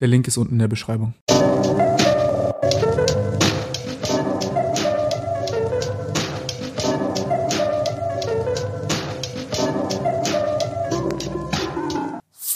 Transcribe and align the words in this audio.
Der 0.00 0.08
Link 0.08 0.26
ist 0.26 0.38
unten 0.38 0.54
in 0.54 0.58
der 0.60 0.68
Beschreibung. 0.68 1.12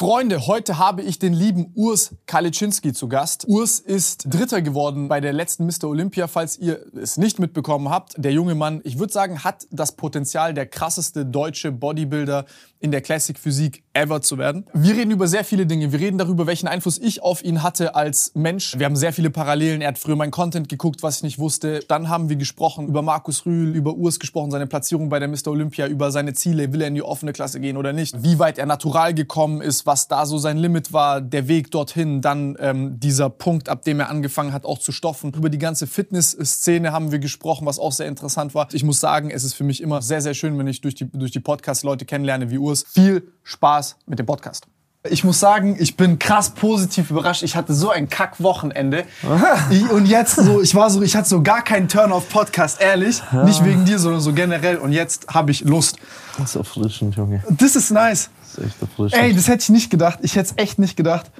Freunde, 0.05 0.47
heute 0.47 0.78
habe 0.78 1.03
ich 1.03 1.19
den 1.19 1.33
lieben 1.33 1.72
Urs 1.75 2.15
Kaliczynski 2.27 2.92
zu 2.92 3.09
Gast. 3.09 3.47
Urs 3.48 3.78
ist 3.78 4.27
Dritter 4.27 4.61
geworden 4.61 5.09
bei 5.09 5.20
der 5.20 5.33
letzten 5.33 5.65
Mr. 5.65 5.84
Olympia, 5.84 6.27
falls 6.27 6.59
ihr 6.59 6.84
es 6.95 7.17
nicht 7.17 7.39
mitbekommen 7.39 7.89
habt. 7.89 8.12
Der 8.19 8.33
junge 8.33 8.55
Mann, 8.55 8.81
ich 8.84 8.98
würde 8.98 9.12
sagen, 9.12 9.45
hat 9.45 9.67
das 9.70 9.97
Potenzial, 9.97 10.53
der 10.53 10.67
krasseste 10.67 11.25
deutsche 11.25 11.72
Bodybuilder 11.72 12.45
in 12.84 12.90
der 12.90 13.00
Classic 13.00 13.38
Physik 13.38 13.82
ever 13.94 14.20
zu 14.20 14.36
werden. 14.36 14.66
Wir 14.74 14.94
reden 14.94 15.10
über 15.10 15.27
sehr 15.27 15.42
viele 15.42 15.64
Dinge. 15.64 15.90
Wir 15.90 16.00
reden 16.00 16.18
darüber, 16.18 16.46
welchen 16.46 16.68
Einfluss 16.68 16.98
ich 16.98 17.22
auf 17.22 17.42
ihn 17.42 17.62
hatte 17.62 17.94
als 17.94 18.32
Mensch. 18.34 18.78
Wir 18.78 18.84
haben 18.84 18.96
sehr 18.96 19.14
viele 19.14 19.30
Parallelen. 19.30 19.80
Er 19.80 19.88
hat 19.88 19.98
früher 19.98 20.16
mein 20.16 20.30
Content 20.30 20.68
geguckt, 20.68 21.02
was 21.02 21.16
ich 21.16 21.22
nicht 21.22 21.38
wusste. 21.38 21.80
Dann 21.88 22.10
haben 22.10 22.28
wir 22.28 22.36
gesprochen 22.36 22.86
über 22.86 23.00
Markus 23.00 23.46
Rühl, 23.46 23.74
über 23.74 23.94
Urs 23.94 24.18
gesprochen, 24.20 24.50
seine 24.50 24.66
Platzierung 24.66 25.08
bei 25.08 25.18
der 25.18 25.28
Mr. 25.28 25.46
Olympia, 25.46 25.86
über 25.86 26.10
seine 26.10 26.34
Ziele. 26.34 26.74
Will 26.74 26.82
er 26.82 26.88
in 26.88 26.94
die 26.94 27.02
offene 27.02 27.32
Klasse 27.32 27.58
gehen 27.58 27.78
oder 27.78 27.94
nicht? 27.94 28.22
Wie 28.22 28.38
weit 28.38 28.58
er 28.58 28.66
natural 28.66 29.14
gekommen 29.14 29.62
ist, 29.62 29.86
was 29.86 30.06
da 30.08 30.26
so 30.26 30.36
sein 30.36 30.58
Limit 30.58 30.92
war, 30.92 31.22
der 31.22 31.48
Weg 31.48 31.70
dorthin. 31.70 32.20
Dann 32.20 32.59
ähm, 32.60 33.00
dieser 33.00 33.30
Punkt, 33.30 33.70
ab 33.70 33.82
dem 33.84 33.98
er 33.98 34.10
angefangen 34.10 34.53
hat, 34.53 34.66
auch 34.66 34.78
zu 34.78 34.92
stoffen. 34.92 35.32
Über 35.32 35.48
die 35.48 35.59
ganze 35.59 35.86
Fitness-Szene 35.86 36.92
haben 36.92 37.12
wir 37.12 37.19
gesprochen, 37.19 37.64
was 37.64 37.78
auch 37.78 37.92
sehr 37.92 38.09
interessant 38.09 38.54
war. 38.54 38.69
Ich 38.72 38.84
muss 38.84 39.00
sagen, 39.00 39.30
es 39.30 39.42
ist 39.42 39.54
für 39.54 39.64
mich 39.64 39.80
immer 39.80 40.03
sehr, 40.03 40.20
sehr 40.20 40.34
schön, 40.34 40.59
wenn 40.59 40.66
ich 40.66 40.82
durch 40.82 40.94
die, 40.94 41.09
durch 41.10 41.30
die 41.30 41.41
Podcasts 41.41 41.82
Leute 41.82 42.04
kennenlerne 42.04 42.50
wie 42.50 42.59
Urs. 42.59 42.73
Viel 42.82 43.30
Spaß 43.44 43.96
mit 44.06 44.18
dem 44.18 44.26
Podcast. 44.26 44.66
Ich 45.10 45.22
muss 45.22 45.38
sagen, 45.38 45.76
ich 45.78 45.98
bin 45.98 46.18
krass 46.18 46.50
positiv 46.50 47.10
überrascht. 47.10 47.42
Ich 47.42 47.56
hatte 47.56 47.74
so 47.74 47.90
ein 47.90 48.08
Kack-Wochenende. 48.08 49.04
Und 49.90 50.06
jetzt 50.06 50.36
so, 50.36 50.62
ich 50.62 50.74
war 50.74 50.88
so, 50.88 51.02
ich 51.02 51.14
hatte 51.14 51.28
so 51.28 51.42
gar 51.42 51.62
keinen 51.62 51.88
Turn-off-Podcast, 51.88 52.80
ehrlich. 52.80 53.22
Nicht 53.44 53.62
wegen 53.66 53.84
dir, 53.84 53.98
sondern 53.98 54.22
so 54.22 54.32
generell. 54.32 54.78
Und 54.78 54.92
jetzt 54.92 55.28
habe 55.28 55.50
ich 55.50 55.60
Lust. 55.60 55.98
Das 56.38 56.50
ist 56.50 56.56
erfrischend, 56.56 57.16
Junge. 57.16 57.44
Das 57.50 57.76
ist 57.76 57.90
nice. 57.90 58.30
Das 58.40 58.58
ist 58.58 58.64
echt 58.64 58.80
erfrischend. 58.80 59.22
Ey, 59.22 59.34
das 59.34 59.46
hätte 59.46 59.62
ich 59.64 59.68
nicht 59.68 59.91
gedacht. 59.91 60.20
Ich 60.22 60.36
hätte 60.36 60.54
es 60.56 60.62
echt 60.62 60.78
nicht 60.78 60.96
gedacht. 60.96 61.30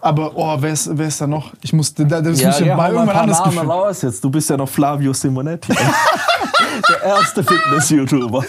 Aber, 0.00 0.36
oh, 0.36 0.56
wer 0.60 0.72
ist, 0.72 0.90
wer 0.92 1.08
ist 1.08 1.20
da 1.20 1.26
noch? 1.26 1.52
Ich 1.62 1.72
musste, 1.72 2.04
da- 2.04 2.20
das 2.20 2.42
muss 2.42 2.60
ich 2.60 2.66
ja, 2.66 2.76
mal 2.76 2.92
irgendwann 2.92 3.16
anders 3.16 3.40
Namen 3.40 3.70
raus 3.70 4.02
jetzt. 4.02 4.22
Du 4.22 4.30
bist 4.30 4.50
ja 4.50 4.56
noch 4.56 4.68
Flavio 4.68 5.12
Simonetti. 5.12 5.72
der 6.88 7.02
erste 7.02 7.42
Fitness-YouTuber. 7.42 8.44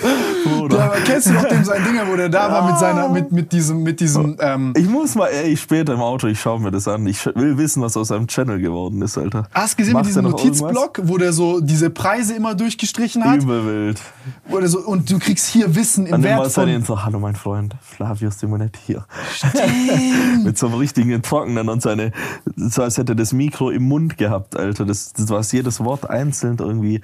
Ja, 0.71 0.93
kennst 1.05 1.27
du 1.27 1.33
noch 1.33 1.47
dem 1.47 1.63
sein 1.63 1.83
Dinger, 1.83 2.07
wo 2.07 2.15
der 2.15 2.29
da 2.29 2.51
war 2.51 2.69
mit 2.69 2.79
seiner, 2.79 3.09
mit, 3.09 3.31
mit 3.31 3.51
diesem, 3.51 3.83
mit 3.83 3.99
diesem, 3.99 4.37
ähm, 4.39 4.73
Ich 4.75 4.87
muss 4.87 5.15
mal, 5.15 5.27
ey, 5.27 5.55
später 5.55 5.93
im 5.93 6.01
Auto, 6.01 6.27
ich 6.27 6.39
schaue 6.39 6.59
mir 6.59 6.71
das 6.71 6.87
an. 6.87 7.05
Ich 7.07 7.25
will 7.25 7.57
wissen, 7.57 7.81
was 7.81 7.97
aus 7.97 8.09
seinem 8.09 8.27
Channel 8.27 8.59
geworden 8.59 9.01
ist, 9.01 9.17
Alter. 9.17 9.47
Hast 9.53 9.73
du 9.73 9.77
gesehen 9.77 9.93
Macht 9.93 10.05
mit 10.05 10.09
diesem? 10.09 10.25
Notizblock, 10.25 11.01
wo 11.03 11.17
der 11.17 11.33
so 11.33 11.59
diese 11.59 11.89
Preise 11.89 12.35
immer 12.35 12.55
durchgestrichen 12.55 13.23
hat? 13.23 13.41
Übelwild. 13.41 14.01
Wo 14.47 14.59
der 14.59 14.69
so, 14.69 14.79
und 14.79 15.09
du 15.09 15.19
kriegst 15.19 15.47
hier 15.47 15.73
Wissen 15.75 16.05
im 16.05 16.11
Dann 16.11 16.23
immer 16.23 16.43
Wert 16.43 16.51
von... 16.51 16.83
so, 16.83 17.03
hallo 17.03 17.19
mein 17.19 17.35
Freund, 17.35 17.75
Flavio 17.81 18.29
Simonetti 18.29 18.79
hier. 18.85 19.05
Mit 20.43 20.57
so 20.57 20.67
einem 20.67 20.75
richtigen 20.75 21.11
Trockenen 21.37 21.69
und 21.69 21.81
seine, 21.81 22.11
so 22.55 22.81
als 22.81 22.97
hätte 22.97 23.15
das 23.15 23.31
Mikro 23.31 23.69
im 23.69 23.83
Mund 23.83 24.17
gehabt, 24.17 24.57
Alter. 24.57 24.85
Das, 24.85 25.13
das 25.13 25.29
war 25.29 25.41
jedes 25.43 25.83
Wort 25.83 26.09
einzeln 26.09 26.57
irgendwie 26.59 27.01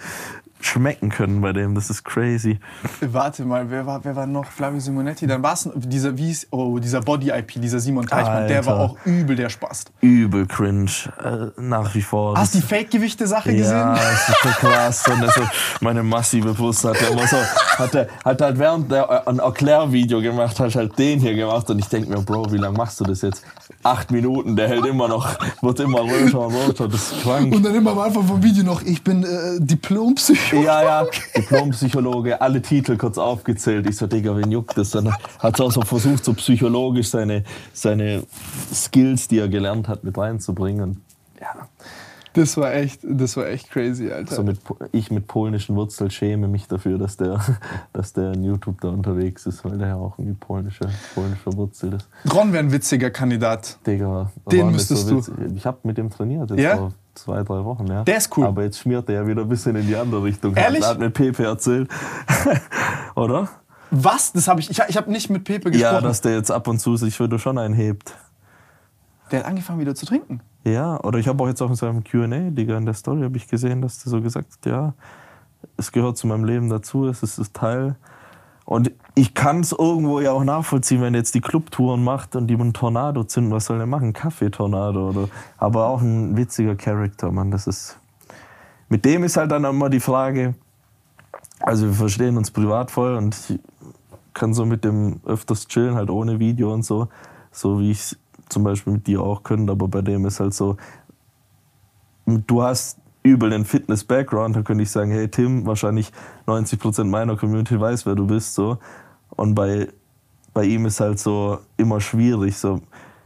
schmecken 0.65 1.09
können 1.09 1.41
bei 1.41 1.53
dem. 1.53 1.75
Das 1.75 1.89
ist 1.89 2.03
crazy. 2.03 2.59
Warte 3.01 3.45
mal, 3.45 3.69
wer 3.69 3.85
war, 3.85 4.03
wer 4.03 4.15
war 4.15 4.27
noch? 4.27 4.45
Flavio 4.45 4.79
Simonetti. 4.79 5.27
Dann 5.27 5.43
war 5.43 5.53
es 5.53 5.69
dieser, 5.75 6.17
wie 6.17 6.27
hieß, 6.27 6.47
oh, 6.51 6.79
dieser 6.79 7.01
Body-IP, 7.01 7.61
dieser 7.61 7.79
Simon 7.79 8.07
Teichmann. 8.07 8.47
Der 8.47 8.65
war 8.65 8.79
auch 8.79 8.97
übel 9.05 9.35
der 9.35 9.49
Spast. 9.49 9.91
Übel 10.01 10.45
cringe. 10.45 10.91
Äh, 11.23 11.61
nach 11.61 11.93
wie 11.95 12.01
vor. 12.01 12.37
Hast 12.37 12.55
du 12.55 12.59
die 12.59 12.65
Fake-Gewichte-Sache 12.65 13.51
ja, 13.51 13.57
gesehen? 13.57 13.95
das 13.95 14.29
ist 14.29 14.43
so 14.43 14.49
krass. 14.49 15.07
Und 15.07 15.23
meine 15.81 16.03
massive 16.03 16.53
Brust 16.53 16.83
hat 16.83 17.01
er 17.01 17.11
immer 17.11 17.27
so, 17.27 17.37
hat, 17.37 17.95
er, 17.95 18.07
hat 18.23 18.41
halt 18.41 18.59
während 18.59 18.91
der 18.91 19.27
ein 19.27 19.39
Erklärvideo 19.39 20.21
gemacht, 20.21 20.59
hat 20.59 20.75
halt 20.75 20.97
den 20.97 21.19
hier 21.19 21.35
gemacht 21.35 21.69
und 21.69 21.79
ich 21.79 21.87
denke 21.87 22.09
mir, 22.09 22.21
Bro, 22.21 22.51
wie 22.51 22.57
lange 22.57 22.77
machst 22.77 22.99
du 22.99 23.03
das 23.03 23.21
jetzt? 23.21 23.43
Acht 23.83 24.11
Minuten, 24.11 24.55
der 24.55 24.67
hält 24.67 24.85
immer 24.85 25.07
noch, 25.07 25.27
wird 25.61 25.79
immer 25.79 26.01
röter 26.01 26.47
und 26.47 26.55
röter, 26.55 26.87
das 26.87 27.11
ist 27.11 27.23
krank. 27.23 27.53
Und 27.53 27.63
dann 27.63 27.75
immer 27.75 27.91
am 27.91 27.99
Anfang 27.99 28.25
vom 28.27 28.41
Video 28.41 28.63
noch, 28.63 28.81
ich 28.81 29.03
bin 29.03 29.23
äh, 29.23 29.59
Diplompsychologe. 29.59 30.52
Ja, 30.53 30.83
ja, 30.83 31.07
Diplompsychologe, 31.37 32.41
alle 32.41 32.61
Titel 32.61 32.97
kurz 32.97 33.17
aufgezählt. 33.17 33.87
Ich 33.89 33.97
so, 33.97 34.07
Digga, 34.07 34.35
wen 34.35 34.51
juckt 34.51 34.77
das? 34.77 34.91
Dann 34.91 35.11
hat 35.39 35.59
er 35.59 35.65
auch 35.65 35.71
so 35.71 35.81
versucht, 35.81 36.23
so 36.25 36.33
psychologisch 36.33 37.09
seine, 37.09 37.43
seine 37.73 38.23
Skills, 38.73 39.27
die 39.27 39.39
er 39.39 39.47
gelernt 39.47 39.87
hat, 39.87 40.03
mit 40.03 40.17
reinzubringen. 40.17 41.01
Ja, 41.41 41.67
Das 42.33 42.57
war 42.57 42.73
echt, 42.73 43.01
das 43.03 43.37
war 43.37 43.47
echt 43.47 43.69
crazy, 43.69 44.11
Alter. 44.11 44.35
so 44.35 44.43
mit, 44.43 44.59
ich 44.91 45.11
mit 45.11 45.27
polnischen 45.27 45.75
Wurzeln 45.75 46.09
schäme 46.09 46.47
mich 46.47 46.67
dafür, 46.67 46.97
dass 46.97 47.17
der, 47.17 47.39
dass 47.93 48.13
der 48.13 48.33
in 48.33 48.43
YouTube 48.43 48.81
da 48.81 48.89
unterwegs 48.89 49.45
ist, 49.45 49.63
weil 49.65 49.77
der 49.77 49.89
ja 49.89 49.95
auch 49.95 50.17
irgendwie 50.17 50.37
polnische, 50.39 50.85
polnisch 51.13 51.39
verwurzelt 51.39 51.93
ist. 51.95 52.07
Ron 52.33 52.51
wäre 52.53 52.63
ein 52.63 52.71
witziger 52.71 53.09
Kandidat. 53.11 53.77
Digga, 53.85 54.31
Den 54.51 54.65
war 54.65 54.71
müsstest 54.71 55.09
du. 55.09 55.17
witzig. 55.17 55.33
Ich 55.55 55.65
habe 55.65 55.77
mit 55.83 55.97
dem 55.97 56.09
trainiert 56.09 56.49
jetzt 56.49 56.59
Ja? 56.59 56.77
vor 56.77 56.91
zwei, 57.15 57.43
drei 57.43 57.63
Wochen. 57.63 57.87
Ja. 57.87 58.03
Der 58.03 58.17
ist 58.17 58.35
cool. 58.37 58.45
Aber 58.45 58.63
jetzt 58.63 58.79
schmiert 58.79 59.07
er 59.09 59.15
ja 59.15 59.27
wieder 59.27 59.41
ein 59.41 59.49
bisschen 59.49 59.75
in 59.75 59.87
die 59.87 59.95
andere 59.95 60.23
Richtung. 60.23 60.55
Ehrlich? 60.55 60.83
Hat 60.85 60.99
mir 60.99 61.09
Pepe 61.09 61.45
erzählt. 61.45 61.89
Oder? 63.15 63.49
Was? 63.91 64.33
Das 64.33 64.47
habe 64.47 64.59
ich, 64.59 64.69
ich, 64.69 64.79
ich 64.87 64.97
habe 64.97 65.11
nicht 65.11 65.29
mit 65.29 65.43
Pepe 65.43 65.69
gesprochen. 65.71 65.93
Ja, 65.93 66.01
dass 66.01 66.21
der 66.21 66.35
jetzt 66.35 66.51
ab 66.51 66.67
und 66.67 66.79
zu 66.79 66.95
sich 66.95 67.19
wieder 67.19 67.37
schon 67.37 67.57
einhebt. 67.57 68.15
der 69.31 69.39
hat 69.39 69.45
angefangen 69.45 69.79
wieder 69.79 69.93
zu 69.93 70.05
trinken. 70.05 70.41
Ja, 70.65 70.99
oder 71.03 71.19
ich 71.19 71.27
habe 71.27 71.43
auch 71.43 71.47
jetzt 71.47 71.61
auch 71.61 71.69
in 71.69 71.75
seinem 71.75 72.03
Q&A, 72.03 72.49
Digga, 72.49 72.77
in 72.77 72.85
der 72.85 72.93
Story 72.93 73.21
habe 73.21 73.35
ich 73.35 73.47
gesehen, 73.47 73.81
dass 73.81 73.99
der 74.01 74.11
so 74.11 74.21
gesagt 74.21 74.47
hat, 74.53 74.65
ja, 74.65 74.93
es 75.75 75.91
gehört 75.91 76.17
zu 76.17 76.25
meinem 76.25 76.45
Leben 76.45 76.69
dazu, 76.69 77.07
es 77.07 77.21
ist 77.21 77.53
Teil. 77.53 77.95
Und 78.65 78.91
ich 79.15 79.33
kann 79.33 79.59
es 79.59 79.71
irgendwo 79.73 80.19
ja 80.19 80.31
auch 80.31 80.43
nachvollziehen, 80.43 81.01
wenn 81.01 81.13
jetzt 81.13 81.35
die 81.35 81.41
Clubtouren 81.41 82.03
macht 82.03 82.35
und 82.35 82.47
die 82.47 82.55
einen 82.55 82.73
Tornado 82.73 83.23
zünden, 83.23 83.51
was 83.51 83.65
soll 83.65 83.79
er 83.79 83.85
machen? 83.85 84.13
Kaffeetornado 84.13 85.09
oder. 85.09 85.29
Aber 85.57 85.87
auch 85.87 86.01
ein 86.01 86.37
witziger 86.37 86.75
Charakter, 86.75 87.31
Mann. 87.31 87.51
Das 87.51 87.67
ist. 87.67 87.99
Mit 88.89 89.05
dem 89.05 89.23
ist 89.23 89.37
halt 89.37 89.51
dann 89.51 89.63
immer 89.65 89.89
die 89.89 89.99
Frage, 89.99 90.55
also 91.59 91.87
wir 91.87 91.93
verstehen 91.93 92.37
uns 92.37 92.51
privat 92.51 92.91
voll 92.91 93.15
und 93.15 93.35
ich 93.49 93.59
kann 94.33 94.53
so 94.53 94.65
mit 94.65 94.83
dem 94.83 95.19
öfters 95.25 95.67
chillen, 95.67 95.95
halt 95.95 96.09
ohne 96.09 96.39
Video 96.39 96.73
und 96.73 96.83
so. 96.83 97.07
So 97.51 97.79
wie 97.79 97.91
ich 97.91 97.99
es 97.99 98.19
zum 98.49 98.63
Beispiel 98.63 98.93
mit 98.93 99.07
dir 99.07 99.21
auch 99.21 99.43
könnte, 99.43 99.71
aber 99.71 99.87
bei 99.87 100.01
dem 100.01 100.25
ist 100.25 100.39
halt 100.39 100.53
so, 100.53 100.77
du 102.25 102.61
hast 102.61 102.99
übel 103.23 103.49
den 103.49 103.65
Fitness-Background, 103.65 104.55
dann 104.55 104.63
könnte 104.63 104.83
ich 104.83 104.91
sagen, 104.91 105.11
hey 105.11 105.27
Tim, 105.29 105.65
wahrscheinlich 105.65 106.11
90% 106.45 107.05
meiner 107.05 107.35
Community 107.37 107.79
weiß, 107.79 108.05
wer 108.05 108.15
du 108.15 108.27
bist. 108.27 108.53
so. 108.53 108.77
Und 109.29 109.55
bei, 109.55 109.87
bei 110.53 110.65
ihm 110.65 110.85
ist 110.85 110.99
halt 110.99 111.19
so 111.19 111.59
immer 111.77 111.99
schwierig. 112.01 112.57
So. 112.57 112.81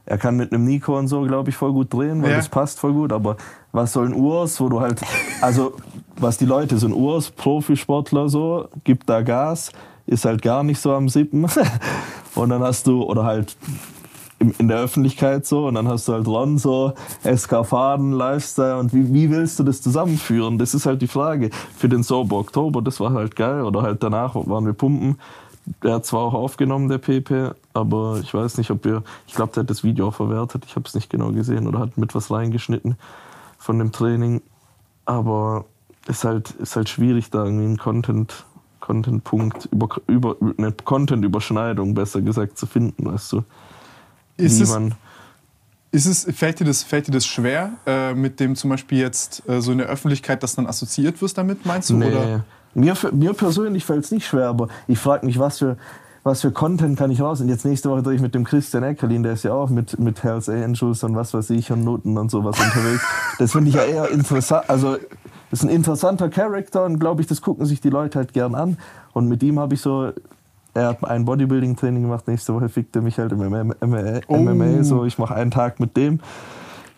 Er 0.06 0.18
kann 0.18 0.38
mit 0.38 0.54
einem 0.54 0.64
Nikon 0.64 1.08
so, 1.08 1.22
glaube 1.24 1.50
ich, 1.50 1.56
voll 1.58 1.74
gut 1.74 1.92
drehen, 1.94 2.22
weil 2.24 2.32
Ja. 2.32 2.38
das 2.38 2.48
passt 2.48 2.80
voll 2.80 2.94
gut. 2.94 3.12
Aber 3.12 3.36
was 3.74 3.92
soll 3.94 4.06
ein 4.06 4.14
Urs, 4.14 4.62
wo 4.62 4.70
du 4.70 4.80
halt, 4.80 5.02
also 5.42 5.74
was 6.18 6.38
die 6.38 6.46
Leute, 6.46 6.78
so 6.78 6.88
ein 6.88 6.94
Urs, 6.94 7.30
Profisportler 7.32 8.30
so, 8.30 8.70
gibt 8.84 9.10
da 9.10 9.22
Gas, 9.22 9.72
ist 10.06 10.24
halt 10.26 10.42
gar 10.42 10.64
nicht 10.64 10.80
so 10.80 10.94
am 10.94 11.10
Sippen. 11.10 11.46
Und 12.36 12.50
dann 12.50 12.62
hast 12.62 12.88
du, 12.88 13.04
oder 13.04 13.26
halt 13.26 13.58
in 14.40 14.68
der 14.68 14.80
Öffentlichkeit 14.80 15.46
so 15.46 15.68
und 15.68 15.76
dann 15.76 15.88
hast 15.88 16.08
du 16.08 16.14
halt 16.14 16.28
Ron 16.28 16.58
so, 16.58 16.94
Faden, 17.24 18.12
Lifestyle 18.12 18.78
und 18.78 18.94
wie, 18.94 19.14
wie 19.14 19.32
willst 19.32 19.60
du 19.60 19.64
das 19.64 19.82
zusammenführen? 19.82 20.58
Das 20.58 20.74
ist 20.74 20.86
halt 20.86 21.02
die 21.02 21.08
Frage. 21.08 21.50
Für 21.76 21.90
den 21.90 22.04
Sober 22.04 22.38
Oktober, 22.38 22.82
das 22.82 23.00
war 23.00 23.14
halt 23.14 23.36
geil 23.36 23.64
oder 23.64 23.82
halt 23.82 24.04
danach 24.04 24.36
waren 24.36 24.66
wir 24.66 24.74
pumpen. 24.74 25.18
Der 25.84 25.96
hat 25.96 26.06
zwar 26.06 26.22
auch 26.22 26.34
aufgenommen, 26.34 26.88
der 26.88 27.00
PP, 27.00 27.52
aber 27.74 28.20
ich 28.22 28.34
weiß 28.34 28.58
nicht, 28.58 28.72
ob 28.72 28.86
wir, 28.86 29.04
ich 29.28 29.34
glaube, 29.34 29.52
der 29.54 29.64
hat 29.64 29.70
das 29.70 29.84
Video 29.84 30.08
auch 30.08 30.14
verwertet, 30.14 30.64
ich 30.66 30.76
habe 30.76 30.86
es 30.88 30.94
nicht 30.94 31.10
genau 31.10 31.32
gesehen 31.32 31.68
oder 31.68 31.80
hat 31.80 31.98
mit 31.98 32.16
was 32.16 32.32
reingeschnitten 32.32 32.96
von 33.58 33.80
dem 33.80 33.92
Training. 33.92 34.42
Aber 35.06 35.66
ist 36.08 36.24
halt, 36.24 36.52
ist 36.52 36.76
halt 36.76 36.88
schwierig, 36.88 37.32
da 37.32 37.44
irgendwie 37.44 37.66
einen 37.66 37.78
Content, 37.78 38.46
Content-Punkt, 38.80 39.68
über, 39.72 39.90
über, 40.08 40.38
eine 40.58 40.72
Content-Überschneidung 40.72 41.96
besser 41.96 42.22
gesagt 42.22 42.58
zu 42.58 42.66
finden, 42.66 43.06
weißt 43.06 43.34
du 43.34 43.44
Ist 44.38 44.60
wie 44.60 44.64
es, 44.64 46.06
ist 46.06 46.06
es, 46.06 46.36
fällt, 46.38 46.60
dir 46.60 46.66
das, 46.66 46.84
fällt 46.84 47.08
dir 47.08 47.12
das 47.12 47.26
schwer, 47.26 47.72
äh, 47.86 48.14
mit 48.14 48.40
dem 48.40 48.56
zum 48.56 48.70
Beispiel 48.70 49.00
jetzt 49.00 49.48
äh, 49.48 49.62
so 49.62 49.72
in 49.72 49.80
der 49.80 49.88
Öffentlichkeit, 49.88 50.44
dass 50.44 50.56
dann 50.56 50.68
assoziiert 50.68 51.22
wirst 51.22 51.38
damit, 51.38 51.66
meinst 51.66 51.90
du? 51.90 51.98
Oder? 51.98 52.46
Mir, 52.74 52.96
mir 53.12 53.34
persönlich 53.34 53.86
fällt 53.86 54.06
es 54.06 54.12
nicht 54.12 54.28
schwer, 54.28 54.48
aber 54.50 54.68
ich 54.88 55.00
frage 55.00 55.26
mich, 55.26 55.40
was 55.40 55.58
für, 55.60 55.78
was 56.24 56.42
für 56.42 56.52
Content 56.52 57.00
kann 57.00 57.10
ich 57.10 57.22
raus? 57.22 57.42
Und 57.42 57.48
jetzt 57.48 57.66
nächste 57.66 57.90
Woche 57.90 58.04
drehe 58.04 58.16
ich 58.16 58.22
mit 58.22 58.36
dem 58.36 58.44
Christian 58.44 58.84
Eckerlin, 58.84 59.24
der 59.24 59.34
ist 59.34 59.44
ja 59.44 59.54
auch 59.54 59.70
mit, 59.70 59.98
mit 59.98 60.22
Hells 60.24 60.50
Angels 60.50 61.04
und 61.04 61.16
was 61.16 61.34
weiß 61.34 61.50
ich 61.52 61.72
und 61.72 61.84
Noten 61.84 62.18
und 62.18 62.30
sowas 62.30 62.60
unterwegs. 62.60 63.04
Das 63.40 63.54
finde 63.54 63.70
ich 63.70 63.76
ja 63.76 63.84
eher 63.84 64.12
interessant. 64.12 64.70
Also, 64.70 64.98
das 65.50 65.62
ist 65.62 65.64
ein 65.64 65.70
interessanter 65.70 66.30
Charakter 66.30 66.84
und 66.84 67.00
glaube 67.00 67.22
ich, 67.22 67.28
das 67.28 67.42
gucken 67.42 67.66
sich 67.66 67.80
die 67.80 67.90
Leute 67.90 68.20
halt 68.20 68.34
gern 68.34 68.54
an. 68.54 68.78
Und 69.14 69.28
mit 69.28 69.42
ihm 69.42 69.60
habe 69.60 69.74
ich 69.74 69.82
so. 69.82 70.12
Er 70.78 70.90
hat 70.90 71.04
ein 71.04 71.26
Bodybuilding-Training 71.26 72.04
gemacht, 72.04 72.28
nächste 72.28 72.54
Woche 72.54 72.70
fickt 72.70 72.96
er 72.96 73.02
mich 73.02 73.18
halt 73.18 73.32
im 73.32 73.40
MMA, 73.40 73.74
MMA, 73.82 74.20
Oh. 74.28 74.38
MMA 74.38 74.84
so 74.84 75.06
ich 75.06 75.18
mache 75.18 75.34
einen 75.36 75.50
Tag 75.52 75.80
mit 75.80 75.98
dem. 75.98 76.20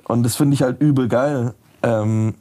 Und 0.08 0.24
das 0.24 0.36
finde 0.36 0.54
ich 0.56 0.62
halt 0.62 0.82
übel 0.82 1.08
geil. 1.08 1.54
Ähm, 1.84 2.34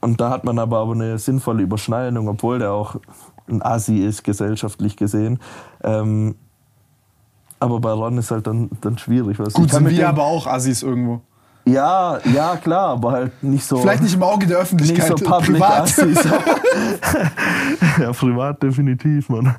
und 0.00 0.20
da 0.20 0.30
hat 0.30 0.44
man 0.44 0.58
aber, 0.58 0.78
aber 0.78 0.92
eine 0.94 1.18
sinnvolle 1.18 1.62
Überschneidung, 1.62 2.28
obwohl 2.28 2.58
der 2.58 2.72
auch 2.72 2.96
ein 3.48 3.62
Assi 3.62 3.98
ist, 3.98 4.24
gesellschaftlich 4.24 4.96
gesehen. 4.96 5.38
Ähm, 5.84 6.34
aber 7.60 7.80
bei 7.80 7.90
Ron 7.92 8.18
ist 8.18 8.30
halt 8.30 8.46
dann, 8.46 8.68
dann 8.80 8.98
schwierig. 8.98 9.38
Weißt. 9.38 9.54
Gut, 9.54 9.70
sind 9.70 9.84
wir 9.88 9.96
dem- 9.96 10.06
aber 10.06 10.22
auch 10.24 10.46
Assis 10.46 10.82
irgendwo. 10.82 11.20
Ja, 11.68 12.18
ja, 12.32 12.56
klar, 12.56 12.90
aber 12.90 13.12
halt 13.12 13.42
nicht 13.42 13.64
so. 13.64 13.78
Vielleicht 13.78 14.02
nicht 14.02 14.14
im 14.14 14.22
Auge 14.22 14.46
der 14.46 14.58
nicht 14.58 14.62
Öffentlichkeit, 14.64 15.18
so 15.18 15.24
public 15.24 15.60
privat. 15.60 15.94
Ja, 18.00 18.12
privat 18.12 18.62
definitiv, 18.62 19.28
Mann. 19.28 19.54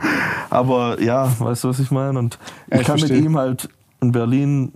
Aber 0.50 1.02
ja, 1.02 1.30
weißt 1.40 1.64
du, 1.64 1.70
was 1.70 1.80
ich 1.80 1.92
meine? 1.92 2.20
Und 2.20 2.38
Ja, 2.70 2.76
ich 2.76 2.82
ich 2.82 2.88
kann 2.88 2.98
verstehe. 2.98 3.18
mit 3.18 3.26
ihm 3.26 3.38
halt 3.38 3.70
in 4.02 4.12
Berlin 4.12 4.72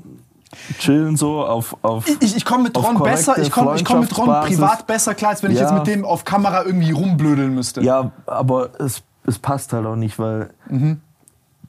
chillen 0.79 1.17
so 1.17 1.43
auf. 1.45 1.75
auf 1.81 2.07
Ich, 2.07 2.21
ich, 2.21 2.37
ich 2.37 2.45
komme 2.45 2.63
mit 2.63 2.77
Ron 2.77 3.01
besser, 3.01 3.37
ich 3.39 3.51
komme 3.51 3.75
ich 3.75 3.85
komm 3.85 4.01
mit 4.01 4.15
Ron 4.17 4.27
privat 4.45 4.85
besser 4.85 5.15
klar, 5.15 5.31
als 5.31 5.43
wenn 5.43 5.51
ich 5.51 5.57
Ja. 5.57 5.63
jetzt 5.63 5.73
mit 5.73 5.87
dem 5.87 6.05
auf 6.05 6.25
Kamera 6.25 6.63
irgendwie 6.65 6.91
rumblödeln 6.91 7.53
müsste. 7.55 7.81
Ja, 7.81 8.11
aber 8.27 8.69
es, 8.79 9.01
es 9.25 9.39
passt 9.39 9.73
halt 9.73 9.85
auch 9.85 9.95
nicht, 9.95 10.19
weil 10.19 10.49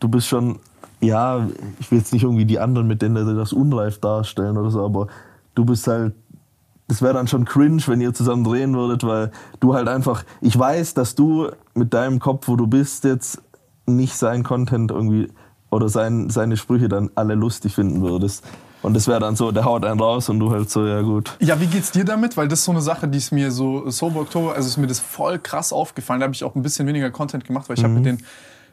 du 0.00 0.08
bist 0.08 0.26
schon, 0.28 0.58
ja, 1.00 1.46
ich 1.78 1.90
will 1.90 1.98
jetzt 1.98 2.12
nicht 2.12 2.24
irgendwie 2.24 2.44
die 2.44 2.58
anderen, 2.58 2.86
mit 2.86 3.00
denen 3.02 3.36
das 3.36 3.52
unreif 3.52 4.00
darstellen 4.00 4.56
oder 4.58 4.70
so, 4.70 4.84
aber 4.84 5.06
du 5.54 5.64
bist 5.64 5.86
halt, 5.86 6.14
das 6.88 7.00
wäre 7.00 7.14
dann 7.14 7.28
schon 7.28 7.44
cringe, 7.44 7.82
wenn 7.86 8.00
ihr 8.00 8.12
zusammen 8.12 8.44
drehen 8.44 8.74
würdet, 8.74 9.04
weil 9.04 9.30
du 9.60 9.74
halt 9.74 9.88
einfach, 9.88 10.24
ich 10.40 10.58
weiß, 10.58 10.94
dass 10.94 11.14
du 11.14 11.50
mit 11.74 11.94
deinem 11.94 12.18
Kopf, 12.18 12.48
wo 12.48 12.56
du 12.56 12.66
bist, 12.66 13.04
jetzt 13.04 13.40
nicht 13.86 14.16
sein 14.16 14.42
Content 14.42 14.90
irgendwie 14.90 15.28
oder 15.70 15.88
sein, 15.88 16.30
seine 16.30 16.56
Sprüche 16.56 16.88
dann 16.88 17.10
alle 17.14 17.34
lustig 17.34 17.74
finden 17.74 18.02
würdest. 18.02 18.44
Und 18.82 18.94
das 18.94 19.08
wäre 19.08 19.18
dann 19.18 19.34
so, 19.34 19.50
der 19.50 19.64
haut 19.64 19.82
einen 19.84 19.98
raus 19.98 20.28
und 20.28 20.38
du 20.38 20.50
halt 20.50 20.68
so, 20.68 20.86
ja 20.86 21.00
gut. 21.00 21.36
Ja, 21.40 21.58
wie 21.58 21.66
geht's 21.66 21.90
dir 21.90 22.04
damit? 22.04 22.36
Weil 22.36 22.48
das 22.48 22.58
ist 22.58 22.64
so 22.66 22.72
eine 22.72 22.82
Sache, 22.82 23.08
die 23.08 23.16
ist 23.16 23.32
mir 23.32 23.50
so 23.50 23.88
Sober 23.88 24.20
Oktober, 24.20 24.54
also 24.54 24.68
ist 24.68 24.76
mir 24.76 24.86
das 24.86 25.00
voll 25.00 25.38
krass 25.38 25.72
aufgefallen. 25.72 26.20
Da 26.20 26.24
habe 26.24 26.34
ich 26.34 26.44
auch 26.44 26.54
ein 26.54 26.62
bisschen 26.62 26.86
weniger 26.86 27.10
Content 27.10 27.46
gemacht, 27.46 27.68
weil 27.68 27.78
ich 27.78 27.84
habe 27.84 27.94
mit 27.94 28.04
den 28.04 28.18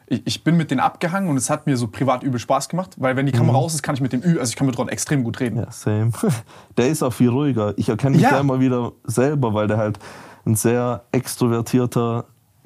ich, 0.06 0.22
ich 0.26 0.44
bin 0.44 0.56
mit 0.56 0.70
denen 0.70 0.80
abgehangen 0.80 1.28
und 1.30 1.36
es 1.36 1.48
hat 1.50 1.66
mir 1.66 1.76
so 1.76 1.88
privat 1.88 2.22
übel 2.22 2.38
Spaß 2.40 2.68
gemacht, 2.68 2.94
weil 2.98 3.16
wenn 3.16 3.26
die 3.26 3.32
Kamera 3.32 3.56
aus 3.56 3.74
ist, 3.74 3.82
kann 3.82 3.94
ich 3.94 4.00
mit 4.00 4.12
dem 4.12 4.22
Ü, 4.22 4.38
also 4.38 4.50
ich 4.50 4.56
kann 4.56 4.66
mit 4.66 4.78
Ron 4.78 4.88
extrem 4.88 5.24
gut 5.24 5.40
reden. 5.40 5.56
Ja, 5.58 5.70
same. 5.70 6.10
Der 6.76 6.88
ist 6.88 7.02
auch 7.02 7.12
viel 7.12 7.28
ruhiger. 7.30 7.74
Ich 7.78 7.88
erkenne 7.88 8.16
mich 8.16 8.22
Ja. 8.22 8.30
da 8.32 8.40
immer 8.40 8.60
wieder 8.60 8.92
selber, 9.04 9.54
weil 9.54 9.66
der 9.68 9.78
halt 9.78 9.98
ein 10.44 10.54
sehr 10.56 11.04
extrovertierter 11.12 12.24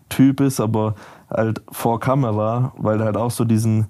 Typ 0.08 0.40
ist, 0.40 0.60
aber 0.60 0.94
halt 1.30 1.62
vor 1.70 1.98
Kamera, 2.00 2.72
weil 2.78 2.96
der 2.98 3.06
halt 3.06 3.16
auch 3.16 3.30
so 3.30 3.44
diesen. 3.44 3.86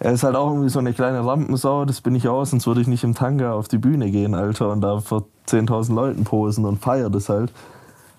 Er 0.00 0.12
ist 0.12 0.22
halt 0.22 0.36
auch 0.36 0.50
irgendwie 0.50 0.68
so 0.68 0.78
eine 0.78 0.92
kleine 0.92 1.26
Rampensau, 1.26 1.84
das 1.84 2.00
bin 2.00 2.14
ich 2.14 2.28
auch, 2.28 2.44
sonst 2.44 2.68
würde 2.68 2.80
ich 2.80 2.86
nicht 2.86 3.02
im 3.02 3.14
Tanga 3.16 3.52
auf 3.54 3.66
die 3.66 3.78
Bühne 3.78 4.10
gehen, 4.12 4.34
Alter, 4.36 4.70
und 4.70 4.80
da 4.80 5.00
vor 5.00 5.24
10.000 5.48 5.92
Leuten 5.92 6.22
posen 6.22 6.64
und 6.66 6.78
feiert 6.80 7.12
das 7.14 7.28
halt. 7.28 7.52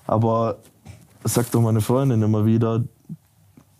Aber 0.06 0.58
das 1.24 1.36
sagt 1.36 1.56
doch 1.56 1.62
meine 1.62 1.80
Freundin 1.80 2.22
immer 2.22 2.46
wieder, 2.46 2.82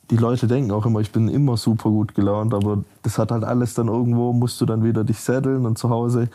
die 0.10 0.18
Leute 0.18 0.48
denken 0.48 0.72
auch 0.72 0.86
immer, 0.86 1.00
ich 1.02 1.12
bin 1.12 1.28
immer 1.28 1.56
super 1.58 1.90
gut 1.90 2.16
gelaunt, 2.16 2.54
aber 2.54 2.84
das 3.04 3.18
hat 3.20 3.32
halt 3.32 3.44
alles 3.44 3.74
dann 3.76 3.88
irgendwo, 3.88 4.34
musst 4.34 4.60
du 4.60 4.66
dann 4.66 4.84
wieder 4.84 5.04
dich 5.04 5.20
setteln 5.20 5.66
und 5.66 5.78
zu 5.78 5.90
Hause. 5.90 6.30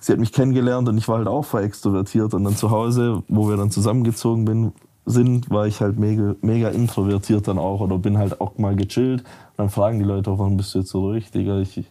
Sie 0.00 0.12
hat 0.12 0.18
mich 0.18 0.32
kennengelernt 0.32 0.88
und 0.88 0.96
ich 0.96 1.08
war 1.08 1.18
halt 1.18 1.28
auch 1.28 1.44
voll 1.44 1.62
extrovertiert 1.64 2.32
und 2.32 2.44
dann 2.44 2.56
zu 2.56 2.70
Hause, 2.70 3.22
wo 3.28 3.48
wir 3.48 3.56
dann 3.56 3.70
zusammengezogen 3.70 4.44
bin, 4.44 4.72
sind, 5.04 5.50
war 5.50 5.66
ich 5.66 5.80
halt 5.80 5.98
mega, 5.98 6.34
mega 6.42 6.68
introvertiert 6.68 7.48
dann 7.48 7.58
auch 7.58 7.80
oder 7.80 7.98
bin 7.98 8.18
halt 8.18 8.40
auch 8.40 8.58
mal 8.58 8.76
gechillt. 8.76 9.22
Und 9.22 9.58
dann 9.58 9.70
fragen 9.70 9.98
die 9.98 10.04
Leute 10.04 10.30
auch, 10.30 10.38
warum 10.38 10.56
bist 10.56 10.74
du 10.74 10.80
jetzt 10.80 10.90
so 10.90 11.00
ruhig, 11.00 11.30
Digga? 11.30 11.58
Ich, 11.60 11.84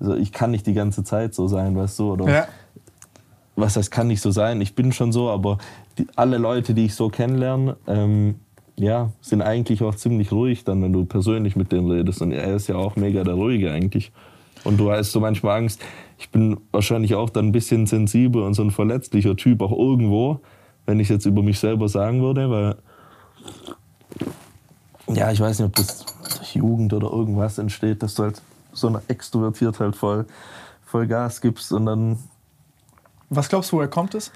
also 0.00 0.14
ich 0.14 0.32
kann 0.32 0.50
nicht 0.50 0.66
die 0.66 0.74
ganze 0.74 1.04
Zeit 1.04 1.34
so 1.34 1.46
sein, 1.48 1.76
weißt 1.76 1.98
du? 2.00 2.12
Oder 2.12 2.28
Ja. 2.28 2.46
was 3.56 3.76
heißt, 3.76 3.90
kann 3.90 4.08
nicht 4.08 4.20
so 4.20 4.30
sein. 4.32 4.60
Ich 4.60 4.74
bin 4.74 4.92
schon 4.92 5.12
so, 5.12 5.30
aber 5.30 5.58
die, 5.98 6.06
alle 6.16 6.38
Leute, 6.38 6.74
die 6.74 6.86
ich 6.86 6.94
so 6.96 7.08
kennenlerne, 7.08 7.76
ähm, 7.86 8.34
ja, 8.76 9.10
sind 9.20 9.42
eigentlich 9.42 9.82
auch 9.82 9.94
ziemlich 9.94 10.32
ruhig 10.32 10.64
dann, 10.64 10.82
wenn 10.82 10.92
du 10.92 11.04
persönlich 11.04 11.56
mit 11.56 11.72
denen 11.72 11.90
redest. 11.90 12.22
Und 12.22 12.32
er 12.32 12.54
ist 12.54 12.68
ja 12.68 12.76
auch 12.76 12.96
mega 12.96 13.22
der 13.22 13.34
Ruhige 13.34 13.70
eigentlich. 13.70 14.12
Und 14.64 14.78
du 14.78 14.90
hast 14.90 15.12
so 15.12 15.20
manchmal 15.20 15.58
Angst. 15.58 15.80
Ich 16.18 16.30
bin 16.30 16.58
wahrscheinlich 16.72 17.14
auch 17.14 17.30
dann 17.30 17.46
ein 17.46 17.52
bisschen 17.52 17.86
sensibel 17.86 18.42
und 18.42 18.54
so 18.54 18.62
ein 18.62 18.70
verletzlicher 18.70 19.36
Typ 19.36 19.60
auch 19.62 19.72
irgendwo, 19.72 20.40
wenn 20.86 21.00
ich 21.00 21.08
jetzt 21.08 21.26
über 21.26 21.42
mich 21.42 21.58
selber 21.58 21.88
sagen 21.88 22.22
würde, 22.22 22.50
weil 22.50 22.76
ja, 25.08 25.30
ich 25.30 25.40
weiß 25.40 25.58
nicht, 25.58 25.66
ob 25.68 25.76
das 25.76 26.06
durch 26.38 26.54
Jugend 26.54 26.92
oder 26.94 27.10
irgendwas 27.10 27.58
entsteht, 27.58 28.02
dass 28.02 28.14
du 28.14 28.22
halt 28.24 28.40
so 28.72 28.88
eine 28.88 29.02
extrovertiert 29.08 29.78
halt 29.78 29.96
voll, 29.96 30.24
voll 30.86 31.06
Gas 31.06 31.40
gibst 31.40 31.72
und 31.72 31.86
dann 31.86 32.18
Was 33.28 33.48
glaubst 33.48 33.70
du, 33.72 33.76
woher 33.76 33.88
kommt 33.88 34.14
es? 34.14 34.32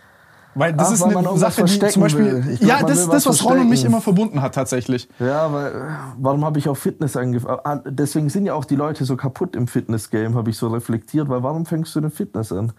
Weil 0.54 0.72
das 0.72 0.88
Ach, 0.88 0.92
ist 0.94 1.00
weil 1.02 1.16
eine 1.16 1.38
Sache, 1.38 1.64
die 1.64 1.78
zum 1.78 2.02
Beispiel. 2.02 2.40
glaub, 2.40 2.60
ja, 2.60 2.82
das 2.82 3.00
ist 3.00 3.12
das, 3.12 3.26
was 3.26 3.44
Ron 3.44 3.60
und 3.60 3.68
mich 3.68 3.84
immer 3.84 4.00
verbunden 4.00 4.42
hat, 4.42 4.54
tatsächlich. 4.54 5.08
Ja, 5.18 5.52
weil 5.52 5.66
äh, 5.68 5.80
warum 6.18 6.44
habe 6.44 6.58
ich 6.58 6.68
auf 6.68 6.78
Fitness 6.78 7.16
angefangen? 7.16 7.82
Deswegen 7.86 8.28
sind 8.28 8.46
ja 8.46 8.54
auch 8.54 8.64
die 8.64 8.76
Leute 8.76 9.04
so 9.04 9.16
kaputt 9.16 9.54
im 9.54 9.68
Fitness-Game, 9.68 10.34
habe 10.34 10.50
ich 10.50 10.56
so 10.56 10.68
reflektiert, 10.68 11.28
weil 11.28 11.42
warum 11.42 11.66
fängst 11.66 11.94
du 11.94 12.00
denn 12.00 12.10
Fitness 12.10 12.50
an? 12.50 12.72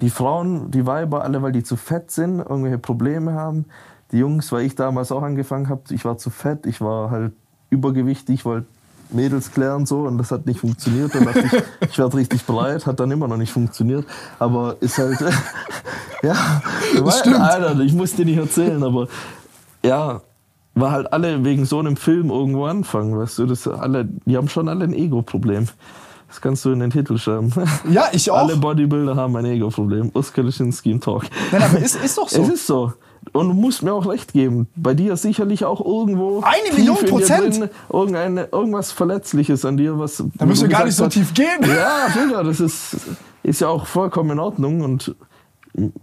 Die 0.00 0.10
Frauen, 0.10 0.70
die 0.70 0.86
Weiber, 0.86 1.22
alle, 1.22 1.42
weil 1.42 1.52
die 1.52 1.62
zu 1.62 1.76
fett 1.76 2.10
sind, 2.10 2.38
irgendwelche 2.38 2.78
Probleme 2.78 3.34
haben. 3.34 3.66
Die 4.12 4.18
Jungs, 4.18 4.50
weil 4.52 4.64
ich 4.64 4.74
damals 4.74 5.12
auch 5.12 5.22
angefangen 5.22 5.68
habe, 5.68 5.82
ich 5.90 6.04
war 6.04 6.16
zu 6.16 6.30
fett, 6.30 6.66
ich 6.66 6.80
war 6.80 7.10
halt 7.10 7.32
übergewichtig, 7.70 8.36
ich 8.36 8.44
wollte 8.44 8.66
Mädels 9.10 9.52
klären 9.52 9.86
so 9.86 10.00
und 10.00 10.18
das 10.18 10.30
hat 10.30 10.46
nicht 10.46 10.60
funktioniert. 10.60 11.14
Dann 11.14 11.24
dachte 11.24 11.44
ich, 11.80 11.88
ich 11.90 11.98
werde 11.98 12.16
richtig 12.16 12.44
breit, 12.44 12.86
hat 12.86 13.00
dann 13.00 13.10
immer 13.10 13.28
noch 13.28 13.36
nicht 13.36 13.52
funktioniert. 13.52 14.06
Aber 14.38 14.76
ist 14.80 14.98
halt, 14.98 15.18
ja, 16.22 16.62
stimmt. 17.20 17.40
Alter, 17.40 17.80
ich 17.80 17.92
muss 17.92 18.14
dir 18.14 18.24
nicht 18.24 18.38
erzählen, 18.38 18.82
aber 18.82 19.08
ja, 19.82 20.20
war 20.74 20.90
halt 20.92 21.12
alle 21.12 21.44
wegen 21.44 21.64
so 21.64 21.78
einem 21.78 21.96
Film 21.96 22.30
irgendwo 22.30 22.66
anfangen, 22.66 23.18
weißt 23.18 23.38
du, 23.38 23.46
das 23.46 23.66
alle, 23.66 24.08
die 24.24 24.36
haben 24.36 24.48
schon 24.48 24.68
alle 24.68 24.84
ein 24.84 24.92
Ego-Problem. 24.92 25.68
Das 26.28 26.42
kannst 26.42 26.64
du 26.66 26.72
in 26.72 26.80
den 26.80 26.90
Titel 26.90 27.16
schreiben. 27.16 27.52
Ja, 27.90 28.08
ich 28.12 28.30
auch. 28.30 28.36
Alle 28.36 28.56
Bodybuilder 28.56 29.16
haben 29.16 29.34
ein 29.36 29.46
Ego-Problem. 29.46 30.10
Oskar 30.12 30.44
Lischinski 30.44 30.90
im 30.90 31.00
Talk. 31.00 31.24
Nein, 31.50 31.62
aber 31.62 31.78
ist, 31.78 31.96
ist 31.96 32.18
doch 32.18 32.28
so. 32.28 32.42
Es 32.42 32.48
ist 32.50 32.66
so. 32.66 32.92
Und 33.32 33.48
du 33.48 33.54
musst 33.54 33.82
mir 33.82 33.92
auch 33.92 34.06
recht 34.06 34.32
geben. 34.32 34.68
Bei 34.76 34.94
dir 34.94 35.16
sicherlich 35.16 35.64
auch 35.64 35.84
irgendwo. 35.84 36.42
Eine 36.42 36.76
Million 36.76 36.96
Prozent. 37.06 37.58
Drin, 37.60 37.70
irgendeine, 37.92 38.48
irgendwas 38.52 38.92
Verletzliches 38.92 39.64
an 39.64 39.76
dir, 39.76 39.98
was. 39.98 40.22
da 40.36 40.46
müssen 40.46 40.62
wir 40.62 40.68
gar 40.68 40.84
nicht 40.84 40.96
so 40.96 41.06
tief 41.08 41.34
gehen. 41.34 41.60
Ja, 41.62 42.08
Digga, 42.08 42.42
das 42.42 42.60
ist, 42.60 42.96
ist 43.42 43.60
ja 43.60 43.68
auch 43.68 43.86
vollkommen 43.86 44.30
in 44.30 44.38
Ordnung. 44.38 44.80
Und 44.80 45.14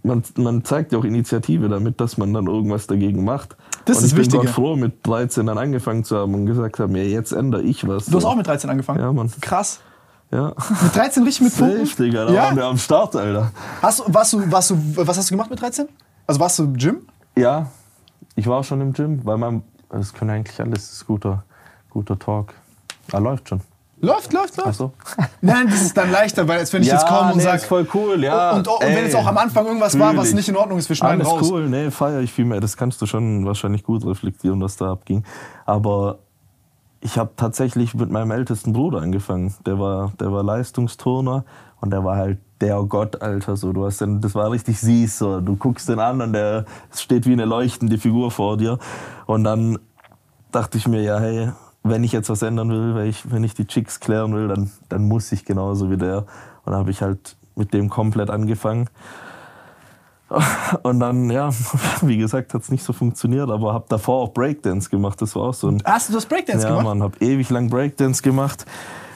man, 0.02 0.22
man 0.36 0.64
zeigt 0.64 0.92
ja 0.92 0.98
auch 0.98 1.04
Initiative 1.04 1.68
damit, 1.68 2.00
dass 2.00 2.16
man 2.16 2.32
dann 2.32 2.46
irgendwas 2.46 2.86
dagegen 2.86 3.24
macht. 3.24 3.56
Das 3.84 3.98
und 3.98 4.04
ist 4.04 4.18
ich 4.18 4.28
bin. 4.30 4.40
Gott 4.40 4.50
froh, 4.50 4.76
mit 4.76 5.06
13 5.06 5.46
dann 5.46 5.58
angefangen 5.58 6.04
zu 6.04 6.16
haben 6.16 6.34
und 6.34 6.46
gesagt 6.46 6.78
haben, 6.78 6.94
ja, 6.96 7.02
jetzt 7.02 7.32
ändere 7.32 7.62
ich 7.62 7.86
was. 7.86 8.06
Du 8.06 8.16
hast 8.16 8.24
auch 8.24 8.36
mit 8.36 8.46
13 8.46 8.70
angefangen? 8.70 9.00
Ja, 9.00 9.12
Mann. 9.12 9.30
Krass. 9.40 9.80
Ja. 10.32 10.54
Mit 10.82 10.96
13 10.96 11.22
richtig 11.22 11.42
mit 11.42 11.52
Safe, 11.52 11.72
Pumpen? 11.76 12.04
Digga, 12.04 12.24
da 12.26 12.32
Ja? 12.32 12.42
waren 12.44 12.56
wir 12.56 12.64
am 12.64 12.78
Start, 12.78 13.14
Alter. 13.14 13.52
Hast 13.80 14.02
warst 14.12 14.32
du, 14.32 14.50
warst 14.50 14.70
du, 14.70 14.76
was 14.96 15.18
hast 15.18 15.30
du 15.30 15.34
gemacht 15.34 15.50
mit 15.50 15.60
13? 15.60 15.86
Also 16.26 16.40
warst 16.40 16.58
du 16.58 16.64
im 16.64 16.76
Gym? 16.76 17.06
Ja, 17.36 17.66
ich 18.34 18.46
war 18.46 18.62
schon 18.62 18.80
im 18.80 18.92
Gym, 18.92 19.24
weil 19.24 19.38
man, 19.38 19.62
das 19.88 20.12
können 20.12 20.30
eigentlich 20.30 20.60
alles, 20.60 20.86
das 20.86 20.92
ist 20.92 21.06
guter, 21.06 21.44
guter 21.90 22.18
Talk. 22.18 22.54
Ah, 23.12 23.18
läuft 23.18 23.48
schon. 23.48 23.60
Läuft, 24.00 24.32
läuft, 24.34 24.56
läuft. 24.58 24.68
Achso. 24.68 24.92
Nein, 25.40 25.68
das 25.68 25.80
ist 25.80 25.96
dann 25.96 26.10
leichter, 26.12 26.46
weil 26.46 26.58
als 26.58 26.72
wenn 26.72 26.82
ich 26.82 26.88
jetzt 26.88 27.06
komme 27.06 27.32
und 27.32 27.38
nee, 27.38 27.44
sage, 27.44 27.62
voll 27.62 27.88
cool, 27.94 28.22
ja. 28.22 28.50
und, 28.50 28.68
und, 28.68 28.80
wenn 28.80 28.90
ey, 28.90 29.04
jetzt 29.04 29.16
auch 29.16 29.26
am 29.26 29.38
Anfang 29.38 29.64
irgendwas 29.64 29.98
war, 29.98 30.14
was 30.16 30.28
ich. 30.28 30.34
nicht 30.34 30.48
in 30.50 30.56
Ordnung 30.56 30.78
ist, 30.78 30.88
wir 30.90 30.96
schneiden 30.96 31.22
Alles 31.22 31.32
raus. 31.32 31.50
cool, 31.50 31.68
nee, 31.68 31.90
feier 31.90 32.20
ich 32.20 32.30
viel 32.30 32.44
mehr. 32.44 32.60
Das 32.60 32.76
kannst 32.76 33.00
du 33.00 33.06
schon 33.06 33.46
wahrscheinlich 33.46 33.84
gut 33.84 34.04
reflektieren, 34.04 34.60
was 34.60 34.76
da 34.76 34.92
abging. 34.92 35.24
Aber 35.64 36.18
ich 37.00 37.16
habe 37.16 37.30
tatsächlich 37.36 37.94
mit 37.94 38.10
meinem 38.10 38.32
ältesten 38.32 38.74
Bruder 38.74 39.00
angefangen. 39.00 39.54
Der 39.64 39.78
war, 39.78 40.12
der 40.20 40.30
war 40.30 40.42
Leistungsturner 40.42 41.44
und 41.80 41.90
der 41.90 42.04
war 42.04 42.16
halt 42.16 42.38
der 42.60 42.82
Gott, 42.82 43.22
Alter. 43.22 43.56
So, 43.56 43.72
du 43.72 43.84
hast 43.84 44.00
den, 44.00 44.20
das 44.20 44.34
war 44.34 44.50
richtig 44.50 44.80
süß. 44.80 45.18
So. 45.18 45.40
Du 45.40 45.56
guckst 45.56 45.88
den 45.88 45.98
an 45.98 46.20
und 46.20 46.32
der 46.32 46.64
es 46.90 47.02
steht 47.02 47.26
wie 47.26 47.32
eine 47.32 47.44
leuchtende 47.44 47.98
Figur 47.98 48.30
vor 48.30 48.56
dir. 48.56 48.78
Und 49.26 49.44
dann 49.44 49.78
dachte 50.52 50.78
ich 50.78 50.88
mir, 50.88 51.02
ja, 51.02 51.18
hey, 51.18 51.50
wenn 51.82 52.04
ich 52.04 52.12
jetzt 52.12 52.30
was 52.30 52.42
ändern 52.42 52.70
will, 52.70 52.94
wenn 52.94 53.06
ich, 53.06 53.30
wenn 53.30 53.44
ich 53.44 53.54
die 53.54 53.66
Chicks 53.66 54.00
klären 54.00 54.34
will, 54.34 54.48
dann, 54.48 54.70
dann 54.88 55.04
muss 55.04 55.30
ich 55.32 55.44
genauso 55.44 55.90
wie 55.90 55.96
der. 55.96 56.18
Und 56.64 56.72
dann 56.72 56.76
habe 56.76 56.90
ich 56.90 57.02
halt 57.02 57.36
mit 57.54 57.72
dem 57.72 57.88
komplett 57.88 58.30
angefangen. 58.30 58.88
Und 60.82 60.98
dann, 60.98 61.30
ja, 61.30 61.50
wie 62.02 62.16
gesagt, 62.16 62.52
hat 62.54 62.62
es 62.62 62.70
nicht 62.70 62.82
so 62.82 62.92
funktioniert, 62.92 63.48
aber 63.48 63.72
habe 63.72 63.86
davor 63.88 64.22
auch 64.22 64.32
Breakdance 64.32 64.90
gemacht. 64.90 65.20
Das 65.22 65.36
war 65.36 65.44
auch 65.44 65.54
so 65.54 65.68
ein. 65.68 65.82
Hast 65.84 66.08
du 66.08 66.14
das 66.14 66.26
Breakdance 66.26 66.64
ja, 66.64 66.70
gemacht? 66.70 66.84
Mann, 66.84 67.02
habe 67.02 67.16
ewig 67.20 67.48
lang 67.50 67.70
Breakdance 67.70 68.22
gemacht, 68.22 68.66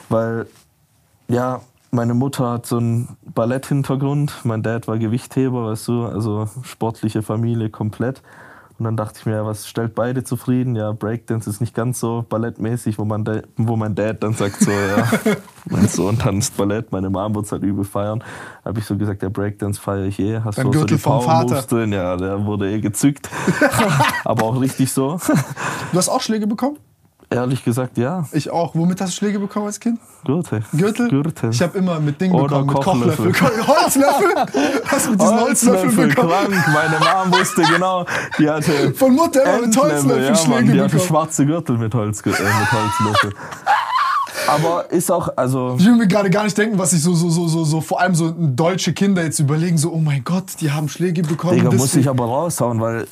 weil, 0.07 0.47
ja, 1.27 1.61
meine 1.91 2.13
Mutter 2.13 2.49
hat 2.49 2.65
so 2.65 2.77
einen 2.77 3.17
Ballett-Hintergrund. 3.23 4.33
Mein 4.43 4.63
Dad 4.63 4.87
war 4.87 4.97
Gewichtheber, 4.97 5.67
weißt 5.67 5.87
du, 5.89 6.05
also 6.05 6.49
sportliche 6.63 7.21
Familie 7.21 7.69
komplett. 7.69 8.21
Und 8.79 8.85
dann 8.85 8.97
dachte 8.97 9.19
ich 9.19 9.25
mir, 9.27 9.45
was 9.45 9.67
stellt 9.67 9.93
beide 9.93 10.23
zufrieden? 10.23 10.75
Ja, 10.75 10.91
Breakdance 10.91 11.47
ist 11.47 11.61
nicht 11.61 11.75
ganz 11.75 11.99
so 11.99 12.25
ballettmäßig, 12.27 12.97
wo, 12.97 13.05
man 13.05 13.43
wo 13.55 13.75
mein 13.75 13.93
Dad 13.93 14.23
dann 14.23 14.33
sagt 14.33 14.59
so, 14.59 14.71
ja, 14.71 15.07
mein 15.69 15.87
Sohn 15.87 16.17
tanzt 16.17 16.57
Ballett, 16.57 16.91
meine 16.91 17.11
Mom 17.11 17.35
wird 17.35 17.51
halt 17.51 17.61
übel 17.61 17.83
feiern. 17.83 18.23
habe 18.65 18.79
ich 18.79 18.85
so 18.85 18.97
gesagt, 18.97 19.21
ja, 19.21 19.29
Breakdance 19.29 19.79
feiere 19.79 20.05
ich 20.05 20.17
eh. 20.17 20.39
Hast 20.43 20.57
du 20.57 20.63
so 20.63 20.71
Gürtel 20.71 20.97
die 20.97 21.03
vom 21.03 21.21
Vater. 21.21 21.61
drin? 21.61 21.91
Ja, 21.91 22.17
der 22.17 22.43
wurde 22.43 22.71
eh 22.71 22.79
gezückt. 22.79 23.29
Aber 24.25 24.45
auch 24.45 24.59
richtig 24.59 24.91
so. 24.91 25.19
Du 25.91 25.97
hast 25.97 26.09
auch 26.09 26.21
Schläge 26.21 26.47
bekommen? 26.47 26.77
Ehrlich 27.31 27.63
gesagt, 27.63 27.97
ja. 27.97 28.25
Ich 28.33 28.49
auch. 28.49 28.75
Womit 28.75 28.99
hast 28.99 29.13
du 29.13 29.15
Schläge 29.15 29.39
bekommen 29.39 29.67
als 29.67 29.79
Kind? 29.79 29.99
Gürtel. 30.25 30.63
Gürtel? 30.73 31.07
Gürtel. 31.07 31.49
Ich 31.51 31.61
habe 31.61 31.77
immer 31.77 31.97
mit 32.01 32.19
Ding 32.19 32.33
Oder 32.33 32.61
bekommen, 32.61 32.99
mit 33.05 33.15
Kochlöffel. 33.17 33.31
Kochlöffel. 33.31 33.67
Holzlöffel? 33.67 34.35
Hast 34.85 35.05
du 35.05 35.11
mit 35.11 35.21
diesen 35.21 35.39
Holzlöffel 35.39 35.81
Holzlöffel, 35.81 36.07
bekommen? 36.09 36.29
krank. 36.29 36.65
Meine 36.73 37.29
Mom 37.29 37.39
wusste 37.39 37.61
genau, 37.61 38.05
die 38.37 38.49
hatte. 38.49 38.93
Von 38.93 39.15
Mutter 39.15 39.43
immer 39.43 39.53
mit 39.53 39.63
Endlöffel, 39.63 39.91
Holzlöffel 39.91 40.23
ja, 40.23 40.29
Mann, 40.29 40.37
Schläge 40.37 40.73
Die 40.73 40.81
hatte 40.81 40.91
bekommen. 40.91 41.07
schwarze 41.07 41.45
Gürtel 41.45 41.77
mit, 41.77 41.95
Holz, 41.95 42.21
äh, 42.21 42.29
mit 42.29 42.71
Holzlöffel. 42.71 43.33
Aber 44.47 44.91
ist 44.91 45.09
auch, 45.09 45.29
also. 45.37 45.75
Ich 45.79 45.85
will 45.85 45.95
mir 45.95 46.07
gerade 46.07 46.29
gar 46.29 46.43
nicht 46.43 46.57
denken, 46.57 46.77
was 46.77 46.91
sich 46.91 47.01
so, 47.01 47.13
so, 47.13 47.29
so, 47.29 47.47
so, 47.47 47.63
so, 47.63 47.79
vor 47.79 48.01
allem 48.01 48.13
so 48.13 48.33
deutsche 48.37 48.91
Kinder 48.91 49.23
jetzt 49.23 49.39
überlegen, 49.39 49.77
so, 49.77 49.93
oh 49.93 49.99
mein 49.99 50.23
Gott, 50.25 50.45
die 50.59 50.71
haben 50.71 50.89
Schläge 50.89 51.21
bekommen. 51.21 51.55
Digga, 51.55 51.71
muss 51.71 51.95
ich 51.95 52.09
aber 52.09 52.25
raushauen, 52.25 52.81
weil 52.81 53.07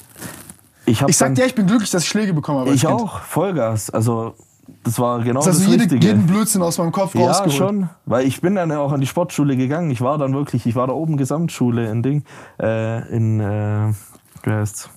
ich 0.90 1.02
ich 1.02 1.18
sag 1.18 1.36
dir, 1.36 1.46
ich 1.46 1.56
bin 1.56 1.68
glücklich, 1.68 1.92
dass 1.92 2.04
ich 2.04 2.10
Schläge 2.10 2.34
bekommen 2.34 2.60
habe. 2.60 2.72
Ich 2.74 2.82
Kind. 2.82 2.94
auch, 2.94 3.20
Vollgas. 3.22 3.90
Also, 3.90 4.36
das 4.84 5.00
war 5.00 5.22
genau 5.22 5.42
Das 5.44 5.58
das, 5.58 5.66
jede, 5.68 5.84
Richtige. 5.84 6.06
jeden 6.06 6.26
Blödsinn 6.28 6.62
aus 6.62 6.78
meinem 6.78 6.92
Kopf 6.92 7.16
ja, 7.16 7.28
rausgeholt. 7.28 7.54
schon. 7.54 7.90
Weil 8.06 8.26
ich 8.28 8.42
bin 8.42 8.56
dann 8.56 8.72
auch 8.72 8.92
an 8.92 9.02
die 9.02 9.08
Sportschule 9.08 9.58
gegangen. 9.58 9.92
Ich 9.92 10.02
war 10.02 10.18
dann 10.18 10.34
wirklich, 10.34 10.66
ich 10.66 10.76
war 10.76 10.88
da 10.88 10.94
oben 10.94 11.18
Gesamtschule 11.18 11.90
in 11.90 12.04
Ding, 12.04 12.24
äh, 12.62 13.08
in, 13.16 13.40
äh, 13.40 13.94
wie 14.44 14.52
heißt's? 14.52 14.90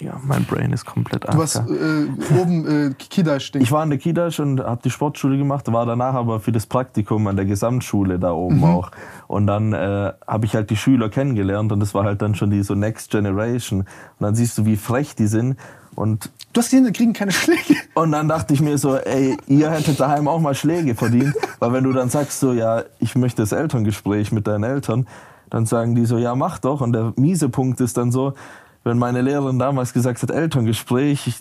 Digga, 0.00 0.20
mein 0.24 0.44
Brain 0.44 0.72
ist 0.72 0.84
komplett 0.84 1.24
Du 1.24 1.38
warst 1.38 1.56
AFK. 1.56 1.70
äh, 1.70 2.40
oben 2.40 2.90
äh, 2.90 2.94
Kidasch-Ding. 2.94 3.62
Ich 3.62 3.72
war 3.72 3.82
in 3.82 3.90
der 3.90 3.98
Kidasch 3.98 4.40
und 4.40 4.60
habe 4.60 4.80
die 4.84 4.90
Sportschule 4.90 5.38
gemacht, 5.38 5.72
war 5.72 5.86
danach 5.86 6.14
aber 6.14 6.40
für 6.40 6.52
das 6.52 6.66
Praktikum 6.66 7.26
an 7.26 7.36
der 7.36 7.44
Gesamtschule 7.46 8.18
da 8.18 8.32
oben 8.32 8.62
auch. 8.64 8.90
Und 9.26 9.46
dann 9.46 9.72
äh, 9.72 10.12
habe 10.26 10.44
ich 10.46 10.54
halt 10.54 10.70
die 10.70 10.76
Schüler 10.76 11.08
kennengelernt 11.08 11.72
und 11.72 11.80
das 11.80 11.94
war 11.94 12.04
halt 12.04 12.20
dann 12.22 12.34
schon 12.34 12.50
die 12.50 12.62
so 12.62 12.74
Next 12.74 13.10
Generation. 13.10 13.80
Und 13.80 13.86
dann 14.20 14.34
siehst 14.34 14.58
du, 14.58 14.66
wie 14.66 14.76
frech 14.76 15.14
die 15.14 15.26
sind. 15.26 15.56
Und, 15.94 16.30
Du 16.52 16.60
hast 16.60 16.70
gesehen, 16.70 16.84
die 16.84 16.92
kriegen 16.92 17.12
keine 17.14 17.32
Schläge. 17.32 17.74
und 17.94 18.12
dann 18.12 18.28
dachte 18.28 18.52
ich 18.54 18.60
mir 18.60 18.76
so, 18.78 18.96
ey, 18.96 19.36
ihr 19.46 19.70
hättet 19.70 19.98
daheim 20.00 20.28
auch 20.28 20.40
mal 20.40 20.54
Schläge 20.54 20.94
verdient. 20.94 21.34
Weil 21.58 21.72
wenn 21.72 21.84
du 21.84 21.92
dann 21.92 22.08
sagst 22.10 22.40
so, 22.40 22.52
ja, 22.52 22.82
ich 22.98 23.14
möchte 23.14 23.42
das 23.42 23.52
Elterngespräch 23.52 24.30
mit 24.32 24.46
deinen 24.46 24.64
Eltern, 24.64 25.06
dann 25.48 25.64
sagen 25.64 25.94
die 25.94 26.04
so, 26.06 26.18
ja, 26.18 26.34
mach 26.34 26.58
doch. 26.58 26.80
Und 26.80 26.92
der 26.92 27.12
miese 27.16 27.48
Punkt 27.48 27.80
ist 27.80 27.96
dann 27.96 28.10
so, 28.12 28.34
wenn 28.86 28.98
meine 28.98 29.20
Lehrerin 29.20 29.58
damals 29.58 29.92
gesagt 29.92 30.22
hat, 30.22 30.30
Elterngespräch, 30.30 31.26
ich, 31.26 31.36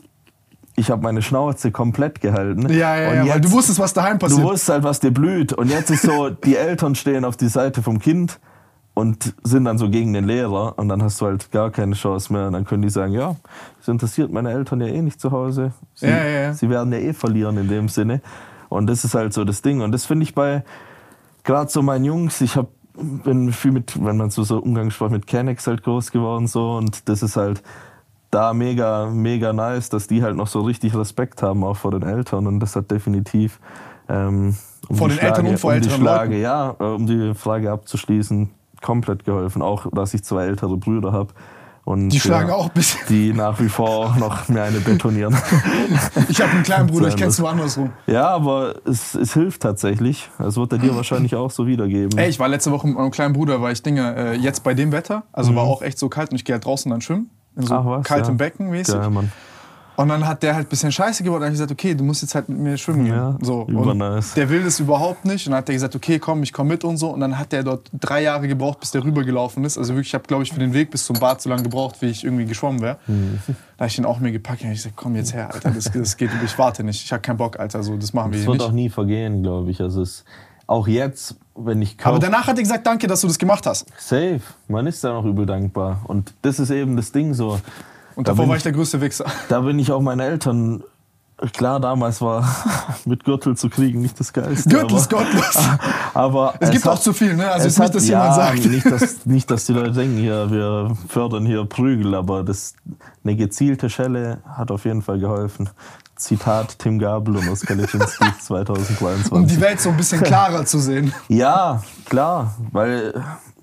ich 0.75 0.91
habe 0.91 1.01
meine 1.03 1.21
Schnauze 1.21 1.71
komplett 1.71 2.19
gehalten. 2.19 2.67
Ja, 2.73 2.97
ja, 2.97 3.09
Und 3.09 3.15
ja, 3.15 3.21
weil 3.21 3.27
jetzt- 3.41 3.45
du 3.45 3.51
wusstest, 3.51 3.79
was 3.79 3.93
daheim 3.93 4.19
Du 4.19 4.25
passiert. 4.25 4.43
wusstest 4.43 4.69
halt, 4.69 4.83
was 4.83 4.99
dir 4.99 5.11
blüht. 5.11 5.53
Und 5.53 5.69
jetzt 5.69 5.89
ist 5.91 6.01
so, 6.03 6.29
die 6.45 6.57
Eltern 6.57 6.95
stehen 6.95 7.23
auf 7.23 7.37
die 7.37 7.47
Seite 7.47 7.81
vom 7.81 7.99
Kind 7.99 8.39
und 8.93 9.33
sind 9.43 9.65
dann 9.65 9.77
so 9.77 9.89
gegen 9.89 10.13
den 10.13 10.25
Lehrer. 10.25 10.77
Und 10.77 10.89
dann 10.89 11.01
hast 11.03 11.21
du 11.21 11.27
halt 11.27 11.51
gar 11.51 11.69
keine 11.69 11.95
Chance 11.95 12.33
mehr. 12.33 12.47
Und 12.47 12.53
dann 12.53 12.65
können 12.65 12.81
die 12.81 12.89
sagen, 12.89 13.13
ja, 13.13 13.35
das 13.79 13.87
interessiert 13.87 14.31
meine 14.31 14.51
Eltern 14.51 14.81
ja 14.81 14.87
eh 14.87 15.01
nicht 15.01 15.19
zu 15.21 15.31
Hause. 15.31 15.71
Sie, 15.93 16.07
Ja, 16.07 16.17
ja, 16.17 16.39
ja. 16.41 16.53
sie 16.53 16.69
werden 16.69 16.91
ja 16.91 16.99
eh 16.99 17.13
verlieren 17.13 17.57
in 17.57 17.67
dem 17.67 17.87
Sinne. 17.89 18.21
Und 18.69 18.87
das 18.87 19.03
ist 19.05 19.13
halt 19.15 19.33
so 19.33 19.43
das 19.45 19.61
Ding. 19.61 19.81
Und 19.81 19.91
das 19.91 20.05
finde 20.05 20.23
ich 20.23 20.33
bei 20.33 20.63
gerade 21.43 21.69
so 21.69 21.81
meinen 21.81 22.05
Jungs, 22.05 22.41
ich 22.41 22.55
habe 22.55 22.69
bin 22.97 23.51
viel 23.51 23.71
mit, 23.71 24.03
wenn 24.03 24.17
man 24.17 24.29
so, 24.29 24.43
so 24.43 24.59
Umgangssprache 24.59 25.11
mit 25.11 25.27
Kennex 25.27 25.67
halt 25.67 25.83
groß 25.83 26.11
geworden 26.11 26.47
so 26.47 26.73
und 26.77 27.09
das 27.09 27.23
ist 27.23 27.37
halt 27.37 27.61
da 28.31 28.53
mega, 28.53 29.07
mega 29.07 29.53
nice, 29.53 29.89
dass 29.89 30.07
die 30.07 30.23
halt 30.23 30.35
noch 30.35 30.47
so 30.47 30.61
richtig 30.61 30.95
Respekt 30.95 31.41
haben, 31.41 31.63
auch 31.63 31.77
vor 31.77 31.91
den 31.91 32.03
Eltern 32.03 32.47
und 32.47 32.59
das 32.59 32.75
hat 32.75 32.91
definitiv 32.91 33.59
ähm, 34.07 34.55
um 34.87 34.97
Vor 34.97 35.09
den 35.09 35.17
Eltern 35.17 35.47
und 35.47 35.59
vor 35.59 35.71
um 35.71 35.75
älteren 35.75 36.01
Schlage, 36.01 36.39
ja, 36.39 36.75
äh, 36.79 36.83
um 36.83 37.07
die 37.07 37.33
Frage 37.33 37.71
abzuschließen, 37.71 38.49
komplett 38.81 39.25
geholfen. 39.25 39.61
Auch, 39.61 39.87
dass 39.91 40.13
ich 40.13 40.23
zwei 40.23 40.45
ältere 40.45 40.77
Brüder 40.77 41.11
habe. 41.11 41.33
Und, 41.85 42.09
Die 42.09 42.19
schlagen 42.19 42.49
ja, 42.49 42.55
auch 42.55 42.65
ein 42.65 42.71
bisschen. 42.73 42.99
Die 43.09 43.31
nach 43.31 43.59
wie 43.59 43.69
vor 43.69 43.89
auch 43.89 44.15
noch 44.15 44.49
mir 44.49 44.63
eine 44.63 44.79
betonieren. 44.79 45.37
Ich 46.29 46.41
habe 46.41 46.51
einen 46.51 46.63
kleinen 46.63 46.87
Bruder, 46.87 47.09
ich 47.09 47.15
kenn's 47.15 47.37
nur 47.37 47.49
andersrum. 47.49 47.91
ja, 48.07 48.27
aber 48.27 48.75
es, 48.85 49.13
es 49.13 49.33
hilft 49.33 49.61
tatsächlich. 49.61 50.29
Das 50.39 50.57
wird 50.57 50.71
er 50.71 50.79
dir 50.79 50.95
wahrscheinlich 50.95 51.35
auch 51.35 51.51
so 51.51 51.67
wiedergeben. 51.67 52.17
Ey, 52.17 52.29
ich 52.29 52.39
war 52.39 52.47
letzte 52.47 52.71
Woche 52.71 52.87
mit 52.87 52.97
meinem 52.97 53.11
kleinen 53.11 53.33
Bruder, 53.33 53.61
weil 53.61 53.73
ich 53.73 53.83
Dinge, 53.83 54.15
äh, 54.15 54.35
jetzt 54.35 54.63
bei 54.63 54.73
dem 54.73 54.91
Wetter, 54.91 55.23
also 55.31 55.55
war 55.55 55.63
auch 55.63 55.83
echt 55.83 55.99
so 55.99 56.09
kalt 56.09 56.31
und 56.31 56.37
ich 56.37 56.43
gehe 56.45 56.53
halt 56.55 56.65
draußen 56.65 56.89
dann 56.89 57.01
schwimmen. 57.01 57.29
In 57.55 57.63
so 57.63 57.73
Mhm. 57.75 57.79
Ach 57.79 57.85
was, 57.85 58.03
kaltem 58.05 58.33
ja. 58.33 58.37
Becken 58.37 58.69
mäßig. 58.71 58.95
Geil, 58.95 59.09
Mann. 59.11 59.31
Und 59.97 60.09
dann 60.09 60.27
hat 60.27 60.43
der 60.43 60.55
halt 60.55 60.67
ein 60.67 60.69
bisschen 60.69 60.91
scheiße 60.91 61.23
geworden. 61.23 61.41
Dann 61.41 61.47
habe 61.47 61.53
ich 61.55 61.59
gesagt, 61.61 61.71
okay, 61.71 61.95
du 61.95 62.03
musst 62.03 62.21
jetzt 62.21 62.35
halt 62.35 62.49
mit 62.49 62.57
mir 62.59 62.77
schwimmen 62.77 63.05
gehen. 63.05 63.13
Ja, 63.15 63.37
so. 63.41 63.61
Und 63.61 63.97
nice. 63.97 64.33
Der 64.33 64.49
will 64.49 64.63
das 64.63 64.79
überhaupt 64.79 65.23
nicht. 65.25 65.47
Und 65.47 65.51
dann 65.51 65.59
hat 65.59 65.67
der 65.69 65.75
gesagt, 65.75 65.95
okay, 65.95 66.19
komm, 66.19 66.43
ich 66.43 66.51
komme 66.51 66.69
mit 66.71 66.83
und 66.83 66.97
so. 66.97 67.11
Und 67.11 67.21
dann 67.21 67.37
hat 67.39 67.51
der 67.51 67.63
dort 67.63 67.89
drei 67.93 68.23
Jahre 68.23 68.47
gebraucht, 68.47 68.79
bis 68.81 68.91
der 68.91 69.03
rübergelaufen 69.03 69.63
ist. 69.63 69.77
Also 69.77 69.93
wirklich, 69.93 70.07
ich 70.09 70.13
habe, 70.13 70.25
glaube 70.25 70.43
ich, 70.43 70.51
für 70.51 70.59
den 70.59 70.73
Weg 70.73 70.91
bis 70.91 71.05
zum 71.05 71.17
Bad 71.19 71.41
so 71.41 71.49
lange 71.49 71.63
gebraucht, 71.63 71.97
wie 72.01 72.07
ich 72.07 72.23
irgendwie 72.23 72.45
geschwommen 72.45 72.81
wäre. 72.81 72.97
Mhm. 73.07 73.39
Da 73.47 73.83
habe 73.83 73.87
ich 73.87 73.95
den 73.95 74.05
auch 74.05 74.19
mir 74.19 74.31
gepackt. 74.31 74.63
Und 74.63 74.71
ich 74.71 74.77
gesagt, 74.79 74.95
komm 74.97 75.15
jetzt 75.15 75.33
her, 75.33 75.53
Alter, 75.53 75.71
das, 75.71 75.85
das 75.91 76.17
geht, 76.17 76.29
ich 76.43 76.57
warte 76.57 76.83
nicht. 76.83 77.03
Ich 77.03 77.11
habe 77.13 77.21
keinen 77.21 77.37
Bock, 77.37 77.59
Alter, 77.59 77.81
so, 77.81 77.95
das 77.95 78.13
machen 78.13 78.31
wir 78.33 78.39
hier 78.39 78.47
wird 78.47 78.57
nicht. 78.59 78.67
auch 78.67 78.71
nie 78.73 78.89
vergehen, 78.89 79.43
glaube 79.43 79.71
ich. 79.71 79.79
Also 79.81 80.01
es, 80.01 80.25
auch 80.67 80.87
jetzt, 80.87 81.35
wenn 81.55 81.81
ich 81.81 81.91
Aber 82.01 82.19
Körper- 82.19 82.19
danach 82.31 82.47
hat 82.47 82.57
er 82.57 82.63
gesagt, 82.63 82.85
danke, 82.85 83.07
dass 83.07 83.21
du 83.21 83.27
das 83.27 83.37
gemacht 83.37 83.65
hast. 83.65 83.85
Safe. 83.97 84.41
Man 84.67 84.87
ist 84.87 85.03
da 85.03 85.13
noch 85.13 85.23
übel 85.25 85.45
dankbar. 85.45 86.01
Und 86.05 86.33
das 86.41 86.59
ist 86.59 86.69
eben 86.71 86.95
das 86.97 87.11
Ding 87.11 87.33
so. 87.33 87.59
Und 88.15 88.27
Da 88.27 88.31
davor 88.31 88.45
bin 88.45 88.49
war 88.49 88.57
ich 88.57 88.63
der 88.63 88.71
größte 88.71 89.01
Wichser. 89.01 89.25
Da 89.49 89.61
bin 89.61 89.77
ich 89.79 89.91
auch 89.91 90.01
meinen 90.01 90.19
Eltern. 90.21 90.83
Klar, 91.51 91.81
damals 91.81 92.21
war 92.21 92.47
mit 93.05 93.25
Gürtel 93.25 93.57
zu 93.57 93.69
kriegen 93.69 94.01
nicht 94.01 94.17
das 94.19 94.31
Geilste. 94.31 94.69
Gürtel 94.69 94.95
ist 94.97 95.09
gottlos. 95.09 95.57
aber 96.13 96.53
Es 96.61 96.71
gibt 96.71 96.87
auch 96.87 96.99
zu 96.99 97.11
viel, 97.11 97.35
ne? 97.35 97.51
Also 97.51 97.67
es 97.67 97.77
jetzt 97.77 97.79
nicht, 97.79 97.87
hat- 97.89 97.95
dass 97.95 98.07
ja, 98.07 98.21
jemand 98.21 98.35
sagt. 98.35 98.65
Nicht 98.71 98.85
dass, 98.91 99.25
nicht, 99.25 99.51
dass 99.51 99.65
die 99.65 99.73
Leute 99.73 99.91
denken, 99.91 100.17
hier, 100.17 100.49
wir 100.49 100.95
fördern 101.09 101.45
hier 101.45 101.65
Prügel, 101.65 102.15
aber 102.15 102.43
das, 102.43 102.73
eine 103.25 103.35
gezielte 103.35 103.89
Schelle 103.89 104.37
hat 104.47 104.71
auf 104.71 104.85
jeden 104.85 105.01
Fall 105.01 105.19
geholfen. 105.19 105.69
Zitat 106.15 106.79
Tim 106.79 106.97
Gabel 106.99 107.35
und 107.35 107.49
Oskar 107.49 107.75
Leczynski 107.75 108.23
2022. 108.39 109.31
Um 109.33 109.45
die 109.45 109.59
Welt 109.59 109.81
so 109.81 109.89
ein 109.89 109.97
bisschen 109.97 110.21
klarer 110.23 110.65
zu 110.65 110.79
sehen. 110.79 111.13
Ja, 111.27 111.83
klar, 112.05 112.55
weil 112.71 113.13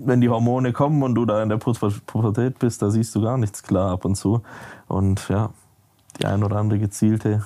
wenn 0.05 0.21
die 0.21 0.29
Hormone 0.29 0.73
kommen 0.73 1.03
und 1.03 1.15
du 1.15 1.25
da 1.27 1.43
in 1.43 1.49
der 1.49 1.59
Pu- 1.59 2.01
Pubertät 2.07 2.59
bist, 2.59 2.83
da 2.83 2.91
siehst 2.91 3.15
du 3.15 3.23
gar 3.23 3.37
nichts 3.39 3.63
klar 3.63 3.93
ab 3.93 4.05
und 4.05 4.17
zu. 4.17 4.43
Und 4.89 5.29
ja, 5.29 5.51
die 6.21 6.27
ein 6.27 6.43
oder 6.45 6.57
andere 6.57 6.79
gezielte 6.79 7.45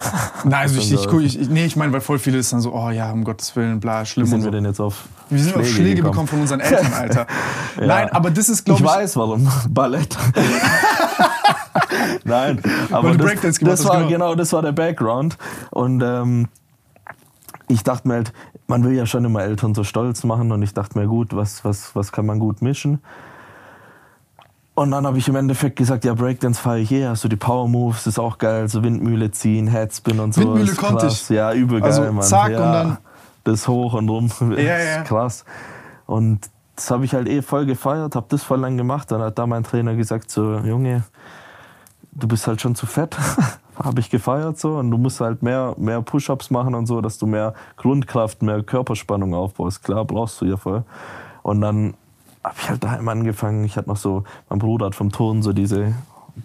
Nein, 0.44 0.54
also 0.62 0.78
ich, 0.78 0.92
ich, 0.94 1.40
ich, 1.40 1.48
nee, 1.50 1.66
ich 1.66 1.76
meine, 1.76 1.92
weil 1.92 2.00
voll 2.00 2.18
viele 2.18 2.38
ist 2.38 2.54
dann 2.54 2.60
so, 2.62 2.72
oh 2.72 2.88
ja, 2.88 3.12
um 3.12 3.22
Gottes 3.22 3.54
Willen, 3.54 3.80
bla, 3.80 4.06
schlimm. 4.06 4.24
Wie 4.26 4.30
sind 4.30 4.40
so. 4.40 4.46
wir 4.46 4.52
denn 4.52 4.64
jetzt 4.64 4.80
auf 4.80 5.04
Wir 5.28 5.38
sind 5.38 5.54
auf 5.54 5.66
Schläge 5.68 5.96
gekommen? 5.96 6.10
bekommen 6.12 6.28
von 6.28 6.40
unseren 6.40 6.60
Eltern, 6.60 6.92
Alter. 6.94 7.26
Nein, 7.78 8.08
aber 8.10 8.30
das 8.30 8.48
ist, 8.48 8.64
glaube 8.64 8.80
Ich 8.80 8.86
ich, 8.86 8.90
weiß 8.92 9.16
warum. 9.16 9.46
Ballett. 9.68 10.16
Nein, 12.24 12.62
aber 12.90 13.14
das, 13.14 13.58
das 13.58 13.84
war 13.84 13.98
genau. 13.98 14.08
genau 14.08 14.34
das 14.34 14.52
war 14.52 14.62
der 14.62 14.72
Background 14.72 15.36
und 15.70 16.02
ähm, 16.02 16.48
ich 17.68 17.82
dachte 17.84 18.08
mir 18.08 18.14
halt, 18.14 18.32
man 18.70 18.84
will 18.84 18.92
ja 18.94 19.04
schon 19.04 19.24
immer 19.24 19.42
Eltern 19.42 19.74
so 19.74 19.84
stolz 19.84 20.24
machen 20.24 20.50
und 20.52 20.62
ich 20.62 20.72
dachte 20.72 20.98
mir 20.98 21.06
gut, 21.06 21.34
was 21.36 21.64
was 21.64 21.94
was 21.94 22.10
kann 22.12 22.24
man 22.26 22.38
gut 22.38 22.62
mischen? 22.62 23.00
Und 24.74 24.92
dann 24.92 25.06
habe 25.06 25.18
ich 25.18 25.28
im 25.28 25.36
Endeffekt 25.36 25.76
gesagt, 25.76 26.04
ja, 26.06 26.14
Breakdance 26.14 26.58
fahre 26.60 26.78
ich 26.78 26.90
eh, 26.92 27.04
also 27.04 27.28
die 27.28 27.36
Power 27.36 27.68
Moves 27.68 28.06
ist 28.06 28.18
auch 28.18 28.38
geil, 28.38 28.68
so 28.68 28.82
Windmühle 28.82 29.30
ziehen, 29.30 29.66
Headspin 29.66 30.20
und 30.20 30.32
so. 30.32 30.40
Windmühle 30.42 30.74
konnte 30.74 31.06
ich. 31.08 31.28
Ja, 31.28 31.52
übel 31.52 31.82
Also 31.82 32.02
geil, 32.02 32.12
Mann. 32.12 32.22
zack, 32.22 32.50
ja, 32.52 32.56
und 32.66 32.72
dann- 32.72 32.98
das 33.44 33.68
hoch 33.68 33.94
und 33.94 34.08
rum, 34.08 34.30
Ja, 34.56 34.58
ja. 34.62 34.76
ist 35.02 35.04
krass. 35.08 35.44
Und 36.06 36.48
das 36.76 36.90
habe 36.90 37.04
ich 37.04 37.12
halt 37.14 37.28
eh 37.28 37.42
voll 37.42 37.66
gefeiert, 37.66 38.14
habe 38.16 38.26
das 38.30 38.42
voll 38.42 38.60
lang 38.60 38.76
gemacht. 38.78 39.10
Dann 39.10 39.20
hat 39.20 39.38
da 39.38 39.46
mein 39.46 39.64
Trainer 39.64 39.94
gesagt, 39.96 40.30
so, 40.30 40.58
Junge, 40.58 41.02
du 42.12 42.26
bist 42.28 42.46
halt 42.46 42.60
schon 42.60 42.74
zu 42.74 42.86
fett. 42.86 43.16
habe 43.82 44.00
ich 44.00 44.10
gefeiert 44.10 44.58
so. 44.58 44.76
Und 44.76 44.90
du 44.90 44.98
musst 44.98 45.20
halt 45.20 45.42
mehr, 45.42 45.74
mehr 45.78 46.02
Push-Ups 46.02 46.50
machen 46.50 46.74
und 46.74 46.86
so, 46.86 47.00
dass 47.00 47.18
du 47.18 47.26
mehr 47.26 47.54
Grundkraft, 47.76 48.42
mehr 48.42 48.62
Körperspannung 48.62 49.34
aufbaust. 49.34 49.82
Klar, 49.82 50.04
brauchst 50.04 50.40
du 50.40 50.46
ja 50.46 50.56
voll. 50.56 50.84
Und 51.42 51.60
dann 51.60 51.94
habe 52.44 52.54
ich 52.58 52.70
halt 52.70 52.84
daheim 52.84 53.08
angefangen. 53.08 53.64
Ich 53.64 53.76
hatte 53.76 53.88
noch 53.88 53.96
so, 53.96 54.24
mein 54.48 54.58
Bruder 54.58 54.86
hat 54.86 54.94
vom 54.94 55.10
Turn 55.10 55.42
so 55.42 55.52
diese 55.52 55.94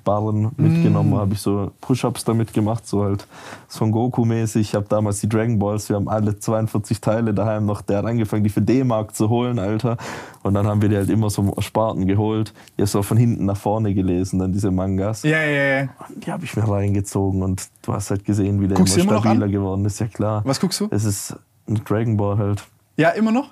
Barren 0.03 0.51
mitgenommen, 0.57 1.11
Mm. 1.11 1.17
habe 1.17 1.33
ich 1.33 1.39
so 1.41 1.71
Push-Ups 1.81 2.23
damit 2.25 2.53
gemacht, 2.53 2.87
so 2.87 3.03
halt 3.03 3.27
Son 3.67 3.91
Goku-mäßig. 3.91 4.61
Ich 4.61 4.75
habe 4.75 4.85
damals 4.89 5.19
die 5.21 5.29
Dragon 5.29 5.57
Balls, 5.59 5.89
wir 5.89 5.95
haben 5.95 6.07
alle 6.09 6.37
42 6.39 6.99
Teile 7.01 7.33
daheim 7.33 7.65
noch. 7.65 7.81
Der 7.81 7.99
hat 7.99 8.05
angefangen, 8.05 8.43
die 8.43 8.49
für 8.49 8.61
D-Mark 8.61 9.15
zu 9.15 9.29
holen, 9.29 9.59
Alter. 9.59 9.97
Und 10.43 10.53
dann 10.53 10.67
haben 10.67 10.81
wir 10.81 10.89
die 10.89 10.95
halt 10.97 11.09
immer 11.09 11.29
so 11.29 11.53
Sparten 11.59 12.05
geholt. 12.05 12.53
Die 12.77 12.81
hast 12.83 12.93
du 12.95 12.99
auch 12.99 13.05
von 13.05 13.17
hinten 13.17 13.45
nach 13.45 13.57
vorne 13.57 13.93
gelesen, 13.93 14.39
dann 14.39 14.51
diese 14.51 14.71
Mangas. 14.71 15.23
ja, 15.23 15.41
ja, 15.41 15.79
ja. 15.81 15.89
Die 16.15 16.31
habe 16.31 16.43
ich 16.43 16.55
mir 16.55 16.67
reingezogen 16.69 17.41
und 17.43 17.67
du 17.83 17.93
hast 17.93 18.09
halt 18.11 18.25
gesehen, 18.25 18.61
wie 18.61 18.67
der 18.67 18.77
Guckst 18.77 18.97
immer 18.97 19.19
stabiler 19.19 19.47
geworden 19.47 19.85
ist, 19.85 19.99
ja 19.99 20.07
klar. 20.07 20.41
Was 20.45 20.59
guckst 20.59 20.79
du? 20.81 20.87
Es 20.91 21.05
ist 21.05 21.35
ein 21.67 21.81
Dragon 21.85 22.17
Ball 22.17 22.37
halt. 22.37 22.63
Ja, 22.97 23.09
immer 23.11 23.31
noch? 23.31 23.49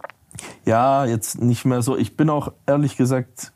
Ja, 0.65 1.05
jetzt 1.05 1.41
nicht 1.41 1.63
mehr 1.65 1.81
so. 1.81 1.95
Ich 1.97 2.17
bin 2.17 2.29
auch 2.29 2.51
ehrlich 2.65 2.97
gesagt 2.97 3.52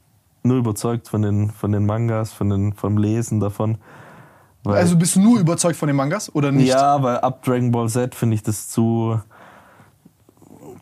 nur 0.47 0.57
überzeugt 0.57 1.07
von 1.07 1.21
den, 1.21 1.51
von 1.51 1.71
den 1.71 1.85
Mangas, 1.85 2.31
von 2.31 2.49
den, 2.49 2.73
vom 2.73 2.97
Lesen 2.97 3.39
davon. 3.39 3.77
Also 4.65 4.97
bist 4.97 5.15
du 5.15 5.21
nur 5.21 5.39
überzeugt 5.39 5.77
von 5.77 5.87
den 5.87 5.95
Mangas 5.95 6.33
oder 6.33 6.51
nicht? 6.51 6.67
ja, 6.67 7.01
weil 7.01 7.17
ab 7.19 7.43
Dragon 7.43 7.71
Ball 7.71 7.89
Z 7.89 8.13
finde 8.15 8.35
ich 8.35 8.43
das 8.43 8.67
zu, 8.69 9.19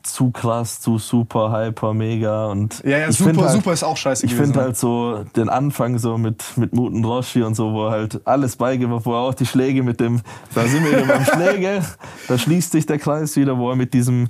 zu 0.06 0.32
krass, 0.32 0.80
zu 0.80 0.98
super, 0.98 1.52
hyper, 1.52 1.94
mega. 1.94 2.48
Und 2.48 2.82
Ja, 2.84 2.98
ja, 2.98 3.10
ich 3.10 3.18
super, 3.18 3.44
halt, 3.44 3.52
super 3.52 3.74
ist 3.74 3.84
auch 3.84 3.98
scheiße 3.98 4.26
Ich 4.26 4.34
finde 4.34 4.60
halt 4.60 4.78
so 4.78 5.24
den 5.36 5.50
Anfang 5.50 5.98
so 5.98 6.18
mit, 6.18 6.44
mit 6.56 6.74
Muten 6.74 7.04
Roshi 7.04 7.44
und 7.44 7.56
so, 7.56 7.74
wo 7.74 7.88
er 7.88 7.92
halt 7.92 8.22
alles 8.26 8.56
beigebracht, 8.56 9.06
wo 9.06 9.14
er 9.14 9.20
auch 9.20 9.34
die 9.34 9.46
Schläge 9.46 9.84
mit 9.84 10.00
dem, 10.00 10.22
da 10.54 10.66
sind 10.68 10.84
wir 10.84 10.92
wieder 10.92 11.06
beim 11.06 11.26
Schläge, 11.34 11.82
da 12.28 12.38
schließt 12.38 12.72
sich 12.72 12.86
der 12.86 13.00
Kreis 13.00 13.36
wieder, 13.36 13.58
wo 13.58 13.70
er 13.70 13.76
mit 13.76 13.94
diesem, 13.94 14.30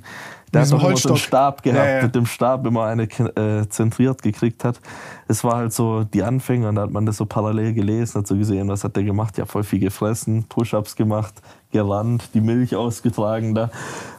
der 0.52 0.62
hat 0.62 0.70
immer 0.70 0.96
so 0.96 1.08
einen. 1.08 1.16
Stab 1.18 1.62
gehabt, 1.62 1.78
Ja, 1.78 1.96
ja. 1.96 2.02
mit 2.02 2.14
dem 2.14 2.26
Stab 2.26 2.66
immer 2.66 2.84
eine 2.84 3.04
äh, 3.04 3.68
zentriert 3.68 4.22
gekriegt 4.22 4.64
hat. 4.64 4.80
Es 5.28 5.42
war 5.44 5.56
halt 5.56 5.72
so 5.72 6.04
die 6.04 6.22
Anfänge 6.22 6.68
und 6.68 6.76
da 6.76 6.82
hat 6.82 6.90
man 6.90 7.04
das 7.06 7.16
so 7.16 7.26
parallel 7.26 7.74
gelesen, 7.74 8.20
hat 8.20 8.26
so 8.26 8.36
gesehen, 8.36 8.68
was 8.68 8.84
hat 8.84 8.96
der 8.96 9.02
gemacht? 9.02 9.38
Ja, 9.38 9.46
voll 9.46 9.64
viel 9.64 9.80
gefressen, 9.80 10.44
Push-Ups 10.44 10.96
gemacht, 10.96 11.34
gerannt, 11.72 12.30
die 12.34 12.40
Milch 12.40 12.76
ausgetragen 12.76 13.54
da 13.54 13.70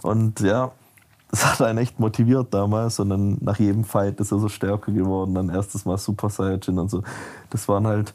und 0.03 0.41
ja, 0.41 0.72
das 1.29 1.46
hat 1.46 1.62
einen 1.62 1.79
echt 1.79 2.00
motiviert 2.00 2.53
damals 2.53 3.00
und 3.00 3.10
dann 3.10 3.38
nach 3.41 3.60
jedem 3.60 3.84
Fight 3.84 4.19
ist 4.19 4.31
er 4.31 4.39
so 4.39 4.48
stärker 4.48 4.91
geworden. 4.91 5.36
Dann 5.36 5.50
erstes 5.50 5.86
Mal 5.86 5.98
Super 5.98 6.29
Saiyajin 6.29 6.79
und 6.79 6.89
so. 6.89 7.03
Das 7.50 7.67
waren 7.67 7.86
halt, 7.86 8.13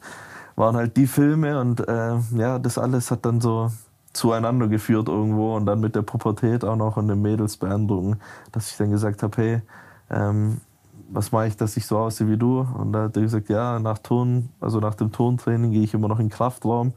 waren 0.55 0.75
halt 0.75 0.97
die 0.97 1.05
Filme 1.07 1.59
und 1.59 1.87
äh, 1.87 2.17
ja, 2.35 2.57
das 2.57 2.77
alles 2.77 3.11
hat 3.11 3.25
dann 3.25 3.39
so 3.39 3.71
zueinander 4.13 4.67
geführt 4.67 5.09
irgendwo 5.09 5.55
und 5.55 5.65
dann 5.65 5.79
mit 5.79 5.95
der 5.95 6.03
Pubertät 6.03 6.63
auch 6.63 6.75
noch 6.75 6.97
und 6.97 7.07
den 7.07 7.21
Mädels 7.21 7.57
beeindrucken, 7.57 8.19
dass 8.51 8.69
ich 8.71 8.77
dann 8.77 8.91
gesagt 8.91 9.23
habe, 9.23 9.41
hey, 9.41 9.61
ähm, 10.09 10.61
was 11.09 11.31
mache 11.31 11.47
ich, 11.47 11.57
dass 11.57 11.77
ich 11.77 11.85
so 11.85 11.97
aussehe 11.97 12.27
wie 12.27 12.37
du? 12.37 12.61
Und 12.61 12.93
da 12.93 13.03
hat 13.03 13.15
er 13.15 13.21
gesagt, 13.23 13.49
ja, 13.49 13.79
nach 13.79 13.97
Turn, 13.99 14.49
also 14.59 14.79
nach 14.79 14.95
dem 14.95 15.11
Turntraining 15.11 15.71
gehe 15.71 15.83
ich 15.83 15.93
immer 15.93 16.07
noch 16.07 16.19
in 16.19 16.27
den 16.27 16.31
Kraftraum. 16.31 16.93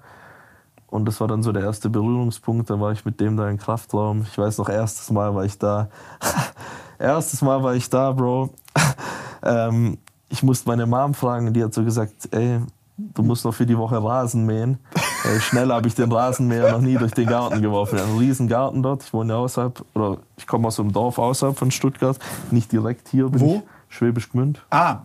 Und 0.88 1.04
das 1.06 1.20
war 1.20 1.28
dann 1.28 1.42
so 1.42 1.52
der 1.52 1.62
erste 1.62 1.90
Berührungspunkt. 1.90 2.70
Da 2.70 2.80
war 2.80 2.92
ich 2.92 3.04
mit 3.04 3.20
dem 3.20 3.36
da 3.36 3.48
im 3.48 3.58
Kraftraum. 3.58 4.22
Ich 4.22 4.38
weiß 4.38 4.58
noch, 4.58 4.68
erstes 4.68 5.10
Mal 5.10 5.34
war 5.34 5.44
ich 5.44 5.58
da. 5.58 5.88
erstes 6.98 7.42
Mal 7.42 7.62
war 7.62 7.74
ich 7.74 7.90
da, 7.90 8.12
Bro. 8.12 8.50
ähm, 9.42 9.98
ich 10.28 10.42
musste 10.42 10.68
meine 10.68 10.86
Mom 10.86 11.12
fragen. 11.14 11.52
Die 11.52 11.62
hat 11.62 11.74
so 11.74 11.84
gesagt, 11.84 12.28
ey, 12.30 12.60
du 12.96 13.22
musst 13.22 13.44
noch 13.44 13.52
für 13.52 13.66
die 13.66 13.76
Woche 13.76 14.02
Rasen 14.02 14.46
mähen. 14.46 14.78
Ey, 15.24 15.40
schnell 15.40 15.70
habe 15.70 15.88
ich 15.88 15.94
den 15.94 16.10
Rasenmäher 16.10 16.72
noch 16.72 16.80
nie 16.80 16.96
durch 16.96 17.12
den 17.12 17.26
Garten 17.26 17.60
geworfen. 17.60 17.98
Einen 17.98 18.18
riesen 18.18 18.48
Garten 18.48 18.82
dort. 18.82 19.02
Ich 19.02 19.12
wohne 19.12 19.34
ja 19.34 19.38
außerhalb, 19.38 19.84
oder 19.94 20.18
ich 20.36 20.46
komme 20.46 20.68
aus 20.68 20.80
einem 20.80 20.92
Dorf 20.92 21.18
außerhalb 21.18 21.58
von 21.58 21.70
Stuttgart. 21.70 22.18
Nicht 22.50 22.72
direkt 22.72 23.08
hier. 23.08 23.28
Bin 23.28 23.40
Wo? 23.40 23.54
Ich, 23.56 23.96
Schwäbisch 23.96 24.30
Gmünd. 24.30 24.62
Ah, 24.70 24.98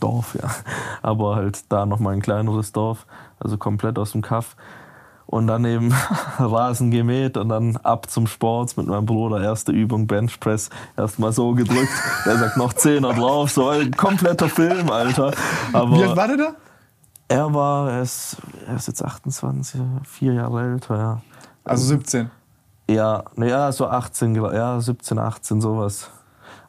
Dorf, 0.00 0.36
ja. 0.40 0.50
Aber 1.02 1.36
halt 1.36 1.64
da 1.70 1.86
nochmal 1.86 2.14
ein 2.14 2.22
kleineres 2.22 2.72
Dorf, 2.72 3.06
also 3.38 3.56
komplett 3.56 3.98
aus 3.98 4.12
dem 4.12 4.22
Kaff. 4.22 4.56
Und 5.26 5.48
dann 5.48 5.64
eben 5.64 5.92
Rasen 6.38 6.90
gemäht 6.92 7.36
und 7.36 7.48
dann 7.48 7.76
ab 7.78 8.08
zum 8.08 8.28
Sport 8.28 8.76
mit 8.76 8.86
meinem 8.86 9.06
Bruder. 9.06 9.42
Erste 9.42 9.72
Übung, 9.72 10.06
Benchpress. 10.06 10.70
Erstmal 10.96 11.32
so 11.32 11.52
gedrückt. 11.52 11.90
Er 12.24 12.36
sagt 12.38 12.56
noch 12.56 12.72
Zehner 12.74 13.12
drauf. 13.12 13.50
So 13.50 13.68
ein 13.68 13.90
kompletter 13.90 14.48
Film, 14.48 14.88
Alter. 14.88 15.32
Aber 15.72 15.96
wie 15.96 16.04
alt 16.04 16.16
war 16.16 16.28
der 16.28 16.36
da? 16.36 16.54
Er 17.28 17.52
war, 17.54 17.90
er 17.90 18.02
ist, 18.02 18.36
er 18.66 18.76
ist 18.76 18.88
jetzt 18.88 19.04
28, 19.04 19.80
vier 20.04 20.34
Jahre 20.34 20.62
älter, 20.62 20.96
ja. 20.96 21.20
Also 21.64 21.84
17. 21.86 22.30
Ja, 22.88 23.24
ne, 23.34 23.48
ja, 23.50 23.72
so 23.72 23.86
18, 23.86 24.36
gla- 24.36 24.54
ja, 24.54 24.80
17, 24.80 25.18
18, 25.18 25.60
sowas. 25.60 26.10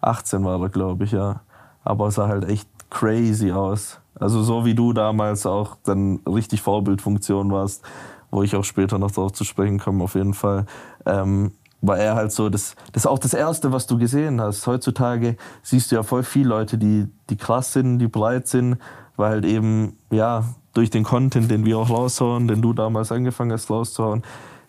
18 0.02 0.44
war 0.44 0.60
er, 0.62 0.70
glaube 0.70 1.04
ich, 1.04 1.12
ja. 1.12 1.42
Aber 1.84 2.08
es 2.08 2.16
sah 2.16 2.28
halt 2.28 2.46
echt 2.50 2.68
crazy 2.90 3.52
aus. 3.52 4.00
Also 4.20 4.42
so 4.42 4.66
wie 4.66 4.74
du 4.74 4.94
damals 4.94 5.46
auch 5.46 5.78
dann 5.84 6.20
richtig 6.28 6.64
Vorbildfunktion 6.64 7.52
warst, 7.52 7.84
wo 8.32 8.42
ich 8.42 8.56
auch 8.56 8.64
später 8.64 8.98
noch 8.98 9.12
darauf 9.12 9.34
zu 9.34 9.44
sprechen 9.44 9.78
komme, 9.80 10.04
auf 10.04 10.16
jeden 10.16 10.34
Fall. 10.34 10.66
Ähm, 11.06 11.52
war 11.82 12.00
er 12.00 12.16
halt 12.16 12.32
so, 12.32 12.50
das, 12.50 12.76
das 12.94 13.04
ist 13.04 13.08
auch 13.08 13.20
das 13.20 13.36
Erste, 13.36 13.72
was 13.72 13.86
du 13.86 14.00
gesehen 14.00 14.42
hast. 14.42 14.66
Heutzutage 14.66 15.38
siehst 15.62 15.92
du 15.92 15.96
ja 15.98 16.02
voll 16.04 16.24
viele 16.24 16.50
Leute, 16.50 16.80
die, 16.80 17.08
die 17.30 17.36
krass 17.38 17.74
sind, 17.74 18.00
die 18.00 18.08
breit 18.08 18.48
sind, 18.48 18.78
weil 19.18 19.32
halt 19.32 19.46
eben, 19.46 19.98
ja, 20.10 20.46
durch 20.74 20.90
den 20.90 21.04
Content, 21.04 21.52
den 21.52 21.66
wir 21.66 21.78
auch 21.78 21.90
raushauen, 21.90 22.48
den 22.48 22.62
du 22.62 22.72
damals 22.72 23.12
angefangen 23.12 23.52
hast 23.52 23.70
rauszuhauen, 23.70 24.24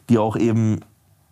die 0.08 0.18
auch 0.18 0.36
eben 0.36 0.80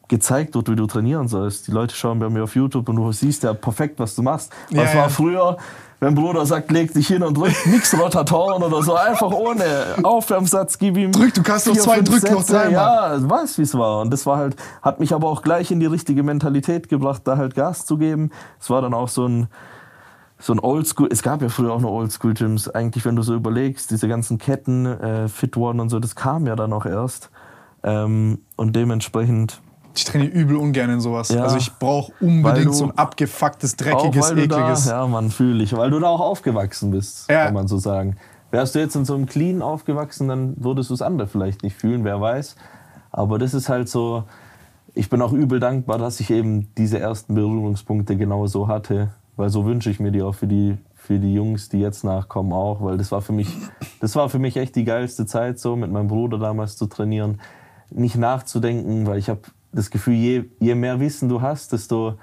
gezeigt 0.08 0.54
wird, 0.54 0.70
wie 0.70 0.76
du 0.76 0.86
trainieren 0.86 1.26
sollst. 1.28 1.66
Die 1.66 1.72
Leute 1.72 1.94
schauen 1.94 2.18
bei 2.18 2.28
mir 2.28 2.44
auf 2.44 2.54
YouTube 2.54 2.88
und 2.88 2.96
du 2.96 3.10
siehst 3.10 3.42
ja 3.42 3.54
perfekt, 3.54 3.98
was 3.98 4.14
du 4.14 4.22
machst. 4.22 4.52
Was 4.70 4.76
Ja, 4.76 4.84
war 4.84 4.94
ja. 4.94 5.08
früher, 5.08 5.56
wenn 5.98 6.14
Bruder 6.14 6.44
sagt, 6.46 6.70
leg 6.70 6.92
dich 6.92 7.08
hin 7.08 7.22
und 7.22 7.36
drück 7.36 7.54
nix 7.66 7.98
Rotatoren 7.98 8.62
oder 8.62 8.82
so, 8.82 8.94
einfach 8.94 9.32
ohne 9.32 9.64
Aufwärmsatz, 10.02 10.78
gib 10.78 10.96
ihm. 10.96 11.10
Drück, 11.10 11.34
du 11.34 11.42
kannst 11.42 11.66
noch 11.66 11.74
vier, 11.74 11.82
zwei 11.82 11.96
fünf 11.96 12.10
drücken, 12.10 12.34
noch 12.34 12.44
dreimal. 12.44 12.72
Ja, 12.72 13.16
du 13.16 13.28
weißt, 13.28 13.58
wie 13.58 13.62
es 13.62 13.74
war. 13.76 14.02
Und 14.02 14.12
das 14.12 14.26
war 14.26 14.36
halt, 14.36 14.56
hat 14.82 15.00
mich 15.00 15.12
aber 15.12 15.28
auch 15.28 15.42
gleich 15.42 15.70
in 15.70 15.80
die 15.80 15.86
richtige 15.86 16.22
Mentalität 16.22 16.88
gebracht, 16.88 17.22
da 17.24 17.36
halt 17.36 17.54
Gas 17.54 17.86
zu 17.86 17.96
geben. 17.96 18.30
Es 18.60 18.70
war 18.70 18.82
dann 18.82 18.94
auch 18.94 19.08
so 19.08 19.26
ein, 19.26 19.48
so 20.38 20.52
ein 20.52 20.58
Oldschool, 20.60 21.08
es 21.10 21.22
gab 21.22 21.40
ja 21.42 21.48
früher 21.48 21.72
auch 21.72 21.80
noch 21.80 21.90
Oldschool-Gyms, 21.90 22.68
eigentlich, 22.68 23.04
wenn 23.04 23.16
du 23.16 23.22
so 23.22 23.34
überlegst, 23.34 23.90
diese 23.90 24.06
ganzen 24.08 24.38
Ketten, 24.38 24.84
äh, 24.86 25.28
Fit 25.28 25.56
One 25.56 25.80
und 25.80 25.88
so, 25.88 25.98
das 25.98 26.14
kam 26.14 26.46
ja 26.46 26.56
dann 26.56 26.72
auch 26.72 26.84
erst. 26.86 27.30
Ähm, 27.82 28.40
und 28.56 28.76
dementsprechend 28.76 29.60
Ich 29.94 30.04
trainiere 30.04 30.30
übel 30.32 30.56
ungern 30.56 30.90
in 30.90 31.00
sowas. 31.00 31.30
Ja. 31.30 31.42
Also 31.44 31.56
ich 31.56 31.72
brauche 31.78 32.12
unbedingt 32.20 32.66
du- 32.66 32.72
so 32.72 32.84
ein 32.84 32.98
abgefucktes, 32.98 33.76
dreckiges, 33.76 34.28
du 34.30 34.46
da, 34.48 34.58
ekliges. 34.58 34.86
ja, 34.86 35.06
man 35.06 35.30
fühle 35.30 35.62
ich, 35.64 35.74
weil 35.74 35.90
du 35.90 35.98
da 36.00 36.08
auch 36.08 36.20
aufgewachsen 36.20 36.90
bist, 36.90 37.30
Ja. 37.30 37.46
kann 37.46 37.54
man 37.54 37.66
so 37.68 37.78
sagen. 37.78 38.16
Wärst 38.50 38.74
du 38.74 38.78
jetzt 38.78 38.94
in 38.94 39.04
so 39.06 39.14
einem 39.14 39.26
Clean 39.26 39.62
aufgewachsen, 39.62 40.28
dann 40.28 40.54
würdest 40.58 40.90
du 40.90 40.94
es 40.94 41.02
andere 41.02 41.28
vielleicht 41.28 41.62
nicht 41.62 41.76
fühlen, 41.76 42.04
wer 42.04 42.20
weiß. 42.20 42.56
Aber 43.10 43.38
das 43.38 43.54
ist 43.54 43.68
halt 43.70 43.88
so, 43.88 44.24
ich 44.94 45.08
bin 45.08 45.22
auch 45.22 45.32
übel 45.32 45.60
dankbar, 45.60 45.96
dass 45.98 46.20
ich 46.20 46.30
eben 46.30 46.68
diese 46.76 46.98
ersten 46.98 47.34
Berührungspunkte 47.34 48.16
genau 48.16 48.46
so 48.46 48.68
hatte, 48.68 49.08
weil 49.36 49.50
so 49.50 49.64
wünsche 49.64 49.90
ich 49.90 50.00
mir 50.00 50.10
die 50.10 50.22
auch 50.22 50.34
für 50.34 50.46
die 50.46 50.76
für 50.94 51.18
die 51.20 51.34
Jungs, 51.34 51.68
die 51.68 51.78
jetzt 51.78 52.02
nachkommen 52.02 52.52
auch, 52.52 52.82
weil 52.82 52.96
das 52.96 53.12
war 53.12 53.20
für 53.20 53.32
mich 53.32 53.48
das 54.00 54.16
war 54.16 54.28
für 54.28 54.38
mich 54.38 54.56
echt 54.56 54.74
die 54.76 54.84
geilste 54.84 55.26
Zeit 55.26 55.58
so 55.58 55.76
mit 55.76 55.90
meinem 55.90 56.08
Bruder 56.08 56.38
damals 56.38 56.76
zu 56.76 56.86
trainieren, 56.86 57.40
nicht 57.90 58.16
nachzudenken, 58.16 59.06
weil 59.06 59.18
ich 59.18 59.28
habe 59.28 59.42
das 59.72 59.90
Gefühl, 59.90 60.14
je, 60.14 60.44
je 60.58 60.74
mehr 60.74 61.00
Wissen 61.00 61.28
du 61.28 61.42
hast, 61.42 61.72
desto 61.72 62.14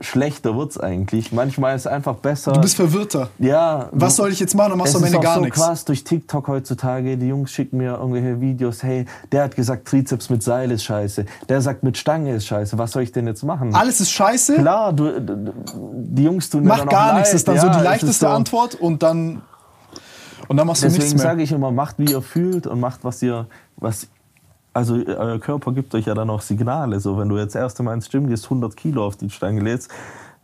schlechter 0.00 0.54
wird's 0.56 0.78
eigentlich. 0.78 1.32
Manchmal 1.32 1.74
ist 1.74 1.82
es 1.82 1.86
einfach 1.88 2.14
besser. 2.16 2.52
Du 2.52 2.60
bist 2.60 2.76
verwirrter. 2.76 3.30
ja. 3.38 3.88
Was 3.92 4.16
soll 4.16 4.30
ich 4.32 4.38
jetzt 4.40 4.54
machen? 4.54 4.70
Dann 4.70 4.78
machst 4.78 4.94
du 4.94 4.98
es 4.98 5.02
am 5.02 5.06
Ende 5.06 5.18
ist 5.18 5.24
gar 5.24 5.34
so 5.36 5.40
nichts. 5.42 5.58
krass 5.58 5.84
durch 5.84 6.04
TikTok 6.04 6.46
heutzutage. 6.48 7.16
Die 7.16 7.28
Jungs 7.28 7.50
schicken 7.50 7.78
mir 7.78 7.94
irgendwelche 7.96 8.40
Videos. 8.40 8.82
Hey, 8.82 9.06
der 9.32 9.44
hat 9.44 9.56
gesagt, 9.56 9.88
Trizeps 9.88 10.30
mit 10.30 10.42
Seil 10.42 10.70
ist 10.70 10.84
scheiße. 10.84 11.26
Der 11.48 11.60
sagt, 11.60 11.82
mit 11.82 11.96
Stange 11.98 12.34
ist 12.34 12.46
scheiße. 12.46 12.78
Was 12.78 12.92
soll 12.92 13.02
ich 13.02 13.12
denn 13.12 13.26
jetzt 13.26 13.42
machen? 13.42 13.74
Alles 13.74 14.00
ist 14.00 14.10
scheiße, 14.10 14.54
Klar, 14.56 14.92
du, 14.92 15.20
die 15.94 16.22
Jungs 16.24 16.48
tun 16.50 16.62
mir 16.62 16.68
mach 16.68 16.86
gar 16.86 17.14
nichts. 17.14 17.30
Das 17.30 17.40
ist 17.40 17.48
dann 17.48 17.56
Ja, 17.56 17.62
so 17.62 17.66
die 17.68 17.72
es 17.74 17.78
ist 17.80 17.84
leichteste 17.84 18.26
so. 18.26 18.28
Antwort 18.28 18.74
und 18.76 19.02
dann, 19.02 19.42
und 20.46 20.56
dann 20.56 20.66
machst 20.66 20.82
du 20.82 20.86
nichts 20.86 21.00
Deswegen 21.04 21.18
mehr. 21.18 21.26
sage 21.26 21.42
ich 21.42 21.52
immer, 21.52 21.70
macht 21.72 21.98
wie 21.98 22.10
ihr 22.10 22.22
fühlt 22.22 22.66
und 22.66 22.78
macht 22.80 23.00
was 23.02 23.20
ihr, 23.22 23.46
was, 23.76 24.06
also 24.72 24.94
euer 24.94 25.38
Körper 25.38 25.72
gibt 25.72 25.94
euch 25.94 26.06
ja 26.06 26.14
dann 26.14 26.30
auch 26.30 26.40
Signale. 26.40 27.00
So, 27.00 27.18
wenn 27.18 27.28
du 27.28 27.36
jetzt 27.36 27.56
erst 27.56 27.78
einmal 27.80 27.94
ins 27.94 28.08
Gym 28.08 28.28
gehst, 28.28 28.44
100 28.44 28.76
Kilo 28.76 29.04
auf 29.04 29.16
die 29.16 29.30
Stange 29.30 29.60
lädst, 29.60 29.90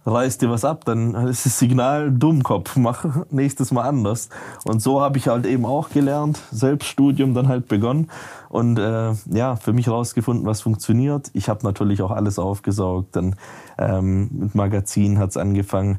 reißt 0.06 0.42
dir 0.42 0.50
was 0.50 0.64
ab, 0.64 0.84
dann 0.84 1.14
ist 1.28 1.46
das 1.46 1.58
Signal 1.58 2.10
Dummkopf, 2.10 2.76
mach 2.76 3.04
nächstes 3.30 3.72
Mal 3.72 3.82
anders. 3.82 4.28
Und 4.64 4.82
so 4.82 5.00
habe 5.00 5.18
ich 5.18 5.28
halt 5.28 5.46
eben 5.46 5.64
auch 5.64 5.90
gelernt, 5.90 6.40
Selbststudium 6.50 7.34
dann 7.34 7.48
halt 7.48 7.68
begonnen 7.68 8.10
und 8.48 8.78
äh, 8.78 9.12
ja, 9.32 9.56
für 9.56 9.72
mich 9.72 9.88
rausgefunden, 9.88 10.46
was 10.46 10.60
funktioniert. 10.60 11.30
Ich 11.34 11.48
habe 11.48 11.64
natürlich 11.64 12.02
auch 12.02 12.10
alles 12.10 12.38
aufgesaugt, 12.38 13.16
dann 13.16 13.36
ähm, 13.78 14.28
mit 14.32 14.54
Magazin 14.54 15.18
hat's 15.18 15.36
angefangen. 15.36 15.98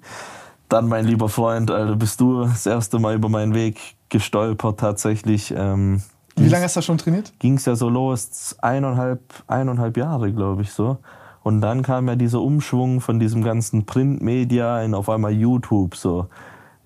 Dann, 0.70 0.88
mein 0.88 1.06
lieber 1.06 1.30
Freund, 1.30 1.70
Alter, 1.70 1.96
bist 1.96 2.20
du 2.22 2.44
das 2.44 2.66
erste 2.66 2.98
Mal 2.98 3.16
über 3.16 3.30
meinen 3.30 3.54
Weg 3.54 3.96
gestolpert 4.10 4.80
tatsächlich. 4.80 5.54
Ähm, 5.56 6.02
Wie 6.36 6.50
lange 6.50 6.66
hast 6.66 6.76
du 6.76 6.80
da 6.80 6.82
schon 6.82 6.98
trainiert? 6.98 7.34
ging 7.40 7.56
es 7.56 7.66
ja 7.66 7.76
so 7.76 7.90
los, 7.90 8.56
eineinhalb, 8.62 9.22
eineinhalb 9.48 9.98
Jahre, 9.98 10.34
glaube 10.34 10.64
ich, 10.64 10.72
so. 10.72 10.98
Und 11.44 11.62
dann 11.62 11.84
kam 11.84 12.08
ja 12.08 12.16
dieser 12.16 12.42
Umschwung 12.42 13.02
von 13.02 13.20
diesem 13.20 13.44
ganzen 13.44 13.86
Printmedia 13.86 14.82
in 14.82 14.94
auf 14.96 15.10
einmal 15.10 15.32
YouTube. 15.32 15.96
So. 15.96 16.28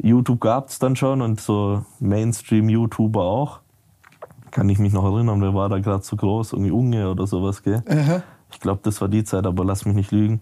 YouTube 0.01 0.41
gab 0.41 0.67
es 0.67 0.79
dann 0.79 0.95
schon 0.95 1.21
und 1.21 1.39
so 1.39 1.83
Mainstream-YouTuber 1.99 3.21
auch. 3.21 3.59
Kann 4.51 4.67
ich 4.67 4.79
mich 4.79 4.93
noch 4.93 5.05
erinnern, 5.05 5.41
wer 5.41 5.53
war 5.53 5.69
da 5.69 5.79
gerade 5.79 6.03
so 6.03 6.15
groß? 6.15 6.53
Irgendwie 6.53 6.71
Unge 6.71 7.09
oder 7.09 7.25
sowas, 7.25 7.63
gell? 7.63 7.83
Aha. 7.87 8.21
Ich 8.51 8.59
glaube, 8.59 8.81
das 8.83 8.99
war 8.99 9.07
die 9.07 9.23
Zeit, 9.23 9.45
aber 9.45 9.63
lass 9.63 9.85
mich 9.85 9.95
nicht 9.95 10.11
lügen. 10.11 10.41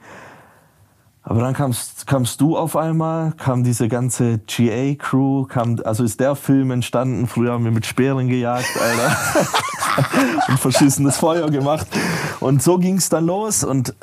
Aber 1.30 1.42
dann 1.42 1.54
kamst, 1.54 2.08
kamst 2.08 2.40
du 2.40 2.56
auf 2.56 2.78
einmal, 2.78 3.34
kam 3.34 3.66
diese 3.66 3.90
ganze 3.90 4.40
GA-Crew, 4.48 5.44
kam, 5.44 5.78
also 5.84 6.06
ist 6.06 6.22
der 6.22 6.38
Film 6.38 6.72
entstanden. 6.72 7.28
Früher 7.28 7.52
haben 7.52 7.66
wir 7.66 7.72
mit 7.72 7.86
Speeren 7.86 8.30
gejagt, 8.30 8.70
Alter. 8.80 9.18
und 10.48 10.58
verschissenes 10.58 11.18
Feuer 11.18 11.50
gemacht. 11.50 11.86
Und 12.40 12.64
so 12.64 12.78
ging 12.78 12.96
es 12.96 13.10
dann 13.10 13.26
los. 13.26 13.66
Und 13.66 13.94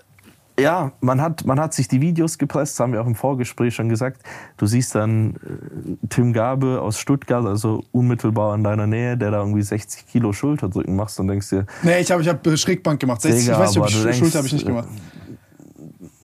ja, 0.60 0.92
man 1.00 1.22
hat, 1.22 1.46
man 1.46 1.58
hat 1.58 1.72
sich 1.72 1.88
die 1.88 2.02
Videos 2.02 2.37
gepresst, 2.37 2.74
das 2.74 2.80
haben 2.80 2.92
wir 2.92 3.00
auch 3.00 3.06
im 3.06 3.14
Vorgespräch 3.14 3.74
schon 3.74 3.88
gesagt. 3.88 4.20
Du 4.58 4.66
siehst 4.66 4.94
dann 4.94 5.37
äh, 5.37 6.06
Tim 6.10 6.34
Gabe 6.34 6.82
aus 6.82 6.98
Stuttgart, 6.98 7.46
also 7.46 7.84
unmittelbar 7.90 8.54
in 8.54 8.62
deiner 8.64 8.87
Nähe, 8.87 9.16
der 9.16 9.30
da 9.30 9.38
irgendwie 9.38 9.62
60 9.62 10.06
Kilo 10.08 10.34
Schulterdrücken 10.34 10.94
macht 10.94 11.18
und 11.18 11.28
denkst 11.28 11.48
dir, 11.48 11.66
Nee, 11.82 12.00
ich 12.00 12.12
habe 12.12 12.20
ich 12.20 12.28
hab 12.28 12.46
Schrägbank 12.58 13.00
gemacht. 13.00 13.22
60, 13.22 13.46
Digga, 13.46 13.54
ich 13.54 13.58
weiß 13.60 13.70
nicht, 13.70 13.78
ob 13.78 13.88
ich 13.88 14.18
Schulter 14.18 14.38
habe 14.38 14.46
ich 14.46 14.52
nicht 14.52 14.64
äh, 14.64 14.68
gemacht. 14.68 14.88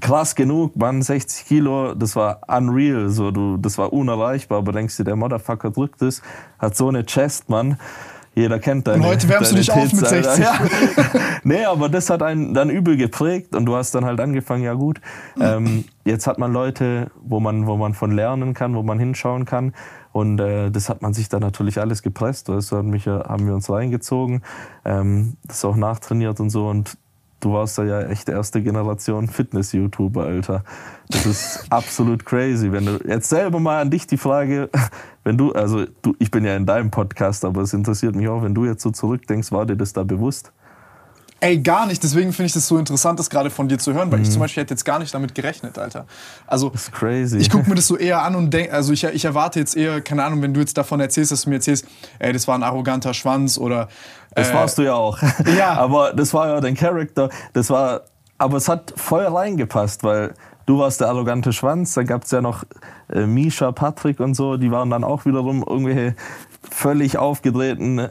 Krass 0.00 0.34
genug, 0.34 0.76
Mann, 0.76 1.02
60 1.02 1.46
Kilo, 1.46 1.94
das 1.94 2.16
war 2.16 2.40
unreal, 2.48 3.08
so, 3.08 3.30
du, 3.30 3.56
das 3.56 3.76
war 3.78 3.92
unerreichbar, 3.92 4.58
aber 4.58 4.72
denkst 4.72 4.96
du, 4.96 5.04
der 5.04 5.16
Motherfucker 5.16 5.70
drückt 5.70 6.02
es, 6.02 6.22
hat 6.58 6.76
so 6.76 6.88
eine 6.88 7.04
Chest, 7.04 7.48
Mann. 7.48 7.78
Jeder 8.34 8.60
kennt 8.60 8.86
deine 8.86 8.98
Und 9.02 9.08
heute 9.08 9.28
wärmst 9.28 9.50
du 9.50 9.56
dich 9.56 9.72
auf 9.72 9.92
mit 9.92 10.04
Alter. 10.04 10.34
60. 10.34 10.44
Ja. 10.44 10.60
nee, 11.42 11.64
aber 11.64 11.88
das 11.88 12.08
hat 12.08 12.22
einen 12.22 12.54
dann 12.54 12.70
übel 12.70 12.96
geprägt 12.96 13.56
und 13.56 13.66
du 13.66 13.74
hast 13.74 13.96
dann 13.96 14.04
halt 14.04 14.20
angefangen, 14.20 14.62
ja 14.62 14.74
gut, 14.74 15.00
ähm, 15.40 15.84
jetzt 16.04 16.28
hat 16.28 16.38
man 16.38 16.52
Leute, 16.52 17.10
wo 17.20 17.40
man, 17.40 17.66
wo 17.66 17.76
man 17.76 17.94
von 17.94 18.12
lernen 18.12 18.54
kann, 18.54 18.76
wo 18.76 18.84
man 18.84 19.00
hinschauen 19.00 19.44
kann 19.44 19.74
und 20.12 20.38
äh, 20.38 20.70
das 20.70 20.88
hat 20.88 21.02
man 21.02 21.14
sich 21.14 21.28
dann 21.28 21.40
natürlich 21.40 21.80
alles 21.80 22.02
gepresst, 22.02 22.48
weißt 22.48 22.70
du, 22.70 22.76
haben, 22.76 22.90
mich, 22.90 23.06
ja- 23.06 23.28
haben 23.28 23.44
wir 23.44 23.54
uns 23.54 23.68
reingezogen, 23.68 24.42
ähm, 24.84 25.36
das 25.44 25.64
auch 25.64 25.74
nachtrainiert 25.74 26.38
und 26.38 26.50
so 26.50 26.68
und 26.68 26.96
Du 27.40 27.52
warst 27.52 27.78
da 27.78 27.84
ja 27.84 28.02
echt 28.02 28.28
erste 28.28 28.62
Generation 28.62 29.28
Fitness-YouTuber, 29.28 30.24
Alter. 30.24 30.64
Das 31.08 31.24
ist 31.24 31.66
absolut 31.70 32.24
crazy. 32.24 32.72
Wenn 32.72 32.86
du 32.86 32.98
jetzt 33.06 33.28
selber 33.28 33.60
mal 33.60 33.80
an 33.80 33.90
dich 33.90 34.06
die 34.06 34.16
Frage, 34.16 34.70
wenn 35.24 35.38
du, 35.38 35.52
also 35.52 35.84
du, 36.02 36.16
ich 36.18 36.30
bin 36.30 36.44
ja 36.44 36.56
in 36.56 36.66
deinem 36.66 36.90
Podcast, 36.90 37.44
aber 37.44 37.62
es 37.62 37.72
interessiert 37.72 38.16
mich 38.16 38.28
auch, 38.28 38.42
wenn 38.42 38.54
du 38.54 38.64
jetzt 38.64 38.82
so 38.82 38.90
zurückdenkst, 38.90 39.52
war 39.52 39.66
dir 39.66 39.76
das 39.76 39.92
da 39.92 40.02
bewusst? 40.02 40.52
Ey, 41.40 41.58
gar 41.60 41.86
nicht. 41.86 42.02
Deswegen 42.02 42.32
finde 42.32 42.46
ich 42.46 42.52
das 42.52 42.66
so 42.66 42.78
interessant, 42.78 43.18
das 43.20 43.30
gerade 43.30 43.50
von 43.50 43.68
dir 43.68 43.78
zu 43.78 43.92
hören, 43.94 44.10
weil 44.10 44.20
ich 44.22 44.30
zum 44.30 44.40
Beispiel 44.40 44.62
hätte 44.62 44.74
jetzt 44.74 44.84
gar 44.84 44.98
nicht 44.98 45.14
damit 45.14 45.36
gerechnet, 45.36 45.78
Alter. 45.78 46.06
Also, 46.48 46.70
Das 46.70 46.82
ist 46.84 46.92
crazy. 46.92 47.38
ich 47.38 47.48
gucke 47.48 47.68
mir 47.68 47.76
das 47.76 47.86
so 47.86 47.96
eher 47.98 48.22
an 48.22 48.34
und 48.34 48.50
denke, 48.52 48.72
also 48.72 48.92
ich, 48.92 49.04
ich 49.04 49.24
erwarte 49.24 49.60
jetzt 49.60 49.76
eher, 49.76 50.00
keine 50.00 50.24
Ahnung, 50.24 50.42
wenn 50.42 50.52
du 50.52 50.58
jetzt 50.60 50.76
davon 50.76 50.98
erzählst, 50.98 51.30
dass 51.30 51.42
du 51.42 51.50
mir 51.50 51.56
erzählst, 51.56 51.86
ey, 52.18 52.32
das 52.32 52.48
war 52.48 52.56
ein 52.56 52.64
arroganter 52.64 53.14
Schwanz 53.14 53.56
oder. 53.56 53.88
Das 54.34 54.50
äh, 54.50 54.54
warst 54.54 54.78
du 54.78 54.82
ja 54.82 54.94
auch. 54.94 55.18
Ja. 55.56 55.74
aber 55.74 56.12
das 56.12 56.34
war 56.34 56.48
ja 56.48 56.60
dein 56.60 56.74
Charakter. 56.74 57.28
Das 57.52 57.70
war, 57.70 58.02
aber 58.38 58.56
es 58.56 58.68
hat 58.68 58.92
voll 58.96 59.24
reingepasst, 59.24 60.02
weil 60.02 60.34
du 60.66 60.80
warst 60.80 61.00
der 61.00 61.08
arrogante 61.08 61.52
Schwanz. 61.52 61.94
Dann 61.94 62.06
gab 62.06 62.24
es 62.24 62.32
ja 62.32 62.40
noch 62.40 62.64
äh, 63.12 63.26
Misha, 63.26 63.70
Patrick 63.70 64.18
und 64.18 64.34
so. 64.34 64.56
Die 64.56 64.72
waren 64.72 64.90
dann 64.90 65.04
auch 65.04 65.24
wiederum 65.24 65.62
irgendwelche 65.66 66.16
völlig 66.70 67.16
aufgedrehten, 67.16 68.08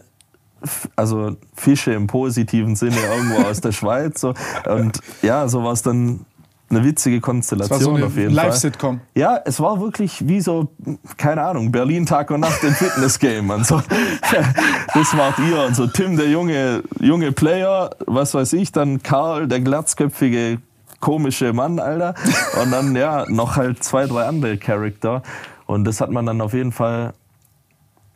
also 0.96 1.36
Fische 1.56 1.94
im 1.94 2.08
positiven 2.08 2.76
Sinne 2.76 2.98
irgendwo 2.98 3.48
aus 3.48 3.62
der 3.62 3.72
Schweiz. 3.74 4.22
So. 4.22 4.34
Und 4.66 5.00
ja, 5.22 5.48
so 5.48 5.64
war 5.64 5.74
es 5.74 5.82
dann 5.82 6.26
eine 6.70 6.84
witzige 6.84 7.22
Konstellation 7.22 7.80
so 7.80 7.94
eine 7.94 8.06
auf 8.06 8.18
jeden 8.18 8.36
Fall. 8.36 8.48
Live-Sitcom. 8.48 9.00
Ja, 9.16 9.40
es 9.46 9.60
war 9.60 9.80
wirklich 9.80 10.28
wie 10.28 10.42
so, 10.42 10.70
keine 11.16 11.42
Ahnung, 11.42 11.72
Berlin 11.72 12.06
Tag 12.06 12.30
und 12.30 12.42
Nacht 12.42 12.62
im 12.64 12.74
Fitness-Game 12.74 13.50
und 13.50 13.66
so. 13.66 13.82
Das 14.94 15.16
wart 15.16 15.38
ihr 15.40 15.64
und 15.64 15.76
so 15.76 15.88
Tim, 15.88 16.18
der 16.18 16.30
junge, 16.30 16.84
junge 17.00 17.32
Player, 17.32 17.92
was 18.06 18.34
weiß 18.34 18.54
ich, 18.54 18.72
dann 18.72 19.04
Karl, 19.04 19.48
der 19.48 19.62
glatzköpfige, 19.62 20.60
komische 21.00 21.54
Mann, 21.54 21.80
Alter. 21.80 22.16
Und 22.62 22.72
dann, 22.72 22.96
ja, 22.96 23.26
noch 23.30 23.56
halt 23.56 23.84
zwei, 23.84 24.08
drei 24.08 24.26
andere 24.26 24.58
Charakter. 24.58 25.22
Und 25.66 25.86
das 25.86 26.02
hat 26.02 26.12
man 26.12 26.26
dann 26.26 26.42
auf 26.42 26.54
jeden 26.54 26.72
Fall, 26.72 27.14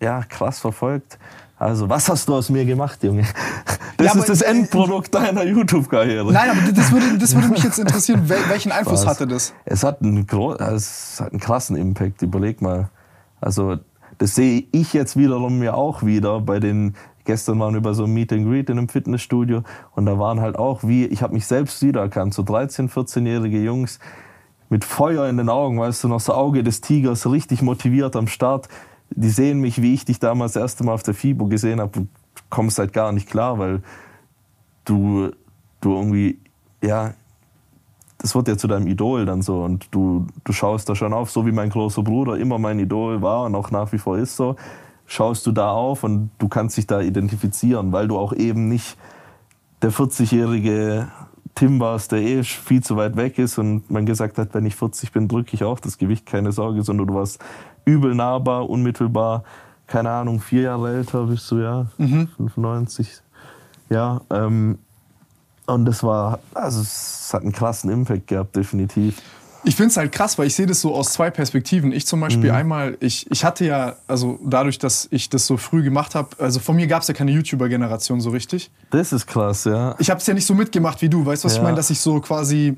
ja, 0.01 0.23
krass 0.23 0.59
verfolgt. 0.59 1.19
Also, 1.61 1.87
was 1.87 2.09
hast 2.09 2.27
du 2.27 2.33
aus 2.33 2.49
mir 2.49 2.65
gemacht, 2.65 3.03
Junge? 3.03 3.23
Das 3.97 4.15
Ja, 4.15 4.19
ist 4.19 4.29
das 4.29 4.41
Endprodukt 4.41 5.13
deiner 5.13 5.43
YouTube-Karriere. 5.43 6.33
Nein, 6.33 6.49
aber 6.49 6.71
das 6.71 6.91
würde, 6.91 7.19
das 7.19 7.35
würde 7.35 7.49
mich 7.49 7.61
jetzt 7.61 7.77
interessieren. 7.85 8.27
Wel 8.27 8.39
welchen 8.49 8.71
Einfluss 8.71 9.01
Was? 9.01 9.07
hatte 9.07 9.27
das? 9.27 9.53
Es 9.63 9.83
hat, 9.83 10.01
einen 10.01 10.25
es 10.27 11.21
hat 11.21 11.31
einen 11.31 11.39
krassen 11.39 11.75
Impact, 11.75 12.23
überleg 12.23 12.63
mal. 12.63 12.89
Also 13.41 13.77
das 14.17 14.33
sehe 14.33 14.63
ich 14.71 14.93
jetzt 14.93 15.17
wiederum 15.17 15.59
mir 15.59 15.75
auch 15.75 16.01
wieder 16.01 16.41
bei 16.41 16.59
den 16.59 16.95
Gestern 17.25 17.59
waren 17.59 17.75
wir 17.75 17.81
bei 17.81 17.93
so 17.93 18.05
einem 18.05 18.15
Meet 18.15 18.33
and 18.33 18.47
Greet 18.47 18.71
in 18.71 18.79
einem 18.79 18.89
Fitnessstudio 18.89 19.61
und 19.93 20.07
da 20.07 20.17
waren 20.17 20.39
halt 20.39 20.57
auch 20.57 20.79
wie, 20.81 21.05
ich 21.05 21.21
habe 21.21 21.35
mich 21.35 21.45
selbst 21.45 21.79
wiedererkannt, 21.83 22.33
so 22.33 22.41
13-, 22.41 22.89
14-jährige 22.89 23.59
Jungs 23.59 23.99
mit 24.69 24.83
Feuer 24.83 25.27
in 25.27 25.37
den 25.37 25.49
Augen, 25.49 25.79
weißt 25.79 26.03
du, 26.03 26.07
noch 26.07 26.21
so 26.21 26.33
Auge 26.33 26.63
des 26.63 26.81
Tigers, 26.81 27.29
richtig 27.29 27.61
motiviert 27.61 28.15
am 28.15 28.25
Start. 28.25 28.67
Die 29.11 29.29
sehen 29.29 29.59
mich, 29.59 29.81
wie 29.81 29.93
ich 29.93 30.05
dich 30.05 30.19
damals 30.19 30.53
das 30.53 30.61
erste 30.61 30.83
Mal 30.83 30.93
auf 30.93 31.03
der 31.03 31.13
FIBO 31.13 31.45
gesehen 31.47 31.79
habe 31.79 32.07
kommst 32.49 32.79
halt 32.79 32.93
gar 32.93 33.11
nicht 33.11 33.29
klar, 33.29 33.59
weil 33.59 33.81
du, 34.85 35.31
du 35.79 35.95
irgendwie, 35.95 36.39
ja, 36.83 37.13
das 38.17 38.35
wird 38.35 38.47
ja 38.47 38.57
zu 38.57 38.67
deinem 38.67 38.87
Idol 38.87 39.25
dann 39.25 39.41
so 39.41 39.63
und 39.63 39.87
du, 39.91 40.27
du 40.43 40.53
schaust 40.53 40.87
da 40.87 40.95
schon 40.95 41.13
auf, 41.13 41.31
so 41.31 41.45
wie 41.47 41.51
mein 41.51 41.69
großer 41.69 42.03
Bruder 42.03 42.37
immer 42.37 42.59
mein 42.59 42.77
Idol 42.77 43.21
war 43.23 43.45
und 43.45 43.55
auch 43.55 43.71
nach 43.71 43.91
wie 43.91 43.97
vor 43.97 44.17
ist 44.17 44.35
so 44.35 44.55
schaust 45.07 45.45
du 45.45 45.51
da 45.51 45.71
auf 45.71 46.03
und 46.03 46.29
du 46.37 46.47
kannst 46.47 46.77
dich 46.77 46.87
da 46.87 47.01
identifizieren, 47.01 47.91
weil 47.91 48.07
du 48.07 48.17
auch 48.17 48.31
eben 48.31 48.69
nicht 48.69 48.95
der 49.81 49.91
40-jährige 49.91 51.09
Tim 51.53 51.81
warst, 51.81 52.13
der 52.13 52.21
eh 52.21 52.43
viel 52.43 52.81
zu 52.81 52.95
weit 52.95 53.17
weg 53.17 53.37
ist 53.37 53.57
und 53.57 53.89
man 53.91 54.05
gesagt 54.05 54.37
hat, 54.37 54.53
wenn 54.53 54.65
ich 54.65 54.75
40 54.75 55.11
bin, 55.11 55.27
drücke 55.27 55.53
ich 55.53 55.65
auch 55.65 55.79
das 55.81 55.97
Gewicht, 55.97 56.25
keine 56.25 56.53
Sorge, 56.53 56.83
sondern 56.83 57.07
du 57.07 57.15
warst 57.15 57.43
übel 57.85 58.15
nahbar, 58.15 58.69
unmittelbar, 58.69 59.43
keine 59.87 60.09
Ahnung, 60.09 60.39
vier 60.39 60.63
Jahre 60.63 60.95
älter 60.95 61.25
bist 61.25 61.49
du, 61.51 61.59
ja, 61.59 61.87
mhm. 61.97 62.27
95. 62.37 63.21
Ja, 63.89 64.21
ähm, 64.29 64.79
und 65.65 65.85
das 65.85 66.03
war, 66.03 66.39
also 66.53 66.81
es 66.81 67.29
hat 67.33 67.43
einen 67.43 67.51
krassen 67.51 67.89
Impact 67.89 68.27
gehabt, 68.27 68.55
definitiv. 68.55 69.21
Ich 69.63 69.75
finde 69.75 69.89
es 69.89 69.97
halt 69.97 70.11
krass, 70.11 70.39
weil 70.39 70.47
ich 70.47 70.55
sehe 70.55 70.65
das 70.65 70.81
so 70.81 70.95
aus 70.95 71.13
zwei 71.13 71.29
Perspektiven. 71.29 71.91
Ich 71.91 72.07
zum 72.07 72.19
Beispiel 72.19 72.49
mhm. 72.49 72.55
einmal, 72.55 72.97
ich, 72.99 73.29
ich 73.29 73.45
hatte 73.45 73.65
ja, 73.65 73.95
also 74.07 74.39
dadurch, 74.43 74.79
dass 74.79 75.07
ich 75.11 75.29
das 75.29 75.45
so 75.45 75.57
früh 75.57 75.83
gemacht 75.83 76.15
habe, 76.15 76.29
also 76.39 76.59
von 76.59 76.75
mir 76.75 76.87
gab 76.87 77.03
es 77.03 77.07
ja 77.07 77.13
keine 77.13 77.31
YouTuber-Generation 77.31 78.21
so 78.21 78.31
richtig. 78.31 78.71
Das 78.89 79.13
ist 79.13 79.27
krass, 79.27 79.65
ja. 79.65 79.95
Ich 79.99 80.09
habe 80.09 80.19
es 80.19 80.25
ja 80.25 80.33
nicht 80.33 80.47
so 80.47 80.55
mitgemacht 80.55 81.01
wie 81.01 81.09
du, 81.09 81.25
weißt 81.25 81.43
du, 81.43 81.45
was 81.45 81.53
ja. 81.53 81.59
ich 81.59 81.63
meine? 81.63 81.75
Dass 81.77 81.91
ich 81.91 81.99
so 81.99 82.19
quasi 82.21 82.77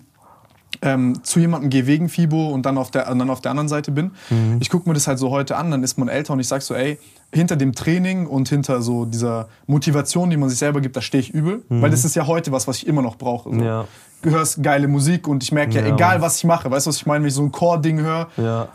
ähm, 0.84 1.24
zu 1.24 1.40
jemandem 1.40 1.70
gehe 1.70 1.88
wegen 1.88 2.10
FIBO 2.10 2.50
und 2.50 2.66
dann 2.66 2.78
auf 2.78 2.92
der, 2.92 3.06
dann 3.06 3.30
auf 3.30 3.42
der 3.42 3.52
anderen 3.52 3.70
Seite 3.70 3.92
bin. 3.92 4.12
Mhm. 4.30 4.58
Ich 4.60 4.70
gucke 4.70 4.88
mir 4.88 4.94
das 4.94 5.08
halt 5.08 5.18
so 5.18 5.32
heute 5.32 5.56
an, 5.56 5.72
dann 5.72 5.82
ist 5.82 5.98
man 5.98 6.10
älter 6.10 6.34
und 6.34 6.40
ich 6.40 6.48
sage 6.48 6.64
so, 6.64 6.76
ey, 6.76 7.00
hinter 7.32 7.56
dem 7.56 7.74
Training 7.74 8.28
und 8.28 8.50
hinter 8.50 8.82
so 8.82 9.06
dieser 9.06 9.48
Motivation, 9.66 10.30
die 10.30 10.38
man 10.38 10.50
sich 10.50 10.60
selber 10.60 10.82
gibt, 10.82 10.96
da 10.96 11.02
stehe 11.02 11.22
ich 11.22 11.34
übel. 11.34 11.64
Mhm. 11.70 11.82
Weil 11.82 11.90
das 11.90 12.04
ist 12.04 12.16
ja 12.16 12.28
heute 12.28 12.52
was, 12.52 12.68
was 12.68 12.78
ich 12.78 12.88
immer 12.88 13.02
noch 13.02 13.16
brauche. 13.16 13.50
So. 13.50 13.64
Ja. 13.64 13.86
Du 14.22 14.30
hörst 14.30 14.62
geile 14.62 14.88
Musik 14.88 15.28
und 15.28 15.42
ich 15.44 15.52
merke 15.52 15.74
ja, 15.76 15.82
ja, 15.82 15.94
egal 15.94 16.22
was 16.22 16.38
ich 16.38 16.44
mache, 16.44 16.70
weißt 16.70 16.86
du, 16.86 16.90
was 16.90 16.98
ich 16.98 17.06
meine, 17.06 17.24
wenn 17.24 17.30
ich 17.30 17.34
so 17.34 17.44
ein 17.44 17.52
Core-Ding 17.52 18.00
höre, 18.02 18.28
ja. 18.38 18.68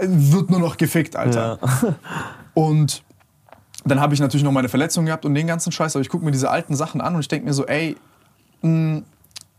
wird 0.00 0.50
nur 0.50 0.60
noch 0.60 0.76
gefickt, 0.76 1.16
Alter. 1.16 1.58
Ja. 1.62 1.94
Und 2.54 3.02
dann 3.84 4.00
habe 4.00 4.12
ich 4.12 4.20
natürlich 4.20 4.44
noch 4.44 4.52
meine 4.52 4.68
Verletzung 4.68 5.06
gehabt 5.06 5.24
und 5.24 5.34
den 5.34 5.46
ganzen 5.46 5.72
Scheiß, 5.72 5.96
aber 5.96 6.02
ich 6.02 6.10
gucke 6.10 6.24
mir 6.24 6.32
diese 6.32 6.50
alten 6.50 6.74
Sachen 6.74 7.00
an 7.00 7.14
und 7.14 7.20
ich 7.20 7.28
denke 7.28 7.46
mir 7.46 7.54
so, 7.54 7.64
ey, 7.64 7.96
mh, 8.60 8.68
mm, 8.70 9.04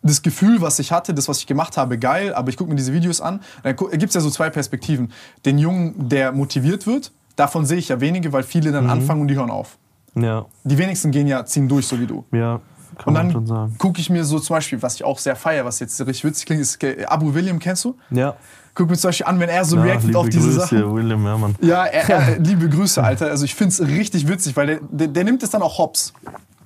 das 0.04 0.22
Gefühl, 0.22 0.62
was 0.62 0.80
ich 0.80 0.92
hatte, 0.92 1.14
das, 1.14 1.28
was 1.28 1.40
ich 1.40 1.48
gemacht 1.48 1.78
habe, 1.78 1.98
geil, 1.98 2.34
aber 2.34 2.50
ich 2.50 2.58
gucke 2.58 2.70
mir 2.70 2.76
diese 2.76 2.94
Videos 2.94 3.22
an, 3.22 3.42
dann 3.64 3.76
gibt 3.76 4.06
es 4.06 4.14
ja 4.14 4.22
so 4.22 4.30
zwei 4.30 4.50
Perspektiven. 4.50 5.12
Den 5.46 5.58
Jungen, 5.58 6.10
der 6.10 6.32
motiviert 6.32 6.88
wird, 6.88 7.12
davon 7.36 7.66
sehe 7.66 7.78
ich 7.78 7.90
ja 7.90 8.00
wenige, 8.02 8.34
weil 8.34 8.44
viele 8.44 8.72
dann 8.72 8.86
mhm. 8.86 8.92
anfangen 8.92 9.22
und 9.22 9.28
die 9.28 9.36
hören 9.36 9.52
auf. 9.52 9.78
Ja. 10.16 10.46
Die 10.64 10.78
wenigsten 10.78 11.12
gehen 11.12 11.28
ja, 11.28 11.46
ziehen 11.46 11.68
durch, 11.68 11.88
so 11.88 12.00
wie 12.00 12.08
du. 12.08 12.26
Ja. 12.32 12.60
Kann 12.98 13.16
und 13.34 13.50
dann 13.50 13.78
gucke 13.78 14.02
ich 14.02 14.10
mir 14.10 14.26
so 14.26 14.38
zum 14.40 14.56
Beispiel, 14.56 14.82
was 14.82 14.96
ich 14.96 15.04
auch 15.04 15.18
sehr 15.18 15.36
feiere, 15.36 15.66
was 15.66 15.80
jetzt 15.80 16.00
richtig 16.02 16.26
witzig 16.26 16.46
klingt, 16.46 16.62
ist 16.62 16.78
Abu 17.08 17.34
William, 17.34 17.58
kennst 17.58 17.86
du? 17.86 17.96
Ja. 18.12 18.36
Guck 18.74 18.90
mir 18.90 18.98
zum 18.98 19.10
Beispiel 19.10 19.26
an, 19.26 19.40
wenn 19.40 19.50
er 19.50 19.66
so 19.66 19.78
ja, 19.78 19.84
reactet 19.84 20.16
auf 20.16 20.30
diese 20.30 20.46
Grüße, 20.46 20.60
Sachen. 20.60 20.94
William, 20.94 21.26
ja, 21.26 21.38
Mann. 21.38 21.56
Ja, 21.62 21.86
er, 21.86 22.10
er, 22.10 22.40
liebe 22.40 22.70
Grüße, 22.70 23.04
Alter. 23.04 23.28
Also 23.28 23.46
ich 23.46 23.56
finde 23.56 23.74
es 23.74 23.82
richtig 23.82 24.28
witzig, 24.28 24.56
weil 24.56 24.68
der, 24.68 24.80
der, 24.90 25.08
der, 25.08 25.24
nimmt 25.24 25.44
es 25.44 25.50
dann 25.50 25.62
auch 25.62 25.78
hops. 25.78 26.14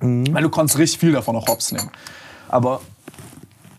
Mhm. 0.00 0.32
Weil 0.32 0.42
du 0.42 0.50
kannst 0.50 0.78
richtig 0.78 1.00
viel 1.00 1.12
davon 1.12 1.34
auch 1.36 1.46
hops 1.48 1.72
nehmen. 1.72 1.90
Aber 2.48 2.80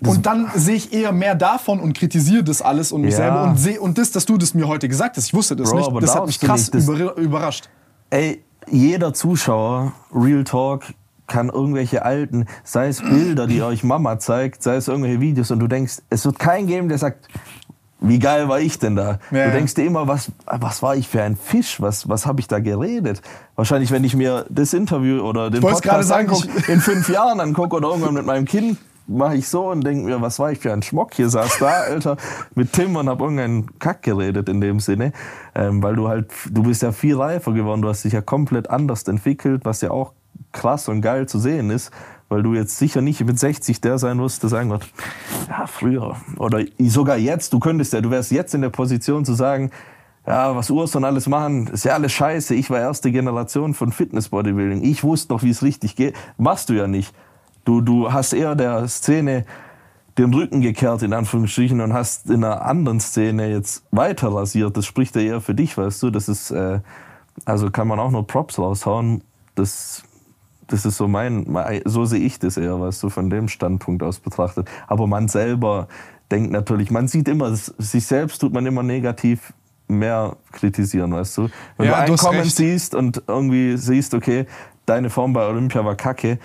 und 0.05 0.25
dann 0.25 0.49
sehe 0.55 0.75
ich 0.75 0.93
eher 0.93 1.12
mehr 1.12 1.36
davon 1.36 1.79
und 1.79 1.97
kritisiere 1.97 2.43
das 2.43 2.62
alles 2.62 2.91
und 2.91 3.01
mich 3.01 3.12
ja. 3.12 3.17
selber 3.17 3.43
und 3.43 3.57
sehe 3.57 3.79
und 3.79 3.97
das, 3.97 4.12
dass 4.12 4.25
du 4.25 4.38
das 4.38 4.53
mir 4.53 4.67
heute 4.67 4.88
gesagt 4.88 5.17
hast, 5.17 5.25
ich 5.27 5.33
wusste 5.33 5.55
das 5.55 5.71
Bro, 5.71 5.91
nicht, 5.91 6.03
das 6.03 6.15
hat 6.15 6.27
mich 6.27 6.39
krass 6.39 6.71
nicht, 6.71 6.88
überrascht. 6.88 7.69
Ey, 8.10 8.43
jeder 8.69 9.13
Zuschauer, 9.13 9.93
Real 10.13 10.43
Talk, 10.43 10.83
kann 11.27 11.49
irgendwelche 11.49 12.05
alten, 12.05 12.45
sei 12.63 12.88
es 12.88 13.01
Bilder, 13.01 13.47
die 13.47 13.62
euch 13.62 13.83
Mama 13.83 14.17
zeigt, 14.17 14.63
sei 14.63 14.75
es 14.75 14.88
irgendwelche 14.88 15.19
Videos 15.19 15.51
und 15.51 15.60
du 15.60 15.67
denkst, 15.67 15.97
es 16.10 16.25
wird 16.25 16.39
keinen 16.39 16.67
geben, 16.67 16.88
der 16.88 16.97
sagt, 16.97 17.27
wie 17.99 18.19
geil 18.19 18.47
war 18.47 18.60
ich 18.60 18.79
denn 18.79 18.95
da? 18.95 19.19
Ja. 19.31 19.47
Du 19.47 19.51
denkst 19.53 19.73
dir 19.73 19.86
immer, 19.86 20.07
was, 20.07 20.31
was 20.45 20.83
war 20.83 20.95
ich 20.95 21.07
für 21.07 21.23
ein 21.23 21.36
Fisch? 21.36 21.81
Was, 21.81 22.07
was 22.07 22.25
habe 22.25 22.39
ich 22.39 22.47
da 22.47 22.60
geredet? 22.60 23.21
Wahrscheinlich, 23.55 23.91
wenn 23.91 24.03
ich 24.03 24.15
mir 24.15 24.45
das 24.49 24.73
Interview 24.73 25.21
oder 25.21 25.49
den 25.49 25.62
Podcast 25.62 26.07
sagen, 26.07 26.31
in 26.67 26.79
fünf 26.79 27.10
Jahren 27.10 27.39
angucke 27.39 27.75
oder 27.75 27.89
irgendwann 27.89 28.13
mit 28.13 28.25
meinem 28.25 28.45
Kind, 28.45 28.77
mache 29.08 29.36
ich 29.36 29.48
so 29.48 29.70
und 29.70 29.84
denke 29.84 30.06
mir, 30.06 30.22
was 30.22 30.39
war 30.39 30.52
ich 30.52 30.60
für 30.60 30.72
ein 30.74 30.82
Schmock? 30.82 31.13
Hier 31.13 31.30
saß 31.30 31.58
da, 31.60 31.67
Alter, 31.89 32.17
mit 32.56 32.74
Tim 32.74 32.96
und 32.96 33.10
hab 33.10 33.22
irgendeinen 33.22 33.80
Kack 33.80 34.04
geredet 34.04 34.50
in 34.50 34.62
dem 34.62 34.80
Sinne. 34.80 35.13
Ähm, 35.56 35.82
weil 35.82 35.96
du 35.96 36.08
halt, 36.08 36.32
du 36.50 36.63
bist 36.63 36.82
ja 36.82 36.91
viel 36.91 37.15
reifer 37.15 37.54
geworden, 37.54 37.82
du 37.82 37.89
hast 37.89 38.04
dich 38.04 38.13
ja 38.13 38.22
komplett 38.22 38.70
anders 38.70 39.04
entwickelt, 39.04 39.65
was 39.65 39.82
ja 39.82 39.91
auch 39.91 40.13
krass 40.52 40.88
und 40.88 41.02
geil 41.02 41.28
zu 41.28 41.39
sehen 41.39 41.70
ist, 41.70 41.91
weil 42.30 42.43
du 42.43 42.54
jetzt 42.54 42.78
sicher 42.78 43.02
nicht 43.02 43.24
mit 43.24 43.39
60 43.39 43.82
der 43.82 43.98
sein 43.98 44.20
wirst, 44.20 44.43
der 44.43 44.50
sagen 44.50 44.70
wird, 44.70 44.88
ja, 45.48 45.65
früher. 45.67 46.17
Oder 46.38 46.63
sogar 46.80 47.17
jetzt, 47.17 47.54
du 47.54 47.60
könntest 47.60 47.93
ja, 47.93 48.02
du 48.02 48.12
wärst 48.12 48.32
jetzt 48.32 48.54
in 48.54 48.62
der 48.62 48.70
Position 48.70 49.26
zu 49.26 49.34
sagen, 49.34 49.72
ja, 50.26 50.54
was 50.54 50.70
Urs 50.70 50.93
und 50.96 51.06
alles 51.06 51.28
machen, 51.28 51.67
ist 51.67 51.86
ja 51.86 51.93
alles 51.93 52.12
scheiße. 52.12 52.54
Ich 52.54 52.70
war 52.70 52.80
erste 52.80 53.13
Generation 53.13 53.74
von 53.74 53.93
Fitness-Bodybuilding. 53.93 54.84
Ich 54.84 55.06
wusste 55.06 55.32
noch, 55.32 55.41
wie 55.41 55.50
es 55.50 55.63
richtig 55.63 55.96
geht. 55.96 56.15
Machst 56.38 56.67
du 56.67 56.74
ja 56.74 56.86
nicht. 56.86 57.15
Du, 57.67 57.82
du 57.82 58.13
hast 58.13 58.32
eher 58.32 58.56
der 58.56 58.88
Szene 58.88 59.43
den 60.17 60.34
Rücken 60.34 60.62
gekehrt, 60.62 61.03
in 61.03 61.12
Anführungsstrichen, 61.12 61.82
und 61.82 61.91
hast 61.91 62.30
in 62.30 62.45
einer 62.45 62.62
anderen 62.62 63.01
Szene 63.01 63.49
jetzt 63.49 63.84
weiter 63.91 64.34
rasiert. 64.34 64.77
Das 64.77 64.86
spricht 64.86 65.17
ja 65.17 65.21
eher 65.21 65.41
für 65.41 65.53
dich, 65.53 65.77
weißt 65.77 66.01
du. 66.01 66.10
Das 66.10 66.30
ist, 66.30 66.49
äh, 66.49 66.80
also 67.43 67.69
kann 67.69 67.89
man 67.89 67.99
auch 67.99 68.10
nur 68.10 68.25
Props 68.25 68.58
raushauen. 68.58 69.21
Das, 69.56 70.03
das 70.67 70.86
ist 70.86 70.95
so 70.95 71.10
mein, 71.10 71.45
so 71.84 72.06
sehe 72.06 72.21
ich 72.21 72.39
das 72.39 72.56
eher, 72.56 72.80
weißt 72.80 73.03
du, 73.03 73.10
von 73.10 73.30
dem 73.30 73.49
Standpunkt 73.49 74.01
aus 74.01 74.19
betrachtet. 74.19 74.69
Aber 74.88 75.06
man 75.06 75.27
selber 75.27 75.89
denkt 76.32 76.53
natürlich, 76.53 76.89
man 76.89 77.10
sieht 77.10 77.27
immer, 77.27 77.53
sich 77.53 78.06
selbst 78.06 78.39
tut 78.39 78.53
man 78.53 78.65
immer 78.65 78.82
negativ 78.82 79.51
mehr 79.89 80.38
kritisieren, 80.53 81.12
weißt 81.12 81.38
du. 81.38 81.49
Wenn 81.75 81.88
ja, 81.88 82.06
du 82.06 82.13
einen 82.13 82.17
Comment 82.17 82.49
siehst 82.49 82.95
und 82.95 83.23
irgendwie 83.27 83.75
siehst, 83.75 84.13
okay, 84.13 84.45
deine 84.86 85.10
Form 85.10 85.34
bei 85.34 85.45
Olympia 85.45 85.84
war 85.84 85.95
kacke, 85.95 86.39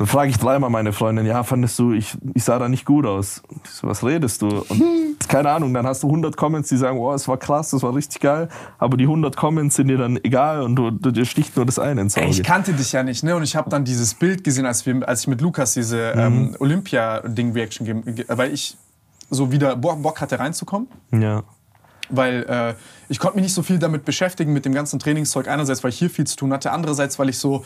dann 0.00 0.06
frage 0.06 0.30
ich 0.30 0.38
dreimal 0.38 0.70
meine 0.70 0.94
Freundin, 0.94 1.26
ja, 1.26 1.42
fandest 1.42 1.78
du, 1.78 1.92
ich, 1.92 2.16
ich 2.32 2.42
sah 2.42 2.58
da 2.58 2.70
nicht 2.70 2.86
gut 2.86 3.04
aus. 3.04 3.42
So, 3.70 3.86
was 3.86 4.02
redest 4.02 4.40
du? 4.40 4.46
Und 4.46 5.18
keine 5.28 5.50
Ahnung, 5.50 5.74
dann 5.74 5.86
hast 5.86 6.02
du 6.02 6.06
100 6.06 6.38
Comments, 6.38 6.66
die 6.66 6.78
sagen, 6.78 6.96
oh, 6.96 7.12
es 7.12 7.28
war 7.28 7.36
krass, 7.36 7.68
das 7.68 7.82
war 7.82 7.94
richtig 7.94 8.22
geil, 8.22 8.48
aber 8.78 8.96
die 8.96 9.04
100 9.04 9.36
Comments 9.36 9.76
sind 9.76 9.88
dir 9.88 9.98
dann 9.98 10.18
egal 10.24 10.62
und 10.62 10.74
du, 10.76 10.90
du 10.90 11.10
dir 11.10 11.26
sticht 11.26 11.54
nur 11.54 11.66
das 11.66 11.78
eine 11.78 12.00
ins 12.00 12.16
Auge. 12.16 12.28
Ich 12.28 12.42
kannte 12.42 12.72
dich 12.72 12.92
ja 12.92 13.02
nicht, 13.02 13.22
ne? 13.24 13.36
Und 13.36 13.42
ich 13.42 13.56
habe 13.56 13.68
dann 13.68 13.84
dieses 13.84 14.14
Bild 14.14 14.42
gesehen, 14.42 14.64
als, 14.64 14.86
wir, 14.86 15.06
als 15.06 15.20
ich 15.20 15.26
mit 15.26 15.42
Lukas 15.42 15.74
diese 15.74 16.14
mhm. 16.14 16.20
ähm, 16.20 16.56
Olympia-Ding-Reaction 16.58 17.86
gegeben 17.86 18.24
weil 18.28 18.54
ich 18.54 18.78
so 19.28 19.52
wieder 19.52 19.76
Bock 19.76 20.22
hatte 20.22 20.38
reinzukommen. 20.38 20.88
Ja 21.12 21.42
weil 22.12 22.44
äh, 22.48 22.74
ich 23.08 23.20
konnte 23.20 23.36
mich 23.36 23.44
nicht 23.44 23.54
so 23.54 23.62
viel 23.62 23.78
damit 23.78 24.04
beschäftigen 24.04 24.52
mit 24.52 24.64
dem 24.64 24.74
ganzen 24.74 24.98
Trainingszeug. 24.98 25.46
Einerseits, 25.46 25.84
weil 25.84 25.90
ich 25.90 25.98
hier 26.00 26.10
viel 26.10 26.26
zu 26.26 26.34
tun 26.34 26.52
hatte, 26.52 26.72
andererseits, 26.72 27.20
weil 27.20 27.28
ich 27.28 27.38
so 27.38 27.64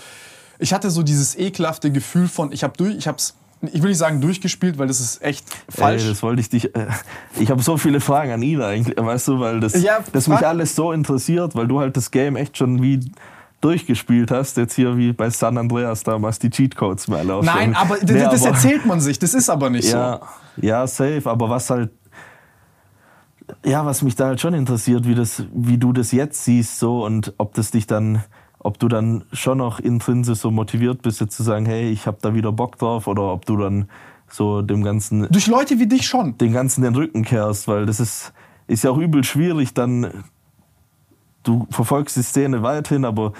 ich 0.59 0.73
hatte 0.73 0.91
so 0.91 1.03
dieses 1.03 1.37
ekelhafte 1.39 1.91
Gefühl 1.91 2.29
von, 2.29 2.53
ich 2.53 2.63
habe 2.65 2.77
durch, 2.77 2.97
ich 2.97 3.09
hab's 3.09 3.35
ich 3.73 3.83
will 3.83 3.91
nicht 3.91 3.99
sagen 3.99 4.21
durchgespielt, 4.21 4.79
weil 4.79 4.89
das 4.89 5.01
ist 5.01 5.23
echt 5.23 5.47
falsch. 5.69 6.03
Ey, 6.03 6.09
das 6.09 6.23
wollte 6.23 6.41
ich 6.41 6.51
dich. 6.51 6.75
Äh, 6.75 6.87
ich 7.39 7.51
habe 7.51 7.63
so 7.63 7.77
viele 7.77 8.01
Fragen 8.01 8.33
an 8.33 8.43
ihn 8.43 8.61
eigentlich, 8.61 8.97
weißt 8.97 9.29
du, 9.29 9.41
weil 9.41 9.61
das, 9.61 9.81
ja, 9.83 10.01
das 10.13 10.29
mich 10.29 10.47
alles 10.47 10.75
so 10.75 10.93
interessiert, 10.93 11.55
weil 11.55 11.67
du 11.67 11.81
halt 11.81 11.97
das 11.97 12.11
Game 12.11 12.37
echt 12.37 12.59
schon 12.59 12.83
wie 12.83 13.01
durchgespielt 13.61 14.31
hast, 14.31 14.59
jetzt 14.59 14.75
hier 14.75 14.99
wie 14.99 15.15
bei 15.15 15.31
San 15.31 15.57
Andreas 15.57 16.03
damals 16.03 16.39
die 16.39 16.51
Cheatcodes 16.51 17.09
mal 17.09 17.25
laufen. 17.27 17.47
Nein, 17.47 17.75
aber 17.75 17.97
nee, 18.03 18.23
das 18.23 18.43
aber, 18.43 18.51
erzählt 18.51 18.85
man 18.85 19.01
sich, 19.01 19.19
das 19.19 19.33
ist 19.33 19.49
aber 19.49 19.71
nicht 19.71 19.91
ja, 19.91 20.21
so. 20.57 20.67
Ja, 20.67 20.87
safe, 20.87 21.23
aber 21.25 21.49
was 21.49 21.71
halt 21.71 21.91
ja, 23.65 23.85
was 23.85 24.03
mich 24.03 24.17
da 24.17 24.27
halt 24.27 24.41
schon 24.41 24.55
interessiert, 24.55 25.07
wie 25.07 25.15
das 25.15 25.45
wie 25.55 25.79
du 25.79 25.93
das 25.93 26.13
jetzt 26.13 26.45
siehst 26.45 26.79
so 26.79 27.05
und 27.05 27.35
ob 27.39 27.55
das 27.55 27.71
dich 27.71 27.87
dann 27.87 28.23
ob 28.65 28.79
du 28.79 28.89
dann 28.89 29.25
schon 29.33 29.59
noch 29.59 29.79
intrinsisch 29.79 30.39
so 30.39 30.51
motiviert 30.51 31.03
bist, 31.03 31.21
jetzt 31.21 31.37
zu 31.37 31.43
sagen, 31.43 31.67
hey, 31.67 31.91
ich 31.91 32.07
habe 32.07 32.17
da 32.21 32.35
wieder 32.35 32.51
Bock 32.51 32.79
drauf, 32.79 33.07
oder 33.07 33.33
ob 33.33 33.45
du 33.45 33.59
dann 33.59 33.89
so 34.27 34.63
dem 34.63 34.83
Ganzen. 34.83 35.29
Durch 35.31 35.47
Leute 35.47 35.79
wie 35.79 35.87
dich 35.87 36.07
schon. 36.07 36.37
Den 36.39 36.53
Ganzen 36.53 36.83
den 36.83 36.95
Rücken 36.95 37.25
kehrst, 37.25 37.69
weil 37.69 37.85
das 37.85 38.01
ist, 38.01 38.33
ist 38.67 38.83
ja 38.83 38.91
auch 38.91 38.99
übel 38.99 39.23
schwierig, 39.23 39.75
dann. 39.75 40.25
Du 41.43 41.67
verfolgst 41.69 42.17
die 42.17 42.23
Szene 42.23 42.63
weiterhin, 42.63 43.05
aber 43.05 43.35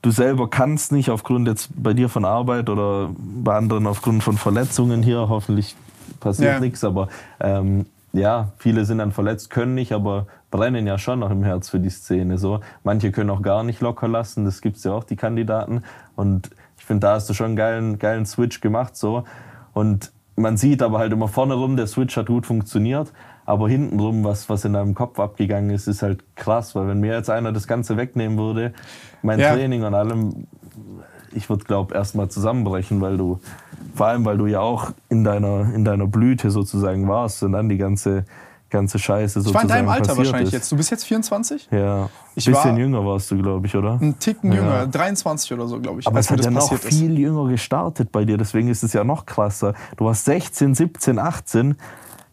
du 0.00 0.12
selber 0.12 0.48
kannst 0.48 0.92
nicht 0.92 1.10
aufgrund 1.10 1.48
jetzt 1.48 1.70
bei 1.74 1.92
dir 1.92 2.08
von 2.08 2.24
Arbeit 2.24 2.70
oder 2.70 3.10
bei 3.18 3.56
anderen 3.56 3.88
aufgrund 3.88 4.22
von 4.22 4.36
Verletzungen 4.36 5.02
hier, 5.02 5.28
hoffentlich 5.28 5.74
passiert 6.20 6.52
ja. 6.52 6.60
nichts, 6.60 6.84
aber 6.84 7.08
ähm, 7.40 7.86
ja, 8.12 8.52
viele 8.58 8.84
sind 8.84 8.98
dann 8.98 9.12
verletzt, 9.12 9.50
können 9.50 9.74
nicht, 9.74 9.92
aber 9.92 10.26
brennen 10.50 10.86
ja 10.86 10.98
schon 10.98 11.20
noch 11.20 11.30
im 11.30 11.42
Herz 11.42 11.70
für 11.70 11.80
die 11.80 11.90
Szene. 11.90 12.38
So. 12.38 12.60
Manche 12.84 13.10
können 13.10 13.30
auch 13.30 13.42
gar 13.42 13.64
nicht 13.64 13.80
locker 13.80 14.08
lassen, 14.08 14.44
das 14.44 14.60
gibt 14.60 14.76
es 14.76 14.84
ja 14.84 14.92
auch, 14.92 15.04
die 15.04 15.16
Kandidaten. 15.16 15.82
Und 16.14 16.50
ich 16.78 16.84
finde, 16.84 17.06
da 17.06 17.14
hast 17.14 17.30
du 17.30 17.34
schon 17.34 17.46
einen 17.46 17.56
geilen, 17.56 17.98
geilen 17.98 18.26
Switch 18.26 18.60
gemacht. 18.60 18.96
So. 18.96 19.24
Und 19.72 20.12
man 20.36 20.56
sieht 20.56 20.82
aber 20.82 20.98
halt 20.98 21.12
immer 21.12 21.28
vorne 21.28 21.54
rum, 21.54 21.76
der 21.76 21.86
Switch 21.86 22.16
hat 22.16 22.26
gut 22.26 22.46
funktioniert. 22.46 23.12
Aber 23.44 23.68
hintenrum, 23.68 24.24
was, 24.24 24.48
was 24.48 24.64
in 24.64 24.74
deinem 24.74 24.94
Kopf 24.94 25.18
abgegangen 25.18 25.70
ist, 25.70 25.88
ist 25.88 26.02
halt 26.02 26.22
krass. 26.36 26.74
Weil 26.74 26.88
wenn 26.88 27.00
mir 27.00 27.14
jetzt 27.14 27.30
einer 27.30 27.52
das 27.52 27.66
Ganze 27.66 27.96
wegnehmen 27.96 28.38
würde, 28.38 28.72
mein 29.22 29.40
ja. 29.40 29.52
Training 29.54 29.84
und 29.84 29.94
allem, 29.94 30.46
ich 31.32 31.48
würde, 31.48 31.64
glaube 31.64 31.94
erstmal 31.94 32.28
zusammenbrechen, 32.28 33.00
weil 33.00 33.16
du, 33.16 33.40
vor 33.94 34.06
allem, 34.06 34.24
weil 34.24 34.38
du 34.38 34.46
ja 34.46 34.60
auch 34.60 34.92
in 35.08 35.24
deiner, 35.24 35.72
in 35.74 35.84
deiner 35.84 36.06
Blüte 36.06 36.50
sozusagen 36.50 37.08
warst 37.08 37.42
und 37.42 37.52
dann 37.52 37.68
die 37.68 37.78
ganze, 37.78 38.24
ganze 38.70 38.98
Scheiße 38.98 39.40
sozusagen 39.40 39.66
Ich 39.66 39.70
war 39.70 39.78
in 39.78 39.86
deinem 39.86 39.88
Alter 39.88 40.16
wahrscheinlich 40.16 40.48
ist. 40.48 40.52
jetzt. 40.52 40.72
Du 40.72 40.76
bist 40.76 40.90
jetzt 40.90 41.04
24? 41.04 41.68
Ja. 41.70 42.08
Ich 42.34 42.46
bisschen 42.46 42.72
war 42.72 42.78
jünger 42.78 43.04
warst 43.04 43.30
du, 43.30 43.38
glaube 43.38 43.66
ich, 43.66 43.76
oder? 43.76 43.98
Ein 44.00 44.18
Ticken 44.18 44.52
ja. 44.52 44.58
jünger, 44.58 44.86
23 44.86 45.52
oder 45.52 45.66
so, 45.66 45.80
glaube 45.80 46.00
ich. 46.00 46.06
Aber 46.06 46.18
es 46.18 46.30
hat 46.30 46.44
ja 46.44 46.50
noch 46.50 46.74
viel 46.74 47.18
jünger 47.18 47.48
gestartet 47.48 48.10
bei 48.10 48.24
dir, 48.24 48.38
deswegen 48.38 48.68
ist 48.68 48.82
es 48.82 48.92
ja 48.92 49.04
noch 49.04 49.26
krasser. 49.26 49.74
Du 49.96 50.06
warst 50.06 50.24
16, 50.24 50.74
17, 50.74 51.18
18. 51.18 51.76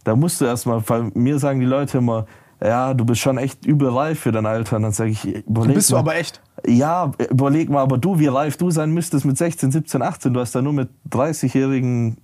Da 0.03 0.15
musst 0.15 0.39
du 0.41 0.45
erstmal, 0.45 0.81
mir 1.13 1.39
sagen 1.39 1.59
die 1.59 1.65
Leute 1.65 1.97
immer, 1.97 2.25
ja, 2.62 2.93
du 2.93 3.06
bist 3.06 3.22
schon 3.22 3.38
echt 3.38 3.65
übel 3.65 3.89
reif 3.89 4.19
für 4.19 4.32
dein 4.32 4.45
Alter. 4.45 4.78
Und 4.78 4.84
dann 4.84 4.91
sage 4.91 5.12
ich, 5.12 5.26
überleg 5.26 5.76
Bist 5.76 5.91
mal. 5.91 5.98
du 5.98 6.00
aber 6.00 6.15
echt? 6.15 6.41
Ja, 6.65 7.12
überleg 7.30 7.69
mal, 7.69 7.82
aber 7.82 7.98
du, 7.98 8.19
wie 8.19 8.28
reif 8.28 8.58
du 8.58 8.69
sein 8.69 8.91
müsstest 8.91 9.26
mit 9.26 9.38
16, 9.38 9.72
17, 9.72 10.02
18. 10.02 10.34
Du 10.34 10.39
hast 10.39 10.54
da 10.54 10.62
nur 10.62 10.74
mit 10.74 10.89
30-jährigen 11.10 12.17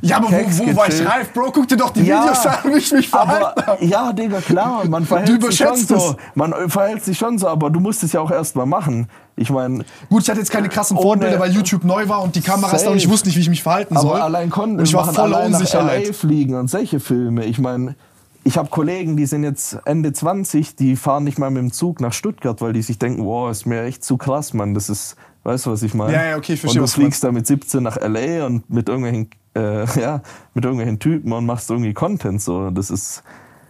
ja, 0.00 0.16
aber 0.16 0.30
wo, 0.30 0.32
wo 0.32 0.76
war 0.76 0.88
ich 0.88 1.04
reif, 1.04 1.32
Bro? 1.32 1.50
Guck 1.52 1.68
dir 1.68 1.76
doch 1.76 1.90
die 1.90 2.02
ja, 2.02 2.22
Videos 2.22 2.46
an, 2.46 2.72
wie 2.72 2.78
ich 2.78 2.92
mich 2.92 3.08
verhalten 3.08 3.66
habe. 3.66 3.84
Ja, 3.84 4.12
Digga, 4.12 4.40
klar, 4.40 4.84
man 4.86 5.04
verhält 5.04 5.42
sich 5.42 5.58
schon 5.58 5.76
so. 5.76 6.16
Man 6.34 6.54
verhält 6.70 7.04
sich 7.04 7.18
schon 7.18 7.38
so, 7.38 7.48
aber 7.48 7.68
du 7.68 7.80
musst 7.80 8.02
es 8.02 8.12
ja 8.12 8.20
auch 8.20 8.30
erst 8.30 8.56
mal 8.56 8.64
machen. 8.64 9.08
Ich 9.36 9.50
meine. 9.50 9.84
Gut, 10.08 10.22
ich 10.22 10.30
hatte 10.30 10.38
jetzt 10.38 10.50
keine 10.50 10.68
krassen 10.68 10.96
Vorbilder, 10.96 11.38
weil 11.38 11.52
YouTube 11.52 11.84
neu 11.84 12.08
war 12.08 12.22
und 12.22 12.34
die 12.36 12.40
Kameras 12.40 12.84
da 12.84 12.90
und 12.90 12.96
ich 12.96 13.08
wusste 13.08 13.28
nicht, 13.28 13.36
wie 13.36 13.42
ich 13.42 13.50
mich 13.50 13.62
verhalten 13.62 13.96
soll. 13.96 14.12
Aber 14.12 14.24
allein 14.24 14.50
konnten 14.50 14.82
ich 14.82 14.94
war 14.94 15.12
voll 15.12 15.32
Unsicherheit. 15.32 16.06
LA 16.06 16.12
fliegen 16.12 16.54
und 16.54 16.68
solche 16.68 17.00
Filme. 17.00 17.44
Ich 17.44 17.58
meine, 17.58 17.96
ich 18.44 18.58
habe 18.58 18.68
Kollegen, 18.68 19.16
die 19.16 19.26
sind 19.26 19.44
jetzt 19.44 19.78
Ende 19.84 20.12
20, 20.12 20.74
die 20.74 20.96
fahren 20.96 21.24
nicht 21.24 21.38
mal 21.38 21.50
mit 21.50 21.62
dem 21.62 21.72
Zug 21.72 22.00
nach 22.00 22.12
Stuttgart, 22.12 22.60
weil 22.60 22.72
die 22.72 22.82
sich 22.82 22.98
denken, 22.98 23.24
wow, 23.24 23.50
ist 23.50 23.66
mir 23.66 23.84
echt 23.84 24.04
zu 24.04 24.16
krass, 24.16 24.52
Mann. 24.52 24.74
Das 24.74 24.90
ist, 24.90 25.16
weißt 25.44 25.66
du, 25.66 25.70
was 25.70 25.82
ich 25.82 25.94
meine? 25.94 26.12
Ja, 26.12 26.24
ja, 26.24 26.36
okay, 26.36 26.54
ich 26.54 26.60
verstehe. 26.60 26.82
Und 26.82 26.90
du 26.90 26.92
fliegst 26.92 27.22
da 27.22 27.30
mit 27.30 27.46
17 27.46 27.82
nach 27.82 27.96
LA 28.00 28.46
und 28.46 28.68
mit 28.68 28.88
irgendwelchen, 28.88 29.30
äh, 29.54 29.84
ja, 30.00 30.22
mit 30.54 30.64
irgendwelchen 30.64 30.98
Typen 30.98 31.32
und 31.32 31.46
machst 31.46 31.70
irgendwie 31.70 31.92
Content. 31.94 32.42
So, 32.42 32.70
das 32.70 32.90
ist, 32.90 33.22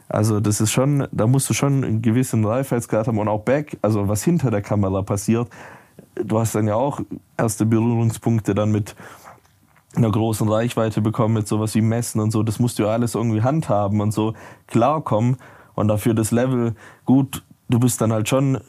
also 0.09 0.41
das 0.41 0.61
ist 0.61 0.73
schon, 0.73 1.07
da 1.13 1.27
musst 1.27 1.51
du 1.51 1.55
schon 1.55 1.85
einen 1.85 2.01
gewissen 2.01 2.45
Reifheitsgrad 2.45 3.09
haben 3.09 3.19
und 3.19 3.29
auch 3.29 3.43
back, 3.43 3.77
also 3.83 4.09
was 4.09 4.25
hinter 4.25 4.51
der 4.51 4.63
Kamera 4.63 5.03
passiert. 5.03 5.49
Du 6.15 6.39
hast 6.39 6.55
dann 6.55 6.67
ja 6.67 6.77
auch 6.77 7.01
erste 7.37 7.67
Berührungspunkte 7.67 8.55
dann 8.55 8.73
mit 8.73 8.95
einer 9.95 10.11
großen 10.11 10.49
Reichweite 10.49 11.01
bekommen 11.01 11.35
mit 11.35 11.49
sowas 11.49 11.75
wie 11.75 11.83
Messen 11.83 12.21
und 12.21 12.31
so. 12.31 12.43
Das 12.43 12.59
musst 12.59 12.79
du 12.79 12.85
ja 12.85 12.91
alles 12.91 13.15
irgendwie 13.15 13.43
handhaben 13.43 14.01
und 14.01 14.13
so 14.13 14.35
klarkommen. 14.67 15.37
Und 15.75 15.89
dafür 15.89 16.15
das 16.15 16.31
Level, 16.31 16.75
gut, 17.05 17.43
du 17.69 17.79
bist 17.79 18.01
dann 18.01 18.13
halt 18.13 18.29
schon 18.29 18.61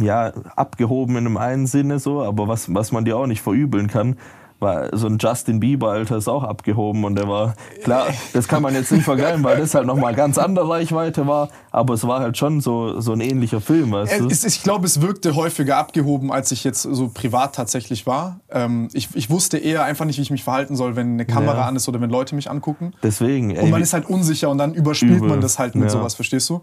ja, 0.00 0.32
abgehoben 0.56 1.16
in 1.16 1.26
einem 1.26 1.36
einen 1.36 1.66
Sinne 1.66 1.98
so, 1.98 2.22
aber 2.22 2.48
was, 2.48 2.74
was 2.74 2.92
man 2.92 3.04
dir 3.04 3.16
auch 3.16 3.26
nicht 3.26 3.40
verübeln 3.40 3.86
kann, 3.86 4.16
war 4.60 4.96
so 4.96 5.06
ein 5.06 5.18
Justin 5.18 5.60
Bieber, 5.60 5.90
Alter, 5.90 6.16
ist 6.16 6.28
auch 6.28 6.42
abgehoben 6.42 7.04
und 7.04 7.14
der 7.14 7.28
war, 7.28 7.54
klar, 7.84 8.08
das 8.32 8.48
kann 8.48 8.62
man 8.62 8.74
jetzt 8.74 8.90
nicht 8.90 9.04
vergleichen, 9.04 9.44
weil 9.44 9.58
das 9.58 9.74
halt 9.74 9.86
nochmal 9.86 10.14
ganz 10.14 10.36
andere 10.36 10.68
Reichweite 10.68 11.26
war, 11.26 11.48
aber 11.70 11.94
es 11.94 12.06
war 12.06 12.20
halt 12.20 12.36
schon 12.36 12.60
so, 12.60 13.00
so 13.00 13.12
ein 13.12 13.20
ähnlicher 13.20 13.60
Film, 13.60 13.92
weißt 13.92 14.20
du? 14.20 14.26
Es, 14.26 14.44
ich 14.44 14.62
glaube, 14.62 14.86
es 14.86 15.00
wirkte 15.00 15.36
häufiger 15.36 15.76
abgehoben, 15.76 16.32
als 16.32 16.50
ich 16.50 16.64
jetzt 16.64 16.82
so 16.82 17.08
privat 17.08 17.54
tatsächlich 17.54 18.06
war. 18.06 18.40
Ähm, 18.50 18.88
ich, 18.92 19.10
ich 19.14 19.30
wusste 19.30 19.58
eher 19.58 19.84
einfach 19.84 20.04
nicht, 20.04 20.18
wie 20.18 20.22
ich 20.22 20.30
mich 20.30 20.44
verhalten 20.44 20.74
soll, 20.74 20.96
wenn 20.96 21.12
eine 21.12 21.24
Kamera 21.24 21.58
ja. 21.58 21.66
an 21.66 21.76
ist 21.76 21.88
oder 21.88 22.00
wenn 22.00 22.10
Leute 22.10 22.34
mich 22.34 22.50
angucken. 22.50 22.94
Deswegen, 23.02 23.50
ey, 23.50 23.62
Und 23.62 23.70
man 23.70 23.82
ist 23.82 23.92
halt 23.92 24.06
unsicher 24.06 24.48
und 24.50 24.58
dann 24.58 24.74
überspielt 24.74 25.18
übel. 25.18 25.28
man 25.28 25.40
das 25.40 25.58
halt 25.58 25.74
mit 25.76 25.84
ja. 25.84 25.90
sowas, 25.90 26.14
verstehst 26.14 26.50
du? 26.50 26.62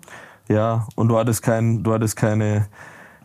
Ja, 0.49 0.87
und 0.95 1.07
du 1.07 1.17
hattest 1.17 1.41
kein, 1.41 1.83
du 1.83 1.93
hattest 1.93 2.15
keine, 2.15 2.67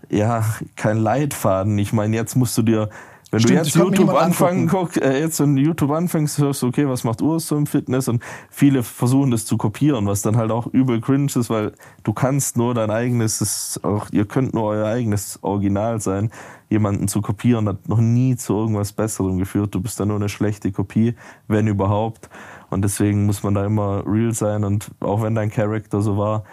ja, 0.08 0.44
kein 0.76 0.96
Leitfaden. 0.96 1.76
Ich 1.78 1.92
meine, 1.92 2.16
jetzt 2.16 2.36
musst 2.36 2.56
du 2.56 2.62
dir 2.62 2.88
wenn 3.30 3.40
Stimmt, 3.40 3.60
du 3.60 3.64
jetzt 3.64 3.74
YouTube 3.76 4.10
anfangen 4.10 4.66
guck, 4.66 4.96
äh, 4.96 5.20
jetzt 5.20 5.38
in 5.38 5.56
YouTube 5.56 5.92
anfängst, 5.92 6.38
hörst 6.38 6.62
du, 6.62 6.66
okay, 6.66 6.88
was 6.88 7.04
macht 7.04 7.22
Urs 7.22 7.46
so 7.46 7.56
im 7.56 7.66
Fitness? 7.66 8.08
Und 8.08 8.22
viele 8.50 8.82
versuchen 8.82 9.30
das 9.30 9.46
zu 9.46 9.56
kopieren, 9.56 10.06
was 10.06 10.22
dann 10.22 10.36
halt 10.36 10.50
auch 10.50 10.66
übel 10.66 11.00
cringe 11.00 11.30
ist, 11.36 11.48
weil 11.48 11.72
du 12.02 12.12
kannst 12.12 12.56
nur 12.56 12.74
dein 12.74 12.90
eigenes, 12.90 13.40
ist 13.40 13.84
auch, 13.84 14.08
ihr 14.10 14.24
könnt 14.24 14.52
nur 14.52 14.64
euer 14.64 14.86
eigenes 14.88 15.38
Original 15.42 16.00
sein. 16.00 16.30
Jemanden 16.68 17.06
zu 17.06 17.20
kopieren 17.20 17.68
hat 17.68 17.88
noch 17.88 18.00
nie 18.00 18.36
zu 18.36 18.54
irgendwas 18.54 18.92
Besserem 18.92 19.38
geführt. 19.38 19.74
Du 19.74 19.80
bist 19.80 20.00
dann 20.00 20.08
nur 20.08 20.16
eine 20.16 20.28
schlechte 20.28 20.72
Kopie, 20.72 21.14
wenn 21.46 21.68
überhaupt. 21.68 22.28
Und 22.68 22.82
deswegen 22.82 23.26
muss 23.26 23.44
man 23.44 23.54
da 23.54 23.64
immer 23.64 24.04
real 24.06 24.32
sein. 24.32 24.64
Und 24.64 24.90
auch 25.00 25.22
wenn 25.22 25.34
dein 25.36 25.50
Charakter 25.50 26.00
so 26.00 26.16
war, 26.16 26.44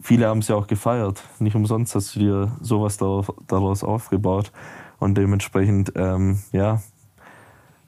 viele 0.00 0.26
haben 0.26 0.38
es 0.38 0.48
ja 0.48 0.56
auch 0.56 0.66
gefeiert. 0.66 1.22
Nicht 1.38 1.54
umsonst 1.54 1.94
hast 1.94 2.14
du 2.16 2.20
dir 2.20 2.52
sowas 2.60 2.96
daraus 2.96 3.84
aufgebaut. 3.84 4.52
Und 5.00 5.16
dementsprechend, 5.16 5.92
ähm, 5.96 6.40
ja, 6.52 6.80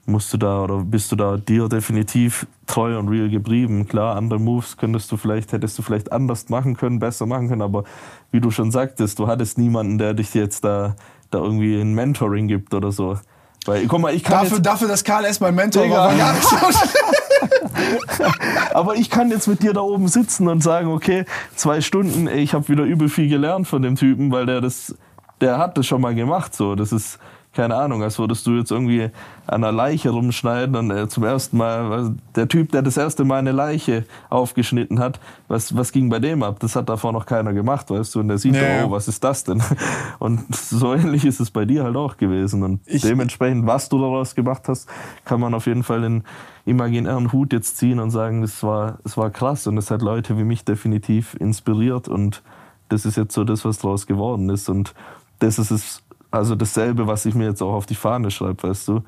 musst 0.05 0.33
du 0.33 0.37
da 0.37 0.63
oder 0.63 0.79
bist 0.79 1.11
du 1.11 1.15
da 1.15 1.37
dir 1.37 1.69
definitiv 1.69 2.45
treu 2.67 2.99
und 2.99 3.07
real 3.07 3.29
geblieben. 3.29 3.87
Klar, 3.87 4.17
andere 4.17 4.39
Moves 4.39 4.75
könntest 4.75 5.11
du 5.11 5.17
vielleicht, 5.17 5.53
hättest 5.53 5.77
du 5.77 5.81
vielleicht 5.81 6.11
anders 6.11 6.49
machen 6.49 6.75
können, 6.75 6.99
besser 6.99 7.25
machen 7.25 7.47
können, 7.47 7.61
aber 7.61 7.85
wie 8.31 8.41
du 8.41 8.51
schon 8.51 8.71
sagtest, 8.71 9.19
du 9.19 9.27
hattest 9.27 9.57
niemanden, 9.57 9.97
der 9.97 10.13
dich 10.13 10.33
jetzt 10.33 10.65
da, 10.65 10.95
da 11.31 11.37
irgendwie 11.37 11.79
ein 11.79 11.93
Mentoring 11.93 12.47
gibt 12.47 12.73
oder 12.73 12.91
so. 12.91 13.17
Weil, 13.65 13.87
guck 13.87 14.01
mal, 14.01 14.13
ich 14.13 14.23
kann 14.23 14.43
dafür, 14.43 14.59
dafür, 14.59 14.89
dass 14.89 15.05
Karl 15.05 15.23
erst 15.23 15.39
mein 15.39 15.55
Mentor 15.55 15.83
Digga. 15.83 15.95
war, 15.95 16.15
gar 16.15 16.33
nicht 16.33 16.43
so 16.43 16.57
Aber 18.73 18.95
ich 18.95 19.09
kann 19.09 19.29
jetzt 19.29 19.47
mit 19.47 19.63
dir 19.63 19.71
da 19.71 19.81
oben 19.81 20.09
sitzen 20.09 20.49
und 20.49 20.61
sagen, 20.61 20.89
okay, 20.89 21.25
zwei 21.55 21.79
Stunden, 21.79 22.27
ey, 22.27 22.39
ich 22.39 22.53
habe 22.53 22.67
wieder 22.67 22.83
übel 22.83 23.07
viel 23.07 23.29
gelernt 23.29 23.67
von 23.67 23.81
dem 23.81 23.95
Typen, 23.95 24.31
weil 24.31 24.45
der 24.45 24.59
das 24.59 24.95
der 25.43 25.57
hat 25.57 25.77
das 25.77 25.85
schon 25.85 26.01
mal 26.01 26.15
gemacht. 26.15 26.55
So, 26.55 26.75
das 26.75 26.91
ist 26.91 27.19
keine 27.53 27.75
Ahnung, 27.75 28.01
als 28.01 28.17
würdest 28.17 28.47
du 28.47 28.57
jetzt 28.57 28.71
irgendwie 28.71 29.11
an 29.45 29.63
einer 29.63 29.71
Leiche 29.71 30.09
rumschneiden 30.09 30.75
und 30.75 30.89
äh, 30.89 31.07
zum 31.07 31.23
ersten 31.23 31.57
Mal, 31.57 32.15
der 32.35 32.47
Typ, 32.47 32.71
der 32.71 32.81
das 32.81 32.97
erste 32.97 33.25
Mal 33.25 33.37
eine 33.37 33.51
Leiche 33.51 34.05
aufgeschnitten 34.31 34.99
hat, 34.99 35.19
was, 35.47 35.77
was 35.77 35.91
ging 35.91 36.09
bei 36.09 36.17
dem 36.17 36.41
ab? 36.41 36.57
Das 36.59 36.75
hat 36.75 36.89
davor 36.89 37.13
noch 37.13 37.27
keiner 37.27 37.53
gemacht, 37.53 37.91
weißt 37.91 38.15
du? 38.15 38.21
Und 38.21 38.29
der 38.29 38.39
sieht, 38.39 38.55
ja. 38.55 38.85
oh, 38.85 38.91
was 38.91 39.07
ist 39.07 39.23
das 39.23 39.43
denn? 39.43 39.61
Und 40.19 40.55
so 40.55 40.95
ähnlich 40.95 41.25
ist 41.25 41.39
es 41.39 41.51
bei 41.51 41.65
dir 41.65 41.83
halt 41.83 41.95
auch 41.95 42.17
gewesen. 42.17 42.63
Und 42.63 42.79
ich, 42.87 43.03
dementsprechend, 43.03 43.67
was 43.67 43.87
du 43.87 43.99
daraus 43.99 44.33
gemacht 44.33 44.63
hast, 44.67 44.89
kann 45.23 45.39
man 45.39 45.53
auf 45.53 45.67
jeden 45.67 45.83
Fall 45.83 46.01
den 46.01 46.23
imaginären 46.65 47.31
Hut 47.33 47.53
jetzt 47.53 47.77
ziehen 47.77 47.99
und 47.99 48.09
sagen, 48.09 48.41
das 48.41 48.63
war, 48.63 48.97
das 49.03 49.15
war 49.15 49.29
krass 49.29 49.67
und 49.67 49.77
es 49.77 49.91
hat 49.91 50.01
Leute 50.01 50.39
wie 50.39 50.43
mich 50.43 50.65
definitiv 50.65 51.35
inspiriert 51.35 52.07
und 52.07 52.41
das 52.89 53.05
ist 53.05 53.17
jetzt 53.17 53.33
so 53.33 53.43
das, 53.43 53.65
was 53.65 53.79
daraus 53.79 54.07
geworden 54.07 54.49
ist. 54.49 54.69
Und 54.69 54.93
das 55.43 55.59
ist 55.59 55.71
es, 55.71 56.01
also 56.31 56.55
dasselbe, 56.55 57.05
was 57.05 57.25
ich 57.25 57.35
mir 57.35 57.45
jetzt 57.45 57.61
auch 57.61 57.73
auf 57.73 57.85
die 57.85 57.95
Fahne 57.95 58.31
schreibe, 58.31 58.63
weißt 58.63 58.87
du. 58.87 59.03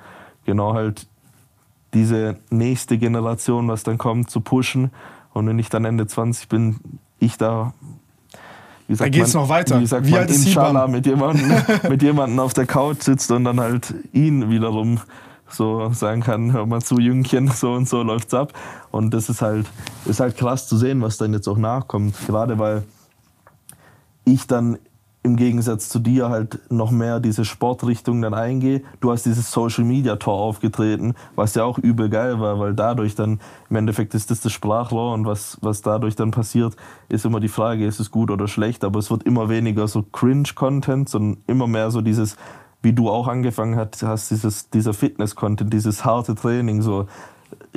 Genau 0.46 0.74
halt 0.74 1.08
diese 1.94 2.38
nächste 2.50 2.98
Generation, 2.98 3.68
was 3.68 3.84
dann 3.84 3.98
kommt, 3.98 4.30
zu 4.30 4.42
pushen. 4.42 4.92
Und 5.34 5.48
wenn 5.48 5.58
ich 5.58 5.70
dann 5.70 5.86
Ende 5.86 6.06
20 6.06 6.50
bin, 6.50 6.80
ich 7.20 7.38
da 7.38 7.74
wie 8.88 8.94
sagt 8.94 9.16
da 9.16 9.18
geht's 9.18 9.34
man, 9.34 9.44
noch 9.44 9.50
weiter. 9.50 9.80
Wie 9.80 9.86
sagt 9.88 10.06
wie 10.06 10.12
man, 10.12 10.28
inshallah, 10.28 10.88
mit 10.88 11.08
jemandem, 11.08 11.52
mit 11.90 12.04
jemandem 12.04 12.40
auf 12.40 12.54
der 12.54 12.68
Couch 12.68 13.02
sitzt 13.02 13.32
und 13.32 13.46
dann 13.46 13.60
halt 13.60 13.94
ihn 14.14 14.52
wiederum 14.52 15.00
so 15.50 15.92
sagen 15.94 16.22
kann, 16.22 16.54
hör 16.54 16.66
mal 16.66 16.82
zu, 16.82 17.00
Jüngchen, 17.00 17.48
so 17.48 17.74
und 17.74 17.88
so 17.90 18.04
läuft's 18.04 18.34
ab. 18.34 18.54
Und 18.92 19.14
das 19.14 19.30
ist 19.30 19.42
halt, 19.42 19.66
ist 20.06 20.20
halt 20.20 20.38
krass 20.38 20.68
zu 20.68 20.78
sehen, 20.78 21.02
was 21.02 21.18
dann 21.18 21.34
jetzt 21.34 21.48
auch 21.48 21.58
nachkommt. 21.58 22.16
Gerade 22.28 22.60
weil 22.60 22.84
ich 24.26 24.46
dann 24.46 24.78
im 25.26 25.38
Gegensatz 25.38 25.90
zu 25.90 25.98
dir 25.98 26.30
halt 26.30 26.60
noch 26.72 26.92
mehr 26.92 27.20
diese 27.20 27.46
Sportrichtung 27.46 28.22
dann 28.22 28.36
eingehe. 28.36 28.84
Du 29.00 29.12
hast 29.12 29.26
dieses 29.26 29.52
Social 29.52 29.84
Media 29.84 30.18
Tor 30.18 30.36
aufgetreten, 30.40 31.16
was 31.36 31.56
ja 31.56 31.64
auch 31.64 31.80
übel 31.80 32.10
geil 32.10 32.40
war, 32.40 32.60
weil 32.60 32.76
dadurch 32.76 33.16
dann, 33.16 33.40
im 33.72 33.76
Endeffekt 33.76 34.14
ist 34.14 34.30
das 34.30 34.42
das 34.42 34.52
Sprachrohr 34.52 35.16
und 35.16 35.26
was, 35.26 35.58
was 35.62 35.82
dadurch 35.82 36.16
dann 36.16 36.30
passiert, 36.30 36.76
ist 37.10 37.26
immer 37.26 37.40
die 37.40 37.48
Frage, 37.48 37.88
ist 37.88 38.00
es 38.00 38.12
gut 38.12 38.30
oder 38.30 38.48
schlecht, 38.48 38.84
aber 38.84 39.00
es 39.00 39.10
wird 39.10 39.24
immer 39.24 39.50
weniger 39.50 39.88
so 39.88 40.04
Cringe-Content, 40.04 41.10
sondern 41.10 41.42
immer 41.48 41.66
mehr 41.66 41.90
so 41.90 42.02
dieses, 42.02 42.38
wie 42.84 42.94
du 42.94 43.10
auch 43.10 43.28
angefangen 43.28 43.78
hast, 43.78 44.30
dieses, 44.30 44.70
dieser 44.70 44.94
Fitness-Content, 44.94 45.74
dieses 45.74 46.06
harte 46.06 46.36
Training, 46.36 46.84
so 46.84 47.08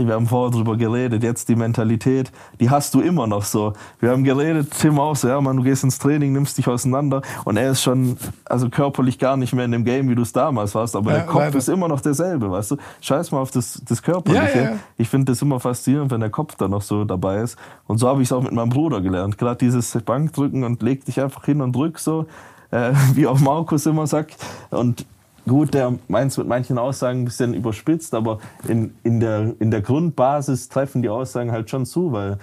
wir 0.07 0.15
haben 0.15 0.27
vorher 0.27 0.51
drüber 0.51 0.77
geredet, 0.77 1.23
jetzt 1.23 1.49
die 1.49 1.57
Mentalität, 1.57 2.31
die 2.61 2.71
hast 2.71 2.95
du 2.95 3.01
immer 3.01 3.27
noch 3.27 3.43
so. 3.43 3.73
Wir 4.01 4.11
haben 4.11 4.25
geredet, 4.25 4.71
Tim 4.79 4.99
auch 4.99 5.17
so, 5.17 5.29
ja, 5.29 5.41
man, 5.41 5.57
du 5.57 5.63
gehst 5.63 5.85
ins 5.85 5.99
Training, 5.99 6.33
nimmst 6.33 6.59
dich 6.59 6.69
auseinander 6.69 7.23
und 7.45 7.57
er 7.57 7.73
ist 7.73 7.83
schon, 7.83 8.17
also 8.45 8.69
körperlich 8.71 9.19
gar 9.19 9.37
nicht 9.37 9.53
mehr 9.53 9.65
in 9.65 9.73
dem 9.73 9.85
Game, 9.85 10.09
wie 10.09 10.15
du 10.15 10.23
es 10.23 10.33
damals 10.33 10.75
warst, 10.75 10.95
aber 10.95 11.11
Ja, 11.11 11.17
der 11.19 11.27
Kopf 11.27 11.41
leider. 11.41 11.59
ist 11.59 11.69
immer 11.69 11.89
noch 11.89 12.01
derselbe, 12.01 12.51
weißt 12.51 12.73
du? 12.73 12.77
Scheiß 13.01 13.33
mal 13.33 13.41
auf 13.41 13.51
das, 13.51 13.83
das 13.89 14.03
Körperliche. 14.03 14.59
Ja, 14.59 14.65
ja. 14.71 14.77
Ich 14.97 15.09
finde 15.09 15.33
das 15.33 15.43
immer 15.43 15.59
faszinierend, 15.61 16.11
wenn 16.11 16.21
der 16.21 16.31
Kopf 16.31 16.55
da 16.57 16.69
noch 16.69 16.83
so 16.83 17.05
dabei 17.05 17.39
ist. 17.43 17.57
Und 17.87 17.99
so 17.99 18.09
habe 18.09 18.23
ich 18.23 18.29
es 18.29 18.33
auch 18.33 18.43
mit 18.43 18.53
meinem 18.53 18.71
Bruder 18.71 19.01
gelernt. 19.01 19.39
Gerade 19.39 19.59
dieses 19.59 19.93
Bankdrücken 20.05 20.65
und 20.65 20.83
leg 20.83 21.05
dich 21.05 21.21
einfach 21.21 21.45
hin 21.45 21.61
und 21.61 21.75
drück 21.75 21.99
so, 21.99 22.27
äh, 22.71 22.93
wie 23.15 23.27
auch 23.27 23.41
Markus 23.41 23.87
immer 23.87 24.07
sagt. 24.07 24.37
Und 24.71 25.07
gut, 25.49 25.75
der 25.75 25.95
meint 26.09 26.37
mit 26.39 26.47
manchen 26.47 26.79
Aussagen 26.79 27.23
ein 27.23 27.25
bisschen 27.25 27.55
überspitzt, 27.55 28.15
aber 28.15 28.39
in, 28.69 28.95
in, 29.03 29.19
der, 29.21 29.55
in 29.59 29.71
der 29.73 29.81
Grundbasis 29.81 30.69
treffen 30.69 31.03
die 31.03 31.09
Aussagen 31.09 31.51
halt 31.51 31.69
schon 31.71 31.85
zu, 31.87 32.13
weil 32.13 32.39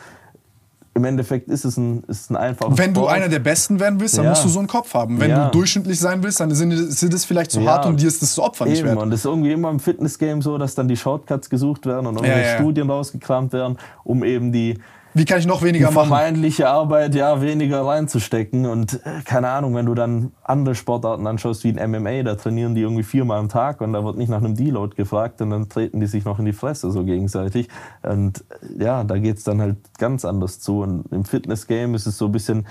im 0.98 1.04
Endeffekt 1.04 1.50
ist 1.50 1.66
es 1.66 1.76
ein, 1.76 2.04
ist 2.08 2.32
ein 2.32 2.38
einfaches 2.38 2.78
Wenn 2.78 2.94
du 2.94 3.02
Sport. 3.02 3.14
einer 3.14 3.28
der 3.28 3.40
Besten 3.40 3.82
werden 3.82 4.00
willst, 4.00 4.18
dann 4.18 4.24
Ja. 4.24 4.30
musst 4.30 4.46
du 4.46 4.48
so 4.50 4.60
einen 4.60 4.70
Kopf 4.70 4.94
haben. 4.94 5.20
Wenn 5.20 5.30
Ja. 5.32 5.46
du 5.48 5.52
durchschnittlich 5.52 6.00
sein 6.00 6.24
willst, 6.24 6.40
dann 6.40 6.52
sind, 6.56 6.72
sind 6.72 7.14
es 7.14 7.26
vielleicht 7.26 7.52
zu 7.52 7.60
Ja. 7.60 7.72
hart 7.74 7.86
und 7.86 8.00
dir 8.00 8.08
ist 8.08 8.22
das 8.22 8.40
Opfer 8.40 8.66
nicht 8.66 8.82
wert. 8.82 8.98
und 8.98 9.12
es 9.12 9.20
ist 9.20 9.26
irgendwie 9.26 9.52
immer 9.52 9.70
im 9.72 9.82
Fitnessgame 9.82 10.42
so, 10.42 10.58
dass 10.58 10.74
dann 10.74 10.88
die 10.88 10.96
Shortcuts 10.96 11.50
gesucht 11.50 11.86
werden 11.86 12.08
und 12.08 12.16
irgendwelche. 12.16 12.56
Studien 12.56 12.90
rausgekramt 12.90 13.52
werden, 13.52 13.78
um 14.06 14.24
eben 14.24 14.54
die, 14.54 14.80
Wie 15.18 15.24
kann 15.24 15.40
ich 15.40 15.48
noch 15.48 15.62
weniger 15.62 15.92
machen? 15.92 16.10
vermeintliche 16.10 16.68
Arbeit 16.68 17.16
ja 17.16 17.42
weniger 17.42 17.86
reinzustecken. 17.86 18.66
Und 18.66 18.96
äh, 19.06 19.22
keine 19.24 19.48
Ahnung, 19.48 19.74
wenn 19.74 19.86
du 19.86 19.94
dann 19.94 20.34
andere 20.44 20.76
Sportarten 20.76 21.26
anschaust 21.26 21.64
wie 21.64 21.70
ein 21.70 21.90
MMA, 21.90 22.24
da 22.24 22.36
trainieren 22.36 22.76
die 22.76 22.82
irgendwie 22.82 23.04
viermal 23.04 23.40
am 23.40 23.48
Tag 23.48 23.80
und 23.80 23.94
da 23.94 24.04
wird 24.04 24.18
nicht 24.18 24.28
nach 24.28 24.40
einem 24.40 24.56
Deload 24.56 24.98
gefragt 24.98 25.40
und 25.40 25.52
dann 25.52 25.70
treten 25.70 26.02
die 26.02 26.08
sich 26.08 26.26
noch 26.26 26.38
in 26.38 26.44
die 26.44 26.52
Fresse 26.52 26.92
so 26.92 27.06
gegenseitig. 27.06 27.70
Und 28.04 28.44
äh, 28.50 28.84
ja, 28.84 29.06
da 29.06 29.18
geht's 29.18 29.46
dann 29.46 29.62
halt 29.62 29.78
ganz 29.98 30.26
anders 30.26 30.60
zu. 30.60 30.82
Und 30.82 31.10
im 31.14 31.24
Fitnessgame 31.24 31.96
ist 31.96 32.08
es 32.08 32.18
so 32.18 32.26
ein 32.26 32.34
bisschen 32.34 32.68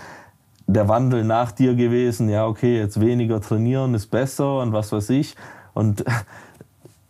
der 0.66 0.86
Wandel 0.86 1.24
nach 1.24 1.50
dir 1.50 1.74
gewesen. 1.74 2.28
Ja, 2.28 2.46
okay, 2.46 2.78
jetzt 2.78 3.00
weniger 3.00 3.40
trainieren 3.40 3.94
ist 3.94 4.08
besser 4.08 4.58
und 4.60 4.74
was 4.74 4.92
weiß 4.92 5.08
ich. 5.10 5.34
Und 5.72 6.04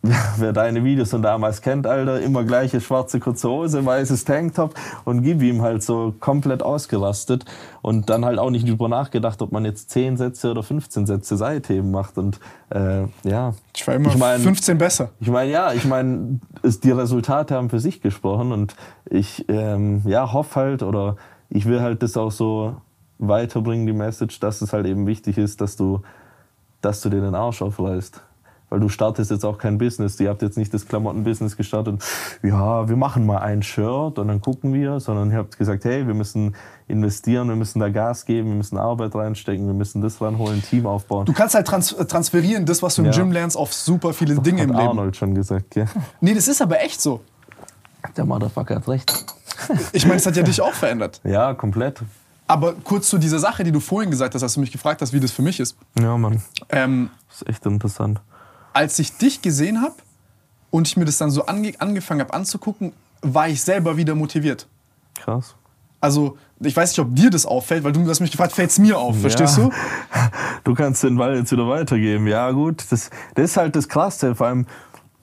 wer 0.37 0.53
deine 0.53 0.83
Videos 0.83 1.11
von 1.11 1.21
damals 1.21 1.61
kennt, 1.61 1.87
Alter, 1.87 2.21
immer 2.21 2.43
gleiche 2.43 2.81
schwarze 2.81 3.19
kurze 3.19 3.49
Hose, 3.49 3.85
weißes 3.85 4.25
Tanktop 4.25 4.73
und 5.03 5.21
gib 5.23 5.41
ihm 5.41 5.61
halt 5.61 5.83
so 5.83 6.13
komplett 6.19 6.63
ausgerastet 6.63 7.45
und 7.81 8.09
dann 8.09 8.25
halt 8.25 8.39
auch 8.39 8.49
nicht 8.49 8.67
drüber 8.67 8.87
nachgedacht, 8.89 9.41
ob 9.41 9.51
man 9.51 9.65
jetzt 9.65 9.89
10 9.91 10.17
Sätze 10.17 10.51
oder 10.51 10.63
15 10.63 11.05
Sätze 11.05 11.37
Seitheben 11.37 11.91
macht 11.91 12.17
und 12.17 12.39
äh, 12.69 13.03
ja. 13.23 13.53
Ich 13.75 13.87
war 13.87 13.95
immer 13.95 14.09
Ich 14.09 14.17
mein- 14.17 14.39
15 14.41 14.77
besser. 14.77 15.09
Ich 15.19 15.29
meine, 15.29 15.51
ja, 15.51 15.73
ich 15.73 15.85
meine, 15.85 16.39
die 16.63 16.91
Resultate 16.91 17.55
haben 17.55 17.69
für 17.69 17.79
sich 17.79 18.01
gesprochen 18.01 18.51
und 18.51 18.75
ich 19.09 19.45
ähm, 19.49 20.01
ja, 20.05 20.31
hoffe 20.33 20.59
halt 20.59 20.83
oder 20.83 21.15
ich 21.49 21.65
will 21.65 21.81
halt 21.81 22.03
das 22.03 22.17
auch 22.17 22.31
so 22.31 22.75
weiterbringen, 23.17 23.85
die 23.87 23.93
Message, 23.93 24.39
dass 24.39 24.61
es 24.61 24.73
halt 24.73 24.85
eben 24.85 25.07
wichtig 25.07 25.37
ist, 25.37 25.61
dass 25.61 25.77
du, 25.77 26.01
dass 26.81 27.01
du 27.01 27.09
dir 27.09 27.21
den 27.21 27.35
Arsch 27.35 27.61
aufreißt. 27.61 28.21
Weil 28.75 28.81
du 28.81 28.89
startest 28.89 29.31
jetzt 29.31 29.45
auch 29.45 29.57
kein 29.57 29.77
Business. 29.77 30.19
Ihr 30.19 30.27
habt 30.27 30.41
jetzt 30.41 30.57
nicht 30.57 30.73
das 30.73 30.85
Klamottenbusiness 30.85 31.55
gestartet. 31.55 32.03
Ja, 32.43 32.89
wir 32.89 32.97
machen 32.97 33.25
mal 33.25 33.37
ein 33.37 33.63
Shirt 33.63 34.19
und 34.19 34.27
dann 34.27 34.41
gucken 34.41 34.73
wir, 34.73 34.99
sondern 34.99 35.31
ihr 35.31 35.37
habt 35.37 35.57
gesagt, 35.57 35.85
hey, 35.85 36.05
wir 36.05 36.13
müssen 36.13 36.57
investieren, 36.89 37.47
wir 37.47 37.55
müssen 37.55 37.79
da 37.79 37.87
Gas 37.87 38.25
geben, 38.25 38.49
wir 38.49 38.55
müssen 38.57 38.77
Arbeit 38.77 39.15
reinstecken, 39.15 39.65
wir 39.65 39.73
müssen 39.73 40.01
das 40.01 40.19
ranholen, 40.19 40.61
Team 40.61 40.87
aufbauen. 40.87 41.25
Du 41.25 41.31
kannst 41.31 41.55
halt 41.55 41.65
trans 41.67 41.93
äh, 41.93 42.03
transferieren, 42.03 42.65
das, 42.65 42.83
was 42.83 42.95
du 42.95 43.03
im 43.03 43.05
Ja. 43.05 43.13
Gym 43.13 43.31
lernst, 43.31 43.55
auf 43.55 43.73
super 43.73 44.11
viele 44.11 44.35
Dinge 44.41 44.63
hat 44.63 44.69
im 44.71 44.75
Leben. 44.75 44.89
Arnold 44.89 45.15
schon 45.15 45.33
gesagt, 45.33 45.77
ja. 45.77 45.85
Nee, 46.19 46.33
das 46.33 46.49
ist 46.49 46.61
aber 46.61 46.81
echt 46.81 46.99
so. 46.99 47.21
Der 48.17 48.25
Motherfucker 48.25 48.75
hat 48.75 48.89
recht. 48.89 49.25
Ich 49.93 50.03
meine, 50.03 50.17
es 50.17 50.25
hat 50.25 50.35
ja 50.35 50.43
dich 50.43 50.59
auch 50.59 50.73
verändert. 50.73 51.21
Ja, 51.23 51.53
komplett. 51.53 52.01
Aber 52.45 52.73
kurz 52.83 53.07
zu 53.09 53.19
dieser 53.19 53.39
Sache, 53.39 53.63
die 53.63 53.71
du 53.71 53.79
vorhin 53.79 54.11
gesagt 54.11 54.35
hast, 54.35 54.43
als 54.43 54.55
du 54.55 54.59
mich 54.59 54.73
gefragt 54.73 55.01
hast, 55.01 55.13
wie 55.13 55.21
das 55.21 55.31
für 55.31 55.43
mich 55.43 55.61
ist. 55.61 55.77
Ja, 55.97 56.17
Mann. 56.17 56.43
Ähm, 56.67 57.09
Das 57.29 57.41
ist 57.41 57.47
echt 57.47 57.65
interessant. 57.65 58.19
Als 58.75 58.99
ich 58.99 59.17
dich 59.17 59.41
gesehen 59.41 59.81
habe 59.81 59.95
und 60.69 60.87
ich 60.87 60.97
mir 60.97 61.05
das 61.05 61.17
dann 61.17 61.31
so 61.31 61.45
ange 61.45 61.73
angefangen 61.79 62.19
habe 62.21 62.33
anzugucken, 62.33 62.91
war 63.21 63.47
ich 63.47 63.61
selber 63.61 63.97
wieder 63.97 64.13
motiviert. 64.15 64.67
Krass. 65.19 65.55
Also, 66.01 66.37
ich 66.59 66.75
weiß 66.75 66.91
nicht, 66.91 66.99
ob 66.99 67.15
dir 67.15 67.29
das 67.29 67.45
auffällt, 67.45 67.83
weil 67.83 67.93
du 67.93 68.07
hast 68.07 68.19
mich 68.19 68.31
gefragt, 68.31 68.51
fällt 68.51 68.69
es 68.69 68.77
mir 68.77 68.97
auf, 68.99 69.19
verstehst 69.19 69.57
Ja. 69.57 69.63
du? 69.65 69.71
Du 70.65 70.73
kannst 70.73 71.03
den 71.03 71.15
Ball 71.15 71.35
jetzt 71.37 71.51
wieder 71.51 71.67
weitergeben. 71.69 72.25
Ja, 72.27 72.49
gut. 72.49 72.83
Das, 72.89 73.11
das 73.35 73.51
ist 73.51 73.57
halt 73.57 73.75
das 73.75 73.87
Krasse. 73.87 74.33
Vor 74.33 74.47
allem, 74.47 74.65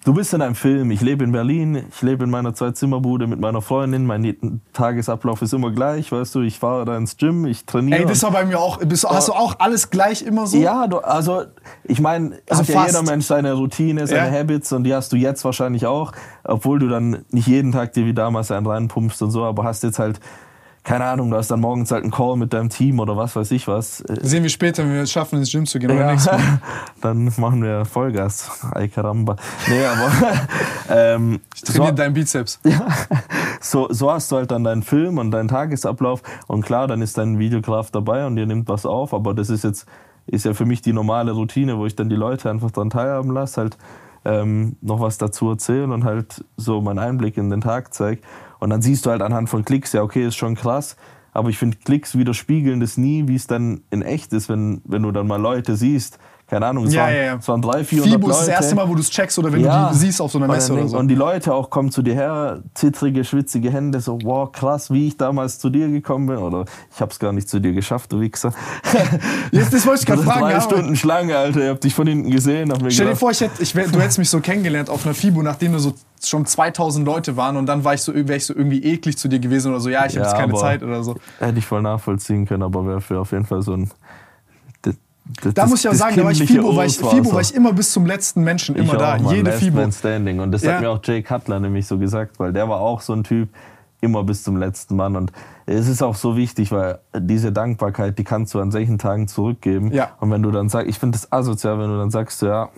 du 0.05 0.15
bist 0.15 0.35
in 0.35 0.43
einem 0.43 0.55
Film. 0.55 0.91
Ich 0.91 1.01
lebe 1.01 1.25
in 1.25 1.33
Berlin. 1.33 1.85
Ich 1.91 2.03
lebe 2.03 2.25
in 2.25 2.31
meiner 2.31 2.55
Zwei-Zimmer-Bude 2.55 3.27
mit 3.27 3.41
meiner 3.41 3.63
Freundin. 3.63 4.07
Mein 4.07 4.61
Tagesablauf 4.73 5.43
ist 5.43 5.53
immer 5.55 5.71
gleich. 5.71 6.11
Weißt 6.13 6.35
du, 6.35 6.41
ich 6.41 6.59
fahre 6.59 6.85
da 6.85 6.97
ins 6.97 7.17
Gym, 7.17 7.47
ich 7.47 7.65
trainiere. 7.65 8.01
Ey, 8.01 8.07
das 8.07 8.23
war 8.23 8.31
bei 8.33 8.45
mir 8.45 8.59
auch. 8.59 8.79
Bist, 8.79 9.09
hast 9.09 9.29
du 9.29 9.33
auch 9.33 9.57
alles 9.59 9.91
gleich 9.91 10.23
immer 10.23 10.47
so? 10.47 10.59
Ja, 10.59 10.87
du, 10.87 10.99
also 10.99 11.45
ich 11.85 12.01
meine, 12.01 12.39
Also 12.49 12.63
hat 12.63 12.69
ja 12.69 12.87
jeder 12.87 13.03
Mensch 13.03 13.27
seine 13.27 13.53
Routine, 13.53 14.07
seine 14.07 14.33
Ja. 14.35 14.41
Habits 14.41 14.73
und 14.73 14.85
die 14.85 14.95
hast 14.95 15.13
du 15.13 15.17
jetzt 15.17 15.45
wahrscheinlich 15.45 15.87
auch, 15.87 16.13
obwohl 16.45 16.79
du 16.79 16.89
dann 16.89 17.25
nicht 17.31 17.47
jeden 17.47 17.73
Tag 17.73 17.93
dir 17.93 18.07
wie 18.07 18.15
damals 18.15 18.51
einen 18.51 18.67
reinpumpst 18.67 19.23
und 19.23 19.31
so, 19.31 19.45
aber 19.45 19.65
hast 19.65 19.83
jetzt 19.83 19.99
halt, 19.99 20.21
keine 20.85 21.05
Ahnung, 21.05 21.31
du 21.31 21.37
hast 21.37 21.51
dann 21.51 21.61
morgens 21.61 21.93
halt 21.93 22.03
einen 22.03 22.11
Call 22.11 22.37
mit 22.37 22.53
deinem 22.53 22.69
Team 22.69 22.99
oder 22.99 23.17
was 23.17 23.37
weiß 23.37 23.53
ich 23.53 23.69
was. 23.69 23.99
Sehen 23.99 24.43
wir 24.43 24.51
später, 24.51 24.83
wenn 24.83 24.93
wir 24.93 25.03
es 25.03 25.13
schaffen, 25.13 25.39
ins 25.39 25.53
Gym 25.53 25.65
zu 25.65 25.79
gehen. 25.79 25.91
Oder 25.91 26.01
Ja, 26.01 26.11
nächstes 26.11 26.33
Mal. 26.33 26.61
dann 27.01 27.33
machen 27.37 27.63
wir 27.63 27.85
Vollgas. 27.85 28.51
Ay 28.73 28.89
caramba. 28.89 29.37
Nee, 29.69 29.85
aber 29.85 30.11
ähm, 30.91 31.41
Trainier 31.65 31.89
so, 31.89 31.95
deinen 31.95 32.15
Bizeps. 32.15 32.61
so, 33.61 33.87
so 33.91 34.11
hast 34.11 34.33
du 34.33 34.37
halt 34.37 34.51
dann 34.51 34.65
deinen 34.65 34.83
Film 34.83 35.19
und 35.19 35.31
deinen 35.31 35.49
Tagesablauf 35.49 36.23
und 36.49 36.65
klar, 36.65 36.89
dann 36.89 37.01
ist 37.01 37.17
dein 37.17 37.39
Videograf 37.39 37.93
dabei 37.93 38.27
und 38.27 38.37
ihr 38.37 38.47
nimmt 38.47 38.69
was 38.69 38.85
auf, 38.85 39.15
aber 39.15 39.35
das 39.35 39.51
ist 39.51 39.63
jetzt 39.65 39.87
ist 40.27 40.45
ja 40.45 40.55
für 40.55 40.65
mich 40.65 40.83
die 40.83 40.93
normale 40.93 41.33
Routine, 41.33 41.79
wo 41.79 41.87
ich 41.87 41.97
dann 41.97 42.09
die 42.09 42.17
Leute 42.17 42.49
einfach 42.49 42.71
dran 42.71 42.91
teilhaben 42.91 43.33
lasse, 43.33 43.61
halt 43.61 43.77
ähm, 44.25 44.77
noch 44.81 45.01
was 45.01 45.19
dazu 45.19 45.51
erzählen 45.51 45.91
und 45.91 46.05
halt 46.05 46.45
so 46.57 46.81
meinen 46.81 46.99
Einblick 46.99 47.37
in 47.37 47.51
den 47.51 47.61
Tag 47.61 47.93
zeige. 47.93 48.23
Und 48.63 48.71
dann 48.71 48.81
siehst 48.81 49.07
du 49.07 49.11
halt 49.11 49.23
anhand 49.23 49.51
von 49.51 49.65
Klicks, 49.65 49.93
ja 49.93 50.03
okay, 50.03 50.25
ist 50.25 50.37
schon 50.37 50.55
krass, 50.55 50.95
aber 51.33 51.49
ich 51.49 51.59
finde, 51.59 51.79
Klicks 51.79 52.17
widerspiegeln 52.17 52.79
das 52.79 52.97
nie, 52.97 53.27
wie 53.27 53.35
es 53.35 53.49
dann 53.49 53.83
in 53.91 54.03
echt 54.03 54.33
ist, 54.33 54.49
wenn, 54.49 54.83
wenn 54.85 55.03
du 55.03 55.11
dann 55.11 55.27
mal 55.27 55.41
Leute 55.41 55.75
siehst. 55.75 56.21
Keine 56.53 56.67
Ahnung, 56.67 56.85
es, 56.85 56.93
Ja, 56.93 57.05
waren, 57.05 57.15
ja, 57.15 57.23
ja. 57.23 57.35
es 57.37 57.49
waren 57.49 57.63
300, 57.63 57.87
400 57.87 58.13
Fibo 58.13 58.27
Leute. 58.27 58.41
ist 58.41 58.47
das 58.49 58.55
erste 58.61 58.75
Mal, 58.75 58.87
wo 58.87 58.95
du 58.95 59.01
es 59.01 59.09
checkst 59.09 59.39
oder 59.39 59.51
wenn 59.55 59.63
du 59.63 59.89
die 59.91 59.97
siehst 59.97 60.21
auf 60.21 60.31
so 60.33 60.37
einer 60.37 60.49
Messe 60.49 60.75
oder 60.75 60.87
so. 60.87 60.99
Und 60.99 61.09
die 61.09 61.15
Leute 61.15 61.55
auch 61.55 61.71
kommen 61.71 61.91
zu 61.91 62.03
dir 62.03 62.13
her, 62.13 62.63
zittrige, 62.75 63.25
schwitzige 63.25 63.71
Hände, 63.73 64.03
so, 64.03 64.19
wow, 64.23 64.53
krass, 64.53 64.91
wie 64.91 65.07
ich 65.09 65.17
damals 65.17 65.59
zu 65.59 65.71
dir 65.71 65.89
gekommen 65.89 66.27
bin. 66.27 66.37
Oder 66.37 66.67
ich 66.95 67.01
hab's 67.01 67.19
gar 67.19 67.33
nicht 67.33 67.49
zu 67.49 67.59
dir 67.59 67.73
geschafft, 67.73 68.13
du 68.13 68.21
Wichser. 68.21 68.53
Jetzt, 69.51 69.73
das 69.73 69.87
wollte 69.87 70.01
ich 70.01 70.07
gerade 70.07 70.23
fragen. 70.23 70.41
Drei 70.43 70.53
Ja, 70.53 70.61
Stunden 70.61 70.95
Schlange, 70.95 71.39
Alter. 71.39 71.63
Ich 71.63 71.69
hab 71.71 71.81
dich 71.81 71.95
von 71.95 72.07
hinten 72.07 72.31
gesehen. 72.31 72.71
Stell 72.77 72.89
dir 72.91 72.97
gedacht, 72.97 73.19
vor, 73.19 73.31
ich 73.31 73.41
hätte, 73.41 73.63
ich 73.63 73.75
wär, 73.75 73.89
du 73.89 73.99
hättest 73.99 74.19
mich 74.19 74.29
so 74.29 74.41
kennengelernt 74.41 74.91
auf 74.91 75.07
einer 75.07 75.15
FIBO, 75.15 75.43
nachdem 75.43 75.73
du 75.73 75.79
so 75.79 75.95
schon 76.23 76.45
2000 76.45 77.05
Leute 77.07 77.37
waren 77.37 77.57
und 77.57 77.65
dann 77.67 77.83
war 77.83 77.95
ich 77.95 78.03
so, 78.03 78.13
wär 78.15 78.37
ich 78.37 78.45
so 78.47 78.55
irgendwie 78.55 78.85
eklig 78.85 79.17
zu 79.19 79.27
dir 79.29 79.41
gewesen 79.41 79.71
oder 79.71 79.81
so, 79.81 79.89
ja, 79.89 80.07
ich 80.07 80.13
habe 80.17 80.27
Ja, 80.27 80.31
jetzt 80.31 80.37
keine 80.39 80.55
Zeit 80.55 80.83
oder 80.85 81.03
so. 81.03 81.17
hätte 81.41 81.59
ich 81.59 81.67
voll 81.67 81.83
nachvollziehen 81.83 82.47
können, 82.47 82.63
aber 82.63 82.87
wäre 82.87 83.01
für 83.01 83.19
auf 83.19 83.33
jeden 83.33 83.45
Fall 83.47 83.63
so 83.63 83.73
ein. 83.73 83.91
Das- 85.43 85.55
Da 85.55 85.67
muss 85.67 85.81
ich 85.85 85.89
auch 85.89 85.95
sagen, 85.95 86.17
da 86.17 86.25
war 86.25 86.31
ich 86.33 86.43
FIBO, 86.43 86.75
war 86.77 86.85
ich, 86.85 86.97
FIBO 86.99 87.33
war 87.33 87.41
ich 87.41 87.55
immer 87.55 87.73
bis 87.73 87.93
zum 87.93 88.07
letzten 88.07 88.43
Menschen 88.43 88.75
immer 88.77 88.93
Ich 88.93 88.99
da, 88.99 89.15
auch, 89.17 89.21
Mann, 89.21 89.35
jede 89.35 89.51
Last 89.51 89.63
FIBO. 89.63 89.77
Man 89.81 89.93
Standing. 89.93 90.41
Und 90.41 90.53
das 90.53 90.63
Ja. 90.63 90.73
hat 90.75 90.81
mir 90.81 90.91
auch 90.91 91.01
Jay 91.03 91.23
Cutler 91.23 91.61
nämlich 91.61 91.87
so 91.87 91.99
gesagt, 91.99 92.39
weil 92.39 92.53
der 92.53 92.69
war 92.69 92.81
auch 92.81 93.01
so 93.01 93.13
ein 93.13 93.25
Typ, 93.25 93.49
immer 94.01 94.25
bis 94.25 94.43
zum 94.43 94.57
letzten 94.57 94.97
Mann. 94.97 95.15
Und 95.15 95.31
es 95.67 95.87
ist 95.89 96.03
auch 96.03 96.17
so 96.17 96.37
wichtig, 96.37 96.73
weil 96.73 96.99
diese 97.17 97.53
Dankbarkeit, 97.53 98.19
die 98.19 98.25
kannst 98.25 98.53
du 98.55 98.61
an 98.61 98.71
solchen 98.73 98.99
Tagen 98.99 99.29
zurückgeben. 99.29 99.93
Ja. 99.93 100.11
Und 100.19 100.31
wenn 100.33 100.43
du 100.43 100.51
dann 100.51 100.69
sagst, 100.69 100.89
ich 100.89 100.99
finde 100.99 101.17
das 101.19 101.31
asozial, 101.31 101.79
wenn 101.79 101.89
du 101.89 101.99
dann 101.99 102.11
sagst, 102.11 102.43
ja, 102.43 102.69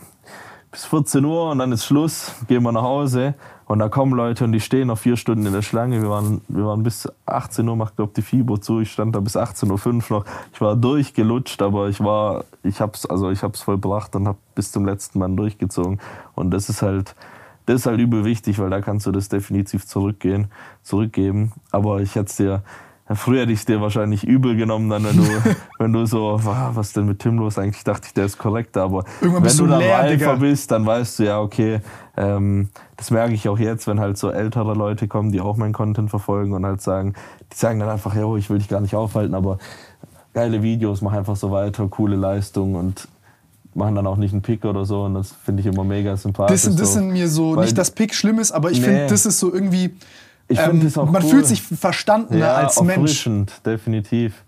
bis 0.70 0.84
14 0.84 1.24
Uhr 1.24 1.50
und 1.50 1.58
dann 1.60 1.72
ist 1.72 1.84
Schluss, 1.86 2.32
gehen 2.46 2.62
wir 2.62 2.72
nach 2.72 2.82
Hause. 2.82 3.34
Und 3.66 3.78
da 3.78 3.88
kommen 3.88 4.12
Leute 4.14 4.44
und 4.44 4.52
die 4.52 4.60
stehen 4.60 4.88
noch 4.88 4.98
vier 4.98 5.16
Stunden 5.16 5.46
in 5.46 5.52
der 5.52 5.62
Schlange. 5.62 6.02
Wir 6.02 6.10
waren, 6.10 6.42
wir 6.48 6.66
waren 6.66 6.82
bis 6.82 7.08
18 7.26 7.66
Uhr, 7.66 7.76
macht 7.76 7.96
glaube 7.96 8.12
die 8.14 8.22
FIBO 8.22 8.58
zu. 8.58 8.80
Ich 8.80 8.92
stand 8.92 9.14
da 9.14 9.20
bis 9.20 9.36
18.05 9.36 10.10
Uhr 10.10 10.18
noch. 10.18 10.24
Ich 10.52 10.60
war 10.60 10.76
durchgelutscht, 10.76 11.62
aber 11.62 11.88
ich 11.88 12.00
war, 12.00 12.44
ich 12.62 12.80
hab's, 12.80 13.06
also 13.06 13.30
ich 13.30 13.42
hab's 13.42 13.62
vollbracht 13.62 14.14
und 14.16 14.28
hab 14.28 14.36
bis 14.54 14.70
zum 14.70 14.84
letzten 14.84 15.18
Mann 15.18 15.36
durchgezogen. 15.36 16.00
Und 16.34 16.50
das 16.50 16.68
ist 16.68 16.82
halt, 16.82 17.14
das 17.66 17.76
ist 17.76 17.86
halt 17.86 18.00
übel 18.00 18.24
wichtig, 18.24 18.58
weil 18.58 18.68
da 18.68 18.80
kannst 18.82 19.06
du 19.06 19.12
das 19.12 19.28
definitiv 19.28 19.86
zurückgehen, 19.86 20.48
zurückgeben. 20.82 21.52
Aber 21.70 22.00
ich 22.00 22.14
hätte 22.14 22.36
dir, 22.36 22.62
früher 23.12 23.42
hätte 23.42 23.52
ich 23.52 23.58
es 23.60 23.64
dir 23.66 23.80
wahrscheinlich 23.80 24.24
übel 24.24 24.56
genommen, 24.56 24.88
dann 24.88 25.04
wenn 25.04 25.16
du, 25.16 25.24
wenn 25.78 25.92
du 25.92 26.06
so, 26.06 26.40
"Wow, 26.42 26.70
was 26.74 26.88
ist 26.88 26.96
denn 26.96 27.06
mit 27.06 27.18
Tim 27.18 27.38
los? 27.38 27.58
Eigentlich 27.58 27.84
dachte 27.84 28.06
ich, 28.06 28.14
der 28.14 28.24
ist 28.26 28.38
korrekt, 28.38 28.76
aber 28.76 29.04
Irgendwann 29.20 29.44
wenn 29.44 29.56
du 29.56 29.64
du 29.64 29.70
dann 29.70 29.78
leer, 29.80 30.08
Digga. 30.08 30.34
bist, 30.36 30.70
dann 30.70 30.86
weißt 30.86 31.18
du 31.18 31.24
ja, 31.24 31.40
okay, 31.40 31.80
ähm, 32.16 32.70
das 32.96 33.10
merke 33.10 33.34
ich 33.34 33.48
auch 33.48 33.58
jetzt, 33.58 33.86
wenn 33.86 34.00
halt 34.00 34.16
so 34.16 34.30
ältere 34.30 34.74
Leute 34.74 35.08
kommen, 35.08 35.32
die 35.32 35.40
auch 35.40 35.56
meinen 35.56 35.72
Content 35.72 36.08
verfolgen 36.10 36.52
und 36.54 36.64
halt 36.64 36.80
sagen, 36.80 37.14
die 37.52 37.56
sagen 37.56 37.78
dann 37.80 37.88
einfach, 37.90 38.14
jo, 38.14 38.36
ich 38.36 38.48
will 38.50 38.58
dich 38.58 38.68
gar 38.68 38.80
nicht 38.80 38.94
aufhalten, 38.94 39.34
aber 39.34 39.58
geile 40.32 40.62
Videos, 40.62 41.02
mach 41.02 41.12
einfach 41.12 41.36
so 41.36 41.50
weiter, 41.50 41.86
coole 41.88 42.16
Leistung 42.16 42.74
und 42.74 43.08
machen 43.74 43.96
dann 43.96 44.06
auch 44.06 44.16
nicht 44.16 44.32
einen 44.32 44.42
Pick 44.42 44.64
oder 44.64 44.84
so 44.84 45.02
und 45.02 45.14
das 45.14 45.32
finde 45.32 45.60
ich 45.60 45.66
immer 45.66 45.82
mega 45.84 46.16
sympathisch. 46.16 46.62
Das, 46.62 46.76
das 46.76 46.88
so. 46.88 46.94
sind 47.00 47.10
mir 47.12 47.28
so, 47.28 47.56
nicht 47.56 47.76
dass 47.76 47.90
Pick 47.90 48.14
schlimm 48.14 48.38
ist, 48.38 48.52
aber 48.52 48.70
ich 48.70 48.78
Nee. 48.78 48.84
finde, 48.86 49.06
das 49.08 49.26
ist 49.26 49.38
so 49.40 49.52
irgendwie. 49.52 49.94
Ähm, 50.48 50.56
Ich 50.56 50.60
find 50.60 50.84
das 50.84 50.98
auch 50.98 51.10
man 51.10 51.22
cool. 51.22 51.30
fühlt 51.30 51.46
sich 51.46 51.62
verstandener 51.62 52.38
ja, 52.38 52.54
als 52.54 52.80
Mensch. 52.80 52.96
erfrischend, 52.96 53.66
definitiv. 53.66 54.44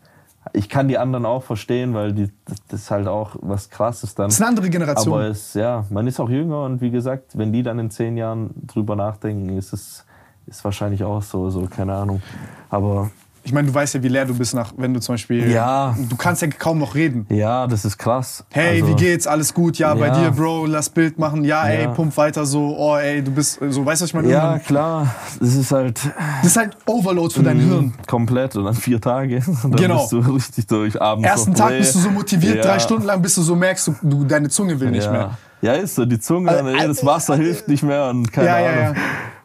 Ich 0.53 0.69
kann 0.69 0.87
die 0.87 0.97
anderen 0.97 1.27
auch 1.27 1.43
verstehen, 1.43 1.93
weil 1.93 2.13
die, 2.13 2.31
das, 2.45 2.59
das 2.69 2.81
ist 2.83 2.91
halt 2.91 3.09
auch 3.09 3.37
was 3.41 3.69
Krasses 3.69 4.15
dann. 4.15 4.27
Das 4.27 4.35
ist 4.35 4.41
eine 4.41 4.49
andere 4.51 4.71
Generation. 4.71 5.15
Aber 5.15 5.25
es, 5.25 5.55
ja, 5.55 5.85
man 5.91 6.07
ist 6.07 6.21
auch 6.21 6.31
jünger 6.31 6.63
und 6.65 6.81
wie 6.81 6.91
gesagt, 6.91 7.37
wenn 7.37 7.53
die 7.53 7.63
dann 7.63 7.79
in 7.79 7.91
zehn 7.91 8.17
Jahren 8.17 8.51
drüber 8.67 8.95
nachdenken, 8.95 9.57
ist 9.57 9.73
es 9.73 10.05
ist 10.47 10.65
wahrscheinlich 10.65 11.03
auch 11.05 11.23
so, 11.23 11.51
so 11.51 11.67
keine 11.67 11.95
Ahnung. 11.95 12.23
Aber 12.71 13.11
Ich 13.47 13.53
meine, 13.53 13.69
du 13.69 13.75
weißt 13.75 13.95
ja, 13.95 14.03
wie 14.03 14.09
leer 14.09 14.25
du 14.25 14.35
bist, 14.35 14.55
nach, 14.55 14.73
wenn 14.77 14.93
du 14.93 14.99
zum 15.01 15.13
Beispiel. 15.15 15.49
Ja. 15.53 15.95
Du 16.09 16.17
kannst 16.17 16.43
ja 16.43 16.49
kaum 16.49 16.79
noch 16.81 16.97
reden. 16.97 17.27
ja, 17.31 17.69
das 17.69 17.85
ist 17.85 17.97
krass. 17.97 18.45
Hey, 18.51 18.81
Also, 18.83 18.89
wie 18.93 18.97
geht's? 18.97 19.29
Alles 19.29 19.55
gut? 19.55 19.79
Ja, 19.79 19.95
bei 19.95 20.09
Ja. 20.09 20.19
dir, 20.19 20.31
Bro, 20.33 20.67
lass 20.67 20.91
Bild 20.91 21.17
machen. 21.17 21.45
Ja, 21.45 21.65
ey, 21.69 21.85
Ja. 21.85 21.91
pump 21.91 22.17
weiter 22.17 22.45
so. 22.45 22.77
Oh, 22.77 22.97
ey, 22.97 23.23
du 23.23 23.31
bist 23.31 23.61
so, 23.71 23.87
weißt 23.87 24.01
du, 24.01 24.03
was 24.03 24.11
ich 24.11 24.15
meine? 24.15 24.29
Ja, 24.29 24.43
Irgendwann- 24.55 24.65
klar. 24.65 25.15
Das 25.39 25.55
ist 25.55 25.71
halt 25.71 26.01
Das 26.43 26.47
ist 26.51 26.57
halt 26.57 26.77
Overload 26.87 27.33
für 27.33 27.45
dein 27.45 27.59
mm, 27.59 27.71
Hirn. 27.71 27.95
komplett 28.09 28.57
und 28.57 28.65
dann 28.65 28.75
vier 28.75 29.01
Tage. 29.01 29.37
Und 29.47 29.63
dann 29.63 29.73
Genau. 29.77 30.01
bist 30.01 30.11
du 30.13 30.19
richtig 30.19 30.67
durch. 30.67 31.01
Abends 31.01 31.29
Ersten 31.29 31.55
Tag 31.55 31.69
Play. 31.69 31.79
bist 31.79 31.95
du 31.95 32.01
so 32.01 32.11
motiviert, 32.11 32.65
drei 32.65 32.81
Stunden 32.81 33.05
lang, 33.07 33.23
bis 33.23 33.37
du 33.37 33.43
so 33.43 33.55
merkst, 33.55 33.87
du, 33.87 33.95
du, 34.03 34.25
deine 34.25 34.49
Zunge 34.49 34.79
will 34.81 34.91
nicht 34.91 35.09
mehr. 35.09 35.39
Ja, 35.63 35.75
ist 35.75 35.95
so. 35.95 36.05
Die 36.05 36.19
Zunge, 36.19 36.51
dann, 36.51 36.67
ey, 36.67 36.89
das 36.89 37.07
Wasser 37.07 37.37
hilft 37.37 37.69
nicht 37.69 37.85
mehr 37.85 38.07
und 38.09 38.33
keine 38.33 38.49
Ja, 38.49 38.59
ja, 38.59 38.71
Ahnung. 38.71 38.95
ja. 38.97 39.03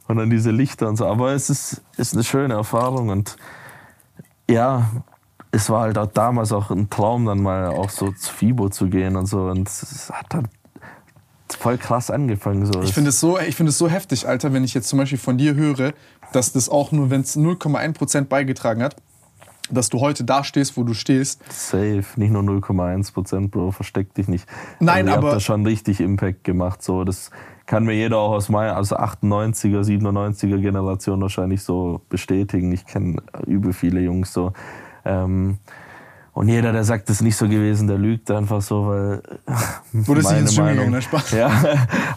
Und 0.08 0.18
dann 0.18 0.30
diese 0.32 0.50
Lichter 0.52 0.90
und 0.90 0.98
so. 0.98 1.06
Aber 1.06 1.32
es 1.34 1.50
ist, 1.52 1.82
ist 1.98 2.14
eine 2.16 2.24
schöne 2.24 2.56
Erfahrung 2.56 3.10
und 3.10 3.38
ja, 4.52 4.90
es 5.52 5.70
war 5.70 5.82
halt 5.82 5.98
auch 5.98 6.08
damals 6.08 6.52
auch 6.52 6.72
ein 6.72 6.90
Traum, 6.90 7.26
dann 7.26 7.42
mal 7.42 7.68
auch 7.68 7.90
so 7.90 8.12
zu 8.12 8.32
FIBO 8.34 8.70
zu 8.70 8.88
gehen 8.88 9.16
und 9.16 9.26
so. 9.26 9.46
Und 9.46 9.68
es 9.68 10.10
hat 10.14 10.28
dann 10.30 10.48
voll 11.58 11.78
krass 11.78 12.10
angefangen. 12.10 12.66
So. 12.66 12.82
Ich 12.82 12.94
finde 12.94 13.10
es 13.10 13.20
so, 13.20 13.38
ich 13.38 13.56
finde 13.56 13.72
es 13.72 13.78
so 13.78 13.90
heftig, 13.90 14.28
Alter, 14.28 14.54
wenn 14.54 14.64
ich 14.64 14.74
jetzt 14.74 14.88
zum 14.88 15.00
Beispiel 15.00 15.18
von 15.18 15.38
dir 15.38 15.56
höre, 15.56 15.94
dass 16.32 16.54
das 16.54 16.70
auch 16.70 16.92
nur, 16.92 17.10
wenn 17.10 17.22
es 17.22 17.36
0,1% 17.36 18.26
beigetragen 18.26 18.82
hat, 18.82 18.96
dass 19.70 19.90
du 19.90 20.00
heute 20.00 20.24
da 20.24 20.44
stehst, 20.44 20.76
wo 20.78 20.84
du 20.84 20.94
stehst. 20.94 21.42
Safe, 21.52 22.04
nicht 22.16 22.32
nur 22.32 22.44
0,1 22.44 23.14
Prozent, 23.14 23.52
Bro, 23.52 23.72
versteck 23.72 24.14
dich 24.14 24.28
nicht. 24.28 24.48
Nein, 24.80 25.08
also, 25.08 25.18
aber- 25.18 25.28
habt 25.28 25.36
da 25.38 25.40
schon 25.40 25.66
richtig 25.66 26.00
Impact 26.00 26.44
gemacht. 26.44 26.82
So, 26.84 27.04
das 27.04 27.32
kann 27.72 27.86
mir 27.86 27.94
jeder 27.94 28.18
auch 28.18 28.34
aus 28.34 28.50
meiner, 28.50 28.76
also 28.76 28.98
98er, 28.98 29.86
97er 29.86 30.60
Generation 30.60 31.22
wahrscheinlich 31.22 31.64
so 31.64 32.02
bestätigen. 32.10 32.74
Ich 32.74 32.86
kenne 32.86 33.22
übel 33.48 33.72
viele 33.72 34.02
Jungs 34.02 34.34
so. 34.34 34.52
Ähm, 35.06 35.58
und 36.34 36.50
jeder, 36.50 36.74
der 36.74 36.84
sagt, 36.84 37.08
das 37.08 37.18
ist 37.18 37.22
nicht 37.22 37.38
so 37.38 37.48
gewesen, 37.48 37.88
der 37.88 37.98
lügt 37.98 38.30
einfach 38.30 38.62
so, 38.62 38.88
weil 38.88 39.24
Wurde 39.94 40.22
meine 40.22 40.40
ins 40.40 40.58
Meinung, 40.58 40.74
gegangen, 40.74 40.92
ne? 40.92 41.02
Spaß. 41.02 41.32
ja, 41.38 41.50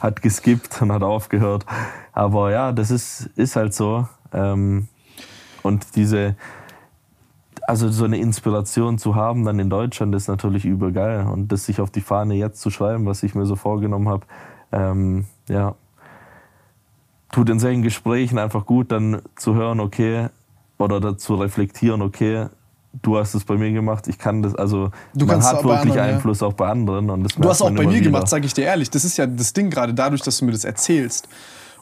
hat 0.01 0.23
geskippt 0.23 0.83
und 0.83 0.91
hat 0.91 1.05
aufgehört. 1.05 1.65
Aber 2.13 2.51
ja, 2.51 2.73
das 2.73 2.91
ist, 2.91 3.31
ist 3.37 3.55
halt 3.55 3.75
so. 3.75 4.09
Ähm, 4.33 4.89
und 5.63 5.95
diese, 5.95 6.35
also 7.63 7.89
so 7.91 8.07
eine 8.07 8.19
Inspiration 8.19 8.99
zu 8.99 9.15
haben 9.15 9.45
dann 9.45 9.61
in 9.61 9.71
Deutschland 9.71 10.17
ist 10.17 10.27
natürlich 10.27 10.65
übergeil. 10.65 11.29
Und 11.29 11.53
das 11.53 11.67
sich 11.67 11.81
auf 11.81 11.93
die 11.93 12.01
Fahne 12.01 12.35
jetzt 12.35 12.61
zu 12.61 12.71
schreiben, 12.71 13.07
was 13.07 13.23
ich 13.23 13.37
mir 13.37 13.47
so 13.47 13.55
vorgenommen 13.55 14.09
habe, 14.09 14.27
ähm, 14.73 15.27
ja, 15.49 15.75
tut 17.33 17.51
in 17.51 17.59
solchen 17.59 17.83
Gesprächen 17.83 18.39
einfach 18.39 18.65
gut, 18.67 18.93
dann 18.93 19.23
zu 19.37 19.55
hören, 19.55 19.81
okay, 19.81 20.29
oder 20.79 21.01
dazu 21.01 21.35
reflektieren, 21.35 22.03
okay, 22.03 22.47
du 23.03 23.19
hast 23.19 23.35
es 23.35 23.45
bei 23.45 23.57
mir 23.57 23.73
gemacht, 23.73 24.07
ich 24.09 24.19
kann 24.19 24.43
das, 24.43 24.55
also 24.55 24.91
Du 25.15 25.27
man 25.27 25.43
hat 25.43 25.57
wirklich 25.65 25.81
anderen, 25.81 25.97
ja. 25.97 26.05
Einfluss 26.05 26.43
auch 26.43 26.53
bei 26.53 26.69
anderen. 26.69 27.11
Und 27.11 27.25
das 27.25 27.35
Du 27.35 27.49
hast 27.49 27.63
auch 27.63 27.71
bei 27.71 27.85
mir 27.85 27.91
wieder. 27.91 28.03
gemacht, 28.03 28.29
sage 28.29 28.47
ich 28.47 28.55
dir 28.55 28.65
ehrlich. 28.65 28.91
Das 28.91 29.05
ist 29.05 29.17
ja 29.17 29.27
das 29.27 29.53
Ding 29.53 29.71
gerade, 29.71 29.95
dadurch, 29.95 30.23
dass 30.23 30.39
du 30.39 30.45
mir 30.45 30.53
das 30.53 30.65
erzählst 30.65 31.29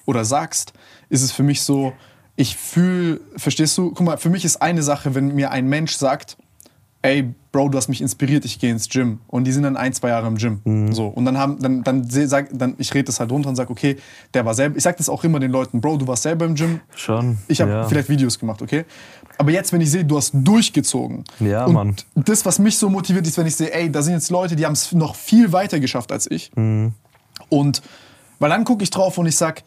oder 0.06 0.24
sagst, 0.24 0.72
ist 1.08 1.22
es 1.22 1.32
für 1.32 1.42
mich 1.42 1.62
so, 1.62 1.92
ich 2.36 2.56
fühle, 2.56 3.20
verstehst 3.36 3.76
du? 3.76 3.90
Guck 3.90 4.06
mal, 4.06 4.16
für 4.16 4.30
mich 4.30 4.44
ist 4.44 4.62
eine 4.62 4.82
Sache, 4.82 5.14
wenn 5.14 5.34
mir 5.34 5.50
ein 5.50 5.68
Mensch 5.68 5.94
sagt, 5.96 6.38
ey, 7.03 7.34
Bro, 7.50 7.68
du 7.68 7.76
hast 7.76 7.88
mich 7.88 8.00
inspiriert, 8.00 8.46
ich 8.46 8.59
gehe 8.59 8.70
ins 8.70 8.88
Gym. 8.88 9.20
Und 9.26 9.44
die 9.44 9.53
sind 9.53 9.64
dann 9.64 9.76
ein, 9.76 9.92
zwei 9.92 10.09
Jahre 10.09 10.26
im 10.26 10.36
Gym. 10.36 10.62
Mhm. 10.64 10.92
So. 10.92 11.09
Und 11.09 11.26
dann 11.26 11.36
haben, 11.36 11.61
dann, 11.61 11.82
dann, 11.82 12.09
sag, 12.09 12.48
dann 12.53 12.74
ich 12.78 12.94
rede 12.94 13.05
das 13.05 13.20
halt 13.20 13.30
runter 13.30 13.50
und 13.50 13.57
sage, 13.57 13.70
okay, 13.70 13.98
der 14.32 14.46
war 14.46 14.55
selber, 14.55 14.76
ich 14.78 14.82
sage 14.82 14.96
das 14.96 15.11
auch 15.11 15.22
immer 15.22 15.38
den 15.38 15.50
Leuten, 15.50 15.80
Bro, 15.80 15.98
du 15.98 16.07
warst 16.07 16.22
selber 16.22 16.46
im 16.46 16.55
Gym, 16.55 16.80
Schon. 16.94 17.36
ich 17.48 17.61
habe 17.61 17.70
ja. 17.70 17.84
vielleicht 17.84 18.09
Videos 18.09 18.38
gemacht, 18.38 18.62
okay? 18.62 18.86
Aber 19.36 19.50
jetzt, 19.50 19.72
wenn 19.72 19.82
ich 19.82 19.90
sehe, 19.90 20.05
du 20.05 20.16
hast 20.16 20.30
durchgezogen. 20.32 21.24
Ja, 21.40 21.66
und 21.66 21.74
Mann. 21.74 21.96
Das, 22.14 22.46
was 22.46 22.59
mich 22.59 22.78
so 22.78 22.88
motiviert, 22.88 23.26
ist, 23.26 23.36
wenn 23.36 23.46
ich 23.46 23.57
sehe, 23.57 23.72
ey, 23.72 23.90
da 23.90 24.00
sind 24.00 24.14
jetzt 24.14 24.30
Leute, 24.30 24.57
die 24.57 24.64
haben 24.64 24.72
es 24.72 24.92
noch 24.92 25.14
viel 25.14 25.53
weiter 25.53 25.78
geschafft 25.80 26.12
als 26.12 26.30
ich. 26.30 26.53
Mhm. 26.55 26.92
Und 27.50 27.82
weil 28.38 28.50
dann 28.50 28.64
gucke 28.64 28.82
ich 28.82 28.90
drauf 28.90 29.18
und 29.18 29.26
ich 29.26 29.36
sag, 29.36 29.62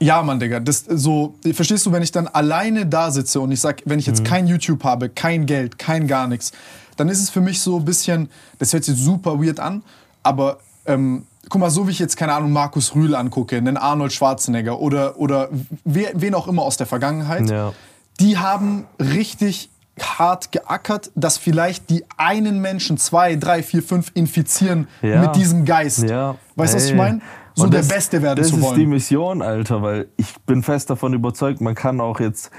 ja, 0.00 0.22
Mann, 0.22 0.40
Digga, 0.40 0.60
das 0.60 0.84
so, 0.88 1.34
verstehst 1.52 1.84
du, 1.86 1.92
wenn 1.92 2.02
ich 2.02 2.10
dann 2.12 2.26
alleine 2.26 2.86
da 2.86 3.10
sitze 3.10 3.40
und 3.40 3.52
ich 3.52 3.60
sag, 3.60 3.82
wenn 3.84 3.98
ich 3.98 4.06
Mhm. 4.06 4.12
jetzt 4.14 4.24
kein 4.24 4.46
YouTube 4.46 4.82
habe, 4.84 5.08
kein 5.08 5.46
Geld, 5.46 5.78
kein 5.78 6.06
gar 6.06 6.26
nichts, 6.26 6.52
dann 6.96 7.08
ist 7.08 7.20
es 7.22 7.30
für 7.30 7.40
mich 7.40 7.60
so 7.60 7.76
ein 7.78 7.84
bisschen, 7.84 8.28
das 8.58 8.72
hört 8.72 8.84
sich 8.84 8.96
super 8.96 9.40
weird 9.42 9.60
an, 9.60 9.82
aber 10.22 10.58
ähm, 10.86 11.26
guck 11.48 11.60
mal, 11.60 11.70
so 11.70 11.86
wie 11.86 11.90
ich 11.92 11.98
jetzt, 11.98 12.16
keine 12.16 12.32
Ahnung, 12.34 12.52
Markus 12.52 12.94
Rühl 12.94 13.14
angucke, 13.14 13.56
einen 13.56 13.76
Arnold 13.76 14.12
Schwarzenegger 14.12 14.80
oder, 14.80 15.18
oder 15.18 15.48
wer, 15.84 16.10
wen 16.14 16.34
auch 16.34 16.48
immer 16.48 16.62
aus 16.62 16.76
der 16.76 16.86
Vergangenheit, 16.86 17.48
Ja. 17.50 17.72
die 18.20 18.38
haben 18.38 18.86
richtig 18.98 19.68
hart 20.00 20.50
geackert, 20.52 21.10
dass 21.14 21.36
vielleicht 21.36 21.90
die 21.90 22.04
einen 22.16 22.60
Menschen, 22.60 22.96
zwei, 22.96 23.36
drei, 23.36 23.62
vier, 23.62 23.82
fünf 23.82 24.10
infizieren 24.14 24.88
Ja. 25.02 25.20
mit 25.20 25.36
diesem 25.36 25.66
Geist. 25.66 26.04
Ja. 26.08 26.36
Weißt 26.56 26.72
du, 26.72 26.76
was 26.78 26.86
ich 26.86 26.94
meine? 26.94 27.20
So 27.60 27.64
Und 27.66 27.74
der 27.74 27.80
das- 27.80 27.88
Beste 27.88 28.22
werden 28.22 28.38
das 28.38 28.48
zu 28.48 28.56
ist 28.56 28.62
die 28.62 28.76
wollen. 28.78 28.88
Mission, 28.90 29.42
Alter, 29.42 29.82
weil 29.82 30.08
ich 30.16 30.34
bin 30.46 30.62
fest 30.62 30.90
davon 30.90 31.12
überzeugt, 31.14 31.60
man 31.60 31.74
kann 31.74 32.00
auch 32.00 32.20
jetzt, 32.20 32.50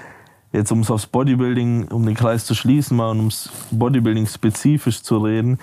jetzt 0.53 0.71
um 0.71 0.79
es 0.81 0.91
aufs 0.91 1.07
Bodybuilding, 1.07 1.87
um 1.89 2.05
den 2.05 2.15
Kreis 2.15 2.45
zu 2.45 2.53
schließen, 2.55 2.95
mal 2.97 3.11
und 3.11 3.17
ums 3.19 3.49
Bodybuilding 3.71 4.25
spezifisch 4.27 5.01
zu 5.03 5.17
reden, 5.19 5.57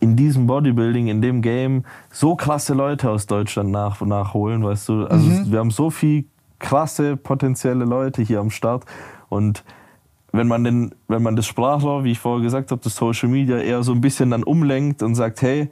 in 0.00 0.16
diesem 0.16 0.46
Bodybuilding, 0.48 1.06
in 1.08 1.22
dem 1.22 1.42
Game, 1.42 1.84
so 2.10 2.34
krasse 2.34 2.74
Leute 2.74 3.08
aus 3.10 3.26
Deutschland 3.26 3.70
nach, 3.70 4.00
nachholen, 4.00 4.64
weißt 4.64 4.88
du. 4.88 5.04
Also 5.06 5.26
Mhm. 5.28 5.52
wir 5.52 5.58
haben 5.60 5.70
so 5.70 5.90
viel 5.90 6.24
krasse 6.58 7.16
potenzielle 7.16 7.84
Leute 7.84 8.22
hier 8.22 8.40
am 8.40 8.50
Start 8.50 8.84
und 9.28 9.62
wenn 10.32 10.48
man, 10.48 10.64
den, 10.64 10.94
wenn 11.08 11.22
man 11.22 11.36
das 11.36 11.46
Sprachrohr, 11.46 12.04
wie 12.04 12.12
ich 12.12 12.18
vorher 12.18 12.42
gesagt 12.42 12.70
habe, 12.70 12.80
das 12.82 12.96
Social 12.96 13.28
Media 13.28 13.58
eher 13.58 13.82
so 13.82 13.92
ein 13.92 14.00
bisschen 14.00 14.30
dann 14.30 14.42
umlenkt 14.44 15.02
und 15.02 15.14
sagt, 15.14 15.42
hey, 15.42 15.68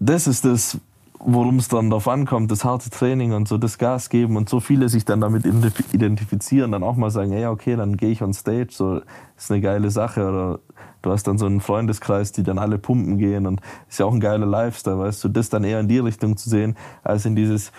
das 0.00 0.26
ist 0.26 0.44
das, 0.44 0.78
worum 1.20 1.58
es 1.58 1.68
dann 1.68 1.90
drauf 1.90 2.08
ankommt, 2.08 2.50
das 2.50 2.64
harte 2.64 2.90
Training 2.90 3.32
und 3.32 3.48
so 3.48 3.58
das 3.58 3.78
Gas 3.78 4.08
geben 4.08 4.36
und 4.36 4.48
so 4.48 4.60
viele 4.60 4.88
sich 4.88 5.04
dann 5.04 5.20
damit 5.20 5.44
identif- 5.44 5.92
identifizieren, 5.92 6.72
dann 6.72 6.82
auch 6.82 6.96
mal 6.96 7.10
sagen, 7.10 7.32
ja 7.32 7.50
okay, 7.50 7.76
dann 7.76 7.96
gehe 7.96 8.10
ich 8.10 8.22
on 8.22 8.32
stage, 8.32 8.68
so 8.70 9.00
ist 9.36 9.50
eine 9.50 9.60
geile 9.60 9.90
Sache 9.90 10.28
oder 10.28 10.58
du 11.02 11.10
hast 11.10 11.26
dann 11.26 11.38
so 11.38 11.46
einen 11.46 11.60
Freundeskreis, 11.60 12.32
die 12.32 12.42
dann 12.42 12.58
alle 12.58 12.78
pumpen 12.78 13.18
gehen 13.18 13.46
und 13.46 13.60
ist 13.88 13.98
ja 13.98 14.06
auch 14.06 14.14
ein 14.14 14.20
geiler 14.20 14.46
Lifestyle, 14.46 14.98
weißt 14.98 15.24
du, 15.24 15.28
das 15.28 15.48
dann 15.48 15.64
eher 15.64 15.80
in 15.80 15.88
die 15.88 15.98
Richtung 15.98 16.36
zu 16.36 16.48
sehen, 16.48 16.76
als 17.02 17.24
in 17.24 17.36
dieses 17.36 17.72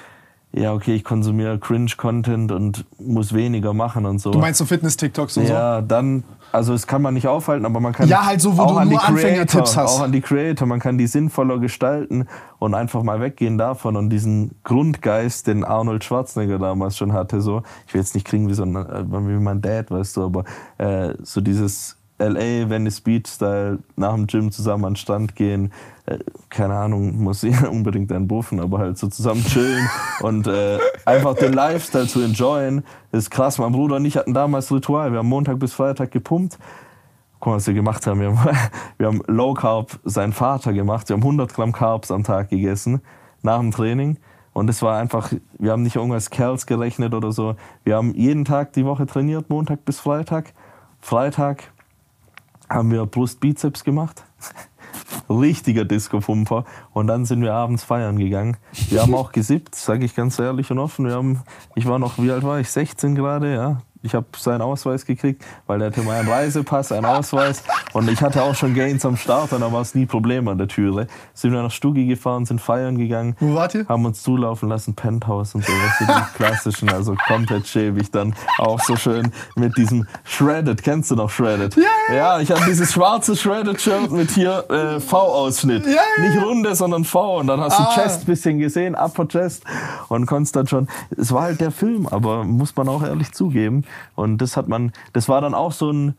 ja, 0.52 0.74
okay, 0.74 0.96
ich 0.96 1.04
konsumiere 1.04 1.60
Cringe-Content 1.60 2.52
und 2.52 2.86
muss 3.00 3.34
weniger 3.34 3.74
machen 3.74 4.08
und 4.08 4.20
so. 4.20 4.32
Du 4.32 4.40
meinst 4.40 4.58
so 4.58 4.66
Fitness-TikToks 4.66 5.38
und 5.38 5.46
so? 5.46 5.54
Ja, 5.54 5.82
dann, 5.82 6.24
also 6.52 6.74
es 6.74 6.88
kann 6.88 7.02
man 7.02 7.14
nicht 7.14 7.28
aufhalten, 7.28 7.66
aber 7.66 7.80
man 7.80 7.94
kann 7.94 8.08
Ja, 8.08 8.26
halt 8.26 8.42
so, 8.42 8.58
wo 8.58 8.64
auch 8.64 8.72
du 8.72 8.78
an 8.78 8.90
die 8.90 8.96
nur 8.96 9.04
Creator, 9.04 9.16
Anfängertipps 9.18 9.78
hast. 9.78 9.98
Auch 9.98 10.02
an 10.02 10.12
die 10.12 10.22
Creator, 10.22 10.68
man 10.68 10.80
kann 10.80 10.98
die 10.98 11.08
sinnvoller 11.08 11.60
gestalten 11.60 12.28
und 12.58 12.74
einfach 12.74 13.04
mal 13.04 13.20
weggehen 13.22 13.58
davon 13.58 13.96
und 13.96 14.10
diesen 14.10 14.56
Grundgeist, 14.64 15.48
den 15.48 15.64
Arnold 15.64 16.04
Schwarzenegger 16.04 16.60
damals 16.60 16.98
schon 16.98 17.14
hatte, 17.14 17.42
so, 17.42 17.64
ich 17.88 17.94
will 17.94 18.02
jetzt 18.02 18.16
nicht 18.16 18.26
klingen 18.26 18.50
wie 18.50 18.54
so 18.54 18.64
ein, 18.64 18.76
äh, 18.76 19.04
wie 19.10 19.40
mein 19.40 19.62
Dad, 19.62 19.92
weißt 19.92 20.18
du, 20.18 20.24
aber 20.26 20.44
äh, 20.78 21.14
so 21.22 21.42
dieses 21.42 21.99
LA, 22.20 22.70
Venice 22.70 23.02
Beach 23.02 23.28
Style, 23.28 23.80
nach 23.96 24.14
dem 24.14 24.28
Gym 24.28 24.52
zusammen 24.52 24.86
an 24.86 24.94
den 24.94 24.98
Strand 24.98 25.36
gehen, 25.36 25.72
äh, 26.06 26.20
keine 26.50 26.76
Ahnung, 26.76 27.22
muss 27.22 27.44
ich 27.44 27.62
unbedingt 27.70 28.12
einen 28.12 28.28
buffen, 28.28 28.60
aber 28.60 28.80
halt 28.80 28.98
so 28.98 29.08
zusammen 29.08 29.44
chillen 29.46 29.90
und 30.22 30.48
äh, 30.48 30.78
einfach 31.06 31.36
den 31.36 31.54
Lifestyle 31.54 32.08
zu 32.08 32.22
enjoyen, 32.22 32.84
ist 33.12 33.32
krass. 33.32 33.58
Mein 33.58 33.72
Bruder 33.72 33.96
und 33.96 34.06
ich 34.06 34.18
hatten 34.18 34.34
damals 34.34 34.72
Ritual, 34.72 35.12
wir 35.12 35.20
haben 35.20 35.30
Montag 35.30 35.60
bis 35.60 35.74
Freitag 35.74 36.12
gepumpt. 36.12 36.58
Guck 37.40 37.52
mal, 37.52 37.56
was 37.56 37.68
wir 37.68 37.74
gemacht 37.74 38.06
haben. 38.06 38.20
Wir 38.20 38.36
haben, 38.36 38.58
wir 38.98 39.08
haben 39.08 39.22
Low 39.28 39.54
Carb 39.54 40.00
sein 40.04 40.34
Vater 40.34 40.74
gemacht. 40.74 41.08
Wir 41.08 41.16
haben 41.16 41.24
100 41.24 41.54
Gramm 41.54 41.72
Carbs 41.72 42.12
am 42.12 42.24
Tag 42.24 42.50
gegessen 42.50 43.02
nach 43.42 43.60
dem 43.60 43.72
Training. 43.72 44.18
Und 44.52 44.70
es 44.70 44.82
war 44.82 45.00
einfach, 45.00 45.32
wir 45.58 45.72
haben 45.72 45.84
nicht 45.84 45.96
irgendwas 45.96 46.30
Kerls 46.30 46.66
gerechnet 46.66 47.14
oder 47.14 47.32
so. 47.32 47.56
Wir 47.86 47.96
haben 47.96 48.14
jeden 48.14 48.44
Tag 48.44 48.74
die 48.74 48.86
Woche 48.86 49.06
trainiert, 49.06 49.50
Montag 49.50 49.86
bis 49.86 50.00
Freitag. 50.00 50.54
Freitag 51.00 51.72
haben 52.70 52.92
wir 52.92 53.06
Brust-Bizeps 53.06 53.84
gemacht. 53.84 54.24
Richtiger 55.30 55.86
Disco-Pumper. 55.86 56.66
Und 56.92 57.08
dann 57.08 57.26
sind 57.26 57.42
wir 57.42 57.54
abends 57.54 57.84
feiern 57.84 58.18
gegangen. 58.18 58.58
Wir 58.90 59.02
haben 59.02 59.14
auch 59.14 59.32
gesippt, 59.32 59.76
sage 59.76 60.06
ich 60.06 60.16
ganz 60.16 60.40
ehrlich 60.40 60.72
und 60.72 60.80
offen. 60.80 61.06
Wir 61.06 61.14
haben, 61.14 61.42
ich 61.76 61.86
war 61.86 62.00
noch, 62.00 62.18
wie 62.18 62.32
alt 62.32 62.44
war 62.44 62.60
ich? 62.60 62.70
16 62.70 63.16
gerade, 63.16 63.54
ja. 63.54 63.82
Ich 64.02 64.16
habe 64.16 64.28
seinen 64.38 64.62
Ausweis 64.62 65.06
gekriegt, 65.06 65.44
weil 65.68 65.80
der 65.80 65.88
hatte 65.90 66.02
mal 66.02 66.20
einen 66.20 66.30
Reisepass, 66.30 66.92
einen 66.92 67.06
Ausweis 67.06 67.64
und 67.94 68.10
ich 68.10 68.22
hatte 68.22 68.44
auch 68.44 68.56
schon 68.56 68.74
Gains 68.74 69.06
am 69.06 69.18
Start 69.18 69.52
und 69.52 69.62
da 69.62 69.72
war 69.74 69.82
es 69.82 69.94
nie 69.96 70.06
Problem 70.06 70.48
an 70.48 70.58
der 70.58 70.68
Türe. 70.70 71.08
Sind 71.34 71.52
wir 71.52 71.62
nach 71.62 71.72
Stuggi 71.72 72.06
gefahren, 72.08 72.46
sind 72.46 72.62
feiern 72.62 72.98
gegangen, 72.98 73.36
Wo 73.40 73.56
wart 73.56 73.76
ihr? 73.76 73.86
haben 73.88 74.06
uns 74.06 74.24
zulaufen 74.24 74.70
lassen, 74.70 74.96
Penthouse 74.96 75.54
und 75.56 75.66
so, 75.66 75.74
was 75.74 75.98
sind 75.98 76.10
die 76.10 76.34
klassischen, 76.38 76.90
also 76.90 77.16
komplett 77.28 77.68
schäbig 77.68 78.10
dann 78.12 78.34
auch 78.58 78.80
so 78.82 78.96
schön 78.96 79.32
mit 79.56 79.76
diesem 79.78 80.08
Shredded, 80.24 80.82
kennst 80.82 81.12
du 81.12 81.16
noch 81.16 81.30
Shredded? 81.30 81.76
Ja, 81.76 81.84
ja. 82.08 82.16
Ja, 82.16 82.40
ich 82.40 82.52
hatte 82.52 82.66
dieses 82.66 82.92
schwarze 82.94 83.36
Shredded-Shirt 83.36 84.12
mit 84.12 84.32
hier 84.32 84.70
äh, 84.70 85.00
V-Ausschnitt. 85.00 85.86
Ja, 85.86 85.94
ja. 86.18 86.30
Nicht 86.30 86.42
runde, 86.44 86.76
sondern 86.76 87.04
V 87.06 87.40
und 87.40 87.48
dann 87.48 87.60
hast 87.60 87.78
du 87.80 87.84
Ah. 87.84 87.92
Chest 87.96 88.26
bisschen 88.26 88.60
gesehen, 88.60 88.94
Upper 88.96 89.28
Chest 89.28 89.64
und 90.10 90.26
konntest 90.26 90.56
dann 90.56 90.68
schon, 90.68 90.88
es 91.18 91.32
war 91.34 91.44
halt 91.44 91.62
der 91.62 91.72
Film, 91.72 92.08
aber 92.08 92.44
muss 92.44 92.76
man 92.76 92.88
auch 92.90 93.04
ehrlich 93.04 93.32
zugeben 93.32 93.84
und 94.16 94.38
das 94.40 94.58
hat 94.58 94.68
man, 94.68 94.92
das 95.14 95.30
war 95.30 95.42
dann 95.42 95.54
auch 95.54 95.72
so 95.72 95.92
ein, 95.92 96.16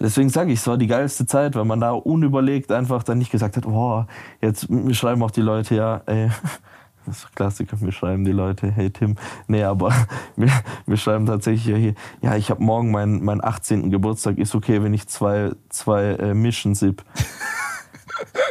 deswegen 0.00 0.28
sage 0.28 0.52
ich, 0.52 0.60
es 0.60 0.66
war 0.66 0.78
die 0.78 0.86
geilste 0.86 1.26
Zeit, 1.26 1.54
weil 1.54 1.64
man 1.64 1.80
da 1.80 1.92
unüberlegt 1.92 2.72
einfach 2.72 3.02
dann 3.02 3.18
nicht 3.18 3.30
gesagt 3.30 3.56
hat, 3.56 3.64
boah, 3.64 4.06
jetzt 4.40 4.70
mir 4.70 4.94
schreiben 4.94 5.22
auch 5.22 5.30
die 5.30 5.42
Leute, 5.42 5.74
ja, 5.74 6.02
ey, 6.06 6.30
das 7.06 7.18
ist 7.18 7.36
Klassiker, 7.36 7.76
mir 7.80 7.92
schreiben 7.92 8.24
die 8.24 8.32
Leute, 8.32 8.70
hey 8.70 8.90
Tim, 8.90 9.16
nee, 9.46 9.64
aber 9.64 9.92
wir, 10.36 10.50
wir 10.86 10.96
schreiben 10.96 11.26
tatsächlich 11.26 11.66
ja 11.66 11.76
hier, 11.76 11.94
ja, 12.20 12.36
ich 12.36 12.50
habe 12.50 12.62
morgen 12.62 12.90
meinen 12.90 13.24
meinen 13.24 13.42
18. 13.42 13.90
Geburtstag, 13.90 14.38
ist 14.38 14.54
okay, 14.54 14.82
wenn 14.82 14.94
ich 14.94 15.08
zwei, 15.08 15.52
zwei 15.68 16.02
äh, 16.12 16.34
Mission 16.34 16.74
sip. 16.74 17.04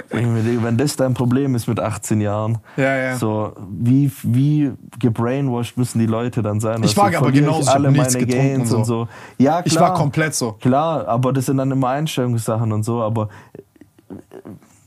Wenn 0.09 0.77
das 0.77 0.95
dein 0.95 1.13
Problem 1.13 1.55
ist 1.55 1.67
mit 1.67 1.79
18 1.79 2.21
Jahren, 2.21 2.59
Ja, 2.77 2.95
ja. 2.95 3.15
so 3.17 3.53
wie, 3.69 4.11
wie 4.23 4.71
gebrainwashed 4.99 5.77
müssen 5.77 5.99
die 5.99 6.05
Leute 6.05 6.41
dann 6.41 6.59
sein? 6.59 6.83
Ich 6.83 6.95
war 6.97 7.09
du, 7.11 7.17
aber 7.17 7.31
genauso, 7.31 7.61
ich 7.61 7.69
alle 7.69 7.91
meine 7.91 8.25
Gains 8.25 8.71
und 8.71 8.79
und 8.79 8.85
so. 8.85 9.03
so. 9.03 9.07
Ja, 9.37 9.61
klar. 9.61 9.65
Ich 9.65 9.79
war 9.79 9.93
komplett 9.93 10.35
so. 10.35 10.53
Klar, 10.53 11.07
aber 11.07 11.33
das 11.33 11.45
sind 11.45 11.57
dann 11.57 11.71
immer 11.71 11.89
Einstellungssachen 11.89 12.71
und 12.71 12.83
so, 12.83 13.01
aber 13.01 13.29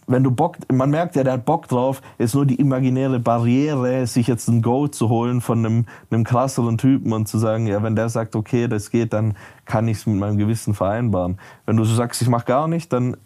wenn 0.07 0.22
du 0.22 0.30
Bock, 0.30 0.59
man 0.70 0.91
merkt 0.91 1.16
ja, 1.16 1.24
der 1.24 1.35
hat 1.35 1.45
Bock 1.45 1.68
drauf, 1.68 2.03
ist 2.18 2.35
nur 2.35 2.45
die 2.47 2.57
imaginäre 2.57 3.18
Barriere, 3.20 4.07
sich 4.07 4.26
jetzt 4.26 4.49
ein 4.49 4.61
Go 4.62 4.89
zu 4.89 5.09
holen 5.09 5.41
von 5.41 5.64
einem, 5.64 5.87
einem 6.11 6.24
krasseren 6.24 6.78
Typen 6.78 7.12
und 7.12 7.26
zu 7.26 7.39
sagen, 7.39 7.66
ja, 7.66 7.82
wenn 7.82 7.97
der 7.97 8.09
sagt, 8.09 8.37
okay, 8.37 8.68
das 8.68 8.91
geht, 8.91 9.12
dann 9.12 9.35
kann 9.64 9.89
ich 9.89 9.99
es 9.99 10.07
mit 10.07 10.16
meinem 10.16 10.37
Gewissen 10.37 10.74
vereinbaren. 10.74 11.39
Wenn 11.66 11.76
du 11.76 11.85
so 11.85 11.95
sagst, 11.95 12.20
ich 12.20 12.28
mach 12.28 12.45
gar 12.45 12.68
nicht, 12.68 12.93
dann 12.93 13.16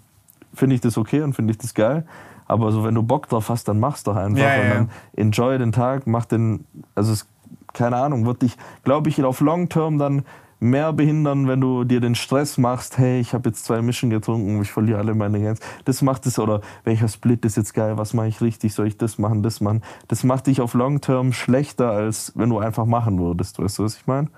finde 0.59 0.75
ich 0.75 0.81
das 0.81 0.99
okay 0.99 1.23
und 1.23 1.35
finde 1.35 1.53
ich 1.53 1.59
das 1.59 1.75
geil. 1.75 2.07
Aber 2.47 2.73
so, 2.73 2.85
wenn 2.85 2.95
du 2.95 3.03
Bock 3.03 3.29
drauf 3.29 3.51
hast, 3.51 3.69
dann 3.69 3.79
mach's 3.79 4.03
doch 4.05 4.17
einfach 4.17 4.41
Ja, 4.41 4.61
und 4.63 4.71
dann 4.71 4.91
enjoy 5.17 5.59
den 5.59 5.73
Tag, 5.73 6.07
mach 6.07 6.25
den, 6.25 6.65
also 6.95 7.13
es, 7.13 7.27
keine 7.75 7.97
Ahnung, 7.97 8.27
wird 8.27 8.43
dich, 8.43 8.57
glaube 8.85 9.11
ich, 9.11 9.23
auf 9.23 9.41
Long 9.41 9.69
Term 9.69 9.99
dann 9.99 10.25
mehr 10.61 10.93
behindern, 10.93 11.47
wenn 11.47 11.61
du 11.61 11.85
dir 11.85 12.01
den 12.01 12.15
Stress 12.15 12.59
machst, 12.59 12.99
hey, 12.99 13.21
ich 13.21 13.33
habe 13.33 13.49
jetzt 13.49 13.65
zwei 13.65 13.81
Mischen 13.81 14.11
getrunken, 14.11 14.61
ich 14.61 14.73
verliere 14.73 14.99
alle 14.99 15.15
meine 15.15 15.41
Grenzen. 15.41 15.63
Das 15.85 16.03
macht 16.03 16.27
es, 16.27 16.39
oder 16.39 16.63
welcher 16.85 17.09
Split 17.09 17.45
ist 17.45 17.57
jetzt 17.57 17.75
geil, 17.75 17.97
was 17.97 18.15
mache 18.15 18.29
ich 18.29 18.41
richtig, 18.41 18.75
soll 18.75 18.89
ich 18.89 18.97
das 18.97 19.19
machen, 19.19 19.43
das 19.43 19.61
machen. 19.61 19.83
Das 20.09 20.25
macht 20.25 20.49
dich 20.49 20.61
auf 20.61 20.75
Long 20.75 21.01
Term 21.01 21.33
schlechter, 21.33 21.91
als 21.91 22.33
wenn 22.35 22.51
du 22.51 22.59
einfach 22.59 22.87
machen 22.87 23.21
würdest, 23.21 23.59
weißt 23.59 23.79
du, 23.79 23.85
was 23.85 23.97
ich 23.97 24.07
meine? 24.07 24.29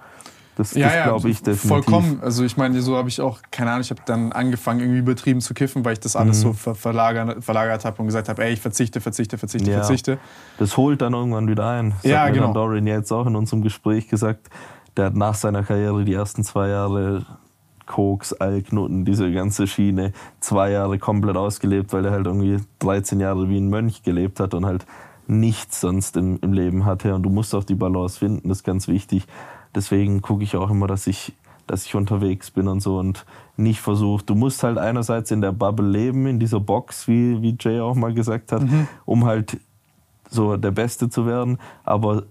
Das, 0.61 0.75
Ja, 0.75 0.89
das 0.89 0.95
ja, 0.95 1.05
glaube 1.05 1.31
ich 1.31 1.39
definitiv. 1.43 1.69
vollkommen. 1.69 2.21
Also 2.21 2.45
ich 2.45 2.59
meine, 2.59 2.83
so 2.83 2.97
habe 2.99 3.09
ich 3.09 3.19
auch, 3.23 3.41
keine 3.51 3.71
Ahnung, 3.71 3.81
ich 3.81 3.91
habe 3.91 4.03
dann 4.05 4.31
angefangen, 4.33 4.81
irgendwie 4.81 4.99
übertrieben 4.99 5.41
zu 5.41 5.55
kiffen, 5.55 5.85
weil 5.87 5.95
ich 5.95 6.01
das 6.01 6.15
Mhm. 6.15 6.21
alles 6.21 6.41
so 6.43 6.53
ver 6.53 6.75
verlagert, 6.75 7.43
verlagert 7.43 7.87
habe 7.87 7.99
und 8.03 8.07
gesagt 8.09 8.29
habe, 8.29 8.45
ey, 8.45 8.53
ich 8.53 8.61
verzichte, 8.61 9.01
verzichte, 9.01 9.39
verzichte, 9.39 9.71
Ja. 9.71 9.79
verzichte. 9.79 10.19
Das 10.59 10.77
holt 10.77 11.01
dann 11.01 11.15
irgendwann 11.15 11.49
wieder 11.49 11.67
ein. 11.67 11.95
Das 12.03 12.11
Ja, 12.11 12.25
hat 12.25 12.35
genau. 12.35 12.53
Dorian 12.53 12.87
jetzt 12.87 13.11
auch 13.11 13.27
in 13.27 13.37
unserem 13.37 13.63
Gespräch 13.63 14.09
gesagt. 14.09 14.51
Der 14.99 15.07
hat 15.07 15.15
nach 15.15 15.35
seiner 15.35 15.63
Karriere 15.63 16.05
die 16.05 16.13
ersten 16.13 16.45
zwei 16.45 16.69
Jahre 16.69 17.25
Koks, 17.87 18.33
Alknoten, 18.35 19.05
diese 19.05 19.33
ganze 19.33 19.67
Schiene, 19.67 20.13
zwei 20.41 20.71
Jahre 20.71 20.99
komplett 20.99 21.37
ausgelebt, 21.37 21.93
weil 21.93 22.05
er 22.05 22.13
halt 22.13 22.27
irgendwie 22.27 22.59
13 22.81 23.19
Jahre 23.19 23.49
wie 23.49 23.57
ein 23.59 23.69
Mönch 23.69 24.03
gelebt 24.03 24.39
hat 24.41 24.55
und 24.55 24.65
halt 24.67 24.85
nichts 25.27 25.81
sonst 25.81 26.17
im, 26.17 26.39
im 26.43 26.53
Leben 26.53 26.85
hatte. 26.85 27.15
Und 27.15 27.23
du 27.23 27.31
musst 27.31 27.55
auch 27.55 27.65
die 27.65 27.75
Balance 27.75 28.19
finden, 28.19 28.49
das 28.49 28.59
ist 28.59 28.65
ganz 28.65 28.89
wichtig. 28.89 29.27
Deswegen 29.75 30.23
gucke 30.23 30.43
ich 30.43 30.57
auch 30.57 30.71
immer, 30.71 30.87
dass 30.87 31.07
ich, 31.07 31.33
dass 31.67 31.87
ich 31.87 31.95
unterwegs 31.95 32.51
bin 32.51 32.69
und 32.69 32.81
so 32.81 32.99
und 32.99 33.25
nicht 33.57 33.81
versuche. 33.81 34.25
Du 34.25 34.35
musst 34.35 34.63
halt 34.63 34.79
einerseits 34.79 35.31
in 35.31 35.41
der 35.41 35.53
Bubble 35.53 35.89
leben, 35.89 36.27
in 36.27 36.41
dieser 36.41 36.61
Box, 36.61 37.07
wie, 37.09 37.41
wie 37.43 37.57
Jay 37.59 37.81
auch 37.81 37.95
mal 37.95 38.13
gesagt 38.13 38.53
hat, 38.53 38.63
um 39.05 39.25
halt 39.25 39.59
so 40.29 40.57
der 40.57 40.71
Beste 40.71 41.09
zu 41.09 41.27
werden. 41.27 41.59
Aber 41.85 42.25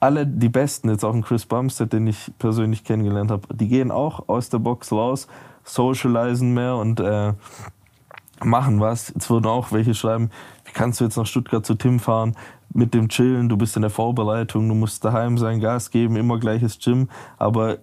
alle 0.00 0.26
die 0.26 0.48
Besten, 0.48 0.90
jetzt 0.90 1.04
auch 1.04 1.14
ein 1.14 1.22
Chris 1.22 1.46
Bumstead, 1.46 1.92
den 1.92 2.06
ich 2.06 2.32
persönlich 2.38 2.84
kennengelernt 2.84 3.30
habe, 3.30 3.54
die 3.54 3.68
gehen 3.68 3.90
auch 3.90 4.28
aus 4.28 4.48
der 4.48 4.58
Box 4.58 4.90
raus, 4.90 5.28
socialisen 5.64 6.54
mehr 6.54 6.76
und 6.76 6.98
äh, 6.98 7.34
machen 8.42 8.80
was. 8.80 9.12
Jetzt 9.14 9.30
würden 9.30 9.46
auch 9.46 9.72
welche 9.72 9.94
schreiben, 9.94 10.30
wie 10.64 10.72
kannst 10.72 11.00
du 11.00 11.04
jetzt 11.04 11.16
nach 11.16 11.26
Stuttgart 11.26 11.64
zu 11.64 11.74
Tim 11.74 12.00
fahren? 12.00 12.36
Mit 12.74 12.94
dem 12.94 13.08
Chillen, 13.08 13.48
du 13.48 13.56
bist 13.56 13.76
in 13.76 13.82
der 13.82 13.90
Vorbereitung, 13.90 14.68
du 14.68 14.74
musst 14.74 15.04
daheim 15.04 15.36
sein, 15.38 15.60
Gas 15.60 15.90
geben, 15.90 16.16
immer 16.16 16.38
gleiches 16.38 16.78
Gym. 16.78 17.08
Aber 17.38 17.78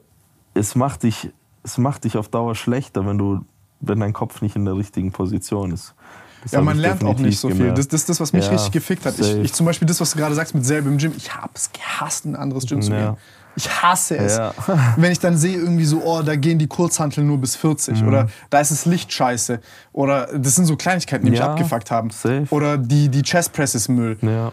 es 0.53 0.75
macht 0.75 1.03
dich, 1.03 1.31
es 1.63 1.77
macht 1.77 2.05
dich 2.05 2.17
auf 2.17 2.29
Dauer 2.29 2.55
schlechter, 2.55 3.05
wenn 3.05 3.17
du, 3.17 3.45
wenn 3.81 3.99
dein 3.99 4.13
Kopf 4.13 4.41
nicht 4.41 4.55
in 4.55 4.65
der 4.65 4.75
richtigen 4.75 5.11
Position 5.11 5.71
ist. 5.71 5.93
Das 6.41 6.53
Ja, 6.53 6.61
man 6.61 6.77
lernt 6.77 7.03
auch 7.03 7.19
nicht 7.19 7.37
so 7.39 7.49
viel. 7.49 7.73
Das, 7.73 7.87
das 7.89 8.01
ist 8.01 8.09
das, 8.09 8.19
was 8.19 8.33
mich 8.33 8.45
Ja, 8.45 8.51
richtig 8.51 8.71
gefickt 8.71 9.05
hat. 9.05 9.19
Ich, 9.19 9.35
ich 9.37 9.53
zum 9.53 9.65
Beispiel 9.65 9.87
das, 9.87 9.99
was 9.99 10.11
du 10.11 10.17
gerade 10.17 10.33
sagst 10.35 10.55
mit 10.55 10.65
selber 10.65 10.87
im 10.89 10.97
Gym, 10.97 11.13
ich 11.15 11.35
hab's 11.35 11.69
gehasst, 11.71 12.25
in 12.25 12.31
ein 12.35 12.41
anderes 12.41 12.65
Gym 12.65 12.81
zu 12.81 12.91
Ja. 12.91 12.97
gehen. 13.11 13.17
Ich 13.55 13.69
hasse 13.83 14.15
es. 14.17 14.37
Ja. 14.37 14.53
Wenn 14.95 15.11
ich 15.11 15.19
dann 15.19 15.35
sehe, 15.35 15.57
irgendwie 15.57 15.83
so, 15.83 16.01
oh, 16.03 16.21
da 16.21 16.35
gehen 16.37 16.57
die 16.59 16.67
Kurzhanteln 16.67 17.27
nur 17.27 17.39
bis 17.39 17.57
40 17.57 18.01
Mhm. 18.01 18.07
oder 18.07 18.27
da 18.49 18.59
ist 18.61 18.71
das 18.71 18.85
Licht 18.85 19.11
scheiße. 19.11 19.59
Oder 19.91 20.27
das 20.39 20.55
sind 20.55 20.65
so 20.65 20.77
Kleinigkeiten, 20.77 21.25
die 21.25 21.31
mich 21.31 21.41
abgefuckt 21.43 21.91
haben. 21.91 22.09
safe. 22.09 22.45
Oder 22.51 22.77
die, 22.77 23.09
die 23.09 23.21
Chest 23.21 23.51
Press 23.53 23.75
ist 23.75 23.89
Müll. 23.89 24.17
ja. 24.21 24.51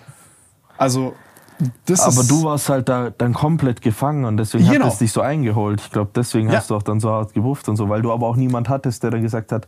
Also, 0.79 1.15
das 1.87 2.01
Aber 2.01 2.23
du 2.27 2.45
warst 2.45 2.69
halt 2.69 2.89
da 2.89 3.11
dann 3.17 3.33
komplett 3.33 3.81
gefangen 3.81 4.27
und 4.27 4.37
deswegen 4.37 4.69
Genau. 4.69 4.85
hat 4.87 4.93
es 4.93 4.99
dich 4.99 5.11
so 5.13 5.23
eingeholt. 5.23 5.81
Ich 5.81 5.91
glaube, 5.91 6.11
deswegen 6.15 6.51
Ja. 6.51 6.57
hast 6.59 6.71
du 6.71 6.77
auch 6.77 6.83
dann 6.83 7.01
so 7.01 7.11
hart 7.11 7.33
gewufft 7.33 7.69
und 7.69 7.77
so, 7.77 7.89
weil 7.89 8.03
du 8.03 8.13
aber 8.13 8.27
auch 8.27 8.37
niemand 8.37 8.69
hattest, 8.69 9.03
der 9.03 9.11
dann 9.11 9.23
gesagt 9.23 9.53
hat, 9.53 9.67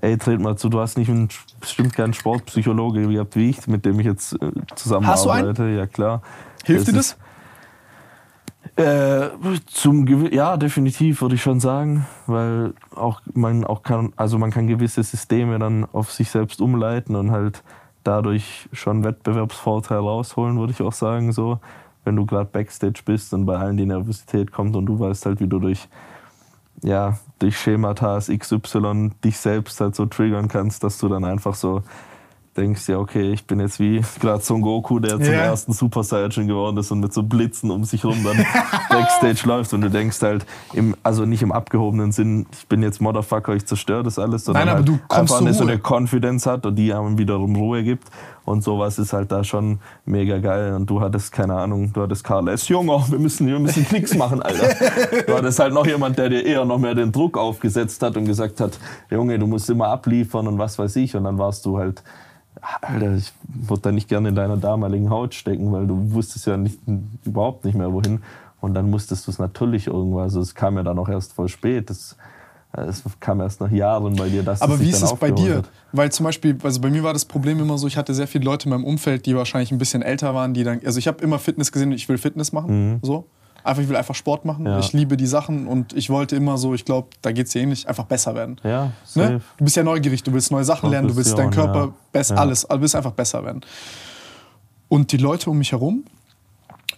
ey, 0.00 0.16
tret 0.18 0.40
mal 0.40 0.56
zu, 0.56 0.68
du 0.68 0.80
hast 0.80 0.98
nicht 0.98 1.08
einen, 1.10 1.28
bestimmt 1.60 1.94
keinen 1.94 2.12
Sportpsychologe 2.14 3.06
gehabt 3.06 3.36
wie 3.36 3.50
ich, 3.50 3.66
mit 3.68 3.84
dem 3.84 4.00
ich 4.00 4.06
jetzt 4.06 4.32
äh, 4.42 4.50
zusammenarbeite. 4.74 5.68
Ja, 5.68 5.86
klar. 5.86 6.22
Hilft 6.64 6.88
dir 6.88 6.92
das? 6.94 7.16
Äh, 8.76 9.30
zum 9.66 10.04
Gewi- 10.04 10.32
ja, 10.34 10.56
definitiv 10.56 11.20
würde 11.22 11.34
ich 11.34 11.42
schon 11.42 11.58
sagen, 11.58 12.06
weil 12.26 12.74
auch 12.94 13.22
man 13.34 13.64
auch 13.64 13.82
kann, 13.82 14.12
also 14.16 14.38
man 14.38 14.50
kann 14.50 14.66
gewisse 14.68 15.02
Systeme 15.02 15.58
dann 15.58 15.84
auf 15.92 16.12
sich 16.12 16.30
selbst 16.30 16.60
umleiten 16.60 17.16
und 17.16 17.30
halt 17.32 17.62
dadurch 18.08 18.68
schon 18.72 19.04
Wettbewerbsvorteil 19.04 19.98
rausholen, 19.98 20.58
würde 20.58 20.72
ich 20.72 20.80
auch 20.80 20.92
sagen, 20.92 21.32
so. 21.32 21.60
Wenn 22.04 22.16
du 22.16 22.24
gerade 22.24 22.48
Backstage 22.50 23.02
bist 23.04 23.34
und 23.34 23.44
bei 23.44 23.58
allen 23.58 23.76
die 23.76 23.84
Nervosität 23.84 24.50
kommt 24.50 24.74
und 24.76 24.86
du 24.86 24.98
weißt 24.98 25.26
halt, 25.26 25.40
wie 25.40 25.46
du 25.46 25.58
durch, 25.58 25.88
ja, 26.82 27.18
durch 27.38 27.58
Schemata 27.58 28.18
XY 28.18 29.10
dich 29.22 29.36
selbst 29.36 29.78
halt 29.82 29.94
so 29.94 30.06
triggern 30.06 30.48
kannst, 30.48 30.82
dass 30.82 30.96
du 30.96 31.08
dann 31.08 31.24
einfach 31.24 31.54
so 31.54 31.82
denkst, 32.58 32.88
ja, 32.88 32.98
okay, 32.98 33.30
ich 33.32 33.46
bin 33.46 33.60
jetzt 33.60 33.80
wie 33.80 34.02
gerade 34.20 34.42
Son 34.42 34.60
Goku, 34.60 34.98
der 34.98 35.16
zum 35.16 35.32
Ja. 35.32 35.44
ersten 35.44 35.72
Super 35.72 36.02
Saiyan 36.02 36.46
geworden 36.46 36.76
ist 36.76 36.90
und 36.90 37.00
mit 37.00 37.14
so 37.14 37.22
Blitzen 37.22 37.70
um 37.70 37.84
sich 37.84 38.04
rum 38.04 38.22
dann 38.24 38.36
Backstage 38.90 39.48
läuft 39.48 39.72
und 39.72 39.80
du 39.80 39.90
denkst 39.90 40.20
halt, 40.22 40.44
im, 40.74 40.94
also 41.02 41.24
nicht 41.24 41.42
im 41.42 41.52
abgehobenen 41.52 42.12
Sinn, 42.12 42.46
ich 42.52 42.66
bin 42.68 42.82
jetzt 42.82 43.00
Motherfucker, 43.00 43.54
ich 43.54 43.64
zerstöre 43.66 44.02
das 44.02 44.18
alles, 44.18 44.44
sondern 44.44 44.66
Nein, 44.66 44.68
aber 44.76 44.78
halt 44.78 44.88
du 44.88 44.98
kommst 45.08 45.32
einfach 45.32 45.46
eine, 45.46 45.54
so 45.54 45.62
eine 45.64 45.78
Confidence 45.78 46.46
hat 46.46 46.66
und 46.66 46.76
die 46.76 46.92
einem 46.92 47.16
wiederum 47.18 47.56
Ruhe 47.56 47.82
gibt 47.82 48.08
und 48.44 48.62
sowas 48.64 48.98
ist 48.98 49.12
halt 49.12 49.30
da 49.30 49.44
schon 49.44 49.78
mega 50.04 50.38
geil 50.38 50.74
und 50.74 50.88
du 50.88 51.00
hattest, 51.00 51.32
keine 51.32 51.54
Ahnung, 51.54 51.92
du 51.92 52.02
hattest 52.02 52.24
Karl 52.24 52.48
S. 52.48 52.68
Junge, 52.68 53.02
wir 53.08 53.18
müssen, 53.18 53.46
wir 53.46 53.58
müssen 53.58 53.84
Knicks 53.86 54.14
machen, 54.14 54.42
Alter. 54.42 54.68
du 55.26 55.34
hattest 55.34 55.58
halt 55.58 55.74
noch 55.74 55.86
jemand, 55.86 56.18
der 56.18 56.28
dir 56.30 56.44
eher 56.44 56.64
noch 56.64 56.78
mehr 56.78 56.94
den 56.94 57.12
Druck 57.12 57.36
aufgesetzt 57.36 58.02
hat 58.02 58.16
und 58.16 58.24
gesagt 58.24 58.60
hat, 58.60 58.78
Junge, 59.10 59.38
du 59.38 59.46
musst 59.46 59.68
immer 59.70 59.88
abliefern 59.88 60.46
und 60.48 60.58
was 60.58 60.78
weiß 60.78 60.96
ich 60.96 61.14
und 61.14 61.24
dann 61.24 61.38
warst 61.38 61.64
du 61.66 61.78
halt 61.78 62.02
Alter, 62.60 63.14
ich 63.14 63.32
würde 63.46 63.82
da 63.82 63.92
nicht 63.92 64.08
gerne 64.08 64.30
in 64.30 64.34
deiner 64.34 64.56
damaligen 64.56 65.10
Haut 65.10 65.34
stecken, 65.34 65.72
weil 65.72 65.86
du 65.86 66.12
wusstest 66.12 66.46
ja 66.46 66.56
nicht, 66.56 66.78
überhaupt 67.24 67.64
nicht 67.64 67.76
mehr 67.76 67.92
wohin. 67.92 68.20
Und 68.60 68.74
dann 68.74 68.90
musstest 68.90 69.26
du 69.26 69.30
es 69.30 69.38
natürlich 69.38 69.86
irgendwo, 69.86 70.20
also 70.20 70.40
es 70.40 70.54
kam 70.54 70.76
ja 70.76 70.82
dann 70.82 70.98
auch 70.98 71.08
erst 71.08 71.32
voll 71.32 71.48
spät. 71.48 71.90
Das, 71.90 72.16
es 72.72 73.02
kam 73.20 73.40
erst 73.40 73.60
nach 73.60 73.70
Jahren 73.70 74.16
bei 74.16 74.28
dir, 74.28 74.42
dass 74.42 74.60
Aber 74.62 74.80
wie 74.80 74.90
ist 74.90 75.02
es 75.02 75.14
bei 75.14 75.30
dir? 75.30 75.58
hat. 75.58 75.70
Weil 75.92 76.10
zum 76.12 76.24
Beispiel, 76.24 76.58
also 76.62 76.80
bei 76.80 76.90
mir 76.90 77.02
war 77.02 77.12
das 77.12 77.24
Problem 77.24 77.60
immer 77.60 77.78
so, 77.78 77.86
ich 77.86 77.96
hatte 77.96 78.14
sehr 78.14 78.26
viele 78.26 78.44
Leute 78.44 78.64
in 78.64 78.70
meinem 78.70 78.84
Umfeld, 78.84 79.26
die 79.26 79.36
wahrscheinlich 79.36 79.70
ein 79.70 79.78
bisschen 79.78 80.02
älter 80.02 80.34
waren, 80.34 80.54
die 80.54 80.64
dann, 80.64 80.80
also 80.84 80.98
ich 80.98 81.08
habe 81.08 81.22
immer 81.22 81.38
Fitness 81.38 81.72
gesehen, 81.72 81.92
ich 81.92 82.08
will 82.08 82.18
Fitness 82.18 82.52
machen, 82.52 82.98
so. 83.02 83.26
Einfach, 83.68 83.82
ich 83.82 83.88
will 83.88 83.96
einfach 83.96 84.14
Sport 84.14 84.44
machen. 84.44 84.66
Ja. 84.66 84.78
Ich 84.78 84.92
liebe 84.92 85.16
die 85.16 85.26
Sachen 85.26 85.66
und 85.68 85.92
ich 85.92 86.10
wollte 86.10 86.34
immer 86.36 86.56
so, 86.58 86.74
ich 86.74 86.84
glaube, 86.84 87.08
da 87.22 87.32
geht 87.32 87.46
es 87.46 87.52
dir 87.52 87.62
ähnlich, 87.62 87.88
einfach 87.88 88.04
besser 88.06 88.34
werden. 88.34 88.60
Ja, 88.64 88.92
safe. 89.04 89.32
Ne? 89.34 89.40
Du 89.58 89.64
bist 89.64 89.76
ja 89.76 89.82
neugierig, 89.84 90.22
du 90.22 90.32
willst 90.32 90.50
neue 90.50 90.64
Sachen 90.64 90.90
lernen, 90.90 91.08
du 91.08 91.16
willst 91.16 91.36
deinen 91.36 91.50
Körper, 91.50 91.78
ja. 91.86 91.92
best, 92.12 92.30
Ja. 92.30 92.36
alles, 92.36 92.62
du 92.62 92.80
willst 92.80 92.96
einfach 92.96 93.12
besser 93.12 93.44
werden. 93.44 93.60
Und 94.88 95.12
die 95.12 95.18
Leute 95.18 95.50
um 95.50 95.58
mich 95.58 95.72
herum, 95.72 96.04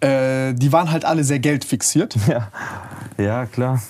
äh, 0.01 0.55
die 0.55 0.73
waren 0.73 0.91
halt 0.91 1.05
alle 1.05 1.25
sehr 1.25 1.39
geldfixiert. 1.41 2.14
Ja, 2.29 2.49
Ja, 3.18 3.47
klar. 3.47 3.83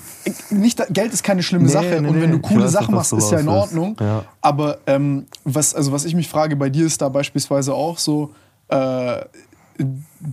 Nicht, 0.51 0.83
Geld 0.91 1.13
ist 1.13 1.23
keine 1.23 1.43
schlimme 1.43 1.67
Nee, 1.67 1.71
Sache 1.73 2.01
nee, 2.01 2.09
und 2.09 2.21
wenn 2.21 2.31
du 2.33 2.39
coole 2.41 2.65
weiß 2.65 2.73
Sachen 2.73 2.95
machst, 2.95 3.13
ist 3.13 3.31
ja 3.31 3.39
in. 3.41 3.49
Ordnung. 3.49 3.97
Ja. 4.01 4.25
Aber 4.41 4.79
ähm, 4.87 5.27
was, 5.45 5.75
also 5.75 5.93
was 5.93 6.05
ich 6.05 6.15
mich 6.15 6.29
frage 6.29 6.57
bei 6.57 6.69
dir 6.69 6.85
ist 6.87 7.01
da 7.01 7.09
beispielsweise 7.09 7.75
auch 7.75 7.99
so, 7.99 8.31
äh, 8.69 9.21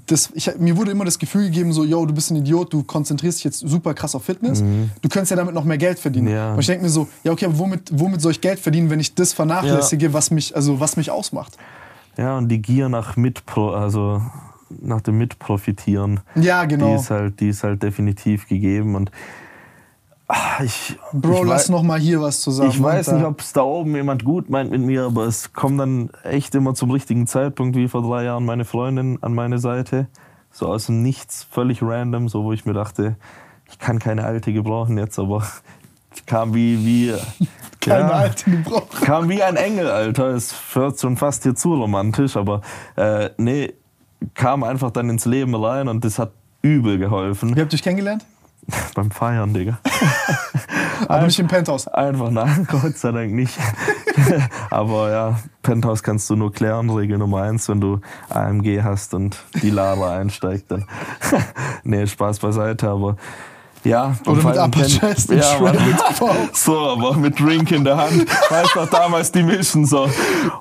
das, 0.07 0.31
ich, 0.33 0.51
mir 0.59 0.75
wurde 0.77 0.91
immer 0.91 1.05
das 1.05 1.19
Gefühl 1.19 1.45
gegeben, 1.45 1.71
so, 1.73 1.83
yo, 1.83 2.05
du 2.05 2.13
bist 2.13 2.31
ein 2.31 2.37
Idiot, 2.37 2.73
du 2.73 2.83
konzentrierst 2.83 3.39
dich 3.39 3.43
jetzt 3.45 3.59
super 3.59 3.93
krass 3.93 4.15
auf 4.15 4.23
Fitness, 4.23 4.61
du 4.61 5.09
könntest 5.09 5.31
ja 5.31 5.37
damit 5.37 5.53
noch 5.53 5.63
mehr 5.63 5.77
Geld 5.77 5.99
verdienen. 5.99 6.27
Mhm. 6.27 6.33
Ja. 6.33 6.53
Und 6.53 6.59
ich 6.59 6.67
denke 6.67 6.83
mir 6.83 6.89
so, 6.89 7.07
ja, 7.23 7.31
okay, 7.31 7.45
aber 7.45 7.57
womit, 7.57 7.89
womit 7.93 8.21
soll 8.21 8.31
ich 8.31 8.41
Geld 8.41 8.59
verdienen, 8.59 8.89
wenn 8.89 8.99
ich 8.99 9.15
das 9.15 9.33
vernachlässige, 9.33 10.13
was, 10.13 10.31
mich, 10.31 10.55
also, 10.55 10.79
was 10.79 10.97
mich 10.97 11.11
ausmacht? 11.11 11.57
Ja, 12.17 12.37
und 12.37 12.49
die 12.49 12.61
Gier 12.61 12.89
nach 12.89 13.15
Mitpro, 13.15 13.73
also 13.73 14.21
nach 14.81 15.01
dem 15.01 15.17
Mitprofitieren, 15.17 16.19
Ja, 16.35 16.65
die, 16.65 16.75
genau. 16.75 16.95
ist 16.95 17.09
halt, 17.09 17.39
die 17.39 17.49
ist 17.49 17.63
halt 17.63 17.83
definitiv 17.83 18.47
gegeben. 18.47 18.95
Und 18.95 19.11
ah, 20.27 20.63
ich, 20.63 20.97
Bro, 21.13 21.43
ich 21.43 21.49
lass 21.49 21.69
noch 21.69 21.83
mal 21.83 21.99
hier 21.99 22.21
was 22.21 22.41
zusammen. 22.41 22.69
Ich 22.69 22.81
weiß 22.81 23.11
nicht, 23.11 23.25
ob 23.25 23.41
es 23.41 23.53
da 23.53 23.61
oben 23.61 23.95
jemand 23.95 24.23
gut 24.23 24.49
meint 24.49 24.71
mit 24.71 24.81
mir, 24.81 25.05
aber 25.05 25.25
es 25.25 25.53
kommt 25.53 25.79
dann 25.79 26.09
echt 26.23 26.55
immer 26.55 26.73
zum 26.73 26.91
richtigen 26.91 27.27
Zeitpunkt, 27.27 27.75
wie 27.75 27.87
vor 27.87 28.01
drei 28.01 28.25
Jahren 28.25 28.45
meine 28.45 28.65
Freundin 28.65 29.21
an 29.21 29.33
meine 29.33 29.59
Seite. 29.59 30.07
So 30.51 30.67
aus 30.67 30.87
dem 30.87 31.03
Nichts, 31.03 31.45
völlig 31.49 31.81
random, 31.81 32.29
so 32.29 32.43
wo 32.43 32.53
ich 32.53 32.65
mir 32.65 32.73
dachte, 32.73 33.15
ich 33.69 33.79
kann 33.79 33.99
keine 33.99 34.25
alte 34.25 34.53
gebrauchen 34.53 34.97
jetzt, 34.97 35.19
aber 35.19 35.45
kam 36.25 36.53
wie, 36.53 36.85
wie 36.85 37.13
keine 37.79 38.09
ja, 38.09 38.15
alte 38.15 38.51
gebraucht. 38.51 39.01
kam 39.01 39.29
wie 39.29 39.41
ein 39.43 39.55
Engel, 39.55 39.89
Alter. 39.89 40.29
Es 40.29 40.55
hört 40.73 40.99
schon 40.99 41.17
fast 41.17 41.43
hier 41.43 41.55
zu 41.55 41.75
romantisch, 41.75 42.35
aber 42.35 42.61
äh, 42.95 43.29
nee, 43.37 43.73
kam 44.33 44.63
einfach 44.63 44.91
dann 44.91 45.09
ins 45.09 45.25
Leben 45.25 45.53
rein 45.55 45.87
und 45.87 46.03
das 46.03 46.19
hat 46.19 46.31
übel 46.61 46.97
geholfen. 46.97 47.55
Wie 47.55 47.61
habt 47.61 47.71
ihr 47.71 47.77
euch 47.77 47.83
kennengelernt? 47.83 48.25
Beim 48.95 49.11
Feiern, 49.11 49.53
Digga. 49.53 49.79
Aber 51.07 51.25
nicht 51.25 51.39
im 51.39 51.47
Penthouse. 51.47 51.87
Einfach 51.87 52.29
nein, 52.29 52.67
Gott 52.71 52.97
sei 52.97 53.11
Dank 53.11 53.33
nicht. 53.33 53.57
Aber 54.69 55.11
ja, 55.11 55.39
Penthouse 55.61 56.03
kannst 56.03 56.29
du 56.29 56.35
nur 56.35 56.51
klären. 56.51 56.89
Regel 56.89 57.17
Nummer 57.17 57.43
eins, 57.43 57.69
wenn 57.69 57.81
du 57.81 58.01
AMG 58.29 58.83
hast 58.83 59.13
und 59.13 59.37
die 59.61 59.69
Lara 59.69 60.17
einsteigt, 60.17 60.71
dann. 60.71 60.85
nee, 61.83 62.07
Spaß 62.07 62.39
beiseite, 62.39 62.89
aber 62.89 63.15
ja. 63.87 64.15
Oder 64.25 64.43
mit 64.43 64.57
Upper 64.57 64.85
Chest 64.85 65.29
und 65.29 65.37
ja, 65.37 65.57
Bauch. 66.19 66.35
So, 66.53 66.77
aber 66.77 67.13
mit 67.15 67.39
Drink 67.39 67.71
in 67.71 67.83
der 67.83 67.97
Hand. 67.97 68.25
Weißt 68.49 68.75
doch 68.75 68.89
damals 68.89 69.31
die 69.31 69.43
Mission 69.43 69.85
so. 69.85 70.09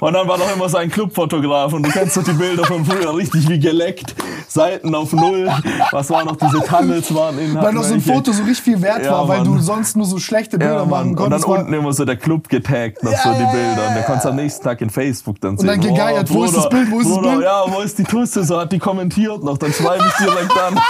Und 0.01 0.13
dann 0.13 0.27
war 0.29 0.39
doch 0.39 0.55
immer 0.55 0.69
so 0.69 0.77
ein 0.79 0.91
Clubfotograf 0.91 1.73
und 1.73 1.85
du 1.85 1.91
kennst 1.91 2.17
doch 2.17 2.25
die 2.25 2.33
Bilder 2.33 2.65
von 2.65 2.85
früher, 2.85 3.15
richtig 3.17 3.49
wie 3.49 3.59
geleckt. 3.59 4.15
Seiten 4.49 4.95
auf 4.95 5.13
Null. 5.13 5.51
Was 5.91 6.11
war 6.11 6.25
noch, 6.25 6.37
diese 6.37 6.61
Tunnels 6.61 7.13
waren 7.15 7.39
in 7.39 7.55
Weil 7.55 7.73
noch 7.73 7.83
so 7.83 7.95
ein 7.95 8.01
Foto 8.01 8.33
so 8.33 8.43
richtig 8.45 8.63
viel 8.63 8.83
wert 8.83 9.05
Ja, 9.05 9.13
war, 9.13 9.29
weil 9.29 9.39
Mann. 9.39 9.57
du 9.57 9.59
sonst 9.61 9.97
nur 9.97 10.07
so 10.07 10.19
schlechte 10.19 10.59
Bilder 10.59 10.75
ja, 10.75 10.85
machen 10.85 11.13
Mann. 11.13 11.25
Und 11.25 11.31
dann 11.31 11.41
konntest. 11.41 11.47
unten 11.47 11.73
immer 11.73 11.93
so 11.93 12.05
der 12.05 12.17
Club 12.17 12.49
getaggt, 12.49 13.03
noch 13.03 13.13
Ja, 13.13 13.19
so 13.23 13.31
die 13.31 13.39
Bilder. 13.39 13.89
Und 13.89 13.95
da 13.95 13.97
ja. 13.97 14.03
konntest 14.03 14.25
du 14.25 14.29
am 14.31 14.37
nächsten 14.37 14.65
Tag 14.65 14.81
in 14.81 14.91
Facebook 14.91 15.41
dann 15.41 15.59
sehen. 15.59 15.67
dann 15.67 15.81
gegeiert, 15.81 16.33
wo 16.33 16.45
ist 16.45 16.57
das 16.57 16.69
Bild, 16.69 16.91
wo 16.91 17.01
ist 17.01 17.09
das 17.09 17.17
Bruder, 17.17 17.31
Bild? 17.33 17.43
Ja, 17.43 17.65
wo 17.67 17.81
ist 17.81 17.99
die 17.99 18.05
Tusse? 18.05 18.45
So 18.45 18.59
hat 18.61 18.73
die 18.73 18.79
kommentiert 18.79 19.43
noch, 19.43 19.59
dann 19.59 19.73
schreibe 19.73 20.05
ich 20.07 20.25
direkt 20.25 20.53
an. 20.59 20.81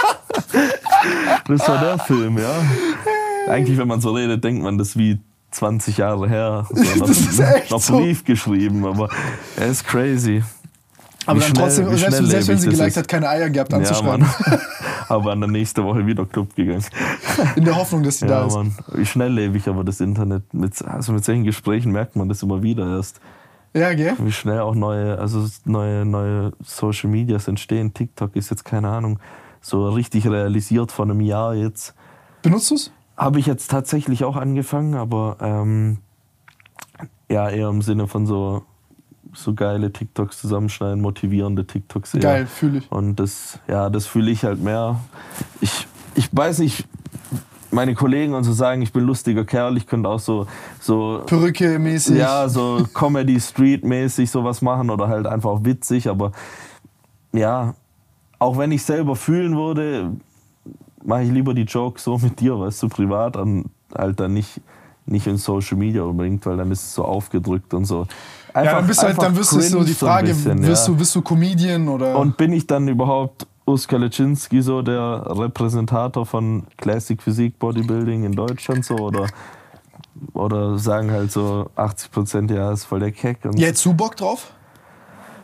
das 1.47 1.67
war 1.67 1.77
der 1.79 1.99
Film, 1.99 2.26
ja. 2.37 2.51
Eigentlich, 3.47 3.77
wenn 3.77 3.87
man 3.87 4.01
so 4.01 4.11
redet, 4.11 4.43
denkt 4.43 4.61
man 4.63 4.77
das 4.77 4.97
wie 4.97 5.19
20 5.51 5.97
Jahre 5.97 6.27
her. 6.27 6.67
So, 6.73 7.05
Das 7.05 7.17
ist 7.19 7.39
echt 7.39 7.71
noch 7.71 7.79
so. 7.79 7.97
Brief 7.99 8.23
geschrieben, 8.25 8.85
aber 8.85 9.09
er 9.55 9.67
ist 9.67 9.85
crazy. 9.87 10.43
aber 11.25 11.37
Wie 11.37 11.41
dann 11.43 11.49
schnell- 11.51 11.63
trotzdem, 11.65 11.91
wie 11.91 11.95
selbst, 11.97 12.17
selbst 12.29 12.47
wenn 12.49 12.57
sie 12.57 12.67
geliked 12.69 12.87
ist. 12.87 12.97
hat, 12.97 13.07
keine 13.07 13.29
Eier 13.29 13.49
gehabt 13.49 13.71
Ja, 13.71 13.77
anzuschreiben. 13.77 14.21
Mann. 14.45 14.59
aber 15.09 15.35
dann 15.35 15.49
nächste 15.51 15.83
Woche 15.85 16.05
wieder 16.05 16.25
Club 16.25 16.53
gegangen. 16.55 16.83
In 17.55 17.63
der 17.63 17.75
Hoffnung, 17.77 18.03
dass 18.03 18.19
sie 18.19 18.27
da 18.27 18.41
Ja, 18.41 18.47
ist. 18.47 18.55
Mann. 18.55 18.75
Wie 18.93 19.05
schnelllebig 19.05 19.67
aber 19.69 19.83
das 19.85 20.01
Internet. 20.01 20.53
Mit, 20.53 20.83
also 20.85 21.13
mit 21.13 21.23
solchen 21.23 21.43
Gesprächen 21.45 21.91
merkt 21.93 22.15
man 22.17 22.27
das 22.27 22.43
immer 22.43 22.61
wieder 22.63 22.85
erst. 22.97 23.21
Ja, 23.73 23.93
gell? 23.93 24.15
Wie 24.19 24.31
schnell 24.31 24.59
auch 24.59 24.75
neue, 24.75 25.17
also 25.19 25.45
neue, 25.65 26.03
neue 26.05 26.51
Social 26.63 27.09
Medias 27.09 27.47
entstehen. 27.47 27.93
TikTok 27.93 28.35
ist 28.35 28.49
jetzt 28.49 28.65
keine 28.65 28.89
Ahnung, 28.89 29.19
so 29.61 29.87
richtig 29.89 30.27
realisiert 30.27 30.91
vor 30.91 31.05
einem 31.05 31.21
Jahr 31.21 31.53
jetzt. 31.53 31.93
Benutzt 32.41 32.71
du's? 32.71 32.91
Habe 33.15 33.39
ich 33.39 33.45
jetzt 33.45 33.71
tatsächlich 33.71 34.23
auch 34.23 34.35
angefangen, 34.35 34.93
aber 34.93 35.37
ähm, 35.41 35.97
ja, 37.29 37.49
eher 37.49 37.69
im 37.69 37.81
Sinne 37.81 38.07
von 38.07 38.25
so, 38.25 38.63
so 39.33 39.53
geile 39.53 39.91
TikToks 39.91 40.39
zusammenschneiden, 40.39 41.01
motivierende 41.01 41.65
TikToks. 41.65 42.13
eher. 42.13 42.21
Geil, 42.21 42.45
fühle 42.45 42.79
ich. 42.79 42.91
Und 42.91 43.15
das, 43.15 43.59
ja, 43.67 43.89
das 43.89 44.05
fühle 44.05 44.31
ich 44.31 44.43
halt 44.43 44.61
mehr. 44.61 44.99
Ich, 45.61 45.87
ich 46.15 46.29
weiß 46.31 46.59
nicht, 46.59 46.87
meine 47.71 47.95
Kollegen 47.95 48.33
und 48.33 48.43
so 48.43 48.53
sagen, 48.53 48.81
ich 48.81 48.93
bin 48.93 49.03
lustiger 49.03 49.45
Kerl, 49.45 49.77
ich 49.77 49.87
könnte 49.87 50.09
auch 50.09 50.19
so, 50.19 50.47
so 50.79 51.21
Perücke 51.25 51.79
mäßig. 51.79 52.17
ja, 52.17 52.47
so 52.47 52.85
Comedy 52.93 53.39
Street 53.39 53.83
mäßig 53.83 54.31
sowas 54.31 54.61
machen 54.61 54.89
oder 54.89 55.07
halt 55.07 55.27
einfach 55.27 55.49
auch 55.49 55.65
witzig, 55.65 56.09
aber 56.09 56.31
ja, 57.33 57.75
auch 58.39 58.57
wenn 58.57 58.71
ich 58.71 58.83
selber 58.83 59.15
fühlen 59.15 59.57
würde, 59.57 60.11
mache 61.07 61.23
ich 61.23 61.31
lieber 61.31 61.53
die 61.53 61.63
Jokes 61.63 62.03
so 62.03 62.17
mit 62.17 62.39
dir, 62.39 62.59
weißt 62.59 62.83
du, 62.83 62.89
privat, 62.89 63.37
an 63.37 63.65
halt 63.95 64.19
dann 64.19 64.33
nicht, 64.33 64.61
nicht 65.05 65.25
in 65.25 65.37
Social 65.37 65.77
Media 65.77 66.03
unbedingt, 66.03 66.45
weil 66.45 66.57
dann 66.57 66.69
ist 66.71 66.83
es 66.83 66.93
so 66.93 67.05
aufgedrückt 67.05 67.73
und 67.73 67.85
so. 67.85 68.05
ja, 68.53 68.61
Einfach- 68.61 68.73
dann 68.79 68.87
bist 68.87 69.01
du 69.01 69.07
halt, 69.07 69.21
dann 69.21 69.35
wirst 69.35 69.51
du 69.53 69.61
so 69.61 69.83
die 69.83 69.93
so 69.93 70.05
Frage, 70.05 70.27
bisschen, 70.27 70.61
wirst, 70.67 70.87
ja. 70.87 70.93
du, 70.93 70.99
wirst 70.99 71.15
du 71.15 71.21
Comedian 71.21 71.87
oder. 71.87 72.17
Und 72.19 72.35
bin 72.37 72.51
ich 72.51 72.67
dann 72.67 72.87
überhaupt 72.87 73.47
Urs 73.65 73.87
Kalecinski 73.87 74.61
so 74.61 74.81
der 74.81 75.23
Repräsentator 75.27 76.25
von 76.25 76.63
Classic 76.77 77.21
Physik 77.21 77.57
Bodybuilding 77.59 78.23
in 78.23 78.31
Deutschland 78.33 78.85
so 78.85 78.95
oder 78.95 79.27
oder 80.33 80.79
sagen 80.79 81.11
halt 81.11 81.31
so 81.31 81.69
80 81.75 82.11
Prozent 82.11 82.51
ja 82.51 82.71
ist 82.71 82.85
voll 82.85 82.99
der 83.01 83.11
Keck 83.11 83.39
und 83.43 83.59
ja, 83.59 83.67
hättest 83.67 83.85
du 83.85 83.93
Bock 83.93 84.15
drauf? 84.15 84.51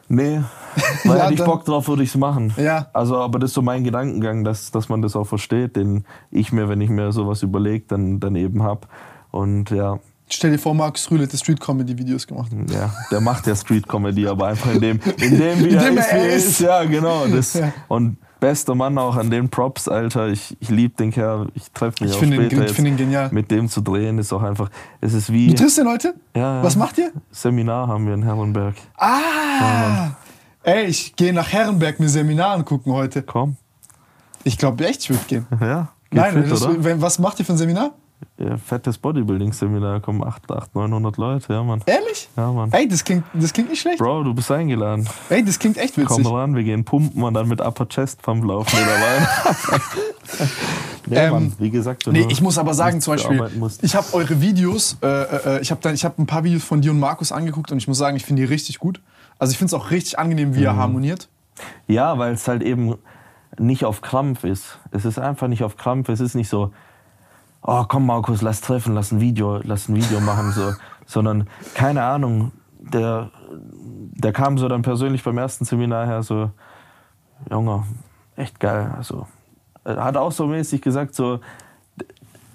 Nee 0.09 0.41
weil 1.05 1.17
Ja, 1.17 1.23
hätte 1.25 1.33
ich 1.35 1.43
Bock 1.43 1.65
drauf 1.65 1.87
würde 1.87 2.03
ich 2.03 2.09
es 2.09 2.15
machen 2.17 2.53
Ja. 2.57 2.87
also 2.93 3.17
aber 3.17 3.39
das 3.39 3.51
ist 3.51 3.55
so 3.55 3.61
mein 3.61 3.83
Gedankengang 3.83 4.43
dass, 4.43 4.71
dass 4.71 4.89
man 4.89 5.01
das 5.01 5.15
auch 5.15 5.25
versteht 5.25 5.75
den 5.75 6.05
ich 6.31 6.51
mir 6.51 6.67
wenn 6.69 6.81
ich 6.81 6.89
mir 6.89 7.11
sowas 7.11 7.41
überlege 7.43 7.85
dann 7.87 8.19
dann 8.19 8.35
eben 8.35 8.63
hab 8.63 8.87
und 9.31 9.69
ja 9.71 9.99
Stell 10.29 10.51
dir 10.51 10.57
vor, 10.57 10.73
Markus 10.73 11.11
Rühl 11.11 11.19
hätte 11.21 11.37
Street-Comedy-Videos 11.37 12.25
gemacht. 12.25 12.49
ja, 12.71 12.91
der 13.11 13.19
macht 13.21 13.45
ja 13.45 13.55
Street 13.55 13.87
Comedy, 13.87 14.25
aber 14.25 14.47
einfach 14.47 14.73
in 14.73 14.79
dem, 14.81 14.99
in 15.17 15.37
dem 15.37 15.59
wie 15.59 15.67
In 15.69 15.75
er 15.75 15.83
dem 15.83 15.97
ist, 15.97 16.07
er 16.11 16.15
wie 16.23 16.27
er 16.27 16.35
ist. 16.35 16.45
ist. 16.47 16.59
Ja, 16.61 16.83
genau. 16.85 17.27
Das, 17.27 17.53
Ja. 17.53 17.71
Und 17.89 18.17
bester 18.43 18.75
Mann 18.75 18.97
auch 18.97 19.15
an 19.15 19.29
den 19.29 19.47
Props, 19.49 19.87
Alter. 19.87 20.27
Ich, 20.27 20.57
ich 20.59 20.69
liebe 20.69 20.95
den 20.97 21.11
Kerl. 21.11 21.47
Ich 21.55 21.71
treffe 21.71 22.03
mich 22.03 22.11
Ich 22.11 22.17
auch 22.17 22.19
finde 22.19 22.35
ihn- 22.37 22.45
später 22.49 22.65
ich 22.65 22.71
finde 22.73 22.89
ihn 22.91 22.97
genial. 22.97 23.29
Mit 23.31 23.49
dem 23.51 23.69
zu 23.69 23.79
drehen 23.79 24.17
ist 24.19 24.33
auch 24.33 24.41
einfach, 24.43 24.69
es 24.99 25.13
ist 25.13 25.31
wie 25.31 25.47
Du 25.47 25.55
triffst 25.55 25.77
den 25.77 25.87
heute? 25.87 26.13
Ja, 26.35 26.57
ja. 26.57 26.63
Was 26.63 26.75
macht 26.75 26.97
ihr? 26.97 27.11
Seminar 27.31 27.87
haben 27.87 28.05
wir 28.05 28.13
in 28.15 28.23
Herrenberg. 28.23 28.75
Ah! 28.97 30.09
Ey, 30.63 30.85
ich 30.87 31.15
gehe 31.15 31.31
nach 31.33 31.51
Herrenberg 31.51 31.99
mir 32.01 32.09
Seminar 32.09 32.51
angucken 32.55 32.91
heute. 32.91 33.21
Komm. 33.23 33.55
Ich 34.43 34.57
glaube 34.57 34.85
echt, 34.85 35.01
ich 35.03 35.09
würde 35.09 35.23
gehen. 35.27 35.47
Ja, 35.61 35.87
Nein, 36.11 36.33
fit, 36.43 36.51
das, 36.51 36.67
wenn, 36.83 37.01
was 37.01 37.19
macht 37.19 37.39
ihr 37.39 37.45
für 37.45 37.53
ein 37.53 37.57
Seminar? 37.57 37.91
Ja, 38.39 38.57
fettes 38.57 38.97
Bodybuilding-Seminar, 38.97 39.99
kommen 39.99 40.23
8, 40.23 40.51
8, 40.51 40.73
900 40.75 41.17
Leute, 41.17 41.53
ja, 41.53 41.61
Mann. 41.61 41.81
Ehrlich? 41.85 42.29
Ja, 42.35 42.51
Mann. 42.51 42.71
Ey, 42.73 42.87
das 42.87 43.03
klingt, 43.03 43.23
das 43.33 43.53
klingt 43.53 43.69
nicht 43.69 43.81
schlecht. 43.81 43.99
Bro, 43.99 44.23
du 44.23 44.33
bist 44.33 44.49
eingeladen. 44.49 45.07
Ey, 45.29 45.45
das 45.45 45.59
klingt 45.59 45.77
echt 45.77 45.95
witzig. 45.97 46.07
Komm 46.23 46.25
ran, 46.33 46.55
wir 46.55 46.63
gehen 46.63 46.83
pumpen 46.83 47.21
und 47.21 47.35
dann 47.35 47.47
mit 47.47 47.61
Upper 47.61 47.87
Chest 47.87 48.23
Pump 48.23 48.43
laufen 48.43 48.75
wir 48.75 48.85
dabei. 48.87 50.47
nee, 51.07 51.15
Ähm, 51.17 51.31
Mann, 51.31 51.53
wie 51.59 51.69
gesagt, 51.69 52.07
Nee, 52.07 52.25
ich 52.29 52.41
muss 52.41 52.57
aber 52.57 52.73
sagen, 52.73 53.01
zum 53.01 53.13
Beispiel, 53.13 53.51
ich 53.83 53.95
habe 53.95 54.07
eure 54.13 54.41
Videos, 54.41 54.97
äh, 55.03 55.07
äh, 55.57 55.61
ich 55.61 55.69
habe 55.69 55.89
hab 55.93 56.17
ein 56.19 56.25
paar 56.25 56.43
Videos 56.43 56.63
von 56.63 56.81
dir 56.81 56.89
und 56.91 56.99
Markus 56.99 57.31
angeguckt 57.31 57.71
und 57.71 57.77
ich 57.77 57.87
muss 57.87 57.99
sagen, 57.99 58.17
ich 58.17 58.25
finde 58.25 58.41
die 58.41 58.47
richtig 58.47 58.79
gut. 58.79 58.99
Also 59.37 59.51
ich 59.51 59.59
finde 59.59 59.75
es 59.75 59.79
auch 59.81 59.91
richtig 59.91 60.17
angenehm, 60.17 60.53
wie 60.55 60.59
Mhm. 60.59 60.63
ihr 60.63 60.75
harmoniert. 60.75 61.29
Ja, 61.87 62.17
weil 62.17 62.33
es 62.33 62.47
halt 62.47 62.63
eben 62.63 62.95
nicht 63.59 63.85
auf 63.85 64.01
Krampf 64.01 64.43
ist. 64.43 64.79
Es 64.89 65.05
ist 65.05 65.19
einfach 65.19 65.47
nicht 65.47 65.63
auf 65.63 65.77
Krampf. 65.77 66.09
Es 66.09 66.19
ist 66.19 66.33
nicht 66.33 66.49
so, 66.49 66.71
oh 67.63 67.85
komm 67.87 68.05
Markus, 68.05 68.41
lass 68.41 68.61
treffen, 68.61 68.93
lass 68.93 69.11
ein 69.11 69.19
Video, 69.19 69.59
lass 69.63 69.89
ein 69.89 69.95
Video 69.95 70.19
machen, 70.19 70.51
so. 70.51 70.73
sondern 71.05 71.47
keine 71.73 72.03
Ahnung. 72.03 72.51
Der, 72.79 73.31
der 73.51 74.33
kam 74.33 74.57
so 74.57 74.67
dann 74.67 74.81
persönlich 74.81 75.23
beim 75.23 75.37
ersten 75.37 75.63
Seminar 75.63 76.05
her 76.05 76.21
so, 76.21 76.51
Junge, 77.49 77.83
echt 78.35 78.59
geil. 78.59 78.93
Also 78.97 79.27
er 79.85 80.03
hat 80.03 80.17
auch 80.17 80.31
so 80.31 80.47
mäßig 80.47 80.81
gesagt 80.81 81.15
so, 81.15 81.39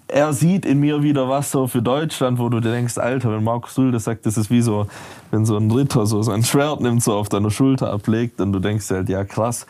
er 0.09 0.32
sieht 0.32 0.64
in 0.64 0.80
mir 0.80 1.02
wieder 1.02 1.28
was 1.28 1.50
so 1.50 1.66
für 1.66 1.82
Deutschland, 1.82 2.38
wo 2.38 2.48
du 2.48 2.61
dir 2.61 2.72
denkst, 2.72 2.96
Alter, 2.96 3.30
wenn 3.30 3.44
Markus 3.44 3.78
Rühl 3.78 3.92
das 3.92 4.04
sagt, 4.04 4.24
das 4.24 4.38
ist 4.38 4.50
wie 4.50 4.62
so, 4.62 4.86
wenn 5.30 5.44
so 5.44 5.56
ein 5.56 5.70
Ritter 5.70 6.06
so 6.06 6.22
sein 6.22 6.42
Schwert 6.42 6.80
nimmt, 6.80 7.02
so 7.02 7.14
auf 7.14 7.28
deiner 7.28 7.50
Schulter 7.50 7.92
ablegt 7.92 8.40
und 8.40 8.52
du 8.52 8.59
denkst 8.59 8.90
halt, 8.90 9.09
ja 9.11 9.24
krass. 9.24 9.66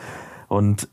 Und 0.47 0.89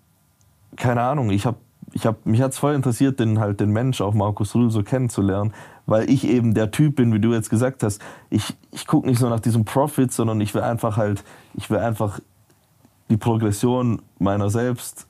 keine 0.75 1.01
Ahnung, 1.01 1.29
ich 1.29 1.45
habe 1.45 1.57
ich 1.95 2.05
hab, 2.05 2.25
mich 2.25 2.41
hat's 2.41 2.59
voll 2.59 2.75
interessiert, 2.75 3.21
den 3.21 3.39
halt 3.39 3.61
den 3.61 3.71
Mensch, 3.71 4.01
auch 4.01 4.13
Markus 4.13 4.53
Rühl, 4.53 4.69
so 4.69 4.83
kennenzulernen, 4.83 5.53
weil 5.85 6.09
ich 6.09 6.27
eben 6.27 6.53
der 6.53 6.69
Typ 6.69 6.97
bin, 6.97 7.13
wie 7.13 7.21
du 7.21 7.31
jetzt 7.33 7.49
gesagt 7.49 7.83
hast. 7.83 8.01
Ich, 8.29 8.53
ich 8.71 8.85
gucke 8.85 9.07
nicht 9.07 9.17
so 9.17 9.29
nach 9.29 9.39
diesem 9.39 9.63
Profit, 9.63 10.11
sondern 10.11 10.41
ich 10.41 10.53
will 10.53 10.61
einfach 10.61 10.97
halt, 10.97 11.23
ich 11.53 11.69
will 11.69 11.79
einfach 11.79 12.19
die 13.09 13.15
Progression 13.15 14.01
meiner 14.19 14.49
selbst 14.49 15.07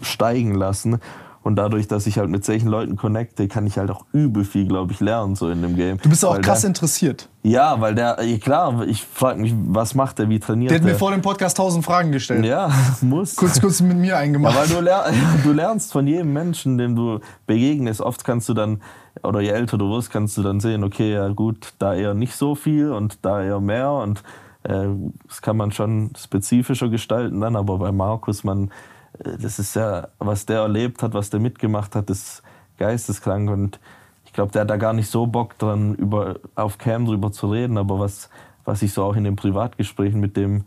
steigen 0.00 0.54
lassen. 0.54 1.00
Und 1.44 1.56
dadurch, 1.56 1.86
dass 1.86 2.06
ich 2.06 2.16
halt 2.18 2.30
mit 2.30 2.42
solchen 2.42 2.68
Leuten 2.68 2.96
connecte, 2.96 3.48
kann 3.48 3.66
ich 3.66 3.76
halt 3.76 3.90
auch 3.90 4.06
übel 4.12 4.44
viel, 4.46 4.66
glaube 4.66 4.92
ich, 4.92 5.00
lernen 5.00 5.34
so 5.36 5.50
in 5.50 5.60
dem 5.60 5.76
Game. 5.76 5.98
Du 5.98 6.08
bist 6.08 6.24
auch 6.24 6.32
Weil 6.36 6.40
krass 6.40 6.62
der, 6.62 6.68
interessiert. 6.68 7.28
Ja, 7.42 7.78
weil 7.82 7.94
der, 7.94 8.16
ja, 8.24 8.38
klar, 8.38 8.82
ich 8.86 9.04
frage 9.04 9.40
mich, 9.42 9.52
was 9.66 9.94
macht 9.94 10.18
der, 10.18 10.30
wie 10.30 10.40
trainiert 10.40 10.70
Der 10.70 10.78
hat 10.78 10.84
der? 10.86 10.92
mir 10.94 10.98
vor 10.98 11.10
dem 11.10 11.20
Podcast 11.20 11.58
tausend 11.58 11.84
Fragen 11.84 12.12
gestellt. 12.12 12.46
ja, 12.46 12.70
muss. 13.02 13.36
Kurz, 13.36 13.60
kurz 13.60 13.82
mit 13.82 13.98
mir 13.98 14.06
Ja, 14.12 14.16
eingemacht. 14.16 14.56
weil 14.56 14.68
du, 14.68 14.80
ler 14.80 15.04
du 15.44 15.52
lernst 15.52 15.92
von 15.92 16.06
jedem 16.06 16.32
Menschen, 16.32 16.78
dem 16.78 16.96
du 16.96 17.20
begegnest. 17.46 18.00
Oft 18.00 18.24
kannst 18.24 18.48
du 18.48 18.54
dann, 18.54 18.80
oder 19.22 19.40
je 19.42 19.50
älter 19.50 19.76
du 19.76 19.90
wirst, 19.90 20.10
kannst 20.10 20.38
du 20.38 20.42
dann 20.42 20.60
sehen, 20.60 20.82
okay, 20.82 21.12
ja 21.12 21.28
gut, 21.28 21.74
da 21.78 21.92
eher 21.94 22.14
nicht 22.14 22.34
so 22.36 22.54
viel 22.54 22.90
und 22.90 23.18
da 23.20 23.42
eher 23.42 23.60
mehr. 23.60 23.90
Und 23.92 24.22
äh, 24.62 24.86
das 25.28 25.42
kann 25.42 25.58
man 25.58 25.72
schon 25.72 26.10
spezifischer 26.18 26.88
gestalten 26.88 27.42
dann. 27.42 27.54
Aber 27.54 27.76
bei 27.76 27.92
Markus, 27.92 28.44
man, 28.44 28.70
das 29.18 29.58
ist 29.58 29.76
ja, 29.76 30.08
was 30.18 30.46
der 30.46 30.60
erlebt 30.60 31.02
hat, 31.02 31.14
was 31.14 31.30
der 31.30 31.40
mitgemacht 31.40 31.94
hat, 31.94 32.10
ist 32.10 32.42
geisteskrank. 32.78 33.48
Und 33.50 33.78
ich 34.24 34.32
glaube, 34.32 34.52
der 34.52 34.62
hat 34.62 34.70
da 34.70 34.76
gar 34.76 34.92
nicht 34.92 35.10
so 35.10 35.26
Bock 35.26 35.58
dran, 35.58 35.94
über, 35.94 36.36
auf 36.54 36.78
Cam 36.78 37.06
drüber 37.06 37.32
zu 37.32 37.50
reden. 37.50 37.78
Aber 37.78 37.98
was, 37.98 38.28
was 38.64 38.82
ich 38.82 38.92
so 38.92 39.04
auch 39.04 39.16
in 39.16 39.24
den 39.24 39.36
Privatgesprächen 39.36 40.20
mit 40.20 40.36
dem 40.36 40.64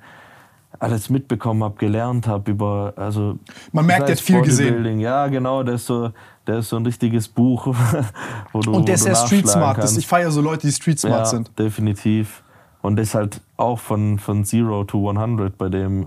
alles 0.79 1.09
mitbekommen 1.09 1.63
habe, 1.63 1.75
gelernt 1.77 2.27
habe 2.27 2.51
über, 2.51 2.93
also 2.95 3.39
Man 3.71 3.85
merkt, 3.85 4.07
der 4.07 4.15
hat 4.15 4.21
viel 4.21 4.41
gesehen. 4.41 4.99
Ja, 4.99 5.27
genau, 5.27 5.63
der 5.63 5.75
ist 5.75 5.87
so, 5.87 6.11
der 6.45 6.59
ist 6.59 6.69
so 6.69 6.75
ein 6.75 6.85
richtiges 6.85 7.27
Buch, 7.27 7.67
wo 8.51 8.59
du 8.59 8.73
Und 8.73 8.87
der 8.87 8.95
ist 8.95 9.03
sehr 9.03 9.15
street 9.15 9.47
smart. 9.47 9.77
Kannst. 9.77 9.97
ich 9.97 10.07
feiere 10.07 10.29
so 10.29 10.41
Leute, 10.41 10.67
die 10.67 10.73
street 10.73 10.99
smart 10.99 11.19
ja, 11.19 11.25
sind. 11.25 11.57
definitiv. 11.57 12.43
Und 12.81 12.97
das 12.97 13.09
ist 13.09 13.15
halt 13.15 13.41
auch 13.57 13.79
von, 13.79 14.19
von 14.19 14.45
Zero 14.45 14.83
to 14.83 15.09
100 15.09 15.57
bei 15.57 15.69
dem. 15.69 16.05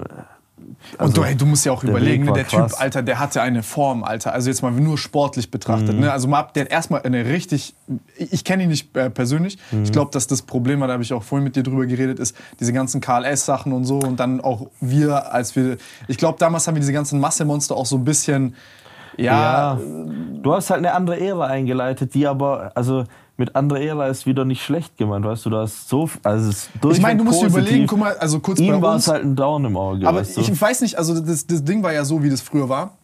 Äh, 0.99 1.03
Und 1.03 1.19
also 1.19 1.23
du, 1.23 1.37
du 1.37 1.47
musst 1.47 1.65
ja 1.65 1.73
auch 1.73 1.81
der 1.81 1.91
überlegen, 1.91 2.25
ne, 2.25 2.31
war 2.31 2.35
der 2.35 2.45
krass. 2.45 2.73
Typ, 2.73 2.81
Alter, 2.81 3.03
der 3.03 3.19
hatte 3.19 3.43
eine 3.43 3.63
Form, 3.63 4.05
Alter. 4.05 4.33
Also 4.33 4.49
jetzt 4.51 4.63
mal 4.63 4.71
nur 4.71 4.99
sportlich 4.99 5.51
betrachtet. 5.51 5.95
Mhm. 5.95 6.01
Ne? 6.01 6.13
Also 6.13 6.29
mal, 6.29 6.49
der 6.55 6.65
hat 6.65 6.71
erstmal 6.71 7.03
eine 7.03 7.27
richtig, 7.27 7.75
ich, 8.17 8.33
ich 8.33 8.45
kenne 8.45 8.65
ihn 8.65 8.69
nicht 8.69 8.97
äh, 8.97 9.11
persönlich. 9.11 9.59
Mhm. 9.71 9.85
Ich 9.85 9.93
glaube, 9.93 10.11
dass 10.13 10.27
das 10.27 10.43
Problem, 10.43 10.81
da 10.81 10.89
habe 10.89 11.03
ich 11.03 11.13
auch 11.13 11.23
vorhin 11.23 11.45
mit 11.45 11.57
dir 11.57 11.63
drüber 11.63 11.87
geredet, 11.87 12.19
ist 12.19 12.37
diese 12.59 12.73
ganzen 12.73 13.01
KLS-Sachen 13.01 13.73
und 13.73 13.85
so. 13.85 13.99
Und 13.99 14.21
dann 14.21 14.41
auch 14.41 14.69
wir, 14.81 15.33
als 15.33 15.57
wir, 15.57 15.77
ich 16.09 16.17
glaube, 16.17 16.39
damals 16.39 16.67
haben 16.67 16.75
wir 16.75 16.81
diese 16.81 16.93
ganzen 16.93 17.21
Massemonster 17.21 17.77
auch 17.77 17.87
so 17.87 17.97
ein 17.97 18.05
bisschen, 18.05 18.55
ja, 19.17 19.75
Ja, 19.75 19.81
du 20.41 20.55
hast 20.55 20.71
halt 20.71 20.79
eine 20.79 20.95
andere 20.95 21.21
Ära 21.21 21.47
eingeleitet, 21.47 22.15
die 22.15 22.27
aber, 22.27 22.73
also 22.75 23.05
mit 23.41 23.57
anderer 23.57 23.81
Ära 23.81 24.07
ist 24.09 24.27
wieder 24.27 24.45
nicht 24.45 24.63
schlecht 24.63 24.97
gemeint, 24.99 25.25
weißt 25.25 25.47
du, 25.47 25.51
du 25.51 25.57
hast 25.57 25.89
so, 25.89 26.09
also 26.23 26.51
es 26.51 26.69
ist 26.69 26.71
ich 26.93 27.01
meine, 27.01 27.17
du 27.19 27.25
musst 27.25 27.41
dir 27.43 27.47
überlegen, 27.47 27.87
guck 27.87 27.99
mal, 27.99 28.15
also 28.19 28.39
kurz 28.39 28.61
Ihm 28.61 28.75
bei 28.75 28.83
war 28.83 28.95
uns. 28.95 29.07
es 29.07 29.13
halt 29.13 29.25
ein 29.25 29.35
Dorn 29.35 29.65
im 29.65 29.77
Auge, 29.77 30.07
Aber 30.07 30.21
weißt 30.21 30.37
du? 30.37 30.41
ich 30.43 30.61
weiß 30.61 30.83
nicht, 30.83 30.97
also 30.99 31.19
das, 31.19 31.47
das 31.47 31.65
Ding 31.65 31.83
war 31.83 31.93
ja 31.93 32.05
so, 32.05 32.23
wie 32.23 32.29
das 32.31 32.43
früher 32.43 32.69
war. 32.69 32.99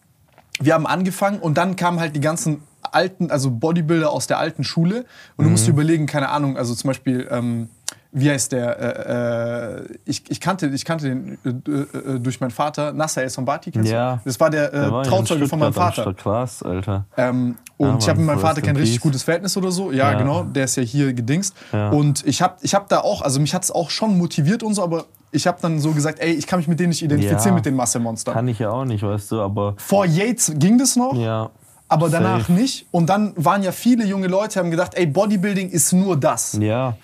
Wir 0.59 0.75
haben 0.75 0.85
angefangen 0.87 1.39
und 1.39 1.57
dann 1.57 1.75
kamen 1.75 1.99
halt 1.99 2.15
die 2.15 2.19
ganzen 2.21 2.61
alten, 2.83 3.31
also 3.31 3.49
Bodybuilder 3.51 4.09
aus 4.11 4.27
der 4.27 4.37
alten 4.37 4.63
Schule. 4.63 5.05
Und 5.35 5.43
du 5.43 5.43
Mhm. 5.45 5.51
musst 5.51 5.65
dir 5.67 5.71
überlegen, 5.71 6.05
keine 6.05 6.29
Ahnung, 6.29 6.55
also 6.55 6.73
zum 6.75 6.87
Beispiel, 6.89 7.27
ähm, 7.31 7.69
wie 8.11 8.29
heißt 8.29 8.51
der? 8.51 8.79
Äh, 8.79 9.81
äh, 9.81 9.97
ich, 10.05 10.23
ich, 10.29 10.39
kannte, 10.39 10.67
ich 10.67 10.85
kannte 10.85 11.05
den 11.09 11.37
äh, 11.45 11.49
äh, 11.71 12.19
durch 12.19 12.39
meinen 12.39 12.51
Vater, 12.51 12.93
Nasser 12.93 13.23
El 13.23 13.29
Sombati, 13.29 13.71
kennst 13.71 13.91
Ja. 13.91 14.15
du? 14.15 14.21
Das 14.25 14.39
war 14.39 14.49
der, 14.49 14.73
äh, 14.73 14.79
Der 14.79 14.91
war 14.91 15.03
Trauzeuge 15.03 15.47
von 15.47 15.59
meinem 15.59 15.73
Vater. 15.73 16.13
Krass, 16.13 16.63
Alter. 16.63 17.05
Ähm, 17.17 17.55
und 17.77 17.87
Ja, 17.89 17.97
ich 17.99 18.09
habe 18.09 18.19
mit 18.19 18.27
meinem 18.27 18.39
Vater 18.39 18.59
in 18.59 18.65
kein 18.65 18.75
richtig 18.77 18.99
gutes 19.01 19.23
Verhältnis 19.23 19.55
oder 19.57 19.71
so. 19.71 19.91
Ja, 19.91 20.11
Ja. 20.11 20.17
genau. 20.17 20.43
Der 20.43 20.63
ist 20.65 20.75
ja 20.77 20.83
hier 20.83 21.13
gedingst. 21.13 21.55
Und 21.91 22.25
ich 22.25 22.41
habe 22.41 22.55
ich 22.61 22.73
hab 22.73 22.89
da 22.89 22.99
auch, 23.01 23.21
also 23.21 23.39
mich 23.39 23.53
hat 23.53 23.63
es 23.63 23.71
auch 23.71 23.89
schon 23.89 24.17
motiviert 24.17 24.63
und 24.63 24.73
so, 24.73 24.83
aber 24.83 25.05
ich 25.31 25.45
habe 25.45 25.57
dann 25.61 25.79
so 25.79 25.91
gesagt, 25.91 26.19
ey, 26.19 26.31
ich 26.31 26.47
kann 26.47 26.57
mich 26.59 26.67
mit 26.69 26.79
denen 26.79 26.89
nicht 26.89 27.03
identifizieren, 27.03 27.53
mit 27.55 27.65
den 27.65 27.75
Massemonstern. 27.75 28.33
Kann 28.33 28.47
ich 28.47 28.59
ja 28.59 28.69
auch 28.69 28.85
nicht, 28.85 29.03
weißt 29.03 29.31
du, 29.31 29.41
aber 29.41 29.73
Vor 29.77 30.05
Yates 30.05 30.53
ging 30.55 30.77
das 30.77 30.95
noch, 30.95 31.13
ja. 31.15 31.49
aber 31.89 32.09
danach 32.09 32.39
safe. 32.47 32.53
nicht. 32.53 32.87
Und 32.91 33.09
dann 33.09 33.33
waren 33.35 33.61
ja 33.61 33.73
viele 33.73 34.05
junge 34.05 34.27
Leute, 34.27 34.59
haben 34.59 34.71
gedacht, 34.71 34.93
ey, 34.95 35.05
Bodybuilding 35.05 35.69
ist 35.69 35.91
nur 35.91 36.15
das. 36.17 36.53
Ja. 36.59 36.95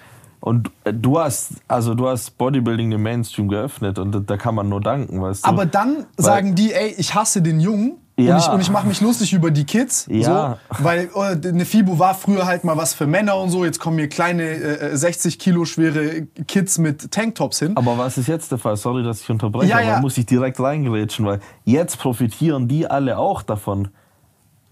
Und 0.45 0.71
äh, 0.83 0.91
du 0.93 1.19
hast, 1.19 1.53
also 1.69 1.93
du 1.95 2.09
hast 2.09 2.37
Bodybuilding 2.37 2.91
dem 2.91 3.01
Mainstream 3.01 3.47
geöffnet 3.47 3.97
und 3.97 4.29
da- 4.29 4.35
kann 4.35 4.55
man 4.55 4.67
nur 4.67 4.81
danken, 4.81 5.21
weißt 5.21 5.45
du. 5.45 5.47
Aber 5.47 5.65
dann 5.65 6.05
sagen 6.17 6.53
die, 6.53 6.73
ey, 6.73 6.93
ich 6.97 7.15
hasse 7.15 7.41
den 7.41 7.61
Jungen. 7.61 7.93
Ja. 8.17 8.35
Und 8.35 8.41
ich, 8.41 8.49
und 8.49 8.59
ich 8.59 8.69
mache 8.69 8.85
mich 8.85 8.99
lustig 8.99 9.31
über 9.31 9.51
die 9.51 9.63
Kids. 9.63 10.05
Ja. 10.09 10.57
So, 10.69 10.83
weil 10.83 11.09
oh, 11.15 11.21
eine 11.21 11.63
FIBO 11.65 11.97
war 11.97 12.13
früher 12.13 12.45
halt 12.45 12.65
mal 12.65 12.75
was 12.75 12.93
für 12.93 13.07
Männer 13.07 13.37
und 13.37 13.51
so. 13.51 13.63
Jetzt 13.63 13.79
kommen 13.79 13.97
hier 13.97 14.09
kleine 14.09 14.43
äh, 14.43 14.97
60 14.97 15.39
Kilo 15.39 15.63
schwere 15.63 16.23
Kids 16.45 16.77
mit 16.77 17.09
Tanktops 17.11 17.59
hin. 17.59 17.77
Aber 17.77 17.97
was 17.97 18.17
ist 18.17 18.27
jetzt 18.27 18.51
der 18.51 18.57
Fall? 18.57 18.75
Sorry, 18.75 19.01
dass 19.01 19.21
ich 19.21 19.29
unterbreche, 19.29 19.69
Ja, 19.69 19.77
aber 19.77 19.85
ja. 19.85 19.95
da 19.95 20.01
muss 20.01 20.17
ich 20.17 20.25
direkt 20.25 20.59
reingrätschen, 20.59 21.25
weil 21.25 21.39
jetzt 21.63 21.99
profitieren 21.99 22.67
die 22.67 22.85
alle 22.85 23.17
auch 23.17 23.43
davon. 23.43 23.87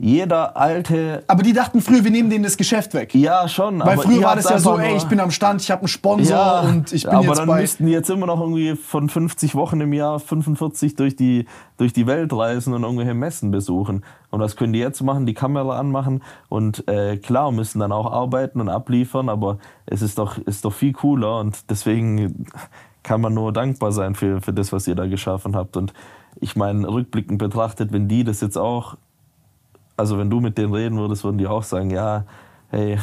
Jeder 0.03 0.57
alte, 0.57 1.23
Aber 1.27 1.43
die 1.43 1.53
dachten 1.53 1.79
früher, 1.79 2.03
wir 2.03 2.09
nehmen 2.09 2.31
denen 2.31 2.43
das 2.43 2.57
Geschäft 2.57 2.95
weg. 2.95 3.13
ja 3.13 3.47
schon, 3.47 3.79
Weil 3.81 3.99
früher 3.99 4.23
war 4.23 4.35
das 4.35 4.49
ja 4.49 4.57
so, 4.57 4.79
ey, 4.79 4.97
ich 4.97 5.03
bin 5.05 5.19
am 5.19 5.29
Stand, 5.29 5.61
ich 5.61 5.69
habe 5.69 5.81
einen 5.81 5.89
Sponsor 5.89 6.35
ja, 6.35 6.61
und 6.61 6.91
ich 6.91 7.03
bin 7.03 7.11
aber 7.11 7.25
jetzt 7.25 7.37
dann 7.37 7.47
bei... 7.47 7.61
müssten 7.61 7.85
die 7.85 7.91
jetzt 7.91 8.09
immer 8.09 8.25
noch 8.25 8.39
irgendwie 8.39 8.75
von 8.75 9.09
50 9.09 9.53
Wochen 9.53 9.79
im 9.79 9.93
Jahr 9.93 10.19
45 10.19 10.95
durch 10.95 11.15
die, 11.15 11.45
durch 11.77 11.93
die 11.93 12.07
Welt 12.07 12.33
reisen 12.33 12.73
und 12.73 12.81
irgendwelche 12.81 13.13
Messen 13.13 13.51
besuchen. 13.51 14.03
Und 14.31 14.39
was 14.39 14.55
können 14.55 14.73
die 14.73 14.79
jetzt 14.79 15.03
machen? 15.03 15.27
Die 15.27 15.35
Kamera 15.35 15.77
anmachen 15.77 16.23
und 16.49 16.87
äh, 16.87 17.17
klar 17.17 17.51
müssen 17.51 17.77
dann 17.77 17.91
auch 17.91 18.11
arbeiten 18.11 18.59
und 18.59 18.69
abliefern, 18.69 19.29
aber 19.29 19.59
es 19.85 20.01
ist 20.01 20.17
doch, 20.17 20.39
ist 20.39 20.65
doch 20.65 20.73
viel 20.73 20.93
cooler 20.93 21.39
und 21.39 21.69
deswegen 21.69 22.47
kann 23.03 23.21
man 23.21 23.35
nur 23.35 23.53
dankbar 23.53 23.91
sein 23.91 24.15
für, 24.15 24.41
für 24.41 24.53
das, 24.53 24.71
was 24.71 24.87
ihr 24.87 24.95
da 24.95 25.05
geschaffen 25.05 25.55
habt. 25.55 25.77
Und 25.77 25.93
ich 26.39 26.55
meine, 26.55 26.87
rückblickend 26.87 27.37
betrachtet, 27.37 27.91
wenn 27.91 28.07
die 28.07 28.23
das 28.23 28.41
jetzt 28.41 28.57
auch, 28.57 28.97
also 30.01 30.17
wenn 30.17 30.29
du 30.31 30.39
mit 30.39 30.57
denen 30.57 30.73
reden 30.73 30.97
würdest, 30.97 31.23
würden 31.23 31.37
die 31.37 31.45
auch 31.47 31.61
sagen, 31.63 31.91
ja, 31.91 32.23
hey, 32.69 32.97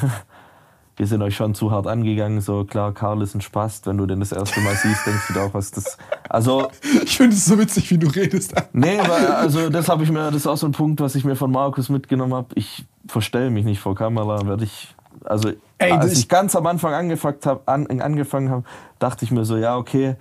wir 0.97 1.07
sind 1.07 1.23
euch 1.23 1.37
schon 1.37 1.55
zu 1.55 1.71
hart 1.71 1.87
angegangen. 1.87 2.41
So 2.41 2.65
klar, 2.65 2.93
Karl 2.93 3.23
ist 3.23 3.37
ein 3.37 3.41
Spast. 3.41 3.87
Wenn 3.87 3.97
du 3.99 4.05
den 4.07 4.19
das 4.19 4.33
erste 4.33 4.61
Mal 4.61 4.75
siehst, 4.75 5.07
denkst 5.07 5.29
du 5.29 5.35
dir 5.35 5.43
auch, 5.43 5.55
was 5.55 5.71
das. 5.71 5.97
Also, 6.29 6.69
Ich 7.05 7.17
finde 7.17 7.37
es 7.37 7.45
so 7.45 7.57
witzig, 7.57 7.89
wie 7.93 7.99
du 7.99 8.09
redest. 8.09 8.53
nee, 8.73 8.99
weil, 9.07 9.27
also 9.29 9.71
das 9.71 9.89
habe 9.89 10.03
ich 10.03 10.11
mir, 10.11 10.25
das 10.27 10.35
ist 10.37 10.47
auch 10.49 10.57
so 10.57 10.67
ein 10.67 10.73
Punkt, 10.73 11.01
was 11.01 11.15
ich 11.15 11.25
mir 11.25 11.37
von 11.37 11.53
Markus 11.53 11.89
mitgenommen 11.89 12.35
habe. 12.35 12.49
Ich 12.57 12.85
verstelle 13.07 13.51
mich 13.51 13.65
nicht 13.65 13.79
vor 13.81 13.95
Kamera, 13.95 14.45
werde 14.47 14.65
ich. 14.65 14.93
Also, 15.25 15.51
Ey, 15.79 15.93
als 15.93 16.13
ich- 16.13 16.19
ich 16.19 16.29
ganz 16.29 16.57
am 16.57 16.67
Anfang 16.67 16.93
angefangen 16.95 17.39
habe, 17.45 17.61
an, 17.67 17.87
angefangen 18.01 18.51
hab, 18.51 18.65
dachte 18.99 19.25
ich 19.25 19.31
mir 19.31 19.45
so, 19.45 19.57
ja, 19.57 19.77
okay, 19.77 20.17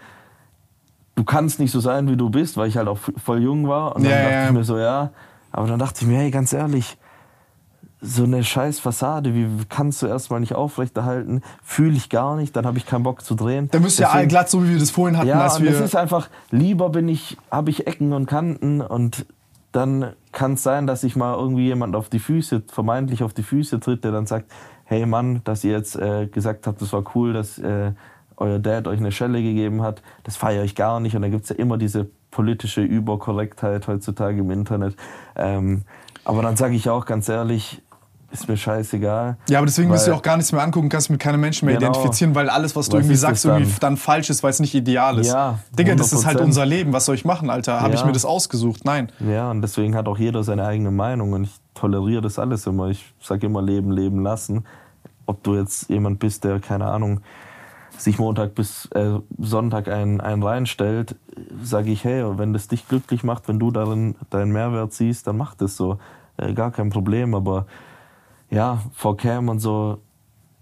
du 1.16 1.24
kannst 1.24 1.60
nicht 1.60 1.72
so 1.72 1.80
sein, 1.80 2.08
wie 2.08 2.18
du 2.18 2.30
bist, 2.30 2.56
weil 2.56 2.68
ich 2.68 2.78
halt 2.78 2.88
auch 2.88 3.00
voll 3.24 3.42
jung 3.42 3.68
war. 3.68 3.96
Und 3.96 4.04
dann 4.04 4.12
Ja, 4.12 4.22
dachte 4.22 4.34
ja. 4.36 4.46
ich 4.46 4.52
mir 4.52 4.64
so, 4.64 4.78
ja. 4.78 5.10
Aber 5.58 5.68
dann 5.68 5.80
dachte 5.80 6.02
ich 6.02 6.08
mir, 6.08 6.20
hey, 6.20 6.30
ganz 6.30 6.54
ehrlich, 6.54 6.98
so 8.00 8.26
eine 8.26 8.44
scheiß 8.44 8.80
Fassade, 8.80 9.34
wie 9.34 9.48
kannst 9.70 10.04
du 10.04 10.06
erstmal 10.06 10.40
nicht 10.40 10.54
aufrechterhalten? 10.54 11.42
Fühle 11.64 11.98
ich 11.98 12.12
gar 12.12 12.36
nicht, 12.36 12.56
dann 12.56 12.68
habe 12.68 12.78
ich 12.78 12.86
keinen 12.86 13.02
Bock 13.02 13.26
zu 13.26 13.34
drehen. 13.34 13.68
Da 13.72 13.80
müsst 13.80 14.00
ihr 14.00 14.06
Deswegen- 14.06 14.20
allglatt, 14.20 14.52
so 14.52 14.64
wie 14.64 14.70
wir 14.70 14.78
das 14.78 14.92
vorhin 14.92 15.18
hatten, 15.18 15.28
ja, 15.28 15.52
und 15.52 15.64
wir... 15.64 15.72
es 15.72 15.80
ist 15.80 15.96
einfach, 15.96 16.30
lieber 16.52 16.92
bin 16.92 17.10
ich, 17.10 17.38
habe 17.50 17.72
ich 17.72 17.88
Ecken 17.88 18.14
und 18.14 18.28
Kanten 18.28 18.82
und 18.82 19.26
dann 19.72 20.14
kann 20.32 20.54
es 20.54 20.62
sein, 20.62 20.86
dass 20.86 21.02
sich 21.02 21.16
mal 21.16 21.34
irgendwie 21.34 21.66
jemand 21.66 21.96
auf 21.96 22.10
die 22.10 22.20
Füße, 22.20 22.62
vermeintlich 22.68 23.24
auf 23.24 23.34
die 23.34 23.42
Füße 23.42 23.80
tritt, 23.80 24.04
der 24.04 24.12
dann 24.12 24.28
sagt, 24.28 24.52
hey 24.84 25.08
Mann, 25.08 25.42
dass 25.44 25.64
ihr 25.64 25.72
jetzt 25.72 25.96
äh, 25.96 26.28
gesagt 26.28 26.68
habt, 26.68 26.84
das 26.84 26.94
war 26.94 27.04
cool, 27.16 27.34
dass 27.34 27.58
äh, 27.58 27.94
euer 28.36 28.60
Dad 28.60 28.88
euch 28.88 29.00
eine 29.00 29.12
Schelle 29.12 29.42
gegeben 29.42 29.82
hat, 29.82 30.04
das 30.24 30.38
feiere 30.38 30.64
ich 30.64 30.76
gar 30.76 31.00
nicht. 31.00 31.16
Und 31.16 31.24
dann 31.24 31.32
gibt 31.32 31.46
es 31.46 31.50
ja 31.50 31.56
immer 31.56 31.80
diese 31.80 32.12
politische 32.32 32.82
Überkorrektheit 32.82 33.88
heutzutage 33.88 34.40
im 34.40 34.52
Internet. 34.52 34.96
Ähm, 35.36 35.84
aber 36.26 36.42
dann 36.42 36.56
sage 36.58 36.76
ich 36.76 36.90
auch 36.90 37.06
ganz 37.06 37.30
ehrlich, 37.30 37.82
ist 38.30 38.50
mir 38.50 38.58
scheißegal. 38.58 39.38
Ja, 39.48 39.60
aber 39.60 39.66
deswegen 39.68 39.88
du 39.90 39.96
Weil- 39.96 40.12
auch 40.14 40.22
gar 40.22 40.36
nichts 40.36 40.52
mehr 40.52 40.62
angucken, 40.62 40.90
kannst 40.90 41.10
mit 41.10 41.20
keinem 41.22 41.40
Menschen 41.40 41.66
mehr 41.66 41.78
Genau. 41.78 41.92
identifizieren, 41.92 42.36
weil 42.36 42.50
alles, 42.50 42.76
was 42.76 42.88
du 42.90 42.98
Was 42.98 43.04
irgendwie 43.04 43.16
sagst, 43.16 43.46
dann? 43.46 43.62
irgendwie 43.62 43.80
dann 43.80 43.96
falsch 43.96 44.30
ist, 44.30 44.44
weil 44.44 44.50
es 44.50 44.60
nicht 44.60 44.76
ideal 44.76 45.18
ist. 45.20 45.28
Ja, 45.28 45.60
Digga, 45.80 45.96
das 45.96 46.12
ist 46.12 46.26
halt 46.26 46.38
100%. 46.40 46.44
unser 46.46 46.66
Leben. 46.66 46.92
Was 46.92 47.06
soll 47.06 47.16
ich 47.16 47.24
machen, 47.24 47.50
Alter? 47.50 47.80
Habe 47.80 47.94
ich 47.94 48.02
Ja. 48.02 48.06
mir 48.06 48.12
das 48.12 48.26
ausgesucht? 48.26 48.82
Nein. 48.84 49.10
Ja, 49.22 49.50
und 49.50 49.62
deswegen 49.62 49.96
hat 49.96 50.08
auch 50.10 50.18
jeder 50.18 50.44
seine 50.44 50.66
eigene 50.66 50.92
Meinung 50.92 51.32
und 51.32 51.46
ich 51.46 51.56
toleriere 51.74 52.22
das 52.22 52.38
alles 52.38 52.68
immer. 52.68 52.90
Ich 52.90 53.06
sage 53.22 53.46
immer 53.48 53.62
leben, 53.62 53.92
leben 53.92 54.22
lassen. 54.22 54.66
Ob 55.26 55.42
du 55.44 55.56
jetzt 55.56 55.90
jemand 55.90 56.20
bist, 56.20 56.44
der, 56.44 56.60
keine 56.60 56.86
Ahnung, 56.86 57.22
sich 57.98 58.20
Montag 58.20 58.56
bis 58.56 58.86
äh, 58.92 59.20
Sonntag 59.40 59.88
einen, 59.88 60.22
einen 60.22 60.44
reinstellt, 60.44 61.16
sage 61.62 61.92
ich, 61.92 62.04
hey, 62.04 62.24
wenn 62.38 62.54
das 62.54 62.68
dich 62.68 62.88
glücklich 62.88 63.24
macht, 63.24 63.48
wenn 63.48 63.60
du 63.60 63.72
darin 63.72 64.16
deinen 64.30 64.52
Mehrwert 64.52 64.94
siehst, 64.94 65.28
dann 65.28 65.38
mach 65.38 65.56
das 65.56 65.76
so. 65.78 65.98
Äh, 66.38 66.54
gar 66.54 66.72
kein 66.72 66.90
Problem, 66.92 67.34
aber 67.34 67.66
ja, 68.50 68.82
vor 68.94 69.18
Cam 69.18 69.50
und 69.50 69.60
so, 69.60 70.00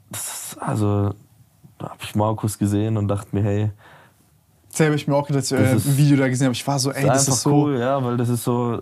das, 0.09 0.53
ist- 0.53 0.61
also 0.61 1.13
da 1.77 1.89
habe 1.89 1.99
ich 2.03 2.15
Markus 2.15 2.57
gesehen 2.57 2.97
und 2.97 3.07
dachte 3.09 3.35
mir, 3.35 3.43
hey, 3.43 3.71
Selber 4.75 4.89
habe 4.91 4.95
ich 4.97 5.07
mir 5.07 5.15
auch 5.15 5.25
gedacht, 5.27 5.39
als 5.39 5.51
ich 5.51 5.57
Das 5.59 5.85
äh, 5.85 5.89
ein 5.89 5.97
Video 5.97 6.17
da 6.17 6.27
gesehen 6.27 6.45
habe. 6.45 6.53
Ich 6.53 6.67
war 6.67 6.77
so, 6.79 6.91
ey, 6.91 7.03
ist 7.03 7.07
das 7.09 7.27
ist 7.29 7.41
so. 7.43 7.51
cool, 7.53 7.79
ja, 7.79 8.03
weil 8.03 8.17
das 8.17 8.29
ist 8.29 8.43
so 8.43 8.73
äh, 8.75 8.79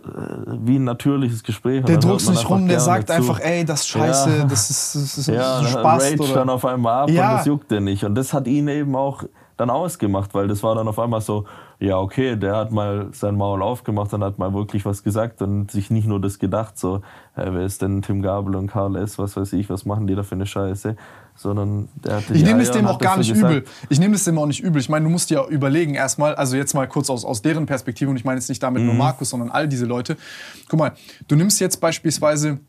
wie 0.64 0.78
ein 0.78 0.84
natürliches 0.84 1.44
Gespräch. 1.44 1.84
Der 1.86 2.00
man 2.04 2.18
nicht 2.18 2.50
rum, 2.50 2.68
der 2.68 2.80
sagt 2.80 3.08
zu. 3.08 3.14
einfach, 3.14 3.40
ey, 3.40 3.64
das 3.64 3.82
ist 3.82 3.88
scheiße, 3.90 4.38
Ja. 4.38 4.44
das 4.46 4.70
ist, 4.70 4.96
das 4.96 5.18
ist 5.18 5.28
Ja, 5.34 5.58
so 5.58 5.64
dann 5.64 5.72
Spaß. 5.72 6.04
rage 6.04 6.22
Oder? 6.24 6.34
dann 6.34 6.50
auf 6.50 6.66
einmal 6.66 7.04
ab 7.04 7.10
Ja. 7.10 7.32
und 7.32 7.38
das 7.38 7.46
juckt 7.46 7.72
er 7.72 7.82
nicht. 7.82 8.04
Und 8.06 8.16
das 8.16 8.34
hat 8.34 8.48
ihn 8.48 8.68
eben 8.68 8.96
auch 8.96 9.24
dann 9.56 9.70
ausgemacht, 9.70 10.34
weil 10.34 10.48
das 10.48 10.64
war 10.64 10.74
dann 10.74 10.88
auf 10.88 10.98
einmal 10.98 11.22
so, 11.22 11.46
ja, 11.80 12.00
okay, 12.00 12.36
der 12.38 12.56
hat 12.56 12.72
mal 12.72 13.10
sein 13.12 13.36
Maul 13.36 13.62
aufgemacht 13.62 14.12
und 14.14 14.24
hat 14.24 14.40
mal 14.40 14.52
wirklich 14.54 14.84
was 14.86 15.04
gesagt 15.04 15.44
und 15.44 15.70
sich 15.70 15.92
nicht 15.92 16.08
nur 16.08 16.20
das 16.20 16.40
gedacht, 16.40 16.80
so, 16.80 17.02
hey, 17.36 17.50
wer 17.52 17.62
ist 17.62 17.84
denn 17.84 18.02
Tim 18.02 18.24
Gabel 18.24 18.56
und 18.56 18.68
Karl 18.68 18.96
S., 18.96 19.20
was 19.20 19.38
weiß 19.38 19.54
ich, 19.54 19.70
was 19.70 19.86
machen 19.86 20.08
die 20.08 20.16
da 20.16 20.24
für 20.24 20.34
eine 20.36 20.48
Scheiße, 20.48 20.96
sondern 21.36 21.90
der 22.04 22.18
hatte 22.18 22.34
Ich 22.34 22.44
nehme 22.44 22.62
es 22.62 22.72
dem 22.72 22.86
auch 22.88 22.94
hat 22.94 23.02
gar 23.02 23.18
das 23.18 23.28
nicht 23.28 23.38
so 23.40 23.46
übel. 23.48 23.62
gesagt. 23.62 23.86
Ich 23.90 24.00
nehme 24.00 24.16
es 24.16 24.24
dem 24.24 24.38
auch 24.38 24.46
nicht 24.46 24.62
übel. 24.64 24.80
Ich 24.82 24.90
meine, 24.90 25.04
du 25.06 25.10
musst 25.12 25.30
dir 25.30 25.46
überlegen 25.48 25.96
erstmal, 25.96 26.36
also 26.36 26.56
jetzt 26.56 26.74
mal 26.74 26.88
kurz 26.88 27.10
aus, 27.10 27.26
aus 27.26 27.42
deren 27.42 27.66
Perspektive, 27.66 28.10
und 28.10 28.18
ich 28.18 28.24
meine 28.26 28.40
jetzt 28.40 28.50
nicht 28.50 28.62
damit 28.64 28.82
Mhm. 28.82 28.88
nur 28.90 28.96
Markus, 28.96 29.30
sondern 29.32 29.50
all 29.52 29.68
diese 29.68 29.86
Leute. 29.86 30.16
Guck 30.70 30.80
mal, 30.80 30.92
du 31.28 31.36
nimmst 31.36 31.60
jetzt 31.60 31.80
beispielsweise, 31.82 32.60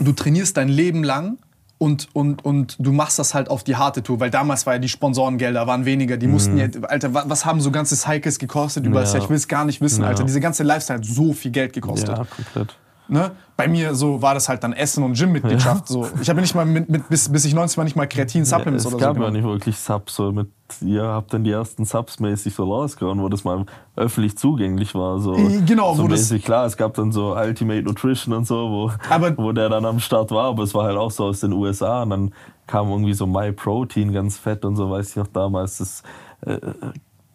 du 0.00 0.12
trainierst 0.12 0.56
dein 0.56 0.68
Leben 0.68 1.04
lang 1.04 1.38
und, 1.78 2.08
und, 2.12 2.44
und 2.44 2.76
du 2.78 2.92
machst 2.92 3.18
das 3.18 3.32
halt 3.34 3.48
auf 3.48 3.64
die 3.64 3.76
harte 3.76 4.02
Tour, 4.02 4.18
weil 4.20 4.30
damals 4.30 4.66
war 4.66 4.74
ja 4.74 4.78
die 4.80 4.88
Sponsorengelder 4.88 5.66
waren 5.66 5.84
weniger, 5.84 6.16
die 6.16 6.26
mussten 6.26 6.58
ja, 6.58 6.66
Alter, 6.88 7.14
wa- 7.14 7.24
was 7.26 7.44
haben 7.46 7.60
so 7.60 7.70
ganze 7.70 7.96
Cycles 7.96 8.38
gekostet 8.38 8.84
über 8.84 9.00
das 9.00 9.10
Mhm. 9.10 9.14
Ja. 9.14 9.18
Jahr? 9.18 9.24
Ich 9.24 9.30
will 9.30 9.36
es 9.36 9.48
gar 9.48 9.64
nicht 9.64 9.80
wissen, 9.80 10.02
Ja. 10.02 10.08
Alter. 10.08 10.24
Diese 10.24 10.40
ganze 10.40 10.62
Lifestyle 10.62 10.98
hat 10.98 11.04
so 11.06 11.32
viel 11.32 11.50
Geld 11.52 11.72
gekostet. 11.72 12.08
Ja, 12.08 12.24
komplett. 12.24 12.76
Ne? 13.10 13.32
Bei 13.56 13.66
mir 13.68 13.94
so 13.94 14.22
war 14.22 14.34
das 14.34 14.48
halt 14.48 14.62
dann 14.62 14.72
Essen 14.72 15.02
und 15.02 15.14
Gym-Mitgliedschaft. 15.18 15.88
So. 15.88 16.06
Ich 16.22 16.28
habe 16.30 16.38
ja 16.38 16.42
nicht 16.42 16.54
mal 16.54 16.64
mit, 16.64 16.88
mit, 16.88 17.08
bis, 17.08 17.28
bis 17.28 17.44
ich 17.44 17.52
90 17.54 17.76
war 17.76 17.84
nicht 17.84 17.96
mal 17.96 18.06
Kreatin 18.06 18.44
Supplements 18.44 18.84
es 18.86 18.92
oder 18.94 18.98
so. 19.04 19.12
gab 19.14 19.22
ja 19.22 19.30
nicht 19.30 19.44
wirklich 19.44 19.76
Subs. 19.76 20.14
So 20.14 20.30
mit, 20.32 20.48
ihr 20.80 21.02
habt 21.02 21.34
dann 21.34 21.42
die 21.44 21.50
ersten 21.50 21.84
Subs 21.84 22.20
mäßig 22.20 22.54
so 22.54 22.64
rausgehauen, 22.72 23.20
wo 23.20 23.28
das 23.28 23.42
mal 23.44 23.66
öffentlich 23.96 24.38
zugänglich 24.38 24.94
war. 24.94 25.18
So, 25.18 25.34
Äh, 25.34 25.60
genau, 25.66 25.94
so 25.94 26.04
wo 26.04 26.08
das- 26.08 26.20
mäßig. 26.20 26.44
Klar, 26.44 26.64
es 26.66 26.76
gab 26.76 26.94
dann 26.94 27.10
so 27.12 27.34
Ultimate 27.36 27.82
Nutrition 27.82 28.32
und 28.32 28.46
so, 28.46 28.54
wo, 28.70 28.92
Aber- 29.12 29.36
wo 29.36 29.52
der 29.52 29.68
dann 29.68 29.84
am 29.84 29.98
Start 29.98 30.30
war, 30.30 30.44
aber 30.50 30.62
es 30.62 30.72
war 30.74 30.84
halt 30.84 30.96
auch 30.96 31.10
so 31.10 31.24
aus 31.26 31.40
den 31.40 31.52
USA 31.52 32.02
und 32.04 32.10
dann 32.10 32.34
kam 32.68 32.88
irgendwie 32.90 33.14
so 33.14 33.26
My 33.26 33.50
Protein 33.52 34.12
ganz 34.12 34.38
fett 34.38 34.64
und 34.64 34.76
so, 34.76 34.88
weiß 34.90 35.10
ich 35.10 35.16
noch 35.16 35.26
damals. 35.26 35.78
Das 35.78 36.02
äh, 36.46 36.58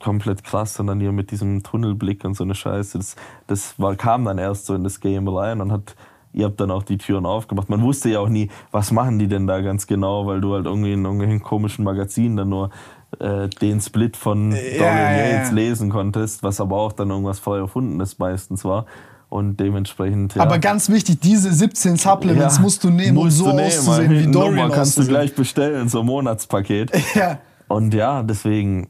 komplett 0.05 0.43
krass 0.43 0.79
und 0.79 0.87
dann 0.87 0.99
hier 0.99 1.11
mit 1.11 1.31
diesem 1.31 1.63
Tunnelblick 1.63 2.23
und 2.25 2.35
so 2.35 2.43
eine 2.43 2.53
Scheiße. 2.53 2.99
Das, 2.99 3.15
das 3.47 3.79
war, 3.79 3.95
kam 3.95 4.23
dann 4.25 4.37
erst 4.37 4.67
so 4.67 4.75
in 4.75 4.83
das 4.83 4.99
Game 4.99 5.27
rein 5.27 5.61
und 5.61 5.71
hat 5.71 5.95
ihr 6.31 6.45
habt 6.45 6.59
dann 6.59 6.69
auch 6.69 6.83
die 6.83 6.97
Türen 6.97 7.25
aufgemacht. 7.25 7.69
Man 7.69 7.81
wusste 7.81 8.09
ja 8.09 8.19
auch 8.19 8.29
nie, 8.29 8.49
was 8.71 8.91
machen 8.91 9.19
die 9.19 9.27
denn 9.27 9.47
da 9.47 9.61
ganz 9.61 9.87
genau, 9.87 10.27
weil 10.27 10.41
du 10.41 10.53
halt 10.53 10.65
irgendwie 10.65 10.93
in 10.93 11.03
irgendwelchen 11.03 11.41
komischen 11.41 11.85
Magazinen 11.85 12.35
dann 12.35 12.49
nur 12.49 12.71
äh, 13.19 13.47
den 13.47 13.79
Split 13.79 14.17
von 14.17 14.51
Dorian 14.51 14.79
ja, 14.79 15.11
ja. 15.15 15.27
Yates 15.37 15.51
lesen 15.51 15.89
konntest, 15.89 16.43
was 16.43 16.59
aber 16.59 16.75
auch 16.75 16.91
dann 16.91 17.09
irgendwas 17.09 17.39
frei 17.39 17.57
erfundenes 17.57 18.19
meistens 18.19 18.65
war. 18.65 18.85
Und 19.29 19.57
dementsprechend. 19.59 20.35
Ja, 20.35 20.43
Aber 20.43 20.59
ganz 20.59 20.89
wichtig, 20.89 21.19
diese 21.19 21.51
17 21.51 21.95
Supplements 21.95 22.57
ja, 22.57 22.61
musst 22.61 22.83
du 22.83 22.89
nehmen, 22.89 23.15
musst 23.15 23.39
um 23.39 23.45
so 23.45 23.51
du 23.51 23.55
nehmen, 23.55 23.67
auszusehen, 23.67 24.11
wie 24.11 24.27
Nummer 24.27 24.45
Dorian 24.45 24.71
kannst 24.71 24.97
du 24.97 25.01
auszusehen. 25.01 25.07
gleich 25.07 25.35
bestellen, 25.35 25.89
so 25.89 26.01
ein 26.01 26.05
Monatspaket. 26.05 26.91
Ja. 27.15 27.39
Und 27.67 27.93
ja, 27.95 28.21
deswegen 28.21 28.89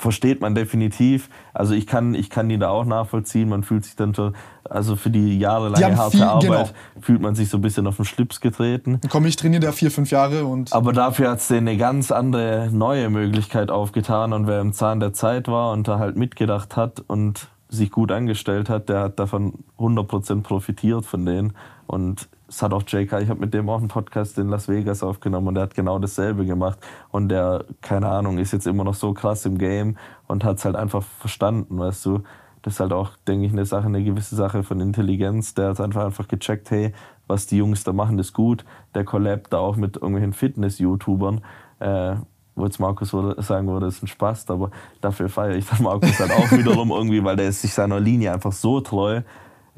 versteht 0.00 0.40
man 0.40 0.54
definitiv. 0.54 1.28
Also 1.52 1.74
ich 1.74 1.86
kann, 1.86 2.14
ich 2.14 2.30
kann 2.30 2.48
die 2.48 2.58
da 2.58 2.68
auch 2.70 2.84
nachvollziehen. 2.84 3.48
Man 3.48 3.62
fühlt 3.62 3.84
sich 3.84 3.96
dann 3.96 4.14
schon, 4.14 4.34
also 4.64 4.96
für 4.96 5.10
die 5.10 5.20
Die 5.30 5.38
jahrelange 5.38 5.84
haben 5.84 5.96
harte 5.96 6.16
viel- 6.16 6.22
Arbeit 6.26 6.42
genau. 6.42 6.68
fühlt 7.00 7.20
man 7.20 7.34
sich 7.34 7.48
so 7.48 7.58
ein 7.58 7.60
bisschen 7.60 7.86
auf 7.86 7.96
den 7.96 8.04
Schlips 8.04 8.40
getreten. 8.40 9.00
Komm, 9.10 9.26
ich 9.26 9.36
trainiere 9.36 9.60
da 9.60 9.72
vier, 9.72 9.90
fünf 9.90 10.10
Jahre 10.10 10.44
und 10.46 10.72
Aber 10.72 10.92
dafür 10.92 11.30
hat 11.30 11.38
es 11.40 11.48
denen 11.48 11.68
eine 11.68 11.76
ganz 11.76 12.10
andere 12.10 12.68
neue 12.72 13.10
Möglichkeit 13.10 13.70
aufgetan. 13.70 14.32
Und 14.32 14.46
wer 14.46 14.60
im 14.60 14.72
Zahn 14.72 15.00
der 15.00 15.12
Zeit 15.12 15.48
war 15.48 15.72
und 15.72 15.86
da 15.86 15.98
halt 15.98 16.16
mitgedacht 16.16 16.76
hat 16.76 17.02
und 17.06 17.48
sich 17.68 17.90
gut 17.90 18.10
angestellt 18.10 18.68
hat, 18.68 18.88
der 18.88 19.00
hat 19.00 19.18
davon 19.20 19.52
100% 19.78 20.42
profitiert 20.42 21.04
von 21.04 21.24
denen. 21.24 21.52
Und 21.86 22.28
es 22.50 22.62
hat 22.62 22.72
auch 22.72 22.82
JK, 22.82 23.20
ich 23.20 23.30
habe 23.30 23.38
mit 23.38 23.54
dem 23.54 23.68
auch 23.68 23.78
einen 23.78 23.88
Podcast 23.88 24.36
in 24.36 24.48
Las 24.48 24.68
Vegas 24.68 25.04
aufgenommen 25.04 25.48
und 25.48 25.54
der 25.54 25.62
hat 25.62 25.74
genau 25.74 26.00
dasselbe 26.00 26.44
gemacht. 26.44 26.80
Und 27.10 27.28
der, 27.28 27.64
keine 27.80 28.08
Ahnung, 28.08 28.38
ist 28.38 28.52
jetzt 28.52 28.66
immer 28.66 28.82
noch 28.82 28.94
so 28.94 29.14
krass 29.14 29.46
im 29.46 29.56
Game 29.56 29.96
und 30.26 30.42
hat 30.42 30.58
es 30.58 30.64
halt 30.64 30.74
einfach 30.74 31.02
verstanden, 31.02 31.78
weißt 31.78 32.04
du. 32.06 32.22
Das 32.62 32.74
ist 32.74 32.80
halt 32.80 32.92
auch, 32.92 33.12
denke 33.26 33.46
ich, 33.46 33.52
eine 33.52 33.64
Sache, 33.64 33.86
eine 33.86 34.02
gewisse 34.02 34.34
Sache 34.34 34.64
von 34.64 34.80
Intelligenz. 34.80 35.54
Der 35.54 35.68
hat 35.68 35.80
einfach 35.80 36.04
einfach 36.04 36.28
gecheckt, 36.28 36.70
hey, 36.70 36.92
was 37.26 37.46
die 37.46 37.56
Jungs 37.56 37.84
da 37.84 37.92
machen, 37.92 38.18
ist 38.18 38.34
gut. 38.34 38.64
Der 38.94 39.04
collabt 39.04 39.52
da 39.52 39.58
auch 39.58 39.76
mit 39.76 39.96
irgendwelchen 39.96 40.32
Fitness-YouTubern. 40.32 41.40
Äh, 41.78 42.16
wo 42.56 42.64
jetzt 42.64 42.80
Markus 42.80 43.12
würde, 43.12 43.40
sagen 43.42 43.68
würde, 43.68 43.86
ist 43.86 44.02
ein 44.02 44.08
Spaß, 44.08 44.50
aber 44.50 44.72
dafür 45.00 45.28
feiere 45.28 45.54
ich 45.54 45.66
dann 45.66 45.84
Markus 45.84 46.18
halt 46.18 46.32
auch 46.32 46.50
wiederum 46.50 46.90
irgendwie, 46.94 47.22
weil 47.24 47.36
der 47.36 47.48
ist 47.48 47.62
sich 47.62 47.72
seiner 47.72 48.00
Linie 48.00 48.34
einfach 48.34 48.52
so 48.52 48.80
treu. 48.80 49.22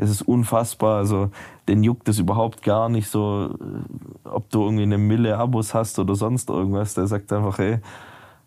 Es 0.02 0.10
ist 0.10 0.22
unfassbar, 0.22 0.98
also 0.98 1.30
den 1.68 1.84
juckt 1.84 2.08
es 2.08 2.18
überhaupt 2.18 2.62
gar 2.62 2.88
nicht 2.88 3.08
so, 3.08 3.50
äh, 3.52 4.28
ob 4.28 4.50
du 4.50 4.64
irgendwie 4.64 4.82
eine 4.82 4.98
Mille 4.98 5.38
Abos 5.38 5.74
hast 5.74 5.98
oder 5.98 6.14
sonst 6.16 6.50
irgendwas. 6.50 6.94
Der 6.94 7.06
sagt 7.06 7.32
einfach, 7.32 7.58
hey, 7.58 7.80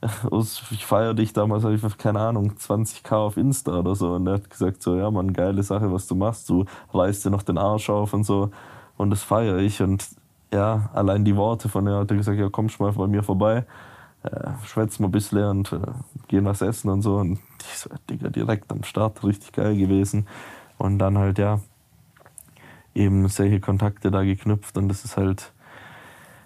ich 0.72 0.86
feiere 0.86 1.14
dich 1.14 1.34
damals, 1.34 1.64
habe 1.64 1.76
ich, 1.76 1.98
keine 1.98 2.20
Ahnung, 2.20 2.54
20k 2.60 3.16
auf 3.16 3.38
Insta 3.38 3.80
oder 3.80 3.96
so. 3.96 4.14
Und 4.14 4.26
der 4.26 4.36
hat 4.36 4.50
gesagt, 4.50 4.82
so, 4.82 4.96
ja, 4.96 5.10
man, 5.10 5.34
geile 5.34 5.64
Sache, 5.64 5.92
was 5.92 6.08
du 6.08 6.16
machst. 6.16 6.50
Du 6.50 6.66
reißt 6.94 7.26
dir 7.26 7.30
noch 7.30 7.44
den 7.44 7.58
Arsch 7.58 7.90
auf 7.90 8.14
und 8.14 8.26
so. 8.26 8.52
Und 8.98 9.10
das 9.10 9.24
feiere 9.24 9.60
ich. 9.60 9.82
Und 9.82 10.06
ja, 10.54 10.90
allein 10.94 11.24
die 11.26 11.36
Worte 11.36 11.70
von 11.70 11.86
der 11.86 11.96
hat 12.00 12.12
er 12.12 12.18
gesagt, 12.18 12.38
ja, 12.38 12.50
komm 12.52 12.70
schon 12.70 12.86
mal 12.86 12.94
bei 12.94 13.08
mir 13.08 13.24
vorbei. 13.24 13.66
Äh, 14.24 14.52
schwätzen 14.66 15.04
wir 15.04 15.10
ein 15.10 15.12
bisschen 15.12 15.44
und 15.46 15.72
äh, 15.72 15.80
gehen 16.28 16.46
was 16.46 16.62
essen 16.62 16.90
und 16.90 17.02
so. 17.02 17.18
Und 17.18 17.40
ich 17.60 17.78
so, 17.78 17.90
Digga, 18.10 18.30
direkt 18.30 18.72
am 18.72 18.84
Start, 18.84 19.24
richtig 19.24 19.54
geil 19.54 19.76
gewesen. 19.76 20.28
Und 20.78 21.00
dann 21.00 21.18
halt, 21.18 21.38
ja, 21.40 21.60
eben 22.94 23.28
solche 23.28 23.60
Kontakte 23.60 24.12
da 24.12 24.24
geknüpft. 24.24 24.78
Und 24.78 24.90
das 24.90 25.06
ist 25.06 25.18
halt, 25.18 25.52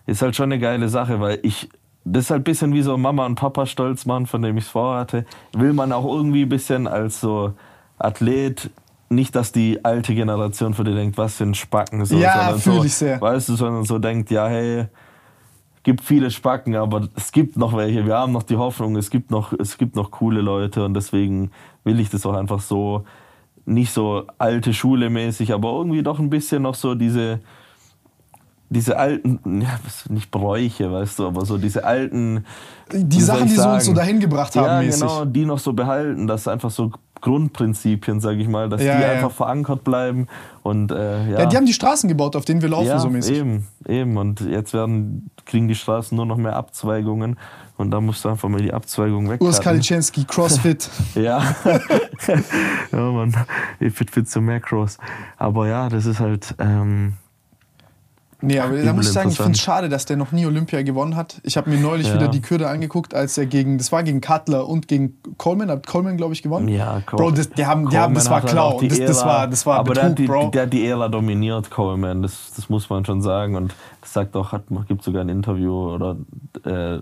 ist 0.05 0.21
halt 0.21 0.35
schon 0.35 0.51
eine 0.51 0.59
geile 0.59 0.89
Sache, 0.89 1.19
weil 1.19 1.39
ich, 1.43 1.69
das 2.03 2.25
ist 2.25 2.31
halt 2.31 2.41
ein 2.41 2.43
bisschen 2.45 2.73
wie 2.73 2.81
so 2.81 2.97
Mama 2.97 3.25
und 3.25 3.35
Papa 3.35 3.65
stolz 3.65 4.05
machen, 4.05 4.25
von 4.25 4.41
dem 4.41 4.57
ich 4.57 4.65
es 4.65 4.69
vorhatte. 4.69 5.25
Will 5.53 5.73
man 5.73 5.91
auch 5.91 6.05
irgendwie 6.05 6.43
ein 6.43 6.49
bisschen 6.49 6.87
als 6.87 7.21
so 7.21 7.53
Athlet, 7.97 8.69
nicht, 9.09 9.35
dass 9.35 9.51
die 9.51 9.83
alte 9.83 10.13
Generation 10.13 10.73
für 10.73 10.83
die 10.83 10.93
denkt, 10.93 11.17
was 11.17 11.35
für 11.35 11.43
ein 11.43 11.55
Spacken. 11.55 12.05
So, 12.05 12.17
Ja, 12.17 12.33
sondern 12.33 12.59
fühl 12.59 12.73
so, 12.73 12.83
ich 12.83 12.93
sehr. 12.93 13.21
Weißt 13.21 13.49
du, 13.49 13.55
sondern 13.55 13.83
so 13.83 13.97
denkt, 13.97 14.29
ja, 14.29 14.47
hey, 14.47 14.85
gibt 15.83 16.01
viele 16.01 16.29
Spacken, 16.29 16.75
aber 16.75 17.07
es 17.15 17.31
gibt 17.31 17.57
noch 17.57 17.75
welche. 17.75 18.05
Wir 18.05 18.15
haben 18.15 18.31
noch 18.31 18.43
die 18.43 18.57
Hoffnung, 18.57 18.95
es 18.95 19.09
gibt 19.09 19.31
noch, 19.31 19.53
es 19.53 19.77
gibt 19.77 19.95
noch 19.95 20.11
coole 20.11 20.41
Leute 20.41 20.85
und 20.85 20.93
deswegen 20.93 21.51
will 21.83 21.99
ich 21.99 22.09
das 22.09 22.25
auch 22.25 22.35
einfach 22.35 22.61
so, 22.61 23.05
nicht 23.69 23.93
so 23.93 24.23
alte 24.37 24.73
Schule 24.73 25.09
mäßig, 25.09 25.53
aber 25.53 25.71
irgendwie 25.71 26.03
doch 26.03 26.19
ein 26.19 26.29
bisschen 26.29 26.63
noch 26.63 26.75
so 26.75 26.95
diese, 26.95 27.39
diese 28.69 28.97
alten, 28.97 29.61
ja, 29.61 29.79
nicht 30.09 30.31
Bräuche, 30.31 30.91
weißt 30.91 31.19
du, 31.19 31.27
aber 31.27 31.45
so 31.45 31.57
diese 31.57 31.83
alten. 31.83 32.45
die 32.93 33.21
Sachen, 33.21 33.47
die 33.47 33.55
so 33.55 33.67
uns 33.69 33.85
so 33.85 33.93
dahin 33.93 34.19
gebracht 34.19 34.55
haben, 34.55 34.65
Ja, 34.65 34.81
mäßig. 34.81 35.01
genau, 35.01 35.25
die 35.25 35.45
noch 35.45 35.59
so 35.59 35.73
behalten, 35.73 36.27
dass 36.27 36.47
einfach 36.47 36.69
so 36.69 36.91
Grundprinzipien, 37.21 38.19
sag 38.19 38.37
ich 38.37 38.47
mal, 38.47 38.69
dass 38.69 38.81
Ja, 38.81 38.95
die 38.97 39.03
ja. 39.03 39.09
einfach 39.11 39.31
verankert 39.31 39.83
bleiben 39.83 40.27
und 40.63 40.91
äh, 40.91 41.31
ja. 41.31 41.39
Ja, 41.39 41.45
die 41.47 41.57
haben 41.57 41.65
die 41.65 41.73
Straßen 41.73 42.07
gebaut, 42.07 42.35
auf 42.35 42.45
denen 42.45 42.61
wir 42.61 42.69
laufen, 42.69 42.99
so 42.99 43.09
mäßig. 43.09 43.37
eben, 43.37 43.67
eben. 43.87 44.17
Und 44.17 44.41
jetzt 44.41 44.73
werden, 44.73 45.29
kriegen 45.49 45.67
die 45.67 45.75
Straßen 45.75 46.15
nur 46.15 46.25
noch 46.25 46.37
mehr 46.37 46.55
Abzweigungen 46.55 47.37
und 47.77 47.91
da 47.91 47.99
musst 47.99 48.23
du 48.23 48.29
einfach 48.29 48.49
mal 48.49 48.61
die 48.61 48.73
Abzweigung 48.73 49.29
weg. 49.29 49.41
Urs 49.41 49.59
Kalitschenski, 49.59 50.25
CrossFit. 50.25 50.89
Ja. 51.15 51.55
ja, 52.91 53.11
Mann. 53.11 53.35
Fit 53.79 54.11
fit 54.11 54.29
zu 54.29 54.41
Macros. 54.41 54.97
Aber 55.37 55.67
ja, 55.67 55.89
das 55.89 56.05
ist 56.05 56.19
halt. 56.19 56.55
Ähm, 56.59 57.13
Nee, 58.41 58.57
aber 58.59 58.77
da 58.81 58.93
muss 58.93 59.07
ich 59.07 59.11
sagen, 59.13 59.29
ich 59.29 59.35
finde 59.37 59.51
es 59.51 59.59
schade, 59.59 59.89
dass 59.89 60.05
der 60.05 60.15
noch 60.15 60.31
nie 60.31 60.45
Olympia 60.45 60.81
gewonnen 60.81 61.17
hat. 61.17 61.41
Ich 61.43 61.57
habe 61.57 61.69
mir 61.69 61.77
neulich 61.77 62.07
Ja. 62.07 62.13
wieder 62.15 62.29
die 62.29 62.39
Kürde 62.41 62.69
angeguckt, 62.69 63.13
als 63.13 63.37
er 63.37 63.45
gegen, 63.45 63.77
das 63.77 63.91
war 63.91 64.01
gegen 64.03 64.21
Cutler 64.21 64.67
und 64.67 64.87
gegen 64.87 65.17
Coleman, 65.37 65.69
hat 65.69 65.85
Coleman, 65.85 66.15
glaube 66.15 66.33
ich, 66.33 66.41
gewonnen. 66.41 66.69
ja, 66.69 67.01
Col- 67.05 67.17
Bro, 67.17 67.31
das, 67.31 67.49
die 67.49 67.65
haben, 67.65 67.89
die 67.89 67.97
haben, 67.97 68.13
das 68.13 68.29
war 68.29 68.41
halt 68.41 68.81
die 68.81 68.87
Das, 68.87 68.99
das 68.99 69.25
war, 69.25 69.47
das 69.47 69.65
war 69.65 69.79
Aber 69.79 69.93
der, 69.93 70.03
Betrug, 70.03 70.11
hat 70.11 70.19
die, 70.19 70.25
Bro. 70.27 70.49
der 70.51 70.61
hat 70.63 70.73
die 70.73 70.85
Ära 70.87 71.09
dominiert, 71.09 71.69
Coleman. 71.69 72.21
Das, 72.21 72.53
das 72.55 72.69
muss 72.69 72.89
man 72.89 73.03
schon 73.03 73.21
sagen. 73.21 73.55
Und 73.57 73.75
das 74.01 74.13
sagt 74.13 74.35
auch, 74.37 74.53
hat, 74.53 74.63
gibt 74.87 75.03
sogar 75.03 75.21
ein 75.21 75.29
Interview 75.29 75.73
oder 75.93 76.15
äh, 76.63 76.99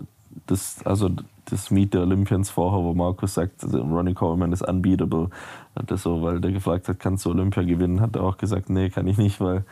das, 0.48 0.78
also 0.86 1.10
das 1.50 1.72
Meet 1.72 1.94
der 1.94 2.02
Olympians 2.02 2.50
vorher, 2.50 2.84
wo 2.84 2.94
Markus 2.94 3.36
sagt, 3.36 3.64
also 3.64 3.80
Ronnie 3.82 4.14
Coleman 4.16 4.52
ist 4.54 4.68
unbeatable. 4.68 5.30
Hat 5.76 5.92
er 5.92 5.98
so, 5.98 6.22
weil 6.24 6.42
der 6.42 6.52
gefragt 6.52 6.88
hat, 6.90 7.00
kannst 7.00 7.26
du 7.26 7.30
Olympia 7.30 7.62
gewinnen? 7.64 8.02
Hat 8.02 8.16
er 8.16 8.24
auch 8.24 8.38
gesagt, 8.38 8.70
nee, 8.72 8.90
kann 8.90 9.08
ich 9.08 9.18
nicht, 9.18 9.40
weil 9.40 9.64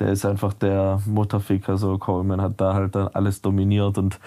der 0.00 0.08
ist 0.08 0.24
einfach 0.24 0.52
der 0.52 1.00
Mutterficker. 1.06 1.76
So 1.76 1.98
Coleman 1.98 2.40
hat 2.40 2.60
da 2.60 2.74
halt 2.74 2.94
dann 2.94 3.08
alles 3.08 3.40
dominiert 3.42 3.98
und 3.98 4.18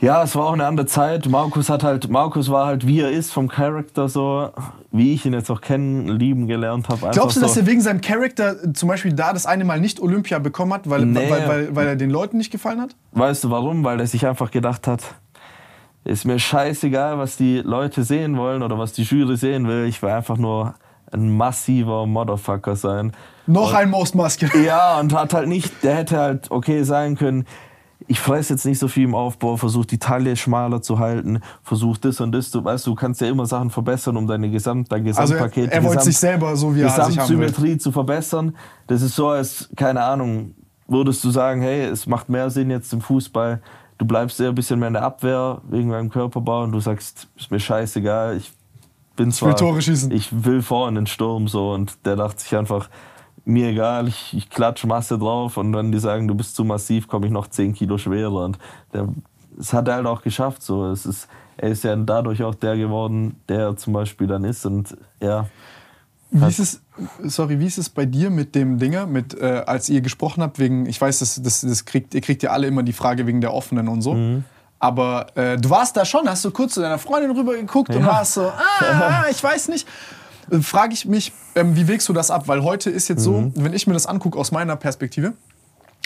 ja, 0.00 0.20
es 0.24 0.34
war 0.34 0.46
auch 0.46 0.52
eine 0.52 0.66
andere 0.66 0.86
Zeit. 0.86 1.28
Markus 1.28 1.70
hat 1.70 1.84
halt, 1.84 2.10
Markus 2.10 2.50
war 2.50 2.66
halt 2.66 2.88
wie 2.88 2.98
er 3.00 3.12
ist 3.12 3.32
vom 3.32 3.46
Charakter 3.46 4.08
so, 4.08 4.48
wie 4.90 5.14
ich 5.14 5.24
ihn 5.24 5.32
jetzt 5.32 5.48
auch 5.48 5.60
kennen, 5.60 6.08
lieben 6.08 6.48
gelernt 6.48 6.88
habe. 6.88 7.10
Glaubst 7.12 7.36
du, 7.36 7.40
so, 7.40 7.46
dass 7.46 7.56
er 7.56 7.66
wegen 7.66 7.80
seinem 7.80 8.00
Charakter 8.00 8.74
zum 8.74 8.88
Beispiel 8.88 9.12
da 9.12 9.32
das 9.32 9.46
eine 9.46 9.64
Mal 9.64 9.78
nicht 9.80 10.00
Olympia 10.00 10.40
bekommen 10.40 10.72
hat, 10.72 10.90
weil, 10.90 11.06
Nee. 11.06 11.30
weil, 11.30 11.48
weil, 11.48 11.76
weil 11.76 11.86
er 11.86 11.94
den 11.94 12.10
Leuten 12.10 12.36
nicht 12.36 12.50
gefallen 12.50 12.80
hat? 12.80 12.96
Weißt 13.12 13.44
du 13.44 13.50
warum? 13.50 13.84
Weil 13.84 14.00
er 14.00 14.08
sich 14.08 14.26
einfach 14.26 14.50
gedacht 14.50 14.88
hat, 14.88 15.02
ist 16.02 16.24
mir 16.24 16.40
scheißegal, 16.40 17.18
was 17.18 17.36
die 17.36 17.58
Leute 17.58 18.02
sehen 18.02 18.36
wollen 18.36 18.64
oder 18.64 18.76
was 18.76 18.92
die 18.94 19.02
Jury 19.02 19.36
sehen 19.36 19.68
will. 19.68 19.84
Ich 19.86 20.02
will 20.02 20.10
einfach 20.10 20.36
nur 20.36 20.74
ein 21.12 21.36
massiver 21.36 22.06
Motherfucker 22.06 22.76
sein. 22.76 23.12
Noch 23.46 23.74
ein 23.74 23.90
Most 23.90 24.14
Muscular. 24.14 24.56
Ja, 24.56 25.00
und 25.00 25.14
hat 25.14 25.34
halt 25.34 25.48
nicht, 25.48 25.82
der 25.82 25.96
hätte 25.96 26.18
halt 26.18 26.50
okay 26.50 26.82
sein 26.82 27.16
können, 27.16 27.46
ich 28.06 28.20
fresse 28.20 28.54
jetzt 28.54 28.64
nicht 28.64 28.78
so 28.78 28.88
viel 28.88 29.04
im 29.04 29.14
Aufbau, 29.14 29.56
versuche 29.56 29.86
die 29.86 29.98
Taille 29.98 30.36
schmaler 30.36 30.82
zu 30.82 30.98
halten, 30.98 31.40
versuche 31.62 32.00
das 32.00 32.20
und 32.20 32.32
das. 32.32 32.50
Du 32.50 32.64
weißt, 32.64 32.86
du 32.86 32.94
kannst 32.94 33.20
ja 33.20 33.28
immer 33.28 33.46
Sachen 33.46 33.70
verbessern, 33.70 34.16
um 34.16 34.26
deine 34.26 34.50
Gesamt, 34.50 34.90
dein 34.90 35.04
Gesamtpaket, 35.04 35.64
also 35.64 35.74
er, 35.74 35.82
er 35.82 35.84
wollte 35.84 36.04
sich 36.04 36.18
selber 36.18 36.56
so 36.56 36.74
wie 36.74 36.80
er 36.80 36.88
Gesamtsymmetrie 36.88 37.78
zu 37.78 37.92
verbessern. 37.92 38.56
Das 38.86 39.02
ist 39.02 39.14
so, 39.14 39.28
als, 39.28 39.68
keine 39.76 40.02
Ahnung, 40.02 40.54
würdest 40.86 41.22
du 41.24 41.30
sagen, 41.30 41.62
hey, 41.62 41.84
es 41.84 42.06
macht 42.06 42.28
mehr 42.28 42.50
Sinn 42.50 42.70
jetzt 42.70 42.92
im 42.92 43.00
Fußball, 43.00 43.62
du 43.98 44.04
bleibst 44.04 44.40
eher 44.40 44.48
ein 44.48 44.54
bisschen 44.54 44.78
mehr 44.78 44.88
in 44.88 44.94
der 44.94 45.04
Abwehr 45.04 45.60
wegen 45.68 45.90
deinem 45.90 46.10
Körperbau 46.10 46.64
und 46.64 46.72
du 46.72 46.80
sagst, 46.80 47.28
ist 47.36 47.50
mir 47.50 47.60
scheißegal, 47.60 48.36
ich 48.36 48.52
bin 49.16 49.32
zwar, 49.32 49.50
ich 49.50 49.60
will 49.60 49.66
Tore 49.66 49.82
schießen. 49.82 50.10
Ich 50.10 50.44
will 50.44 50.62
vorne 50.62 50.90
in 50.90 51.04
den 51.04 51.06
Sturm 51.06 51.48
so 51.48 51.72
und 51.72 52.04
der 52.04 52.16
dachte 52.16 52.40
sich 52.40 52.56
einfach, 52.56 52.88
mir 53.44 53.68
egal, 53.68 54.08
ich, 54.08 54.34
ich 54.36 54.50
klatsch 54.50 54.84
Masse 54.84 55.18
drauf 55.18 55.56
und 55.56 55.74
wenn 55.74 55.92
die 55.92 55.98
sagen, 55.98 56.28
du 56.28 56.34
bist 56.34 56.54
zu 56.54 56.64
massiv, 56.64 57.08
komme 57.08 57.26
ich 57.26 57.32
noch 57.32 57.48
10 57.48 57.74
Kilo 57.74 57.98
schwerer. 57.98 58.44
Und 58.44 58.58
der, 58.92 59.08
das 59.56 59.72
hat 59.72 59.88
er 59.88 59.96
halt 59.96 60.06
auch 60.06 60.22
geschafft. 60.22 60.62
So. 60.62 60.86
Es 60.86 61.06
ist, 61.06 61.28
er 61.56 61.70
ist 61.70 61.84
ja 61.84 61.94
dadurch 61.96 62.42
auch 62.42 62.54
der 62.54 62.76
geworden, 62.76 63.36
der 63.48 63.60
er 63.60 63.76
zum 63.76 63.92
Beispiel 63.92 64.26
dann 64.26 64.44
ist. 64.44 64.64
Und 64.64 64.96
ja. 65.20 65.48
Wie 66.30 66.46
ist 66.46 66.60
es, 66.60 66.80
sorry, 67.24 67.58
wie 67.58 67.66
ist 67.66 67.76
es 67.76 67.90
bei 67.90 68.06
dir 68.06 68.30
mit 68.30 68.54
dem 68.54 68.78
Dinger, 68.78 69.06
mit, 69.06 69.34
äh, 69.38 69.64
als 69.66 69.90
ihr 69.90 70.00
gesprochen 70.00 70.42
habt, 70.42 70.58
wegen, 70.58 70.86
ich 70.86 70.98
weiß, 70.98 71.18
das, 71.18 71.42
das, 71.42 71.60
das 71.60 71.84
kriegt, 71.84 72.14
ihr 72.14 72.22
kriegt 72.22 72.42
ja 72.42 72.50
alle 72.50 72.66
immer 72.66 72.82
die 72.82 72.94
Frage 72.94 73.26
wegen 73.26 73.42
der 73.42 73.52
Offenen 73.52 73.88
und 73.88 74.00
so. 74.00 74.14
Mhm. 74.14 74.44
Aber 74.82 75.26
äh, 75.36 75.56
du 75.58 75.70
warst 75.70 75.96
da 75.96 76.04
schon, 76.04 76.28
hast 76.28 76.44
du 76.44 76.50
kurz 76.50 76.74
zu 76.74 76.80
deiner 76.80 76.98
Freundin 76.98 77.30
rüber 77.30 77.54
geguckt 77.54 77.90
ja. 77.90 78.00
und 78.00 78.04
warst 78.04 78.34
so, 78.34 78.52
ah, 78.80 79.26
ich 79.30 79.42
weiß 79.42 79.68
nicht. 79.68 79.86
Frage 80.60 80.92
ich 80.92 81.06
mich, 81.06 81.32
ähm, 81.54 81.76
wie 81.76 81.86
wägst 81.86 82.08
du 82.08 82.12
das 82.12 82.32
ab? 82.32 82.48
Weil 82.48 82.64
heute 82.64 82.90
ist 82.90 83.06
jetzt 83.06 83.20
mhm. 83.20 83.52
so, 83.54 83.62
wenn 83.62 83.74
ich 83.74 83.86
mir 83.86 83.92
das 83.92 84.06
angucke 84.06 84.36
aus 84.36 84.50
meiner 84.50 84.74
Perspektive, 84.74 85.34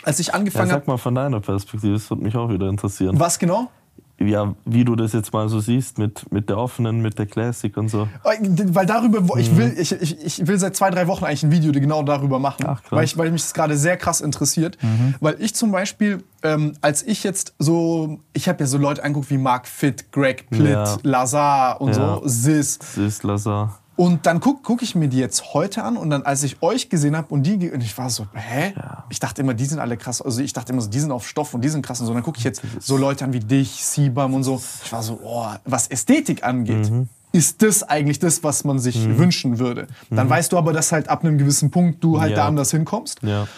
als 0.05 0.21
ich 0.21 0.35
angefangen 0.35 0.71
habe. 0.71 0.81
Ja, 0.81 0.85
sag 0.85 0.89
mal 0.89 0.99
von 0.99 1.15
deiner 1.15 1.41
Perspektive, 1.41 1.95
das 1.95 2.11
würde 2.11 2.23
mich 2.23 2.37
auch 2.37 2.51
wieder 2.51 2.69
interessieren. 2.69 3.19
Was 3.19 3.39
genau? 3.39 3.71
Ja, 4.19 4.55
wie 4.65 4.85
du 4.85 4.97
das 4.97 5.13
jetzt 5.13 5.33
mal 5.33 5.49
so 5.49 5.61
siehst 5.61 5.99
mit, 5.99 6.31
mit 6.33 6.49
der 6.49 6.59
offenen, 6.59 7.03
mit 7.03 7.19
der 7.19 7.27
Classic 7.27 7.77
und 7.77 7.89
so. 7.89 8.09
Äh, 8.25 8.39
weil 8.69 8.87
darüber, 8.87 9.21
mhm. 9.21 9.31
ich, 9.39 9.57
will, 9.57 9.75
ich, 9.79 9.93
ich, 9.93 10.25
ich 10.25 10.47
will 10.47 10.59
seit 10.59 10.75
zwei, 10.75 10.91
drei 10.91 11.07
Wochen 11.07 11.25
eigentlich 11.25 11.43
ein 11.43 11.53
Video 11.53 11.73
genau 11.73 12.03
darüber 12.03 12.39
machen. 12.39 12.65
Ach, 12.67 12.81
weil, 12.91 13.05
ich, 13.05 13.19
weil 13.19 13.31
mich 13.31 13.43
das 13.43 13.53
gerade 13.53 13.77
sehr 13.77 13.97
krass 13.97 14.21
interessiert. 14.21 14.79
Mhm. 14.83 15.15
Weil 15.21 15.37
ich 15.41 15.55
zum 15.55 15.71
Beispiel, 15.71 16.23
ähm, 16.43 16.75
als 16.81 17.03
ich 17.03 17.25
jetzt 17.25 17.55
so, 17.59 18.21
ich 18.33 18.49
habe 18.49 18.61
ja 18.61 18.67
so 18.67 18.79
Leute 18.79 19.05
angeguckt 19.05 19.31
wie 19.31 19.39
Mark 19.39 19.67
Fitt, 19.67 20.11
Greg 20.13 20.49
Plitt, 20.49 20.71
ja. 20.71 20.97
Lazar 21.03 21.81
und 21.81 21.91
ja. 21.91 21.95
so, 21.95 22.23
Sis. 22.25 22.79
Sis, 22.95 23.23
Lazar. 23.23 23.81
Und 23.97 24.27
dann 24.27 24.41
gucke 24.41 24.61
guck 24.63 24.83
ich 24.83 24.95
mir 24.95 25.09
die 25.09 25.19
jetzt 25.19 25.55
heute 25.55 25.83
an 25.83 25.97
und 25.97 26.11
dann, 26.11 26.23
als 26.23 26.43
ich 26.43 26.63
euch 26.63 26.91
gesehen 26.91 27.17
habe 27.17 27.33
und 27.33 27.45
die, 27.45 27.71
und 27.71 27.83
ich 27.83 27.97
war 27.97 28.11
so, 28.11 28.27
hä? 28.35 28.75
Ja. 28.77 29.05
Ich 29.09 29.21
dachte 29.21 29.41
immer, 29.41 29.55
die 29.55 29.65
sind 29.65 29.79
alle 29.79 29.97
krass. 29.97 30.21
Also 30.21 30.43
ich 30.43 30.53
dachte 30.53 30.73
immer 30.73 30.83
so, 30.83 30.91
die 30.91 31.01
sind 31.01 31.11
auf 31.11 31.27
Stoff 31.27 31.55
und 31.55 31.63
die 31.63 31.71
sind 31.71 31.85
krass 31.85 32.01
und 32.01 32.07
so. 32.07 32.13
Und 32.13 32.17
dann 32.17 32.25
gucke 32.25 32.37
ich 32.39 32.45
jetzt 32.45 32.61
so 32.79 32.99
Leute 32.99 33.25
an 33.25 33.33
wie 33.33 33.41
dich, 33.41 33.85
Siebam 33.85 34.35
und 34.35 34.45
so. 34.45 34.61
Ich 34.85 34.93
war 34.93 35.03
so, 35.03 35.19
oh, 35.23 35.49
was 35.65 35.87
Ästhetik 35.89 36.45
angeht. 36.45 36.91
Mhm. 36.91 37.09
Ist 37.33 37.63
das 37.63 37.83
eigentlich 37.83 38.19
das, 38.19 38.45
was 38.45 38.65
man 38.65 38.79
sich 38.79 38.97
mhm. 39.07 39.19
wünschen 39.19 39.59
würde? 39.59 39.89
Dann 40.11 40.27
mhm. 40.27 40.31
weißt 40.31 40.53
du 40.53 40.59
aber, 40.59 40.75
dass 40.75 40.93
halt 40.93 41.09
ab 41.09 41.25
einem 41.25 41.39
gewissen 41.39 41.71
Punkt 41.71 42.05
du 42.05 42.21
halt 42.21 42.33
ja. 42.33 42.37
da 42.37 42.47
anders 42.49 42.71
hinkommst. 42.71 43.23
Ja. 43.23 43.49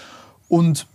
Und 0.49 0.87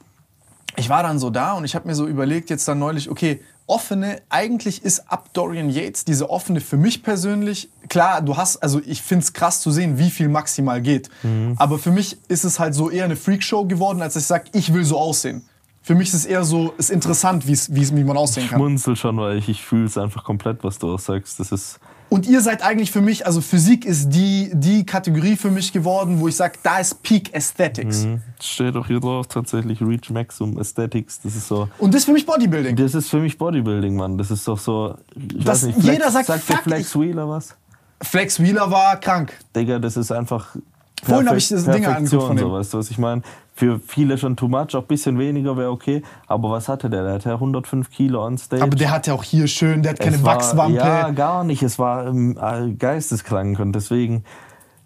ich 0.77 0.89
war 0.89 1.03
dann 1.03 1.19
so 1.19 1.29
da 1.29 1.53
und 1.53 1.65
ich 1.65 1.75
habe 1.75 1.87
mir 1.87 1.95
so 1.95 2.07
überlegt, 2.07 2.49
jetzt 2.49 2.67
dann 2.67 2.79
neulich, 2.79 3.09
okay, 3.09 3.41
offene, 3.67 4.21
eigentlich 4.29 4.83
ist 4.83 5.11
ab 5.11 5.29
Dorian 5.33 5.69
Yates 5.69 6.05
diese 6.05 6.29
offene 6.29 6.59
für 6.61 6.77
mich 6.77 7.03
persönlich, 7.03 7.69
klar, 7.89 8.21
du 8.21 8.37
hast, 8.37 8.57
also 8.57 8.81
ich 8.85 9.01
finde 9.01 9.23
es 9.23 9.33
krass 9.33 9.61
zu 9.61 9.71
sehen, 9.71 9.97
wie 9.97 10.09
viel 10.09 10.27
maximal 10.27 10.81
geht. 10.81 11.09
Mhm. 11.23 11.55
Aber 11.57 11.79
für 11.79 11.91
mich 11.91 12.17
ist 12.27 12.43
es 12.43 12.59
halt 12.59 12.75
so 12.75 12.89
eher 12.89 13.05
eine 13.05 13.15
Freakshow 13.15 13.65
geworden, 13.65 14.01
als 14.01 14.15
ich 14.15 14.25
sage, 14.25 14.45
ich 14.53 14.73
will 14.73 14.83
so 14.83 14.97
aussehen. 14.97 15.45
Für 15.81 15.95
mich 15.95 16.09
ist 16.09 16.13
es 16.13 16.25
eher 16.25 16.45
so, 16.45 16.73
ist 16.77 16.89
interessant, 16.89 17.45
wie's, 17.45 17.73
wie's, 17.73 17.93
wie 17.93 18.03
man 18.03 18.15
aussehen 18.15 18.47
kann. 18.47 18.59
Ich 18.59 18.63
schmunzel 18.63 18.95
schon, 18.95 19.17
weil 19.17 19.37
ich, 19.37 19.49
ich 19.49 19.61
fühle 19.61 19.85
es 19.85 19.97
einfach 19.97 20.23
komplett, 20.23 20.63
was 20.63 20.79
du 20.79 20.93
auch 20.93 20.99
sagst. 20.99 21.39
Das 21.41 21.51
ist 21.51 21.79
und 22.13 22.27
ihr 22.27 22.41
seid 22.41 22.61
eigentlich 22.61 22.91
für 22.91 23.01
mich, 23.01 23.25
also 23.25 23.41
Physik 23.41 23.85
ist 23.85 24.09
die, 24.09 24.51
die 24.53 24.85
Kategorie 24.85 25.35
für 25.35 25.49
mich 25.49 25.73
geworden, 25.73 26.19
wo 26.19 26.27
ich 26.27 26.35
sage, 26.35 26.59
da 26.61 26.77
ist 26.77 27.01
Peak 27.01 27.33
Aesthetics. 27.33 28.03
Mhm. 28.03 28.21
Steht 28.39 28.75
auch 28.75 28.85
hier 28.85 28.99
drauf 28.99 29.25
tatsächlich 29.25 29.81
Reach 29.81 30.11
Maximum 30.11 30.59
Aesthetics. 30.59 31.21
Das 31.21 31.35
ist 31.35 31.47
so. 31.47 31.69
Und 31.79 31.91
das 31.91 32.01
ist 32.01 32.05
für 32.05 32.11
mich 32.11 32.27
Bodybuilding. 32.27 32.75
Das 32.75 32.93
ist 32.93 33.09
für 33.09 33.17
mich 33.17 33.39
Bodybuilding, 33.39 33.95
Mann. 33.95 34.19
Das 34.19 34.29
ist 34.29 34.47
doch 34.47 34.59
so. 34.59 34.95
Ich 35.15 35.43
das, 35.43 35.63
weiß 35.63 35.63
nicht, 35.63 35.81
Flex, 35.81 35.97
jeder 35.97 36.11
sagt, 36.11 36.27
sagt 36.27 36.43
fuck, 36.43 36.61
Flex 36.61 36.99
Wheeler 36.99 37.27
was? 37.27 37.55
Flex 37.99 38.39
Wheeler 38.39 38.69
war 38.69 38.99
krank. 38.99 39.33
Digga, 39.55 39.79
das 39.79 39.97
ist 39.97 40.11
einfach. 40.11 40.55
Vorhin 41.01 41.27
habe 41.27 41.39
ich 41.39 41.49
das 41.49 41.65
Ding 41.65 41.83
angeguckt 41.83 42.27
von 42.27 42.37
dem. 42.37 42.45
So, 42.45 42.53
weißt 42.53 42.73
du, 42.75 42.77
was 42.77 42.91
ich 42.91 42.99
meine? 42.99 43.23
Für 43.53 43.79
viele 43.79 44.17
schon 44.17 44.35
too 44.35 44.47
much, 44.47 44.75
auch 44.75 44.81
ein 44.81 44.87
bisschen 44.87 45.19
weniger 45.19 45.55
wäre 45.57 45.69
okay. 45.69 46.01
Aber 46.27 46.49
was 46.49 46.67
hatte 46.67 46.89
der? 46.89 47.03
Der 47.03 47.13
hatte 47.13 47.33
105 47.33 47.89
Kilo 47.91 48.25
on 48.25 48.37
stage. 48.37 48.63
Aber 48.63 48.75
der 48.75 48.91
hat 48.91 49.05
ja 49.05 49.13
auch 49.13 49.23
hier 49.23 49.47
schön, 49.47 49.83
der 49.83 49.91
hat 49.91 49.99
keine 49.99 50.23
war, 50.23 50.35
Wachswampe. 50.35 50.77
Ja, 50.77 51.11
gar 51.11 51.43
nicht. 51.43 51.61
Es 51.61 51.77
war 51.77 52.07
ähm, 52.07 52.35
geisteskrank 52.79 53.59
und 53.59 53.73
deswegen 53.73 54.23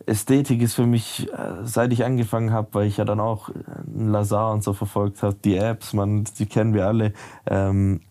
Ästhetik 0.06 0.62
ist 0.62 0.74
für 0.74 0.86
mich, 0.86 1.30
äh, 1.32 1.64
seit 1.64 1.94
ich 1.94 2.04
angefangen 2.04 2.52
habe, 2.52 2.68
weil 2.74 2.88
ich 2.88 2.98
ja 2.98 3.06
dann 3.06 3.20
auch 3.20 3.50
Lazar 3.94 4.52
und 4.52 4.64
so 4.64 4.74
verfolgt 4.74 5.24
habe, 5.24 5.36
die 5.44 5.56
Apps, 5.56 5.94
man, 5.94 6.26
die 6.38 6.46
kennen 6.46 6.74
wir 6.74 6.88
alle, 6.88 7.14
ähm, 7.46 8.02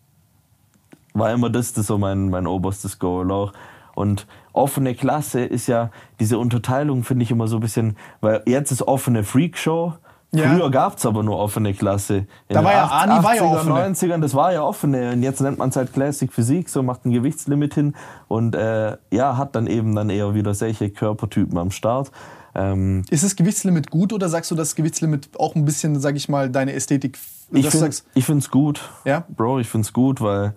war 1.13 1.33
immer 1.33 1.51
das, 1.51 1.73
das 1.73 1.87
so 1.87 1.97
mein, 1.97 2.29
mein 2.29 2.47
oberstes 2.47 2.99
Goal 2.99 3.31
auch. 3.31 3.53
Und 3.95 4.27
offene 4.53 4.95
Klasse 4.95 5.41
ist 5.43 5.69
ja, 5.69 5.91
diese 6.21 6.39
Unterteilung 6.39 7.03
finde 7.03 7.23
ich 7.23 7.31
immer 7.31 7.49
so 7.49 7.57
ein 7.57 7.61
bisschen, 7.61 7.97
weil 8.21 8.43
jetzt 8.47 8.71
ist 8.71 8.83
offene 8.83 9.25
Freakshow 9.25 9.95
ja. 10.33 10.49
Früher 10.51 10.71
gab 10.71 10.99
es 10.99 11.07
aber 11.07 11.23
nur 11.23 11.39
offene 11.39 11.73
Klasse. 11.73 12.27
In 12.49 12.55
da 12.55 12.65
war 12.65 12.73
ja 12.73 12.87
Ani 12.87 13.13
80er, 13.13 13.23
war 13.23 13.35
ja 13.37 13.45
offene. 13.45 13.75
90ern, 13.75 14.21
das 14.21 14.35
war 14.35 14.53
ja 14.53 14.63
offene. 14.63 15.13
Und 15.13 15.23
jetzt 15.23 15.41
nennt 15.41 15.59
man 15.59 15.71
es 15.71 15.77
halt 15.77 15.93
Classic 15.93 16.33
Physik, 16.33 16.69
so 16.69 16.83
macht 16.83 17.07
ein 17.07 17.13
Gewichtslimit 17.13 17.75
hin 17.75 17.95
und 18.29 18.55
äh, 18.55 18.97
ja, 19.11 19.37
hat 19.37 19.55
dann 19.55 19.67
eben 19.67 19.95
dann 19.95 20.11
eher 20.11 20.35
wieder 20.35 20.55
solche 20.55 20.91
Körpertypen 20.91 21.57
am 21.57 21.71
Start. 21.71 22.11
Ähm, 22.55 23.03
ist 23.11 23.23
das 23.23 23.37
Gewichtslimit 23.37 23.91
gut 23.91 24.13
oder 24.13 24.29
sagst 24.29 24.51
du, 24.51 24.55
das 24.55 24.75
Gewichtslimit 24.75 25.31
auch 25.39 25.55
ein 25.55 25.65
bisschen, 25.65 26.01
sag 26.01 26.17
ich 26.17 26.29
mal, 26.29 26.51
deine 26.51 26.73
Ästhetik? 26.73 27.19
Ich 28.15 28.25
finde 28.25 28.41
es 28.41 28.51
gut. 28.51 28.81
Ja? 29.05 29.25
Bro, 29.29 29.61
ich 29.61 29.69
finde 29.69 29.87
es 29.87 29.93
gut, 29.93 30.21
weil 30.21 30.55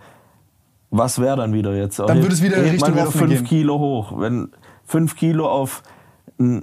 was 0.91 1.19
wäre 1.19 1.37
dann 1.37 1.53
wieder 1.53 1.75
jetzt? 1.75 1.99
Dann 1.99 2.21
würde 2.21 2.33
es 2.33 2.41
wieder 2.41 2.63
Richtung 2.63 2.93
wieder 2.93 3.11
5 3.11 3.43
Kilo 3.43 3.77
hoch. 3.77 4.13
Wenn 4.17 4.49
5 4.85 5.15
Kilo 5.15 5.47
auf 5.47 5.83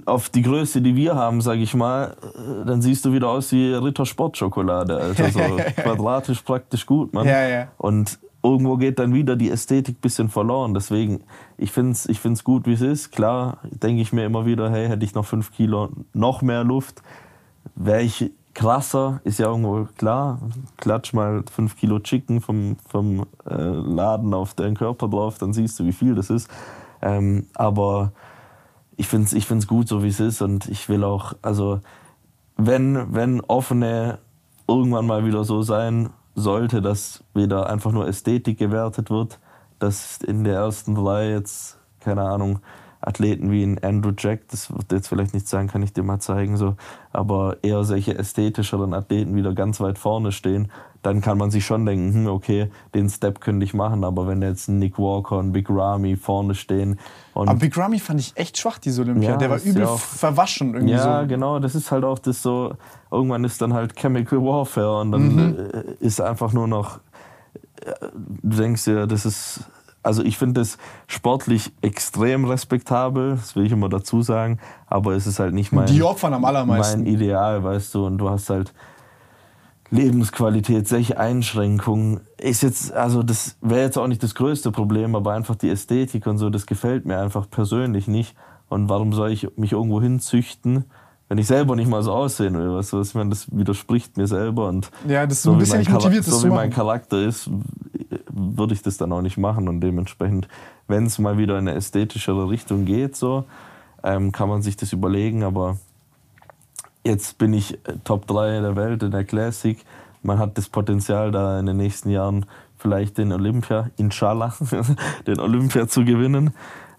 auf 0.05 0.29
die 0.29 0.41
Größe, 0.41 0.81
die 0.81 0.95
wir 0.95 1.15
haben, 1.15 1.41
sage 1.41 1.61
ich 1.61 1.75
mal, 1.75 2.15
äh, 2.23 2.65
dann 2.65 2.81
siehst 2.81 3.05
du 3.05 3.13
wieder 3.13 3.29
aus 3.29 3.51
wie 3.51 3.73
Ritter 3.73 4.05
Sportschokolade. 4.05 4.97
Also 4.97 5.23
so 5.27 5.39
quadratisch 5.75 6.41
praktisch 6.41 6.85
gut, 6.85 7.13
man. 7.13 7.27
Ja, 7.27 7.47
ja. 7.47 7.67
Und 7.77 8.19
irgendwo 8.43 8.77
geht 8.77 8.97
dann 8.97 9.13
wieder 9.13 9.35
die 9.35 9.51
Ästhetik 9.51 9.97
ein 9.97 10.01
bisschen 10.01 10.29
verloren. 10.29 10.73
Deswegen, 10.73 11.21
ich 11.57 11.71
finde 11.71 11.91
es 11.91 12.07
ich 12.07 12.19
find's 12.19 12.43
gut, 12.43 12.65
wie 12.65 12.73
es 12.73 12.81
ist. 12.81 13.11
Klar, 13.11 13.59
denke 13.63 14.01
ich 14.01 14.11
mir 14.11 14.25
immer 14.25 14.45
wieder, 14.45 14.71
hey, 14.71 14.87
hätte 14.87 15.05
ich 15.05 15.13
noch 15.13 15.25
fünf 15.25 15.51
Kilo 15.51 15.89
noch 16.13 16.41
mehr 16.41 16.63
Luft, 16.63 17.03
wäre 17.75 18.01
ich 18.01 18.31
krasser, 18.55 19.21
ist 19.23 19.37
ja 19.37 19.45
irgendwo 19.47 19.87
klar. 19.97 20.39
Klatsch 20.77 21.13
mal 21.13 21.43
fünf 21.51 21.77
Kilo 21.77 21.99
Chicken 21.99 22.41
vom, 22.41 22.77
vom 22.89 23.27
äh, 23.47 23.53
Laden 23.53 24.33
auf 24.33 24.55
deinen 24.55 24.75
Körper 24.75 25.07
drauf, 25.07 25.37
dann 25.37 25.53
siehst 25.53 25.79
du, 25.79 25.85
wie 25.85 25.91
viel 25.91 26.15
das 26.15 26.31
ist. 26.31 26.49
Ähm, 27.03 27.45
aber 27.53 28.11
ich 28.97 29.07
finde 29.07 29.27
es 29.27 29.33
ich 29.33 29.45
find's 29.45 29.67
gut, 29.67 29.87
so 29.87 30.03
wie 30.03 30.09
es 30.09 30.19
ist. 30.19 30.41
Und 30.41 30.67
ich 30.67 30.89
will 30.89 31.03
auch, 31.03 31.33
also, 31.41 31.79
wenn, 32.57 33.13
wenn 33.13 33.41
offene 33.41 34.17
irgendwann 34.67 35.05
mal 35.05 35.25
wieder 35.25 35.43
so 35.43 35.61
sein 35.61 36.09
sollte, 36.35 36.81
dass 36.81 37.23
wieder 37.33 37.69
einfach 37.69 37.91
nur 37.91 38.07
Ästhetik 38.07 38.57
gewertet 38.57 39.09
wird, 39.09 39.39
dass 39.79 40.17
in 40.17 40.43
der 40.43 40.55
ersten 40.55 40.95
drei 40.95 41.29
jetzt, 41.29 41.77
keine 41.99 42.23
Ahnung, 42.23 42.59
Athleten 42.99 43.51
wie 43.51 43.63
ein 43.63 43.81
Andrew 43.83 44.11
Jack, 44.17 44.49
das 44.49 44.71
wird 44.71 44.91
jetzt 44.91 45.07
vielleicht 45.07 45.33
nicht 45.33 45.47
sein, 45.47 45.67
kann 45.67 45.83
ich 45.83 45.93
dir 45.93 46.03
mal 46.03 46.19
zeigen, 46.19 46.57
so, 46.57 46.75
aber 47.13 47.57
eher 47.61 47.83
solche 47.83 48.17
ästhetischeren 48.17 48.93
Athleten 48.93 49.35
wieder 49.35 49.53
ganz 49.53 49.79
weit 49.79 49.99
vorne 49.99 50.31
stehen, 50.31 50.71
dann 51.07 51.21
kann 51.21 51.37
man 51.37 51.51
sich 51.51 51.65
schon 51.65 51.85
denken, 51.85 52.13
hm, 52.13 52.27
okay, 52.27 52.69
den 52.93 53.07
Step 53.09 53.39
könnte 53.39 53.63
ich 53.63 53.73
machen, 53.73 54.03
aber 54.03 54.27
wenn 54.27 54.41
jetzt 54.41 54.67
Nick 54.67 54.99
Walker 54.99 55.37
und 55.37 55.53
Big 55.53 55.69
Ramy 55.69 56.17
vorne 56.17 56.53
stehen. 56.53 56.99
aber 57.33 57.55
Big 57.55 57.77
Ramy 57.77 57.97
fand 57.99 58.19
ich 58.19 58.35
echt 58.35 58.57
schwach, 58.57 58.77
diese 58.77 59.03
Olympia. 59.03 59.31
Ja, 59.31 59.37
der 59.37 59.49
war 59.49 59.57
übel 59.57 59.83
ja 59.83 59.87
auch, 59.87 59.99
verwaschen 59.99 60.73
irgendwie 60.73 60.95
ja, 60.95 61.21
so. 61.21 61.27
genau, 61.27 61.59
das 61.59 61.75
ist 61.75 61.93
halt 61.93 62.03
auch 62.03 62.19
das 62.19 62.41
so, 62.41 62.73
irgendwann 63.09 63.45
ist 63.45 63.61
dann 63.61 63.73
halt 63.73 63.95
Chemical 63.95 64.39
Warfare 64.43 64.99
und 64.99 65.13
dann 65.13 65.35
mhm. 65.35 65.57
Äh, 65.57 66.05
ist 66.05 66.19
einfach 66.19 66.51
nur 66.51 66.67
noch, 66.67 66.99
äh, 67.85 67.93
du 68.43 68.57
denkst 68.57 68.83
dir, 68.83 69.07
das 69.07 69.25
ist 69.25 69.61
also 70.03 70.23
ich 70.23 70.37
finde 70.37 70.61
es 70.61 70.77
sportlich 71.07 71.71
extrem 71.81 72.45
respektabel, 72.45 73.31
das 73.31 73.55
will 73.55 73.65
ich 73.65 73.71
immer 73.71 73.87
dazu 73.89 74.21
sagen, 74.21 74.59
aber 74.87 75.13
es 75.13 75.25
ist 75.25 75.39
halt 75.39 75.53
nicht 75.53 75.71
mein, 75.71 75.85
Die 75.87 76.03
Opfern 76.03 76.33
am 76.33 76.43
allermeisten. 76.43 77.03
mein 77.03 77.13
Ideal, 77.13 77.63
weißt 77.63 77.95
du, 77.95 78.05
und 78.05 78.17
du 78.17 78.29
hast 78.29 78.49
halt 78.49 78.73
Lebensqualität, 79.89 80.87
solche 80.87 81.17
Einschränkungen. 81.17 82.21
Ist 82.37 82.63
jetzt, 82.63 82.93
also 82.93 83.23
das 83.23 83.57
wäre 83.61 83.81
jetzt 83.81 83.97
auch 83.97 84.07
nicht 84.07 84.21
das 84.23 84.35
größte 84.35 84.71
Problem, 84.71 85.15
aber 85.15 85.33
einfach 85.33 85.55
die 85.55 85.69
Ästhetik 85.69 86.27
und 86.27 86.37
so, 86.37 86.49
das 86.49 86.65
gefällt 86.65 87.05
mir 87.05 87.19
einfach 87.19 87.49
persönlich 87.49 88.07
nicht. 88.07 88.35
Und 88.69 88.89
warum 88.89 89.13
soll 89.13 89.31
ich 89.31 89.47
mich 89.57 89.71
irgendwo 89.71 90.01
hinzüchten, 90.01 90.85
wenn 91.29 91.37
ich 91.37 91.47
selber 91.47 91.75
nicht 91.75 91.89
mal 91.89 92.03
so 92.03 92.13
aussehen 92.13 92.53
will, 92.57 92.73
weißt 92.73 92.93
du, 92.93 92.99
was 92.99 93.09
ich 93.09 93.15
meine, 93.15 93.29
das 93.29 93.47
widerspricht 93.55 94.17
mir 94.17 94.27
selber 94.27 94.67
und 94.69 94.91
Ja, 95.07 95.25
das 95.25 95.39
ist 95.39 95.43
so 95.43 95.51
ein 95.51 95.55
wie 95.55 95.59
bisschen 95.59 95.75
mein 95.75 95.79
nicht 95.79 95.91
motiviert, 95.91 96.23
so 96.23 96.43
wie 96.45 96.49
mein. 96.49 96.69
Charakter 96.69 97.21
ist, 97.21 97.49
würde 98.29 98.73
ich 98.73 98.81
das 98.81 98.97
dann 98.97 99.11
auch 99.11 99.21
nicht 99.21 99.37
machen 99.37 99.67
und 99.67 99.81
dementsprechend, 99.81 100.47
wenn 100.87 101.05
es 101.05 101.19
mal 101.19 101.37
wieder 101.37 101.57
in 101.59 101.67
eine 101.67 101.77
ästhetischere 101.77 102.49
Richtung 102.49 102.85
geht, 102.85 103.15
so, 103.17 103.43
ähm, 104.03 104.31
kann 104.31 104.47
man 104.47 104.61
sich 104.61 104.77
das 104.77 104.93
überlegen, 104.93 105.43
aber 105.43 105.77
jetzt 107.07 107.37
bin 107.37 107.53
ich 107.53 107.73
äh, 107.87 107.97
Top 108.03 108.27
3 108.27 108.61
der 108.61 108.75
Welt 108.75 109.01
in 109.01 109.11
der 109.11 109.23
Classic. 109.23 109.77
Man 110.21 110.37
hat 110.39 110.57
das 110.57 110.69
Potenzial, 110.69 111.31
da 111.31 111.59
in 111.59 111.65
den 111.65 111.77
nächsten 111.77 112.09
Jahren 112.09 112.45
vielleicht 112.77 113.17
den 113.17 113.31
Olympia, 113.31 113.89
inshallah, 113.97 114.53
den 115.27 115.39
Olympia 115.39 115.87
zu 115.87 116.05
gewinnen. 116.05 116.51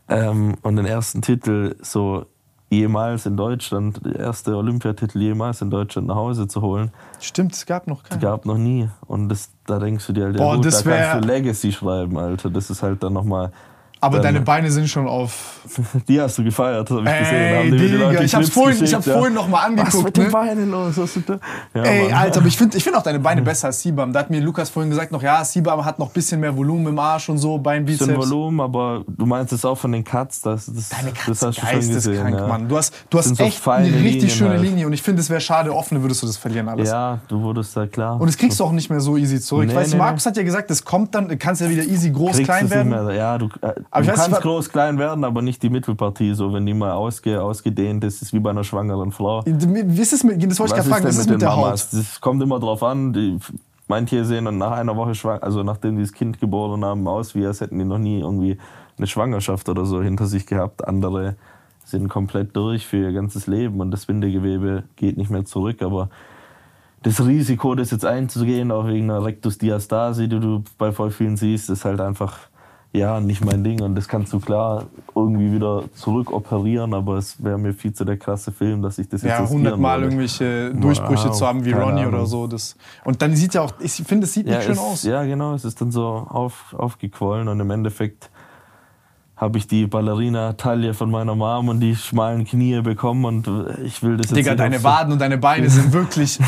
Ähm, 0.09 0.56
und 0.62 0.76
den 0.76 0.86
ersten 0.86 1.20
Titel 1.22 1.76
so 1.82 2.24
jemals 2.70 3.26
in 3.26 3.36
Deutschland, 3.36 4.01
der 4.05 4.16
erste 4.16 4.56
Olympiatitel 4.56 5.20
jemals 5.20 5.62
in 5.62 5.70
Deutschland 5.70 6.06
nach 6.09 6.16
Hause 6.16 6.48
zu 6.48 6.62
holen, 6.62 6.90
Stimmt, 7.20 7.55
es 7.55 7.66
gab 7.66 7.86
noch 7.86 8.02
keinen. 8.02 8.20
gab 8.20 8.47
noch 8.47 8.59
nie. 8.59 8.89
Und 9.06 9.28
das, 9.28 9.51
da 9.66 9.78
denkst 9.78 10.06
du 10.06 10.12
dir 10.12 10.24
halt, 10.24 10.39
ja 10.39 10.44
Boah, 10.44 10.56
gut, 10.56 10.64
das 10.66 10.82
da 10.82 10.90
kannst 10.90 11.24
du 11.24 11.28
Legacy 11.28 11.72
schreiben, 11.72 12.16
Alter. 12.18 12.51
Das 12.51 12.70
ist 12.70 12.82
halt 12.82 13.02
dann 13.02 13.12
nochmal. 13.12 13.52
Aber 14.01 14.20
deine 14.20 14.41
Beine 14.41 14.70
sind 14.70 14.89
schon 14.89 15.07
auf. 15.09 15.61
Die 16.09 16.20
hast 16.20 16.39
du 16.39 16.45
gefeiert, 16.45 16.89
habe 16.91 17.01
ich 17.01 17.19
gesehen. 17.19 17.35
Ey, 17.35 17.57
Haben 17.59 17.70
die 17.73 17.89
Digga, 17.89 18.20
ich 18.23 18.35
hab's 18.35 18.49
vorhin, 18.49 18.83
ich 18.83 18.95
hab's 18.95 19.07
ja. 19.07 19.12
vorhin 19.15 19.35
noch 19.35 19.49
mal 19.49 19.62
Was 19.65 19.70
mit 19.70 19.81
angeguckt. 19.81 20.16
den 20.16 20.25
Ne? 20.25 20.31
Beinen 20.31 20.70
los? 20.70 20.97
Was 20.97 21.16
ist 21.16 21.29
da? 21.29 21.39
Ja, 21.75 21.83
Ey, 21.83 22.05
Mann. 22.05 22.12
Alter, 22.15 22.39
aber 22.41 22.49
ich 22.49 22.57
finde 22.57 22.77
ich 22.79 22.85
find 22.85 22.97
auch 22.97 23.03
deine 23.03 23.19
Beine 23.20 23.43
besser 23.43 23.66
als 23.66 23.83
Sibam. 23.83 24.12
Da 24.12 24.20
hat 24.20 24.31
mir 24.31 24.41
Lukas 24.41 24.70
vorhin 24.70 24.89
gesagt, 24.91 25.12
noch 25.12 25.23
ja, 25.23 25.45
Sibam 25.45 25.85
hat 25.85 25.99
noch 25.99 26.07
ein 26.07 26.12
bisschen 26.12 26.41
mehr 26.41 26.57
Volumen 26.57 26.87
im 26.87 26.99
Arsch 26.99 27.29
und 27.29 27.39
so, 27.39 27.59
bisschen 27.59 27.62
Beinbizeps. 27.65 28.16
Volumen, 28.16 28.61
aber 28.61 29.05
du 29.07 29.27
meinst 29.27 29.53
es 29.53 29.65
auch 29.65 29.77
von 29.77 29.93
den 29.93 30.05
Cuts, 30.05 30.41
das, 30.43 30.66
das, 30.66 30.89
Deine 30.89 31.12
das 31.27 31.41
Katze 31.41 31.47
hast 31.49 31.59
du 31.59 31.61
schon 31.61 31.79
gesehen. 31.79 31.93
geisteskrank, 31.93 32.37
Ja. 32.39 32.47
Mann. 32.47 32.69
Du 32.69 32.77
hast, 32.79 32.95
du 33.11 33.19
hast 33.19 33.25
Sind 33.27 33.37
so 33.37 33.45
echt 33.45 33.69
eine 33.69 33.87
richtig 33.87 34.03
Linien 34.03 34.31
schöne 34.31 34.51
halt. 34.51 34.62
Linie 34.62 34.87
und 34.87 34.93
ich 34.95 35.03
finde, 35.03 35.20
es 35.20 35.29
wäre 35.29 35.41
schade, 35.41 35.75
offene 35.75 36.01
würdest 36.03 36.23
du 36.23 36.27
das 36.27 36.37
verlieren 36.39 36.69
alles. 36.69 36.89
ja, 36.89 37.19
du 37.29 37.43
wurdest 37.43 37.77
da 37.77 37.87
klar. 37.87 38.19
Und 38.20 38.27
das 38.27 38.39
kriegst 38.39 38.59
du 38.59 38.65
auch 38.65 38.73
nicht 38.73 38.89
mehr 38.89 39.01
so 39.01 39.16
easy 39.19 39.39
zurück. 39.41 39.66
Nee, 39.66 39.75
weißt 39.75 39.93
du, 39.93 39.97
nee, 39.97 40.03
Markus 40.03 40.25
hat 40.25 40.37
ja 40.37 40.43
gesagt, 40.45 40.70
das 40.70 40.85
kommt 40.85 41.15
dann, 41.15 41.29
du 41.29 41.37
kannst 41.37 41.61
ja 41.61 41.69
wieder 41.69 41.83
easy 41.85 42.11
groß, 42.11 42.37
Kriegst 42.37 42.45
klein 42.45 42.65
es 42.65 42.70
nicht 42.70 42.75
werden. 42.75 42.89
Mehr. 43.07 43.15
Ja, 43.15 43.37
du, 43.39 43.49
äh, 43.61 43.75
Aber 43.90 44.05
du 44.05 44.10
weiß, 44.10 44.16
kannst 44.16 44.40
groß, 44.43 44.69
klein 44.70 44.98
werden, 44.98 45.24
aber 45.24 45.43
nicht 45.43 45.62
die 45.62 45.70
Mittelpartie. 45.70 46.35
So, 46.35 46.52
wenn 46.52 46.66
die 46.66 46.74
mal 46.74 46.93
ausge, 46.93 47.43
ausgedehnt 47.43 48.05
ist, 48.05 48.23
ist 48.23 48.32
wie 48.32 48.39
bei 48.39 48.51
einer 48.51 48.65
schwangeren 48.65 49.12
Frau. 49.12 49.43
Wie 49.44 50.01
ist 50.01 50.12
es 50.12 50.24
mit, 50.24 50.43
das 50.43 50.59
wollte 50.59 50.74
ich 50.74 50.77
gerade 50.77 50.90
fragen, 50.90 51.05
was 51.06 51.16
ist 51.16 51.31
mit 51.31 51.40
der 51.40 51.48
Mamas? 51.48 51.93
Haut? 51.93 52.01
Das 52.01 52.20
kommt 52.20 52.43
immer 52.43 52.60
drauf 52.60 52.82
an. 52.82 53.12
Die, 53.12 53.39
manche 53.86 54.24
sehen 54.24 54.44
dann 54.44 54.59
nach 54.59 54.73
einer 54.73 54.97
Woche 54.97 55.15
schwanger, 55.15 55.43
also 55.43 55.62
nachdem 55.62 55.97
die 55.97 56.02
das 56.02 56.12
Kind 56.12 56.39
geboren 56.39 56.85
haben, 56.85 57.09
aus, 57.09 57.35
wie 57.35 57.47
als 57.47 57.60
hätten 57.60 57.78
die 57.78 57.85
noch 57.85 57.98
nie 57.98 58.20
irgendwie 58.20 58.59
eine 58.98 59.06
Schwangerschaft 59.06 59.69
oder 59.69 59.86
so 59.86 60.02
hinter 60.02 60.27
sich 60.27 60.47
gehabt. 60.47 60.86
Andere 60.86 61.36
sind 61.85 62.09
komplett 62.09 62.55
durch 62.55 62.86
für 62.86 62.98
ihr 62.98 63.12
ganzes 63.12 63.47
Leben 63.47 63.81
und 63.81 63.90
das 63.90 64.06
Bindegewebe 64.06 64.85
geht 64.97 65.16
nicht 65.16 65.31
mehr 65.31 65.47
zurück. 65.47 65.81
Aber 65.81 66.10
das 67.02 67.24
Risiko, 67.24 67.74
das 67.74 67.90
jetzt 67.90 68.05
einzugehen, 68.05 68.70
auch 68.70 68.86
wegen 68.86 69.10
einer 69.10 69.24
Rectusdiastase, 69.24 70.28
die 70.28 70.39
du 70.40 70.62
bei 70.77 70.93
voll 70.93 71.10
vielen 71.10 71.36
siehst, 71.39 71.70
ist 71.70 71.86
halt 71.86 72.01
einfach 72.01 72.39
ja 72.93 73.20
nicht 73.20 73.44
mein 73.44 73.62
Ding. 73.62 73.82
Und 73.82 73.94
das 73.94 74.09
kannst 74.09 74.32
du 74.32 74.40
klar 74.40 74.86
irgendwie 75.15 75.52
wieder 75.52 75.85
zurückoperieren, 75.94 76.94
aber 76.94 77.16
es 77.19 77.43
wäre 77.43 77.59
mir 77.59 77.74
viel 77.74 77.93
zu 77.93 78.05
der 78.05 78.16
krasse 78.16 78.51
Film, 78.52 78.82
dass 78.82 78.98
ich 78.98 79.09
das 79.09 79.23
jetzt 79.23 79.31
Ja, 79.31 79.40
riskieren 79.40 79.66
100 79.66 79.78
Mal 79.81 79.98
würde. 80.01 80.06
irgendwelche 80.06 80.74
Durchbrüche 80.74 81.28
Wow, 81.28 81.36
zu 81.36 81.47
haben 81.47 81.65
wie 81.65 81.73
Ronnie 81.73 82.06
oder 82.06 82.19
Ahnung. 82.19 82.27
so. 82.27 82.47
Das. 82.47 82.77
Und 83.05 83.20
dann 83.23 83.36
sieht 83.36 83.55
ja 83.55 83.62
auch, 83.62 83.73
ich 83.81 83.93
finde, 83.93 84.24
es 84.27 84.32
sieht 84.32 84.47
nicht 84.47 84.62
schön 84.62 84.73
es, 84.73 84.78
aus. 84.78 85.02
Ja, 85.05 85.23
genau, 85.24 85.55
es 85.55 85.65
ist 85.65 85.81
dann 85.81 85.90
so 85.90 86.05
auf, 86.06 86.74
aufgequollen 86.77 87.48
und 87.48 87.60
im 87.60 87.70
Endeffekt 87.70 88.31
habe 89.36 89.59
ich 89.59 89.69
die 89.69 89.86
Ballerina-Taille 89.86 90.94
von 90.94 91.10
meiner 91.12 91.36
Mom 91.36 91.69
und 91.69 91.78
die 91.78 91.94
schmalen 91.94 92.44
Knie 92.44 92.81
bekommen 92.81 93.24
und 93.24 93.48
ich 93.85 94.02
will 94.02 94.16
das 94.16 94.31
jetzt 94.31 94.36
Digga, 94.36 94.56
deine 94.56 94.82
Waden 94.82 95.12
und 95.12 95.20
deine 95.20 95.39
Beine 95.39 95.70
sind 95.70 95.93
wirklich 95.93 96.40
äh, 96.40 96.44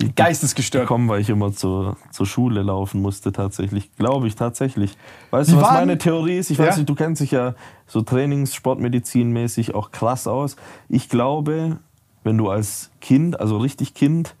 die, 0.00 0.14
geistesgestört. 0.14 0.84
bekommen, 0.84 1.08
weil 1.08 1.20
ich 1.20 1.28
immer 1.30 1.52
zur, 1.52 1.96
zur 2.10 2.26
Schule 2.26 2.62
laufen 2.62 3.00
musste 3.02 3.32
tatsächlich. 3.32 3.94
Glaube 3.96 4.26
ich 4.26 4.34
tatsächlich. 4.34 4.96
Weißt 5.30 5.50
Die 5.50 5.54
du, 5.54 5.58
was 5.60 5.68
Waden- 5.68 5.76
meine 5.86 5.98
Theorie 5.98 6.38
ist? 6.38 6.50
Ich 6.50 6.58
weiß 6.58 6.70
Ja. 6.70 6.76
nicht, 6.78 6.88
du 6.88 6.94
kennst 6.94 7.20
dich 7.22 7.30
ja 7.30 7.54
so 7.86 8.00
Trainings-, 8.02 8.54
Sportmedizinmäßig 8.54 9.74
auch 9.74 9.90
krass 9.90 10.26
aus. 10.26 10.56
Ich 10.88 11.08
glaube, 11.08 11.78
wenn 12.22 12.38
du 12.38 12.48
als 12.50 12.90
Kind, 13.00 13.38
also 13.38 13.58
richtig 13.58 13.94
Kind, 13.94 14.34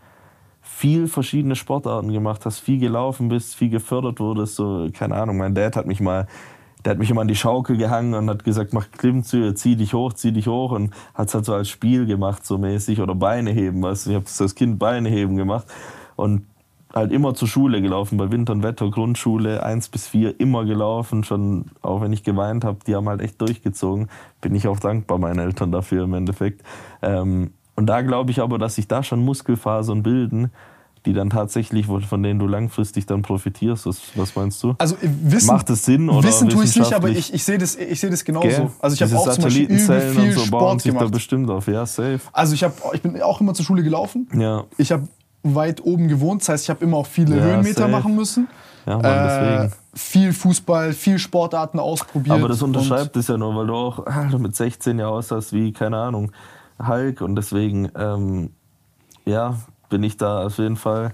viel 0.62 1.06
verschiedene 1.08 1.54
Sportarten 1.56 2.12
gemacht 2.12 2.46
hast, 2.46 2.58
viel 2.58 2.78
gelaufen 2.80 3.28
bist, 3.28 3.54
viel 3.54 3.68
gefördert 3.70 4.18
wurdest, 4.20 4.56
so, 4.56 4.88
keine 4.92 5.14
Ahnung, 5.14 5.36
mein 5.36 5.54
Dad 5.54 5.76
hat 5.76 5.86
mich 5.86 6.00
mal, 6.00 6.26
der 6.84 6.92
hat 6.92 6.98
mich 6.98 7.10
immer 7.10 7.22
an 7.22 7.28
die 7.28 7.36
Schaukel 7.36 7.76
gehangen 7.76 8.14
und 8.14 8.28
hat 8.28 8.44
gesagt, 8.44 8.72
mach 8.72 8.90
Klimmzüge, 8.90 9.54
zieh 9.54 9.76
dich 9.76 9.94
hoch, 9.94 10.12
zieh 10.12 10.32
dich 10.32 10.46
hoch 10.46 10.72
und 10.72 10.92
hat 11.14 11.28
es 11.28 11.34
halt 11.34 11.44
so 11.44 11.54
als 11.54 11.68
Spiel 11.68 12.06
gemacht, 12.06 12.44
so 12.44 12.58
mäßig, 12.58 13.00
oder 13.00 13.14
Beine 13.14 13.50
heben, 13.50 13.82
weißt 13.82 14.06
du, 14.06 14.10
ich 14.10 14.16
habe 14.16 14.26
das 14.26 14.54
Kind 14.54 14.78
Beine 14.78 15.08
heben 15.08 15.36
gemacht 15.36 15.66
und 16.16 16.46
halt 16.94 17.10
immer 17.10 17.34
zur 17.34 17.48
Schule 17.48 17.82
gelaufen, 17.82 18.18
bei 18.18 18.30
Winter 18.30 18.52
und 18.52 18.62
Wetter, 18.62 18.90
Grundschule, 18.90 19.62
eins 19.62 19.88
bis 19.88 20.06
vier 20.06 20.38
immer 20.38 20.64
gelaufen, 20.64 21.24
schon 21.24 21.66
auch 21.82 22.00
wenn 22.00 22.12
ich 22.12 22.22
geweint 22.22 22.64
habe, 22.64 22.78
die 22.86 22.94
haben 22.94 23.08
halt 23.08 23.20
echt 23.20 23.40
durchgezogen. 23.40 24.08
Bin 24.40 24.54
ich 24.54 24.68
auch 24.68 24.78
dankbar 24.78 25.18
meinen 25.18 25.40
Eltern 25.40 25.72
dafür 25.72 26.04
im 26.04 26.14
Endeffekt. 26.14 26.62
Ähm, 27.02 27.52
und 27.74 27.86
da 27.86 28.02
glaube 28.02 28.30
ich 28.30 28.40
aber, 28.40 28.58
dass 28.58 28.76
sich 28.76 28.86
da 28.86 29.02
schon 29.02 29.24
Muskelfasern 29.24 30.04
bilden, 30.04 30.52
die 31.06 31.12
dann 31.12 31.30
tatsächlich, 31.30 31.86
von 31.86 32.22
denen 32.22 32.38
du 32.38 32.46
langfristig 32.46 33.06
dann 33.06 33.22
profitierst. 33.22 33.86
Was, 33.86 34.00
was 34.14 34.34
meinst 34.36 34.62
du? 34.62 34.74
Also 34.78 34.94
äh, 34.96 35.08
wissen, 35.22 35.48
Macht 35.48 35.68
es 35.70 35.84
Sinn 35.84 36.08
oder 36.08 36.26
Wissen 36.26 36.48
tue 36.48 36.64
ich 36.64 36.76
nicht, 36.76 36.92
aber 36.94 37.08
ich, 37.10 37.32
ich 37.34 37.44
sehe 37.44 37.58
das, 37.58 37.76
ich 37.76 38.00
sehe 38.00 38.10
das 38.10 38.24
genauso. 38.24 38.48
Gell? 38.48 38.70
Also 38.80 38.94
ich 38.94 39.02
habe 39.02 39.16
auch 39.16 39.30
zum 39.30 39.44
Beispiel 39.44 39.68
viel 39.68 39.80
und 39.80 40.32
so 40.32 40.50
bauen 40.50 40.80
Sport 40.80 40.80
sich 40.82 40.92
da 40.92 40.98
gemacht. 40.98 41.12
bestimmt 41.14 41.50
auf. 41.50 41.66
Ja, 41.68 41.84
safe. 41.86 42.20
Also 42.32 42.54
ich, 42.54 42.64
hab, 42.64 42.72
ich 42.94 43.02
bin 43.02 43.20
auch 43.22 43.40
immer 43.40 43.52
zur 43.54 43.64
Schule 43.66 43.82
gelaufen. 43.82 44.28
Ja, 44.34 44.64
Ich 44.78 44.90
habe 44.92 45.06
weit 45.42 45.84
oben 45.84 46.08
gewohnt, 46.08 46.40
das 46.40 46.48
heißt, 46.48 46.64
ich 46.64 46.70
habe 46.70 46.82
immer 46.84 46.96
auch 46.96 47.06
viele 47.06 47.36
Ja, 47.36 47.42
Höhenmeter 47.44 47.80
safe. 47.82 47.90
machen 47.92 48.14
müssen. 48.16 48.48
ja 48.86 48.96
Mann, 48.96 49.04
Äh, 49.04 49.28
deswegen. 49.68 49.72
viel 49.94 50.32
Fußball, 50.32 50.92
viel 50.94 51.18
Sportarten 51.18 51.78
ausprobiert. 51.78 52.34
Aber 52.38 52.48
das 52.48 52.62
unterschreibt 52.62 53.14
es 53.16 53.28
ja 53.28 53.36
nur, 53.36 53.54
weil 53.54 53.66
du 53.66 53.74
auch 53.74 54.06
Alter, 54.06 54.38
mit 54.38 54.56
16 54.56 54.98
ja 54.98 55.08
aussahst 55.08 55.52
wie, 55.52 55.72
keine 55.72 55.98
Ahnung, 55.98 56.32
Hulk. 56.84 57.20
Und 57.20 57.36
deswegen, 57.36 57.90
ähm, 57.94 58.50
ja, 59.26 59.56
bin 59.88 60.02
ich 60.02 60.16
da 60.16 60.46
auf 60.46 60.58
jeden 60.58 60.76
Fall, 60.76 61.12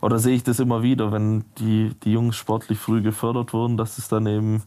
oder 0.00 0.18
sehe 0.18 0.34
ich 0.34 0.42
das 0.44 0.58
immer 0.60 0.82
wieder, 0.82 1.12
wenn 1.12 1.44
die, 1.58 1.92
die 2.04 2.12
Jungs 2.12 2.36
sportlich 2.36 2.78
früh 2.78 3.02
gefördert 3.02 3.52
wurden, 3.52 3.76
dass 3.76 3.98
es 3.98 4.08
dann 4.08 4.26
eben, 4.26 4.62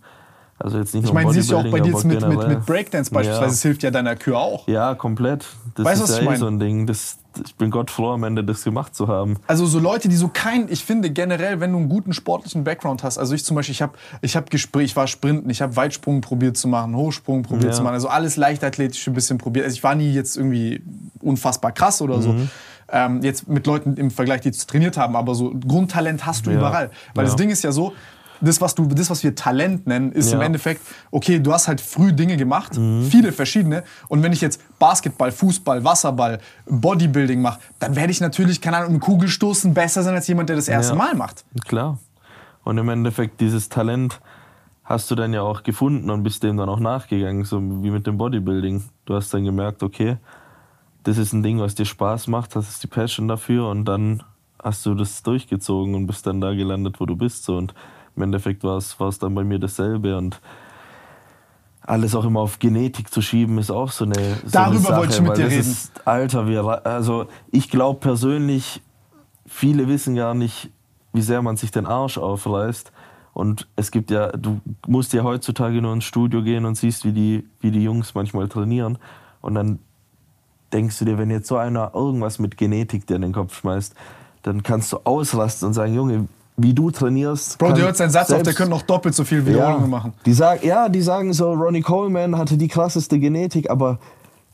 also 0.60 0.78
jetzt 0.78 0.94
nicht 0.94 1.06
Ich 1.06 1.12
nur 1.12 1.22
meine, 1.22 1.34
siehst 1.34 1.52
du 1.52 1.58
auch 1.58 1.64
bei 1.66 1.80
dir 1.80 1.92
jetzt 1.92 2.06
mit, 2.06 2.22
mit, 2.28 2.48
mit 2.48 2.66
Breakdance 2.68 3.10
beispielsweise, 3.12 3.50
das 3.50 3.62
hilft 3.64 3.82
ja 3.84 3.90
deiner 3.90 4.16
Kür 4.16 4.38
auch. 4.38 4.68
Ja, 4.68 4.94
komplett. 4.94 5.46
Das 5.76 5.86
Weißt 5.86 6.02
du, 6.02 6.04
ist 6.04 6.10
was 6.12 6.16
ja 6.18 6.18
ich 6.18 6.22
eh 6.22 6.26
meine? 6.26 6.38
so 6.40 6.48
ein 6.48 6.60
Ding. 6.60 6.86
Das, 6.86 7.18
ich 7.44 7.56
bin 7.56 7.72
Gott 7.72 7.90
froh, 7.90 8.12
am 8.12 8.24
Ende 8.24 8.44
das 8.44 8.64
gemacht 8.64 8.94
zu 8.96 9.08
haben. 9.08 9.38
Also 9.48 9.66
so 9.66 9.80
Leute, 9.80 10.08
die 10.08 10.16
so 10.16 10.28
kein, 10.32 10.68
ich 10.70 10.86
finde 10.86 11.10
generell, 11.10 11.60
wenn 11.60 11.72
du 11.72 11.80
einen 11.80 11.90
guten 11.90 12.14
sportlichen 12.14 12.64
Background 12.64 13.02
hast, 13.02 13.18
also 13.18 13.34
ich 13.34 13.44
zum 13.44 13.56
Beispiel, 13.56 13.74
ich 13.74 13.82
habe 13.82 13.94
ich 14.22 14.36
hab 14.36 14.52
Gespräch, 14.52 14.86
ich 14.86 14.96
war 14.96 15.08
Sprinten, 15.08 15.50
ich 15.50 15.64
habe 15.64 15.76
Weitsprung 15.76 16.22
probiert 16.22 16.56
zu 16.58 16.68
machen, 16.68 16.96
Hochsprung 16.96 17.42
probiert 17.42 17.72
Ja. 17.72 17.78
zu 17.78 17.82
machen, 17.82 17.96
also 17.96 18.08
alles 18.10 18.38
leichtathletische 18.38 19.10
ein 19.10 19.16
bisschen 19.16 19.40
probiert. 19.40 19.66
Also 19.66 19.74
ich 19.76 19.84
war 19.84 19.96
nie 19.96 20.14
jetzt 20.14 20.38
irgendwie 20.38 20.84
unfassbar 21.22 21.72
krass 21.72 22.04
oder 22.04 22.22
so. 22.22 22.36
Ähm, 22.96 23.22
jetzt 23.24 23.48
mit 23.48 23.66
Leuten 23.66 23.96
im 23.96 24.12
Vergleich, 24.12 24.42
die 24.42 24.52
trainiert 24.52 24.98
haben, 24.98 25.16
aber 25.16 25.34
so 25.34 25.52
Grundtalent 25.68 26.26
hast 26.28 26.46
du 26.46 26.52
Ja. 26.52 26.58
überall. 26.58 26.92
Weil 27.16 27.26
Ja. 27.26 27.32
das 27.32 27.36
Ding 27.36 27.50
ist 27.50 27.64
ja 27.64 27.72
so, 27.72 27.94
das 28.40 28.60
was, 28.62 28.76
du, 28.76 28.86
das, 28.88 29.10
was 29.10 29.24
wir 29.24 29.34
Talent 29.36 29.88
nennen, 29.88 30.12
ist 30.12 30.32
im 30.34 30.40
Ja. 30.42 30.46
Endeffekt, 30.46 30.82
okay, 31.12 31.40
du 31.40 31.52
hast 31.54 31.68
halt 31.68 31.80
früh 31.82 32.12
Dinge 32.14 32.36
gemacht, 32.38 32.78
Mhm. 32.78 33.04
viele 33.10 33.32
verschiedene. 33.32 33.84
Und 34.10 34.22
wenn 34.22 34.32
ich 34.34 34.42
jetzt 34.42 34.60
Basketball, 34.80 35.32
Fußball, 35.32 35.84
Wasserball, 35.84 36.40
Bodybuilding 36.68 37.42
mache, 37.42 37.60
dann 37.80 37.96
werde 37.96 38.12
ich 38.12 38.22
natürlich, 38.22 38.62
keine 38.62 38.78
Ahnung, 38.78 38.96
im 38.96 39.00
Kugelstoßen 39.00 39.74
besser 39.74 40.04
sein 40.04 40.14
als 40.14 40.28
jemand, 40.28 40.50
der 40.50 40.56
das 40.58 40.68
erste 40.68 40.94
Ja. 40.94 40.98
Mal 41.00 41.16
macht. 41.16 41.46
Klar. 41.66 41.98
Und 42.64 42.78
im 42.78 42.90
Endeffekt, 42.90 43.42
dieses 43.42 43.70
Talent 43.70 44.20
hast 44.84 45.10
du 45.10 45.16
dann 45.16 45.34
ja 45.34 45.42
auch 45.42 45.64
gefunden 45.64 46.10
und 46.10 46.24
bist 46.24 46.44
dem 46.44 46.58
dann 46.58 46.70
auch 46.70 46.80
nachgegangen, 46.80 47.46
so 47.46 47.60
wie 47.82 47.90
mit 47.92 48.06
dem 48.06 48.18
Bodybuilding. 48.18 48.84
Du 49.06 49.16
hast 49.16 49.34
dann 49.34 49.46
gemerkt, 49.46 49.82
okay, 49.84 50.18
das 51.04 51.18
ist 51.18 51.34
ein 51.34 51.44
Ding, 51.44 51.60
was 51.60 51.76
dir 51.76 51.86
Spaß 51.86 52.28
macht, 52.28 52.56
das 52.56 52.70
ist 52.70 52.84
die 52.84 52.88
Passion 52.88 53.28
dafür 53.28 53.70
und 53.70 53.86
dann 53.86 54.24
hast 54.62 54.86
du 54.86 54.96
das 54.96 55.24
durchgezogen 55.24 55.96
und 55.96 56.08
bist 56.08 56.26
dann 56.26 56.40
da 56.40 56.54
gelandet, 56.54 57.00
wo 57.00 57.06
du 57.06 57.16
bist. 57.16 57.44
So. 57.44 57.58
Und 57.58 57.74
im 58.16 58.24
Endeffekt 58.24 58.64
war 58.64 58.78
es 58.78 59.00
war 59.00 59.10
es 59.10 59.20
dann 59.20 59.36
bei 59.36 59.44
mir 59.44 59.60
dasselbe 59.60 60.18
und 60.18 60.40
alles 61.86 62.16
auch 62.16 62.24
immer 62.24 62.40
auf 62.40 62.60
Genetik 62.60 63.14
zu 63.14 63.22
schieben, 63.22 63.58
ist 63.58 63.70
auch 63.70 63.92
so 63.92 64.06
eine, 64.06 64.16
so 64.16 64.52
Darüber 64.52 64.70
eine 64.70 64.80
Sache, 64.80 64.98
wollte 64.98 65.14
ich 65.16 65.22
mit 65.22 65.38
dir 65.38 65.48
reden. 65.48 65.60
Ist, 65.60 66.08
Alter, 66.08 66.48
wir, 66.48 66.86
also 66.86 67.28
ich 67.52 67.70
glaube 67.70 68.00
persönlich, 68.00 68.82
viele 69.46 69.88
wissen 69.90 70.16
gar 70.16 70.34
nicht, 70.34 70.70
wie 71.12 71.22
sehr 71.22 71.42
man 71.42 71.58
sich 71.58 71.72
den 71.72 71.86
Arsch 71.86 72.18
aufreißt. 72.18 72.92
Und 73.34 73.68
es 73.76 73.92
gibt 73.92 74.12
ja, 74.12 74.32
du 74.32 74.62
musst 74.88 75.12
ja 75.12 75.24
heutzutage 75.24 75.82
nur 75.82 75.94
ins 75.94 76.06
Studio 76.06 76.42
gehen 76.44 76.66
und 76.66 76.76
siehst, 76.76 77.04
wie 77.04 77.12
die, 77.12 77.48
wie 77.60 77.72
die 77.72 77.84
Jungs 77.84 78.14
manchmal 78.14 78.48
trainieren. 78.48 78.98
Und 79.42 79.56
dann 79.56 79.80
denkst 80.74 81.00
du 81.00 81.06
dir, 81.06 81.18
wenn 81.18 81.30
jetzt 81.30 81.48
so 81.48 81.58
einer 81.58 81.92
irgendwas 81.94 82.40
mit 82.40 82.58
Genetik 82.58 83.08
dir 83.08 83.16
in 83.16 83.22
den 83.22 83.34
Kopf 83.34 83.56
schmeißt, 83.56 83.94
dann 84.42 84.64
kannst 84.64 84.92
du 84.92 84.98
ausrasten 85.04 85.68
und 85.68 85.74
sagen, 85.74 85.94
Junge, 85.94 86.28
wie 86.58 86.74
du 86.74 86.92
trainierst. 86.92 87.58
Bro, 87.58 87.74
der 87.74 87.86
hört 87.86 87.98
seinen 87.98 88.12
Satz 88.12 88.32
auf, 88.32 88.44
der 88.44 88.54
könnte 88.54 88.72
noch 88.72 88.84
doppelt 88.84 89.16
so 89.16 89.24
viel 89.24 89.46
Wiederholungen 89.46 89.84
ja, 89.84 89.88
machen. 89.88 90.14
Die 90.26 90.34
sagen, 90.34 90.66
ja, 90.66 90.90
die 90.90 91.02
sagen 91.02 91.34
so, 91.34 91.54
Ronnie 91.54 91.82
Coleman 91.82 92.38
hatte 92.38 92.58
die 92.58 92.68
krasseste 92.68 93.20
Genetik, 93.20 93.70
aber 93.70 94.00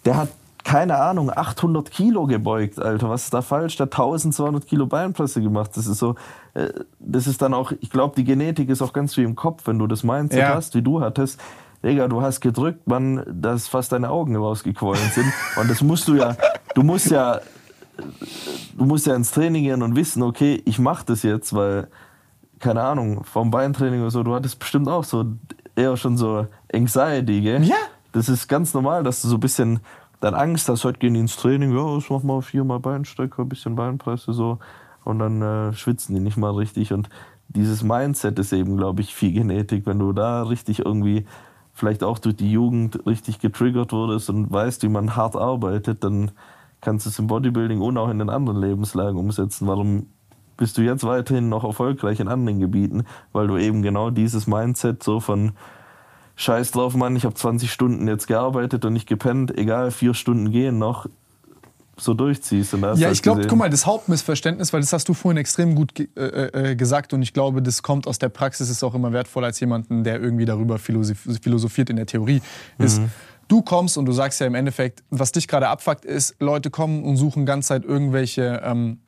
der 0.05 0.17
hat 0.17 0.29
keine 0.63 0.97
Ahnung, 0.97 1.31
800 1.33 1.89
Kilo 1.89 2.27
gebeugt, 2.27 2.79
Alter. 2.79 3.09
Was 3.09 3.23
ist 3.23 3.33
da 3.33 3.41
falsch? 3.41 3.77
Der 3.77 3.85
1200 3.85 4.67
Kilo 4.67 4.85
Beinpresse 4.85 5.41
gemacht. 5.41 5.71
Das 5.75 5.87
ist 5.87 5.97
so, 5.97 6.15
äh, 6.53 6.67
das 6.99 7.27
ist 7.27 7.41
dann 7.41 7.53
auch, 7.53 7.71
ich 7.79 7.89
glaube, 7.89 8.15
die 8.15 8.23
Genetik 8.23 8.69
ist 8.69 8.81
auch 8.81 8.93
ganz 8.93 9.15
wie 9.17 9.23
im 9.23 9.35
Kopf, 9.35 9.65
wenn 9.65 9.79
du 9.79 9.87
das 9.87 10.03
Mindset 10.03 10.41
Ja. 10.41 10.55
hast, 10.55 10.75
wie 10.75 10.81
du 10.81 11.01
hattest. 11.01 11.39
Digga, 11.83 12.07
du 12.07 12.21
hast 12.21 12.41
gedrückt, 12.41 12.87
man, 12.87 13.23
dass 13.27 13.67
fast 13.67 13.91
deine 13.91 14.09
Augen 14.09 14.35
rausgequollen 14.35 15.09
sind. 15.13 15.31
Und 15.55 15.69
das 15.69 15.81
musst 15.81 16.07
du 16.07 16.15
ja, 16.15 16.35
du 16.75 16.83
musst 16.83 17.09
ja, 17.09 17.39
du 18.77 18.85
musst 18.85 19.07
ja 19.07 19.15
ins 19.15 19.31
Training 19.31 19.63
gehen 19.63 19.81
und 19.81 19.95
wissen, 19.95 20.21
okay, 20.23 20.61
ich 20.65 20.79
mache 20.79 21.05
das 21.05 21.23
jetzt, 21.23 21.53
weil, 21.53 21.87
keine 22.59 22.81
Ahnung, 22.81 23.23
vom 23.23 23.51
Beintraining 23.51 24.01
oder 24.01 24.11
so, 24.11 24.23
du 24.23 24.35
hattest 24.35 24.59
bestimmt 24.59 24.89
auch 24.89 25.03
so 25.03 25.25
eher 25.75 25.95
schon 25.95 26.17
so 26.17 26.47
Anxiety, 26.73 27.41
gell? 27.41 27.63
Ja. 27.63 27.75
Das 28.11 28.27
ist 28.27 28.47
ganz 28.47 28.73
normal, 28.73 29.03
dass 29.03 29.21
du 29.21 29.27
so 29.27 29.35
ein 29.35 29.39
bisschen 29.39 29.79
dann 30.19 30.33
Angst 30.33 30.67
hast, 30.67 30.83
heute 30.83 30.99
gehen 30.99 31.13
die 31.13 31.21
ins 31.21 31.37
Training, 31.37 31.75
ja, 31.75 31.97
ich 31.97 32.09
mach 32.09 32.23
mal 32.23 32.41
viermal 32.41 32.79
Beinstrecker, 32.79 33.43
ein 33.43 33.49
bisschen 33.49 33.75
Beinpresse 33.75 34.33
so 34.33 34.59
und 35.05 35.19
dann 35.19 35.41
äh, 35.41 35.73
schwitzen 35.73 36.15
die 36.15 36.21
nicht 36.21 36.35
mal 36.35 36.51
richtig 36.51 36.91
und 36.91 37.09
dieses 37.47 37.83
Mindset 37.83 38.37
ist 38.37 38.53
eben, 38.53 38.77
glaube 38.77 39.01
ich, 39.01 39.15
viel 39.15 39.31
Genetik, 39.31 39.85
wenn 39.85 39.97
du 39.97 40.13
da 40.13 40.43
richtig 40.43 40.79
irgendwie 40.85 41.25
vielleicht 41.79 42.03
auch 42.03 42.19
durch 42.19 42.35
die 42.35 42.51
Jugend 42.51 43.05
richtig 43.05 43.39
getriggert 43.39 43.91
wurdest 43.91 44.29
und 44.29 44.51
weißt, 44.51 44.83
wie 44.83 44.89
man 44.89 45.15
hart 45.15 45.35
arbeitet, 45.35 46.03
dann 46.03 46.31
kannst 46.81 47.05
du 47.05 47.09
es 47.09 47.19
im 47.19 47.27
Bodybuilding 47.27 47.81
und 47.81 47.97
auch 47.97 48.09
in 48.09 48.19
den 48.19 48.29
anderen 48.29 48.59
Lebenslagen 48.59 49.19
umsetzen. 49.19 49.67
Warum 49.67 50.07
bist 50.57 50.77
du 50.77 50.81
jetzt 50.81 51.05
weiterhin 51.05 51.49
noch 51.49 51.63
erfolgreich 51.63 52.19
in 52.19 52.27
anderen 52.27 52.59
Gebieten? 52.59 53.05
Weil 53.31 53.47
du 53.47 53.57
eben 53.57 53.81
genau 53.81 54.09
dieses 54.09 54.45
Mindset 54.45 55.01
so 55.03 55.19
von 55.19 55.53
Scheiß 56.35 56.71
drauf, 56.71 56.95
Mann, 56.95 57.15
ich 57.15 57.25
habe 57.25 57.35
20 57.35 57.71
Stunden 57.71 58.07
jetzt 58.07 58.27
gearbeitet 58.27 58.85
und 58.85 58.93
nicht 58.93 59.07
gepennt, 59.07 59.57
egal, 59.57 59.91
vier 59.91 60.13
Stunden 60.13 60.51
gehen 60.51 60.77
noch, 60.77 61.07
so 61.99 62.13
durchziehst. 62.13 62.73
Ja, 63.01 63.11
ich 63.11 63.21
glaube, 63.21 63.41
guck 63.49 63.57
mal, 63.59 63.69
das 63.69 63.85
Hauptmissverständnis, 63.85 64.73
weil 64.73 64.81
das 64.81 64.93
hast 64.93 65.07
du 65.09 65.13
vorhin 65.13 65.37
extrem 65.37 65.75
gut 65.75 65.95
ge 65.95 66.07
äh, 66.15 66.71
äh, 66.71 66.75
gesagt 66.75 67.13
und 67.13 67.21
ich 67.21 67.33
glaube, 67.33 67.61
das 67.61 67.83
kommt 67.83 68.07
aus 68.07 68.19
der 68.19 68.29
Praxis, 68.29 68.69
ist 68.69 68.83
auch 68.83 68.95
immer 68.95 69.11
wertvoller 69.13 69.47
als 69.47 69.59
jemanden, 69.59 70.03
der 70.03 70.19
irgendwie 70.21 70.45
darüber 70.45 70.77
philosoph- 70.77 71.41
philosophiert 71.41 71.89
in 71.89 71.95
der 71.95 72.05
Theorie, 72.05 72.41
ist, 72.77 73.01
du 73.47 73.61
kommst 73.61 73.97
und 73.97 74.05
du 74.05 74.11
sagst 74.11 74.39
ja 74.39 74.47
im 74.47 74.55
Endeffekt, 74.55 75.03
was 75.09 75.31
dich 75.31 75.47
gerade 75.47 75.67
abfuckt, 75.67 76.05
ist, 76.05 76.35
Leute 76.39 76.69
kommen 76.69 77.03
und 77.03 77.17
suchen 77.17 77.45
ganz 77.45 77.67
Zeit 77.67 77.83
irgendwelche 77.85 78.61
ähm, 78.63 78.99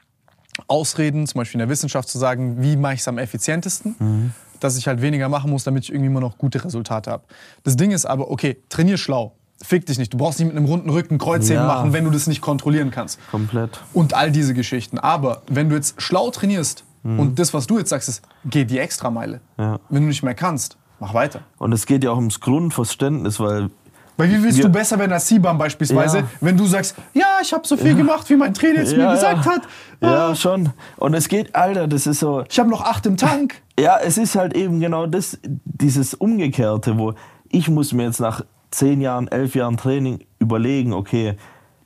Ausreden, 0.68 1.28
zum 1.28 1.40
Beispiel 1.40 1.60
in 1.62 1.68
der 1.68 1.70
Wissenschaft 1.70 2.10
zu 2.10 2.18
sagen, 2.18 2.62
wie 2.62 2.76
mache 2.76 2.96
ich 2.96 3.00
es 3.00 3.08
am 3.08 3.18
effizientesten, 3.18 4.34
dass 4.60 4.78
ich 4.78 4.88
halt 4.88 5.02
weniger 5.02 5.30
machen 5.30 5.50
muss, 5.50 5.64
damit 5.64 5.86
ich 5.86 5.92
irgendwie 5.92 6.08
immer 6.08 6.20
noch 6.20 6.38
gute 6.38 6.64
Resultate 6.64 7.10
habe. 7.10 7.24
Das 7.64 7.78
Ding 7.78 7.92
ist 7.92 8.06
aber, 8.06 8.30
okay, 8.30 8.58
trainier 8.70 8.98
schlau. 8.98 9.36
Fick 9.64 9.86
dich 9.86 9.98
nicht. 9.98 10.14
Du 10.14 10.18
brauchst 10.18 10.40
nicht 10.40 10.48
mit 10.48 10.58
einem 10.58 10.66
runden 10.66 10.90
Rücken 10.90 11.18
Kreuzheben 11.18 11.64
Ja. 11.64 11.68
machen, 11.68 11.94
wenn 11.94 12.04
du 12.06 12.10
das 12.12 12.28
nicht 12.28 12.42
kontrollieren 12.42 12.92
kannst 12.92 13.20
Komplett. 13.32 13.80
und 13.94 14.14
all 14.14 14.32
diese 14.32 14.54
Geschichten. 14.54 14.98
Aber 15.00 15.42
wenn 15.50 15.70
du 15.70 15.76
jetzt 15.76 16.02
schlau 16.02 16.30
trainierst 16.32 16.84
und 17.04 17.40
das, 17.40 17.54
was 17.54 17.66
du 17.68 17.78
jetzt 17.80 17.90
sagst, 17.90 18.10
ist, 18.10 18.22
geh 18.46 18.64
die 18.66 18.78
Extrameile. 18.80 19.42
Ja. 19.58 19.80
Wenn 19.90 20.04
du 20.04 20.08
nicht 20.10 20.22
mehr 20.24 20.36
kannst, 20.36 20.78
mach 21.00 21.14
weiter. 21.16 21.42
Und 21.58 21.72
es 21.74 21.86
geht 21.88 22.04
ja 22.04 22.12
auch 22.12 22.18
ums 22.18 22.40
Grundverständnis, 22.40 23.40
weil 23.40 23.70
Weil 24.18 24.30
wie 24.30 24.44
willst 24.44 24.58
Wir- 24.60 24.66
du 24.66 24.72
besser 24.72 25.00
werden 25.00 25.14
als 25.14 25.28
Sibam 25.28 25.58
beispielsweise, 25.58 26.20
Ja. 26.20 26.24
wenn 26.42 26.56
du 26.56 26.66
sagst, 26.68 26.96
ja, 27.14 27.26
ich 27.42 27.54
habe 27.54 27.66
so 27.66 27.76
viel 27.76 27.96
gemacht, 27.96 28.30
wie 28.30 28.36
mein 28.36 28.54
Trainer 28.54 28.80
jetzt 28.82 28.92
mir 28.96 29.04
Ja, 29.04 29.14
gesagt 29.14 29.46
ja. 29.46 29.52
hat. 29.52 29.62
Ja, 30.02 30.28
Ah, 30.30 30.36
schon. 30.36 30.70
Und 30.98 31.16
es 31.16 31.28
geht, 31.28 31.56
Alter, 31.56 31.88
das 31.88 32.06
ist 32.06 32.20
so. 32.20 32.44
Ich 32.48 32.60
habe 32.60 32.70
noch 32.70 32.82
acht 32.82 33.06
im 33.06 33.18
Tank. 33.18 33.56
Ja, 33.80 33.98
es 33.98 34.20
ist 34.20 34.36
halt 34.36 34.54
eben 34.54 34.80
genau 34.80 35.08
das, 35.08 35.40
dieses 35.44 36.14
Umgekehrte, 36.14 37.00
wo 37.00 37.14
ich 37.50 37.68
muss 37.68 37.94
mir 37.94 38.04
jetzt 38.04 38.20
nach 38.20 38.44
zehn 38.72 39.02
Jahren, 39.02 39.28
elf 39.28 39.56
Jahren 39.56 39.78
Training 39.78 40.20
überlegen, 40.40 40.94
okay, 40.94 41.36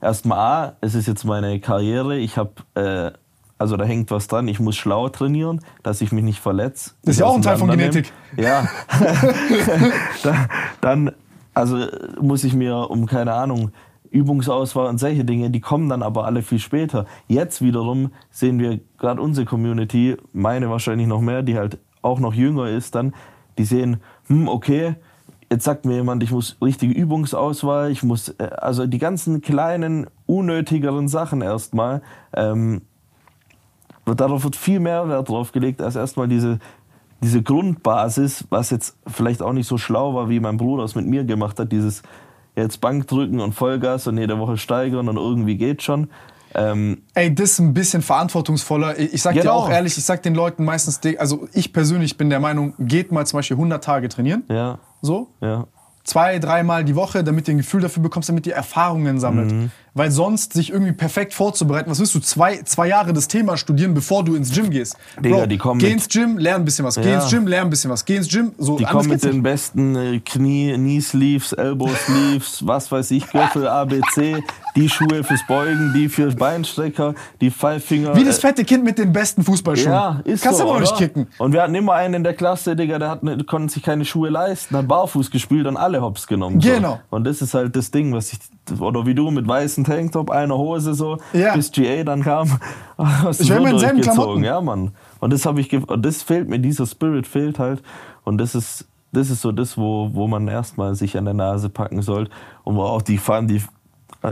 erstmal 0.01 0.37
A, 0.39 0.73
es 0.81 0.95
ist 0.95 1.07
jetzt 1.07 1.25
meine 1.25 1.59
Karriere, 1.59 2.17
ich 2.17 2.37
habe, 2.37 2.51
äh, 2.75 3.11
also 3.57 3.77
da 3.77 3.85
hängt 3.85 4.11
was 4.11 4.27
dran, 4.27 4.47
ich 4.47 4.59
muss 4.59 4.75
schlau 4.75 5.09
trainieren, 5.09 5.61
dass 5.83 6.01
ich 6.01 6.11
mich 6.11 6.23
nicht 6.23 6.39
verletze. 6.39 6.91
Das 7.03 7.15
ist 7.15 7.19
ja 7.19 7.25
auch 7.25 7.35
ein 7.35 7.41
Teil 7.41 7.57
von 7.57 7.69
Genetik. 7.69 8.11
Ja. 8.37 8.67
Da- 10.23 10.47
dann, 10.81 11.11
also 11.53 11.85
muss 12.21 12.43
ich 12.43 12.53
mir 12.53 12.89
um, 12.89 13.05
keine 13.05 13.33
Ahnung, 13.33 13.71
Übungsauswahl 14.11 14.87
und 14.87 14.97
solche 14.97 15.25
Dinge, 15.25 15.49
die 15.49 15.59
kommen 15.59 15.89
dann 15.89 16.01
aber 16.01 16.25
alle 16.25 16.41
viel 16.41 16.59
später. 16.59 17.05
Jetzt 17.27 17.61
wiederum 17.61 18.11
sehen 18.31 18.59
wir 18.59 18.79
gerade 18.97 19.21
unsere 19.21 19.45
Community, 19.45 20.15
meine 20.31 20.69
wahrscheinlich 20.69 21.07
noch 21.07 21.21
mehr, 21.21 21.43
die 21.43 21.57
halt 21.57 21.79
auch 22.01 22.19
noch 22.19 22.33
jünger 22.33 22.69
ist 22.69 22.95
dann, 22.95 23.13
die 23.57 23.65
sehen, 23.65 24.01
hm, 24.27 24.47
okay, 24.47 24.95
jetzt 25.51 25.63
sagt 25.63 25.85
mir 25.85 25.95
jemand, 25.95 26.23
ich 26.23 26.31
muss 26.31 26.57
richtige 26.61 26.93
Übungsauswahl, 26.93 27.91
ich 27.91 28.03
muss, 28.03 28.29
äh, 28.29 28.49
also 28.57 28.87
die 28.87 28.97
ganzen 28.97 29.41
kleinen, 29.41 30.07
unnötigeren 30.25 31.07
Sachen 31.07 31.41
erstmal, 31.41 32.01
ähm, 32.33 32.81
darauf 34.05 34.43
wird 34.43 34.55
viel 34.55 34.79
mehr 34.79 35.07
Wert 35.09 35.29
drauf 35.29 35.51
gelegt, 35.51 35.81
als 35.81 35.95
erstmal 35.95 36.27
diese, 36.27 36.59
diese 37.21 37.41
Grundbasis, 37.41 38.45
was 38.49 38.69
jetzt 38.69 38.97
vielleicht 39.07 39.41
auch 39.41 39.53
nicht 39.53 39.67
so 39.67 39.77
schlau 39.77 40.13
war, 40.13 40.29
wie 40.29 40.39
mein 40.39 40.57
Bruder 40.57 40.83
es 40.83 40.95
mit 40.95 41.05
mir 41.05 41.23
gemacht 41.23 41.59
hat, 41.59 41.71
dieses 41.71 42.03
jetzt 42.55 42.81
Bankdrücken 42.81 43.39
und 43.39 43.53
Vollgas 43.53 44.07
und 44.07 44.17
jede 44.17 44.39
Woche 44.39 44.57
steigern 44.57 45.09
und 45.09 45.17
irgendwie 45.17 45.57
geht 45.57 45.81
schon. 45.81 46.09
Ähm, 46.55 47.01
Ey, 47.13 47.33
das 47.35 47.51
ist 47.51 47.59
ein 47.59 47.73
bisschen 47.73 48.01
verantwortungsvoller. 48.01 48.97
Ich 48.97 49.21
sag 49.21 49.33
dir 49.33 49.41
Genau. 49.41 49.53
auch 49.55 49.69
ehrlich, 49.69 49.97
ich 49.97 50.05
sag 50.05 50.23
den 50.23 50.33
Leuten 50.35 50.63
meistens, 50.63 50.99
also 51.17 51.47
ich 51.53 51.73
persönlich 51.73 52.17
bin 52.17 52.29
der 52.29 52.39
Meinung, 52.39 52.73
geht 52.79 53.11
mal 53.11 53.25
zum 53.25 53.37
Beispiel 53.39 53.55
100 53.57 53.83
Tage 53.83 54.07
trainieren. 54.09 54.43
ja, 54.49 54.79
So, 55.01 55.27
ja. 55.41 55.67
zwei, 56.03 56.39
dreimal 56.39 56.85
die 56.85 56.95
Woche, 56.95 57.23
damit 57.23 57.47
du 57.47 57.51
ein 57.51 57.57
Gefühl 57.57 57.81
dafür 57.81 58.01
bekommst, 58.03 58.29
damit 58.29 58.47
ihr 58.47 58.53
Erfahrungen 58.55 59.19
sammelt. 59.19 59.51
Mhm. 59.51 59.71
Weil 59.97 60.11
sonst 60.11 60.51
sich 60.51 60.71
irgendwie 60.73 60.91
perfekt 60.91 61.33
vorzubereiten, 61.33 61.89
was 61.89 61.99
willst 61.99 62.13
du, 62.15 62.19
zwei, 62.19 62.57
zwei 62.63 62.89
Jahre 62.89 63.13
das 63.13 63.29
Thema 63.29 63.55
studieren, 63.55 63.93
bevor 63.93 64.25
du 64.25 64.35
ins 64.35 64.51
Gym 64.53 64.69
gehst? 64.69 64.97
Digga, 65.23 65.47
die 65.47 65.57
kommen 65.57 65.79
geh 65.79 65.89
ins 65.89 66.09
Gym, 66.09 66.37
lern 66.37 66.61
ein 66.61 66.65
bisschen 66.65 66.83
was. 66.83 66.95
Geh 66.95 67.09
Ja. 67.09 67.21
ins 67.21 67.29
Gym, 67.31 67.47
lern 67.47 67.67
ein 67.67 67.69
bisschen 67.69 67.89
was. 67.89 68.03
Geh 68.03 68.17
ins 68.17 68.27
Gym, 68.27 68.51
so 68.57 68.77
Die 68.77 68.83
kommen 68.83 69.07
mit 69.07 69.23
den 69.23 69.31
nicht. 69.35 69.43
besten 69.43 69.95
äh, 69.95 70.19
Knie, 70.19 70.73
Knee 70.73 70.99
Sleeves, 70.99 71.53
Elbow 71.53 71.87
Sleeves, 71.95 72.59
was 72.67 72.91
weiß 72.91 73.09
ich, 73.11 73.25
Gürtel, 73.31 73.69
ABC, 73.69 74.43
die 74.75 74.89
Schuhe 74.89 75.23
fürs 75.23 75.47
Beugen, 75.47 75.93
die 75.95 76.09
für 76.09 76.29
Beinstrecker, 76.29 77.15
die 77.39 77.49
Pfeiffinger. 77.49 78.17
Wie 78.17 78.25
das 78.25 78.39
äh, 78.39 78.41
fette 78.41 78.65
Kind 78.65 78.83
mit 78.83 78.97
den 78.97 79.13
besten 79.13 79.45
Fußballschuhen. 79.45 79.93
Ja, 79.93 80.19
ist 80.25 80.43
Kannst 80.43 80.59
so, 80.59 80.65
du 80.65 80.71
aber 80.71 80.81
nicht 80.81 80.97
kicken. 80.97 81.27
Und 81.37 81.53
wir 81.53 81.61
hatten 81.61 81.73
immer 81.73 81.93
einen 81.93 82.15
in 82.15 82.23
der 82.25 82.33
Klasse, 82.33 82.75
Digga, 82.75 82.99
der 82.99 83.09
hat 83.09 83.23
ne, 83.23 83.37
konnte 83.45 83.73
sich 83.73 83.81
keine 83.81 84.03
Schuhe 84.03 84.27
leisten, 84.27 84.75
hat 84.75 84.89
barfuß 84.89 85.31
gespielt 85.31 85.67
und 85.67 85.77
alle 85.77 86.01
hops 86.01 86.27
genommen. 86.27 86.59
Genau. 86.59 86.99
So. 87.09 87.15
Und 87.15 87.23
das 87.23 87.41
ist 87.41 87.53
halt 87.53 87.73
das 87.77 87.91
Ding, 87.91 88.13
was 88.13 88.33
ich, 88.33 88.39
oder 88.81 89.05
wie 89.05 89.15
du 89.15 89.31
mit 89.31 89.47
weißem 89.47 89.84
Tanktop, 89.85 90.29
einer 90.29 90.57
Hose 90.57 90.93
so, 90.93 91.17
Ja. 91.33 91.55
bis 91.55 91.71
GA 91.71 92.03
dann 92.03 92.21
kam. 92.23 92.49
Ich 93.31 93.49
will 93.49 93.57
immer 93.57 93.69
denselben. 93.71 94.01
Klamotten. 94.01 94.43
Ja, 94.43 94.61
Mann. 94.61 94.91
Und 95.19 95.33
das 95.33 95.45
habe 95.45 95.59
ich, 95.61 95.73
und 95.73 96.05
das 96.05 96.23
fehlt 96.23 96.47
mir, 96.49 96.59
dieser 96.59 96.85
Spirit 96.85 97.27
fehlt 97.27 97.59
halt. 97.59 97.81
Und 98.23 98.37
das 98.37 98.55
ist, 98.55 98.87
das 99.11 99.29
ist 99.29 99.41
so 99.41 99.51
das, 99.51 99.77
wo, 99.77 100.09
wo 100.13 100.27
man 100.27 100.47
erstmal 100.47 100.95
sich 100.95 101.17
an 101.17 101.25
der 101.25 101.33
Nase 101.33 101.69
packen 101.69 102.01
sollte. 102.01 102.31
Und 102.63 102.75
wo 102.75 102.83
auch 102.83 103.01
die 103.01 103.17
fahren, 103.17 103.47
die, 103.47 103.61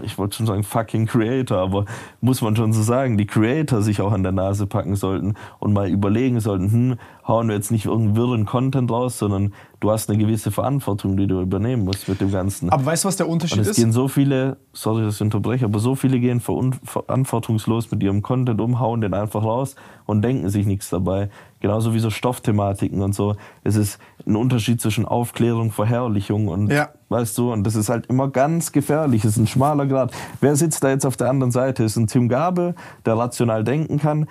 ich 0.03 0.17
wollte 0.17 0.37
schon 0.37 0.45
sagen 0.45 0.63
fucking 0.63 1.05
Creator, 1.05 1.57
aber 1.57 1.85
muss 2.21 2.41
man 2.41 2.55
schon 2.55 2.73
so 2.73 2.81
sagen, 2.81 3.17
die 3.17 3.25
Creator 3.25 3.81
sich 3.81 4.01
auch 4.01 4.11
an 4.11 4.23
der 4.23 4.31
Nase 4.31 4.65
packen 4.65 4.95
sollten 4.95 5.35
und 5.59 5.73
mal 5.73 5.89
überlegen 5.89 6.39
sollten, 6.39 6.71
hm, 6.71 6.95
hauen 7.27 7.47
wir 7.47 7.55
jetzt 7.55 7.71
nicht 7.71 7.85
irgendeinen 7.85 8.15
wirren 8.15 8.45
Content 8.45 8.91
raus, 8.91 9.19
sondern 9.19 9.53
du 9.79 9.91
hast 9.91 10.09
eine 10.09 10.17
gewisse 10.17 10.51
Verantwortung, 10.51 11.17
die 11.17 11.27
du 11.27 11.41
übernehmen 11.41 11.83
musst 11.83 12.07
mit 12.07 12.21
dem 12.21 12.31
Ganzen. 12.31 12.69
Aber 12.69 12.85
weißt 12.85 13.03
du, 13.03 13.07
was 13.07 13.17
der 13.17 13.29
Unterschied 13.29 13.57
Und 13.57 13.63
es 13.63 13.69
ist? 13.69 13.75
gehen 13.77 13.91
so 13.91 14.07
viele, 14.07 14.57
sorry, 14.73 15.03
dass 15.03 15.15
ich 15.15 15.21
unterbreche, 15.21 15.65
aber 15.65 15.79
so 15.79 15.95
viele 15.95 16.19
gehen 16.19 16.41
verantwortungslos 16.41 17.91
mit 17.91 18.01
ihrem 18.03 18.21
Content 18.21 18.59
um, 18.59 18.79
hauen 18.79 19.01
den 19.01 19.13
einfach 19.13 19.43
raus 19.43 19.75
und 20.05 20.21
denken 20.21 20.49
sich 20.49 20.65
nichts 20.65 20.89
dabei. 20.89 21.29
Genauso 21.63 21.93
wie 21.93 21.99
so 21.99 22.09
Stoffthematiken 22.09 23.01
und 23.01 23.15
so. 23.15 23.37
Es 23.63 23.77
ist 23.77 23.97
ein 24.27 24.35
Unterschied 24.35 24.81
zwischen 24.81 25.05
Aufklärung, 25.05 25.71
Verherrlichung 25.71 26.49
und, 26.49 26.69
Ja. 26.69 26.89
weißt 27.07 27.37
du, 27.37 27.53
und 27.53 27.63
das 27.63 27.75
ist 27.75 27.87
halt 27.87 28.07
immer 28.07 28.27
ganz 28.27 28.73
gefährlich. 28.73 29.23
Es 29.23 29.31
ist 29.31 29.37
ein 29.37 29.47
schmaler 29.47 29.85
Grad. 29.85 30.11
Wer 30.41 30.57
sitzt 30.57 30.83
da 30.83 30.89
jetzt 30.89 31.05
auf 31.05 31.15
der 31.15 31.29
anderen 31.29 31.51
Seite? 31.53 31.85
Es 31.85 31.93
ist 31.93 31.97
ein 31.97 32.07
Tim 32.07 32.27
Gabe, 32.27 32.75
der 33.05 33.17
rational 33.17 33.63
denken 33.63 33.97
kann, 33.97 34.27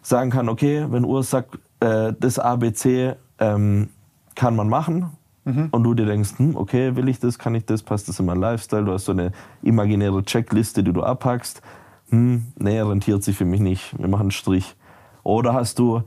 sagen 0.00 0.30
kann, 0.30 0.48
okay, 0.48 0.86
wenn 0.88 1.04
Urs 1.04 1.28
sagt, 1.30 1.58
äh, 1.80 2.12
das 2.20 2.38
ABC 2.38 3.16
ähm, 3.40 3.88
kann 4.36 4.54
man 4.54 4.68
machen, 4.68 5.10
und 5.70 5.84
du 5.84 5.94
dir 5.94 6.06
denkst, 6.06 6.38
hm, 6.38 6.56
okay, 6.56 6.96
will 6.96 7.08
ich 7.08 7.20
das, 7.20 7.38
kann 7.38 7.54
ich 7.54 7.64
das, 7.64 7.84
passt 7.84 8.08
das 8.08 8.18
in 8.18 8.26
meinen 8.26 8.40
Lifestyle, 8.40 8.84
du 8.84 8.92
hast 8.92 9.04
so 9.04 9.12
eine 9.12 9.30
imaginäre 9.62 10.24
Checkliste, 10.24 10.82
die 10.82 10.92
du 10.92 11.04
abhackst, 11.04 11.62
hm, 12.10 12.46
nee, 12.58 12.80
rentiert 12.80 13.22
sich 13.22 13.36
für 13.36 13.44
mich 13.44 13.60
nicht, 13.60 13.96
wir 13.96 14.08
machen 14.08 14.22
einen 14.22 14.30
Strich. 14.32 14.74
Oder 15.22 15.54
hast 15.54 15.78
du 15.78 16.02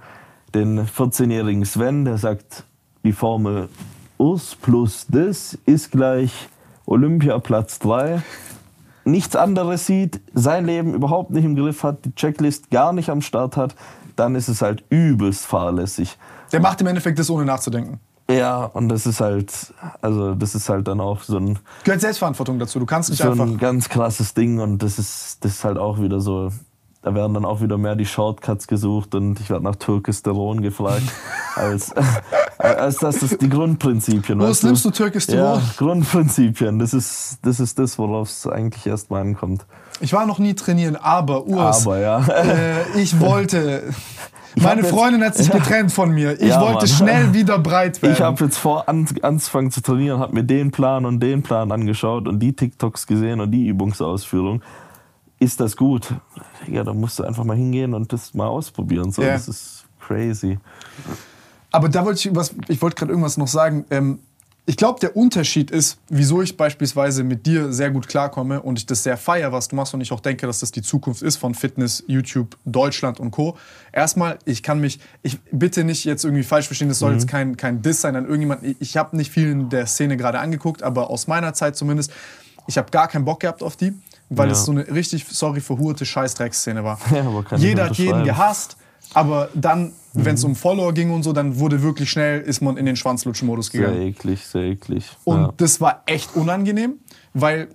den 0.54 0.86
14-jährigen 0.86 1.66
Sven, 1.66 2.06
der 2.06 2.18
sagt, 2.18 2.66
die 3.04 3.14
Formel 3.14 3.70
Urs 4.18 4.56
plus 4.56 5.06
das 5.08 5.58
ist 5.66 5.92
gleich 5.92 6.50
Olympia 6.86 7.40
Platz 7.40 7.80
3, 7.80 8.22
nichts 9.06 9.36
anderes 9.36 9.86
sieht, 9.86 10.20
sein 10.34 10.66
Leben 10.66 10.94
überhaupt 10.94 11.32
nicht 11.32 11.46
im 11.46 11.56
Griff 11.56 11.84
hat, 11.84 12.06
die 12.06 12.14
Checklist 12.16 12.70
gar 12.70 12.94
nicht 12.94 13.10
am 13.10 13.22
Start 13.22 13.58
hat, 13.58 13.76
dann 14.16 14.36
ist 14.36 14.48
es 14.50 14.62
halt 14.62 14.84
übelst 14.90 15.46
fahrlässig. 15.46 16.18
Der 16.52 16.60
macht 16.60 16.82
im 16.82 16.88
Endeffekt 16.88 17.20
das, 17.20 17.30
ohne 17.30 17.46
nachzudenken. 17.46 18.00
Ja, 18.30 18.66
und 18.66 18.90
das 18.90 19.08
ist 19.08 19.22
halt, 19.22 19.74
also 20.02 20.36
das 20.36 20.54
ist 20.54 20.70
halt 20.70 20.88
dann 20.88 21.02
auch 21.02 21.24
so 21.24 21.38
ein, 21.38 21.58
Gehört 21.84 22.02
Selbstverantwortung 22.02 22.60
dazu. 22.60 22.80
Du 22.80 22.86
kannst 22.86 23.10
nicht 23.10 23.22
so 23.22 23.32
einfach. 23.32 23.46
ein 23.46 23.58
ganz 23.58 23.90
krasses 23.90 24.36
Ding 24.36 24.60
und 24.60 24.84
das 24.84 25.00
ist, 25.00 25.44
das 25.44 25.54
ist 25.54 25.64
halt 25.64 25.80
auch 25.80 26.00
wieder 26.00 26.20
so, 26.20 26.52
da 27.02 27.16
werden 27.16 27.34
dann 27.34 27.46
auch 27.46 27.62
wieder 27.62 27.78
mehr 27.78 27.96
die 27.96 28.06
Shortcuts 28.06 28.68
gesucht 28.68 29.16
und 29.16 29.40
ich 29.40 29.50
werde 29.50 29.64
nach 29.64 29.76
Türkisteron 29.78 30.62
gefragt, 30.62 31.04
als, 31.56 31.94
als 32.58 32.98
das 32.98 33.24
ist 33.24 33.42
die 33.42 33.50
Grundprinzipien. 33.50 34.40
Wo 34.40 34.44
nimmst 34.46 34.84
du 34.86 34.92
Türkisteron? 34.92 35.60
Ja, 35.60 35.62
Grundprinzipien, 35.78 36.78
das 36.80 36.94
ist 36.94 37.40
das, 37.44 37.60
ist 37.60 37.80
das 37.80 37.98
worauf 37.98 38.30
es 38.30 38.46
eigentlich 38.48 38.86
erstmal 38.86 39.22
ankommt. 39.22 39.66
Ich 40.02 40.14
war 40.14 40.26
noch 40.26 40.40
nie 40.40 40.54
trainieren, 40.56 40.96
aber 40.98 41.46
Urs, 41.46 41.86
Aber 41.86 42.00
ja. 42.00 42.20
äh, 42.28 43.00
ich 43.02 43.20
wollte. 43.20 43.84
Ich 44.56 44.64
Meine 44.64 44.78
hab 44.82 44.86
jetzt- 44.90 44.96
Freundin 45.00 45.24
hat 45.24 45.36
sich 45.36 45.48
Ja. 45.48 45.58
getrennt 45.60 45.92
von 45.92 46.10
mir. 46.10 46.34
Ich 46.42 46.50
Ja, 46.50 46.60
wollte 46.60 46.78
Mann. 46.80 46.88
schnell 46.88 47.34
wieder 47.36 47.60
breit 47.60 48.02
werden. 48.02 48.14
Ich 48.14 48.20
habe 48.22 48.44
jetzt 48.46 48.58
vor 48.58 48.90
an, 48.90 49.08
anzufangen 49.22 49.70
zu 49.70 49.82
trainieren, 49.82 50.20
habe 50.20 50.34
mir 50.34 50.44
den 50.44 50.72
Plan 50.72 51.06
und 51.06 51.20
den 51.20 51.44
Plan 51.44 51.72
angeschaut 51.72 52.28
und 52.28 52.40
die 52.40 52.54
TikToks 52.54 53.06
gesehen 53.06 53.42
und 53.42 53.52
die 53.52 53.68
Übungsausführung. 53.68 54.64
Ist 55.38 55.60
das 55.60 55.78
gut? 55.78 56.16
Ja, 56.68 56.84
da 56.84 56.94
musst 56.94 57.20
du 57.20 57.24
einfach 57.24 57.44
mal 57.44 57.58
hingehen 57.58 57.94
und 57.94 58.12
das 58.14 58.34
mal 58.34 58.48
ausprobieren. 58.48 59.12
So, 59.12 59.22
Ja. 59.22 59.34
Das 59.34 59.48
ist 59.48 59.86
crazy. 60.00 60.60
Aber 61.72 61.90
da 61.90 62.04
wollte 62.06 62.30
ich 62.30 62.36
was, 62.36 62.54
ich 62.68 62.82
wollte 62.82 62.96
gerade 62.96 63.12
irgendwas 63.12 63.38
noch 63.38 63.48
sagen. 63.48 63.86
Ähm, 63.90 64.20
ich 64.70 64.78
glaube, 64.78 65.00
der 65.00 65.18
Unterschied 65.18 65.72
ist, 65.72 65.98
wieso 66.10 66.44
ich 66.44 66.56
beispielsweise 66.56 67.24
mit 67.24 67.48
dir 67.48 67.74
sehr 67.74 67.90
gut 67.90 68.08
klarkomme 68.08 68.62
und 68.62 68.78
ich 68.78 68.86
das 68.86 69.02
sehr 69.02 69.18
feier, 69.18 69.52
was 69.52 69.68
du 69.68 69.76
machst 69.76 69.96
und 69.96 70.02
ich 70.02 70.12
auch 70.12 70.20
denke, 70.20 70.46
dass 70.46 70.60
das 70.60 70.72
die 70.72 70.84
Zukunft 70.84 71.24
ist 71.24 71.38
von 71.38 71.56
Fitness, 71.56 72.04
YouTube, 72.06 72.56
Deutschland 72.66 73.20
und 73.20 73.32
Co. 73.32 73.58
Erstmal, 73.92 74.38
ich 74.46 74.62
kann 74.62 74.80
mich, 74.80 75.00
ich 75.24 75.40
bitte 75.52 75.84
nicht 75.84 76.06
jetzt 76.06 76.24
irgendwie 76.24 76.44
falsch 76.44 76.68
verstehen, 76.68 76.88
das 76.88 77.00
soll 77.00 77.14
jetzt 77.14 77.28
kein, 77.28 77.58
kein 77.58 77.82
Diss 77.82 78.02
sein 78.02 78.16
an 78.16 78.26
irgendjemanden. 78.26 78.70
Ich, 78.70 78.78
ich 78.80 78.98
habe 78.98 79.18
nicht 79.18 79.32
viel 79.32 79.50
in 79.50 79.70
der 79.70 79.88
Szene 79.88 80.18
gerade 80.18 80.38
angeguckt, 80.38 80.84
aber 80.84 81.10
aus 81.10 81.26
meiner 81.26 81.56
Zeit 81.56 81.76
zumindest, 81.76 82.12
ich 82.68 82.78
habe 82.78 82.92
gar 82.92 83.08
keinen 83.08 83.26
Bock 83.26 83.40
gehabt 83.40 83.64
auf 83.64 83.76
die, 83.76 83.96
weil 84.30 84.48
Ja. 84.48 84.54
es 84.54 84.66
so 84.66 84.72
eine 84.72 84.88
richtig, 84.88 85.26
sorry, 85.30 85.62
verhurte 85.62 86.06
Scheißdrecksszene 86.06 86.84
war. 86.84 87.00
Ja, 87.12 87.58
Jeder 87.58 87.86
hat 87.86 87.98
jeden 87.98 88.24
gehasst, 88.24 88.78
aber 89.14 89.50
dann, 89.56 89.94
wenn 90.14 90.36
es 90.36 90.44
um 90.44 90.56
Follower 90.56 90.94
ging 90.94 91.12
und 91.12 91.24
so, 91.24 91.34
dann 91.34 91.60
wurde 91.60 91.82
wirklich 91.82 92.10
schnell, 92.12 92.42
ist 92.42 92.62
man 92.62 92.78
in 92.78 92.86
den 92.86 92.96
Schwanzlutschen-Modus 92.96 93.68
Sehr 93.68 93.82
gegangen. 93.82 94.02
eklig, 94.02 94.46
sehr 94.46 94.64
eklig. 94.64 95.06
Und 95.24 95.42
ja. 95.42 95.54
das 95.58 95.82
war 95.82 96.04
echt 96.06 96.36
unangenehm, 96.36 96.94
weil 97.34 97.68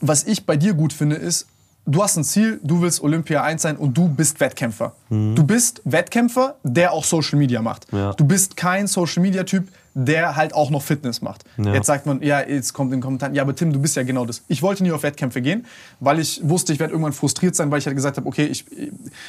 was 0.00 0.24
ich 0.24 0.44
bei 0.46 0.56
dir 0.56 0.74
gut 0.74 0.92
finde, 0.92 1.16
ist, 1.16 1.46
du 1.86 2.02
hast 2.02 2.16
ein 2.16 2.24
Ziel, 2.24 2.60
du 2.62 2.82
willst 2.82 3.02
Olympia 3.02 3.42
1 3.42 3.62
sein 3.62 3.76
und 3.76 3.96
du 3.96 4.08
bist 4.08 4.40
Wettkämpfer. 4.40 4.92
Du 5.08 5.42
bist 5.44 5.80
Wettkämpfer, 5.84 6.56
der 6.62 6.92
auch 6.92 7.04
Social 7.04 7.38
Media 7.38 7.62
macht. 7.62 7.90
Mhm. 7.92 7.98
Ja. 7.98 8.12
Du 8.12 8.24
bist 8.26 8.56
kein 8.56 8.86
Social 8.86 9.22
Media 9.22 9.44
Typ, 9.44 9.68
der 9.98 10.36
halt 10.36 10.54
auch 10.54 10.68
noch 10.68 10.82
Fitness 10.82 11.22
macht. 11.22 11.44
Ja. 11.56 11.72
Jetzt 11.72 11.86
sagt 11.86 12.04
man, 12.04 12.20
ja, 12.20 12.46
jetzt 12.46 12.74
kommt 12.74 12.92
in 12.92 12.98
den 12.98 13.02
Kommentaren, 13.02 13.34
ja, 13.34 13.40
aber 13.40 13.56
Tim, 13.56 13.72
du 13.72 13.80
bist 13.80 13.96
ja 13.96 14.02
genau 14.02 14.26
das. 14.26 14.42
Ich 14.46 14.62
wollte 14.62 14.82
nie 14.82 14.92
auf 14.92 15.02
Wettkämpfe 15.02 15.40
gehen, 15.40 15.64
weil 16.00 16.18
ich 16.18 16.38
wusste, 16.46 16.74
ich 16.74 16.78
werde 16.78 16.92
irgendwann 16.92 17.14
frustriert 17.14 17.56
sein, 17.56 17.70
weil 17.70 17.78
ich 17.78 17.86
halt 17.86 17.96
gesagt 17.96 18.18
habe, 18.18 18.28
okay, 18.28 18.44
ich, 18.44 18.66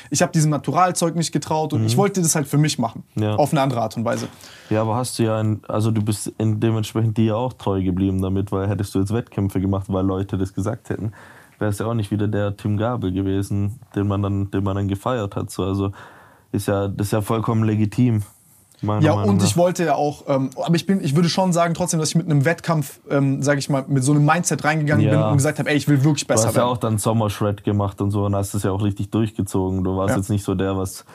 ich 0.10 0.22
habe 0.22 0.34
diesem 0.34 0.52
Naturalzeug 0.52 1.15
nicht 1.15 1.31
getraut 1.31 1.72
und 1.72 1.85
ich 1.85 1.95
wollte 1.95 2.22
das 2.22 2.35
halt 2.35 2.48
für 2.48 2.57
mich 2.57 2.77
machen. 2.80 3.06
Mhm. 3.15 3.23
Ja. 3.23 3.35
Auf 3.35 3.53
eine 3.53 3.61
andere 3.61 3.80
Art 3.80 3.95
und 3.95 4.03
Weise. 4.03 4.27
ja, 4.69 4.81
aber 4.81 4.98
hast 4.98 5.18
du 5.19 5.23
ja, 5.23 5.39
ein, 5.39 5.61
also 5.69 5.89
du 5.89 6.02
bist 6.02 6.34
in 6.38 6.60
dementsprechend 6.60 7.18
dir 7.18 7.38
auch 7.38 7.53
treu 7.53 7.81
geblieben 7.81 8.22
damit, 8.22 8.52
weil 8.52 8.68
hättest 8.68 8.94
du 8.94 8.99
jetzt 8.99 9.14
Wettkämpfe 9.14 9.61
gemacht, 9.61 9.85
weil 9.88 10.06
Leute 10.06 10.38
das 10.38 10.53
gesagt 10.53 10.89
hätten, 10.89 11.14
wäre 11.60 11.72
es 11.72 11.80
ja 11.80 11.85
auch 11.85 11.94
nicht 11.94 12.11
wieder 12.11 12.27
der 12.27 12.57
Tim 12.57 12.76
Gabel 12.76 13.14
gewesen, 13.14 13.80
den 13.95 14.07
man 14.07 14.22
dann, 14.22 14.52
den 14.52 14.65
man 14.65 14.76
dann 14.76 14.89
gefeiert 14.89 15.38
hat. 15.38 15.49
So, 15.49 15.64
also 15.64 15.94
ist 16.52 16.68
ja, 16.68 16.89
das 16.89 17.07
ist 17.07 17.11
ja 17.11 17.22
vollkommen 17.22 17.64
legitim. 17.64 18.23
Meiner 18.81 19.01
Ja, 19.01 19.15
Meinung 19.15 19.29
und 19.35 19.43
ich 19.43 19.57
wollte 19.57 19.85
ja 19.85 19.95
auch, 19.95 20.23
ähm, 20.27 20.49
aber 20.63 20.75
ich, 20.75 20.85
bin, 20.85 21.03
ich 21.03 21.15
würde 21.15 21.29
schon 21.29 21.51
sagen 21.53 21.73
trotzdem, 21.73 21.99
dass 21.99 22.09
ich 22.09 22.15
mit 22.15 22.25
einem 22.29 22.45
Wettkampf, 22.45 22.99
ähm, 23.09 23.41
sage 23.41 23.59
ich 23.59 23.69
mal, 23.69 23.83
mit 23.87 24.03
so 24.03 24.11
einem 24.11 24.25
Mindset 24.25 24.63
reingegangen 24.63 25.03
Ja. 25.05 25.11
bin 25.11 25.21
und 25.21 25.37
gesagt 25.37 25.59
habe, 25.59 25.69
ey, 25.69 25.75
ich 25.77 25.87
will 25.87 26.03
wirklich 26.03 26.27
Du 26.27 26.33
besser 26.33 26.47
hast 26.49 26.55
ja 26.55 26.61
werden. 26.61 26.71
auch 26.73 26.77
dann 26.77 26.97
Sommershred 26.97 27.63
gemacht 27.63 28.01
und 28.01 28.11
so 28.11 28.25
und 28.25 28.35
hast 28.35 28.53
es 28.53 28.63
ja 28.63 28.71
auch 28.71 28.83
richtig 28.83 29.09
durchgezogen. 29.11 29.83
Du 29.83 29.97
warst 29.97 30.11
Ja. 30.11 30.17
jetzt 30.17 30.29
nicht 30.29 30.43
so 30.43 30.53
der, 30.55 30.77
was 30.77 31.05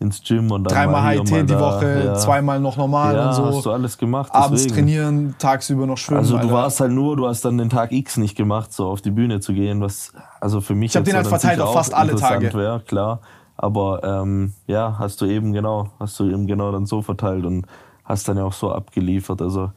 ins 0.00 0.20
Gym 0.24 0.50
und 0.50 0.64
dann 0.64 0.74
Dreimal 0.74 1.12
HIT 1.16 1.30
die 1.30 1.46
da. 1.46 1.60
Woche, 1.60 2.02
ja. 2.06 2.14
zweimal 2.16 2.58
noch 2.58 2.76
normal 2.76 3.14
ja, 3.14 3.28
und 3.28 3.34
so. 3.34 3.46
hast 3.46 3.64
du 3.66 3.70
alles 3.70 3.96
gemacht. 3.96 4.34
Abends 4.34 4.62
deswegen. 4.64 4.74
trainieren, 4.74 5.34
tagsüber 5.38 5.86
noch 5.86 5.96
schwimmen. 5.96 6.18
Also 6.18 6.32
du 6.34 6.40
Alter. 6.40 6.52
warst 6.52 6.80
halt 6.80 6.90
nur, 6.90 7.16
du 7.16 7.28
hast 7.28 7.44
dann 7.44 7.56
den 7.56 7.70
Tag 7.70 7.92
X 7.92 8.16
nicht 8.16 8.36
gemacht, 8.36 8.72
so 8.72 8.88
auf 8.88 9.00
die 9.00 9.12
Bühne 9.12 9.38
zu 9.38 9.52
gehen, 9.52 9.80
was 9.80 10.12
also 10.40 10.60
für 10.60 10.74
mich 10.74 10.90
Ich 10.90 10.96
hab 10.96 11.02
jetzt 11.06 11.12
den 11.12 11.16
halt 11.18 11.28
verteilt 11.28 11.60
auf 11.60 11.72
fast 11.72 11.94
alle 11.94 12.16
Tage. 12.16 12.52
Wär, 12.52 12.80
klar, 12.84 13.20
aber 13.56 14.02
ähm, 14.02 14.52
ja, 14.66 14.96
hast 14.98 15.20
du 15.20 15.26
eben 15.26 15.52
genau, 15.52 15.90
hast 15.98 16.18
du 16.20 16.24
eben 16.24 16.46
genau 16.46 16.72
dann 16.72 16.86
so 16.86 17.02
verteilt 17.02 17.44
und 17.44 17.66
hast 18.04 18.28
dann 18.28 18.36
ja 18.36 18.44
auch 18.44 18.52
so 18.52 18.72
abgeliefert. 18.72 19.40
Also 19.42 19.70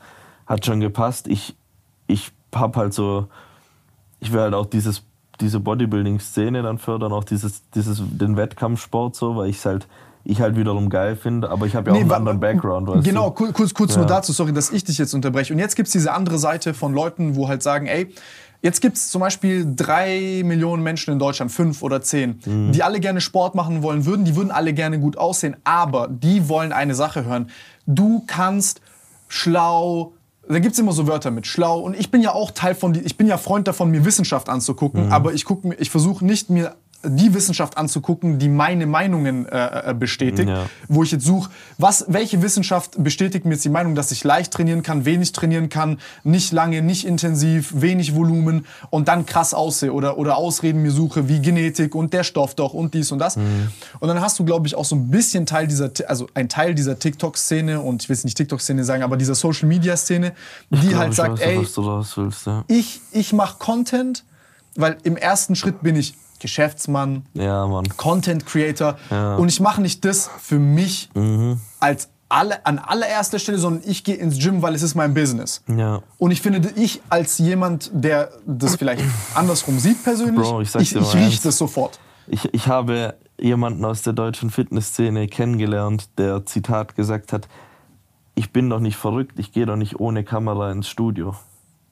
hat 0.48 0.66
schon 0.66 0.80
gepasst. 0.80 1.28
Ich 1.28 1.56
ich 2.08 2.32
hab 2.54 2.76
halt 2.78 2.94
so, 2.94 3.28
ich 4.20 4.32
will 4.32 4.42
halt 4.42 4.54
auch 4.54 4.66
dieses 4.66 5.04
diese 5.42 5.60
Bodybuilding-Szene 5.60 6.64
dann 6.64 6.78
fördern, 6.78 7.12
auch 7.12 7.26
dieses, 7.26 7.70
dieses, 7.72 8.02
den 8.06 8.38
Wettkampfsport 8.38 9.18
so, 9.18 9.36
weil 9.36 9.50
ich 9.50 9.66
halt, 9.66 9.86
ich 10.24 10.40
halt 10.40 10.56
wiederum 10.56 10.88
geil 10.90 11.18
finde, 11.18 11.50
aber 11.50 11.66
ich 11.66 11.76
habe 11.76 11.90
ja 11.90 11.96
auch 11.98 12.00
einen 12.00 12.10
anderen 12.14 12.40
Background, 12.40 12.88
weißt 12.88 13.04
Genau, 13.06 13.32
du? 13.32 13.36
ku- 13.36 13.52
kurz, 13.52 13.74
kurz 13.74 13.98
nur 13.98 14.06
Ja. 14.06 14.10
dazu, 14.16 14.32
sorry, 14.32 14.54
dass 14.54 14.72
ich 14.72 14.86
dich 14.86 14.98
jetzt 14.98 15.14
unterbreche. 15.14 15.52
Und 15.52 15.60
jetzt 15.60 15.76
gibt 15.76 15.88
es 15.88 15.92
diese 15.92 16.14
andere 16.14 16.38
Seite 16.38 16.74
von 16.74 16.94
Leuten, 16.94 17.36
wo 17.36 17.50
halt 17.50 17.62
sagen, 17.64 17.88
ey, 17.88 18.16
jetzt 18.62 18.82
gibt 18.82 18.98
es 18.98 19.10
zum 19.10 19.22
Beispiel 19.22 19.66
drei 19.76 20.42
Millionen 20.46 20.82
Menschen 20.84 21.12
in 21.14 21.20
Deutschland, 21.20 21.52
fünf 21.52 21.82
oder 21.84 22.02
zehn, 22.02 22.40
Mhm. 22.46 22.72
die 22.72 22.84
alle 22.84 23.00
gerne 23.00 23.22
Sport 23.22 23.56
machen 23.56 23.84
wollen 23.84 24.06
würden, 24.06 24.26
die 24.26 24.36
würden 24.36 24.52
alle 24.52 24.74
gerne 24.74 25.00
gut 25.00 25.18
aussehen, 25.18 25.56
aber 25.64 26.08
die 26.10 26.50
wollen 26.50 26.72
eine 26.72 26.96
Sache 26.96 27.26
hören. 27.26 27.50
Du 27.86 28.24
kannst 28.28 28.82
schlau, 29.28 30.14
da 30.48 30.60
gibt 30.60 30.74
es 30.74 30.80
immer 30.80 30.92
so 30.92 31.08
Wörter 31.08 31.32
mit 31.32 31.48
schlau. 31.48 31.80
Und 31.80 31.96
ich 31.98 32.12
bin 32.12 32.22
ja 32.22 32.32
auch 32.34 32.52
Teil 32.52 32.76
von, 32.76 32.94
ich 32.96 33.18
bin 33.18 33.28
ja 33.28 33.38
Freund 33.38 33.68
davon, 33.68 33.90
mir 33.92 34.06
Wissenschaft 34.06 34.50
anzugucken, 34.50 35.12
aber 35.12 35.34
ich, 35.34 35.46
guck 35.46 35.64
ich 35.80 35.90
versuche 35.90 36.24
nicht 36.26 36.50
mir 36.50 36.76
die 37.08 37.34
Wissenschaft 37.34 37.78
anzugucken, 37.78 38.40
die 38.40 38.50
meine 38.50 38.86
Meinungen 38.86 39.46
äh, 39.48 39.92
äh, 39.92 39.94
bestätigt, 39.94 40.50
Ja. 40.50 40.66
wo 40.88 41.04
ich 41.04 41.12
jetzt 41.12 41.26
suche, 41.26 41.50
was, 41.78 42.06
welche 42.08 42.42
Wissenschaft 42.42 43.02
bestätigt 43.04 43.46
mir 43.46 43.54
jetzt 43.54 43.66
die 43.66 43.70
Meinung, 43.70 43.96
dass 43.96 44.12
ich 44.12 44.24
leicht 44.24 44.52
trainieren 44.54 44.84
kann, 44.84 45.06
wenig 45.06 45.32
trainieren 45.32 45.70
kann, 45.70 46.00
nicht 46.24 46.52
lange, 46.52 46.82
nicht 46.82 47.06
intensiv, 47.06 47.74
wenig 47.76 48.16
Volumen 48.16 48.66
und 48.90 49.08
dann 49.08 49.26
krass 49.26 49.54
aussehe 49.54 49.94
oder, 49.94 50.18
oder 50.18 50.38
Ausreden 50.38 50.82
mir 50.82 50.92
suche, 50.92 51.28
wie 51.30 51.42
Genetik 51.42 51.96
und 51.96 52.14
der 52.14 52.24
Stoff 52.24 52.56
doch 52.56 52.74
und 52.74 52.94
dies 52.94 53.12
und 53.12 53.20
das. 53.20 53.38
Und 53.38 54.08
dann 54.08 54.22
hast 54.22 54.40
du, 54.40 54.46
glaube 54.46 54.68
ich, 54.68 54.76
auch 54.76 54.86
so 54.86 54.96
ein 54.96 55.10
bisschen 55.10 55.46
Teil 55.46 55.68
dieser, 55.68 55.92
also 56.08 56.28
ein 56.34 56.50
Teil 56.50 56.76
dieser 56.76 57.00
TikTok-Szene 57.00 57.82
und 57.82 58.04
ich 58.04 58.10
will 58.10 58.16
jetzt 58.16 58.26
nicht 58.26 58.38
TikTok-Szene 58.38 58.84
sagen, 58.84 59.04
aber 59.04 59.18
dieser 59.18 59.36
Social-Media-Szene, 59.36 60.34
die 60.70 60.76
Ich 60.76 60.82
glaube, 60.82 60.98
halt 60.98 61.14
sagt, 61.14 61.40
weiß, 61.40 61.42
ey, 61.42 61.58
willst, 62.16 62.46
ja. 62.48 62.64
ich, 62.68 63.02
ich 63.12 63.34
mache 63.34 63.58
Content, 63.60 64.24
weil 64.76 64.98
im 65.04 65.18
ersten 65.18 65.56
Schritt 65.56 65.82
bin 65.82 65.96
ich 65.96 66.16
Geschäftsmann, 66.46 67.26
Ja. 67.34 67.68
Content 67.98 68.46
Creator 68.46 68.98
Ja. 69.10 69.36
und 69.36 69.50
ich 69.50 69.60
mache 69.60 69.82
nicht 69.82 70.06
das 70.06 70.30
für 70.40 70.60
mich 70.60 71.10
als 71.80 72.10
alle, 72.30 72.66
an 72.66 72.80
allererster 72.80 73.40
Stelle, 73.40 73.58
sondern 73.58 73.84
ich 73.90 74.04
gehe 74.04 74.16
ins 74.16 74.38
Gym, 74.40 74.62
weil 74.62 74.74
es 74.76 74.82
ist 74.82 74.96
mein 74.96 75.14
Business. 75.14 75.64
Ja. 75.68 76.02
Und 76.18 76.32
ich 76.32 76.42
finde, 76.42 76.70
ich 76.76 77.02
als 77.10 77.38
jemand, 77.38 77.90
der 77.94 78.30
das 78.46 78.76
vielleicht 78.76 79.04
andersrum 79.36 79.80
sieht 79.80 80.04
persönlich, 80.04 80.36
Bro, 80.48 80.62
ich 80.62 80.74
ich, 80.76 80.96
ich 80.96 81.14
rieche 81.16 81.42
das 81.44 81.58
sofort. 81.58 82.00
Ich, 82.28 82.52
ich 82.54 82.68
habe 82.68 83.16
jemanden 83.40 83.86
aus 83.86 84.02
der 84.02 84.14
deutschen 84.14 84.50
Fitnessszene 84.50 85.28
kennengelernt, 85.28 86.10
der 86.18 86.46
Zitat 86.46 86.96
gesagt 86.96 87.32
hat, 87.34 87.48
ich 88.34 88.52
bin 88.52 88.70
doch 88.70 88.80
nicht 88.80 88.98
verrückt, 88.98 89.38
ich 89.40 89.52
gehe 89.52 89.66
doch 89.66 89.76
nicht 89.78 90.00
ohne 90.00 90.24
Kamera 90.24 90.72
ins 90.72 90.88
Studio. 90.88 91.36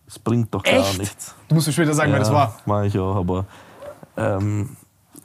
Es 0.07 0.19
bringt 0.19 0.53
doch 0.53 0.63
gar 0.63 0.73
Echt? 0.73 0.97
nichts. 0.99 1.33
Du 1.47 1.55
musst 1.55 1.67
mir 1.67 1.73
später 1.73 1.93
sagen, 1.93 2.11
wer 2.11 2.19
das 2.19 2.31
war. 2.31 2.59
Mach 2.65 2.83
ich 2.83 2.97
auch, 2.99 3.15
aber 3.15 3.45
ähm, 4.17 4.69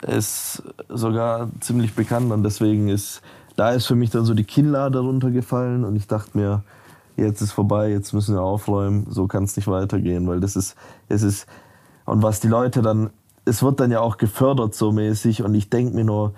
ist 0.07 0.63
sogar 0.89 1.49
ziemlich 1.61 1.95
bekannt 1.95 2.31
und 2.33 2.43
deswegen 2.43 2.89
ist, 2.89 3.23
da 3.57 3.71
ist 3.71 3.87
für 3.87 3.97
mich 3.97 4.11
dann 4.11 4.25
so 4.25 4.35
die 4.35 4.45
Kinnlade 4.45 5.01
runtergefallen 5.01 5.85
und 5.85 5.97
ich 5.97 6.07
dachte 6.07 6.37
mir, 6.39 6.63
jetzt 7.17 7.41
ist 7.41 7.53
vorbei, 7.53 7.91
jetzt 7.91 8.13
müssen 8.13 8.35
wir 8.35 8.43
aufräumen, 8.43 9.07
so 9.11 9.27
kann 9.27 9.45
es 9.45 9.57
nicht 9.57 9.67
weitergehen, 9.67 10.29
weil 10.29 10.41
das 10.41 10.57
ist, 10.57 10.77
es 11.09 11.23
ist, 11.23 11.47
und 12.05 12.23
was 12.23 12.41
die 12.41 12.49
Leute 12.49 12.83
dann, 12.83 13.11
es 13.45 13.63
wird 13.63 13.81
dann 13.81 13.91
ja 13.91 14.01
auch 14.01 14.19
gefördert 14.19 14.75
so 14.75 14.93
mäßig 14.93 15.43
und 15.43 15.55
ich 15.55 15.69
denke 15.71 15.95
mir 15.95 16.05
nur, 16.05 16.35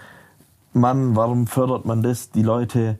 Mann, 0.72 1.16
warum 1.16 1.46
fördert 1.46 1.84
man 1.84 2.02
das? 2.02 2.30
Die 2.30 2.42
Leute, 2.42 2.98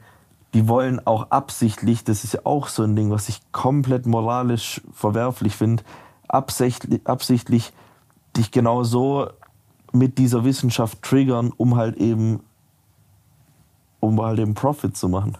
die 0.55 0.68
wollen 0.68 1.05
auch 1.06 1.31
absichtlich, 1.31 2.05
das 2.05 2.24
ist 2.24 2.35
ja 2.35 2.40
auch 2.44 2.68
so 2.68 2.82
ein 2.82 2.97
Ding, 2.97 3.10
was 3.10 3.28
ich 3.28 3.40
komplett 3.52 4.06
moralisch 4.06 4.81
verwerflich 4.93 5.56
finde, 5.56 5.85
absichtlich, 6.28 7.01
absichtlich 7.06 7.72
dich 8.36 8.51
genau 8.51 8.82
so 8.82 9.28
mit 9.92 10.18
dieser 10.18 10.44
Wissenschaft 10.44 11.02
triggern, 11.02 11.52
um 11.56 11.76
halt 11.76 11.96
eben, 11.96 12.40
um 14.00 14.20
halt 14.20 14.38
eben 14.38 14.54
Profit 14.54 14.96
zu 14.96 15.08
machen. 15.08 15.36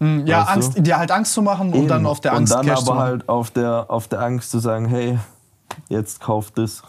Hm, 0.00 0.26
Ja, 0.26 0.40
Weißt 0.40 0.48
du? 0.48 0.52
Angst, 0.52 0.86
dir 0.86 0.98
halt 0.98 1.10
Angst 1.10 1.32
zu 1.32 1.42
machen 1.42 1.72
und 1.72 1.88
dann 1.88 2.04
auf 2.06 2.20
der 2.20 2.32
und 2.32 2.38
Angst 2.38 2.52
dann 2.52 2.66
Cash 2.66 2.80
aber 2.80 2.98
halt 2.98 3.28
auf 3.28 3.50
der, 3.50 3.86
auf 3.88 4.08
der 4.08 4.20
Angst 4.20 4.50
zu 4.50 4.58
sagen, 4.58 4.86
hey, 4.86 5.18
jetzt 5.88 6.20
kauft 6.20 6.58
das. 6.58 6.82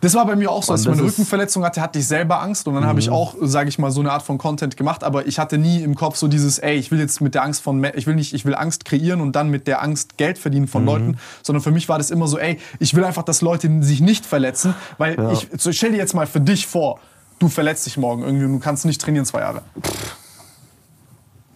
Das 0.00 0.14
war 0.14 0.26
bei 0.26 0.34
mir 0.34 0.50
auch 0.50 0.62
so, 0.62 0.72
als 0.72 0.82
ich 0.82 0.88
meine 0.88 1.02
Rückenverletzung 1.02 1.64
hatte, 1.64 1.80
hatte 1.80 1.98
ich 2.00 2.06
selber 2.08 2.40
Angst 2.42 2.66
und 2.66 2.74
dann 2.74 2.84
habe 2.84 2.98
ich 2.98 3.10
auch, 3.10 3.36
sage 3.40 3.68
ich 3.68 3.78
mal, 3.78 3.90
so 3.92 4.00
eine 4.00 4.10
Art 4.12 4.22
von 4.22 4.36
Content 4.38 4.76
gemacht, 4.76 5.04
aber 5.04 5.26
ich 5.26 5.38
hatte 5.38 5.56
nie 5.58 5.82
im 5.82 5.94
Kopf 5.94 6.16
so 6.16 6.26
dieses, 6.26 6.58
ey, 6.58 6.76
ich 6.76 6.90
will 6.90 6.98
jetzt 6.98 7.20
mit 7.20 7.34
der 7.34 7.44
Angst 7.44 7.62
von, 7.62 7.84
ich 7.94 8.06
will 8.06 8.16
nicht, 8.16 8.34
ich 8.34 8.44
will 8.44 8.54
Angst 8.56 8.84
kreieren 8.84 9.20
und 9.20 9.32
dann 9.36 9.50
mit 9.50 9.66
der 9.68 9.80
Angst 9.82 10.16
Geld 10.18 10.38
verdienen 10.38 10.66
von 10.66 10.84
Leuten, 10.84 11.18
sondern 11.42 11.62
für 11.62 11.70
mich 11.70 11.88
war 11.88 11.98
das 11.98 12.10
immer 12.10 12.26
so, 12.26 12.38
ey, 12.38 12.58
ich 12.80 12.94
will 12.94 13.04
einfach, 13.04 13.22
dass 13.22 13.40
Leute 13.40 13.70
sich 13.82 14.00
nicht 14.00 14.26
verletzen, 14.26 14.74
weil 14.98 15.16
Ja. 15.16 15.30
ich, 15.32 15.48
so, 15.58 15.70
stell 15.72 15.92
dir 15.92 15.98
jetzt 15.98 16.14
mal 16.14 16.26
für 16.26 16.40
dich 16.40 16.66
vor, 16.66 16.98
du 17.38 17.48
verletzt 17.48 17.86
dich 17.86 17.96
morgen 17.96 18.22
irgendwie 18.22 18.46
und 18.46 18.52
du 18.54 18.58
kannst 18.58 18.84
nicht 18.84 19.00
trainieren 19.00 19.26
zwei 19.26 19.40
Jahre. 19.40 19.62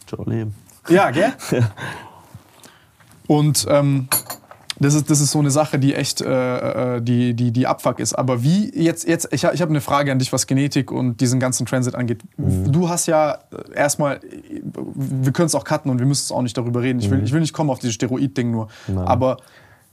Schon 0.09 0.27
leben. 0.27 0.55
Ja, 0.89 1.11
gell? 1.11 1.33
Und 3.29 3.67
ähm, 3.71 4.09
das, 4.83 4.95
ist, 4.95 5.11
das 5.11 5.21
ist 5.21 5.31
so 5.31 5.39
eine 5.39 5.51
Sache, 5.51 5.79
die 5.79 5.95
echt 5.95 6.21
äh, 6.21 6.97
äh, 6.97 7.01
die, 7.03 7.35
die, 7.35 7.51
die 7.51 7.67
Abfuck 7.67 7.99
ist. 7.99 8.15
Aber 8.15 8.43
wie 8.43 8.71
jetzt, 8.75 9.07
jetzt 9.07 9.29
ich, 9.33 9.45
ich 9.45 9.63
habe 9.63 9.71
eine 9.71 9.81
Frage 9.81 10.13
an 10.13 10.19
dich, 10.19 10.33
was 10.33 10.47
Genetik 10.47 10.91
und 10.91 11.21
diesen 11.21 11.41
ganzen 11.41 11.67
Transit 11.67 11.95
angeht. 11.95 12.21
Du 12.37 12.89
hast 12.89 13.07
ja 13.07 13.33
äh, 13.33 13.75
erstmal, 13.75 14.21
wir 14.95 15.33
können 15.33 15.47
es 15.47 15.55
auch 15.55 15.65
cutten 15.65 15.91
und 15.91 15.99
wir 15.99 16.07
müssen 16.07 16.25
es 16.25 16.33
auch 16.33 16.43
nicht 16.43 16.57
darüber 16.57 16.83
reden. 16.83 17.01
Ich 17.01 17.11
will, 17.11 17.23
ich 17.25 17.33
will 17.33 17.41
nicht 17.41 17.53
kommen 17.53 17.71
auf 17.71 17.79
dieses 17.79 17.95
Steroid-Ding 17.95 18.51
nur. 18.51 18.69
Nein. 18.89 18.99
Aber 19.07 19.39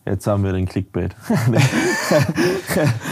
Jetzt 0.05 0.25
haben 0.25 0.43
wir 0.43 0.53
den 0.53 0.65
Clickbait. 0.65 1.15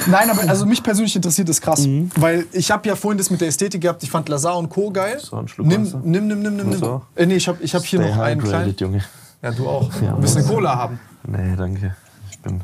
nein, 0.08 0.30
aber 0.32 0.49
also 0.49 0.66
mich 0.66 0.82
persönlich 0.82 1.16
interessiert 1.16 1.48
das 1.48 1.62
krass. 1.62 1.86
Mhm. 1.86 2.10
Weil 2.16 2.45
ich 2.54 2.72
habe 2.72 2.88
ja 2.88 2.95
vorhin 2.95 3.20
das 3.20 3.30
mit 3.30 3.40
der 3.40 3.49
Ästhetik 3.49 3.82
gehabt. 3.82 4.02
Ich 4.02 4.10
fand 4.10 4.28
Lazar 4.30 4.58
und 4.58 4.70
Co. 4.70 4.90
geil. 4.90 5.20
So, 5.20 5.36
ein 5.36 5.48
Schluck 5.48 5.68
nimm, 5.68 5.84
nimm, 6.04 6.28
nimm, 6.28 6.41
nimm, 6.41 6.56
nimm, 6.56 6.70
nimm. 6.70 7.02
Äh, 7.16 7.26
nee, 7.28 7.36
ich 7.36 7.48
habe 7.48 7.60
ich 7.62 7.76
hab 7.76 7.84
hier 7.84 7.99
noch 7.99 8.18
einen 8.18 8.41
kleinen. 8.41 8.76
Junge. 8.80 9.04
Ja, 9.44 9.52
du 9.52 9.68
auch. 9.68 9.91
Ja, 10.02 10.14
du 10.14 10.22
willst 10.22 10.38
eine. 10.38 10.48
Cola 10.48 10.76
haben. 10.76 10.99
Nee, 11.28 11.56
danke. 11.56 11.95
Ich 12.32 12.40
bin. 12.40 12.64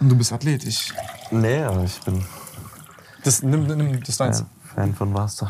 Und 0.00 0.08
du 0.08 0.16
bist 0.16 0.32
athletisch. 0.32 0.92
Nee, 1.30 1.62
aber 1.62 1.84
ich 1.84 2.00
bin 2.02 2.22
Das, 3.24 3.42
nimm, 3.42 3.66
nimm, 3.66 4.02
das 4.02 4.16
deins. 4.16 4.40
ja, 4.40 4.46
Fan 4.74 4.94
von 4.94 5.12
Wasser. 5.14 5.48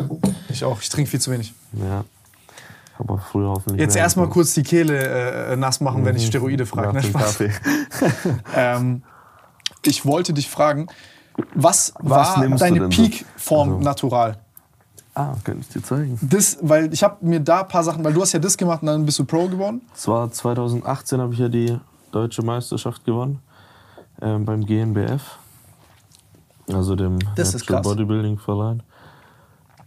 Ich 0.48 0.64
auch. 0.64 0.80
Ich 0.80 0.88
trinke 0.88 1.10
viel 1.10 1.20
zu 1.20 1.30
wenig. 1.30 1.52
Ja. 1.72 2.04
Aber 2.98 3.18
früher 3.18 3.48
hoffentlich. 3.50 3.80
Jetzt 3.80 3.94
erstmal 3.96 4.28
kurz 4.28 4.54
die 4.54 4.62
Kehle 4.62 5.48
äh, 5.48 5.56
nass 5.56 5.80
machen, 5.80 6.04
wenn 6.04 6.16
ich 6.16 6.26
Steroide 6.26 6.64
frage. 6.64 6.94
Ne, 6.94 7.02
Spaß. 7.02 7.38
Ähm, 8.54 9.02
ich 9.84 10.04
wollte 10.06 10.32
dich 10.32 10.48
fragen, 10.48 10.86
was, 11.54 11.92
Was 11.98 12.36
war 12.38 12.48
deine? 12.56 12.88
Peak-Form 12.88 13.68
Also- 13.74 13.80
natural? 13.80 14.38
Ah, 15.14 15.34
kann 15.44 15.60
ich 15.60 15.68
dir 15.68 15.82
zeigen. 15.82 16.18
Das, 16.22 16.58
weil 16.60 16.92
ich 16.92 17.02
habe 17.02 17.16
mir 17.24 17.40
da 17.40 17.60
ein 17.62 17.68
paar 17.68 17.82
Sachen, 17.82 18.04
weil 18.04 18.12
du 18.12 18.20
hast 18.20 18.32
ja 18.32 18.38
das 18.38 18.56
gemacht 18.56 18.82
und 18.82 18.88
dann 18.88 19.06
bist 19.06 19.18
du 19.18 19.24
Pro 19.24 19.48
geworden. 19.48 19.80
Es 19.94 20.06
war 20.08 20.30
2018 20.30 21.20
habe 21.20 21.32
ich 21.32 21.38
ja 21.38 21.48
die 21.48 21.78
deutsche 22.12 22.42
Meisterschaft 22.42 23.04
gewonnen 23.04 23.40
ähm, 24.20 24.44
beim 24.44 24.64
GNBF, 24.64 25.22
also 26.72 26.94
dem 26.96 27.18
Natural. 27.36 27.82
Bodybuilding 27.82 28.38
Verein. 28.38 28.82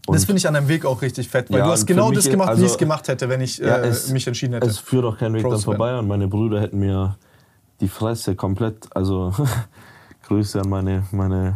das 0.07 0.25
finde 0.25 0.39
ich 0.39 0.47
an 0.47 0.53
deinem 0.53 0.67
Weg 0.67 0.85
auch 0.85 1.01
richtig 1.01 1.29
fett, 1.29 1.49
weil 1.51 1.59
Ja, 1.59 1.65
du 1.65 1.71
hast 1.71 1.81
und 1.81 1.87
genau 1.87 2.11
das 2.11 2.29
gemacht, 2.29 2.47
wie 2.47 2.51
also- 2.51 2.65
ich 2.65 2.71
es 2.71 2.77
gemacht 2.77 3.07
hätte, 3.07 3.29
wenn 3.29 3.41
ich 3.41 3.57
Ja, 3.57 3.77
äh, 3.77 3.87
es- 3.87 4.09
mich 4.11 4.25
entschieden 4.27 4.53
hätte. 4.53 4.67
Es 4.67 4.77
führt 4.79 5.05
auch 5.05 5.17
kein 5.17 5.33
Weg 5.33 5.43
werden. 5.43 5.59
vorbei 5.59 5.97
und 5.97 6.07
meine 6.07 6.27
Brüder 6.27 6.61
hätten 6.61 6.79
mir 6.79 7.17
die 7.81 7.87
Fresse 7.87 8.35
komplett, 8.35 8.87
also 8.95 9.33
Grüße 10.27 10.61
an 10.61 10.69
meine, 10.69 11.03
meine, 11.11 11.55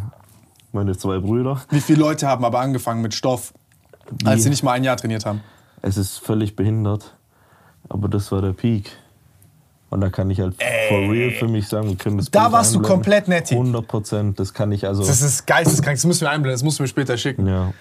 meine 0.72 0.98
zwei 0.98 1.20
Brüder. 1.20 1.62
wie 1.70 1.82
viele 1.82 2.00
Leute 2.00 2.28
haben 2.28 2.44
aber 2.46 2.60
angefangen 2.60 3.02
mit 3.02 3.14
Stoff, 3.14 3.54
als 4.26 4.44
sie 4.44 4.50
nicht 4.50 4.64
mal 4.64 4.72
ein 4.72 4.84
Jahr 4.84 4.98
trainiert 4.98 5.26
haben? 5.26 5.42
Es 5.82 5.98
ist 5.98 6.18
völlig 6.18 6.56
behindert, 6.56 7.16
aber 7.90 8.08
das 8.08 8.32
war 8.32 8.42
der 8.42 8.54
Peak. 8.54 8.92
Und 9.94 10.02
da 10.02 10.10
kann 10.10 10.30
ich 10.32 10.40
halt 10.40 10.56
for 10.90 10.98
real 11.12 11.30
für 11.30 11.48
mich 11.48 11.68
sagen, 11.68 11.88
wir 11.88 11.96
können 11.96 12.18
das 12.18 12.32
Da 12.32 12.44
Bild 12.46 12.54
warst 12.54 12.74
du 12.74 12.80
einblenden. 12.80 12.96
komplett 12.96 13.28
netti. 13.28 13.54
100 13.54 13.88
Prozent, 13.88 14.40
das 14.40 14.52
kann 14.54 14.72
ich 14.72 14.88
also. 14.88 15.06
Das 15.06 15.22
ist 15.22 15.46
geisteskrank, 15.46 15.98
das 15.98 16.06
müssen 16.06 16.22
wir 16.22 16.32
einblenden, 16.32 16.56
das 16.56 16.64
musst 16.64 16.80
du 16.80 16.84
mir 16.84 16.88
später 16.88 17.16
schicken. 17.16 17.48
ja. 17.48 17.72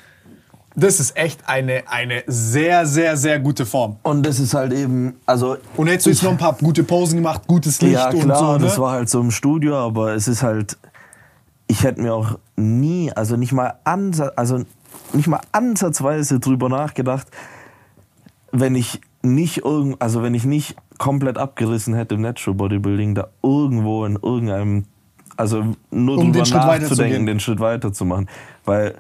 Das 0.75 1.01
ist 1.01 1.17
echt 1.19 1.47
eine, 1.49 1.83
eine 1.87 2.23
sehr, 2.27 2.87
sehr, 2.87 3.19
sehr 3.19 3.39
gute 3.41 3.67
Form. 3.67 3.97
Und 4.03 4.25
das 4.25 4.39
ist 4.41 4.55
halt 4.55 4.73
eben, 4.73 5.17
also 5.27 5.57
Und 5.77 5.87
hättest 5.87 6.07
du 6.07 6.11
jetzt 6.11 6.23
noch 6.23 6.31
ein 6.31 6.39
paar 6.39 6.55
gute 6.55 6.83
Posen 6.83 7.17
gemacht, 7.17 7.43
gutes 7.47 7.81
Licht 7.83 7.95
ja 7.95 8.09
und 8.09 8.21
klar, 8.21 8.39
so. 8.39 8.53
Ne? 8.53 8.59
das 8.61 8.79
war 8.79 8.93
halt 8.93 9.11
so 9.11 9.21
im 9.21 9.31
Studio, 9.31 9.77
aber 9.77 10.15
es 10.15 10.29
ist 10.29 10.43
halt, 10.43 10.79
ich 11.67 11.83
hätte 11.85 12.01
mir 12.01 12.15
auch 12.15 12.39
nie, 12.57 13.13
also 13.13 13.37
nicht 13.37 13.53
mal 13.53 13.75
ansatz, 13.85 14.33
also 14.37 14.65
nicht 15.13 15.29
mal 15.29 15.41
ansatzweise 15.53 16.41
drüber 16.41 16.71
nachgedacht, 16.71 17.27
wenn 18.51 18.75
ich 18.75 19.01
nicht 19.23 19.59
irgend, 19.59 20.01
also 20.01 20.23
wenn 20.23 20.35
ich 20.35 20.45
nicht 20.45 20.77
komplett 21.03 21.37
abgerissen 21.37 21.95
hätte 21.95 22.15
im 22.15 22.21
Natural 22.21 22.55
Bodybuilding, 22.57 23.17
da 23.17 23.27
irgendwo 23.43 24.05
in 24.05 24.17
irgendeinem, 24.23 24.85
also 25.37 25.75
nur 25.91 26.19
Um 26.19 26.33
den 26.33 26.45
drüber 26.45 26.79
nachzudenken, 26.79 27.27
den 27.27 27.41
Schritt 27.41 27.59
weiterzumachen, 27.59 28.29
weil 28.65 28.95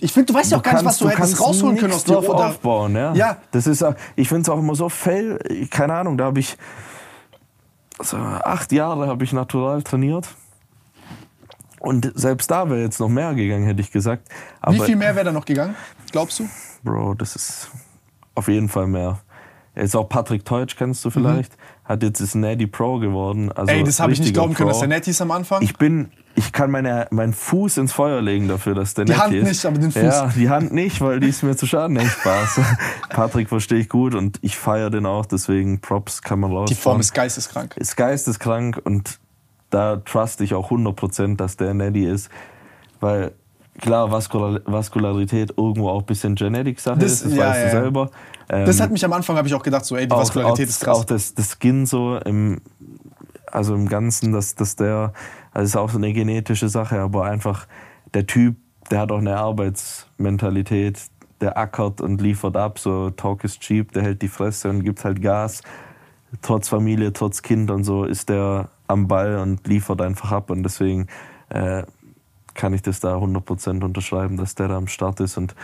ich 0.00 0.12
finde, 0.12 0.32
du 0.32 0.38
weißt 0.38 0.52
ja 0.52 0.58
auch 0.58 0.62
gar 0.62 0.74
nicht, 0.74 0.84
was 0.84 0.98
du, 0.98 1.06
hättest 1.06 1.18
kannst 1.18 1.40
rausholen 1.40 1.76
können 1.76 1.92
aus 1.92 2.04
dir. 2.04 2.18
Oder? 2.18 2.46
aufbauen, 2.46 2.94
ja. 2.94 3.12
Ja. 3.14 3.38
Das 3.50 3.66
ist, 3.66 3.84
ich 4.14 4.28
finde 4.28 4.42
es 4.42 4.48
auch 4.48 4.60
immer 4.60 4.76
so 4.76 4.88
fail, 4.88 5.40
keine 5.70 5.94
Ahnung, 5.94 6.16
da 6.16 6.26
habe 6.26 6.38
ich 6.38 6.56
also 7.98 8.16
acht 8.16 8.70
Jahre 8.70 9.08
habe 9.08 9.24
ich 9.24 9.32
natural 9.32 9.82
trainiert. 9.82 10.28
Und 11.80 12.12
selbst 12.14 12.48
da 12.48 12.70
wäre 12.70 12.82
jetzt 12.82 13.00
noch 13.00 13.08
mehr 13.08 13.34
gegangen, 13.34 13.64
hätte 13.64 13.80
ich 13.80 13.90
gesagt. 13.90 14.28
Aber 14.60 14.74
Wie 14.74 14.80
viel 14.82 14.94
mehr 14.94 15.16
wäre 15.16 15.24
da 15.24 15.32
noch 15.32 15.44
gegangen, 15.44 15.74
glaubst 16.12 16.38
du? 16.38 16.48
Bro, 16.84 17.14
das 17.14 17.34
ist 17.34 17.70
auf 18.36 18.46
jeden 18.46 18.68
Fall 18.68 18.86
mehr. 18.86 19.18
Jetzt 19.78 19.96
auch 19.96 20.08
Patrick 20.08 20.44
Teutsch, 20.44 20.76
kennst 20.76 21.04
du 21.04 21.10
vielleicht? 21.10 21.52
Hat 21.84 22.02
jetzt 22.02 22.20
ist 22.20 22.34
Natty 22.34 22.66
Pro 22.66 22.98
geworden. 22.98 23.50
Also 23.52 23.72
Mhm. 23.72 23.78
Ey, 23.78 23.84
das 23.84 24.00
habe 24.00 24.12
ich 24.12 24.20
nicht 24.20 24.34
glauben 24.34 24.52
können, 24.54 24.66
Pro. 24.68 24.72
dass 24.72 24.80
der 24.80 24.88
Netty 24.88 25.10
ist 25.10 25.20
am 25.22 25.30
Anfang. 25.30 25.62
Ich 25.62 25.76
bin, 25.76 26.10
ich 26.34 26.52
kann 26.52 26.70
meine, 26.70 27.06
meinen 27.10 27.32
Fuß 27.32 27.78
ins 27.78 27.92
Feuer 27.92 28.20
legen 28.20 28.48
dafür, 28.48 28.74
dass 28.74 28.94
der 28.94 29.04
Die 29.06 29.12
Netty 29.12 29.22
Hand 29.22 29.34
ist. 29.34 29.48
nicht, 29.48 29.64
aber 29.66 29.78
den 29.78 29.92
Fuß. 29.92 30.02
Ja, 30.02 30.32
die 30.36 30.50
Hand 30.50 30.72
nicht, 30.74 31.00
weil 31.00 31.20
die 31.20 31.28
ist 31.28 31.42
mir 31.42 31.56
zu 31.56 31.66
schaden. 31.66 31.96
Nee, 31.96 32.06
Spaß. 32.06 32.60
Patrick 33.10 33.48
verstehe 33.48 33.78
ich 33.78 33.88
gut 33.88 34.14
und 34.14 34.38
ich 34.42 34.56
feiere 34.58 34.90
den 34.90 35.06
auch, 35.06 35.24
deswegen 35.26 35.80
Props 35.80 36.20
kann 36.22 36.40
man 36.40 36.52
raus. 36.52 36.68
die 36.68 36.74
Form 36.74 37.00
ist 37.00 37.14
geisteskrank. 37.14 37.76
ist 37.76 37.96
geisteskrank 37.96 38.80
und 38.84 39.18
da 39.70 39.96
trust 39.96 40.40
ich 40.40 40.54
auch 40.54 40.70
100%, 40.70 41.36
dass 41.36 41.56
der 41.56 41.74
Neddy 41.74 42.04
ist. 42.06 42.30
Weil 43.00 43.32
klar, 43.80 44.10
Vaskular 44.10 44.60
Vaskularität 44.64 45.54
irgendwo 45.56 45.88
auch 45.88 46.00
ein 46.00 46.06
bisschen 46.06 46.34
Genetic-Sache 46.34 46.98
Das- 46.98 47.12
ist, 47.12 47.24
das 47.26 47.34
ja, 47.34 47.48
weißt 47.48 47.58
ja. 47.58 47.64
du 47.64 47.70
selber. 47.70 48.10
Ähm, 48.48 48.66
Das 48.66 48.80
hat 48.80 48.90
mich 48.90 49.04
am 49.04 49.12
Anfang, 49.12 49.36
habe 49.36 49.48
ich 49.48 49.54
auch 49.54 49.62
gedacht, 49.62 49.84
so, 49.84 49.96
ey, 49.96 50.06
die 50.06 50.14
Vaskularität 50.14 50.66
auch, 50.66 50.70
ist 50.70 50.80
krass. 50.84 50.98
Auch 50.98 51.04
das, 51.04 51.34
das 51.34 51.56
Skin 51.58 51.86
so 51.86 52.16
im, 52.24 52.60
also 53.50 53.74
im 53.74 53.88
Ganzen, 53.88 54.32
dass, 54.32 54.54
dass 54.54 54.76
der, 54.76 55.12
also 55.52 55.64
ist 55.66 55.76
auch 55.76 55.90
so 55.90 55.98
eine 55.98 56.12
genetische 56.12 56.68
Sache, 56.68 56.98
aber 57.00 57.24
einfach 57.24 57.66
der 58.14 58.26
Typ, 58.26 58.56
der 58.90 59.00
hat 59.00 59.12
auch 59.12 59.18
eine 59.18 59.36
Arbeitsmentalität, 59.36 61.00
der 61.40 61.56
ackert 61.56 62.00
und 62.00 62.20
liefert 62.20 62.56
ab, 62.56 62.78
so 62.78 63.10
Talk 63.10 63.44
is 63.44 63.58
cheap, 63.58 63.92
der 63.92 64.02
hält 64.02 64.22
die 64.22 64.28
Fresse 64.28 64.68
und 64.70 64.82
gibt 64.82 65.04
halt 65.04 65.20
Gas. 65.22 65.62
Trotz 66.42 66.68
Familie, 66.68 67.12
trotz 67.12 67.40
Kind 67.42 67.70
und 67.70 67.84
so 67.84 68.04
ist 68.04 68.28
der 68.28 68.68
am 68.86 69.08
Ball 69.08 69.38
und 69.38 69.66
liefert 69.66 70.00
einfach 70.02 70.32
ab 70.32 70.50
und 70.50 70.62
deswegen 70.62 71.06
äh, 71.50 71.82
kann 72.58 72.74
ich 72.74 72.82
das 72.82 72.98
da 72.98 73.16
100% 73.16 73.84
unterschreiben, 73.84 74.36
dass 74.36 74.56
der 74.56 74.68
da 74.68 74.76
am 74.76 74.88
Start 74.88 75.20
ist 75.20 75.38
und 75.38 75.54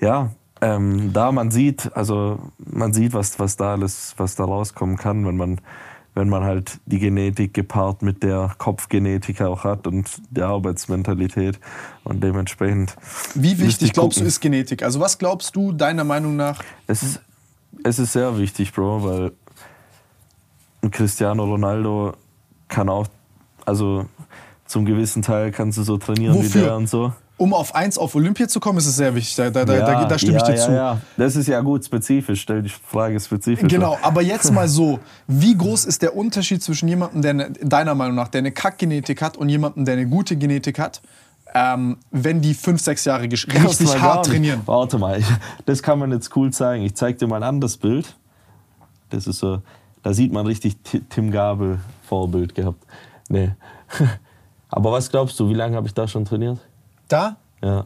ja, 0.00 0.30
ähm, 0.60 1.12
da 1.12 1.32
man 1.32 1.50
sieht, 1.50 1.94
also 1.94 2.38
man 2.58 2.92
sieht, 2.94 3.12
was, 3.12 3.38
was 3.38 3.56
da 3.56 3.72
alles, 3.72 4.14
was 4.16 4.36
da 4.36 4.44
rauskommen 4.44 4.96
kann, 4.96 5.26
wenn 5.26 5.36
man, 5.36 5.60
wenn 6.14 6.28
man 6.28 6.44
halt 6.44 6.78
die 6.86 7.00
Genetik 7.00 7.52
gepaart 7.52 8.02
mit 8.02 8.22
der 8.22 8.54
Kopfgenetik 8.58 9.42
auch 9.42 9.64
hat 9.64 9.88
und 9.88 10.08
der 10.30 10.46
Arbeitsmentalität 10.46 11.58
und 12.04 12.22
dementsprechend. 12.22 12.96
Wie 13.34 13.58
wichtig 13.58 13.88
ich 13.88 13.92
glaubst 13.92 14.20
du 14.20 14.24
ist 14.24 14.40
Genetik? 14.40 14.84
Also 14.84 15.00
was 15.00 15.18
glaubst 15.18 15.56
du 15.56 15.72
deiner 15.72 16.04
Meinung 16.04 16.36
nach? 16.36 16.62
Es 16.86 17.02
ist, 17.02 17.20
es 17.82 17.98
ist 17.98 18.12
sehr 18.12 18.38
wichtig, 18.38 18.72
Bro, 18.72 19.04
weil 19.04 19.32
ein 20.80 20.92
Cristiano 20.92 21.44
Ronaldo 21.44 22.14
kann 22.68 22.88
auch, 22.88 23.08
also 23.66 24.06
zum 24.66 24.84
gewissen 24.84 25.22
Teil 25.22 25.52
kannst 25.52 25.78
du 25.78 25.82
so 25.82 25.96
trainieren 25.96 26.34
wie 26.34 26.44
Wofür? 26.44 26.62
der 26.62 26.76
und 26.76 26.88
so. 26.88 27.12
Um 27.38 27.52
auf 27.52 27.74
eins 27.74 27.98
auf 27.98 28.14
Olympia 28.14 28.48
zu 28.48 28.60
kommen, 28.60 28.78
ist 28.78 28.86
es 28.86 28.96
sehr 28.96 29.14
wichtig. 29.14 29.36
Da, 29.36 29.50
da, 29.50 29.64
da, 29.66 29.76
da, 29.78 30.04
da 30.06 30.18
stimme 30.18 30.38
ja, 30.38 30.38
ich 30.38 30.44
dir 30.44 30.54
ja, 30.54 30.64
zu. 30.64 30.72
Ja. 30.72 31.00
Das 31.18 31.36
ist 31.36 31.46
ja 31.46 31.60
gut 31.60 31.84
spezifisch, 31.84 32.40
stell 32.40 32.62
die 32.62 32.70
Frage 32.70 33.20
spezifisch. 33.20 33.68
Genau, 33.68 33.98
aber 34.00 34.22
jetzt 34.22 34.50
mal 34.52 34.68
so, 34.68 35.00
wie 35.26 35.54
groß 35.56 35.84
ist 35.84 36.00
der 36.00 36.16
Unterschied 36.16 36.62
zwischen 36.62 36.88
jemandem, 36.88 37.20
der 37.20 37.30
eine, 37.32 37.50
deiner 37.50 37.94
Meinung 37.94 38.14
nach, 38.14 38.28
der 38.28 38.38
eine 38.38 38.52
Kackgenetik 38.52 39.20
hat 39.20 39.36
und 39.36 39.50
jemandem, 39.50 39.84
der 39.84 39.94
eine 39.94 40.06
gute 40.06 40.36
Genetik 40.36 40.78
hat, 40.78 41.02
ähm, 41.54 41.98
wenn 42.10 42.40
die 42.40 42.54
fünf, 42.54 42.80
sechs 42.80 43.04
Jahre 43.04 43.24
richtig 43.24 44.00
hart 44.00 44.26
trainieren? 44.26 44.62
Warte 44.64 44.96
mal, 44.96 45.18
ich, 45.18 45.26
das 45.66 45.82
kann 45.82 45.98
man 45.98 46.12
jetzt 46.12 46.34
cool 46.36 46.52
zeigen. 46.52 46.84
Ich 46.84 46.94
zeig 46.94 47.18
dir 47.18 47.26
mal 47.26 47.36
ein 47.36 47.42
anderes 47.42 47.76
Bild. 47.76 48.16
Das 49.10 49.26
ist 49.26 49.40
so, 49.40 49.60
da 50.02 50.14
sieht 50.14 50.32
man 50.32 50.46
richtig 50.46 50.78
Ti- 50.82 51.02
Tim 51.08 51.30
Gabel 51.30 51.80
Vorbild 52.08 52.54
gehabt. 52.54 52.82
Nee. 53.28 53.50
Aber 54.68 54.92
was 54.92 55.10
glaubst 55.10 55.38
du, 55.40 55.48
wie 55.48 55.54
lange 55.54 55.76
habe 55.76 55.86
ich 55.86 55.94
da 55.94 56.06
schon 56.08 56.24
trainiert? 56.24 56.58
Da? 57.08 57.36
Ja. 57.62 57.84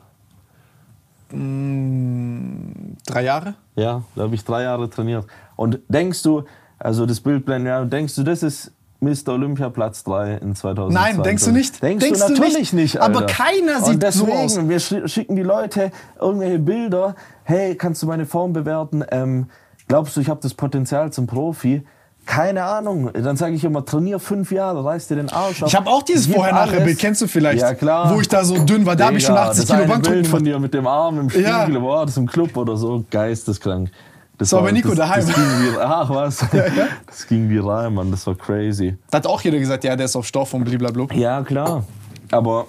Drei 3.07 3.23
Jahre? 3.23 3.55
Ja, 3.77 4.03
da 4.17 4.23
habe 4.23 4.35
ich 4.35 4.45
drei 4.45 4.63
Jahre 4.63 4.89
trainiert. 4.91 5.27
Und 5.57 5.79
denkst 5.89 6.23
du, 6.23 6.45
also 6.79 7.07
das 7.07 7.21
Bild 7.21 7.45
blenden, 7.45 7.69
ja, 7.69 7.85
denkst 7.85 8.15
du, 8.17 8.23
das 8.23 8.43
ist 8.43 8.73
Mr. 9.01 9.29
Olympia 9.35 9.69
Platz 9.71 10.03
3 10.05 10.35
in 10.39 10.55
2020. 10.55 10.95
Nein, 10.95 11.23
denkst 11.23 11.45
du 11.45 11.53
nicht? 11.53 11.83
Denkst, 11.83 12.05
Denkst 12.05 12.21
du 12.21 12.27
du 12.27 12.33
natürlich 12.35 12.57
nicht? 12.59 12.73
nicht. 12.75 13.01
Aber 13.01 13.27
keiner 13.27 13.81
sieht 13.81 13.95
Und 13.95 14.03
deswegen, 14.03 14.49
so 14.49 14.61
aus. 14.61 14.69
Wir 14.69 14.81
sch- 14.81 15.09
schicken 15.09 15.37
die 15.37 15.43
Leute 15.43 15.91
irgendwelche 16.21 16.59
Bilder. 16.59 17.15
Hey, 17.45 17.77
kannst 17.77 18.03
du 18.03 18.07
meine 18.07 18.27
Form 18.27 18.53
bewerten? 18.53 19.05
Ähm, 19.11 19.47
glaubst 19.89 20.17
du, 20.17 20.21
ich 20.21 20.29
habe 20.29 20.41
das 20.43 20.53
Potenzial 20.55 21.13
zum 21.13 21.27
Profi? 21.27 21.83
Keine 22.31 22.63
Ahnung. 22.63 23.11
Dann 23.13 23.37
sage 23.37 23.57
ich 23.57 23.65
immer, 23.65 23.85
trainier 23.85 24.21
fünf 24.21 24.53
Jahre, 24.53 24.85
reiß 24.85 25.09
dir 25.09 25.17
den 25.17 25.31
Arsch 25.31 25.63
ab. 25.65 25.69
Ich 25.69 25.75
habe 25.75 25.91
auch 25.91 26.05
dieses 26.05 26.29
Vorher-Nachher-Bild, 26.29 26.97
kennst 26.97 27.21
du 27.23 27.27
vielleicht? 27.27 27.61
Ja, 27.61 27.75
klar. 27.75 28.15
Wo 28.15 28.21
ich 28.21 28.29
da 28.29 28.45
so 28.45 28.57
dünn 28.57 28.87
war, 28.87 28.95
da 28.95 29.07
habe 29.07 29.17
ich 29.17 29.25
schon 29.25 29.35
Digga, 29.35 29.49
80 29.49 29.67
das 29.67 29.77
Kilo 29.77 29.89
Bankdrücken 29.89 30.25
von 30.27 30.45
dir 30.45 30.61
mit 30.61 30.73
dem 30.73 30.87
Arm 30.87 31.19
im 31.19 31.29
Spiegel, 31.29 31.49
Ja. 31.49 31.67
boah, 31.67 32.07
das 32.07 32.17
im 32.17 32.29
Club 32.29 32.57
oder 32.57 32.77
so, 32.77 33.05
geisteskrank. 33.11 33.91
Das 34.39 34.51
Das 34.51 34.53
war 34.57 34.63
bei 34.63 34.71
Nico 34.71 34.91
das, 34.91 34.99
daheim. 34.99 35.27
Das 35.27 35.35
ging 35.35 35.45
wie, 35.45 35.79
ach 35.81 36.09
was, 36.09 36.45
das 37.09 37.27
ging 37.27 37.49
viral, 37.49 37.91
Mann, 37.91 38.13
das 38.13 38.25
war 38.29 38.37
crazy. 38.37 38.97
Da 39.11 39.19
hat 39.19 39.27
auch 39.27 39.41
jeder 39.43 39.59
gesagt, 39.59 39.83
ja, 39.83 39.97
der 39.97 40.07
ist 40.07 40.15
auf 40.15 40.25
Stoff 40.25 40.55
und 40.55 40.63
blablabla. 40.63 41.07
Ja, 41.15 41.43
klar. 41.43 41.83
Aber 42.31 42.67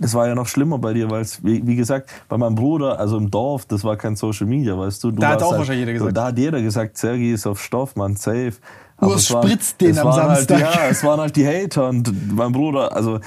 das 0.00 0.14
war 0.14 0.26
ja 0.26 0.34
noch 0.34 0.46
schlimmer 0.46 0.78
bei 0.78 0.94
dir, 0.94 1.10
weil 1.10 1.20
es, 1.20 1.44
wie, 1.44 1.64
wie 1.66 1.76
gesagt, 1.76 2.10
bei 2.28 2.38
meinem 2.38 2.54
Bruder, 2.54 2.98
also 2.98 3.18
im 3.18 3.30
Dorf, 3.30 3.66
das 3.66 3.84
war 3.84 3.96
kein 3.96 4.16
Social 4.16 4.46
Media, 4.46 4.76
weißt 4.76 5.04
du. 5.04 5.10
du 5.10 5.20
Da 5.20 5.28
hat 5.28 5.42
auch 5.42 5.50
halt, 5.50 5.58
wahrscheinlich 5.58 5.86
jeder 5.86 5.92
gesagt. 5.92 6.16
Da 6.16 6.26
hat 6.26 6.38
jeder 6.38 6.62
gesagt, 6.62 6.96
Sergi 6.96 7.32
ist 7.32 7.46
auf 7.46 7.62
Stoff, 7.62 7.96
Mann, 7.96 8.16
safe. 8.16 8.54
Aber 8.96 9.12
Urs 9.12 9.28
spritzt 9.28 9.80
den 9.80 9.98
am 9.98 10.06
waren 10.06 10.36
Samstag. 10.36 10.64
Halt, 10.64 10.74
ja, 10.74 10.88
es 10.88 11.04
waren 11.04 11.20
halt 11.20 11.36
die 11.36 11.46
Hater 11.46 11.88
und 11.90 12.34
mein 12.34 12.52
Bruder, 12.52 12.96
also 12.96 13.20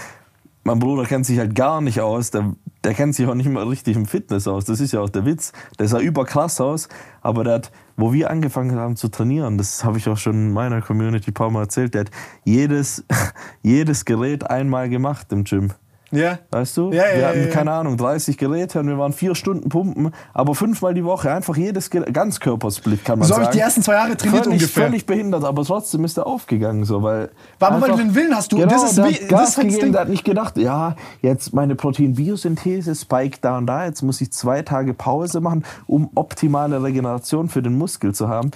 mein 0.63 0.79
Bruder 0.79 1.03
kennt 1.03 1.25
sich 1.25 1.37
halt 1.37 1.55
gar 1.55 1.81
nicht 1.81 2.01
aus. 2.01 2.31
Der, 2.31 2.53
der 2.83 2.93
kennt 2.93 3.13
sich 3.15 3.27
auch 3.27 3.35
nicht 3.35 3.49
mal 3.49 3.67
richtig 3.67 3.95
im 3.95 4.05
Fitness 4.05 4.47
aus. 4.47 4.65
Das 4.65 4.79
ist 4.79 4.93
ja 4.93 5.01
auch 5.01 5.09
der 5.09 5.25
Witz. 5.25 5.51
Der 5.77 5.87
sah 5.87 5.99
überkrass 5.99 6.59
aus, 6.59 6.89
aber 7.21 7.43
der 7.43 7.53
hat, 7.55 7.71
wo 7.97 8.13
wir 8.13 8.29
angefangen 8.29 8.77
haben 8.77 8.95
zu 8.95 9.09
trainieren, 9.09 9.57
das 9.57 9.83
habe 9.83 9.97
ich 9.97 10.07
auch 10.09 10.17
schon 10.17 10.33
in 10.33 10.53
meiner 10.53 10.81
Community 10.81 11.31
ein 11.31 11.33
paar 11.33 11.51
Mal 11.51 11.61
erzählt, 11.61 11.93
der 11.93 12.01
hat 12.01 12.11
jedes, 12.45 13.03
jedes 13.61 14.05
Gerät 14.05 14.49
einmal 14.49 14.89
gemacht 14.89 15.31
im 15.31 15.43
Gym. 15.43 15.71
Ja. 16.13 16.39
Weißt 16.51 16.77
du? 16.77 16.91
Ja, 16.91 17.03
ja, 17.07 17.17
wir 17.17 17.27
hatten, 17.27 17.39
ja. 17.45 17.47
keine 17.47 17.71
Ahnung, 17.71 17.97
30 17.97 18.37
Geräte 18.37 18.79
und 18.79 18.87
wir 18.87 18.97
waren 18.97 19.13
vier 19.13 19.33
Stunden 19.35 19.69
pumpen, 19.69 20.11
aber 20.33 20.53
fünfmal 20.55 20.93
die 20.93 21.03
Woche. 21.03 21.31
Einfach 21.31 21.57
jedes 21.57 21.89
Ge 21.89 22.03
Ganzkörpersplit, 22.11 23.03
kann 23.03 23.19
man 23.19 23.27
So 23.27 23.33
habe 23.33 23.45
sagen. 23.45 23.53
ich 23.53 23.59
die 23.59 23.63
ersten 23.63 23.81
zwei 23.81 23.93
Jahre 23.93 24.15
trainiert 24.15 24.43
völlig, 24.45 24.61
ungefähr. 24.61 24.83
Völlig 24.85 25.05
behindert, 25.05 25.43
aber 25.43 25.63
trotzdem 25.63 26.05
ist 26.05 26.17
er 26.17 26.27
aufgegangen. 26.27 26.83
So, 26.85 27.01
weil 27.03 27.29
Aber 27.59 27.81
weil 27.81 27.91
du 27.91 27.97
den 27.97 28.13
Willen 28.15 28.35
hast, 28.35 28.51
du- 28.51 28.57
genau, 28.57 28.69
das 28.69 28.83
ist 28.83 28.97
der 28.97 29.09
wie- 29.09 29.25
Gas 29.27 29.55
das 29.55 29.55
gegeben, 29.57 29.79
Ding. 29.81 29.91
der 29.93 30.01
hat 30.01 30.09
nicht 30.09 30.23
gedacht, 30.23 30.57
ja, 30.57 30.95
jetzt 31.21 31.53
meine 31.53 31.75
Proteinbiosynthese 31.75 32.95
spike 32.95 33.39
da 33.41 33.57
und 33.57 33.67
da, 33.67 33.85
jetzt 33.85 34.01
muss 34.03 34.21
ich 34.21 34.31
zwei 34.31 34.61
Tage 34.61 34.93
Pause 34.93 35.41
machen, 35.41 35.63
um 35.87 36.09
optimale 36.15 36.81
Regeneration 36.83 37.49
für 37.49 37.61
den 37.61 37.77
Muskel 37.77 38.13
zu 38.13 38.27
haben. 38.29 38.51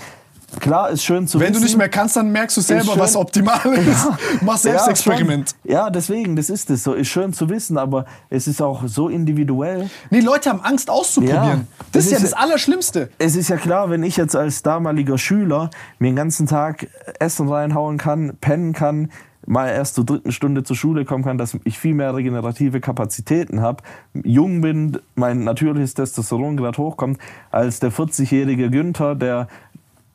Klar, 0.62 0.90
ist 0.92 1.04
schön 1.04 1.28
zu 1.28 1.40
Wenn 1.40 1.50
wissen. 1.50 1.62
du 1.62 1.66
nicht 1.66 1.78
mehr 1.78 1.90
kannst, 1.90 2.16
dann 2.16 2.32
merkst 2.32 2.56
du 2.56 2.62
selber, 2.62 2.94
schön. 2.94 3.00
was 3.00 3.16
optimal 3.18 3.60
ist. 3.74 4.08
Mach 4.42 4.58
Selbstexperiment. 4.58 5.56
Ja, 5.66 5.72
ja, 5.74 5.90
deswegen, 5.90 6.36
das 6.38 6.50
ist 6.50 6.70
es 6.70 6.84
so. 6.84 6.94
Ist 6.94 7.10
schön 7.10 7.34
zu 7.34 7.50
wissen, 7.50 7.78
aber 7.78 8.06
es 8.30 8.48
ist 8.48 8.62
auch 8.62 8.84
so 8.88 9.10
individuell. 9.10 9.90
Nee, 10.10 10.22
Leute 10.22 10.50
haben 10.50 10.62
Angst 10.62 10.90
auszuprobieren. 10.90 11.44
Ja, 11.46 11.86
das, 11.92 12.06
ist 12.06 12.12
ja 12.14 12.20
das 12.20 12.32
ja- 12.32 12.38
Allerschlimmste. 12.38 13.10
Es 13.18 13.36
ist 13.36 13.50
ja 13.50 13.58
klar, 13.58 13.90
wenn 13.90 14.04
ich 14.04 14.16
jetzt 14.16 14.36
als 14.38 14.64
damaliger 14.64 15.18
Schüler 15.18 15.70
mir 16.00 16.10
den 16.12 16.16
ganzen 16.16 16.48
Tag 16.48 16.88
Essen 17.20 17.50
reinhauen 17.50 17.98
kann, 17.98 18.38
pennen 18.40 18.72
kann, 18.72 19.12
mal 19.50 19.70
erst 19.70 19.96
zur 19.96 20.06
dritten 20.06 20.34
Stunde 20.34 20.64
zur 20.64 20.76
Schule 20.76 21.06
kommen 21.06 21.24
kann, 21.24 21.38
dass 21.38 21.58
ich 21.64 21.80
viel 21.80 21.94
mehr 21.94 22.14
regenerative 22.14 22.82
Kapazitäten 22.82 23.62
habe, 23.62 23.82
jung 24.14 24.60
bin, 24.60 25.00
mein 25.16 25.46
natürliches 25.46 25.94
Testosteron 25.94 26.58
gerade 26.58 26.78
hochkommt, 26.78 27.18
als 27.50 27.80
der 27.80 27.92
40-jährige 27.94 28.70
Günther, 28.70 29.16
der 29.16 29.48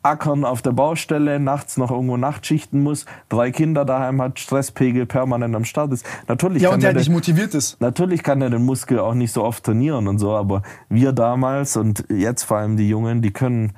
ackern 0.03 0.45
auf 0.45 0.63
der 0.63 0.73
Baustelle, 0.73 1.39
nachts 1.39 1.77
noch 1.77 1.91
irgendwo 1.91 2.17
Nachtschichten 2.17 2.83
muss, 2.83 3.07
drei 3.29 3.51
Kinder 3.51 3.85
daheim 3.85 4.21
hat, 4.21 4.39
Stresspegel 4.39 5.07
permanent 5.07 5.55
am 5.55 5.65
Start 5.65 5.93
ist. 5.93 6.05
Natürlich 6.29 6.63
Ja, 6.63 6.71
kann 6.71 6.77
und 6.77 6.83
der 6.83 6.95
nicht 6.95 7.11
motiviert 7.11 7.55
ist. 7.55 7.81
Natürlich 7.81 8.23
kann 8.23 8.43
er 8.43 8.51
den 8.51 8.65
Muskel 8.65 8.99
auch 8.99 9.15
nicht 9.15 9.33
so 9.33 9.45
oft 9.45 9.65
trainieren 9.65 10.09
und 10.09 10.19
so, 10.19 10.35
aber 10.35 10.63
wir 10.89 11.13
damals 11.13 11.77
und 11.77 12.05
jetzt 12.09 12.43
vor 12.43 12.59
allem 12.59 12.77
die 12.77 12.89
Jungen, 12.89 13.23
die 13.23 13.31
können 13.31 13.73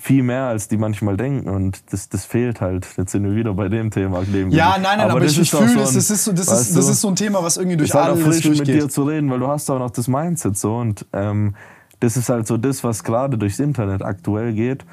viel 0.00 0.22
mehr, 0.22 0.44
als 0.44 0.68
die 0.68 0.78
manchmal 0.78 1.18
denken 1.18 1.50
und 1.50 1.92
das, 1.92 2.08
das 2.08 2.24
fehlt 2.24 2.62
halt. 2.62 2.86
Jetzt 2.96 3.12
sind 3.12 3.24
wir 3.24 3.34
wieder 3.34 3.52
bei 3.52 3.68
dem 3.68 3.90
Thema. 3.90 4.22
Ja, 4.48 4.76
nein, 4.80 4.98
nein, 4.98 5.00
aber, 5.00 5.20
das 5.20 5.32
ich, 5.32 5.40
ich 5.40 5.50
fühle 5.50 5.68
so 5.68 5.80
Das 5.80 5.94
ist, 5.94 6.24
so, 6.24 6.32
das, 6.32 6.50
ist, 6.50 6.74
das 6.74 6.88
ist 6.88 7.02
so 7.02 7.08
ein 7.08 7.16
Thema, 7.16 7.42
was 7.42 7.58
irgendwie 7.58 7.76
durch 7.76 7.92
halt 7.92 8.12
alles 8.12 8.24
frisch 8.24 8.48
mit 8.48 8.66
dir 8.66 8.72
durchgeht. 8.72 8.92
zu 8.92 9.02
reden, 9.02 9.30
weil 9.30 9.40
du 9.40 9.48
hast 9.48 9.70
auch 9.70 9.78
noch 9.78 9.90
das 9.90 10.08
Mindset 10.08 10.56
so 10.56 10.76
und 10.76 11.04
ähm, 11.12 11.54
das 12.00 12.16
ist 12.16 12.30
halt 12.30 12.46
so 12.46 12.56
das, 12.56 12.82
was 12.82 13.04
gerade 13.04 13.36
durchs 13.36 13.58
Internet 13.58 14.02
aktuell 14.02 14.54
geht 14.54 14.86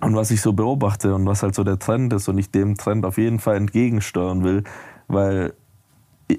und 0.00 0.14
was 0.14 0.30
ich 0.30 0.40
so 0.40 0.52
beobachte 0.52 1.14
und 1.14 1.26
was 1.26 1.42
halt 1.42 1.54
so 1.54 1.64
der 1.64 1.78
Trend 1.78 2.12
ist 2.12 2.28
und 2.28 2.38
ich 2.38 2.50
dem 2.50 2.76
Trend 2.76 3.04
auf 3.04 3.18
jeden 3.18 3.38
Fall 3.38 3.56
entgegensteuern 3.56 4.44
will, 4.44 4.64
weil 5.08 5.54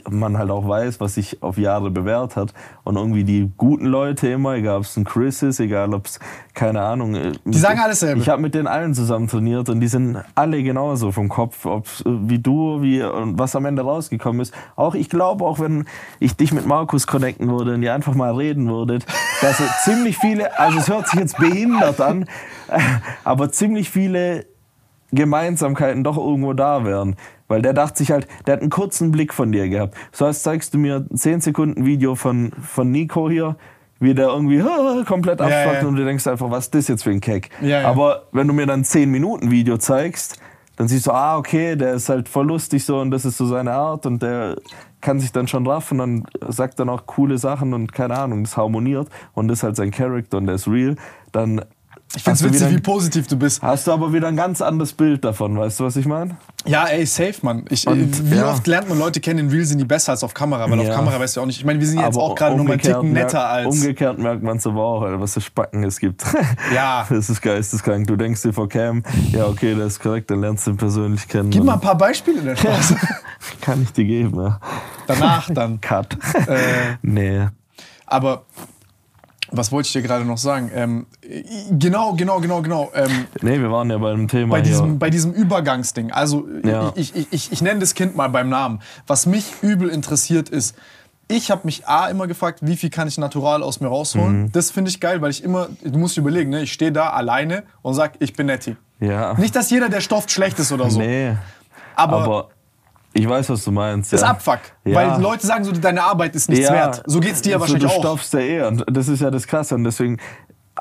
man 0.09 0.37
halt 0.37 0.49
auch 0.51 0.67
weiß, 0.67 0.99
was 0.99 1.15
sich 1.15 1.41
auf 1.41 1.57
Jahre 1.57 1.91
bewährt 1.91 2.35
hat. 2.35 2.53
Und 2.83 2.97
irgendwie 2.97 3.23
die 3.23 3.49
guten 3.55 3.85
Leute 3.85 4.27
immer, 4.27 4.55
egal 4.55 4.77
ob 4.77 4.83
es 4.83 4.97
ein 4.97 5.05
Chris 5.05 5.41
ist, 5.43 5.59
egal 5.59 5.93
ob 5.93 6.07
es, 6.07 6.19
keine 6.53 6.81
Ahnung. 6.81 7.15
äh, 7.15 7.31
Die 7.45 7.57
sagen 7.57 7.79
alles 7.79 8.01
selbe. 8.01 8.19
Ich 8.19 8.27
habe 8.27 8.41
mit 8.41 8.53
denen 8.53 8.67
allen 8.67 8.93
zusammen 8.93 9.27
trainiert 9.27 9.69
und 9.69 9.79
die 9.79 9.87
sind 9.87 10.17
alle 10.35 10.61
genauso 10.61 11.11
vom 11.11 11.29
Kopf, 11.29 11.65
ob's, 11.65 12.01
äh, 12.01 12.03
wie 12.05 12.39
du, 12.39 12.81
wie 12.81 13.01
und 13.01 13.39
was 13.39 13.55
am 13.55 13.65
Ende 13.65 13.83
rausgekommen 13.83 14.41
ist. 14.41 14.53
Auch 14.75 14.93
ich 14.93 15.09
glaube, 15.09 15.45
auch 15.45 15.59
wenn 15.59 15.85
ich 16.19 16.35
dich 16.35 16.51
mit 16.51 16.65
Markus 16.65 17.07
connecten 17.07 17.49
würde 17.49 17.75
und 17.75 17.83
ihr 17.83 17.93
einfach 17.93 18.13
mal 18.13 18.35
reden 18.35 18.67
würdet, 18.67 19.05
dass 19.41 19.61
ziemlich 19.85 20.17
viele, 20.17 20.59
also 20.59 20.79
es 20.79 20.89
hört 20.89 21.07
sich 21.07 21.19
jetzt 21.19 21.37
behindert 21.37 22.01
an, 22.01 22.25
aber 23.23 23.51
ziemlich 23.51 23.89
viele 23.89 24.45
Gemeinsamkeiten 25.11 26.03
doch 26.03 26.17
irgendwo 26.17 26.53
da 26.53 26.85
wären. 26.85 27.15
Weil 27.47 27.61
der 27.61 27.73
dachte 27.73 27.99
sich 27.99 28.11
halt, 28.11 28.27
der 28.45 28.55
hat 28.55 28.61
einen 28.61 28.69
kurzen 28.69 29.11
Blick 29.11 29.33
von 29.33 29.51
dir 29.51 29.69
gehabt. 29.69 29.95
So 30.11 30.25
als 30.25 30.43
zeigst 30.43 30.73
du 30.73 30.77
mir 30.77 31.05
ein 31.09 31.15
10 31.15 31.41
Sekunden 31.41 31.85
Video 31.85 32.15
von, 32.15 32.51
von 32.61 32.91
Nico 32.91 33.29
hier, 33.29 33.55
wie 33.99 34.13
der 34.13 34.27
irgendwie 34.27 34.63
komplett 35.05 35.39
Ja, 35.39 35.45
abfuckt 35.45 35.81
ja. 35.81 35.87
und 35.87 35.95
du 35.95 36.03
denkst 36.03 36.27
einfach, 36.27 36.51
was 36.51 36.65
ist 36.65 36.75
das 36.75 36.87
jetzt 36.89 37.03
für 37.03 37.11
ein 37.11 37.21
Keck? 37.21 37.49
Ja, 37.61 37.81
ja. 37.81 37.87
Aber 37.87 38.23
wenn 38.31 38.47
du 38.47 38.53
mir 38.53 38.65
dann 38.65 38.83
10 38.83 39.09
Minuten 39.09 39.49
Video 39.49 39.77
zeigst, 39.77 40.39
dann 40.75 40.87
siehst 40.87 41.07
du, 41.07 41.11
ah, 41.11 41.37
okay, 41.37 41.75
der 41.75 41.93
ist 41.93 42.09
halt 42.09 42.29
voll 42.29 42.47
lustig 42.47 42.85
so 42.85 42.99
und 42.99 43.09
das 43.09 43.25
ist 43.25 43.37
so 43.37 43.47
seine 43.47 43.71
Art 43.71 44.05
und 44.05 44.21
der 44.21 44.57
kann 45.01 45.19
sich 45.19 45.31
dann 45.31 45.47
schon 45.47 45.65
raffen 45.65 45.99
und 45.99 46.27
sagt 46.47 46.79
dann 46.79 46.89
auch 46.89 47.05
coole 47.07 47.37
Sachen 47.37 47.73
und 47.73 47.93
keine 47.93 48.17
Ahnung, 48.17 48.43
das 48.43 48.57
harmoniert 48.57 49.07
und 49.33 49.47
das 49.47 49.59
ist 49.59 49.63
halt 49.63 49.75
sein 49.75 49.91
Charakter 49.91 50.37
und 50.37 50.45
der 50.45 50.55
ist 50.55 50.67
real, 50.67 50.95
dann 51.31 51.63
Ich 52.15 52.23
find's 52.23 52.41
hast 52.41 52.49
du 52.49 52.53
witzig, 52.53 52.69
wie 52.71 52.81
positiv 52.81 53.27
du 53.27 53.35
bist. 53.35 53.61
Hast 53.61 53.85
du 53.85 53.91
aber 53.91 54.13
wieder 54.13 54.29
ein 54.29 54.37
ganz 54.37 54.61
anderes 54.61 54.93
Bild 54.93 55.25
davon, 55.25 55.57
weißt 55.57 55.79
du, 55.79 55.83
was 55.83 55.97
ich 55.97 56.05
meine? 56.05 56.37
Ja, 56.65 56.85
ey, 56.85 57.05
safe, 57.05 57.35
Mann. 57.41 57.65
Ich, 57.69 57.85
Und, 57.85 58.31
wie 58.31 58.37
ja. 58.37 58.49
oft 58.49 58.65
lernt 58.65 58.87
man 58.87 58.97
Leute 58.97 59.19
kennen, 59.19 59.39
in 59.39 59.49
Real 59.49 59.65
sind 59.65 59.77
die 59.79 59.85
besser 59.85 60.13
als 60.13 60.23
auf 60.23 60.33
Kamera, 60.33 60.69
weil 60.69 60.81
Ja. 60.81 60.89
auf 60.89 60.95
Kamera 60.95 61.19
weißt 61.19 61.35
du 61.35 61.41
auch 61.41 61.45
nicht. 61.45 61.59
Ich 61.59 61.65
meine, 61.65 61.79
wir 61.79 61.87
sind 61.87 61.99
jetzt 61.99 62.17
auch 62.17 62.33
gerade 62.35 62.55
mal 62.55 62.71
einen 62.71 62.81
Ticken 62.81 63.11
netter 63.11 63.47
als. 63.49 63.75
Umgekehrt 63.75 64.19
merkt 64.19 64.41
man 64.41 64.57
es 64.57 64.65
aber 64.65 64.81
auch, 64.83 65.01
Alter, 65.01 65.19
was 65.19 65.33
für 65.33 65.41
Spacken 65.41 65.83
es 65.83 65.99
gibt. 65.99 66.23
Ja. 66.73 67.05
Das 67.09 67.29
ist 67.29 67.41
geisteskrank. 67.41 68.07
Du 68.07 68.15
denkst 68.15 68.41
dir 68.41 68.53
vor 68.53 68.67
Cam, 68.69 69.03
ja, 69.31 69.45
okay, 69.45 69.75
das 69.75 69.93
ist 69.93 69.99
korrekt, 69.99 70.31
dann 70.31 70.41
lernst 70.41 70.65
du 70.67 70.71
ihn 70.71 70.77
persönlich 70.77 71.27
kennen. 71.27 71.49
Gib 71.49 71.63
mal 71.63 71.73
ein 71.73 71.81
paar 71.81 71.97
Beispiele 71.97 72.41
der 72.41 72.55
Spaß. 72.55 72.95
Kann 73.61 73.83
ich 73.83 73.91
dir 73.93 74.05
geben, 74.05 74.39
ja. 74.39 74.59
Danach 75.07 75.49
dann. 75.53 75.79
Cut. 75.81 76.17
Äh, 76.47 76.95
nee. 77.01 77.47
aber 78.05 78.43
was 79.51 79.71
wollte 79.71 79.87
ich 79.87 79.93
dir 79.93 80.01
gerade 80.01 80.25
noch 80.25 80.37
sagen? 80.37 80.71
Ähm, 80.73 81.05
genau, 81.71 82.13
genau, 82.13 82.39
genau, 82.39 82.61
genau. 82.61 82.91
Ähm, 82.93 83.25
Nee, 83.41 83.59
wir 83.59 83.71
waren 83.71 83.89
ja 83.89 83.97
bei 83.97 84.11
einem 84.11 84.27
Thema 84.27 84.51
bei, 84.51 84.57
hier. 84.61 84.71
diesem, 84.71 84.99
bei 84.99 85.09
diesem 85.09 85.31
Übergangsding. 85.33 86.11
Also 86.11 86.47
Ja. 86.63 86.91
ich, 86.95 87.15
ich, 87.15 87.27
ich, 87.31 87.51
ich 87.51 87.61
nenne 87.61 87.79
das 87.79 87.93
Kind 87.93 88.15
mal 88.15 88.27
beim 88.29 88.49
Namen. 88.49 88.79
Was 89.05 89.25
mich 89.25 89.45
übel 89.61 89.89
interessiert 89.89 90.49
ist, 90.49 90.75
ich 91.29 91.51
habe 91.51 91.61
mich 91.65 91.87
A 91.87 92.07
immer 92.07 92.25
gefragt, 92.27 92.59
wie 92.61 92.77
viel 92.77 92.89
kann 92.89 93.07
ich 93.07 93.17
natural 93.17 93.61
aus 93.61 93.81
mir 93.81 93.87
rausholen. 93.87 94.43
Mhm. 94.43 94.51
Das 94.53 94.71
finde 94.71 94.89
ich 94.89 94.99
geil, 95.01 95.21
weil 95.21 95.31
ich 95.31 95.43
immer, 95.43 95.67
du 95.83 95.99
musst 95.99 96.17
überlegen, 96.17 96.49
ne? 96.49 96.61
ich 96.61 96.71
stehe 96.71 96.91
da 96.91 97.09
alleine 97.09 97.63
und 97.81 97.93
sag, 97.95 98.13
ich 98.19 98.33
bin 98.33 98.45
Netti. 98.45 98.77
ja. 99.01 99.33
Nicht, 99.33 99.55
dass 99.55 99.69
jeder, 99.69 99.89
der 99.89 99.99
stofft, 100.01 100.31
schlecht 100.31 100.57
ist 100.59 100.71
oder 100.71 100.89
so. 100.89 100.99
Nee. 100.99 101.35
aber, 101.95 102.17
Aber 102.23 102.49
ich 103.17 103.27
weiß, 103.27 103.49
was 103.49 103.63
du 103.63 103.71
meinst. 103.71 104.13
das 104.13 104.21
ja. 104.21 104.27
Abfuck. 104.27 104.59
Ja. 104.85 104.95
Weil 104.95 105.21
Leute 105.21 105.45
sagen 105.45 105.63
so, 105.63 105.71
deine 105.71 106.03
Arbeit 106.03 106.35
ist 106.35 106.49
nichts 106.49 106.69
wert. 106.69 107.03
So 107.05 107.19
geht's 107.19 107.41
dir 107.41 107.51
ja 107.51 107.57
so, 107.57 107.61
wahrscheinlich 107.61 107.91
du 107.91 107.97
auch. 107.97 107.99
stopfst 107.99 108.33
ja 108.33 108.39
eh. 108.39 108.61
Und 108.67 108.85
das 108.89 109.07
ist 109.07 109.21
ja 109.21 109.31
das 109.31 109.47
Krasse. 109.47 109.75
Und 109.75 109.83
deswegen 109.83 110.17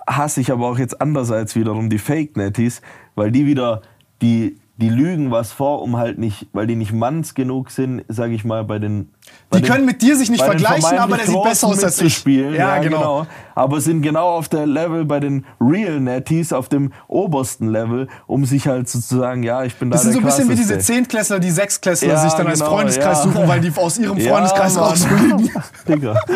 hasse 0.06 0.40
ich 0.40 0.52
aber 0.52 0.66
auch 0.68 0.78
jetzt 0.78 1.00
andererseits 1.00 1.56
wiederum 1.56 1.88
die 1.88 1.98
Fake-Netties, 1.98 2.82
weil 3.14 3.30
die 3.30 3.46
wieder, 3.46 3.82
die, 4.20 4.58
die 4.76 4.90
lügen 4.90 5.30
was 5.30 5.52
vor, 5.52 5.82
um 5.82 5.96
halt 5.96 6.18
nicht, 6.18 6.48
weil 6.52 6.66
die 6.66 6.76
nicht 6.76 6.92
manns 6.92 7.34
genug 7.34 7.70
sind, 7.70 8.04
sage 8.08 8.34
ich 8.34 8.44
mal, 8.44 8.64
bei 8.64 8.78
den 8.78 9.10
Die 9.54 9.62
den- 9.62 9.70
können 9.70 9.86
mit 9.86 10.02
dir 10.02 10.16
sich 10.16 10.28
nicht 10.28 10.42
vergleichen, 10.42 10.98
aber 10.98 11.16
der 11.16 11.26
sieht 11.26 11.42
besser 11.42 11.68
aus 11.68 11.82
als 11.84 12.00
ich. 12.02 12.24
Ja, 12.24 12.50
Ja, 12.50 12.78
genau. 12.78 12.98
genau. 12.98 13.26
Aber 13.54 13.80
sind 13.80 14.02
genau 14.02 14.30
auf 14.36 14.48
der 14.48 14.66
Level 14.66 15.04
bei 15.04 15.20
den 15.20 15.46
Real 15.60 16.00
Netties, 16.00 16.52
auf 16.52 16.68
dem 16.68 16.92
obersten 17.06 17.68
Level, 17.70 18.08
um 18.26 18.44
sich 18.44 18.66
halt 18.66 18.88
sozusagen, 18.88 19.44
ja, 19.44 19.62
ich 19.64 19.76
bin 19.76 19.88
da 19.90 19.94
Das 19.94 20.02
sind 20.02 20.12
so 20.14 20.18
ein 20.18 20.24
bisschen 20.24 20.48
wie 20.48 20.56
diese. 20.56 20.78
Zehntklässler, 20.78 21.38
die 21.38 21.50
Sechsklässler 21.50 22.08
Ja, 22.08 22.18
sich 22.18 22.32
dann 22.32 22.48
als 22.48 22.58
genau, 22.58 22.72
Freundeskreis 22.72 23.18
ja. 23.18 23.22
suchen, 23.30 23.48
weil 23.48 23.60
die 23.60 23.72
aus 23.76 23.98
ihrem 23.98 24.18
Freundeskreis 24.20 24.76
rausfliegen. 24.78 25.50
Digga. 25.88 26.16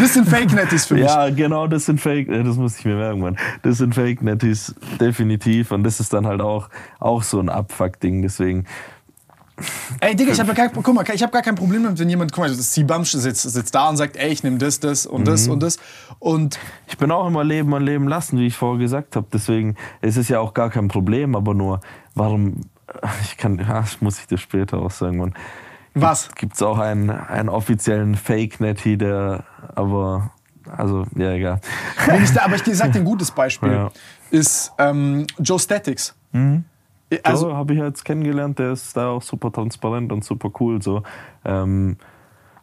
Das 0.00 0.14
sind 0.14 0.28
Fake-Netties 0.28 0.86
für 0.86 0.94
mich. 0.94 1.04
Ja, 1.04 1.28
genau, 1.30 1.66
das 1.66 1.84
sind 1.86 2.00
Fake, 2.00 2.28
äh, 2.28 2.42
das 2.42 2.56
muss 2.56 2.78
ich 2.78 2.84
mir 2.84 2.96
merken, 2.96 3.20
Mann. 3.20 3.36
Das 3.62 3.78
sind 3.78 3.94
Fake 3.94 4.22
Netties, 4.22 4.74
definitiv. 5.00 5.70
Und 5.70 5.84
das 5.84 6.00
ist 6.00 6.12
dann 6.12 6.26
halt 6.26 6.40
auch, 6.40 6.68
auch 6.98 7.22
so 7.22 7.38
ein 7.38 7.48
Abfuck-Ding. 7.48 8.22
Deswegen, 8.22 8.64
Ey, 10.00 10.16
Digga, 10.16 10.32
ich 10.32 10.40
habe 10.40 10.52
guck 10.72 10.94
mal, 10.94 11.04
ich 11.12 11.22
hab 11.22 11.30
gar 11.30 11.42
kein 11.42 11.54
Problem 11.54 11.84
damit, 11.84 11.98
wenn 11.98 12.08
jemand, 12.08 12.32
guck 12.32 12.42
mal, 12.44 12.48
das 12.54 12.72
C-Bump 12.72 13.06
sitzt, 13.06 13.42
sitzt 13.42 13.74
da 13.74 13.88
und 13.88 13.96
sagt, 13.96 14.16
ey, 14.16 14.30
ich 14.32 14.42
nehme 14.42 14.58
das, 14.58 14.80
das 14.80 15.06
und 15.06 15.20
Mhm. 15.22 15.24
das 15.26 15.48
und 15.48 15.62
das. 15.62 15.78
Und 16.18 16.58
ich 16.88 16.98
bin 16.98 17.10
auch 17.12 17.26
immer 17.26 17.44
leben 17.44 17.72
und 17.72 17.82
leben 17.84 18.08
lassen, 18.08 18.38
wie 18.38 18.46
ich 18.46 18.56
vorher 18.56 18.80
gesagt 18.80 19.14
habe. 19.14 19.26
Deswegen 19.32 19.76
ist 20.00 20.16
es 20.16 20.28
ja 20.28 20.40
auch 20.40 20.54
gar 20.54 20.70
kein 20.70 20.88
Problem, 20.88 21.36
aber 21.36 21.54
nur, 21.54 21.80
warum, 22.14 22.62
ich 23.22 23.36
kann, 23.36 23.58
ja, 23.68 23.80
das 23.80 24.00
muss 24.00 24.18
ich 24.18 24.26
dir 24.26 24.38
später 24.38 24.78
auch 24.78 24.90
sagen, 24.90 25.18
Mann. 25.18 25.34
was? 25.94 26.28
Gibt 26.34 26.54
es 26.54 26.62
auch 26.62 26.78
einen, 26.78 27.10
einen 27.10 27.48
offiziellen 27.48 28.16
Fake-Netty, 28.16 28.98
der, 28.98 29.44
aber, 29.76 30.32
also, 30.76 31.06
ja, 31.14 31.30
egal. 31.32 31.60
Aber 32.08 32.56
ich 32.56 32.76
sag 32.76 32.92
dir 32.92 32.98
ein 32.98 33.04
gutes 33.04 33.30
Beispiel. 33.30 33.70
Ja. 33.72 33.90
Ist 34.30 34.72
ähm, 34.78 35.28
Joe 35.38 35.60
Statics. 35.60 36.16
Also, 36.32 36.64
Also 37.22 37.48
so 37.48 37.56
habe 37.56 37.74
ich 37.74 37.80
jetzt 37.80 38.04
kennengelernt, 38.04 38.58
der 38.58 38.72
ist 38.72 38.96
da 38.96 39.10
auch 39.10 39.22
super 39.22 39.52
transparent 39.52 40.12
und 40.12 40.24
super 40.24 40.50
cool 40.60 40.82
so. 40.82 41.02
Ähm, 41.44 41.96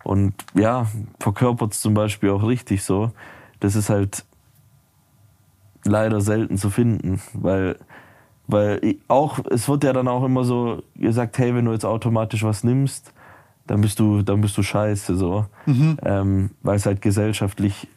und 0.04 0.34
ja, 0.54 0.88
verkörpert 1.20 1.74
es 1.74 1.82
zum 1.82 1.94
Beispiel 1.94 2.32
auch 2.32 2.44
richtig 2.44 2.84
so. 2.84 3.12
Das 3.60 3.76
ist 3.76 3.90
halt 3.90 4.26
leider 5.84 6.22
selten 6.22 6.58
zu 6.58 6.70
finden, 6.70 7.22
weil, 7.34 7.78
weil 8.48 8.96
auch, 9.08 9.40
es 9.50 9.68
wird 9.70 9.84
ja 9.84 9.94
dann 9.94 10.08
auch 10.08 10.24
immer 10.24 10.44
so 10.44 10.84
gesagt, 10.96 11.38
hey, 11.38 11.54
wenn 11.56 11.66
du 11.66 11.72
jetzt 11.72 11.86
automatisch 11.86 12.44
was 12.44 12.64
nimmst, 12.64 13.14
dann 13.68 13.82
bist 13.82 14.00
du, 14.00 14.22
dann 14.22 14.42
bist 14.42 14.58
du 14.58 14.64
scheiße 14.64 15.16
so. 15.16 15.46
Ähm, 16.04 16.52
weil 16.62 16.76
es 16.76 16.86
halt 16.86 17.02
gesellschaftlich 17.02 17.88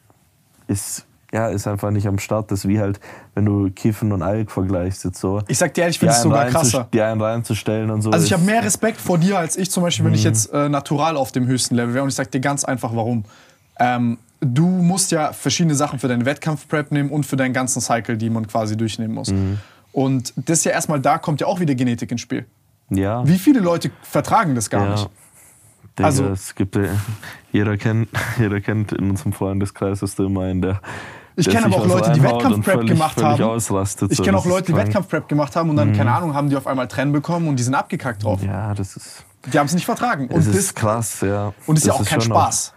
ist, 0.67 1.07
ja, 1.35 1.49
ist 1.49 1.67
einfach 1.67 1.91
nicht 1.91 2.07
am 2.07 2.19
Start. 2.19 2.51
Das 2.51 2.61
ist 2.61 2.69
wie 2.69 2.79
halt, 2.79 3.01
wenn 3.35 3.45
du 3.45 3.69
Kiffen 3.71 4.13
und 4.13 4.23
Alk 4.23 4.51
vergleichst 4.53 5.05
jetzt 5.05 5.19
so. 5.21 5.43
ich 5.49 5.59
sag 5.59 5.75
dir 5.75 5.81
ehrlich, 5.83 5.97
ich 5.97 6.01
finde 6.01 6.15
es 6.15 6.23
sogar 6.23 6.47
krasser. 6.47 6.89
die 6.93 7.03
einen 7.03 7.21
reinzustellen 7.21 7.91
und 7.91 8.03
so. 8.03 8.11
Also 8.11 8.25
ich 8.25 8.33
habe 8.33 8.45
mehr 8.45 8.63
Respekt 8.63 9.01
vor 9.01 9.19
dir 9.19 9.37
als 9.39 9.57
ich 9.57 9.69
zum 9.71 9.83
Beispiel, 9.83 10.05
wenn 10.05 10.13
Mhm. 10.13 10.19
ich 10.19 10.25
jetzt 10.25 10.53
äh, 10.53 10.69
natural 10.69 11.17
auf 11.17 11.33
dem 11.33 11.47
höchsten 11.47 11.75
Level 11.75 11.93
wäre. 11.93 12.05
Und 12.05 12.09
ich 12.11 12.15
sag 12.15 12.31
dir 12.31 12.41
ganz 12.41 12.65
einfach, 12.65 12.95
warum. 12.95 13.25
Ähm, 13.81 14.19
du 14.41 14.67
musst 14.69 15.11
ja 15.11 15.33
verschiedene 15.33 15.75
Sachen 15.75 15.99
für 15.99 16.07
deine 16.07 16.25
Wettkampf-Prep 16.25 16.93
nehmen 16.93 17.11
und 17.11 17.27
für 17.27 17.37
deinen 17.37 17.53
ganzen 17.53 17.81
Cycle, 17.83 18.17
die 18.17 18.31
man 18.31 18.47
quasi 18.47 18.77
durchnehmen 18.77 19.15
muss. 19.15 19.33
Mhm. 19.33 19.59
Und 19.91 20.33
das 20.37 20.59
ist 20.59 20.65
ja 20.67 20.71
erstmal, 20.73 21.01
da 21.01 21.19
kommt 21.19 21.41
ja 21.41 21.49
auch 21.49 21.59
wieder 21.59 21.75
Genetik 21.75 22.13
ins 22.13 22.21
Spiel. 22.21 22.47
Ja. 22.91 23.27
Wie 23.27 23.39
viele 23.39 23.59
Leute 23.61 23.91
vertragen 24.03 24.55
das 24.55 24.71
gar 24.71 24.85
ja. 24.85 24.91
nicht? 24.93 25.09
Digga, 25.99 26.07
Also- 26.07 26.27
es 26.29 26.55
gibt, 26.55 26.77
äh, 26.77 26.89
jeder, 27.51 27.77
kennt, 27.77 28.09
jeder 28.39 28.61
kennt 28.61 28.93
in 28.93 29.11
unserem 29.11 29.33
Freundeskreis 29.33 30.03
ist 30.03 30.19
immer 30.21 30.43
einen, 30.43 30.63
der. 30.63 30.81
Ich 31.37 31.49
kenne 31.49 31.67
aber 31.67 31.77
auch 31.77 31.87
Leute, 31.87 32.13
die 32.13 32.23
Wettkampf-Prep 32.23 32.87
gemacht 32.87 33.23
haben. 33.23 33.59
Ich 34.11 34.23
kenne 34.23 34.37
auch 34.39 34.47
Leute, 34.47 34.67
die. 34.67 34.73
Mhm. 34.73 34.77
Wettkampf-Prep 34.79 35.29
gemacht 35.29 35.57
haben 35.57 35.71
und 35.71 35.77
dann, 35.77 35.93
keine 35.93 36.13
Ahnung, 36.13 36.35
haben 36.35 36.49
die 36.49 36.57
auf 36.57 36.67
einmal 36.67 36.89
Trennen 36.89 37.13
bekommen 37.13 37.49
und 37.49 37.59
die 37.59 37.63
sind 37.63 37.75
abgekackt 37.75 38.25
drauf. 38.25 38.43
Ja, 38.43 38.75
das 38.75 38.97
ist. 38.97 39.25
Die 39.53 39.59
haben 39.59 39.67
es 39.67 39.75
nicht 39.75 39.85
vertragen. 39.85 40.29
Und 40.29 40.37
Das 40.37 40.47
ist 40.47 40.75
krass, 40.75 41.21
ja. 41.21 41.53
und 41.67 41.77
ist 41.77 41.87
ja 41.87 41.93
auch 41.93 42.05
kein 42.05 42.21
Spaß. 42.21 42.73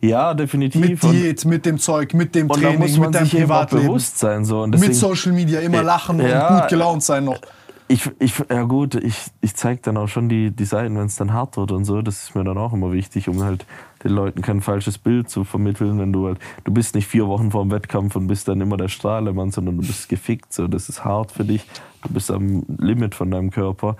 Ja, 0.00 0.34
definitiv. 0.34 0.80
Mit 0.80 1.02
Diät, 1.02 1.44
mit 1.44 1.64
dem 1.64 1.78
Zeug, 1.78 2.12
mit 2.14 2.34
dem 2.34 2.50
und 2.50 2.60
Training, 2.60 2.80
muss 2.80 2.96
man 2.98 3.06
mit 3.10 3.14
deinem 3.14 3.24
sich 3.26 3.40
Privatleben. 3.40 3.86
bewusst 3.86 4.18
sein. 4.18 4.44
So. 4.44 4.62
Und 4.62 4.70
Mit 4.70 4.80
deswegen, 4.80 4.94
Social 4.94 5.32
Media 5.32 5.60
immer 5.60 5.82
lachen 5.82 6.20
ja. 6.20 6.48
und 6.48 6.60
gut 6.60 6.68
gelaunt 6.70 7.04
sein 7.04 7.24
noch. 7.24 7.40
Ich, 7.86 8.10
ich, 8.18 8.34
ja 8.50 8.62
gut, 8.62 8.96
ich, 8.96 9.16
ich 9.40 9.54
zeige 9.54 9.80
dann 9.82 9.96
auch 9.96 10.08
schon 10.08 10.28
die, 10.28 10.50
die 10.50 10.64
Seiten, 10.64 10.96
wenn 10.96 11.06
es 11.06 11.16
dann 11.16 11.32
hart 11.32 11.56
wird 11.56 11.70
und 11.70 11.84
so. 11.84 12.02
Das 12.02 12.22
ist 12.24 12.34
mir 12.34 12.42
dann 12.42 12.58
auch 12.58 12.72
immer 12.72 12.90
wichtig, 12.90 13.28
um 13.28 13.44
halt 13.44 13.64
den 14.04 14.12
Leuten 14.12 14.42
kein 14.42 14.60
falsches 14.60 14.98
Bild 14.98 15.30
zu 15.30 15.44
vermitteln. 15.44 15.98
Wenn 15.98 16.12
du 16.12 16.26
halt, 16.26 16.38
du 16.64 16.72
bist 16.72 16.94
nicht 16.94 17.06
vier 17.06 17.26
Wochen 17.28 17.50
vor 17.50 17.62
dem 17.62 17.70
Wettkampf 17.70 18.16
und 18.16 18.26
bist 18.26 18.48
dann 18.48 18.60
immer 18.60 18.76
der 18.76 18.88
Strahlemann, 18.88 19.50
sondern 19.50 19.78
du 19.78 19.86
bist 19.86 20.08
gefickt. 20.08 20.52
So. 20.52 20.66
Das 20.68 20.88
ist 20.88 21.04
hart 21.04 21.32
für 21.32 21.44
dich. 21.44 21.66
Du 22.02 22.12
bist 22.12 22.30
am 22.30 22.64
Limit 22.78 23.14
von 23.14 23.30
deinem 23.30 23.50
Körper. 23.50 23.96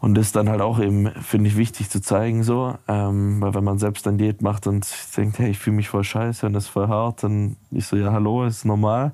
Und 0.00 0.14
das 0.14 0.26
ist 0.26 0.36
dann 0.36 0.48
halt 0.48 0.60
auch 0.60 0.80
eben, 0.80 1.12
finde 1.22 1.48
ich, 1.48 1.56
wichtig 1.56 1.88
zu 1.88 2.02
zeigen 2.02 2.42
so. 2.42 2.74
Ähm, 2.88 3.40
weil 3.40 3.54
wenn 3.54 3.62
man 3.62 3.78
selbst 3.78 4.04
dann 4.04 4.18
Diät 4.18 4.42
macht 4.42 4.66
und 4.66 4.84
denkt, 5.16 5.38
hey, 5.38 5.50
ich 5.50 5.58
fühle 5.60 5.76
mich 5.76 5.88
voll 5.88 6.02
scheiße 6.02 6.44
und 6.44 6.54
das 6.54 6.64
ist 6.64 6.70
voll 6.70 6.88
hart, 6.88 7.22
dann 7.22 7.56
ich 7.70 7.86
so, 7.86 7.96
ja, 7.96 8.10
hallo, 8.10 8.44
ist 8.44 8.64
normal. 8.64 9.12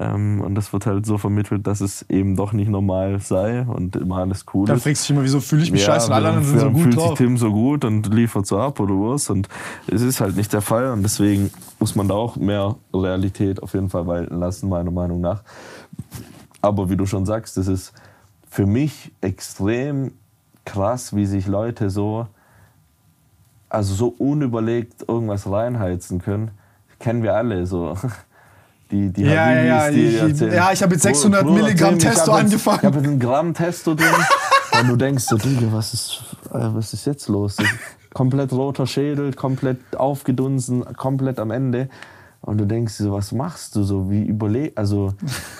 Ähm, 0.00 0.40
und 0.40 0.54
das 0.54 0.72
wird 0.72 0.86
halt 0.86 1.06
so 1.06 1.18
vermittelt, 1.18 1.66
dass 1.66 1.80
es 1.80 2.02
eben 2.08 2.36
doch 2.36 2.52
nicht 2.52 2.68
normal 2.68 3.18
sei 3.20 3.62
und 3.62 3.96
immer 3.96 4.18
alles 4.18 4.44
cool 4.54 4.66
Dann 4.66 4.76
ist. 4.76 4.84
fragst 4.84 5.02
du 5.02 5.06
dich 5.06 5.10
immer, 5.16 5.24
wieso 5.24 5.40
fühle 5.40 5.62
ich 5.62 5.72
mich 5.72 5.82
scheiße 5.82 6.06
und 6.06 6.12
alle 6.12 6.28
anderen 6.28 6.46
sind 6.46 6.58
so 6.60 6.64
dann 6.66 6.72
gut 6.74 6.82
fühlt 6.82 6.96
drauf. 6.96 7.08
sich 7.08 7.18
Tim 7.18 7.36
so 7.36 7.50
gut 7.50 7.84
und 7.84 8.14
liefert 8.14 8.46
so 8.46 8.58
ab 8.58 8.78
oder 8.78 8.94
was. 8.94 9.28
Und 9.28 9.48
es 9.88 10.02
ist 10.02 10.20
halt 10.20 10.36
nicht 10.36 10.52
der 10.52 10.60
Fall. 10.60 10.92
Und 10.92 11.02
deswegen 11.02 11.50
muss 11.80 11.96
man 11.96 12.06
da 12.06 12.14
auch 12.14 12.36
mehr 12.36 12.76
Realität 12.94 13.60
auf 13.62 13.74
jeden 13.74 13.88
Fall 13.88 14.06
walten 14.06 14.38
lassen, 14.38 14.68
meiner 14.68 14.92
Meinung 14.92 15.20
nach. 15.20 15.42
Aber 16.60 16.90
wie 16.90 16.96
du 16.96 17.04
schon 17.06 17.26
sagst, 17.26 17.56
das 17.56 17.66
ist 17.66 17.92
für 18.48 18.66
mich 18.66 19.10
extrem 19.20 20.12
krass, 20.64 21.16
wie 21.16 21.26
sich 21.26 21.46
Leute 21.48 21.90
so, 21.90 22.26
also 23.68 23.94
so 23.94 24.14
unüberlegt 24.16 25.08
irgendwas 25.08 25.50
reinheizen 25.50 26.20
können. 26.20 26.52
Kennen 27.00 27.22
wir 27.22 27.34
alle 27.34 27.66
so. 27.66 27.96
Die, 28.90 29.10
die 29.12 29.22
Ja, 29.22 29.50
ja, 29.52 29.80
Habibis, 29.82 29.86
ja, 29.86 29.90
die 29.90 30.00
ich- 30.06 30.20
erzählen, 30.22 30.52
ja, 30.54 30.72
ich 30.72 30.82
hab 30.82 30.90
jetzt 30.92 31.02
Bruder, 31.02 31.14
600 31.14 31.42
Bruder, 31.44 31.62
Milligramm 31.62 31.96
ich 31.96 32.02
Testo 32.04 32.30
jetzt- 32.32 32.40
angefangen. 32.44 32.78
Ich 32.78 32.84
habe 32.86 32.98
einen 32.98 33.18
Gramm 33.18 33.54
Testo 33.54 33.94
drin. 33.94 34.06
und 34.80 34.88
du 34.88 34.96
denkst 34.96 35.24
so, 35.24 35.36
Digga, 35.36 35.66
was 35.72 35.92
ist, 35.94 36.22
äh, 36.50 36.52
was 36.74 36.92
ist 36.94 37.04
jetzt 37.06 37.28
los? 37.28 37.56
komplett 38.14 38.52
roter 38.52 38.86
Schädel, 38.86 39.34
komplett 39.34 39.78
aufgedunsen, 39.96 40.84
komplett 40.96 41.38
am 41.38 41.50
Ende. 41.50 41.88
Und 42.40 42.58
du 42.58 42.64
denkst 42.64 42.94
so, 42.94 43.12
was 43.12 43.32
machst 43.32 43.76
du 43.76 43.82
so? 43.82 44.10
Wie 44.10 44.22
überle 44.24 44.72
also 44.74 45.12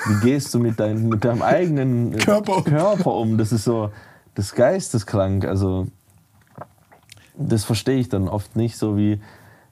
wie 0.06 0.20
gehst 0.30 0.54
du 0.54 0.58
mit, 0.58 0.80
dein, 0.80 1.08
mit 1.08 1.24
deinem 1.24 1.42
eigenen 1.42 2.14
äh, 2.14 2.18
Körper 2.18 2.56
um. 2.58 2.64
Körper 2.64 3.14
um? 3.14 3.36
Das 3.36 3.52
ist 3.52 3.64
so, 3.64 3.90
das 4.34 4.46
ist 4.46 4.54
geisteskrank. 4.54 5.44
Also 5.44 5.86
das 7.36 7.64
verstehe 7.64 7.98
ich 7.98 8.08
dann 8.08 8.28
oft 8.28 8.56
nicht, 8.56 8.78
so 8.78 8.96
wie, 8.96 9.20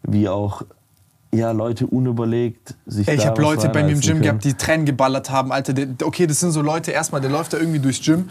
wie 0.03 0.28
auch 0.28 0.62
ja, 1.37 1.53
Leute 1.53 1.87
unüberlegt 1.87 2.75
sich 2.87 3.07
Ey, 3.09 3.17
ich 3.17 3.27
habe 3.27 3.41
Leute 3.41 3.69
bei 3.69 3.83
mir 3.85 3.93
im 3.93 4.01
Gym 4.01 4.11
können. 4.15 4.23
gehabt, 4.23 4.45
die 4.45 4.55
Tränen 4.55 4.87
geballert 4.87 5.31
haben, 5.31 5.53
Alter. 5.53 5.75
Okay, 6.03 6.27
das 6.27 6.41
sind 6.41 6.53
so 6.53 6.63
Leute, 6.63 6.91
erstmal, 6.91 7.21
der 7.21 7.31
läuft 7.31 7.53
da 7.53 7.59
irgendwie 7.59 7.79
durchs 7.79 8.01
Gym, 8.05 8.29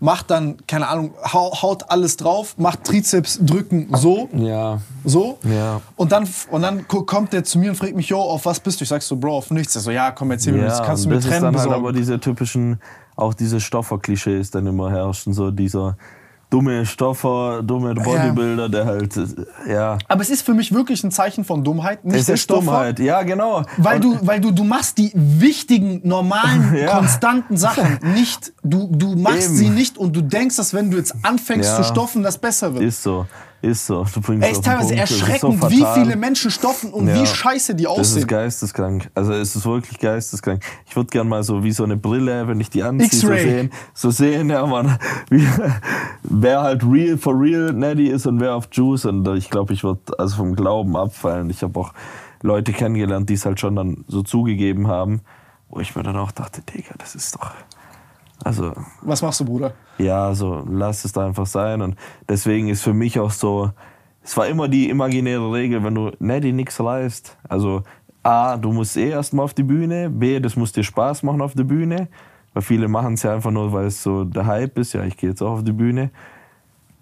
macht 0.00 0.30
dann, 0.30 0.56
keine 0.66 0.88
Ahnung, 0.88 1.12
hau, 1.32 1.52
haut 1.62 1.90
alles 1.90 2.16
drauf, 2.16 2.56
macht 2.58 2.84
Trizeps, 2.84 3.38
drücken, 3.40 3.88
so, 3.96 4.28
Ja, 4.34 4.80
so. 5.04 5.38
Ja. 5.44 5.80
Und 5.96 6.12
dann, 6.12 6.28
und 6.50 6.62
dann 6.62 6.86
ko- 6.88 7.02
kommt 7.02 7.32
der 7.32 7.44
zu 7.44 7.58
mir 7.58 7.70
und 7.70 7.76
fragt 7.76 7.94
mich, 7.96 8.08
yo, 8.08 8.20
auf 8.20 8.44
was 8.46 8.60
bist 8.60 8.80
du? 8.80 8.82
Ich 8.84 8.88
sag 8.88 9.02
so, 9.02 9.16
Bro, 9.16 9.38
auf 9.38 9.50
nichts. 9.50 9.74
Er 9.76 9.80
so, 9.82 9.90
ja, 9.90 10.10
komm, 10.10 10.30
erzähl 10.30 10.52
mir 10.52 10.64
das. 10.64 10.82
Kannst 10.82 11.04
du 11.04 11.08
mir 11.08 11.16
das 11.16 11.24
ist 11.24 11.32
dann 11.32 11.44
halt 11.44 11.52
besorgen? 11.54 11.74
aber 11.74 11.92
diese 11.92 12.18
typischen, 12.20 12.78
auch 13.16 13.32
diese 13.32 13.60
Stoffer-Klischees 13.60 14.50
dann 14.50 14.66
immer 14.66 14.90
herrschen, 14.90 15.32
so 15.32 15.50
dieser 15.50 15.96
dumme 16.50 16.86
Stoffer, 16.86 17.62
dumme 17.62 17.94
Bodybuilder, 17.94 18.68
der 18.68 18.86
halt, 18.86 19.18
ja. 19.68 19.98
aber 20.08 20.22
es 20.22 20.30
ist 20.30 20.42
für 20.42 20.54
mich 20.54 20.72
wirklich 20.72 21.02
ein 21.02 21.10
Zeichen 21.10 21.44
von 21.44 21.64
Dummheit, 21.64 22.04
nicht 22.04 22.20
Es 22.20 22.26
der 22.26 22.36
ist 22.36 22.42
Stoffer. 22.42 22.60
Dummheit, 22.66 22.98
ja, 23.00 23.22
genau. 23.22 23.62
Weil 23.78 23.98
du, 24.00 24.16
weil 24.22 24.40
du, 24.40 24.52
du 24.52 24.62
machst 24.64 24.98
die 24.98 25.10
wichtigen, 25.14 26.00
normalen, 26.04 26.74
Ja. 26.80 26.96
konstanten 26.98 27.56
Sachen 27.56 27.98
nicht. 28.14 28.52
Du, 28.62 28.88
du 28.92 29.16
machst 29.16 29.46
Eben. 29.48 29.56
sie 29.56 29.68
nicht 29.70 29.98
und 29.98 30.14
du 30.14 30.20
denkst, 30.22 30.56
dass 30.56 30.72
wenn 30.72 30.90
du 30.90 30.96
jetzt 30.98 31.14
anfängst 31.22 31.68
Ja. 31.70 31.76
zu 31.76 31.84
stoffen, 31.84 32.22
das 32.22 32.38
besser 32.38 32.72
wird. 32.74 32.84
Ist 32.84 33.02
so, 33.02 33.26
ist 33.66 33.86
so. 33.86 34.04
Du 34.14 34.20
bringst 34.20 34.48
den 34.48 34.62
teilweise 34.62 34.94
erschreckend, 34.96 35.60
so 35.60 35.70
wie 35.70 35.84
viele 35.94 36.16
Menschen 36.16 36.50
stoffen 36.50 36.92
und 36.92 37.08
Ja. 37.08 37.20
wie 37.20 37.26
scheiße 37.26 37.74
die 37.74 37.84
Das 37.84 37.92
ist 37.92 37.98
aussehen. 38.00 38.26
geisteskrank. 38.26 39.10
Also 39.14 39.32
es 39.32 39.54
ist 39.56 39.66
wirklich 39.66 39.98
geisteskrank. 39.98 40.62
Ich 40.86 40.96
würde 40.96 41.08
gern 41.10 41.28
mal 41.28 41.42
so 41.42 41.62
wie 41.64 41.72
so 41.72 41.84
eine 41.84 41.96
Brille, 41.96 42.48
wenn 42.48 42.60
ich 42.60 42.70
die 42.70 42.82
anziehe, 42.82 43.08
so 43.20 43.28
sehen, 43.28 43.70
so 43.94 44.10
sehen, 44.10 44.50
ja 44.50 44.64
man, 44.66 44.98
wie, 45.30 45.46
wer 46.22 46.62
halt 46.62 46.82
real 46.84 47.18
for 47.18 47.38
real 47.38 47.72
Neddy 47.72 48.08
ist 48.08 48.26
und 48.26 48.40
wer 48.40 48.54
auf 48.54 48.68
Juice. 48.72 49.04
Und 49.04 49.26
ich 49.36 49.50
glaube, 49.50 49.72
ich 49.72 49.84
würde 49.84 50.00
also 50.18 50.36
vom 50.36 50.54
Glauben 50.56 50.96
abfallen. 50.96 51.50
Ich 51.50 51.62
habe 51.62 51.78
auch 51.78 51.92
Leute 52.42 52.72
kennengelernt, 52.72 53.28
die 53.28 53.34
es 53.34 53.44
halt 53.46 53.58
schon 53.60 53.76
dann 53.76 54.04
so 54.08 54.22
zugegeben 54.22 54.88
haben, 54.88 55.20
wo 55.68 55.80
ich 55.80 55.96
mir 55.96 56.02
dann 56.02 56.16
auch 56.16 56.32
dachte, 56.32 56.62
Digga, 56.62 56.94
das 56.98 57.14
ist 57.14 57.34
doch. 57.34 57.50
Also, 58.44 58.72
Was 59.02 59.22
machst 59.22 59.40
du, 59.40 59.44
Bruder? 59.44 59.72
ja, 59.98 60.34
so 60.34 60.64
lass 60.68 61.04
es 61.04 61.12
da 61.12 61.26
einfach 61.26 61.46
sein. 61.46 61.80
Und 61.82 61.96
deswegen 62.28 62.68
ist 62.68 62.82
für 62.82 62.92
mich 62.94 63.18
auch 63.18 63.30
so, 63.30 63.70
es 64.22 64.36
war 64.36 64.46
immer 64.46 64.68
die 64.68 64.88
imaginäre 64.90 65.52
Regel, 65.52 65.82
wenn 65.84 65.94
du 65.94 66.12
Neddy 66.18 66.52
nichts 66.52 66.78
leist. 66.78 67.36
Also 67.48 67.82
A, 68.22 68.56
du 68.56 68.72
musst 68.72 68.96
eh 68.96 69.08
erstmal 69.10 69.44
auf 69.44 69.54
die 69.54 69.62
Bühne, 69.62 70.10
B, 70.10 70.40
das 70.40 70.56
muss 70.56 70.72
dir 70.72 70.82
Spaß 70.84 71.22
machen 71.22 71.40
auf 71.40 71.54
der 71.54 71.64
Bühne. 71.64 72.08
Weil 72.52 72.62
viele 72.62 72.88
machen 72.88 73.14
es 73.14 73.22
ja 73.22 73.34
einfach 73.34 73.50
nur, 73.50 73.72
weil 73.72 73.86
es 73.86 74.02
so 74.02 74.24
der 74.24 74.46
Hype 74.46 74.78
ist, 74.78 74.92
ja, 74.94 75.04
ich 75.04 75.16
gehe 75.16 75.30
jetzt 75.30 75.42
auch 75.42 75.52
auf 75.52 75.64
die 75.64 75.72
Bühne. 75.72 76.10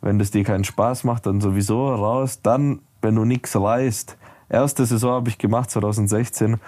wenn 0.00 0.18
das 0.18 0.30
dir 0.30 0.44
keinen 0.44 0.64
Spaß 0.64 1.04
macht, 1.04 1.26
dann 1.26 1.40
sowieso 1.40 1.94
raus. 1.94 2.40
Dann, 2.42 2.80
wenn 3.00 3.14
du 3.14 3.24
nichts 3.24 3.56
reißt. 3.56 4.18
Erste 4.50 4.84
Saison 4.84 5.12
habe 5.12 5.30
ich 5.30 5.38
gemacht, 5.38 5.70
2016. 5.70 6.58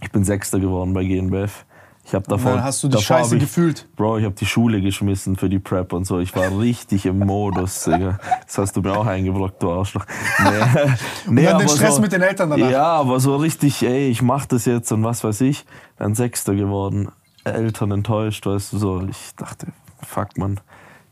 Ich 0.00 0.12
bin 0.12 0.24
Sechster 0.24 0.60
geworden 0.60 0.94
bei 0.94 1.04
GNBF. 1.04 1.66
Ich 2.10 2.14
habe 2.16 2.26
davor, 2.26 2.54
dann 2.54 2.64
hast 2.64 2.82
du 2.82 2.88
die 2.88 2.98
Scheiße 2.98 3.30
hab 3.30 3.36
ich, 3.36 3.42
gefühlt. 3.42 3.86
Bro, 3.94 4.18
ich 4.18 4.24
habe 4.24 4.34
die 4.34 4.44
Schule 4.44 4.80
geschmissen 4.80 5.36
für 5.36 5.48
die 5.48 5.60
Prep 5.60 5.92
und 5.92 6.04
so. 6.04 6.18
Ich 6.18 6.34
war 6.34 6.58
richtig 6.58 7.06
im 7.06 7.20
Modus, 7.20 7.84
Digga. 7.84 8.18
Das 8.44 8.58
hast 8.58 8.76
du 8.76 8.80
mir 8.80 8.98
auch 8.98 9.06
eingebrockt, 9.06 9.62
du 9.62 9.70
Arschloch. 9.70 10.04
Nee, 10.40 11.42
nee, 11.42 11.44
dann 11.44 11.58
den 11.58 11.68
Stress 11.68 11.94
so, 11.94 12.00
mit 12.00 12.10
den 12.10 12.22
Eltern 12.22 12.50
danach. 12.50 12.68
Ja, 12.68 12.84
aber 12.84 13.20
so 13.20 13.36
richtig, 13.36 13.80
ey, 13.84 14.08
ich 14.08 14.22
mach 14.22 14.44
das 14.46 14.64
jetzt 14.64 14.90
und 14.90 15.04
was 15.04 15.22
weiß 15.22 15.40
ich. 15.42 15.64
Dann 15.98 16.16
Sechster 16.16 16.56
geworden. 16.56 17.12
Eltern 17.44 17.92
enttäuscht, 17.92 18.44
weißt 18.44 18.72
du, 18.72 18.78
so. 18.78 19.02
Ich 19.08 19.36
dachte, 19.36 19.68
fuck, 20.02 20.36
man, 20.36 20.58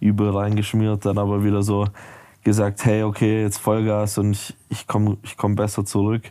übel 0.00 0.30
reingeschmiert. 0.30 1.04
Dann 1.04 1.18
aber 1.18 1.44
wieder 1.44 1.62
so 1.62 1.86
gesagt, 2.42 2.84
hey, 2.84 3.04
okay, 3.04 3.42
jetzt 3.42 3.58
Vollgas 3.58 4.18
und 4.18 4.32
ich, 4.32 4.56
ich 4.68 4.88
komme 4.88 5.18
ich 5.22 5.36
komm 5.36 5.54
besser 5.54 5.84
zurück. 5.84 6.22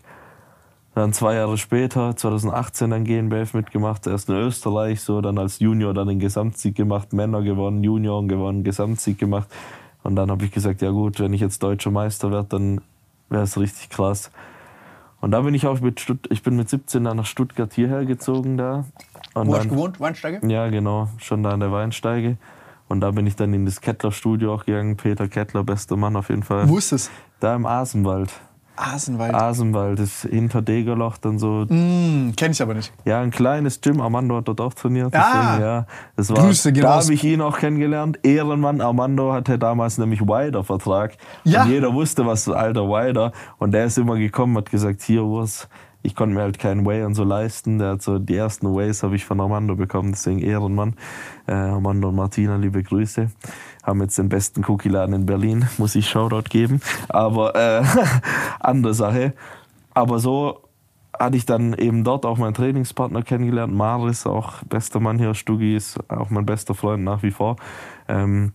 Dann 0.97 1.13
zwei 1.13 1.35
Jahre 1.35 1.59
später, 1.59 2.15
2018, 2.15 2.89
dann 2.89 3.03
GNBF 3.03 3.53
mitgemacht, 3.53 4.07
erst 4.07 4.29
in 4.29 4.35
Österreich, 4.35 4.99
so 5.01 5.21
dann 5.21 5.37
als 5.37 5.59
Junior 5.59 5.93
dann 5.93 6.07
den 6.07 6.17
Gesamtsieg 6.17 6.73
gemacht, 6.73 7.13
Männer 7.13 7.43
gewonnen, 7.43 7.83
Junioren 7.83 8.27
gewonnen, 8.27 8.63
Gesamtsieg 8.63 9.19
gemacht. 9.19 9.47
Und 10.01 10.15
dann 10.15 10.31
habe 10.31 10.43
ich 10.45 10.51
gesagt, 10.51 10.81
ja 10.81 10.89
gut, 10.89 11.19
wenn 11.19 11.33
ich 11.33 11.41
jetzt 11.41 11.61
deutscher 11.61 11.91
Meister 11.91 12.31
werde, 12.31 12.47
dann 12.49 12.81
wäre 13.29 13.43
es 13.43 13.59
richtig 13.59 13.91
krass. 13.91 14.31
Und 15.21 15.29
da 15.29 15.41
bin 15.41 15.53
ich 15.53 15.67
auch 15.67 15.79
mit 15.81 15.99
Stutt 15.99 16.27
ich 16.31 16.41
bin 16.41 16.55
mit 16.55 16.67
17 16.67 17.03
dann 17.03 17.17
nach 17.17 17.27
Stuttgart 17.27 17.71
hierher 17.71 18.03
gezogen 18.05 18.57
da. 18.57 18.85
Und 19.35 19.49
Wo 19.49 19.53
hast 19.53 19.59
dann, 19.59 19.69
du 19.69 19.75
gewohnt? 19.75 19.99
Weinsteige? 19.99 20.47
ja, 20.47 20.67
genau, 20.69 21.09
schon 21.19 21.43
da 21.43 21.51
an 21.51 21.59
der 21.59 21.71
Weinsteige. 21.71 22.37
Und 22.87 23.01
da 23.01 23.11
bin 23.11 23.27
ich 23.27 23.35
dann 23.35 23.53
in 23.53 23.65
das 23.65 23.81
Kettler-Studio 23.81 24.51
auch 24.51 24.65
gegangen. 24.65 24.97
Peter 24.97 25.27
Kettler, 25.27 25.63
bester 25.63 25.95
Mann 25.95 26.15
auf 26.15 26.29
jeden 26.29 26.41
Fall. 26.41 26.67
Wo 26.67 26.79
ist 26.79 26.91
es? 26.91 27.11
Da 27.39 27.55
im 27.55 27.67
Asenwald. 27.67 28.31
Asenwald. 28.77 29.33
Asenwald 29.33 29.99
ist 29.99 30.21
hinter 30.21 30.61
Degerloch 30.61 31.17
dann 31.17 31.39
so. 31.39 31.65
Hm, 31.67 32.33
kenn 32.37 32.51
ich 32.51 32.61
aber 32.61 32.73
nicht. 32.73 32.93
Ja, 33.05 33.21
ein 33.21 33.31
kleines 33.31 33.81
Gym. 33.81 33.99
Armando 33.99 34.37
hat 34.37 34.47
dort 34.47 34.61
auch 34.61 34.73
trainiert. 34.73 35.13
Ah! 35.15 35.31
Deswegen, 35.33 35.61
ja, 35.63 35.85
das 36.15 36.29
war, 36.29 36.37
Grüße 36.37 36.71
gehen 36.71 36.83
da 36.83 37.01
habe 37.01 37.13
ich 37.13 37.23
ihn 37.23 37.41
auch 37.41 37.57
kennengelernt. 37.57 38.19
Ehrenmann 38.23 38.81
Armando 38.81 39.33
hatte 39.33 39.57
damals 39.57 39.97
nämlich 39.97 40.21
Wider-Vertrag. 40.21 41.17
Ja. 41.43 41.63
Und 41.63 41.69
jeder 41.69 41.93
wusste, 41.93 42.25
was 42.25 42.47
alter 42.47 42.87
Wider. 42.87 43.31
Und 43.57 43.71
der 43.71 43.85
ist 43.85 43.97
immer 43.97 44.17
gekommen, 44.17 44.57
hat 44.57 44.69
gesagt, 44.69 45.01
hier, 45.01 45.23
Urs, 45.23 45.67
ich 46.03 46.15
konnte 46.15 46.35
mir 46.35 46.41
halt 46.41 46.57
keinen 46.57 46.85
Way 46.85 47.03
und 47.03 47.15
so 47.15 47.23
leisten. 47.23 47.79
Der 47.79 47.89
hat 47.91 48.01
so 48.01 48.19
die 48.19 48.35
ersten 48.35 48.73
Ways 48.73 49.03
habe 49.03 49.15
ich 49.15 49.25
von 49.25 49.41
Armando 49.41 49.75
bekommen, 49.75 50.11
deswegen 50.11 50.39
Ehrenmann. 50.39 50.95
Äh, 51.47 51.53
Armando 51.53 52.09
und 52.09 52.15
Martina, 52.15 52.55
liebe 52.55 52.81
Grüße. 52.81 53.29
Haben 53.87 54.01
jetzt 54.01 54.17
den 54.17 54.27
besten 54.27 54.65
Cookie-Laden 54.67 55.15
in 55.15 55.25
Berlin, 55.25 55.65
muss 55.77 55.95
ich 55.95 56.09
Shoutout 56.09 56.49
geben. 56.49 56.81
Aber 57.07 57.55
äh, 57.55 57.83
andere 58.59 58.93
Sache. 58.93 59.33
Aber 59.93 60.19
so 60.19 60.61
hatte 61.17 61.37
ich 61.37 61.45
dann 61.45 61.73
eben 61.73 62.03
dort 62.03 62.25
auch 62.25 62.37
meinen 62.37 62.53
Trainingspartner 62.53 63.23
kennengelernt. 63.23 63.73
Maris, 63.73 64.27
auch 64.27 64.61
bester 64.63 64.99
Mann 64.99 65.17
hier. 65.17 65.33
Stuggi 65.33 65.73
ist 65.75 65.97
auch 66.09 66.29
mein 66.29 66.45
bester 66.45 66.75
Freund 66.75 67.05
nach 67.05 67.23
wie 67.23 67.31
vor. 67.31 67.55
Ähm, 68.09 68.51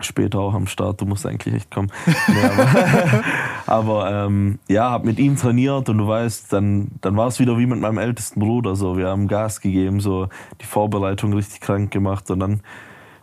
später 0.00 0.40
auch 0.40 0.54
am 0.54 0.66
Start, 0.66 1.00
du 1.00 1.06
musst 1.06 1.24
eigentlich 1.24 1.54
echt 1.54 1.70
kommen. 1.70 1.92
Nee, 2.06 2.42
aber 2.44 3.24
aber 3.66 4.26
ähm, 4.26 4.58
ja, 4.68 4.90
hab 4.90 5.04
mit 5.04 5.20
ihm 5.20 5.36
trainiert 5.36 5.88
und 5.88 5.98
du 5.98 6.08
weißt, 6.08 6.52
dann, 6.52 6.88
dann 7.00 7.16
war 7.16 7.28
es 7.28 7.38
wieder 7.38 7.58
wie 7.58 7.66
mit 7.66 7.78
meinem 7.78 7.98
ältesten 7.98 8.40
Bruder. 8.40 8.74
So. 8.74 8.96
Wir 8.96 9.06
haben 9.06 9.28
Gas 9.28 9.60
gegeben, 9.60 10.00
so 10.00 10.28
die 10.60 10.66
Vorbereitung 10.66 11.32
richtig 11.32 11.60
krank 11.60 11.92
gemacht 11.92 12.28
und 12.32 12.40
dann 12.40 12.60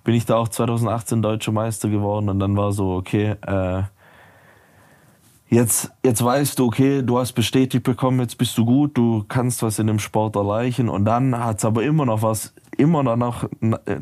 bin 0.10 0.16
ich 0.16 0.26
da 0.26 0.38
auch 0.38 0.48
2018 0.48 1.22
deutscher 1.22 1.52
Meister 1.52 1.88
geworden 1.88 2.30
und 2.30 2.40
dann 2.40 2.58
war 2.58 2.72
so, 2.72 2.96
okay, 2.96 3.36
äh, 3.46 3.84
jetzt, 5.50 5.92
jetzt 6.04 6.24
weißt 6.24 6.58
du, 6.58 6.66
okay, 6.66 7.04
du 7.04 7.20
hast 7.20 7.34
bestätigt 7.34 7.84
bekommen, 7.84 8.20
jetzt 8.20 8.40
bist 8.40 8.58
du 8.58 8.66
gut, 8.66 8.98
du 8.98 9.24
kannst 9.28 9.62
was 9.62 9.78
in 9.78 9.86
dem 9.86 10.00
Sport 10.00 10.36
erreichen. 10.36 10.90
Und 10.90 11.06
dann 11.06 11.38
hat 11.38 11.60
es 11.60 11.66
aber 11.66 11.84
immer 11.84 12.08
noch 12.08 12.24
was, 12.24 12.56
immer 12.76 13.04
danach, 13.04 13.48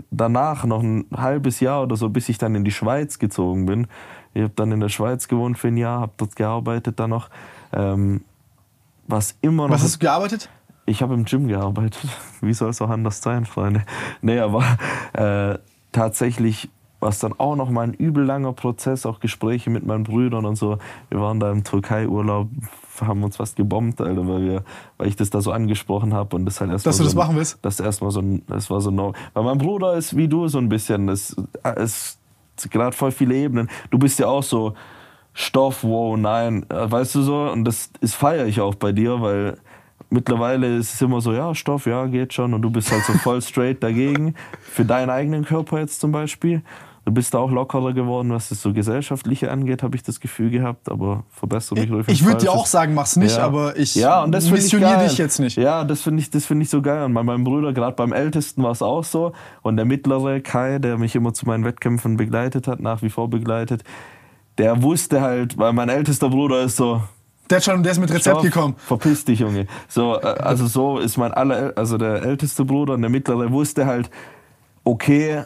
danach 0.09 0.63
noch 0.63 0.81
ein 0.81 1.07
halbes 1.13 1.59
Jahr 1.59 1.84
oder 1.84 1.97
so, 1.97 2.07
bis 2.07 2.29
ich 2.29 2.38
dann 2.38 2.55
in 2.55 2.63
die 2.63 2.71
Schweiz 2.71 3.19
gezogen 3.19 3.65
bin. 3.65 3.88
Ich 4.34 4.43
habe 4.43 4.53
dann 4.55 4.71
in 4.71 4.79
der 4.79 4.88
Schweiz 4.88 5.27
gewohnt 5.27 5.57
für 5.57 5.67
ein 5.67 5.75
Jahr, 5.75 5.99
habe 5.99 6.13
dort 6.15 6.38
gearbeitet 6.38 7.01
dann 7.01 7.09
noch. 7.09 7.29
Ähm, 7.73 8.23
was 9.07 9.38
immer 9.41 9.67
noch. 9.67 9.75
Was 9.75 9.84
hast 9.84 9.95
du 9.95 9.99
gearbeitet? 9.99 10.49
Ich 10.85 11.01
habe 11.01 11.15
im 11.15 11.25
Gym 11.25 11.49
gearbeitet. 11.49 12.07
Wie 12.39 12.53
soll 12.53 12.69
es 12.69 12.81
auch 12.81 12.89
anders 12.89 13.21
sein, 13.21 13.43
Freunde? 13.43 13.84
Nee, 14.21 14.39
aber 14.39 14.63
äh, 15.11 15.57
tatsächlich 15.97 16.69
war 16.99 17.09
es 17.09 17.19
dann 17.19 17.33
auch 17.37 17.55
noch 17.55 17.69
mal 17.69 17.83
ein 17.83 17.93
übel 17.93 18.23
langer 18.23 18.53
Prozess, 18.53 19.05
auch 19.05 19.19
Gespräche 19.19 19.69
mit 19.69 19.85
meinen 19.85 20.03
Brüdern 20.03 20.45
und 20.45 20.55
so. 20.55 20.77
Wir 21.09 21.19
waren 21.19 21.39
da 21.39 21.51
im 21.51 21.63
Türkei-Urlaub, 21.63 22.49
haben 23.01 23.23
uns 23.23 23.37
fast 23.37 23.55
gebombt, 23.55 24.01
Alter, 24.01 24.27
weil, 24.27 24.41
wir, 24.43 24.63
weil 24.97 25.07
ich 25.07 25.15
das 25.15 25.29
da 25.29 25.41
so 25.41 25.51
angesprochen 25.51 26.13
habe 26.13 26.35
und 26.35 26.45
das 26.45 26.59
halt 26.59 26.71
erstmal 26.71 26.91
Dass 26.91 26.97
du 26.97 27.03
so 27.03 27.09
das 27.09 27.15
machen 27.15 27.35
willst? 27.35 27.59
Das 27.61 27.79
erstmal 27.79 28.11
so 28.11 28.21
ein, 28.21 28.43
das 28.47 28.69
war 28.69 28.81
so 28.81 28.89
no, 28.89 29.13
weil 29.33 29.43
mein 29.43 29.57
Bruder 29.57 29.95
ist 29.95 30.15
wie 30.15 30.27
du 30.27 30.47
so 30.47 30.57
ein 30.57 30.69
bisschen, 30.69 31.07
das 31.07 31.35
ist 31.75 32.19
gerade 32.71 32.95
voll 32.95 33.11
viele 33.11 33.35
Ebenen. 33.35 33.69
Du 33.91 33.99
bist 33.99 34.17
ja 34.19 34.27
auch 34.27 34.43
so 34.43 34.73
Stoff, 35.33 35.83
wow, 35.83 36.17
nein, 36.17 36.65
äh, 36.69 36.91
weißt 36.91 37.13
du 37.15 37.21
so 37.21 37.51
und 37.51 37.63
das 37.65 37.91
ist 38.01 38.15
feiere 38.15 38.47
ich 38.47 38.59
auch 38.59 38.73
bei 38.73 38.91
dir, 38.91 39.21
weil 39.21 39.57
mittlerweile 40.09 40.77
ist 40.77 40.93
es 40.93 41.01
immer 41.01 41.21
so, 41.21 41.34
ja, 41.34 41.53
Stoff, 41.55 41.85
ja, 41.85 42.05
geht 42.05 42.34
schon. 42.34 42.53
Und 42.53 42.61
du 42.61 42.69
bist 42.69 42.91
halt 42.91 43.03
so 43.03 43.13
voll 43.13 43.41
straight 43.41 43.84
dagegen. 43.84 44.35
Für 44.61 44.85
deinen 44.85 45.09
eigenen 45.09 45.45
Körper 45.45 45.79
jetzt 45.79 45.99
zum 45.99 46.11
Beispiel. 46.11 46.61
Du 47.05 47.13
bist 47.13 47.34
da 47.34 47.38
auch 47.38 47.51
lockerer 47.51 47.93
geworden, 47.93 48.31
was 48.31 48.49
das 48.49 48.61
so 48.61 48.73
gesellschaftliche 48.73 49.49
angeht, 49.49 49.81
habe 49.81 49.95
ich 49.95 50.03
das 50.03 50.19
Gefühl 50.19 50.49
gehabt. 50.49 50.91
Aber 50.91 51.23
verbessere 51.29 51.79
mich 51.79 51.89
ruhig. 51.89 52.05
Ich 52.09 52.25
würde 52.25 52.39
dir 52.41 52.51
auch 52.51 52.65
sagen, 52.65 52.93
mach's 52.95 53.15
nicht, 53.15 53.38
Ja. 53.38 53.45
aber 53.45 53.77
ich 53.77 53.95
ja, 53.95 54.23
und 54.23 54.34
das 54.34 54.51
missioniere 54.51 55.05
dich 55.05 55.17
jetzt 55.17 55.39
nicht. 55.39 55.55
Ja, 55.55 55.85
das 55.85 56.01
finde 56.01 56.21
ich, 56.21 56.29
das 56.31 56.45
find 56.45 56.61
ich 56.61 56.69
so 56.69 56.81
geil. 56.81 57.05
Und 57.05 57.13
bei 57.13 57.23
meinem 57.23 57.45
Bruder, 57.45 57.71
gerade 57.71 57.95
beim 57.95 58.11
Ältesten, 58.11 58.61
war 58.61 58.71
es 58.71 58.81
auch 58.81 59.05
so. 59.05 59.31
Und 59.61 59.77
der 59.77 59.85
mittlere 59.85 60.41
Kai, 60.41 60.79
der 60.79 60.97
mich 60.97 61.15
immer 61.15 61.34
zu 61.34 61.45
meinen 61.45 61.63
Wettkämpfen 61.63 62.17
begleitet 62.17 62.67
hat, 62.67 62.81
nach 62.81 63.01
wie 63.01 63.09
vor 63.09 63.29
begleitet, 63.29 63.85
der 64.57 64.81
wusste 64.84 65.21
halt, 65.21 65.57
weil 65.57 65.71
mein 65.71 65.88
ältester 65.88 66.29
Bruder 66.29 66.61
ist 66.61 66.75
so, 66.75 67.01
Der, 67.49 67.57
hat 67.57 67.63
schon, 67.63 67.83
der 67.83 67.91
ist 67.91 67.99
mit 67.99 68.09
Rezept 68.09 68.37
Stoff, 68.37 68.43
gekommen. 68.43 68.75
Verpiss 68.77 69.25
dich, 69.25 69.39
Junge. 69.39 69.67
So, 69.87 70.15
äh, 70.15 70.25
also 70.25 70.67
so 70.67 70.99
ist 70.99 71.17
mein 71.17 71.33
aller, 71.33 71.73
also 71.75 71.97
der 71.97 72.23
älteste 72.23 72.65
Bruder 72.65 72.93
und 72.93 73.01
der 73.01 73.09
mittlere 73.09 73.51
wusste 73.51 73.85
halt, 73.85 74.09
okay, 74.83 75.43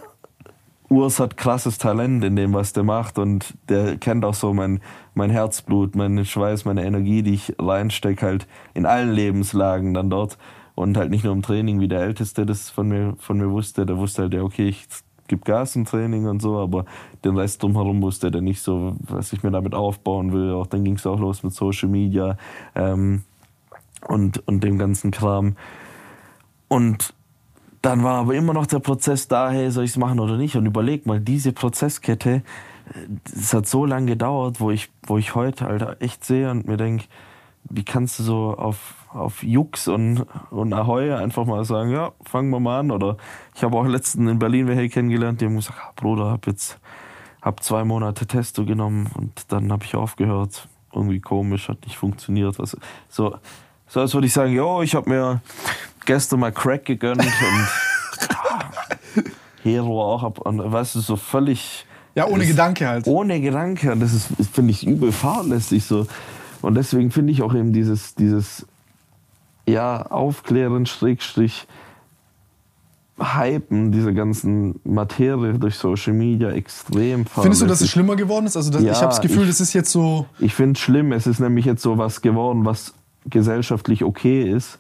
Urs 0.89 1.19
hat 1.21 1.37
krasses 1.37 1.77
Talent 1.77 2.23
in 2.23 2.35
dem, 2.35 2.53
was 2.53 2.73
der 2.73 2.83
macht 2.83 3.17
und 3.17 3.53
der 3.69 3.97
kennt 3.97 4.25
auch 4.25 4.33
so 4.33 4.53
mein, 4.53 4.81
mein 5.13 5.29
Herzblut, 5.29 5.95
meinen 5.95 6.25
Schweiß, 6.25 6.65
meine 6.65 6.83
Energie, 6.83 7.23
die 7.23 7.35
ich 7.35 7.55
reinstecke 7.57 8.25
halt 8.25 8.47
in 8.73 8.85
allen 8.85 9.11
Lebenslagen 9.11 9.93
dann 9.93 10.09
dort 10.09 10.37
und 10.75 10.97
halt 10.97 11.09
nicht 11.09 11.23
nur 11.23 11.31
im 11.31 11.43
Training, 11.43 11.79
wie 11.79 11.87
der 11.87 12.01
Älteste 12.01 12.45
das 12.45 12.69
von 12.69 12.89
mir, 12.89 13.15
von 13.19 13.37
mir 13.37 13.51
wusste, 13.51 13.85
der 13.85 13.97
wusste 13.97 14.23
halt, 14.23 14.33
ja 14.33 14.41
okay, 14.41 14.67
ich 14.67 14.85
gebe 15.31 15.43
Gas 15.43 15.75
im 15.75 15.85
Training 15.85 16.27
und 16.27 16.41
so, 16.41 16.59
aber 16.59 16.85
den 17.23 17.37
Rest 17.37 17.63
drumherum 17.63 18.01
wusste 18.01 18.29
der 18.29 18.41
nicht 18.41 18.61
so, 18.61 18.95
was 18.99 19.33
ich 19.33 19.41
mir 19.43 19.51
damit 19.51 19.73
aufbauen 19.73 20.31
will. 20.33 20.51
Auch 20.51 20.67
dann 20.67 20.83
ging 20.83 20.95
es 20.95 21.07
auch 21.07 21.19
los 21.19 21.41
mit 21.41 21.53
Social 21.53 21.89
Media 21.89 22.37
ähm, 22.75 23.23
und, 24.07 24.45
und 24.47 24.63
dem 24.63 24.77
ganzen 24.77 25.11
Kram. 25.11 25.55
Und 26.67 27.13
dann 27.81 28.03
war 28.03 28.19
aber 28.19 28.35
immer 28.35 28.53
noch 28.53 28.67
der 28.67 28.79
Prozess 28.79 29.27
da, 29.27 29.49
hey, 29.49 29.71
soll 29.71 29.85
ich 29.85 29.91
es 29.91 29.97
machen 29.97 30.19
oder 30.19 30.37
nicht? 30.37 30.55
Und 30.55 30.65
überleg 30.65 31.05
mal, 31.05 31.19
diese 31.19 31.51
Prozesskette, 31.51 32.43
es 33.25 33.53
hat 33.53 33.67
so 33.67 33.85
lange 33.85 34.07
gedauert, 34.07 34.59
wo 34.59 34.69
ich, 34.69 34.91
wo 35.03 35.17
ich 35.17 35.33
heute 35.33 35.65
Alter, 35.65 35.97
echt 35.99 36.23
sehe 36.25 36.51
und 36.51 36.67
mir 36.67 36.77
denke, 36.77 37.05
wie 37.69 37.83
kannst 37.83 38.19
du 38.19 38.23
so 38.23 38.55
auf, 38.57 39.00
auf 39.13 39.43
Jux 39.43 39.87
und, 39.87 40.25
und 40.49 40.73
Ahoi 40.73 41.13
einfach 41.13 41.45
mal 41.45 41.63
sagen, 41.65 41.91
ja, 41.91 42.11
fangen 42.23 42.49
wir 42.49 42.59
mal 42.59 42.79
an. 42.79 42.91
Oder 42.91 43.17
ich 43.55 43.63
habe 43.63 43.77
auch 43.77 43.85
letztens 43.85 44.29
in 44.31 44.39
Berlin 44.39 44.67
welche 44.67 44.89
kennengelernt, 44.89 45.41
die 45.41 45.45
haben 45.45 45.55
gesagt, 45.55 45.77
ah, 45.81 45.91
Bruder, 45.95 46.31
hab 46.31 46.47
jetzt 46.47 46.79
hab 47.41 47.63
zwei 47.63 47.83
Monate 47.83 48.25
Testo 48.27 48.65
genommen 48.65 49.09
und 49.15 49.51
dann 49.51 49.71
habe 49.71 49.83
ich 49.83 49.95
aufgehört. 49.95 50.67
Irgendwie 50.93 51.19
komisch, 51.21 51.69
hat 51.69 51.81
nicht 51.85 51.97
funktioniert. 51.97 52.59
Was, 52.59 52.75
so, 53.09 53.35
so 53.87 53.99
als 54.01 54.13
würde 54.13 54.27
ich 54.27 54.33
sagen, 54.33 54.51
jo, 54.53 54.81
ich 54.81 54.93
habe 54.95 55.09
mir 55.09 55.41
gestern 56.05 56.39
mal 56.41 56.51
Crack 56.51 56.85
gegönnt 56.85 57.21
und 57.23 57.31
Hero 59.63 60.01
auch 60.13 60.23
ab, 60.23 60.39
und 60.39 60.59
weißt 60.71 60.95
du, 60.95 60.99
so 60.99 61.15
völlig 61.15 61.85
Ja, 62.15 62.25
ohne 62.27 62.39
das- 62.39 62.47
Gedanke 62.47 62.87
halt. 62.87 63.07
ohne 63.07 63.39
Gedanke. 63.41 63.91
Und 63.91 63.99
das 63.99 64.13
ist, 64.13 64.29
finde 64.53 64.71
ich, 64.71 64.85
übel 64.85 65.11
fahrlässig 65.11 65.85
so. 65.85 66.07
Und 66.61 66.75
deswegen 66.75 67.11
finde 67.11 67.31
ich 67.31 67.41
auch 67.41 67.53
eben 67.53 67.73
dieses, 67.73 68.15
dieses 68.15 68.67
ja, 69.67 70.01
Aufklären, 70.07 70.85
Schrägstrich, 70.85 71.67
Hypen 73.19 73.91
dieser 73.91 74.13
ganzen 74.13 74.79
Materie 74.83 75.53
durch 75.53 75.75
Social 75.75 76.13
Media 76.13 76.49
extrem. 76.51 77.25
Findest 77.25 77.61
du, 77.61 77.67
dass 77.67 77.81
es 77.81 77.89
schlimmer 77.91 78.15
geworden 78.15 78.47
ist? 78.47 78.57
Also 78.57 78.71
das, 78.71 78.81
Ja, 78.81 78.93
ich 78.93 78.97
habe 78.97 79.07
das 79.09 79.21
Gefühl, 79.21 79.43
ich- 79.43 79.49
das 79.49 79.61
ist 79.61 79.73
jetzt 79.73 79.91
so. 79.91 80.25
Ich 80.39 80.55
finde 80.55 80.73
es 80.73 80.79
schlimm. 80.79 81.11
Es 81.11 81.27
ist 81.27 81.39
nämlich 81.39 81.65
jetzt 81.65 81.83
so 81.83 81.97
was 81.99 82.21
geworden, 82.21 82.65
was 82.65 82.93
gesellschaftlich 83.29 84.03
okay 84.03 84.49
ist. 84.49 84.79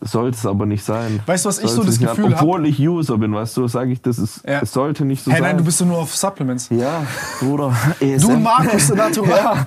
Sollte 0.00 0.36
es 0.36 0.46
aber 0.46 0.64
nicht 0.66 0.84
sein. 0.84 1.20
Weißt 1.26 1.44
du, 1.44 1.48
was 1.48 1.58
ich 1.58 1.68
so 1.70 1.82
Sollte 1.82 1.90
das. 1.90 1.98
Gefühl 1.98 2.34
hab? 2.34 2.42
Obwohl 2.42 2.66
ich 2.66 2.78
User 2.80 3.18
bin, 3.18 3.34
weißt 3.34 3.56
du, 3.56 3.66
sage 3.66 3.90
ich, 3.92 4.00
das 4.00 4.18
ist, 4.18 4.44
Ja. 4.46 4.60
es 4.62 4.72
sollte 4.72 5.04
nicht 5.04 5.24
so 5.24 5.30
Hey, 5.32 5.40
sein. 5.40 5.48
nein, 5.50 5.58
du 5.58 5.64
bist 5.64 5.80
doch 5.80 5.86
nur 5.86 5.98
auf 5.98 6.14
Supplements. 6.14 6.68
ja, 6.70 7.02
Bruder. 7.40 7.74
Du 8.00 8.06
ESM. 8.06 8.30
und 8.30 8.42
Markus, 8.42 8.88
Natural. 8.94 9.66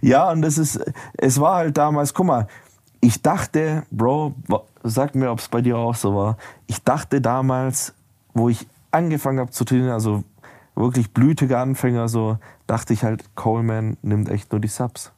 Ja, 0.00 0.30
und 0.30 0.42
das 0.42 0.58
ist, 0.58 0.80
es 1.18 1.40
war 1.40 1.56
halt 1.56 1.76
damals, 1.76 2.14
guck 2.14 2.26
mal, 2.26 2.46
ich 3.00 3.22
dachte, 3.22 3.84
Bro, 3.90 4.34
sag 4.82 5.14
mir, 5.14 5.30
ob 5.30 5.38
es 5.38 5.48
bei 5.48 5.60
dir 5.62 5.76
auch 5.76 5.94
so 5.94 6.14
war. 6.14 6.36
Ich 6.66 6.82
dachte 6.82 7.20
damals, 7.20 7.94
wo 8.34 8.48
ich 8.48 8.66
angefangen 8.90 9.38
habe 9.40 9.50
zu 9.50 9.64
trainieren, 9.64 9.90
also 9.90 10.24
wirklich 10.74 11.12
blütige 11.12 11.58
Anfänger, 11.58 12.08
so, 12.08 12.38
dachte 12.66 12.92
ich 12.92 13.02
halt, 13.04 13.24
Coleman 13.36 13.96
nimmt 14.02 14.28
echt 14.28 14.52
nur 14.52 14.60
die 14.60 14.68
Subs. 14.68 15.12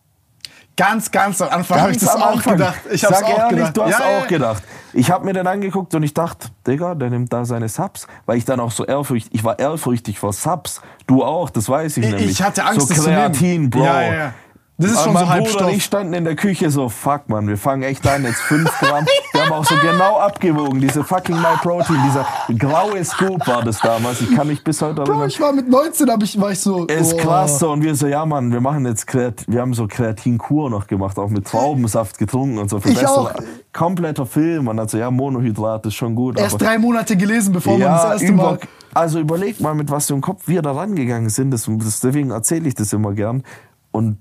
Ganz, 0.77 1.11
ganz 1.11 1.41
am 1.43 1.51
Anfang 1.51 1.81
habe 1.81 1.91
ich 1.93 1.99
das 1.99 2.17
auch 2.17 2.33
Anfang. 2.33 2.55
gedacht. 2.57 2.81
Ich 2.91 3.03
Sag 3.03 3.23
auch 3.25 3.29
ehrlich, 3.29 3.57
gedacht. 3.59 3.77
du 3.77 3.83
hast 3.85 3.91
Ja, 3.91 4.11
ja, 4.11 4.19
auch 4.21 4.27
gedacht. 4.27 4.63
Ich 4.95 5.11
habe 5.11 5.25
mir 5.27 5.35
den 5.35 5.47
angeguckt 5.47 5.95
und 5.95 6.03
ich 6.03 6.15
dachte, 6.15 6.49
Digga, 6.67 6.95
der 6.95 7.11
nimmt 7.11 7.31
da 7.33 7.45
seine 7.45 7.69
Subs. 7.69 8.07
Weil 8.25 8.39
ich 8.39 8.47
dann 8.47 8.59
auch 8.59 8.71
so 8.71 8.87
ehrfürchtig, 8.87 9.35
ich 9.35 9.45
war 9.45 9.59
ehrfürchtig 9.59 10.19
vor 10.19 10.33
Subs. 10.33 10.81
Du 11.07 11.25
auch, 11.25 11.51
das 11.51 11.69
weiß 11.69 11.99
ich, 11.99 12.05
Ich- 12.05 12.11
nämlich. 12.11 12.31
ich 12.31 12.43
hatte 12.43 12.65
Angst, 12.65 12.89
so. 12.89 13.03
Kreatin, 13.03 13.69
Bro. 13.69 13.85
Ja, 13.85 14.03
ja, 14.03 14.15
ja. 14.15 14.35
Das 14.79 14.91
ist 14.91 15.05
schon 15.05 15.13
mein 15.13 15.25
so 15.25 15.27
Bruder 15.27 15.45
Halbstoff. 15.45 15.69
und 15.69 15.77
ich 15.77 15.85
standen 15.85 16.15
in 16.15 16.25
der 16.25 16.35
Küche 16.35 16.71
so, 16.71 16.89
fuck 16.89 17.29
man, 17.29 17.47
wir 17.47 17.59
fangen 17.59 17.83
echt 17.83 18.07
an, 18.07 18.25
jetzt 18.25 18.41
5 18.41 18.71
Gramm. 18.81 19.07
Wir 19.33 19.43
haben 19.43 19.53
auch 19.53 19.65
so 19.65 19.75
genau 19.77 20.19
abgewogen, 20.19 20.81
diese 20.81 21.05
fucking 21.05 21.37
My 21.37 21.57
Protein, 21.63 21.99
dieser 22.07 22.27
graue 22.59 23.05
Scoop 23.05 23.47
war 23.47 23.63
das 23.63 23.81
damals. 23.81 24.21
Ich 24.23 24.35
kann 24.35 24.47
mich 24.47 24.65
bis 24.65 24.81
heute 24.81 25.03
Bro, 25.03 25.13
erinnern. 25.13 25.29
ich 25.29 25.41
war 25.41 25.53
mit 25.53 25.69
19, 25.69 26.11
hab 26.11 26.23
ich, 26.23 26.41
war 26.41 26.53
ich 26.53 26.61
so. 26.61 26.87
Ist 26.87 27.15
oh. 27.15 27.17
krass 27.19 27.59
so. 27.59 27.71
Und 27.71 27.83
wir 27.83 27.95
so, 27.95 28.07
ja 28.07 28.25
Mann, 28.25 28.51
wir 28.51 28.61
machen 28.61 28.87
jetzt 28.87 29.07
Kreat 29.07 29.45
wir 29.47 29.61
haben 29.61 29.75
so 29.75 29.87
Kreatinkur 29.87 30.71
noch 30.71 30.87
gemacht, 30.87 31.19
auch 31.19 31.29
mit 31.29 31.47
Traubensaft 31.47 32.19
getrunken 32.19 32.59
und 32.59 32.71
so. 32.71 32.81
Für 32.81 32.89
Ich 32.89 33.07
auch. 33.07 33.33
Kompletter 33.73 34.27
Film. 34.27 34.65
Man 34.67 34.81
hat 34.81 34.91
so, 34.91 34.99
ja, 34.99 35.11
Monohydrat 35.11 35.87
ist 35.87 35.95
schon 35.95 36.15
gut. 36.15 36.39
Erst 36.39 36.57
aber 36.57 36.65
drei 36.65 36.79
Monate 36.79 37.17
gelesen, 37.17 37.53
bevor 37.53 37.79
man 37.79 37.89
das 37.89 38.03
ja, 38.03 38.13
erste 38.13 38.33
Mal. 38.33 38.59
also 38.95 39.19
überleg 39.19 39.61
mal, 39.61 39.75
mit 39.75 39.91
was 39.91 40.07
für 40.07 40.15
einem 40.15 40.23
Kopf 40.23 40.47
wir 40.47 40.63
da 40.63 40.73
rangegangen 40.73 41.31
sind. 41.31 41.51
Das, 41.51 41.69
deswegen 41.69 42.31
erzähle 42.31 42.69
ich 42.69 42.75
das 42.75 42.93
immer 42.93 43.13
gern. 43.13 43.43
Und 43.91 44.19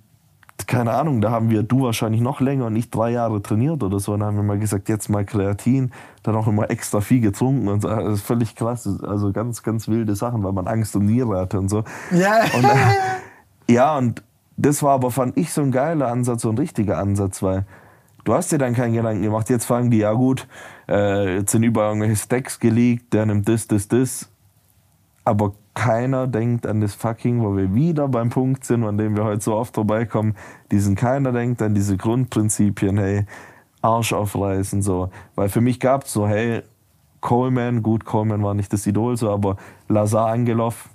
keine 0.67 0.93
Ahnung, 0.93 1.21
da 1.21 1.31
haben 1.31 1.49
wir, 1.49 1.63
du 1.63 1.83
wahrscheinlich 1.83 2.21
noch 2.21 2.41
länger 2.41 2.65
und 2.65 2.75
ich 2.75 2.89
drei 2.89 3.11
Jahre 3.11 3.41
trainiert 3.41 3.83
oder 3.83 3.99
so. 3.99 4.13
Und 4.13 4.21
dann 4.21 4.29
haben 4.29 4.37
wir 4.37 4.43
mal 4.43 4.59
gesagt, 4.59 4.89
jetzt 4.89 5.09
mal 5.09 5.25
Kreatin, 5.25 5.91
dann 6.23 6.35
auch 6.35 6.47
immer 6.47 6.69
extra 6.69 7.01
viel 7.01 7.21
getrunken 7.21 7.67
und 7.67 7.81
so. 7.81 7.89
Das 7.89 8.15
ist 8.15 8.25
völlig 8.25 8.55
krass. 8.55 8.87
Also 9.03 9.31
ganz, 9.31 9.63
ganz 9.63 9.87
wilde 9.87 10.15
Sachen, 10.15 10.43
weil 10.43 10.51
man 10.51 10.67
Angst 10.67 10.95
um 10.95 11.05
Niere 11.05 11.39
hatte 11.39 11.59
und 11.59 11.69
so. 11.69 11.83
Ja. 12.11 12.43
Und, 12.55 12.63
äh, 12.63 12.75
ja, 13.73 13.97
und 13.97 14.23
das 14.57 14.83
war 14.83 14.93
aber, 14.93 15.11
fand 15.11 15.37
ich, 15.37 15.53
so 15.53 15.61
ein 15.61 15.71
geiler 15.71 16.07
Ansatz, 16.07 16.41
so 16.43 16.49
ein 16.49 16.57
richtiger 16.57 16.97
Ansatz, 16.97 17.41
weil 17.41 17.65
du 18.23 18.33
hast 18.33 18.51
dir 18.51 18.57
dann 18.57 18.73
keinen 18.73 18.93
Gedanken 18.93 19.23
gemacht. 19.23 19.49
Jetzt 19.49 19.65
fragen 19.65 19.89
die, 19.89 19.99
ja 19.99 20.13
gut, 20.13 20.47
äh, 20.87 21.37
jetzt 21.37 21.51
sind 21.51 21.63
überall 21.63 21.89
irgendwelche 21.89 22.17
Stacks 22.17 22.59
geleakt, 22.59 23.13
der 23.13 23.25
nimmt 23.25 23.47
das, 23.47 23.67
das, 23.67 23.87
das. 23.87 24.29
Aber 25.23 25.53
keiner 25.73 26.27
denkt 26.27 26.67
an 26.67 26.81
das 26.81 26.93
fucking, 26.95 27.41
wo 27.41 27.55
wir 27.55 27.73
wieder 27.73 28.07
beim 28.07 28.29
Punkt 28.29 28.65
sind, 28.65 28.83
an 28.83 28.97
dem 28.97 29.15
wir 29.15 29.23
heute 29.23 29.41
so 29.41 29.55
oft 29.55 29.73
vorbeikommen. 29.75 30.35
Diesen 30.71 30.95
keiner 30.95 31.31
denkt 31.31 31.61
an 31.61 31.73
diese 31.73 31.95
Grundprinzipien, 31.97 32.97
hey, 32.97 33.25
Arsch 33.81 34.13
aufreißen, 34.13 34.81
so. 34.81 35.09
Weil 35.35 35.49
für 35.49 35.61
mich 35.61 35.79
gab 35.79 36.03
es 36.03 36.13
so, 36.13 36.27
hey, 36.27 36.61
Coleman, 37.21 37.83
gut, 37.83 38.03
Coleman 38.05 38.43
war 38.43 38.53
nicht 38.53 38.73
das 38.73 38.85
Idol, 38.85 39.15
so, 39.15 39.31
aber 39.31 39.55
Lazar 39.87 40.27
Angelov, 40.27 40.89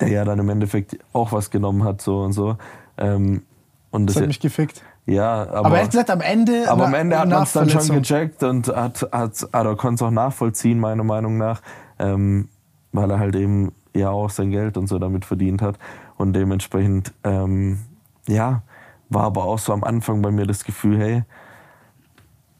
der 0.00 0.08
ja 0.08 0.24
dann 0.24 0.38
im 0.38 0.48
Endeffekt 0.48 0.98
auch 1.12 1.32
was 1.32 1.50
genommen 1.50 1.84
hat, 1.84 2.00
so 2.02 2.20
und 2.20 2.32
so. 2.32 2.56
Ähm, 2.98 3.42
und 3.90 4.06
Das 4.06 4.14
das, 4.14 4.22
hat 4.22 4.28
mich 4.28 4.40
gefickt. 4.40 4.82
ja, 5.06 5.42
aber, 5.48 5.66
Aber 5.66 5.76
ehrlich 5.76 5.90
gesagt, 5.90 6.10
am 6.10 6.20
Ende. 6.20 6.64
aber 6.68 6.86
am 6.86 6.94
Ende 6.94 7.18
hat 7.18 7.28
man 7.28 7.42
es 7.44 7.52
dann 7.52 7.70
schon 7.70 7.88
gecheckt 7.88 8.42
und 8.42 8.68
hat, 8.68 9.08
hat, 9.12 9.44
oder 9.54 9.76
konnte 9.76 10.02
es 10.04 10.08
auch 10.08 10.10
nachvollziehen, 10.10 10.80
meiner 10.80 11.04
Meinung 11.04 11.38
nach, 11.38 11.62
ähm, 12.00 12.48
weil 12.92 13.10
er 13.10 13.20
halt 13.20 13.36
eben 13.36 13.72
ja 13.94 14.10
auch 14.10 14.30
sein 14.30 14.50
Geld 14.50 14.76
und 14.76 14.88
so 14.88 14.98
damit 14.98 15.24
verdient 15.24 15.62
hat. 15.62 15.78
Und 16.16 16.34
dementsprechend, 16.34 17.12
ähm, 17.24 17.78
ja, 18.28 18.62
war 19.08 19.24
aber 19.24 19.44
auch 19.44 19.58
so 19.58 19.72
am 19.72 19.84
Anfang 19.84 20.22
bei 20.22 20.30
mir 20.30 20.46
das 20.46 20.64
Gefühl, 20.64 20.98
hey, 20.98 21.22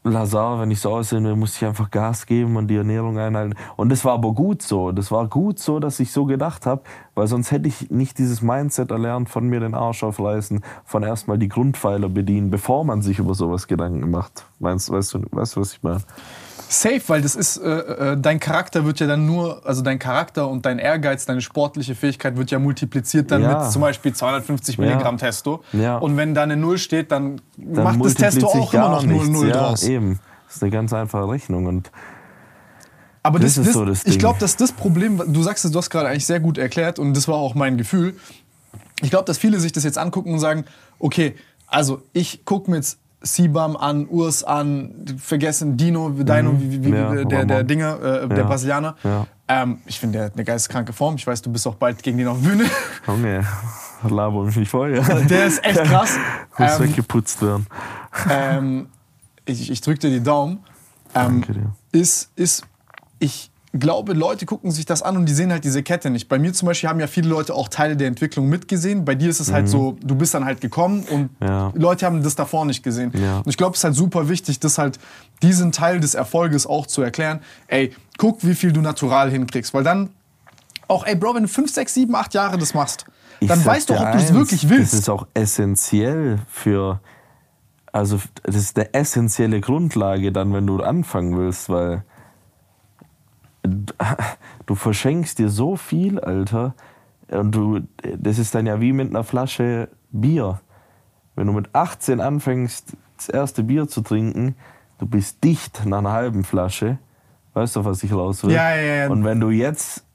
Lazar, 0.07 0.59
wenn 0.61 0.69
ich 0.69 0.79
so 0.81 0.91
aussehen 0.91 1.23
will, 1.23 1.35
muss 1.35 1.55
ich 1.55 1.65
einfach 1.65 1.89
Gas 1.89 2.27
geben 2.27 2.57
und 2.57 2.67
die 2.67 2.75
Ernährung 2.75 3.17
einhalten. 3.17 3.55
Und 3.75 3.89
das 3.89 4.05
war 4.05 4.13
aber 4.13 4.33
gut 4.33 4.61
so. 4.61 4.91
Das 4.91 5.11
war 5.11 5.27
gut 5.27 5.57
so, 5.57 5.79
dass 5.79 5.99
ich 5.99 6.11
so 6.11 6.25
gedacht 6.25 6.67
habe, 6.67 6.83
weil 7.15 7.25
sonst 7.25 7.49
hätte 7.49 7.67
ich 7.67 7.89
nicht 7.89 8.19
dieses 8.19 8.43
Mindset 8.43 8.91
erlernt, 8.91 9.29
von 9.29 9.47
mir 9.47 9.61
den 9.61 9.73
Arsch 9.73 10.03
aufreißen, 10.03 10.63
von 10.83 11.01
erstmal 11.01 11.39
die 11.39 11.47
Grundpfeiler 11.47 12.07
bedienen, 12.07 12.51
bevor 12.51 12.85
man 12.85 13.01
sich 13.01 13.17
über 13.17 13.33
sowas 13.33 13.65
Gedanken 13.67 14.11
macht. 14.11 14.45
Meinst, 14.59 14.91
weißt, 14.91 15.15
du, 15.15 15.21
weißt 15.31 15.55
du, 15.55 15.61
was 15.61 15.73
ich 15.73 15.81
meine? 15.81 16.01
Safe, 16.67 17.01
weil 17.07 17.21
das 17.21 17.35
ist, 17.35 17.57
äh, 17.57 17.69
äh, 18.13 18.17
dein 18.19 18.39
Charakter 18.39 18.85
wird 18.85 18.99
ja 18.99 19.07
dann 19.07 19.25
nur, 19.25 19.65
also 19.65 19.81
dein 19.81 19.99
Charakter 19.99 20.47
und 20.47 20.65
dein 20.65 20.79
Ehrgeiz, 20.79 21.25
deine 21.25 21.41
sportliche 21.41 21.95
Fähigkeit 21.95 22.37
wird 22.37 22.51
ja 22.51 22.59
multipliziert 22.59 23.31
dann 23.31 23.41
Ja. 23.43 23.59
mit 23.63 23.71
zum 23.71 23.81
Beispiel 23.81 24.13
250 24.13 24.77
Ja. 24.77 24.83
Milligramm 24.85 25.17
Testo. 25.17 25.63
Ja. 25.73 25.97
Und 25.97 26.17
wenn 26.17 26.33
da 26.33 26.43
eine 26.43 26.57
Null 26.57 26.77
steht, 26.77 27.11
dann, 27.11 27.41
Dann 27.57 27.83
macht 27.83 28.03
das 28.05 28.15
Testo 28.15 28.47
auch 28.47 28.73
immer 28.73 28.89
noch 28.89 29.03
nichts. 29.03 29.27
0-0 29.27 29.47
ja, 29.47 29.53
draus. 29.53 29.83
eben. 29.83 30.19
Das 30.47 30.57
ist 30.57 30.61
eine 30.63 30.71
ganz 30.71 30.91
einfache 30.93 31.27
Rechnung. 31.29 31.65
Und 31.67 31.91
Aber 33.23 33.39
das, 33.39 33.55
Das 33.55 33.67
ist 33.67 33.73
so 33.73 33.85
das 33.85 33.99
ich 34.05 34.11
Ding. 34.11 34.19
glaube, 34.19 34.39
dass 34.39 34.55
das 34.55 34.71
Problem, 34.71 35.21
du 35.27 35.43
sagst 35.43 35.65
es, 35.65 35.71
du 35.71 35.77
hast 35.79 35.89
gerade 35.89 36.07
eigentlich 36.09 36.25
sehr 36.25 36.39
gut 36.39 36.57
erklärt 36.57 36.99
und 36.99 37.15
das 37.15 37.27
war 37.27 37.35
auch 37.35 37.55
mein 37.55 37.77
Gefühl. 37.77 38.15
Ich 39.01 39.09
glaube, 39.09 39.25
dass 39.25 39.37
viele 39.37 39.59
sich 39.59 39.71
das 39.71 39.83
jetzt 39.83 39.97
angucken 39.97 40.31
und 40.33 40.39
sagen, 40.39 40.65
okay, 40.99 41.35
also 41.67 42.01
ich 42.13 42.45
gucke 42.45 42.69
mir 42.69 42.77
jetzt 42.77 42.99
Sibam 43.25 43.75
an, 43.75 44.07
Urs 44.07 44.43
an, 44.43 44.91
vergessen 45.17 45.77
Dino, 45.77 46.09
Dino, 46.09 46.53
wie, 46.59 46.83
wie, 46.83 46.89
Mhm. 46.89 46.93
Ja, 46.95 47.11
wie, 47.19 47.25
der, 47.25 47.45
der. 47.45 47.63
Dinger, 47.63 47.95
äh, 48.23 48.27
der 48.27 48.37
Ja. 48.37 48.43
Brasilianer. 48.43 48.95
Ja. 49.03 49.27
Ähm, 49.47 49.79
ich 49.85 49.99
finde, 49.99 50.19
der 50.19 50.25
hat 50.27 50.33
eine 50.35 50.43
geisteskranke 50.43 50.93
Form. 50.93 51.15
Ich 51.15 51.25
weiß, 51.25 51.41
du 51.41 51.51
bist 51.51 51.65
auch 51.67 51.75
bald 51.75 52.01
gegen 52.03 52.17
den 52.17 52.27
auf 52.27 52.39
der 52.41 52.49
Bühne. 52.49 52.65
Junge, 53.07 53.45
laber 54.09 54.43
mich 54.43 54.55
nicht 54.55 54.69
voll. 54.69 54.95
Ja. 54.95 55.01
Der 55.21 55.45
ist 55.45 55.63
echt 55.65 55.83
krass. 55.85 56.17
Muss 56.57 56.79
Ähm, 56.79 56.83
weggeputzt 56.89 57.41
werden. 57.41 57.67
ähm, 58.29 58.87
ich, 59.45 59.69
ich 59.71 59.81
drücke 59.81 59.99
dir 59.99 60.09
die 60.11 60.23
Daumen. 60.23 60.57
Ähm, 61.13 61.41
Danke 61.41 61.53
dir. 61.53 61.71
Ist, 61.91 62.31
ist, 62.35 62.63
ich 63.19 63.51
glaube, 63.79 64.13
Leute 64.13 64.45
gucken 64.45 64.71
sich 64.71 64.85
das 64.85 65.01
an 65.01 65.17
und 65.17 65.25
die 65.25 65.33
sehen 65.33 65.51
halt 65.51 65.63
diese 65.63 65.83
Kette 65.83 66.09
nicht. 66.09 66.27
Bei 66.29 66.39
mir 66.39 66.53
zum 66.53 66.67
Beispiel 66.67 66.89
haben 66.89 66.99
ja 66.99 67.07
viele 67.07 67.27
Leute 67.29 67.53
auch 67.53 67.67
Teile 67.67 67.97
der 67.97 68.07
Entwicklung 68.07 68.47
mitgesehen. 68.47 69.05
Bei 69.05 69.15
dir 69.15 69.29
ist 69.29 69.39
es 69.39 69.51
halt 69.51 69.67
so, 69.67 69.97
du 70.01 70.15
bist 70.15 70.33
dann 70.33 70.45
halt 70.45 70.61
gekommen 70.61 71.03
und 71.09 71.25
Mhm. 71.25 71.29
Ja. 71.41 71.71
Leute 71.75 72.05
haben 72.05 72.23
das 72.23 72.35
davor 72.35 72.65
nicht 72.65 72.83
gesehen. 72.83 73.11
Ja. 73.15 73.37
Und 73.39 73.47
ich 73.47 73.57
glaube, 73.57 73.73
es 73.73 73.79
ist 73.79 73.83
halt 73.83 73.95
super 73.95 74.29
wichtig, 74.29 74.59
das 74.59 74.77
halt 74.77 74.99
diesen 75.41 75.71
Teil 75.71 75.99
des 75.99 76.15
Erfolges 76.15 76.67
auch 76.67 76.85
zu 76.85 77.01
erklären. 77.01 77.39
Ey, 77.67 77.93
guck, 78.17 78.45
wie 78.45 78.55
viel 78.55 78.71
du 78.71 78.81
natural 78.81 79.31
hinkriegst. 79.31 79.73
Weil 79.73 79.83
dann 79.83 80.09
auch, 80.87 81.05
ey 81.05 81.15
Bro, 81.15 81.35
wenn 81.35 81.43
du 81.43 81.49
5, 81.49 81.73
6, 81.73 81.93
7, 81.93 82.15
8 82.15 82.33
Jahre 82.33 82.57
das 82.57 82.73
machst, 82.73 83.05
Ich 83.39 83.47
dann 83.47 83.63
weißt 83.63 83.89
du 83.89 83.95
ob 83.95 84.11
du 84.11 84.17
es 84.17 84.33
wirklich 84.33 84.69
willst. 84.69 84.93
Das 84.93 84.99
ist 85.01 85.09
auch 85.09 85.27
essentiell 85.33 86.39
für, 86.47 86.99
also 87.91 88.19
das 88.43 88.55
ist 88.55 88.77
eine 88.77 88.93
essentielle 88.93 89.61
Grundlage 89.61 90.31
dann, 90.31 90.53
wenn 90.53 90.67
du 90.67 90.81
anfangen 90.81 91.37
willst, 91.37 91.69
weil 91.69 92.03
du 93.67 94.75
verschenkst 94.75 95.39
dir 95.39 95.49
so 95.49 95.75
viel, 95.75 96.19
Alter. 96.19 96.73
Und 97.29 97.53
du, 97.53 97.79
das 98.17 98.39
ist 98.39 98.53
dann 98.55 98.65
ja 98.65 98.81
wie 98.81 98.93
mit 98.93 99.09
einer 99.09 99.23
Flasche 99.23 99.89
Bier. 100.11 100.59
Wenn 101.35 101.47
du 101.47 101.53
mit 101.53 101.73
18 101.73 102.21
anfängst, 102.21 102.95
das 103.17 103.29
erste 103.29 103.63
Bier 103.63 103.87
zu 103.87 104.01
trinken, 104.01 104.55
du 104.99 105.05
bist 105.05 105.43
dicht 105.43 105.85
nach 105.85 105.99
einer 105.99 106.11
halben 106.11 106.43
Flasche. 106.43 106.97
Weißt 107.53 107.75
du, 107.75 107.85
was 107.85 108.03
ich 108.03 108.13
raus 108.13 108.43
will? 108.43 108.51
Ja, 108.51 108.75
ja, 108.75 108.95
ja. 108.95 109.09
Und 109.09 109.23
wenn 109.23 109.39
du 109.39 109.49
jetzt, 109.49 110.05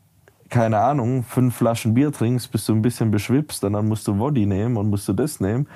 keine 0.48 0.78
Ahnung, 0.78 1.22
fünf 1.22 1.56
Flaschen 1.56 1.94
Bier 1.94 2.12
trinkst, 2.12 2.50
bist 2.52 2.68
du 2.68 2.74
ein 2.74 2.82
bisschen 2.82 3.10
beschwipst, 3.10 3.64
und 3.64 3.72
dann 3.72 3.88
musst 3.88 4.06
du 4.06 4.18
Woddy 4.18 4.46
nehmen 4.46 4.76
und 4.76 4.90
musst 4.90 5.08
du 5.08 5.12
das 5.12 5.40
nehmen. 5.40 5.66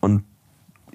Und 0.00 0.24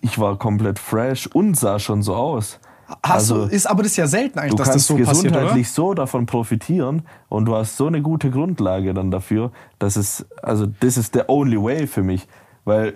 ich 0.02 0.18
war 0.20 0.38
komplett 0.38 0.80
fresh 0.80 1.28
und 1.28 1.56
sah 1.56 1.80
schon 1.80 2.02
so 2.02 2.16
aus. 2.16 2.60
Hast 3.04 3.32
also, 3.32 3.46
du, 3.48 3.54
ist 3.54 3.66
aber 3.68 3.84
das 3.84 3.92
ist 3.94 3.98
ja 3.98 4.08
selten 4.08 4.40
eigentlich, 4.40 4.52
du 4.52 4.58
dass 4.58 4.68
das 4.68 4.74
kannst 4.74 4.88
so 4.88 4.98
passiert, 4.98 5.32
oder? 5.34 5.42
gesundheitlich 5.42 5.72
so 5.72 5.94
davon 5.94 6.26
profitieren 6.26 7.04
und 7.30 7.46
du 7.46 7.56
hast 7.56 7.78
so 7.78 7.88
eine 7.88 8.02
gute 8.02 8.32
Grundlage 8.32 8.94
dann 8.94 9.12
dafür, 9.12 9.52
dass 9.78 9.96
es, 9.96 10.26
also 10.42 10.66
das 10.80 10.98
ist 10.98 11.16
der 11.16 11.30
only 11.30 11.62
way 11.62 11.88
für 11.88 12.04
mich, 12.04 12.28
weil 12.66 12.96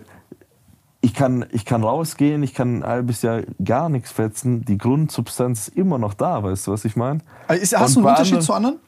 ich 1.02 1.14
kann, 1.14 1.46
ich 1.52 1.66
kann 1.66 1.84
rausgehen, 1.84 2.44
ich 2.44 2.54
kann 2.54 2.80
ein 2.80 2.88
halbes 2.88 3.22
Jahr 3.22 3.42
gar 3.64 3.90
nichts 3.90 4.12
fetzen, 4.12 4.64
die 4.66 4.78
Grundsubstanz 4.78 5.68
ist 5.68 5.78
immer 5.78 5.98
noch 5.98 6.14
da, 6.14 6.42
weißt 6.44 6.68
du, 6.68 6.72
was 6.72 6.86
ich 6.86 6.96
meine? 6.96 7.20
Also 7.48 7.78
hast 7.78 7.98
Und 7.98 8.04
du 8.04 8.08
einen 8.08 8.16
Unterschied 8.16 8.34
anderen- 8.34 8.46
zu 8.46 8.54
anderen? 8.54 8.80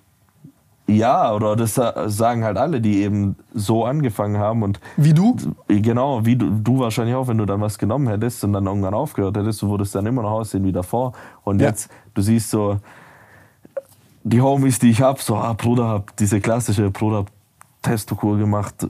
Ja, 0.88 1.34
oder 1.34 1.56
das 1.56 1.74
sa- 1.76 2.07
sagen 2.10 2.44
halt 2.44 2.57
alle, 2.57 2.80
die 2.80 3.02
eben 3.02 3.36
so 3.53 3.86
angefangen 3.86 4.38
haben 4.38 4.62
und 4.62 4.80
Wie 4.98 5.14
du? 5.14 5.36
Genau, 5.68 6.26
wie 6.26 6.36
du, 6.36 6.49
du 6.52 6.80
wahrscheinlich 6.80 7.16
auch, 7.16 7.28
wenn 7.28 7.40
du 7.40 7.45
dann 7.45 7.60
was 7.62 7.80
genommen 7.80 8.07
hättest 8.07 8.44
und 8.44 8.53
dann 8.53 8.68
irgendwann 8.68 8.94
aufgehört 8.94 9.36
hättest, 9.36 9.62
du 9.64 9.70
würdest 9.72 9.95
dann 9.95 10.06
immer 10.06 10.22
noch 10.22 10.32
aussehen 10.32 10.64
wie 10.64 10.72
davor. 10.72 11.14
Und 11.44 11.60
Ja. 11.60 11.70
jetzt, 11.70 11.90
du 12.14 12.22
siehst 12.22 12.52
so, 12.52 12.78
die 14.24 14.41
Homies, 14.41 14.78
die 14.80 14.90
ich 14.91 15.02
hab, 15.02 15.22
so, 15.22 15.36
ah, 15.36 15.53
Bruder, 15.53 15.88
hab 15.88 16.16
diese 16.18 16.40
klassische 16.40 16.90
Bruder, 16.91 17.26
Testokur 17.82 18.38
gemacht. 18.38 18.88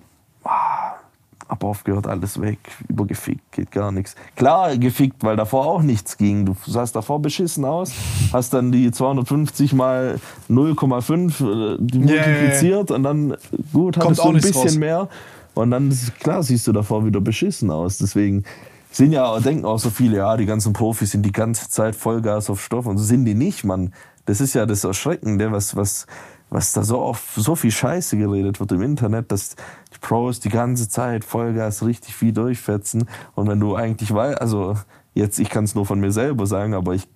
Hab 1.47 1.63
aufgehört, 1.63 2.07
alles 2.07 2.41
weg, 2.41 2.57
übergefickt, 2.87 3.51
geht 3.51 3.71
gar 3.71 3.91
nichts. 3.91 4.15
Klar, 4.35 4.77
gefickt, 4.77 5.23
weil 5.23 5.35
davor 5.35 5.67
auch 5.67 5.83
nichts 5.83 6.17
ging. 6.17 6.45
Du 6.45 6.55
sahst 6.65 6.95
davor 6.95 7.21
beschissen 7.21 7.65
aus, 7.65 7.91
hast 8.33 8.53
dann 8.53 8.71
die 8.71 8.91
250 8.91 9.73
mal 9.73 10.19
0,5 10.49 11.75
äh, 11.75 11.77
die 11.79 11.99
Yeah, 11.99 12.25
multipliziert 12.25 12.91
und 12.91 13.03
dann, 13.03 13.37
gut, 13.71 13.97
hattest 13.97 14.21
auch 14.21 14.31
du 14.31 14.37
ein 14.37 14.41
bisschen 14.41 14.61
raus. 14.61 14.77
mehr 14.77 15.09
und 15.53 15.71
dann, 15.71 15.97
klar, 16.19 16.43
siehst 16.43 16.67
du 16.67 16.71
davor 16.71 17.05
wieder 17.05 17.21
beschissen 17.21 17.71
aus. 17.71 17.97
Deswegen 17.97 18.43
sind 18.91 19.11
ja, 19.11 19.39
denken 19.39 19.65
auch 19.65 19.79
so 19.79 19.89
viele, 19.89 20.17
ja, 20.17 20.37
die 20.37 20.45
ganzen 20.45 20.73
Profis 20.73 21.11
sind 21.11 21.23
die 21.23 21.31
ganze 21.31 21.69
Zeit 21.69 21.95
Vollgas 21.95 22.49
auf 22.49 22.63
Stoff 22.63 22.85
und 22.85 22.97
so 22.97 23.03
sind 23.03 23.25
die 23.25 23.35
nicht, 23.35 23.63
Mann. 23.63 23.93
Das 24.25 24.41
ist 24.41 24.55
ja 24.55 24.65
das 24.65 24.83
Erschreckende, 24.83 25.51
was, 25.51 25.75
was, 25.75 26.07
was 26.55 26.71
da 26.71 26.83
so 26.83 27.01
oft 27.01 27.33
so 27.35 27.55
viel 27.55 27.69
Scheiße 27.69 28.17
geredet 28.17 28.61
wird 28.61 28.71
im 28.71 28.81
Internet, 28.81 29.29
dass 29.29 29.57
die 29.93 29.99
Pros 29.99 30.39
die 30.39 30.47
ganze 30.47 30.87
Zeit 30.87 31.25
Vollgas 31.25 31.85
richtig 31.85 32.15
viel 32.15 32.31
durchfetzen. 32.31 33.09
Und 33.35 33.49
wenn 33.49 33.59
du 33.59 33.75
eigentlich 33.75 34.13
weißt, 34.13 34.39
also 34.39 34.75
jetzt, 35.13 35.37
ich 35.37 35.49
kann 35.49 35.65
es 35.65 35.75
nur 35.75 35.85
von 35.85 35.99
mir 35.99 36.13
selber 36.13 36.47
sagen, 36.47 36.73
aber 36.73 36.93
ich 36.93 37.09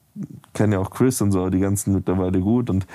kenne 0.53 0.75
ja 0.75 0.81
auch 0.81 0.89
Chris 0.89 1.21
und 1.21 1.31
so, 1.31 1.49
die 1.49 1.59
ganzen 1.59 1.93
mittlerweile 1.93 2.41
gut. 2.41 2.69
Und 2.69 2.85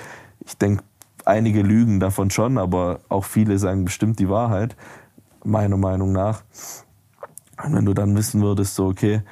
ich 0.45 0.59
denke, 0.59 0.85
einige 1.25 1.63
lügen 1.63 1.99
davon 1.99 2.29
schon, 2.29 2.59
aber 2.59 3.01
auch 3.09 3.25
viele 3.25 3.59
sagen 3.59 3.87
bestimmt 3.87 4.19
die 4.19 4.29
Wahrheit, 4.29 4.77
meiner 5.45 5.79
Meinung 5.79 6.13
nach. 6.13 6.43
Und 7.65 7.75
wenn 7.75 7.87
du 7.87 7.95
dann 7.95 8.15
wissen 8.15 8.43
würdest, 8.43 8.75
so, 8.75 8.89
okay, 8.89 9.23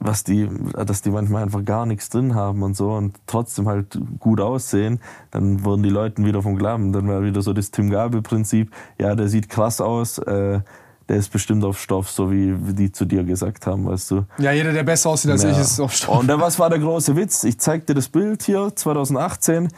was 0.00 0.22
die, 0.24 0.48
dass 0.86 1.02
die 1.02 1.10
manchmal 1.10 1.42
einfach 1.42 1.64
gar 1.64 1.84
nichts 1.84 2.08
drin 2.08 2.34
haben 2.34 2.62
und 2.62 2.76
so 2.76 2.92
und 2.92 3.16
trotzdem 3.26 3.66
halt 3.68 3.98
gut 4.20 4.40
aussehen, 4.40 5.00
dann 5.30 5.64
würden 5.64 5.82
die 5.82 5.88
Leute 5.90 6.24
wieder 6.24 6.40
vom 6.42 6.56
Glauben. 6.56 6.92
Dann 6.92 7.08
wäre 7.08 7.24
wieder 7.24 7.42
so 7.42 7.52
das 7.52 7.70
Tim 7.70 7.90
Gabel-Prinzip, 7.90 8.70
ja, 8.98 9.14
der 9.16 9.28
sieht 9.28 9.48
krass 9.48 9.80
aus, 9.80 10.18
äh, 10.18 10.60
der 11.08 11.16
ist 11.16 11.32
bestimmt 11.32 11.64
auf 11.64 11.80
Stoff, 11.80 12.10
so 12.10 12.30
wie 12.30 12.54
die 12.74 12.92
zu 12.92 13.06
dir 13.06 13.24
gesagt 13.24 13.66
haben, 13.66 13.86
weißt 13.86 14.10
du. 14.10 14.24
Ja, 14.38 14.52
jeder, 14.52 14.72
der 14.72 14.82
besser 14.82 15.08
aussieht 15.10 15.30
als 15.30 15.42
Ja. 15.42 15.50
ich, 15.50 15.58
ist 15.58 15.80
auf 15.80 15.92
Stoff. 15.92 16.18
Und 16.20 16.28
dann, 16.28 16.38
was 16.40 16.58
war 16.58 16.68
der 16.68 16.78
große 16.78 17.16
Witz? 17.16 17.44
Ich 17.44 17.58
zeig 17.58 17.86
dir 17.86 17.94
das 17.94 18.08
Bild 18.08 18.42
hier, 18.42 18.70
2018. 18.76 19.68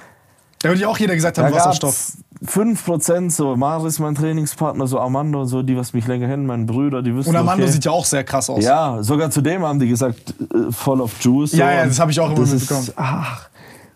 Da 0.63 0.69
würde 0.69 0.79
ich 0.79 0.87
auch 0.87 0.99
jeder 0.99 1.15
gesagt 1.15 1.39
haben, 1.39 1.45
Da 1.45 1.51
du 1.51 1.57
warst 1.57 1.85
auf 1.85 1.91
gab's 1.91 2.13
Stoff. 2.13 2.25
5% 2.47 3.31
so, 3.31 3.55
Maris, 3.57 3.99
mein 3.99 4.15
Trainingspartner, 4.15 4.87
so 4.87 4.99
Armando 4.99 5.43
und 5.43 5.47
so, 5.49 5.63
die, 5.63 5.77
was 5.77 5.93
mich 5.93 6.07
länger 6.07 6.27
kennen, 6.29 6.47
meine 6.47 6.65
Brüder, 6.65 7.03
die 7.03 7.15
wissen, 7.15 7.31
Und 7.31 7.37
Armando 7.37 7.65
okay. 7.65 7.73
sieht 7.73 7.85
ja 7.85 7.91
auch 7.91 8.05
sehr 8.05 8.25
krass 8.25 8.49
aus. 8.49 8.65
Ja, 8.65 9.03
sogar 9.03 9.31
zu 9.31 9.43
dem 9.43 9.63
haben 9.63 9.79
die 9.79 9.89
gesagt, 9.89 10.35
äh, 10.55 10.73
voll 10.73 11.01
of 11.01 11.13
Juice. 11.21 11.53
Ja, 11.53 11.69
so. 11.69 11.75
ja, 11.75 11.87
das 11.87 12.01
hab 12.01 12.09
ich 12.09 12.19
auch 12.21 12.31
immer 12.31 12.47
mitbekommen. 12.47 12.81
Ist, 12.81 12.95
ach. 12.97 13.49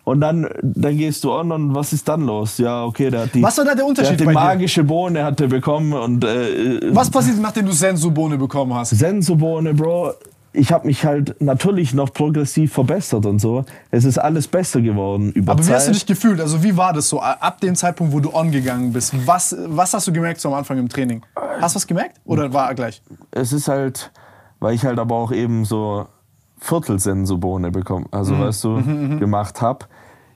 Und 0.05 0.21
dann, 0.21 0.47
dann 0.63 0.99
gehst 0.99 1.25
du 1.25 1.33
an 1.33 1.51
und 1.51 1.75
was 1.75 1.95
ist 1.95 2.07
dann 2.07 2.27
los? 2.27 2.59
Ja, 2.59 2.85
okay, 2.85 3.09
der 3.09 3.23
hat 3.23 3.35
die. 3.35 3.43
Was 3.43 3.57
war 3.57 3.65
da 3.65 3.71
der 3.71 3.77
der 3.77 3.87
Unterschied 3.87 4.13
hat 4.13 4.21
die 4.21 4.25
bei 4.25 4.33
dir? 4.33 4.39
magische 4.39 4.85
Bohne 4.85 5.25
hat 5.25 5.41
er 5.41 5.49
bekommen 5.49 5.95
und 5.95 6.25
äh, 6.25 6.95
Was 6.95 7.11
passiert, 7.11 7.41
nachdem 7.41 7.65
du 7.65 7.73
Sensu-Bohne 7.73 8.37
bekommen 8.37 8.75
hast? 8.75 8.91
Sensobohne, 8.91 9.73
Bro. 9.73 10.13
Ich 10.57 10.71
habe 10.71 10.87
mich 10.87 11.05
halt 11.05 11.41
natürlich 11.41 11.95
noch 11.95 12.13
progressiv 12.13 12.73
verbessert 12.73 13.27
und 13.27 13.41
so. 13.41 13.65
Es 13.91 14.05
ist 14.05 14.19
alles 14.19 14.47
besser 14.47 14.81
geworden 14.81 15.33
über 15.33 15.53
Aber 15.53 15.63
wie 15.63 15.67
Zeit. 15.67 15.75
hast 15.75 15.89
du 15.89 15.93
dich 15.93 16.07
gefühlt? 16.07 16.41
Also 16.41 16.63
wie 16.63 16.77
war 16.77 16.93
das 16.93 17.09
so 17.09 17.21
ab 17.21 17.61
dem 17.61 17.75
Zeitpunkt, 17.75 18.13
wo 18.13 18.21
du 18.21 18.33
on 18.33 18.53
gegangen 18.53 18.93
bist? 18.93 19.13
Was, 19.27 19.57
was 19.67 19.93
hast 19.95 20.07
du 20.07 20.13
gemerkt 20.13 20.41
so 20.41 20.49
am 20.49 20.55
Anfang 20.55 20.79
im 20.79 20.89
Training? 20.89 21.23
Hast 21.61 21.75
du 21.75 21.77
was 21.77 21.87
gemerkt? 21.89 22.21
Oder 22.25 22.53
war 22.53 22.73
gleich? 22.75 23.03
es 23.33 23.53
ist 23.53 23.67
halt, 23.67 24.13
weil 24.61 24.75
ich 24.75 24.85
halt 24.85 24.99
aber 25.01 25.17
auch 25.17 25.33
eben 25.33 25.65
so 25.65 26.07
Viertelsensobohne 26.59 27.71
bekommen, 27.71 28.07
also 28.11 28.39
weißt 28.39 28.65
du, 28.65 29.19
gemacht 29.19 29.61
habe, 29.61 29.87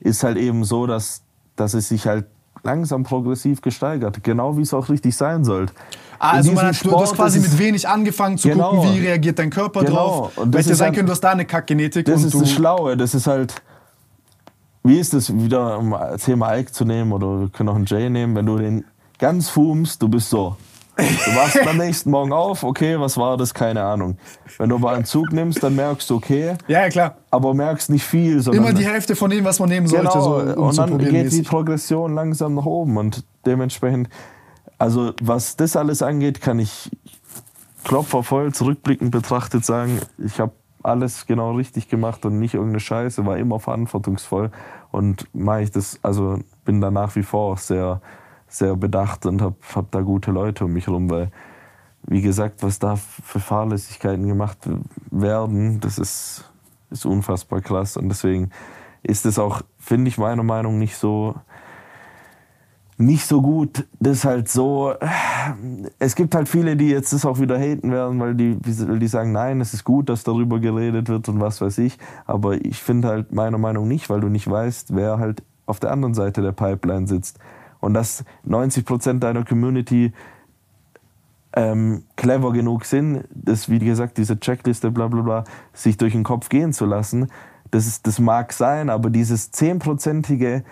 ist 0.01 0.25
halt 0.25 0.37
eben 0.37 0.65
so, 0.65 0.87
dass, 0.87 1.23
dass 1.57 1.75
es 1.75 1.89
sich 1.89 2.07
halt 2.07 2.27
langsam 2.65 3.05
progressiv 3.05 3.63
gesteigert. 3.63 4.23
Genau 4.25 4.57
wie 4.57 4.63
es 4.63 4.75
auch 4.75 4.89
richtig 4.89 5.17
sein 5.17 5.45
sollte. 5.45 5.73
Ah, 6.21 6.33
also 6.33 6.53
man 6.53 6.67
hat, 6.67 6.85
du 6.85 6.91
hast 6.93 7.11
Sport 7.11 7.15
quasi 7.15 7.41
mit 7.41 7.59
wenig 7.59 7.89
angefangen 7.89 8.39
zu 8.39 8.49
Genau. 8.49 8.71
gucken, 8.71 8.95
wie 8.95 9.07
reagiert 9.07 9.39
dein 9.39 9.51
Körper 9.51 9.85
Genau. 9.85 10.31
drauf. 10.35 10.37
Hätte 10.37 10.59
ist 10.59 10.67
sein 10.79 10.87
halt- 10.87 10.95
können, 10.97 11.07
du 11.07 11.13
hast 11.13 11.21
da 11.21 11.31
eine 11.31 11.45
Kackgenetik 11.45 12.07
Das 12.07 12.25
ist 12.25 12.35
das 12.41 12.51
Schlaue. 12.51 12.97
Das 12.97 13.15
ist 13.15 13.27
halt, 13.27 13.55
wie 14.83 14.99
ist 14.99 15.13
das 15.15 15.33
wieder, 15.33 15.79
um 15.79 15.91
das 15.93 16.25
Thema 16.25 16.57
Ike 16.57 16.73
zu 16.73 16.85
nehmen 16.85 17.13
oder 17.13 17.41
wir 17.41 17.49
können 17.51 17.69
auch 17.69 17.77
einen 17.77 17.85
Jay 17.87 18.09
nehmen, 18.11 18.35
wenn 18.35 18.47
du 18.47 18.57
den 18.59 18.85
ganz 19.19 19.49
fumst, 19.49 20.03
du 20.03 20.09
bist 20.09 20.31
so. 20.31 20.57
Du 20.97 21.05
wachst 21.37 21.65
am 21.65 21.77
nächsten 21.77 22.11
Morgen 22.11 22.33
auf, 22.33 22.65
okay, 22.65 22.99
was 22.99 23.17
war 23.17 23.37
das? 23.37 23.55
Keine 23.55 23.85
Ahnung. 23.85 24.19
Wenn 24.59 24.71
du 24.71 24.75
aber 24.77 24.91
einen 24.91 25.05
Zug 25.05 25.31
nimmst, 25.33 25.63
dann 25.63 25.77
merkst 25.77 26.11
du, 26.11 26.17
okay, 26.17 26.55
Ja, 26.67 26.81
ja, 26.83 26.89
klar. 26.89 27.15
aber 27.31 27.55
merkst 27.55 27.91
nicht 27.91 28.03
viel. 28.05 28.41
Sondern 28.43 28.65
Immer 28.65 28.73
die 28.75 28.85
Hälfte 28.85 29.15
von 29.15 29.31
dem, 29.31 29.45
was 29.45 29.61
man 29.61 29.69
nehmen 29.69 29.87
sollte, 29.87 30.09
genau, 30.09 30.21
so, 30.21 30.35
um 30.61 30.69
und 30.71 30.77
dann 30.79 30.99
geht 30.99 31.31
die. 31.31 31.43
Progression 31.43 32.15
langsam 32.17 32.57
nach 32.57 32.67
oben 32.67 32.97
und 32.97 33.23
dementsprechend, 33.47 34.09
also 34.79 35.13
was 35.21 35.57
das 35.57 35.77
alles 35.77 36.03
angeht, 36.03 36.41
kann 36.41 36.59
ich 36.59 36.91
Klopfer 37.85 38.23
voll 38.23 38.53
zurückblickend 38.53 39.11
betrachtet 39.11 39.65
sagen, 39.65 40.01
ich 40.19 40.41
habe 40.41 40.53
alles 40.83 41.27
genau 41.27 41.53
richtig 41.53 41.89
gemacht 41.89 42.25
und 42.25 42.39
nicht 42.39 42.55
irgendeine 42.55 42.81
Scheiße, 42.81 43.27
war 43.27 43.37
immer 43.37 43.61
verantwortungsvoll 43.61 44.51
und 44.91 45.27
mache 45.35 45.63
ich 45.63 45.71
das, 45.71 45.99
also 46.03 46.39
bin 46.65 46.81
da 46.81 46.91
nach 46.91 47.15
wie 47.17 47.23
vor 47.23 47.53
auch 47.53 47.59
sehr, 47.59 48.01
sehr 48.47 48.77
bedacht 48.77 49.27
und 49.27 49.43
habe 49.43 49.57
hab 49.75 49.91
da 49.91 50.01
gute 50.01 50.31
Leute 50.31 50.65
um 50.65 50.73
mich 50.73 50.87
herum, 50.87 51.11
weil 51.11 51.31
wie 52.07 52.23
gesagt, 52.23 52.63
was 52.63 52.79
da 52.79 52.97
für 52.97 53.41
Fahrlässigkeiten 53.41 54.27
gemacht 54.27 54.59
werden, 55.11 55.81
das 55.81 55.99
ist, 55.99 56.45
ist 56.91 57.05
unfassbar 57.05 57.61
krass 57.61 57.97
und 57.97 58.09
deswegen 58.09 58.51
ist 59.03 59.27
es 59.27 59.39
auch, 59.39 59.63
finde 59.79 60.09
ich 60.09 60.19
meiner 60.19 60.43
Meinung 60.43 60.75
nach 60.75 60.81
nicht 60.81 60.97
so 60.97 61.35
nicht 62.99 63.27
so 63.27 63.41
gut. 63.41 63.87
Das 64.01 64.19
ist 64.19 64.25
halt 64.25 64.49
so. 64.49 64.93
Es 65.99 66.15
gibt 66.17 66.35
halt 66.35 66.49
viele, 66.49 66.77
die 66.77 66.89
jetzt 66.89 67.13
das 67.13 67.25
auch 67.25 67.41
wieder 67.41 67.59
haten 67.59 67.93
werden, 67.93 68.19
weil 68.21 68.35
die, 68.35 68.57
die 68.57 69.07
sagen, 69.07 69.33
nein, 69.33 69.61
es 69.61 69.73
ist 69.73 69.85
gut, 69.85 70.09
dass 70.09 70.25
darüber 70.25 70.59
geredet 70.59 71.09
wird 71.09 71.29
und 71.29 71.41
was 71.41 71.61
weiß 71.61 71.79
ich. 71.79 71.97
Aber 72.27 72.55
ich 72.55 72.83
finde 72.83 73.09
halt 73.09 73.33
meiner 73.33 73.59
Meinung 73.59 73.87
nicht, 73.89 74.11
weil 74.11 74.21
du 74.21 74.29
nicht 74.29 74.51
weißt, 74.51 74.95
wer 74.95 75.19
halt 75.19 75.43
auf 75.65 75.79
der 75.79 75.93
anderen 75.93 76.15
Seite 76.15 76.43
der 76.43 76.53
Pipeline 76.53 77.07
sitzt. 77.07 77.39
Und 77.81 77.95
dass 77.95 78.25
90 78.45 78.85
Prozent 78.85 79.23
deiner 79.23 79.45
Community 79.45 80.13
ähm, 81.53 82.03
clever 82.17 82.53
genug 82.53 82.85
sind, 82.85 83.25
das, 83.31 83.71
wie 83.71 83.79
gesagt, 83.79 84.19
diese 84.19 84.41
Checkliste, 84.41 84.91
bla 84.91 85.07
bla 85.07 85.23
bla, 85.23 85.45
sich 85.73 85.97
durch 85.97 86.13
den 86.13 86.25
Kopf 86.25 86.49
gehen 86.49 86.73
zu 86.73 86.85
lassen. 86.85 87.29
Das, 87.71 87.87
ist, 87.87 88.07
das 88.07 88.19
mag 88.19 88.53
sein, 88.53 88.91
aber 88.91 89.11
dieses 89.11 89.53
10-prozentige 89.53 90.65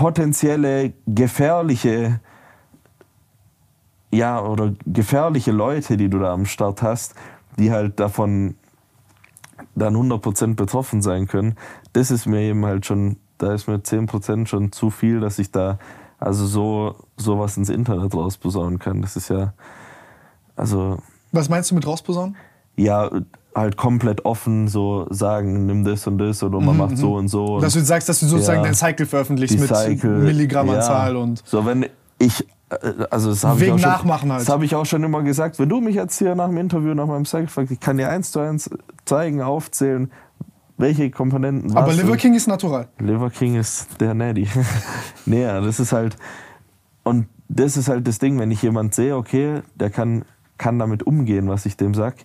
potenzielle 0.00 0.94
gefährliche 1.06 2.20
ja 4.10 4.42
oder 4.42 4.72
gefährliche 4.86 5.52
Leute, 5.52 5.98
die 5.98 6.08
du 6.08 6.18
da 6.18 6.32
am 6.32 6.46
Start 6.46 6.80
hast, 6.80 7.14
die 7.58 7.70
halt 7.70 8.00
davon 8.00 8.54
dann 9.74 9.94
100% 9.94 10.54
betroffen 10.54 11.02
sein 11.02 11.28
können, 11.28 11.54
das 11.92 12.10
ist 12.10 12.24
mir 12.24 12.40
eben 12.40 12.64
halt 12.64 12.86
schon, 12.86 13.18
da 13.36 13.52
ist 13.52 13.68
mir 13.68 13.76
10% 13.76 14.46
schon 14.46 14.72
zu 14.72 14.88
viel, 14.88 15.20
dass 15.20 15.38
ich 15.38 15.52
da 15.52 15.78
also 16.18 16.46
so 16.46 16.96
sowas 17.18 17.58
ins 17.58 17.68
Internet 17.68 18.14
rausposaunen 18.14 18.78
kann. 18.78 19.02
Das 19.02 19.16
ist 19.16 19.28
ja 19.28 19.52
also 20.56 20.96
Was 21.32 21.50
meinst 21.50 21.70
du 21.70 21.74
mit 21.74 21.86
rausposaunen? 21.86 22.36
ja 22.76 23.10
halt 23.54 23.76
komplett 23.76 24.24
offen 24.24 24.68
so 24.68 25.06
sagen, 25.10 25.66
nimm 25.66 25.84
das 25.84 26.06
und 26.06 26.18
das 26.18 26.42
oder 26.42 26.60
man 26.60 26.76
macht 26.76 26.96
so 26.96 27.14
und 27.14 27.28
so. 27.28 27.60
Dass 27.60 27.72
du 27.72 27.80
sagst, 27.80 28.08
dass 28.08 28.20
du 28.20 28.26
sozusagen 28.26 28.60
Ja. 28.60 28.66
dein 28.66 28.74
Cycle 28.74 29.06
veröffentlichst 29.06 29.58
mit 29.58 29.68
Cycle, 29.68 30.18
Milligrammanzahl 30.18 31.14
ja. 31.14 31.18
und... 31.18 31.42
so 31.44 31.66
wenn 31.66 31.86
ich 32.18 32.46
äh, 32.70 32.76
also 33.10 33.30
das 33.30 33.44
habe 33.44 33.64
ich 33.64 33.72
auch 33.72 33.78
schon, 33.78 33.90
Nachmachen 33.90 34.32
halt. 34.32 34.42
Das 34.42 34.48
habe 34.48 34.64
ich 34.64 34.74
auch 34.74 34.86
schon 34.86 35.02
immer 35.02 35.22
gesagt. 35.22 35.58
Wenn 35.58 35.68
du 35.68 35.80
mich 35.80 35.96
jetzt 35.96 36.18
hier 36.18 36.34
nach 36.34 36.46
dem 36.48 36.58
Interview 36.58 36.94
nach 36.94 37.06
meinem 37.06 37.24
Cycle 37.24 37.48
fragst, 37.48 37.72
ich 37.72 37.80
kann 37.80 37.96
dir 37.96 38.08
eins 38.08 38.30
zu 38.30 38.38
eins 38.40 38.70
zeigen, 39.04 39.42
aufzählen, 39.42 40.12
welche 40.76 41.10
Komponenten. 41.10 41.76
Aber 41.76 41.92
Liver 41.92 42.12
und- 42.12 42.18
King 42.18 42.34
ist 42.34 42.46
natural. 42.46 42.88
Liver 42.98 43.30
King 43.30 43.56
ist 43.56 44.00
der 44.00 44.14
Neddy. 44.14 44.48
nee, 45.26 45.42
ja, 45.42 45.60
das 45.60 45.80
ist 45.80 45.92
halt 45.92 46.16
und 47.02 47.26
das 47.48 47.76
ist 47.76 47.88
halt 47.88 48.06
das 48.06 48.20
Ding, 48.20 48.38
wenn 48.38 48.52
ich 48.52 48.62
jemand 48.62 48.94
sehe, 48.94 49.16
okay, 49.16 49.62
der 49.74 49.90
kann 49.90 50.24
kann 50.56 50.78
damit 50.78 51.02
umgehen, 51.02 51.48
was 51.48 51.64
ich 51.64 51.76
dem 51.78 51.94
sag, 51.94 52.16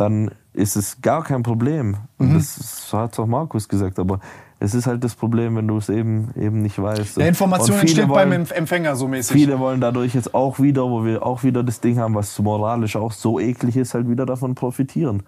dann 0.00 0.30
ist 0.52 0.76
es 0.76 1.00
gar 1.00 1.22
kein 1.22 1.42
Problem. 1.42 1.88
Mhm. 1.88 1.96
Und 2.18 2.34
das 2.34 2.90
hat 2.92 3.18
auch 3.18 3.26
Markus 3.26 3.68
gesagt, 3.68 3.98
aber 3.98 4.20
es 4.58 4.74
ist 4.74 4.86
halt 4.86 5.02
das 5.04 5.14
Problem, 5.14 5.56
wenn 5.56 5.68
du 5.68 5.78
es 5.78 5.88
eben, 5.88 6.30
eben 6.36 6.60
nicht 6.60 6.80
weißt. 6.80 7.16
Der 7.16 7.28
Information 7.28 7.78
entsteht 7.78 8.08
beim 8.08 8.30
wollen- 8.30 8.50
Empfänger 8.50 8.94
so 8.96 9.08
mäßig. 9.08 9.32
Viele 9.32 9.58
wollen 9.58 9.80
dadurch 9.80 10.14
jetzt 10.14 10.34
auch 10.34 10.58
wieder, 10.58 10.82
wo 10.84 11.04
wir 11.04 11.24
auch 11.24 11.44
wieder 11.44 11.62
das 11.62 11.80
Ding 11.80 11.98
haben, 11.98 12.14
was 12.14 12.38
moralisch 12.38 12.96
auch 12.96 13.12
so 13.12 13.40
eklig 13.40 13.76
ist, 13.76 13.94
halt 13.94 14.08
wieder 14.08 14.26
davon 14.26 14.54
profitieren. 14.54 15.22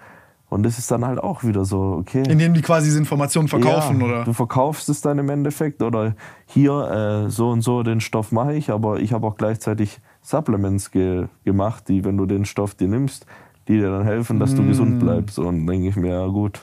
Und 0.51 0.65
das 0.65 0.79
ist 0.79 0.91
dann 0.91 1.03
halt 1.07 1.19
auch 1.19 1.45
wieder 1.45 1.65
so, 1.65 1.97
okay. 1.99 2.25
Indem 2.29 2.53
die 2.53 2.61
quasi 2.61 2.89
diese 2.89 2.99
Informationen 2.99 3.49
verkaufen, 3.49 4.01
ja, 4.01 4.07
oder? 4.07 4.25
Du 4.25 4.35
verkaufst 4.35 4.91
es 4.91 5.01
dann 5.01 5.19
im 5.19 5.31
Endeffekt 5.31 5.81
oder 5.83 6.15
hier 6.45 7.25
äh, 7.27 7.31
so 7.31 7.49
und 7.49 7.63
so 7.63 7.83
den 7.83 8.01
Stoff 8.01 8.33
mache 8.33 8.53
ich, 8.53 8.71
aber 8.71 9.01
ich 9.01 9.15
habe 9.15 9.27
auch 9.27 9.37
gleichzeitig 9.37 10.01
Supplements 10.21 10.91
ge 10.91 11.29
gemacht, 11.45 11.89
die, 11.89 12.05
wenn 12.05 12.19
du 12.19 12.27
den 12.27 12.45
Stoff 12.45 12.75
dir 12.75 12.89
nimmst, 12.89 13.25
die 13.69 13.75
dir 13.79 13.91
dann 13.91 14.05
helfen, 14.05 14.39
dass 14.41 14.53
Mm. 14.53 14.57
du 14.57 14.67
gesund 14.67 14.99
bleibst. 14.99 15.39
Und 15.39 15.67
denke 15.67 15.89
ich 15.89 15.97
mir, 15.97 16.11
ja 16.21 16.27
gut, 16.27 16.61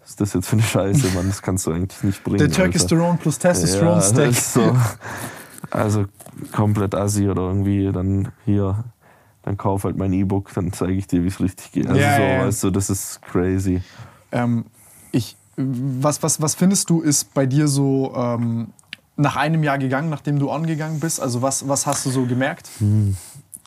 was 0.00 0.10
ist 0.10 0.20
das 0.20 0.32
jetzt 0.34 0.46
für 0.48 0.54
eine 0.56 0.62
Scheiße, 0.62 1.08
Mann, 1.14 1.26
das 1.28 1.42
kannst 1.42 1.66
du 1.66 1.72
eigentlich 1.72 2.02
nicht 2.02 2.24
bringen. 2.24 2.38
Der. 2.38 2.50
Testosteron 2.50 3.18
plus 3.18 3.38
das 3.38 3.62
ist 3.62 4.54
so, 4.54 4.76
also 5.70 6.04
komplett 6.52 6.94
assi 6.94 7.28
oder 7.28 7.42
irgendwie 7.42 7.90
dann 7.92 8.28
hier, 8.44 8.84
dann 9.42 9.56
kauf 9.56 9.84
halt 9.84 9.96
mein 9.96 10.12
E-Book, 10.12 10.50
dann 10.54 10.72
zeige 10.72 10.94
ich 10.94 11.06
dir, 11.06 11.22
wie 11.22 11.28
es 11.28 11.40
richtig 11.40 11.72
geht. 11.72 11.86
Also 11.86 12.00
Ja, 12.00 12.16
so, 12.16 12.22
ja. 12.22 12.46
weißt 12.46 12.64
du, 12.64 12.70
das 12.70 12.90
ist 12.90 13.20
crazy. 13.22 13.82
Ähm, 14.32 14.64
ich, 15.12 15.36
was, 15.56 16.22
was, 16.22 16.40
was 16.40 16.54
findest 16.54 16.88
du, 16.90 17.00
ist 17.00 17.34
bei 17.34 17.44
dir 17.46 17.68
so 17.68 18.12
ähm, 18.16 18.68
nach 19.16 19.36
einem 19.36 19.62
Jahr 19.64 19.78
gegangen, 19.78 20.08
nachdem 20.10 20.38
du 20.38 20.50
angegangen 20.50 21.00
bist? 21.00 21.20
Also 21.20 21.42
was, 21.42 21.68
was 21.68 21.86
hast 21.86 22.06
du 22.06 22.10
so 22.10 22.24
gemerkt? 22.24 22.70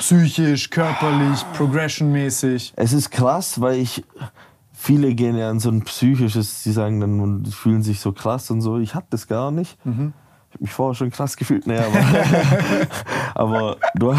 Psychisch, 0.02 0.72
körperlich, 0.72 1.46
progressionmäßig? 1.54 2.74
Es 2.76 2.92
ist 2.92 3.12
krass, 3.12 3.62
weil 3.62 3.78
ich. 3.80 4.04
Viele 4.74 5.14
gehen 5.14 5.38
ja 5.38 5.52
in 5.52 5.60
so 5.60 5.70
ein 5.70 5.84
psychisches, 5.84 6.64
die 6.64 6.72
sagen 6.72 7.00
dann 7.00 7.20
und 7.20 7.44
die 7.44 7.52
fühlen 7.52 7.84
sich 7.84 8.00
so 8.00 8.14
krass 8.14 8.50
und 8.50 8.62
so. 8.62 8.80
Ich 8.80 8.96
hatte 8.96 9.06
das 9.12 9.28
gar 9.28 9.52
nicht. 9.52 9.78
Ich 9.86 9.90
habe 9.92 10.14
mich 10.60 10.74
vorher 10.74 10.96
schon 10.96 11.12
krass 11.12 11.38
gefühlt. 11.38 11.68
Nee, 11.68 11.78
aber, 11.78 12.00
aber 13.36 13.78
du, 13.94 14.16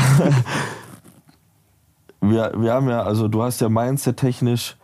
wir, 2.21 2.53
wir 2.57 2.73
haben 2.73 2.89
ja, 2.89 3.03
also 3.03 3.27
du 3.27 3.43
hast 3.43 3.61
ja 3.61 3.69
Mindset-technisch, 3.69 4.77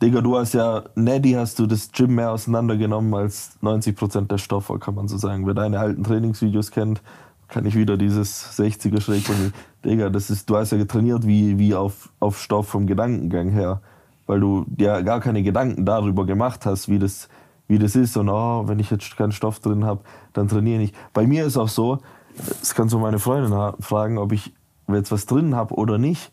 Digga, 0.00 0.20
du 0.20 0.38
hast 0.38 0.54
ja, 0.54 0.84
Neddy 0.94 1.32
hast 1.32 1.58
du 1.58 1.66
das 1.66 1.90
Gym 1.90 2.14
mehr 2.14 2.30
auseinandergenommen 2.30 3.12
als 3.14 3.58
90% 3.60 4.28
der 4.28 4.38
Stoffe, 4.38 4.78
kann 4.78 4.94
man 4.94 5.08
so 5.08 5.16
sagen. 5.16 5.48
Wer 5.48 5.54
deine 5.54 5.80
alten 5.80 6.04
Trainingsvideos 6.04 6.70
kennt, 6.70 7.02
kann 7.48 7.66
ich 7.66 7.74
wieder 7.74 7.96
dieses 7.96 8.58
60er 8.58 9.00
schräg 9.00 9.24
von 9.24 9.52
Digga, 9.84 10.10
das 10.10 10.30
ist, 10.30 10.48
du 10.48 10.56
hast 10.56 10.72
ja 10.72 10.78
getrainiert 10.78 11.26
wie, 11.26 11.58
wie 11.58 11.74
auf, 11.74 12.10
auf 12.20 12.40
Stoff 12.40 12.68
vom 12.68 12.86
Gedankengang 12.86 13.50
her. 13.50 13.80
Weil 14.26 14.40
du 14.40 14.64
dir 14.68 15.02
gar 15.02 15.20
keine 15.20 15.42
Gedanken 15.42 15.84
darüber 15.84 16.24
gemacht 16.24 16.64
hast, 16.64 16.88
wie 16.88 16.98
das, 16.98 17.28
wie 17.66 17.78
das 17.78 17.96
ist. 17.96 18.16
Und 18.16 18.28
oh, 18.28 18.68
wenn 18.68 18.78
ich 18.78 18.90
jetzt 18.90 19.16
keinen 19.16 19.32
Stoff 19.32 19.58
drin 19.58 19.84
habe, 19.84 20.00
dann 20.32 20.48
trainiere 20.48 20.82
ich. 20.82 20.92
Bei 21.12 21.26
mir 21.26 21.44
ist 21.44 21.56
auch 21.56 21.68
so, 21.68 21.98
das 22.36 22.74
kannst 22.74 22.94
du 22.94 22.98
meine 22.98 23.18
Freundin 23.18 23.52
fragen, 23.80 24.18
ob 24.18 24.32
ich 24.32 24.52
jetzt 24.88 25.10
was 25.10 25.26
drin 25.26 25.54
habe 25.54 25.74
oder 25.74 25.98
nicht. 25.98 26.30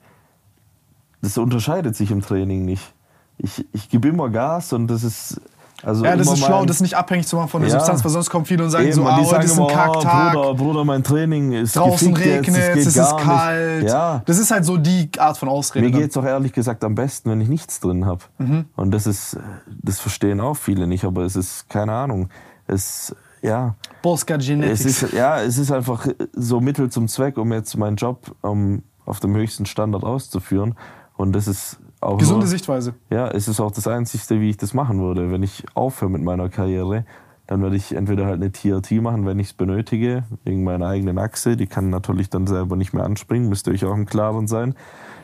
Das 1.21 1.38
unterscheidet 1.38 1.95
sich 1.95 2.11
im 2.11 2.21
Training 2.21 2.65
nicht. 2.65 2.93
Ich, 3.38 3.65
ich 3.73 3.89
gebe 3.89 4.07
immer 4.09 4.30
Gas 4.30 4.73
und 4.73 4.88
das 4.88 5.03
ist. 5.03 5.41
Also 5.84 6.03
Ja, 6.06 6.15
das 6.15 6.27
immer 6.27 6.35
ist 6.35 6.45
schlau, 6.45 6.65
das 6.65 6.81
nicht 6.81 6.95
abhängig 6.95 7.27
zu 7.27 7.35
machen 7.35 7.47
von 7.49 7.61
der 7.61 7.69
Ja. 7.72 7.77
Substanz, 7.80 8.03
weil 8.03 8.11
sonst 8.11 8.30
kommen 8.30 8.45
viele 8.45 8.64
und 8.64 8.69
sagen 8.69 8.85
Eben, 8.85 8.93
so, 8.93 9.06
ah, 9.06 9.18
heute 9.18 9.45
ist 9.45 9.51
ein 9.53 9.57
immer, 9.60 9.68
Kacktag, 9.68 10.34
Bruder, 10.34 10.53
Bruder, 10.56 10.85
mein 10.85 11.03
Training 11.03 11.53
ist 11.53 11.76
draußen 11.76 12.14
regnet, 12.15 12.77
es 12.77 12.93
gar 12.95 13.18
ist 13.19 13.26
kalt. 13.26 13.84
Ja, 13.88 14.22
Das 14.26 14.38
ist 14.38 14.51
halt 14.51 14.65
so 14.65 14.77
die 14.77 15.10
Art 15.18 15.38
von 15.38 15.47
Ausrede. 15.49 15.85
mir 15.85 15.91
geht 15.91 16.11
es 16.11 16.18
auch 16.18 16.26
ehrlich 16.26 16.53
gesagt 16.53 16.84
am 16.84 16.95
besten, 16.95 17.30
wenn 17.31 17.39
ich 17.41 17.47
nichts 17.49 17.80
drin 17.80 18.06
habe. 18.06 18.26
Mhm. 18.39 18.65
Und 18.76 18.91
das 18.91 19.07
ist, 19.07 19.38
das 19.81 19.99
verstehen 19.99 20.39
auch 20.41 20.56
viele 20.56 20.88
nicht, 20.88 21.06
aber 21.06 21.23
es 21.23 21.35
ist, 21.35 21.69
keine 21.69 21.93
Ahnung, 21.93 22.30
es, 22.68 23.15
ja, 23.41 23.76
Bosca 24.01 24.35
es 24.35 24.45
Genetics. 24.45 24.85
ist, 25.03 25.14
ja, 25.14 25.39
es 25.41 25.57
ist 25.57 25.72
einfach 25.72 26.06
so 26.34 26.60
Mittel 26.60 26.89
zum 26.89 27.07
Zweck, 27.07 27.38
um 27.38 27.51
jetzt 27.53 27.77
meinen 27.77 27.95
Job 27.95 28.35
ähm, 28.43 28.84
auf 29.06 29.19
dem 29.22 29.35
höchsten 29.35 29.65
Standard 29.65 30.03
auszuführen. 30.03 30.76
Und 31.15 31.31
das 31.34 31.47
ist 31.47 31.77
auch 32.01 32.17
Gesunde 32.17 32.45
nur, 32.45 32.47
Sichtweise. 32.47 32.93
ja, 33.09 33.27
es 33.27 33.47
ist 33.47 33.59
auch 33.59 33.71
das 33.71 33.88
Einzige, 33.88 34.39
wie 34.39 34.49
ich 34.49 34.57
das 34.57 34.73
machen 34.73 34.99
würde. 34.99 35.31
Wenn 35.31 35.43
ich 35.43 35.65
aufhöre 35.73 36.09
mit 36.09 36.23
meiner 36.23 36.49
Karriere, 36.49 37.05
dann 37.47 37.61
werde 37.61 37.76
ich 37.76 37.95
entweder 37.95 38.26
halt 38.26 38.41
eine 38.41 38.51
TRT 38.51 38.91
machen, 39.01 39.26
wenn 39.26 39.39
ich 39.39 39.47
es 39.47 39.53
benötige, 39.53 40.23
wegen 40.43 40.63
meiner 40.63 40.88
eigenen 40.88 41.17
Achse. 41.17 41.57
Die 41.57 41.67
kann 41.67 41.89
natürlich 41.89 42.30
dann 42.30 42.47
selber 42.47 42.76
nicht 42.76 42.93
mehr 42.93 43.03
anspringen, 43.03 43.49
müsst 43.49 43.67
ihr 43.67 43.73
euch 43.73 43.85
auch 43.85 43.95
im 43.95 44.05
Klaren 44.05 44.47
sein. 44.47 44.76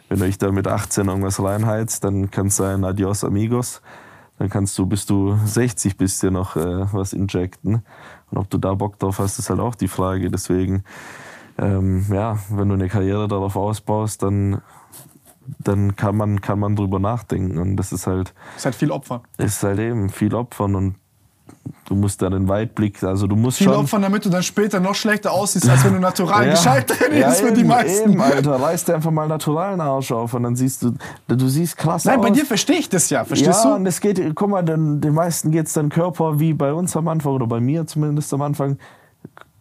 Wenn 0.09 0.19
ihr 0.19 0.25
euch 0.25 0.37
da 0.37 0.51
mit 0.51 0.67
18 0.67 1.07
irgendwas 1.07 1.41
reinheizt, 1.41 2.03
dann 2.03 2.31
kann 2.31 2.47
es 2.47 2.55
sein, 2.55 2.83
adios 2.83 3.23
amigos. 3.23 3.81
Dann 4.37 4.49
kannst 4.49 4.77
du, 4.77 4.85
bis 4.85 5.05
du 5.05 5.37
60 5.45 5.97
bist, 5.97 6.21
dir 6.21 6.31
noch 6.31 6.55
äh, 6.55 6.91
was 6.91 7.13
injecten. 7.13 7.83
Und 8.31 8.37
ob 8.37 8.49
du 8.49 8.57
da 8.57 8.73
Bock 8.73 8.99
drauf 8.99 9.19
hast, 9.19 9.39
ist 9.39 9.49
halt 9.49 9.59
auch 9.59 9.75
die 9.75 9.87
Frage. 9.87 10.29
Deswegen, 10.29 10.83
ähm, 11.57 12.05
ja, 12.09 12.37
wenn 12.49 12.67
du 12.67 12.73
eine 12.73 12.89
Karriere 12.89 13.27
darauf 13.27 13.55
ausbaust, 13.55 14.23
dann, 14.23 14.61
dann 15.59 15.95
kann 15.95 16.15
man, 16.17 16.41
kann 16.41 16.59
man 16.59 16.75
drüber 16.75 16.99
nachdenken. 16.99 17.57
Und 17.57 17.77
das 17.77 17.91
ist 17.91 18.07
halt, 18.07 18.33
ist 18.55 18.65
halt 18.65 18.75
viel 18.75 18.91
Opfer. 18.91 19.21
ist 19.37 19.63
halt 19.63 19.79
eben 19.79 20.09
viel 20.09 20.33
Opfern 20.33 20.75
und 20.75 20.95
du 21.85 21.95
musst 21.95 22.21
da 22.21 22.29
den 22.29 22.47
Weitblick, 22.47 23.01
also 23.03 23.27
du 23.27 23.35
musst 23.35 23.59
Viel 23.59 23.67
schon... 23.67 23.75
Opfern, 23.75 24.01
damit 24.01 24.25
du 24.25 24.29
dann 24.29 24.43
später 24.43 24.79
noch 24.79 24.95
schlechter 24.95 25.31
aussiehst, 25.31 25.69
als 25.69 25.83
wenn 25.85 25.93
du 25.93 25.99
natural 25.99 26.49
gescheit 26.49 26.87
trainierst 26.87 27.41
ja, 27.41 27.47
für 27.47 27.53
die 27.53 27.63
meisten. 27.63 28.13
Eben, 28.13 28.21
Alter, 28.21 28.59
reiß 28.59 28.85
dir 28.85 28.95
einfach 28.95 29.11
mal 29.11 29.27
naturalen 29.27 29.79
Arsch 29.79 30.11
auf 30.11 30.33
und 30.33 30.43
dann 30.43 30.55
siehst 30.55 30.83
du, 30.83 30.93
du 31.27 31.47
siehst 31.47 31.77
krass 31.77 32.05
Nein, 32.05 32.19
aus. 32.19 32.25
bei 32.25 32.31
dir 32.31 32.45
verstehe 32.45 32.77
ich 32.77 32.89
das 32.89 33.09
ja, 33.09 33.23
verstehst 33.23 33.63
ja, 33.63 33.71
du? 33.71 33.75
und 33.75 33.85
es 33.85 34.01
geht, 34.01 34.19
guck 34.35 34.49
mal, 34.49 34.63
den, 34.63 35.01
den 35.01 35.13
meisten 35.13 35.51
geht's 35.51 35.73
dann 35.73 35.89
Körper 35.89 36.39
wie 36.39 36.53
bei 36.53 36.73
uns 36.73 36.95
am 36.97 37.07
Anfang 37.07 37.33
oder 37.33 37.47
bei 37.47 37.59
mir 37.59 37.85
zumindest 37.85 38.33
am 38.33 38.41
Anfang. 38.41 38.77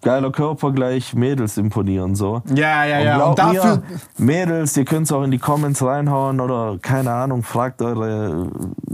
Geiler 0.04 0.30
Körper 0.30 0.70
gleich 0.72 1.14
Mädels 1.14 1.56
imponieren 1.56 2.14
so. 2.14 2.42
Ja, 2.54 2.84
ja, 2.84 3.00
ja. 3.00 3.24
Und 3.24 3.38
dafür, 3.38 3.82
mir, 4.18 4.46
Mädels, 4.46 4.76
ihr 4.76 4.84
könnt 4.84 5.06
es 5.06 5.12
auch 5.12 5.22
in 5.22 5.30
die 5.30 5.38
Comments 5.38 5.82
reinhauen 5.82 6.40
oder 6.40 6.78
keine 6.80 7.10
Ahnung, 7.12 7.42
fragt 7.42 7.82
eure 7.82 8.48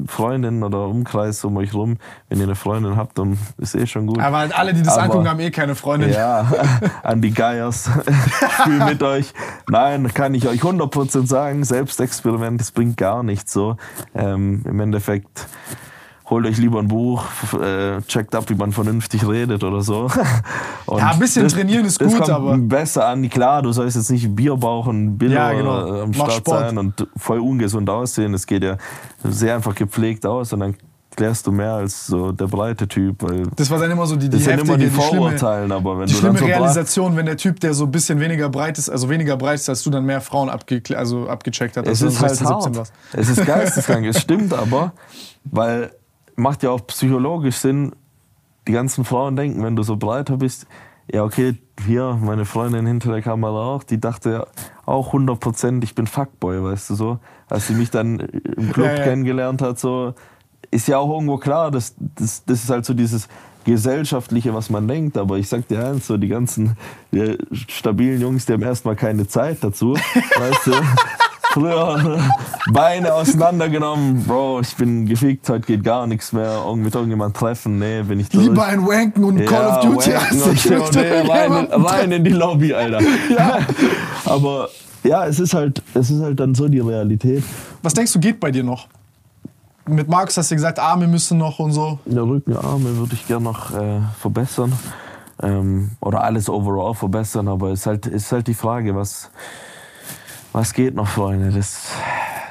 Freundin 0.07 0.63
oder 0.63 0.87
Umkreis 0.87 1.45
um 1.45 1.57
euch 1.57 1.75
rum. 1.75 1.99
Wenn 2.29 2.39
ihr 2.39 2.45
eine 2.45 2.55
Freundin 2.55 2.97
habt, 2.97 3.19
dann 3.19 3.37
ist 3.59 3.75
eh 3.75 3.87
schon 3.87 4.07
gut. 4.07 4.21
aber 4.21 4.49
alle, 4.57 4.73
die 4.73 4.83
das 4.83 4.95
Aber- 4.95 5.03
angucken, 5.05 5.29
haben 5.29 5.41
eh 5.41 5.51
keine 5.51 5.75
Freundin. 5.75 6.13
Ja, 6.13 6.51
an 7.03 7.21
die 7.21 7.33
Geiers. 7.33 7.91
Ich 8.51 8.65
spiele 8.65 8.85
mit 8.85 9.03
euch. 9.03 9.33
Nein, 9.69 10.13
kann 10.13 10.35
ich 10.35 10.47
euch 10.47 10.61
100% 10.63 11.27
sagen, 11.27 11.65
Selbstexperiment, 11.65 12.61
das 12.61 12.71
bringt 12.73 12.97
gar 12.97 13.23
nichts 13.23 13.53
so. 13.53 13.77
Ähm, 14.15 14.63
Im 14.67 14.81
Endeffekt 14.81 15.47
holt 16.31 16.47
euch 16.47 16.59
lieber 16.59 16.79
ein 16.79 16.89
Buch, 16.89 17.25
äh, 17.61 18.01
checkt 18.03 18.35
ab, 18.35 18.45
wie 18.49 18.55
man 18.55 18.71
vernünftig 18.73 19.27
redet 19.29 19.65
oder 19.65 19.83
so. 19.83 20.09
Und 20.87 20.99
Ja, 20.99 21.11
ein 21.11 21.19
bisschen 21.19 21.47
trainieren 21.49 21.85
ist 21.85 22.01
das 22.01 22.13
gut, 22.13 22.31
aber- 22.31 22.57
besser 22.57 23.07
an. 23.09 23.29
Klar, 23.29 23.63
du 23.63 23.73
sollst 23.73 23.97
jetzt 23.97 24.11
nicht 24.11 24.35
Bierbauch 24.35 24.87
und 24.87 25.19
Biller 25.19 25.35
Ja, 25.35 25.53
genau. 25.53 25.97
äh, 25.97 26.01
am 26.03 26.13
Start 26.15 26.33
Sport. 26.33 26.61
sein 26.61 26.79
und 26.79 27.07
voll 27.17 27.39
ungesund 27.41 27.91
aussehen. 27.91 28.33
Es 28.35 28.47
geht 28.47 28.63
ja 28.65 28.77
sehr 29.25 29.55
einfach 29.57 29.75
gepflegt 29.75 30.25
aus 30.25 30.53
und 30.53 30.61
dann 30.61 30.75
klärst 31.17 31.47
du 31.47 31.53
mehr 31.53 31.73
als 31.75 32.07
so 32.07 32.31
der 32.33 32.47
breite 32.47 32.87
Typ. 32.87 33.23
Weil 33.25 33.43
Das 33.57 33.69
war 33.71 33.79
dann 33.81 33.91
immer 33.91 34.07
so 34.07 34.15
die, 34.17 34.29
die 34.29 34.39
das 34.39 34.47
heftige, 34.47 34.63
immer 34.69 34.79
die 34.79 34.85
die 34.85 34.91
Vorurteilen, 34.91 35.73
aber 35.73 35.99
wenn 35.99 36.07
die 36.07 36.15
du 36.15 36.21
dann 36.21 36.37
schlimme 36.37 36.39
so 36.39 36.45
bra- 36.47 36.55
Realisation, 36.67 37.17
wenn 37.17 37.27
der 37.27 37.37
Typ, 37.37 37.59
der 37.61 37.75
so 37.75 37.85
ein 37.85 37.91
bisschen 37.91 38.21
weniger 38.21 38.49
breit 38.49 38.79
ist, 38.79 38.89
also 38.89 39.09
weniger 39.11 39.37
breit 39.37 39.57
ist, 39.57 39.69
als 39.69 39.83
du 39.83 39.91
dann 39.91 40.05
mehr 40.05 40.21
Frauen 40.21 40.49
abge 40.49 40.81
also 40.97 41.29
abgecheckt 41.29 41.77
hat. 41.77 41.87
Es 41.89 42.03
als 42.03 42.15
ist 42.15 42.21
halt 42.21 42.31
16, 42.37 42.47
17 42.47 42.77
hart. 42.77 42.93
Es 43.13 43.29
ist 43.29 43.45
geisteskrank. 43.47 44.07
es 44.07 44.21
stimmt 44.21 44.55
aber, 44.55 44.93
weil 45.45 45.91
macht 46.37 46.63
ja 46.63 46.71
auch 46.71 46.87
psychologisch 46.87 47.57
Sinn. 47.57 47.93
Die 48.69 48.73
ganzen 48.73 49.05
Frauen 49.05 49.37
denken, 49.37 49.63
wenn 49.63 49.77
du 49.77 49.83
so 49.83 49.97
breiter 49.97 50.37
bist, 50.37 50.67
ja 51.11 51.25
okay, 51.25 51.57
hier 51.87 52.19
meine 52.23 52.45
Freundin 52.45 52.87
hinter 52.87 53.11
der 53.13 53.23
Kamera 53.23 53.75
auch, 53.75 53.83
die 53.83 54.01
dachte 54.01 54.31
ja 54.31 54.47
auch 54.87 55.13
100% 55.13 55.83
ich 55.83 55.95
bin 55.95 56.07
Fuckboy, 56.07 56.63
weißt 56.63 56.91
du 56.91 56.95
so. 56.95 57.19
Als 57.49 57.67
sie 57.67 57.75
mich 57.75 57.91
dann 57.91 58.21
im 58.21 58.73
Club 58.73 58.87
Ja, 58.87 58.97
ja. 58.97 59.03
kennengelernt 59.05 59.63
hat, 59.63 59.79
so 59.79 60.15
ist 60.71 60.89
ja 60.89 60.99
auch 60.99 61.11
irgendwo 61.11 61.39
klar, 61.39 61.71
dass 61.71 61.95
das, 61.99 62.45
das 62.45 62.65
ist 62.65 62.71
halt 62.71 62.85
so 62.85 62.95
dieses 62.95 63.29
gesellschaftliche, 63.65 64.55
was 64.55 64.71
man 64.71 64.87
denkt. 64.87 65.17
Aber 65.19 65.39
ich 65.39 65.49
sag 65.49 65.67
dir 65.69 65.85
eins, 65.85 66.07
so 66.07 66.17
die 66.17 66.29
ganzen 66.29 66.77
die 67.13 67.37
stabilen 67.53 68.21
Jungs, 68.21 68.47
die 68.47 68.53
haben 68.53 68.63
erstmal 68.63 68.97
keine 68.97 69.27
Zeit 69.27 69.59
dazu, 69.63 69.95
weißt 69.95 70.67
du. 70.67 70.73
Früher 71.53 72.21
Beine 72.73 73.13
auseinandergenommen, 73.13 74.25
Bro, 74.25 74.61
ich 74.61 74.77
bin 74.77 75.07
gefickt, 75.07 75.49
heute 75.49 75.67
geht 75.67 75.83
gar 75.83 76.07
nichts 76.07 76.33
mehr. 76.33 76.63
Irgend 76.65 76.85
mit 76.85 76.95
irgendjemand 76.95 77.37
treffen, 77.37 77.79
nee, 77.79 78.03
bin 78.03 78.21
ich 78.21 78.29
durch. 78.29 78.47
Lieber 78.47 78.67
ein 78.67 78.87
Wanken 78.87 79.25
und 79.25 79.45
Call 79.47 79.67
of 79.67 79.81
Duty. 79.81 80.13
als 80.13 80.43
und 80.43 80.53
ich 80.53 80.63
so, 80.63 80.75
mit 80.75 80.95
nee, 80.95 81.29
rein, 81.29 81.53
rein 81.73 82.13
in 82.13 82.23
die 82.23 82.31
Lobby, 82.31 82.73
Alter. 82.73 83.01
Aber 84.25 84.69
ja, 85.03 85.27
es 85.27 85.41
ist 85.41 85.53
halt, 85.55 85.83
es 85.95 86.11
ist 86.11 86.23
halt 86.23 86.39
dann 86.39 86.55
so 86.55 86.69
die 86.69 86.79
Realität. 86.79 87.43
Was 87.83 87.95
denkst 87.95 88.13
du, 88.13 88.21
geht 88.21 88.39
bei 88.39 88.53
dir 88.53 88.63
noch? 88.63 88.87
Mit 89.89 90.09
Markus 90.09 90.37
hast 90.37 90.53
du 90.53 90.55
gesagt, 90.55 90.79
Arme 90.79 91.09
müssen 91.09 91.39
noch 91.39 91.59
und 91.59 91.73
so. 91.73 91.99
Der 92.05 92.23
Rückenarme 92.23 92.97
würde 92.97 93.15
ich 93.15 93.27
gerne 93.27 93.45
noch 93.45 93.73
äh, 93.73 94.01
verbessern. 94.21 94.73
Ähm, 95.43 95.93
oder 96.01 96.23
alles 96.23 96.49
overall 96.49 96.95
verbessern, 96.95 97.49
aber 97.49 97.71
es 97.71 97.81
ist 97.81 97.87
halt, 97.87 98.07
ist 98.07 98.31
halt 98.31 98.47
die 98.47 98.55
Frage, 98.55 98.95
was, 98.95 99.31
was 100.53 100.75
geht 100.75 100.95
noch, 100.95 101.09
Freunde? 101.09 101.51
Das, 101.51 101.93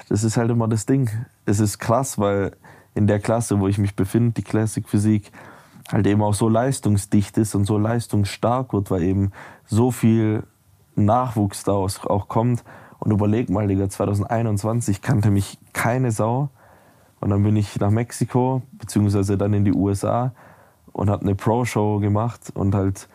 das 0.07 0.23
ist 0.23 0.37
halt 0.37 0.51
immer 0.51 0.67
das 0.67 0.85
Ding. 0.85 1.09
Es 1.45 1.59
ist 1.59 1.79
krass, 1.79 2.17
weil 2.17 2.55
in 2.95 3.07
der 3.07 3.19
Klasse, 3.19 3.59
wo 3.59 3.67
ich 3.67 3.77
mich 3.77 3.95
befinde, 3.95 4.31
die 4.31 4.43
Classic 4.43 4.87
Physik, 4.87 5.31
halt 5.91 6.07
eben 6.07 6.21
auch 6.21 6.33
so 6.33 6.49
leistungsdicht 6.49 7.37
ist 7.37 7.55
und 7.55 7.65
so 7.65 7.77
leistungsstark 7.77 8.73
wird, 8.73 8.91
weil 8.91 9.03
eben 9.03 9.31
so 9.65 9.91
viel 9.91 10.43
Nachwuchs 10.95 11.63
daraus 11.63 12.05
auch 12.05 12.27
kommt. 12.27 12.63
Und 12.99 13.11
überleg 13.11 13.49
mal, 13.49 13.67
Digga, 13.67 13.89
2021 13.89 15.01
kannte 15.01 15.31
mich 15.31 15.57
keine 15.73 16.11
Sau. 16.11 16.49
Und 17.19 17.31
dann 17.31 17.43
bin 17.43 17.55
ich 17.55 17.79
nach 17.79 17.89
Mexiko, 17.89 18.61
beziehungsweise 18.73 19.37
dann 19.37 19.53
in 19.53 19.65
die 19.65 19.73
USA 19.73 20.33
und 20.91 21.09
habe 21.09 21.23
eine 21.23 21.35
Pro-Show 21.35 21.99
gemacht 21.99 22.51
und 22.53 22.75
halt 22.75 23.07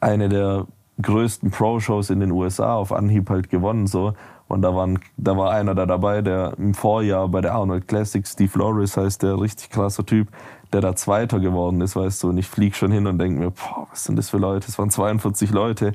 eine 0.00 0.28
der 0.28 0.66
größten 1.00 1.50
Pro-Shows 1.50 2.10
in 2.10 2.20
den 2.20 2.30
USA 2.30 2.74
auf 2.74 2.92
Anhieb 2.92 3.30
halt 3.30 3.48
gewonnen. 3.48 3.86
So. 3.86 4.14
Und 4.48 4.62
da, 4.62 4.74
waren, 4.74 4.98
da 5.16 5.36
war 5.36 5.50
einer 5.50 5.74
da 5.74 5.86
dabei, 5.86 6.20
der 6.20 6.54
im 6.58 6.74
Vorjahr 6.74 7.28
bei 7.28 7.40
der 7.40 7.54
Arnold 7.54 7.88
Classic, 7.88 8.26
Steve 8.26 8.58
Loris 8.58 8.96
heißt 8.96 9.22
der, 9.22 9.40
richtig 9.40 9.70
krasser 9.70 10.04
Typ, 10.04 10.28
der 10.72 10.82
da 10.82 10.94
Zweiter 10.94 11.40
geworden 11.40 11.80
ist, 11.80 11.96
weißt 11.96 12.22
du. 12.22 12.28
Und 12.28 12.38
ich 12.38 12.46
flieg 12.46 12.76
schon 12.76 12.92
hin 12.92 13.06
und 13.06 13.18
denke 13.18 13.40
mir, 13.40 13.50
boah, 13.50 13.86
was 13.90 14.04
sind 14.04 14.16
das 14.16 14.30
für 14.30 14.38
Leute? 14.38 14.66
Es 14.68 14.78
waren 14.78 14.90
42 14.90 15.50
Leute. 15.52 15.92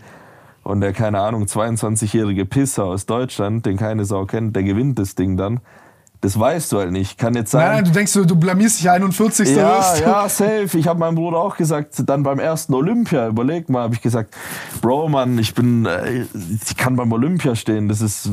und 0.64 0.82
der, 0.82 0.92
keine 0.92 1.22
Ahnung, 1.22 1.44
22-jährige 1.44 2.46
Pisser 2.46 2.86
aus 2.86 3.06
Deutschland, 3.06 3.66
den 3.66 3.78
keine 3.78 4.06
Sau 4.06 4.26
kennt, 4.26 4.56
der 4.56 4.64
gewinnt 4.64 4.98
das 5.00 5.16
Ding 5.16 5.38
dann. 5.38 5.62
Das 6.22 6.40
weißt 6.40 6.72
du 6.72 6.80
halt 6.80 6.92
nicht. 6.92 7.18
Kann 7.18 7.36
jetzt 7.36 7.52
sein. 7.52 7.66
Nein, 7.66 7.76
nein, 7.76 7.86
du 7.86 7.92
denkst, 7.92 8.14
du, 8.14 8.26
du 8.26 8.36
blamierst 8.36 8.80
dich 8.80 8.90
41. 8.90 9.56
Ja, 9.56 9.78
wirst. 9.78 10.00
ja, 10.02 10.30
safe. 10.30 10.78
Ich 10.78 10.88
habe 10.88 11.00
meinem 11.00 11.16
Bruder 11.16 11.38
auch 11.38 11.58
gesagt, 11.58 11.96
dann 12.06 12.24
beim 12.24 12.40
ersten 12.40 12.74
Olympia, 12.74 13.28
überleg 13.28 13.70
mal, 13.70 13.84
habe 13.84 13.94
ich 13.94 14.02
gesagt, 14.02 14.36
Bro, 14.82 15.10
Mann, 15.10 15.38
ich 15.38 15.54
bin, 15.54 15.86
äh, 15.86 16.26
ich 16.66 16.76
kann 16.76 16.96
beim 16.96 17.12
Olympia 17.12 17.56
stehen. 17.56 17.88
Das 17.88 18.02
ist 18.02 18.26
äh, 18.26 18.30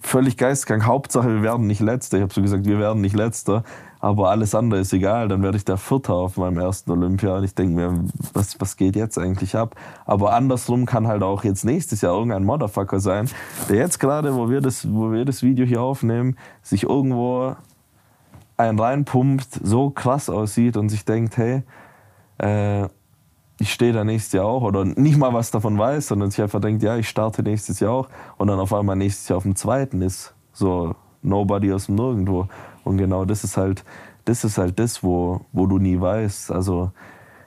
völlig 0.00 0.36
geistkrank. 0.36 0.84
Hauptsache, 0.84 1.28
wir 1.28 1.42
werden 1.42 1.66
nicht 1.66 1.80
Letzter. 1.80 2.16
Ich 2.16 2.22
habe 2.22 2.32
so 2.32 2.40
gesagt, 2.40 2.64
wir 2.64 2.78
werden 2.78 3.02
nicht 3.02 3.14
Letzter. 3.14 3.64
Aber 4.00 4.30
alles 4.30 4.54
andere 4.54 4.80
ist 4.80 4.92
egal. 4.92 5.28
Dann 5.28 5.42
werde 5.42 5.58
ich 5.58 5.64
der 5.64 5.76
Vierter 5.76 6.14
auf 6.14 6.36
meinem 6.38 6.58
ersten 6.58 6.90
Olympia. 6.90 7.36
Und 7.36 7.44
ich 7.44 7.54
denke 7.54 7.74
mir, 7.74 8.04
was, 8.32 8.58
was 8.58 8.76
geht 8.76 8.96
jetzt 8.96 9.18
eigentlich 9.18 9.54
ab? 9.56 9.76
Aber 10.06 10.32
andersrum 10.32 10.86
kann 10.86 11.06
halt 11.06 11.22
auch 11.22 11.44
jetzt 11.44 11.64
nächstes 11.64 12.00
Jahr 12.00 12.14
irgendein 12.14 12.44
Motherfucker 12.44 12.98
sein, 12.98 13.28
der 13.68 13.76
jetzt 13.76 14.00
gerade, 14.00 14.34
wo 14.34 14.48
wir 14.48 14.60
das, 14.62 14.90
wo 14.90 15.12
wir 15.12 15.24
das 15.24 15.42
Video 15.42 15.66
hier 15.66 15.82
aufnehmen, 15.82 16.36
sich 16.62 16.84
irgendwo 16.84 17.54
einen 18.56 18.78
reinpumpt, 18.78 19.60
so 19.62 19.90
krass 19.90 20.30
aussieht 20.30 20.76
und 20.76 20.88
sich 20.88 21.04
denkt, 21.04 21.36
hey, 21.36 21.62
äh, 22.38 22.88
ich 23.58 23.72
stehe 23.72 23.92
da 23.92 24.04
nächstes 24.04 24.32
Jahr 24.32 24.46
auch 24.46 24.62
oder 24.62 24.86
nicht 24.86 25.18
mal 25.18 25.34
was 25.34 25.50
davon 25.50 25.78
weiß, 25.78 26.08
sondern 26.08 26.30
sich 26.30 26.40
einfach 26.40 26.60
denkt, 26.60 26.82
ja, 26.82 26.96
ich 26.96 27.08
starte 27.08 27.42
nächstes 27.42 27.80
Jahr 27.80 27.92
auch 27.92 28.08
und 28.38 28.48
dann 28.48 28.58
auf 28.58 28.72
einmal 28.72 28.96
nächstes 28.96 29.28
Jahr 29.28 29.36
auf 29.36 29.42
dem 29.42 29.54
zweiten 29.54 30.00
ist. 30.00 30.34
So 30.52 30.94
nobody 31.22 31.72
aus 31.72 31.86
dem 31.86 31.96
Nirgendwo. 31.96 32.48
Und 32.84 32.98
genau 32.98 33.24
das 33.24 33.44
ist 33.44 33.56
halt, 33.56 33.84
das 34.24 34.44
ist 34.44 34.58
halt 34.58 34.78
das, 34.78 35.02
wo, 35.02 35.42
wo 35.52 35.66
du 35.66 35.78
nie 35.78 36.00
weißt. 36.00 36.50
Also 36.52 36.92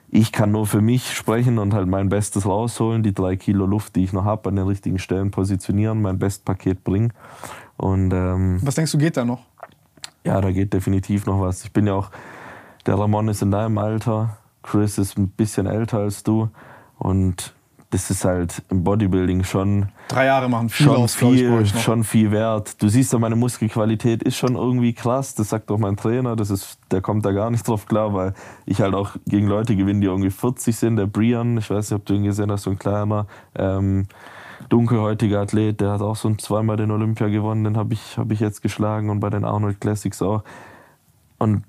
ich 0.08 0.30
kann 0.32 0.52
nur 0.52 0.66
für 0.66 0.80
mich 0.80 1.12
sprechen 1.14 1.58
und 1.58 1.74
halt 1.74 1.88
mein 1.88 2.08
Bestes 2.08 2.46
rausholen, 2.46 3.02
die 3.02 3.12
drei 3.14 3.36
Kilo 3.36 3.66
Luft, 3.66 3.96
die 3.96 4.04
ich 4.04 4.12
noch 4.12 4.24
habe, 4.24 4.48
an 4.48 4.56
den 4.56 4.66
richtigen 4.66 4.98
Stellen 4.98 5.30
positionieren, 5.30 6.00
mein 6.02 6.18
Bestpaket 6.18 6.84
bringen. 6.84 7.12
Und 7.76 8.12
ähm, 8.12 8.60
Was 8.62 8.76
denkst 8.76 8.92
du, 8.92 8.98
geht 8.98 9.16
da 9.16 9.24
noch? 9.24 9.40
ja, 10.24 10.40
da 10.40 10.50
geht 10.52 10.72
definitiv 10.72 11.26
noch 11.26 11.40
was. 11.40 11.64
Ich 11.64 11.72
bin 11.72 11.86
ja 11.86 11.94
auch, 11.94 12.10
der 12.86 12.98
Ramon 12.98 13.28
ist 13.28 13.42
in 13.42 13.50
deinem 13.50 13.76
Alter, 13.78 14.38
Chris 14.62 14.96
ist 14.98 15.18
ein 15.18 15.28
bisschen 15.28 15.66
älter 15.66 15.98
als 15.98 16.22
du 16.22 16.48
und 16.98 17.54
das 17.90 18.10
ist 18.10 18.24
halt 18.24 18.62
im 18.70 18.84
Bodybuilding 18.84 19.44
schon, 19.44 19.90
Drei 20.08 20.26
Jahre 20.26 20.48
machen 20.48 20.68
viel 20.68 20.86
schon, 20.86 20.96
aus, 20.96 21.14
ich, 21.14 21.18
viel, 21.18 21.50
noch. 21.50 21.66
schon 21.80 22.04
viel 22.04 22.30
wert. 22.30 22.82
Du 22.82 22.88
siehst 22.88 23.12
ja, 23.12 23.18
meine 23.18 23.36
Muskelqualität 23.36 24.22
ist 24.22 24.36
schon 24.36 24.54
irgendwie 24.54 24.92
krass, 24.92 25.34
das 25.34 25.48
sagt 25.48 25.70
auch 25.70 25.78
mein 25.78 25.96
Trainer, 25.96 26.36
das 26.36 26.50
ist, 26.50 26.78
der 26.90 27.00
kommt 27.00 27.24
da 27.24 27.32
gar 27.32 27.50
nicht 27.50 27.66
drauf 27.66 27.86
klar, 27.86 28.12
weil 28.12 28.34
ich 28.66 28.80
halt 28.80 28.94
auch 28.94 29.16
gegen 29.26 29.46
Leute 29.46 29.76
gewinne, 29.76 30.00
die 30.00 30.06
irgendwie 30.06 30.30
40 30.30 30.76
sind. 30.76 30.96
Der 30.96 31.06
Brian, 31.06 31.56
ich 31.56 31.70
weiß 31.70 31.90
nicht, 31.90 31.96
ob 31.96 32.04
du 32.06 32.14
ihn 32.14 32.24
gesehen 32.24 32.50
hast, 32.50 32.64
so 32.64 32.70
ein 32.70 32.78
kleiner, 32.78 33.26
ähm, 33.54 34.06
dunkelhäutiger 34.68 35.40
Athlet, 35.40 35.80
der 35.80 35.92
hat 35.92 36.02
auch 36.02 36.16
so 36.16 36.32
zweimal 36.34 36.76
den 36.76 36.90
Olympia 36.90 37.28
gewonnen, 37.28 37.64
den 37.64 37.76
habe 37.76 37.94
ich, 37.94 38.18
hab 38.18 38.30
ich 38.30 38.40
jetzt 38.40 38.62
geschlagen 38.62 39.10
und 39.10 39.20
bei 39.20 39.30
den 39.30 39.44
Arnold 39.44 39.80
Classics 39.80 40.22
auch. 40.22 40.42
Und 41.38 41.64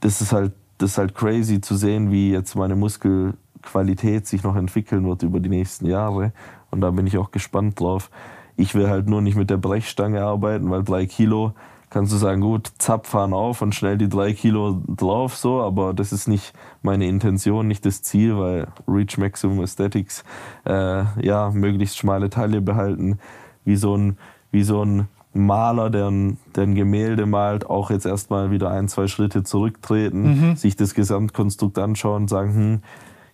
das 0.00 0.20
ist 0.20 0.32
halt, 0.32 0.52
das 0.78 0.92
ist 0.92 0.98
halt 0.98 1.14
crazy 1.14 1.60
zu 1.60 1.74
sehen, 1.74 2.10
wie 2.10 2.30
jetzt 2.30 2.54
meine 2.54 2.76
Muskelqualität 2.76 4.26
sich 4.26 4.42
noch 4.42 4.56
entwickeln 4.56 5.06
wird 5.06 5.22
über 5.22 5.40
die 5.40 5.48
nächsten 5.48 5.86
Jahre. 5.86 6.32
Und 6.76 6.82
da 6.82 6.90
bin 6.90 7.06
ich 7.06 7.16
auch 7.16 7.30
gespannt 7.30 7.80
drauf. 7.80 8.10
Ich 8.54 8.74
will 8.74 8.90
halt 8.90 9.08
nur 9.08 9.22
nicht 9.22 9.34
mit 9.34 9.48
der 9.48 9.56
Brechstange 9.56 10.22
arbeiten, 10.22 10.70
weil 10.70 10.84
drei 10.84 11.06
Kilo 11.06 11.54
kannst 11.88 12.12
du 12.12 12.18
sagen, 12.18 12.42
gut, 12.42 12.70
zapp, 12.76 13.06
fahren 13.06 13.32
auf 13.32 13.62
und 13.62 13.74
schnell 13.74 13.96
die 13.96 14.10
drei 14.10 14.34
Kilo 14.34 14.82
drauf, 14.86 15.36
so, 15.36 15.62
aber 15.62 15.94
das 15.94 16.12
ist 16.12 16.28
nicht 16.28 16.52
meine 16.82 17.06
Intention, 17.06 17.66
nicht 17.66 17.86
das 17.86 18.02
Ziel, 18.02 18.36
weil 18.36 18.66
Reach 18.86 19.16
Maximum 19.16 19.60
Aesthetics, 19.60 20.22
äh, 20.66 21.04
ja, 21.22 21.50
möglichst 21.50 21.96
schmale 21.96 22.28
Taille 22.28 22.60
behalten, 22.60 23.18
wie 23.64 23.76
so 23.76 23.96
ein, 23.96 24.18
wie 24.50 24.64
so 24.64 24.84
ein 24.84 25.08
Maler, 25.32 25.88
der 25.88 26.10
ein, 26.10 26.36
der 26.54 26.64
ein 26.64 26.74
Gemälde 26.74 27.24
malt, 27.24 27.70
auch 27.70 27.90
jetzt 27.90 28.04
erstmal 28.04 28.50
wieder 28.50 28.70
ein, 28.70 28.88
zwei 28.88 29.06
Schritte 29.06 29.44
zurücktreten, 29.44 30.56
sich 30.56 30.76
das 30.76 30.92
Gesamtkonstrukt 30.92 31.78
anschauen 31.78 32.24
und 32.24 32.28
sagen, 32.28 32.54
hm, 32.54 32.82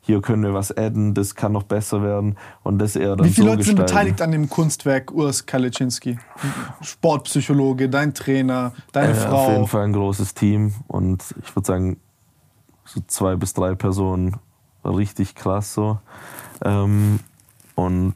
hier 0.04 0.20
können 0.20 0.42
wir 0.42 0.52
was 0.52 0.76
adden, 0.76 1.14
das 1.14 1.36
kann 1.36 1.52
noch 1.52 1.62
besser 1.62 2.02
werden 2.02 2.36
und 2.64 2.78
das 2.78 2.96
eher 2.96 3.14
dann 3.16 3.24
Wie 3.26 3.30
viele 3.30 3.46
so 3.46 3.52
Leute 3.52 3.62
sind 3.62 3.76
gestalten. 3.76 3.92
beteiligt 3.94 4.20
an 4.22 4.32
dem 4.32 4.50
Kunstwerk 4.50 5.12
Urs 5.12 5.46
Kaliczynski? 5.46 6.18
Sportpsychologe, 6.80 7.88
dein 7.88 8.12
Trainer, 8.12 8.72
deine 8.92 9.12
Äh, 9.12 9.14
Frau. 9.14 9.36
Auf 9.46 9.50
jeden 9.52 9.66
Fall 9.68 9.84
ein 9.84 9.92
großes 9.92 10.34
Team 10.34 10.74
und 10.88 11.22
ich 11.42 11.54
würde 11.54 11.66
sagen, 11.66 11.96
so 12.84 13.00
zwei 13.06 13.36
bis 13.36 13.54
drei 13.54 13.74
Personen 13.74 14.36
richtig 14.84 15.34
krass 15.36 15.72
so. 15.74 15.98
Ähm, 16.64 17.20
und 17.76 18.14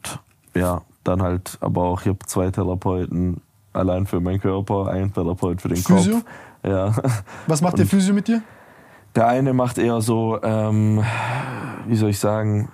ja, 0.54 0.82
dann 1.04 1.22
halt, 1.22 1.56
aber 1.60 1.82
auch, 1.84 2.00
ich 2.02 2.08
habe 2.08 2.18
zwei 2.26 2.50
Therapeuten 2.50 3.40
allein 3.72 4.06
für 4.06 4.20
meinen 4.20 4.40
Körper, 4.40 4.88
ein 4.88 5.12
Therapeut 5.14 5.62
für 5.62 5.68
den 5.68 5.76
Physio? 5.76 6.16
Kopf. 6.16 6.24
Ja. 6.64 6.92
Was 7.46 7.60
macht 7.62 7.78
der 7.78 7.86
Physio 7.86 8.12
mit 8.12 8.26
dir? 8.26 8.42
Der 9.16 9.26
eine 9.26 9.54
macht 9.54 9.78
eher 9.78 10.00
so, 10.02 10.38
ähm, 10.42 11.02
wie 11.86 11.96
soll 11.96 12.10
ich 12.10 12.18
sagen, 12.18 12.68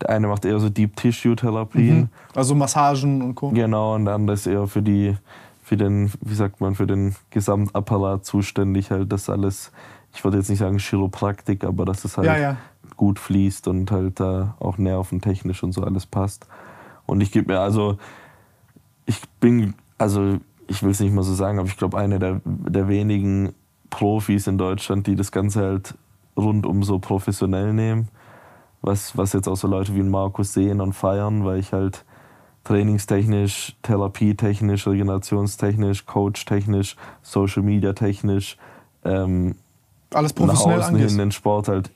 der 0.00 0.10
eine 0.10 0.28
macht 0.28 0.44
eher 0.44 0.60
so 0.60 0.70
Deep 0.70 0.94
Tissue 0.94 1.34
Therapien. 1.34 2.10
Also 2.34 2.54
Massagen 2.54 3.20
und 3.22 3.34
Co. 3.34 3.50
Genau, 3.50 3.96
und 3.96 4.04
der 4.04 4.14
andere 4.14 4.34
ist 4.34 4.46
eher 4.46 4.68
für 4.68 4.82
die, 4.82 5.16
für 5.62 5.76
den, 5.76 6.12
wie 6.20 6.34
sagt 6.34 6.60
man, 6.60 6.76
für 6.76 6.86
den 6.86 7.16
Gesamtapparat 7.30 8.24
zuständig, 8.24 8.92
halt 8.92 9.10
das 9.12 9.28
alles, 9.28 9.72
ich 10.14 10.22
würde 10.22 10.36
jetzt 10.38 10.48
nicht 10.48 10.60
sagen 10.60 10.78
Chiropraktik, 10.78 11.64
aber 11.64 11.84
dass 11.84 12.04
es 12.04 12.16
halt 12.16 12.28
Ja, 12.28 12.36
ja. 12.36 12.56
gut 12.96 13.18
fließt 13.18 13.66
und 13.66 13.90
halt 13.90 14.20
da 14.20 14.54
auch 14.60 14.78
nerventechnisch 14.78 15.62
und 15.64 15.72
so 15.72 15.82
alles 15.82 16.06
passt. 16.06 16.46
Und 17.06 17.20
ich 17.20 17.32
gebe 17.32 17.52
mir 17.52 17.60
also, 17.60 17.98
ich 19.06 19.20
bin, 19.40 19.74
also 19.98 20.38
ich 20.68 20.82
will 20.84 20.90
es 20.90 21.00
nicht 21.00 21.12
mal 21.12 21.22
so 21.22 21.34
sagen, 21.34 21.58
aber 21.58 21.68
ich 21.68 21.76
glaube, 21.76 21.98
einer 21.98 22.18
der, 22.18 22.40
der 22.44 22.88
wenigen 22.88 23.54
Profis 23.94 24.48
in 24.48 24.58
Deutschland, 24.58 25.06
die 25.06 25.14
das 25.14 25.30
Ganze 25.30 25.62
halt 25.62 25.94
rundum 26.36 26.82
so 26.82 26.98
professionell 26.98 27.72
nehmen. 27.72 28.08
Was, 28.82 29.16
was 29.16 29.32
jetzt 29.32 29.48
auch 29.48 29.56
so 29.56 29.68
Leute 29.68 29.94
wie 29.94 30.02
Markus 30.02 30.52
sehen 30.52 30.80
und 30.80 30.94
feiern, 30.94 31.44
weil 31.44 31.60
ich 31.60 31.72
halt 31.72 32.04
trainingstechnisch, 32.64 33.76
therapietechnisch, 33.82 34.86
regenerationstechnisch, 34.86 36.06
coachtechnisch, 36.06 36.96
Social 37.22 37.62
Media 37.62 37.92
technisch, 37.92 38.56
ähm, 39.04 39.54
Alles 40.12 40.34
nach 40.34 40.46
professionell 40.46 40.78
außen 40.80 40.96
hin 40.96 41.02
angehst. 41.02 41.18
den 41.18 41.30
Sport 41.30 41.68
halt 41.68 41.90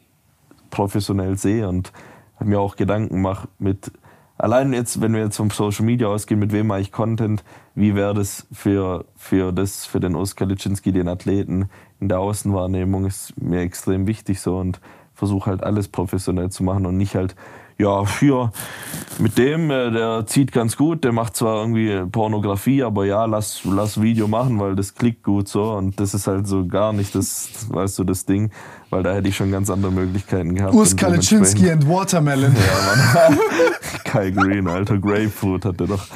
professionell 0.70 1.36
sehe 1.36 1.68
und 1.68 1.92
mir 2.40 2.60
auch 2.60 2.76
Gedanken 2.76 3.20
mache 3.20 3.48
mit 3.58 3.90
allein 4.38 4.72
jetzt, 4.72 5.00
wenn 5.00 5.12
wir 5.12 5.20
jetzt 5.20 5.36
vom 5.36 5.50
Social 5.50 5.84
Media 5.84 6.06
ausgehen, 6.06 6.38
mit 6.40 6.52
wem 6.52 6.68
mache 6.68 6.80
ich 6.80 6.92
Content, 6.92 7.44
wie 7.74 7.94
wäre 7.94 8.14
das 8.14 8.46
für, 8.52 9.04
für 9.16 9.52
das, 9.52 9.84
für 9.84 10.00
den 10.00 10.14
Oskar 10.14 10.46
Litschinski, 10.46 10.92
den 10.92 11.08
Athleten 11.08 11.68
in 12.00 12.08
der 12.08 12.20
Außenwahrnehmung 12.20 13.06
ist 13.06 13.34
mir 13.40 13.60
extrem 13.60 14.06
wichtig 14.06 14.40
so 14.40 14.56
und 14.58 14.80
versuche 15.14 15.50
halt 15.50 15.62
alles 15.64 15.88
professionell 15.88 16.50
zu 16.50 16.62
machen 16.62 16.86
und 16.86 16.96
nicht 16.96 17.16
halt, 17.16 17.34
ja, 17.76 18.04
für 18.04 18.52
mit 19.18 19.36
dem, 19.38 19.70
äh, 19.70 19.90
der 19.90 20.26
zieht 20.26 20.52
ganz 20.52 20.76
gut, 20.76 21.02
der 21.04 21.12
macht 21.12 21.36
zwar 21.36 21.56
irgendwie 21.60 22.04
Pornografie, 22.10 22.82
aber 22.84 23.04
ja, 23.04 23.24
lass, 23.24 23.62
lass 23.64 24.00
Video 24.00 24.26
machen, 24.28 24.58
weil 24.60 24.76
das 24.76 24.94
klickt 24.94 25.22
gut 25.24 25.48
so 25.48 25.72
und 25.72 25.98
das 25.98 26.14
ist 26.14 26.26
halt 26.28 26.46
so 26.46 26.66
gar 26.66 26.92
nicht 26.92 27.14
das, 27.16 27.66
weißt 27.68 27.98
du, 27.98 28.04
das 28.04 28.26
Ding, 28.26 28.50
weil 28.90 29.02
da 29.02 29.12
hätte 29.12 29.28
ich 29.28 29.36
schon 29.36 29.50
ganz 29.50 29.70
andere 29.70 29.90
Möglichkeiten 29.92 30.54
gehabt. 30.54 30.74
Urs 30.74 30.94
Kaliczynski 30.96 31.62
dementsprechend- 31.62 31.84
and 31.84 31.88
Watermelon. 31.88 32.56
Ja, 33.14 33.28
Mann. 33.30 33.38
Kai 34.04 34.30
Green, 34.30 34.68
alter 34.68 34.98
Grapefruit 34.98 35.64
hat 35.64 35.78
der 35.80 35.86
doch 35.88 36.06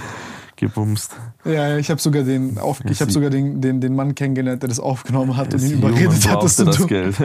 gebumst. 0.62 1.10
Ja, 1.44 1.76
ich 1.76 1.90
habe 1.90 2.00
sogar 2.00 2.22
den 2.22 2.56
auf, 2.58 2.80
ich 2.84 3.00
habe 3.00 3.10
sie- 3.10 3.14
sogar 3.14 3.30
den, 3.30 3.60
den, 3.60 3.80
den 3.80 3.94
Mann 3.96 4.14
kennengelernt, 4.14 4.62
der 4.62 4.68
das 4.68 4.78
aufgenommen 4.80 5.36
hat 5.36 5.52
und 5.52 5.60
ihn 5.62 5.72
überredet 5.72 6.28
hat, 6.30 6.42
das 6.42 6.56
zu 6.56 6.64
das 6.64 6.76
tun. 6.76 6.86
Geld. 6.86 7.16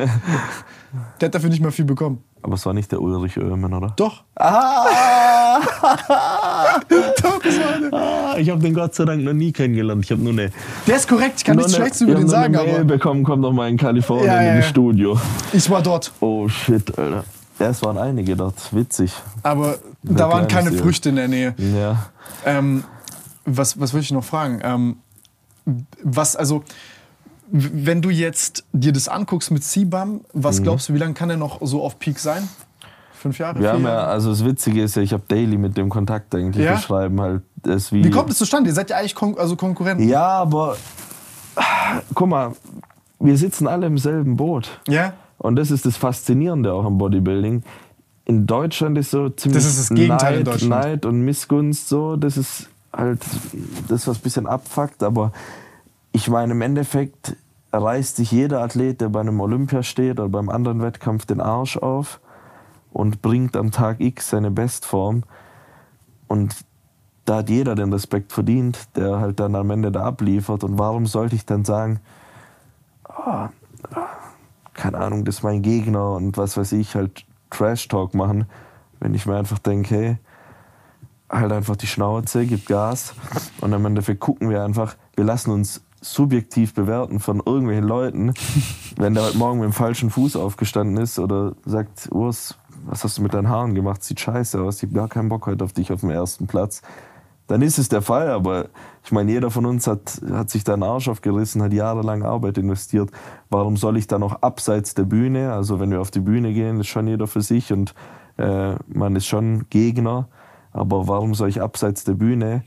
Der 1.19 1.27
hat 1.27 1.35
dafür 1.35 1.49
nicht 1.49 1.61
mal 1.61 1.71
viel 1.71 1.83
bekommen. 1.83 2.23
Aber 2.41 2.53
es 2.55 2.65
war 2.65 2.73
nicht 2.73 2.89
der 2.93 3.01
Ulrich 3.01 3.37
Oehmen, 3.37 3.73
oder? 3.73 3.91
Doch. 3.97 4.23
Ah! 4.37 5.59
Doch, 6.89 7.41
das 7.43 7.59
war 7.59 7.79
der. 7.81 7.93
Ah, 7.93 8.37
ich 8.37 8.49
habe 8.49 8.61
den 8.61 8.73
Gott 8.73 8.95
sei 8.95 9.03
Dank 9.03 9.21
noch 9.21 9.33
nie 9.33 9.51
kennengelernt. 9.51 10.05
Ich 10.05 10.11
habe 10.11 10.21
nur 10.21 10.31
eine, 10.31 10.49
Der 10.87 10.95
ist 10.95 11.09
korrekt, 11.09 11.33
ich 11.39 11.43
kann 11.43 11.57
nichts 11.57 11.75
Schlechtes 11.75 12.01
über 12.01 12.13
ich 12.13 12.17
den 12.19 12.23
hab 12.27 12.31
nur 12.31 12.41
sagen, 12.41 12.55
eine 12.55 12.65
Mail 12.67 12.75
aber 12.75 12.83
bekommen, 12.85 13.23
kommt 13.25 13.43
doch 13.43 13.51
mal 13.51 13.69
in 13.69 13.75
Kalifornien 13.77 14.27
Ja, 14.27 14.41
ja, 14.41 14.55
ins 14.55 14.65
ja. 14.65 14.69
Studio. 14.69 15.19
ich 15.51 15.69
war 15.69 15.81
dort. 15.81 16.13
Oh 16.21 16.47
shit, 16.47 16.97
Alter. 16.97 17.25
Ja, 17.59 17.67
es 17.67 17.81
waren 17.83 17.97
einige 17.97 18.35
dort. 18.37 18.55
Witzig. 18.73 19.11
Aber 19.43 19.77
da 20.03 20.29
waren 20.29 20.47
keine. 20.47 20.71
Früchte 20.71 21.09
in 21.09 21.15
der 21.17 21.27
Nähe. 21.27 21.53
Ja. 21.57 22.05
Ähm, 22.45 22.83
was, 23.47 23.79
was 23.79 23.93
würde 23.93 24.03
ich 24.03 24.11
noch 24.11 24.23
fragen? 24.23 24.59
Ähm, 24.63 24.97
was, 26.03 26.35
also, 26.35 26.63
wenn 27.49 28.01
du 28.01 28.09
jetzt 28.09 28.65
dir 28.73 28.91
das 28.91 29.07
anguckst 29.07 29.51
mit 29.51 29.63
Sibam, 29.63 30.09
Mhm. 30.11 30.21
was 30.33 30.61
glaubst 30.61 30.89
du, 30.89 30.93
wie 30.93 30.97
lange 30.97 31.13
kann 31.13 31.29
er 31.29 31.37
noch 31.37 31.59
so 31.61 31.81
auf 31.81 31.97
Peak 31.97 32.19
sein? 32.19 32.47
Fünf 33.13 33.39
Jahre? 33.39 33.59
Wir 33.59 33.71
haben 33.71 33.83
ja, 33.83 34.05
also 34.05 34.29
das 34.29 34.45
Witzige 34.45 34.83
ist 34.83 34.95
ja, 34.95 35.01
ich 35.01 35.11
habe 35.13 35.23
daily 35.27 35.57
mit 35.57 35.75
dem 35.77 35.89
Kontakt 35.89 36.35
eigentlich. 36.35 36.63
Ja? 36.63 36.71
Wir 36.73 36.77
schreiben 36.77 37.19
halt 37.19 37.41
das 37.63 37.91
wie. 37.91 38.03
Wie 38.03 38.09
kommt 38.11 38.29
es 38.29 38.37
zustande? 38.37 38.69
Ihr 38.69 38.73
seid 38.75 38.89
ja 38.89 38.97
eigentlich 38.97 39.15
Kon 39.15 39.37
also 39.39 39.55
Konkurrenten. 39.55 40.07
Ja, 40.07 40.27
aber 40.27 40.77
guck 42.13 42.27
mal, 42.29 42.51
wir 43.19 43.37
sitzen 43.37 43.67
alle 43.67 43.87
im 43.87 43.97
selben 43.97 44.37
Boot. 44.37 44.79
Ja? 44.87 45.13
Und 45.39 45.55
das 45.55 45.71
ist 45.71 45.85
das 45.85 45.97
Faszinierende 45.97 46.73
auch 46.73 46.85
am 46.85 46.97
Bodybuilding. 46.97 47.63
in 48.25 48.45
Deutschland 48.45 48.97
ist 48.97 49.11
so 49.11 49.29
ziemlich 49.29 49.63
Das 49.63 49.65
ist 49.65 49.79
das 49.79 49.89
Gegenteil 49.95 50.33
in 50.39 50.43
Neid, 50.43 50.47
Deutschland. 50.53 50.83
Neid 50.85 51.05
und 51.05 51.21
Missgunst 51.21 51.87
so. 51.89 52.17
Das 52.17 52.37
ist 52.37 52.67
halt 52.93 53.25
das, 53.87 54.07
was 54.07 54.17
ein 54.17 54.21
bisschen 54.21 54.47
abfuckt. 54.47 55.03
Aber 55.03 55.31
ich 56.11 56.29
meine, 56.29 56.53
im 56.53 56.61
Endeffekt 56.61 57.35
reißt 57.71 58.15
sich 58.15 58.31
jeder 58.31 58.61
Athlet, 58.61 59.01
der 59.01 59.09
bei 59.09 59.19
einem 59.19 59.39
Olympia 59.39 59.83
steht 59.83 60.19
oder 60.19 60.29
beim 60.29 60.49
anderen 60.49 60.81
Wettkampf 60.81 61.25
den 61.25 61.41
Arsch 61.41 61.77
auf 61.77 62.19
und 62.91 63.21
bringt 63.21 63.55
am 63.55 63.71
Tag 63.71 63.99
X 63.99 64.29
seine 64.29 64.51
Bestform. 64.51 65.23
Und 66.27 66.55
da 67.25 67.37
hat 67.37 67.49
jeder 67.49 67.75
den 67.75 67.91
Respekt 67.91 68.31
verdient, 68.31 68.95
der 68.95 69.19
halt 69.19 69.39
dann 69.39 69.55
am 69.55 69.69
Ende 69.69 69.91
da 69.91 70.03
abliefert. 70.03 70.63
Und 70.63 70.79
warum 70.79 71.05
sollte 71.05 71.35
ich 71.35 71.45
dann 71.45 71.65
sagen, 71.65 71.99
ah, 73.03 73.49
keine 74.73 74.97
Ahnung, 74.99 75.25
das 75.25 75.37
ist 75.37 75.43
mein 75.43 75.61
Gegner 75.61 76.13
und 76.13 76.37
was 76.37 76.55
weiß 76.55 76.71
ich, 76.73 76.95
halt 76.95 77.25
Trash-Talk 77.49 78.13
machen, 78.13 78.45
wenn 78.99 79.13
ich 79.13 79.25
mir 79.25 79.35
einfach 79.35 79.59
denke, 79.59 79.95
hey, 79.95 80.17
halt 81.29 81.51
einfach 81.51 81.75
die 81.75 81.87
Schnauze, 81.87 82.45
gib 82.45 82.67
Gas 82.67 83.13
und 83.61 83.73
am 83.73 83.85
Endeffekt 83.85 84.19
gucken 84.19 84.49
wir 84.49 84.63
einfach, 84.63 84.95
wir 85.15 85.25
lassen 85.25 85.51
uns 85.51 85.81
subjektiv 86.01 86.73
bewerten 86.73 87.19
von 87.19 87.41
irgendwelchen 87.45 87.85
Leuten, 87.85 88.33
wenn 88.97 89.13
der 89.13 89.23
heute 89.23 89.37
Morgen 89.37 89.59
mit 89.59 89.65
dem 89.65 89.73
falschen 89.73 90.09
Fuß 90.09 90.35
aufgestanden 90.35 90.97
ist 90.97 91.19
oder 91.19 91.53
sagt, 91.65 92.09
Urs, 92.11 92.57
was 92.85 93.03
hast 93.03 93.17
du 93.17 93.21
mit 93.21 93.33
deinen 93.33 93.49
Haaren 93.49 93.75
gemacht, 93.75 94.03
sieht 94.03 94.19
scheiße 94.19 94.61
aus, 94.61 94.77
ich 94.77 94.83
habe 94.83 94.93
gar 94.93 95.09
keinen 95.09 95.29
Bock 95.29 95.45
heute 95.47 95.63
auf 95.65 95.73
dich 95.73 95.91
auf 95.91 96.01
dem 96.01 96.11
ersten 96.11 96.47
Platz. 96.47 96.81
Dann 97.47 97.61
ist 97.61 97.77
es 97.77 97.87
der 97.87 98.01
Fall, 98.01 98.29
aber 98.29 98.67
ich 99.05 99.13
meine, 99.13 99.31
jeder 99.31 99.49
von 99.49 99.65
uns 99.65 99.87
hat, 99.87 100.21
hat 100.29 100.49
sich 100.49 100.65
da 100.65 100.73
einen 100.73 100.83
Arsch 100.83 101.07
aufgerissen, 101.07 101.63
hat 101.63 101.71
jahrelang 101.71 102.23
Arbeit 102.23 102.57
investiert. 102.57 103.09
Warum 103.49 103.77
soll 103.77 103.95
ich 103.95 104.07
da 104.07 104.19
noch 104.19 104.41
abseits 104.41 104.95
der 104.95 105.03
Bühne, 105.03 105.53
also 105.53 105.79
wenn 105.79 105.89
wir 105.89 106.01
auf 106.01 106.11
die 106.11 106.19
Bühne 106.19 106.51
gehen, 106.53 106.81
ist 106.81 106.87
schon 106.87 107.07
jeder 107.07 107.25
für 107.25 107.41
sich 107.41 107.71
und 107.71 107.95
äh, 108.35 108.75
man 108.87 109.15
ist 109.15 109.27
schon 109.27 109.65
Gegner, 109.69 110.27
aber 110.77 111.07
warum 111.07 111.33
soll 111.33 111.49
ich 111.49 111.61
abseits 111.61 112.03
der 112.03 112.13
Bühne, 112.13 112.63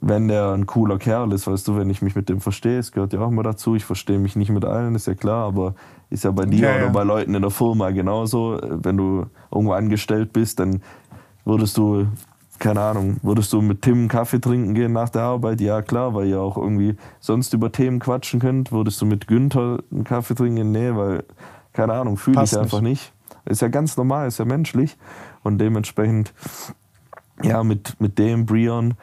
wenn 0.00 0.28
der 0.28 0.52
ein 0.52 0.66
cooler 0.66 0.98
Kerl 0.98 1.32
ist, 1.32 1.46
weißt 1.46 1.68
du, 1.68 1.76
wenn 1.76 1.88
ich 1.88 2.02
mich 2.02 2.16
mit 2.16 2.28
dem 2.28 2.40
verstehe, 2.40 2.78
es 2.78 2.90
gehört 2.90 3.12
ja 3.12 3.20
auch 3.20 3.28
immer 3.28 3.42
dazu, 3.42 3.74
ich 3.74 3.84
verstehe 3.84 4.18
mich 4.18 4.34
nicht 4.34 4.50
mit 4.50 4.64
allen, 4.64 4.94
ist 4.94 5.06
ja 5.06 5.14
klar, 5.14 5.46
aber 5.46 5.74
ist 6.10 6.24
ja 6.24 6.30
bei 6.32 6.46
dir 6.46 6.68
Ja, 6.68 6.74
oder 6.76 6.86
ja. 6.86 6.90
bei 6.90 7.04
Leuten 7.04 7.34
in 7.34 7.42
der 7.42 7.50
Firma 7.50 7.90
genauso. 7.90 8.58
Wenn 8.60 8.96
du 8.96 9.26
irgendwo 9.52 9.72
angestellt 9.72 10.32
bist, 10.32 10.58
dann 10.58 10.82
würdest 11.44 11.76
du, 11.76 12.06
keine 12.58 12.80
Ahnung, 12.80 13.18
würdest 13.22 13.52
du 13.52 13.60
mit 13.60 13.82
Tim 13.82 13.98
einen 13.98 14.08
Kaffee 14.08 14.40
trinken 14.40 14.74
gehen 14.74 14.92
nach 14.92 15.10
der 15.10 15.22
Arbeit? 15.22 15.60
Ja, 15.60 15.80
klar, 15.82 16.14
weil 16.14 16.26
ihr 16.26 16.40
auch 16.40 16.56
irgendwie 16.56 16.96
sonst 17.20 17.54
über 17.54 17.70
Themen 17.70 18.00
quatschen 18.00 18.40
könnt. 18.40 18.72
Würdest 18.72 19.00
du 19.00 19.06
mit 19.06 19.26
Günther 19.26 19.78
einen 19.92 20.04
Kaffee 20.04 20.34
trinken 20.34 20.56
gehen? 20.56 20.72
Nee, 20.72 20.94
weil, 20.94 21.24
keine 21.72 21.94
Ahnung, 21.94 22.16
fühle 22.16 22.42
ich 22.42 22.58
einfach 22.58 22.80
nicht. 22.80 23.12
Ist 23.44 23.62
ja 23.62 23.68
ganz 23.68 23.96
normal, 23.96 24.26
ist 24.26 24.38
ja 24.38 24.44
menschlich. 24.44 24.96
Und 25.42 25.58
dementsprechend, 25.58 26.32
ja, 27.44 27.62
mit, 27.64 28.00
mit 28.00 28.18
dem 28.18 28.46
Brion, 28.46 28.94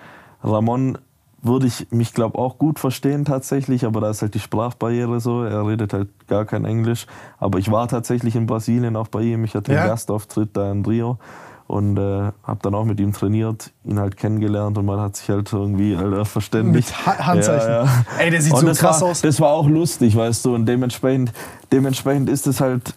Ramon 0.43 0.97
würde 1.43 1.65
ich 1.65 1.87
mich, 1.91 2.13
glaube 2.13 2.37
auch 2.37 2.57
gut 2.59 2.77
verstehen 2.77 3.25
tatsächlich, 3.25 3.83
aber 3.85 3.99
da 4.01 4.11
ist 4.11 4.21
halt 4.21 4.35
die 4.35 4.39
Sprachbarriere 4.39 5.19
so. 5.19 5.43
Er 5.43 5.65
redet 5.67 5.91
halt 5.91 6.09
gar 6.27 6.45
kein 6.45 6.65
Englisch. 6.65 7.07
Aber 7.39 7.57
ich 7.57 7.71
war 7.71 7.87
tatsächlich 7.87 8.35
in 8.35 8.45
Brasilien 8.45 8.95
auch 8.95 9.07
bei 9.07 9.21
ihm. 9.23 9.43
Ich 9.43 9.55
hatte 9.55 9.73
Ja? 9.73 9.79
einen 9.81 9.89
Gastauftritt 9.89 10.49
da 10.55 10.71
in 10.71 10.85
Rio 10.85 11.17
und 11.65 11.97
äh, 11.97 12.31
habe 12.43 12.59
dann 12.61 12.75
auch 12.75 12.85
mit 12.85 12.99
ihm 12.99 13.11
trainiert, 13.13 13.71
ihn 13.85 13.97
halt 13.99 14.17
kennengelernt 14.17 14.77
und 14.77 14.85
man 14.85 14.99
hat 14.99 15.15
sich 15.15 15.29
halt 15.29 15.51
irgendwie 15.51 15.95
Alter, 15.95 16.25
verständigt. 16.25 16.89
Mit 16.89 17.07
Ha- 17.07 17.25
Handzeichen. 17.25 17.69
Ja, 17.69 17.83
ja. 17.85 18.05
Ey, 18.19 18.29
der 18.29 18.41
sieht 18.41 18.53
und 18.53 18.59
so 18.59 18.73
krass 18.79 19.01
war, 19.01 19.07
aus. 19.09 19.21
Das 19.21 19.39
war 19.39 19.49
auch 19.49 19.67
lustig, 19.67 20.15
weißt 20.15 20.45
du, 20.45 20.53
und 20.53 20.67
dementsprechend, 20.67 21.33
dementsprechend 21.71 22.29
ist 22.29 22.45
es 22.45 22.61
halt 22.61 22.93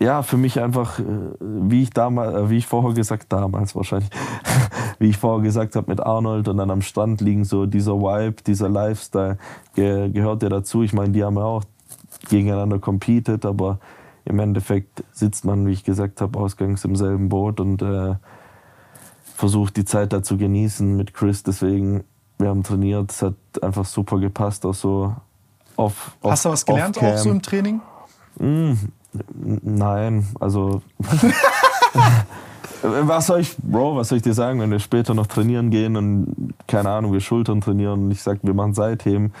ja, 0.00 0.22
für 0.22 0.36
mich 0.36 0.60
einfach, 0.60 0.98
äh, 0.98 1.04
wie 1.40 1.82
ich 1.82 1.90
damals, 1.90 2.34
äh, 2.34 2.50
wie 2.50 2.56
ich 2.58 2.66
vorher 2.66 2.94
gesagt, 2.94 3.32
damals 3.32 3.74
wahrscheinlich, 3.74 4.10
wie 4.98 5.08
ich 5.08 5.16
vorher 5.18 5.42
gesagt 5.42 5.76
habe 5.76 5.90
mit 5.90 6.00
Arnold 6.00 6.48
und 6.48 6.56
dann 6.56 6.70
am 6.70 6.82
Strand 6.82 7.20
liegen, 7.20 7.44
so 7.44 7.66
dieser 7.66 7.94
Vibe, 7.94 8.42
dieser 8.46 8.68
Lifestyle 8.68 9.38
ge 9.74 10.10
gehört 10.10 10.42
ja 10.42 10.48
dazu. 10.48 10.82
Ich 10.82 10.92
meine, 10.92 11.10
die 11.10 11.22
haben 11.24 11.36
ja 11.36 11.44
auch 11.44 11.64
gegeneinander 12.28 12.78
competed, 12.78 13.44
aber 13.44 13.78
im 14.24 14.38
Endeffekt 14.40 15.04
sitzt 15.12 15.44
man, 15.44 15.66
wie 15.66 15.72
ich 15.72 15.84
gesagt 15.84 16.20
habe, 16.20 16.38
ausgangs 16.38 16.84
im 16.84 16.96
selben 16.96 17.28
Boot 17.28 17.60
und 17.60 17.80
äh, 17.82 18.14
versucht 19.36 19.76
die 19.76 19.84
Zeit 19.84 20.12
da 20.12 20.22
zu 20.22 20.36
genießen 20.36 20.96
mit 20.96 21.14
Chris. 21.14 21.42
Deswegen, 21.42 22.04
wir 22.38 22.48
haben 22.48 22.62
trainiert, 22.62 23.12
es 23.12 23.22
hat 23.22 23.34
einfach 23.62 23.84
super 23.84 24.18
gepasst, 24.18 24.66
auch 24.66 24.74
so 24.74 25.14
auf. 25.76 26.16
Hast 26.24 26.44
du 26.44 26.48
was 26.50 26.64
gelernt 26.66 26.98
auch 26.98 27.16
so 27.18 27.30
im 27.30 27.42
Training? 27.42 27.80
N- 28.40 28.92
Nein, 29.34 30.26
also. 30.40 30.82
was 32.82 33.26
soll 33.26 33.40
ich, 33.40 33.56
Bro, 33.58 33.96
was 33.96 34.08
soll 34.08 34.18
ich 34.18 34.22
dir 34.22 34.34
sagen, 34.34 34.60
wenn 34.60 34.70
wir 34.70 34.78
später 34.78 35.14
noch 35.14 35.26
trainieren 35.26 35.70
gehen 35.70 35.96
und 35.96 36.54
keine 36.66 36.90
Ahnung, 36.90 37.12
wir 37.12 37.20
Schultern 37.20 37.60
trainieren 37.60 38.04
und 38.04 38.10
ich 38.10 38.22
sag, 38.22 38.38
wir 38.42 38.54
machen 38.54 38.74
Seitheben. 38.74 39.32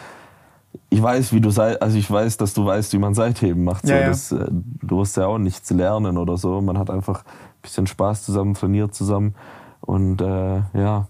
Ich 0.90 1.02
weiß, 1.02 1.32
wie 1.32 1.40
du 1.40 1.50
sei, 1.50 1.80
also 1.80 1.96
ich 1.96 2.10
weiß, 2.10 2.36
dass 2.36 2.54
du 2.54 2.66
weißt, 2.66 2.92
wie 2.92 2.98
man 2.98 3.14
Seitheben 3.14 3.64
macht. 3.64 3.86
So, 3.86 3.92
Ja, 3.92 4.00
ja. 4.00 4.08
Das, 4.08 4.32
äh, 4.32 4.46
du 4.50 4.98
wirst 4.98 5.16
ja 5.16 5.26
auch 5.26 5.38
nichts 5.38 5.70
lernen 5.70 6.18
oder 6.18 6.36
so. 6.36 6.60
Man 6.60 6.78
hat 6.78 6.90
einfach 6.90 7.24
ein 7.24 7.62
bisschen 7.62 7.86
Spaß 7.86 8.24
zusammen, 8.24 8.54
trainiert 8.54 8.94
zusammen 8.94 9.34
und 9.80 10.20
äh, 10.20 10.60
ja, 10.74 11.08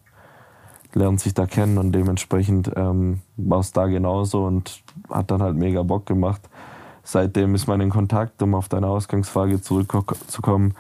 lernt 0.94 1.20
sich 1.20 1.34
da 1.34 1.46
kennen 1.46 1.78
und 1.78 1.92
dementsprechend 1.92 2.70
ähm, 2.74 3.20
war 3.36 3.60
es 3.60 3.72
da 3.72 3.86
genauso 3.86 4.44
und 4.44 4.82
hat 5.10 5.30
dann 5.30 5.42
halt 5.42 5.56
mega 5.56 5.82
Bock 5.82 6.06
gemacht. 6.06 6.48
Seitdem 7.08 7.54
ist 7.54 7.68
man 7.68 7.80
in 7.80 7.88
Kontakt, 7.88 8.42
um 8.42 8.56
auf 8.56 8.68
deine 8.68 8.88
Ausgangsfrage 8.88 9.62
zurückzukommen. 9.62 10.74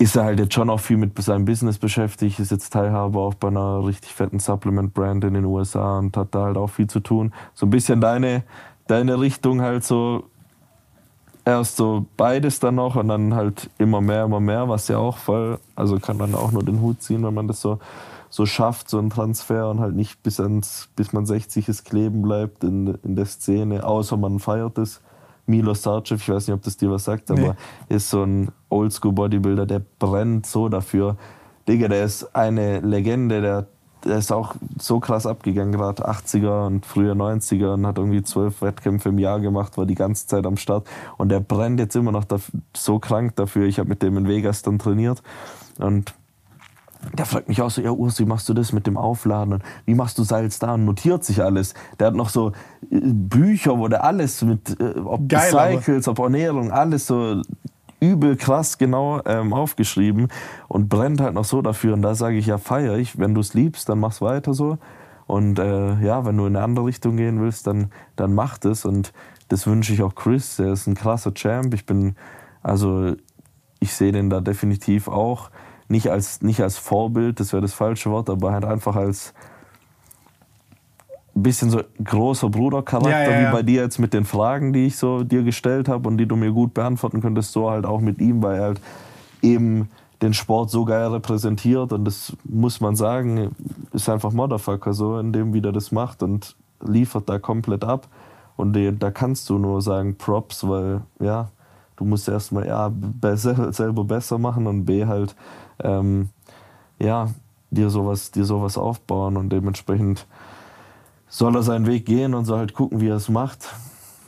Ist 0.00 0.16
er 0.16 0.24
halt 0.24 0.40
jetzt 0.40 0.54
schon 0.54 0.68
auch 0.68 0.80
viel 0.80 0.96
mit 0.96 1.16
seinem 1.22 1.44
Business 1.44 1.78
beschäftigt, 1.78 2.40
ist 2.40 2.50
jetzt 2.50 2.72
Teilhaber 2.72 3.20
auch 3.20 3.34
bei 3.34 3.46
einer 3.46 3.86
richtig 3.86 4.12
fetten 4.12 4.40
Supplement-Brand 4.40 5.22
in 5.22 5.34
den 5.34 5.44
USA 5.44 6.00
und 6.00 6.16
hat 6.16 6.34
da 6.34 6.46
halt 6.46 6.56
auch 6.56 6.66
viel 6.66 6.88
zu 6.88 6.98
tun. 6.98 7.32
So 7.54 7.64
ein 7.64 7.70
bisschen 7.70 8.00
deine, 8.00 8.42
deine 8.88 9.20
Richtung 9.20 9.62
halt 9.62 9.84
so, 9.84 10.24
erst 11.44 11.76
so 11.76 12.06
beides 12.16 12.58
dann 12.58 12.74
noch 12.74 12.96
und 12.96 13.06
dann 13.06 13.34
halt 13.34 13.70
immer 13.78 14.00
mehr, 14.00 14.24
immer 14.24 14.40
mehr, 14.40 14.68
was 14.68 14.88
ja 14.88 14.98
auch 14.98 15.18
voll, 15.18 15.60
also 15.76 16.00
kann 16.00 16.16
man 16.16 16.34
auch 16.34 16.50
nur 16.50 16.64
den 16.64 16.80
Hut 16.80 17.00
ziehen, 17.00 17.22
wenn 17.22 17.34
man 17.34 17.46
das 17.46 17.60
so, 17.60 17.78
so 18.36 18.46
schafft, 18.46 18.90
so 18.90 18.98
ein 18.98 19.10
Transfer 19.10 19.70
und 19.70 19.78
halt 19.78 19.94
nicht 19.94 20.20
bis, 20.24 20.40
ans, 20.40 20.88
bis 20.96 21.12
man 21.12 21.24
60 21.24 21.68
ist 21.68 21.84
kleben 21.84 22.20
bleibt 22.20 22.64
in, 22.64 22.98
in 23.04 23.14
der 23.14 23.26
Szene, 23.26 23.84
außer 23.86 24.16
man 24.16 24.40
feiert 24.40 24.76
es. 24.78 25.00
Milo 25.46 25.72
Sarcev, 25.72 26.20
ich 26.20 26.28
weiß 26.34 26.48
nicht, 26.48 26.54
ob 26.56 26.62
das 26.62 26.76
dir 26.76 26.90
was 26.90 27.04
sagt, 27.04 27.30
Nee. 27.30 27.44
aber 27.44 27.56
ist 27.88 28.10
so 28.10 28.24
ein 28.24 28.50
Oldschool-Bodybuilder, 28.70 29.66
der 29.66 29.82
brennt 30.00 30.46
so 30.46 30.68
dafür. 30.68 31.16
Digga, 31.68 31.86
der 31.86 32.04
ist 32.06 32.34
eine 32.34 32.80
Legende, 32.80 33.40
der, 33.40 33.66
der 34.04 34.18
ist 34.18 34.32
auch 34.32 34.56
so 34.80 34.98
krass 34.98 35.26
abgegangen, 35.28 35.70
gerade 35.70 36.04
80er 36.08 36.66
und 36.66 36.86
früher 36.86 37.14
90er 37.14 37.74
und 37.74 37.86
hat 37.86 37.98
irgendwie 37.98 38.24
zwölf 38.24 38.62
Wettkämpfe 38.62 39.10
im 39.10 39.18
Jahr 39.20 39.38
gemacht, 39.38 39.76
war 39.78 39.86
die 39.86 39.94
ganze 39.94 40.26
Zeit 40.26 40.44
am 40.44 40.56
Start 40.56 40.88
und 41.18 41.28
der 41.28 41.38
brennt 41.38 41.78
jetzt 41.78 41.94
immer 41.94 42.10
noch 42.10 42.24
daf- 42.24 42.50
so 42.76 42.98
krank 42.98 43.36
dafür. 43.36 43.66
Ich 43.68 43.78
habe 43.78 43.88
mit 43.90 44.02
dem 44.02 44.16
in 44.16 44.26
Vegas 44.26 44.62
dann 44.62 44.80
trainiert 44.80 45.22
und 45.78 46.14
der 47.12 47.26
fragt 47.26 47.48
mich 47.48 47.60
auch 47.62 47.70
so, 47.70 47.82
ja 47.82 47.90
Urs, 47.90 48.18
wie 48.18 48.24
machst 48.24 48.48
du 48.48 48.54
das 48.54 48.72
mit 48.72 48.86
dem 48.86 48.96
Aufladen 48.96 49.54
und 49.54 49.62
wie 49.84 49.94
machst 49.94 50.18
du 50.18 50.22
Salz 50.22 50.58
da 50.58 50.74
und 50.74 50.84
notiert 50.84 51.24
sich 51.24 51.42
alles. 51.42 51.74
Der 51.98 52.08
hat 52.08 52.14
noch 52.14 52.28
so 52.28 52.52
äh, 52.90 53.00
Bücher, 53.00 53.78
wo 53.78 53.88
der 53.88 54.04
alles 54.04 54.42
mit, 54.42 54.80
äh, 54.80 54.98
ob 55.00 55.28
Geil, 55.28 55.50
Cycles, 55.50 56.08
ob 56.08 56.18
Ernährung, 56.18 56.70
alles 56.70 57.06
so 57.06 57.42
übel 58.00 58.36
krass 58.36 58.78
genau 58.78 59.20
ähm, 59.24 59.52
aufgeschrieben 59.52 60.28
und 60.68 60.88
brennt 60.88 61.20
halt 61.20 61.34
noch 61.34 61.44
so 61.44 61.62
dafür. 61.62 61.94
Und 61.94 62.02
da 62.02 62.14
sage 62.14 62.36
ich, 62.36 62.46
ja 62.46 62.58
feier 62.58 62.96
ich, 62.96 63.18
wenn 63.18 63.34
du 63.34 63.40
es 63.40 63.54
liebst, 63.54 63.88
dann 63.88 64.00
mach's 64.00 64.20
weiter 64.20 64.54
so. 64.54 64.78
Und 65.26 65.58
äh, 65.58 65.98
ja, 66.00 66.24
wenn 66.26 66.36
du 66.36 66.46
in 66.46 66.54
eine 66.54 66.64
andere 66.64 66.86
Richtung 66.86 67.16
gehen 67.16 67.40
willst, 67.40 67.66
dann, 67.66 67.90
dann 68.16 68.34
mach 68.34 68.58
das. 68.58 68.84
Und 68.84 69.12
das 69.48 69.66
wünsche 69.66 69.92
ich 69.94 70.02
auch 70.02 70.14
Chris. 70.14 70.58
Er 70.58 70.72
ist 70.72 70.86
ein 70.86 70.94
krasser 70.94 71.32
Champ. 71.32 71.72
Ich 71.72 71.86
bin, 71.86 72.16
also 72.62 73.14
ich 73.80 73.94
sehe 73.94 74.12
den 74.12 74.28
da 74.28 74.40
definitiv 74.40 75.08
auch 75.08 75.50
nicht 75.88 76.10
als, 76.10 76.42
nicht 76.42 76.60
als 76.60 76.78
Vorbild, 76.78 77.40
das 77.40 77.52
wäre 77.52 77.62
das 77.62 77.74
falsche 77.74 78.10
Wort, 78.10 78.30
aber 78.30 78.52
halt 78.52 78.64
einfach 78.64 78.96
als 78.96 79.34
bisschen 81.34 81.70
so 81.70 81.82
großer 82.02 82.48
Brudercharakter, 82.48 83.10
Ja, 83.10 83.22
ja, 83.22 83.40
ja. 83.40 83.48
wie 83.48 83.52
bei 83.52 83.62
dir 83.62 83.82
jetzt 83.82 83.98
mit 83.98 84.14
den 84.14 84.24
Fragen, 84.24 84.72
die 84.72 84.86
ich 84.86 84.96
so 84.96 85.24
dir 85.24 85.42
gestellt 85.42 85.88
habe 85.88 86.08
und 86.08 86.16
die 86.16 86.26
du 86.26 86.36
mir 86.36 86.52
gut 86.52 86.74
beantworten 86.74 87.20
könntest, 87.20 87.52
so 87.52 87.70
halt 87.70 87.86
auch 87.86 88.00
mit 88.00 88.20
ihm, 88.20 88.42
weil 88.42 88.56
er 88.56 88.62
halt 88.62 88.80
eben 89.42 89.88
den 90.22 90.32
Sport 90.32 90.70
so 90.70 90.84
geil 90.84 91.08
repräsentiert 91.08 91.92
und 91.92 92.04
das 92.04 92.34
muss 92.44 92.80
man 92.80 92.94
sagen, 92.94 93.50
ist 93.92 94.08
einfach 94.08 94.32
Motherfucker 94.32 94.94
so, 94.94 95.18
in 95.18 95.32
dem 95.32 95.52
wie 95.52 95.60
der 95.60 95.72
das 95.72 95.92
macht 95.92 96.22
und 96.22 96.56
liefert 96.80 97.28
da 97.28 97.38
komplett 97.38 97.84
ab 97.84 98.08
und 98.56 98.76
da 99.00 99.10
kannst 99.10 99.50
du 99.50 99.58
nur 99.58 99.82
sagen 99.82 100.16
Props, 100.16 100.66
weil 100.66 101.02
ja, 101.20 101.48
du 101.96 102.04
musst 102.04 102.28
erstmal 102.28 102.90
besser, 102.90 103.72
selber 103.72 104.04
besser 104.04 104.38
machen 104.38 104.66
und 104.66 104.84
B 104.84 105.04
halt 105.04 105.34
ähm, 105.82 106.30
ja, 106.98 107.30
dir 107.70 107.90
sowas, 107.90 108.30
dir 108.30 108.44
sowas 108.44 108.78
aufbauen 108.78 109.36
und 109.36 109.50
dementsprechend 109.50 110.26
soll 111.28 111.56
er 111.56 111.62
seinen 111.62 111.86
Weg 111.86 112.06
gehen 112.06 112.34
und 112.34 112.44
soll 112.44 112.58
halt 112.58 112.74
gucken, 112.74 113.00
wie 113.00 113.08
er 113.08 113.16
es 113.16 113.28
macht. 113.28 113.68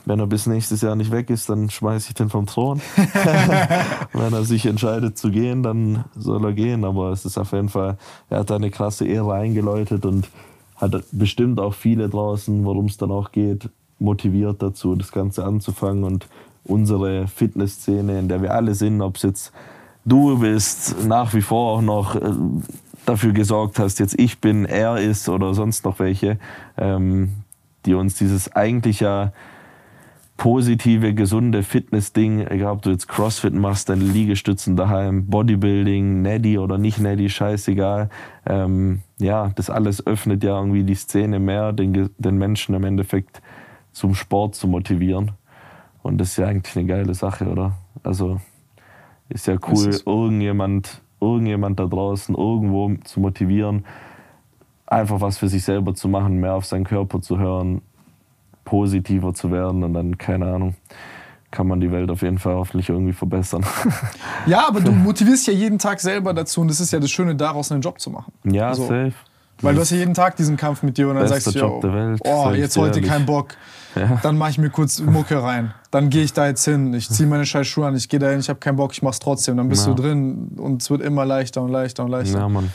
Wenn 0.07 0.21
er 0.21 0.27
bis 0.27 0.47
nächstes 0.47 0.83
Jahr 0.83 0.95
nicht 0.95 1.11
weg 1.11 1.31
ist, 1.31 1.49
dann 1.49 1.69
schmeiße 1.69 2.09
ich 2.09 2.15
den 2.15 2.31
vom 2.31 2.47
Thron. 2.47 2.81
Wenn 4.13 4.33
er 4.33 4.45
sich 4.45 4.67
entscheidet 4.67 5.19
zu 5.19 5.31
gehen, 5.31 5.65
dann 5.65 6.05
soll 6.15 6.45
er 6.45 6.53
gehen. 6.53 6.85
Aber 6.85 7.11
es 7.11 7.25
ist 7.25 7.39
auf 7.39 7.53
jeden 7.53 7.69
Fall, 7.69 7.99
er 8.31 8.41
hat 8.41 8.53
eine 8.53 8.71
krasse 8.71 9.05
Ehre 9.07 9.35
eingeläutet 9.35 10.07
und 10.07 10.29
hat 10.77 11.05
bestimmt 11.11 11.59
auch 11.59 11.75
viele 11.75 12.09
draußen, 12.09 12.65
worum 12.65 12.87
es 12.87 12.99
dann 12.99 13.11
auch 13.11 13.33
geht, 13.33 13.69
motiviert 13.99 14.63
dazu, 14.63 14.95
das 14.95 15.11
Ganze 15.11 15.45
anzufangen. 15.45 16.05
Und 16.05 16.29
unsere 16.63 17.27
Fitnessszene, 17.27 18.19
in 18.19 18.29
der 18.29 18.43
wir 18.43 18.55
alle 18.55 18.75
sind, 18.75 19.01
ob 19.03 19.17
es 19.17 19.23
jetzt 19.23 19.53
du 20.07 20.39
bist, 20.39 21.07
nach 21.07 21.35
wie 21.35 21.43
vor 21.43 21.77
auch 21.77 21.83
noch 21.83 22.17
äh, 22.17 22.33
dafür 23.05 23.33
gesorgt 23.33 23.79
hast, 23.79 23.99
jetzt 23.99 24.19
ich 24.19 24.41
bin, 24.41 24.65
er 24.65 24.99
ist 24.99 25.29
oder 25.29 25.53
sonst 25.55 25.85
noch 25.85 25.99
welche, 25.99 26.39
ähm, 26.79 27.33
die 27.85 27.95
uns 27.95 28.15
dieses 28.15 28.53
eigentlich 28.53 29.01
ja 29.01 29.33
positive, 30.37 31.15
gesunde 31.15 31.63
Fitness-Ding, 31.63 32.47
egal 32.49 32.73
ob 32.73 32.83
du 32.83 32.91
jetzt 32.91 33.09
Crossfit 33.09 33.55
machst, 33.55 33.89
deine 33.89 34.05
Liegestützen 34.05 34.77
daheim, 34.77 35.27
Bodybuilding, 35.27 36.21
Neddy 36.23 36.59
oder 36.59 36.79
nicht 36.79 36.99
Neddy, 36.99 37.31
scheißegal. 37.31 38.11
Ähm, 38.45 39.01
ja, 39.19 39.51
das 39.55 39.71
alles 39.71 40.07
öffnet 40.07 40.45
ja 40.45 40.59
irgendwie 40.59 40.85
die 40.85 40.95
Szene 40.95 41.39
mehr, 41.39 41.73
den, 41.73 42.11
den 42.19 42.37
Menschen 42.37 42.75
im 42.75 42.85
Endeffekt 42.85 43.41
zum 43.93 44.15
Sport 44.15 44.55
zu 44.55 44.69
motivieren. 44.69 45.33
Und 46.03 46.19
das 46.19 46.31
ist 46.31 46.37
ja 46.37 46.47
eigentlich 46.47 46.77
eine 46.77 46.87
geile 46.87 47.15
Sache, 47.15 47.47
oder? 47.47 47.73
Also 48.03 48.41
ist 49.29 49.47
ja 49.47 49.57
cool, 49.69 49.89
ist 49.89 50.07
irgendjemand, 50.07 51.01
irgendjemand 51.21 51.79
da 51.81 51.87
draußen 51.87 52.35
irgendwo 52.35 52.95
zu 53.05 53.21
motivieren, 53.21 53.85
einfach 54.87 55.21
was 55.21 55.39
für 55.39 55.49
sich 55.49 55.65
selber 55.65 55.95
zu 55.95 56.09
machen, 56.09 56.39
mehr 56.39 56.55
auf 56.55 56.67
seinen 56.67 56.85
Körper 56.85 57.21
zu 57.21 57.39
hören, 57.39 57.83
positiver 58.65 59.35
zu 59.35 59.51
werden 59.51 59.83
und 59.85 59.95
dann, 59.95 60.19
keine 60.19 60.47
Ahnung, 60.47 60.75
kann 61.51 61.67
man 61.67 61.81
die 61.81 61.91
Welt 61.91 62.11
auf 62.11 62.23
jeden 62.23 62.39
Fall 62.39 62.55
hoffentlich 62.55 62.89
irgendwie 62.89 63.13
verbessern. 63.13 63.65
Ja, 64.47 64.69
aber 64.69 64.81
du 64.81 64.93
motivierst 64.93 65.49
ja 65.49 65.53
jeden 65.53 65.79
Tag 65.79 65.99
selber 66.01 66.33
dazu 66.33 66.61
und 66.61 66.69
das 66.69 66.79
ist 66.79 66.93
ja 66.93 67.01
das 67.01 67.11
Schöne, 67.11 67.35
daraus 67.35 67.73
einen 67.73 67.81
Job 67.81 68.01
zu 68.01 68.11
machen. 68.11 68.33
Ja, 68.45 68.69
also, 68.69 68.83
safe. 68.83 69.15
Weil 69.61 69.75
du 69.75 69.81
hast 69.81 69.91
ja 69.91 69.97
jeden 69.97 70.15
Tag 70.15 70.37
diesen 70.37 70.57
Kampf 70.57 70.83
mit 70.83 70.99
dir 70.99 71.09
und 71.09 71.17
dann 71.17 71.27
sagst 71.27 71.47
du, 71.47 71.59
Job 71.59 71.83
oh, 72.25 72.51
jetzt 72.51 72.77
heute 72.77 73.01
kein 73.01 73.25
Bock. 73.25 73.57
Ja. 73.97 74.21
Dann 74.23 74.39
mache 74.39 74.51
ich 74.51 74.59
mir 74.59 74.71
kurz 74.71 75.01
Mucke 75.01 75.43
rein. 75.43 75.73
Dann 75.91 76.11
gehe 76.11 76.23
ich 76.23 76.33
da 76.33 76.47
jetzt 76.47 76.65
hin. 76.65 76.93
Ich 76.95 77.09
ziehe 77.09 77.29
meine 77.29 77.47
scheiß 77.47 77.67
Schuhe 77.67 77.87
an. 77.87 77.97
Ich 77.97 78.09
gehe 78.09 78.21
da 78.21 78.29
hin. 78.29 78.41
Ich 78.41 78.49
habe 78.49 78.59
keinen 78.59 78.77
Bock. 78.77 78.93
Ich 78.93 79.03
mach's 79.03 79.19
trotzdem. 79.19 79.57
Dann 79.57 79.69
bist 79.69 79.87
ja. 79.87 79.95
du 79.95 80.03
drin 80.03 80.53
und 80.59 80.83
es 80.83 80.91
wird 80.91 81.03
immer 81.03 81.25
leichter 81.25 81.63
und 81.63 81.71
leichter 81.71 82.05
und 82.05 82.11
leichter. 82.11 82.39
Ja, 82.39 82.49
Mann. 82.49 82.71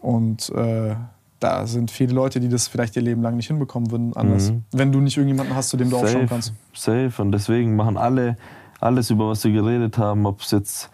Und 0.00 0.50
äh, 0.50 0.94
da 1.40 1.66
sind 1.66 1.90
viele 1.90 2.14
Leute, 2.14 2.40
die 2.40 2.48
das 2.48 2.68
vielleicht 2.68 2.96
ihr 2.96 3.02
Leben 3.02 3.22
lang 3.22 3.36
nicht 3.36 3.48
hinbekommen 3.48 3.90
würden, 3.90 4.16
anders. 4.16 4.52
Mhm. 4.52 4.64
Wenn 4.72 4.92
du 4.92 5.00
nicht 5.00 5.16
irgendjemanden 5.16 5.54
hast, 5.56 5.70
zu 5.70 5.76
dem 5.76 5.90
du 5.90 5.96
Safe. 5.96 6.06
aufschauen 6.06 6.28
kannst. 6.28 6.54
Safe. 6.74 7.12
Und 7.18 7.32
deswegen 7.32 7.76
machen 7.76 7.96
alle 7.96 8.36
alles, 8.82 9.10
über 9.10 9.28
was 9.28 9.44
wir 9.44 9.52
geredet 9.52 9.96
haben, 9.96 10.26
ob 10.26 10.40
es 10.40 10.50
jetzt 10.50 10.90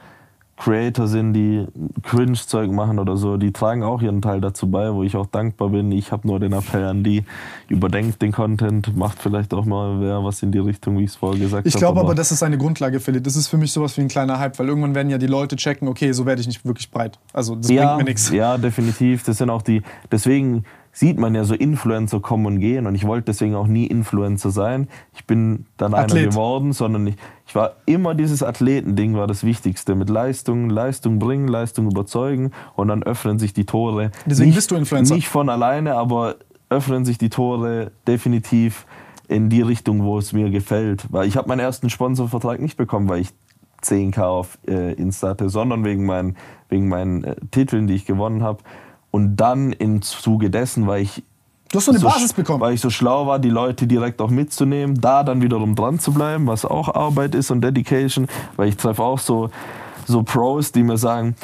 Creator 0.59 1.07
sind, 1.07 1.35
die 1.35 1.67
Cringe-Zeug 2.03 2.71
machen 2.71 2.99
oder 2.99 3.17
so, 3.17 3.37
die 3.37 3.53
tragen 3.53 3.83
auch 3.83 4.03
ihren 4.03 4.21
Teil 4.21 4.41
dazu 4.41 4.69
bei, 4.71 4.93
wo 4.93 5.03
ich 5.05 5.17
auch 5.17 5.27
dankbar 5.27 5.69
bin. 5.69 5.93
Ich 5.93 6.11
habe 6.11 6.27
nur 6.27 6.41
den 6.41 6.53
Appell 6.53 6.85
an 6.85 7.05
die, 7.05 7.25
überdenkt 7.69 8.21
den 8.23 8.33
Content, 8.33 8.97
macht 8.97 9.21
vielleicht 9.21 9.55
auch 9.55 9.65
mal 9.65 10.01
wer 10.01 10.25
was 10.25 10.43
in 10.43 10.51
die 10.51 10.59
Richtung, 10.59 10.99
wie 10.99 11.05
ich 11.05 11.11
es 11.11 11.17
vorher 11.17 11.39
gesagt 11.39 11.61
habe. 11.61 11.69
Ich 11.69 11.77
glaube 11.77 12.01
aber, 12.01 12.15
das 12.15 12.33
ist 12.33 12.43
eine 12.43 12.59
Grundlage, 12.59 12.99
Philipp. 12.99 13.25
Das 13.25 13.37
ist 13.37 13.49
für 13.49 13.57
mich 13.57 13.73
sowas 13.73 13.97
wie 13.97 14.01
ein 14.01 14.09
kleiner 14.09 14.39
Hype, 14.39 14.59
weil 14.59 14.69
irgendwann 14.69 14.95
werden 14.95 15.11
ja 15.11 15.19
die 15.19 15.27
Leute 15.27 15.57
checken, 15.57 15.87
okay, 15.87 16.13
so 16.13 16.27
werde 16.27 16.41
ich 16.41 16.47
nicht 16.47 16.65
wirklich 16.65 16.91
breit. 16.91 17.19
Also 17.33 17.55
das 17.55 17.71
ja, 17.71 17.95
bringt 17.95 17.99
mir 17.99 18.05
nichts. 18.11 18.31
Ja, 18.31 18.59
definitiv. 18.59 19.23
Das 19.25 19.39
sind 19.39 19.51
auch 19.51 19.63
die, 19.63 19.83
deswegen 20.11 20.65
sieht 20.93 21.19
man 21.19 21.35
ja 21.35 21.45
so 21.45 21.55
Influencer 21.55 22.21
kommen 22.21 22.47
und 22.47 22.61
gehen 22.61 22.87
und 22.87 22.95
ich 22.95 23.07
wollte 23.07 23.27
deswegen 23.27 23.55
auch 23.55 23.67
nie 23.67 23.87
Influencer 23.87 24.51
sein. 24.51 24.89
Ich 25.15 25.27
bin 25.27 25.67
dann 25.77 25.95
Athlet. 25.95 26.23
einer 26.23 26.31
geworden, 26.31 26.73
sondern 26.73 27.07
ich, 27.07 27.17
ich 27.47 27.55
war 27.55 27.77
immer 27.87 28.15
dieses 28.15 28.43
Athletending 28.43 29.15
war 29.15 29.27
das 29.27 29.45
Wichtigste. 29.45 29.95
Mit 29.95 30.11
Leistung, 30.11 30.71
Leistung 30.71 31.19
bringen, 31.19 31.49
Leistung 31.49 31.91
überzeugen 31.91 32.53
und 32.77 32.89
dann 32.89 33.03
öffnen 33.03 33.39
sich 33.39 33.53
die 33.53 33.65
Tore. 33.65 34.11
Deswegen 34.27 34.49
nicht, 34.49 34.57
bist 34.57 34.71
du 34.71 34.77
Influencer. 34.77 35.15
Nicht 35.15 35.29
von 35.29 35.49
alleine, 35.49 35.95
aber 35.95 36.37
öffnen 36.71 37.05
sich 37.05 37.19
die 37.19 37.31
Tore 37.31 37.93
definitiv 38.07 38.87
in 39.29 39.51
die 39.51 39.63
Richtung, 39.63 40.03
wo 40.05 40.19
es 40.19 40.33
mir 40.33 40.51
gefällt. 40.51 41.07
Weil 41.11 41.29
ich 41.29 41.37
habe 41.37 41.49
meinen 41.49 41.61
ersten 41.61 41.91
Sponsorvertrag 41.91 42.61
nicht 42.61 42.77
bekommen, 42.77 43.09
weil 43.09 43.21
ich 43.21 43.31
10k 43.83 44.23
auf 44.23 44.59
äh, 44.67 44.95
Insta 44.95 45.29
hatte, 45.29 45.49
sondern 45.49 45.85
wegen 45.85 46.05
meinen, 46.05 46.37
wegen 46.69 46.89
meinen 46.89 47.25
äh, 47.25 47.37
Titeln, 47.51 47.87
die 47.87 47.95
ich 47.95 48.07
gewonnen 48.07 48.43
habe. 48.43 48.63
Und 49.11 49.37
dann 49.37 49.73
im 49.73 50.03
Zuge 50.03 50.51
dessen, 50.51 50.87
weil 50.87 51.03
ich 51.03 51.23
Du 51.71 51.77
hast 51.77 51.85
so 51.85 51.91
eine 51.91 51.99
so, 51.99 52.09
Basis 52.09 52.33
bekommen. 52.33 52.61
Weil 52.61 52.75
ich 52.75 52.81
so 52.81 52.89
schlau 52.89 53.27
war, 53.27 53.39
die 53.39 53.51
Leute 53.51 53.87
direkt 53.87 54.23
auch 54.23 54.31
mitzunehmen, 54.31 54.99
da 55.01 55.23
dann 55.23 55.43
wiederum 55.43 55.75
dran 55.75 55.99
zu 55.99 56.13
bleiben, 56.13 56.47
was 56.47 56.65
auch 56.65 56.95
Arbeit 56.95 57.35
ist 57.35 57.51
und 57.51 57.61
Dedication, 57.61 58.27
weil 58.57 58.69
ich 58.69 58.79
treffe 58.79 59.03
auch 59.03 59.19
so, 59.19 59.51
so 60.07 60.23
Pros, 60.23 60.73
die 60.73 60.83
mir 60.83 60.97
sagen, 60.97 61.37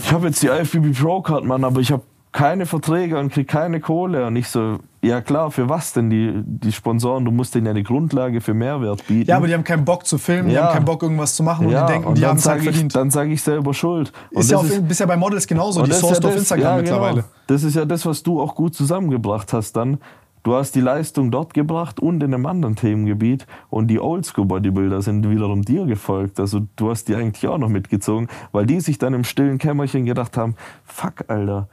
ich 0.00 0.12
habe 0.12 0.28
jetzt 0.28 0.42
die 0.42 0.46
IFBB 0.46 0.96
Pro 0.96 1.22
Card, 1.22 1.44
Mann, 1.44 1.64
aber 1.64 1.80
ich 1.80 1.90
habe 1.90 2.02
keine 2.34 2.66
Verträge 2.66 3.16
und 3.16 3.32
kriege 3.32 3.46
keine 3.46 3.78
Kohle. 3.80 4.26
Und 4.26 4.34
ich 4.34 4.48
so, 4.48 4.80
ja 5.02 5.20
klar, 5.20 5.52
für 5.52 5.68
was 5.68 5.92
denn 5.92 6.10
die, 6.10 6.32
die 6.44 6.72
Sponsoren? 6.72 7.24
Du 7.24 7.30
musst 7.30 7.54
denen 7.54 7.66
ja 7.66 7.70
eine 7.70 7.84
Grundlage 7.84 8.40
für 8.40 8.54
Mehrwert 8.54 9.06
bieten. 9.06 9.30
Ja, 9.30 9.36
aber 9.36 9.46
die 9.46 9.54
haben 9.54 9.62
keinen 9.62 9.84
Bock 9.84 10.04
zu 10.04 10.18
filmen, 10.18 10.50
ja. 10.50 10.54
die 10.54 10.66
haben 10.66 10.74
keinen 10.74 10.84
Bock 10.84 11.02
irgendwas 11.04 11.36
zu 11.36 11.44
machen 11.44 11.70
ja. 11.70 11.80
und 11.80 11.88
die 11.88 11.92
denken, 11.92 12.08
und 12.08 12.18
die 12.18 12.26
haben 12.26 12.36
es 12.36 12.46
halt 12.46 12.64
verdient. 12.64 12.94
Dann 12.96 13.10
sage 13.10 13.32
ich 13.32 13.40
selber 13.40 13.72
Schuld. 13.72 14.12
Und 14.32 14.40
ist 14.40 14.50
ja 14.50 14.58
auf, 14.58 14.68
ist, 14.68 14.98
ja 14.98 15.06
bei 15.06 15.16
Models 15.16 15.46
genauso, 15.46 15.84
die 15.84 15.92
sourced 15.92 16.24
ja 16.24 16.30
auf 16.30 16.36
Instagram 16.36 16.64
ja, 16.64 16.76
mittlerweile. 16.76 17.14
Genau. 17.14 17.26
Das 17.46 17.62
ist 17.62 17.76
ja 17.76 17.84
das, 17.84 18.04
was 18.04 18.24
du 18.24 18.40
auch 18.40 18.56
gut 18.56 18.74
zusammengebracht 18.74 19.52
hast 19.52 19.74
dann. 19.76 19.98
Du 20.42 20.56
hast 20.56 20.74
die 20.74 20.80
Leistung 20.80 21.30
dort 21.30 21.54
gebracht 21.54 22.00
und 22.00 22.20
in 22.22 22.34
einem 22.34 22.46
anderen 22.46 22.74
Themengebiet 22.74 23.46
und 23.70 23.86
die 23.86 24.00
Oldschool-Bodybuilder 24.00 25.02
sind 25.02 25.30
wiederum 25.30 25.62
dir 25.62 25.86
gefolgt. 25.86 26.40
Also 26.40 26.62
du 26.74 26.90
hast 26.90 27.06
die 27.06 27.14
eigentlich 27.14 27.46
auch 27.46 27.58
noch 27.58 27.70
mitgezogen, 27.70 28.28
weil 28.50 28.66
die 28.66 28.80
sich 28.80 28.98
dann 28.98 29.14
im 29.14 29.22
stillen 29.22 29.58
Kämmerchen 29.58 30.04
gedacht 30.04 30.36
haben, 30.36 30.56
fuck, 30.84 31.24
Alter, 31.28 31.68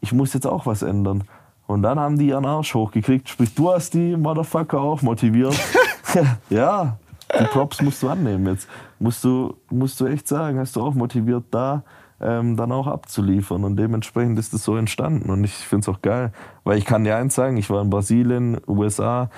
ich 0.00 0.12
muss 0.12 0.32
jetzt 0.32 0.46
auch 0.46 0.66
was 0.66 0.82
ändern. 0.82 1.24
Und 1.66 1.82
dann 1.82 2.00
haben 2.00 2.18
die 2.18 2.28
ihren 2.28 2.46
Arsch 2.46 2.74
hochgekriegt. 2.74 3.28
Sprich, 3.28 3.54
du 3.54 3.70
hast 3.70 3.94
die 3.94 4.16
Motherfucker 4.16 4.80
auch 4.80 5.02
motiviert. 5.02 5.58
ja, 6.50 6.96
die 7.38 7.44
Props 7.44 7.82
musst 7.82 8.02
du 8.02 8.08
annehmen 8.08 8.46
jetzt. 8.46 8.68
Musst 8.98 9.22
du, 9.24 9.54
musst 9.70 10.00
du 10.00 10.06
echt 10.06 10.26
sagen, 10.26 10.58
hast 10.58 10.76
du 10.76 10.82
auch 10.82 10.94
motiviert, 10.94 11.44
da 11.50 11.82
ähm, 12.20 12.56
dann 12.56 12.72
auch 12.72 12.86
abzuliefern. 12.86 13.64
Und 13.64 13.76
dementsprechend 13.76 14.38
ist 14.38 14.54
es 14.54 14.64
so 14.64 14.76
entstanden. 14.76 15.30
Und 15.30 15.44
ich 15.44 15.52
finde 15.52 15.82
es 15.82 15.88
auch 15.94 16.02
geil, 16.02 16.32
weil 16.64 16.78
ich 16.78 16.84
kann 16.84 17.04
dir 17.04 17.16
eins 17.16 17.34
sagen, 17.34 17.56
ich 17.56 17.70
war 17.70 17.82
in 17.82 17.90
Brasilien, 17.90 18.58
USA, 18.66 19.30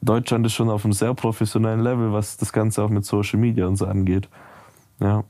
Deutschland 0.00 0.44
ist 0.46 0.54
schon 0.54 0.68
auf 0.68 0.84
einem 0.84 0.92
sehr 0.92 1.14
professionellen 1.14 1.80
Level, 1.80 2.12
was 2.12 2.36
das 2.36 2.52
Ganze 2.52 2.82
auch 2.82 2.90
mit 2.90 3.04
Social 3.04 3.38
Media 3.38 3.66
und 3.66 3.76
so 3.76 3.86
angeht. 3.86 4.28
Ja. 4.98 5.22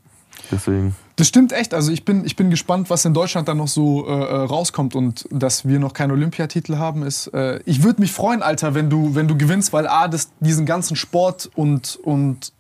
Deswegen. 0.51 0.97
Das 1.17 1.29
stimmt 1.29 1.53
echt. 1.53 1.75
Also 1.75 1.93
ich 1.93 2.05
bin, 2.05 2.25
ich 2.25 2.37
bin 2.37 2.51
gespannt, 2.51 2.89
was 2.89 3.05
in 3.05 3.13
Deutschland 3.13 3.47
dann 3.49 3.59
noch 3.59 3.69
so 3.69 4.07
äh, 4.07 4.11
äh 4.11 4.37
rauskommt 4.45 4.95
und 4.95 5.27
dass 5.31 5.67
wir 5.69 5.79
noch 5.79 5.93
keinen 5.93 6.13
Olympiatitel 6.13 6.79
haben. 6.79 7.03
Ist, 7.03 7.29
äh, 7.29 7.61
ich 7.67 7.83
würde 7.83 8.01
mich 8.01 8.13
freuen, 8.13 8.43
Alter, 8.43 8.75
wenn 8.75 8.89
du, 8.89 9.15
wenn 9.15 9.29
du 9.29 9.37
gewinnst, 9.37 9.73
weil 9.73 9.87
A, 9.87 10.09
das, 10.09 10.31
diesen 10.41 10.65
ganzen 10.65 10.97
Sport 10.97 11.51
und, 11.55 11.99
und 12.03 12.53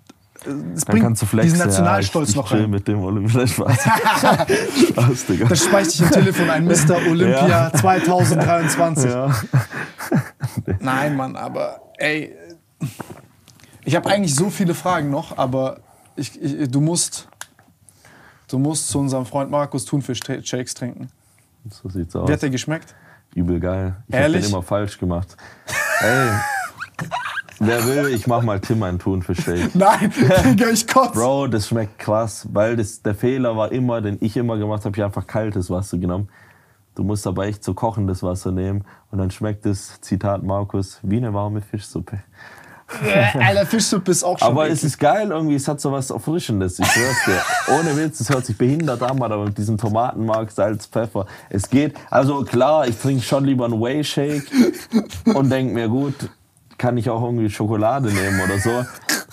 äh, 0.44 0.50
es 0.74 0.84
bringt 0.84 1.18
diesen 1.42 1.58
Nationalstolz 1.58 2.28
ja, 2.28 2.32
ich, 2.32 2.36
noch 2.36 2.52
rein. 2.52 2.68
mit 2.68 2.86
dem 2.88 3.02
Olympia 3.02 3.46
Spaß. 3.46 3.78
Spaß, 4.88 5.26
Digga. 5.26 5.48
Das 5.48 5.64
speichere 5.64 5.88
ich 5.88 6.00
im 6.02 6.10
Telefon 6.10 6.50
ein 6.50 6.66
Mr. 6.66 6.96
Olympia 7.08 7.48
ja. 7.48 7.72
2023. 7.72 9.10
Ja. 9.22 9.30
Nein, 10.80 11.16
Mann, 11.16 11.36
aber 11.36 11.80
ey, 11.96 12.34
ich 13.84 13.96
habe 13.96 14.10
eigentlich 14.10 14.34
so 14.34 14.50
viele 14.50 14.74
Fragen 14.74 15.10
noch, 15.10 15.38
aber 15.38 15.78
ich, 16.16 16.40
ich, 16.40 16.70
du 16.70 16.80
musst 16.80 17.28
Du 18.52 18.58
musst 18.58 18.90
zu 18.90 18.98
unserem 18.98 19.24
Freund 19.24 19.50
Markus 19.50 19.86
Thunfisch-Shakes 19.86 20.74
trinken. 20.74 21.08
So 21.70 21.88
sieht's 21.88 22.14
aus. 22.14 22.28
Wie 22.28 22.34
hat 22.34 22.42
der 22.42 22.50
geschmeckt? 22.50 22.94
Übel 23.34 23.58
geil. 23.58 23.96
Ich 24.08 24.14
Ehrlich? 24.14 24.42
hab 24.42 24.42
den 24.42 24.52
immer 24.52 24.62
falsch 24.62 24.98
gemacht. 24.98 25.38
Ey, 26.00 26.28
wer 27.60 27.86
will, 27.86 28.08
ich 28.08 28.26
mach 28.26 28.42
mal 28.42 28.60
Tim 28.60 28.82
einen 28.82 28.98
Thunfisch-Shake. 28.98 29.70
Nein, 29.74 30.12
Digga, 30.44 30.68
ich 30.68 30.86
kotze. 30.86 31.12
Bro, 31.12 31.46
das 31.46 31.68
schmeckt 31.68 31.98
krass, 31.98 32.46
weil 32.52 32.76
das, 32.76 33.00
der 33.00 33.14
Fehler 33.14 33.56
war 33.56 33.72
immer, 33.72 34.02
den 34.02 34.18
ich 34.20 34.36
immer 34.36 34.58
gemacht 34.58 34.84
habe, 34.84 34.94
ich 34.94 35.02
einfach 35.02 35.26
kaltes 35.26 35.70
Wasser 35.70 35.96
genommen. 35.96 36.28
Du 36.94 37.04
musst 37.04 37.26
aber 37.26 37.46
echt 37.46 37.64
so 37.64 37.72
kochendes 37.72 38.22
Wasser 38.22 38.52
nehmen 38.52 38.84
und 39.10 39.16
dann 39.16 39.30
schmeckt 39.30 39.64
es, 39.64 39.98
Zitat 40.02 40.42
Markus, 40.42 40.98
wie 41.02 41.16
eine 41.16 41.32
warme 41.32 41.62
Fischsuppe. 41.62 42.18
Alter, 43.40 43.66
Fischsuppe 43.66 44.10
ist 44.10 44.24
auch 44.24 44.38
schon. 44.38 44.48
Aber 44.48 44.64
eklig. 44.64 44.78
es 44.78 44.84
ist 44.84 44.98
geil 44.98 45.30
irgendwie, 45.30 45.54
es 45.54 45.68
hat 45.68 45.80
so 45.80 45.92
was 45.92 46.10
Erfrischendes. 46.10 46.78
Ich 46.78 46.86
schwör's 46.86 47.24
dir. 47.26 47.74
Ohne 47.74 47.96
Witz, 47.96 48.20
es 48.20 48.30
hört 48.30 48.46
sich 48.46 48.56
behindert 48.56 49.02
an, 49.02 49.22
aber 49.22 49.44
mit 49.44 49.58
diesem 49.58 49.78
Tomatenmark, 49.78 50.50
Salz, 50.50 50.86
Pfeffer. 50.86 51.26
Es 51.48 51.68
geht. 51.68 51.94
Also 52.10 52.42
klar, 52.42 52.86
ich 52.86 52.98
trinke 52.98 53.22
schon 53.22 53.44
lieber 53.44 53.64
einen 53.64 53.80
Whey 53.80 54.02
Shake 54.04 54.44
und 55.34 55.50
denk 55.50 55.72
mir, 55.72 55.88
gut, 55.88 56.14
kann 56.78 56.96
ich 56.96 57.08
auch 57.08 57.22
irgendwie 57.22 57.48
Schokolade 57.48 58.12
nehmen 58.12 58.40
oder 58.40 58.58
so. 58.58 58.84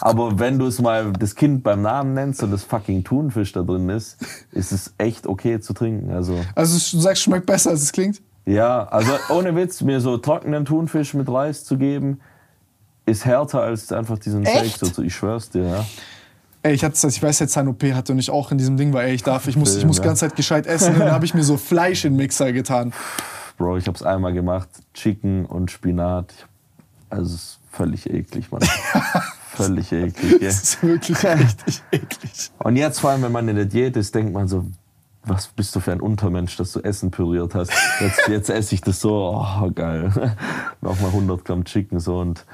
Aber 0.02 0.40
wenn 0.40 0.60
du 0.60 0.68
es 0.68 0.80
mal 0.80 1.12
das 1.14 1.36
Kind 1.36 1.64
beim 1.64 1.82
Namen 1.82 2.14
nennst 2.14 2.42
und 2.44 2.52
das 2.52 2.64
fucking 2.64 3.04
Thunfisch 3.04 3.52
da 3.52 3.64
drin 3.64 3.90
ist, 3.90 4.18
ist 4.52 4.72
es 4.72 4.94
echt 4.98 5.28
okay 5.28 5.60
zu 5.60 5.74
trinken. 5.74 6.12
Also, 6.12 6.40
also 6.56 6.74
du 6.96 7.02
sagst, 7.02 7.24
schmeckt 7.24 7.46
besser, 7.46 7.72
als 7.72 7.82
es 7.82 7.92
klingt? 7.92 8.22
Ja, 8.46 8.88
also 8.88 9.12
ohne 9.30 9.56
Witz, 9.56 9.82
mir 9.82 10.00
so 10.00 10.18
trockenen 10.18 10.66
Thunfisch 10.66 11.14
mit 11.14 11.28
Reis 11.30 11.66
zu 11.66 11.78
geben, 11.78 12.20
ist 13.10 13.26
härter 13.26 13.62
als 13.62 13.92
einfach 13.92 14.18
diesen? 14.18 14.46
Shake. 14.46 14.78
So, 14.78 15.02
ich 15.02 15.14
schwör's 15.14 15.50
dir, 15.50 15.64
ja. 15.64 15.86
Ey, 16.62 16.74
ich, 16.74 16.84
hatte, 16.84 17.08
ich 17.08 17.24
weiß 17.24 17.40
jetzt, 17.40 17.54
sein 17.54 17.70
OP 17.70 17.84
hatte 17.84 18.12
und 18.12 18.20
ich 18.20 18.30
auch 18.30 18.52
in 18.52 18.58
diesem 18.58 18.76
Ding 18.76 18.92
war, 18.92 19.04
ey, 19.04 19.14
ich 19.14 19.24
darf, 19.24 19.48
ich 19.48 19.56
muss, 19.56 19.78
ich 19.78 19.86
muss 19.86 19.98
die 19.98 20.04
ganze 20.04 20.28
Zeit 20.28 20.36
gescheit 20.36 20.68
essen. 20.68 20.94
Und 20.94 21.00
dann 21.00 21.12
habe 21.12 21.24
ich 21.24 21.34
mir 21.34 21.44
so 21.44 21.56
Fleisch 21.56 22.04
in 22.04 22.14
den 22.14 22.18
Mixer 22.18 22.52
getan. 22.52 22.92
Bro, 23.58 23.78
ich 23.78 23.88
hab's 23.88 24.04
einmal 24.04 24.34
gemacht. 24.34 24.68
Chicken 24.94 25.46
und 25.46 25.72
Spinat. 25.72 26.34
Also, 27.10 27.34
es 27.34 27.34
ist 27.34 27.60
völlig 27.72 28.10
eklig, 28.10 28.52
Mann. 28.52 28.62
völlig 29.52 29.92
eklig, 29.94 30.42
ja. 30.42 30.48
Das 30.48 30.64
ist 30.64 30.84
wirklich 30.84 31.24
richtig 31.24 31.82
eklig. 31.92 32.52
Und 32.60 32.76
jetzt 32.76 33.00
vor 33.00 33.12
allem, 33.12 33.22
wenn 33.22 33.32
man 33.32 33.48
in 33.48 33.56
der 33.56 33.66
Diät 33.66 33.96
ist, 33.96 34.14
denkt 34.14 34.34
man 34.34 34.50
so, 34.50 34.66
was 35.24 35.48
bist 35.48 35.76
du 35.76 35.80
für 35.80 35.92
ein 35.92 36.02
Untermensch, 36.02 36.58
dass 36.58 36.74
du 36.74 36.82
Essen 36.82 37.12
püriert 37.12 37.56
hast. 37.56 37.72
Jetzt, 38.00 38.28
jetzt 38.28 38.50
esse 38.50 38.76
ich 38.76 38.82
das 38.82 39.00
so, 39.00 39.34
oh 39.36 39.72
geil. 39.72 40.12
Nochmal 40.82 41.10
100 41.12 41.46
Gramm 41.46 41.64
Chicken 41.64 42.00
so 42.00 42.20
und 42.20 42.46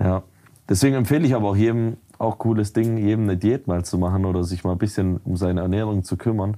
ja. 0.00 0.22
Deswegen 0.68 0.94
empfehle 0.94 1.26
ich 1.26 1.34
aber 1.34 1.50
auch 1.50 1.56
jedem, 1.56 1.96
auch 2.18 2.38
cooles 2.38 2.72
Ding, 2.72 2.96
jedem 2.96 3.24
eine 3.24 3.36
Diät 3.36 3.66
mal 3.66 3.84
zu 3.84 3.98
machen 3.98 4.24
oder 4.24 4.44
sich 4.44 4.62
mal 4.62 4.72
ein 4.72 4.78
bisschen 4.78 5.18
um 5.24 5.36
seine 5.36 5.62
Ernährung 5.62 6.04
zu 6.04 6.16
kümmern, 6.16 6.56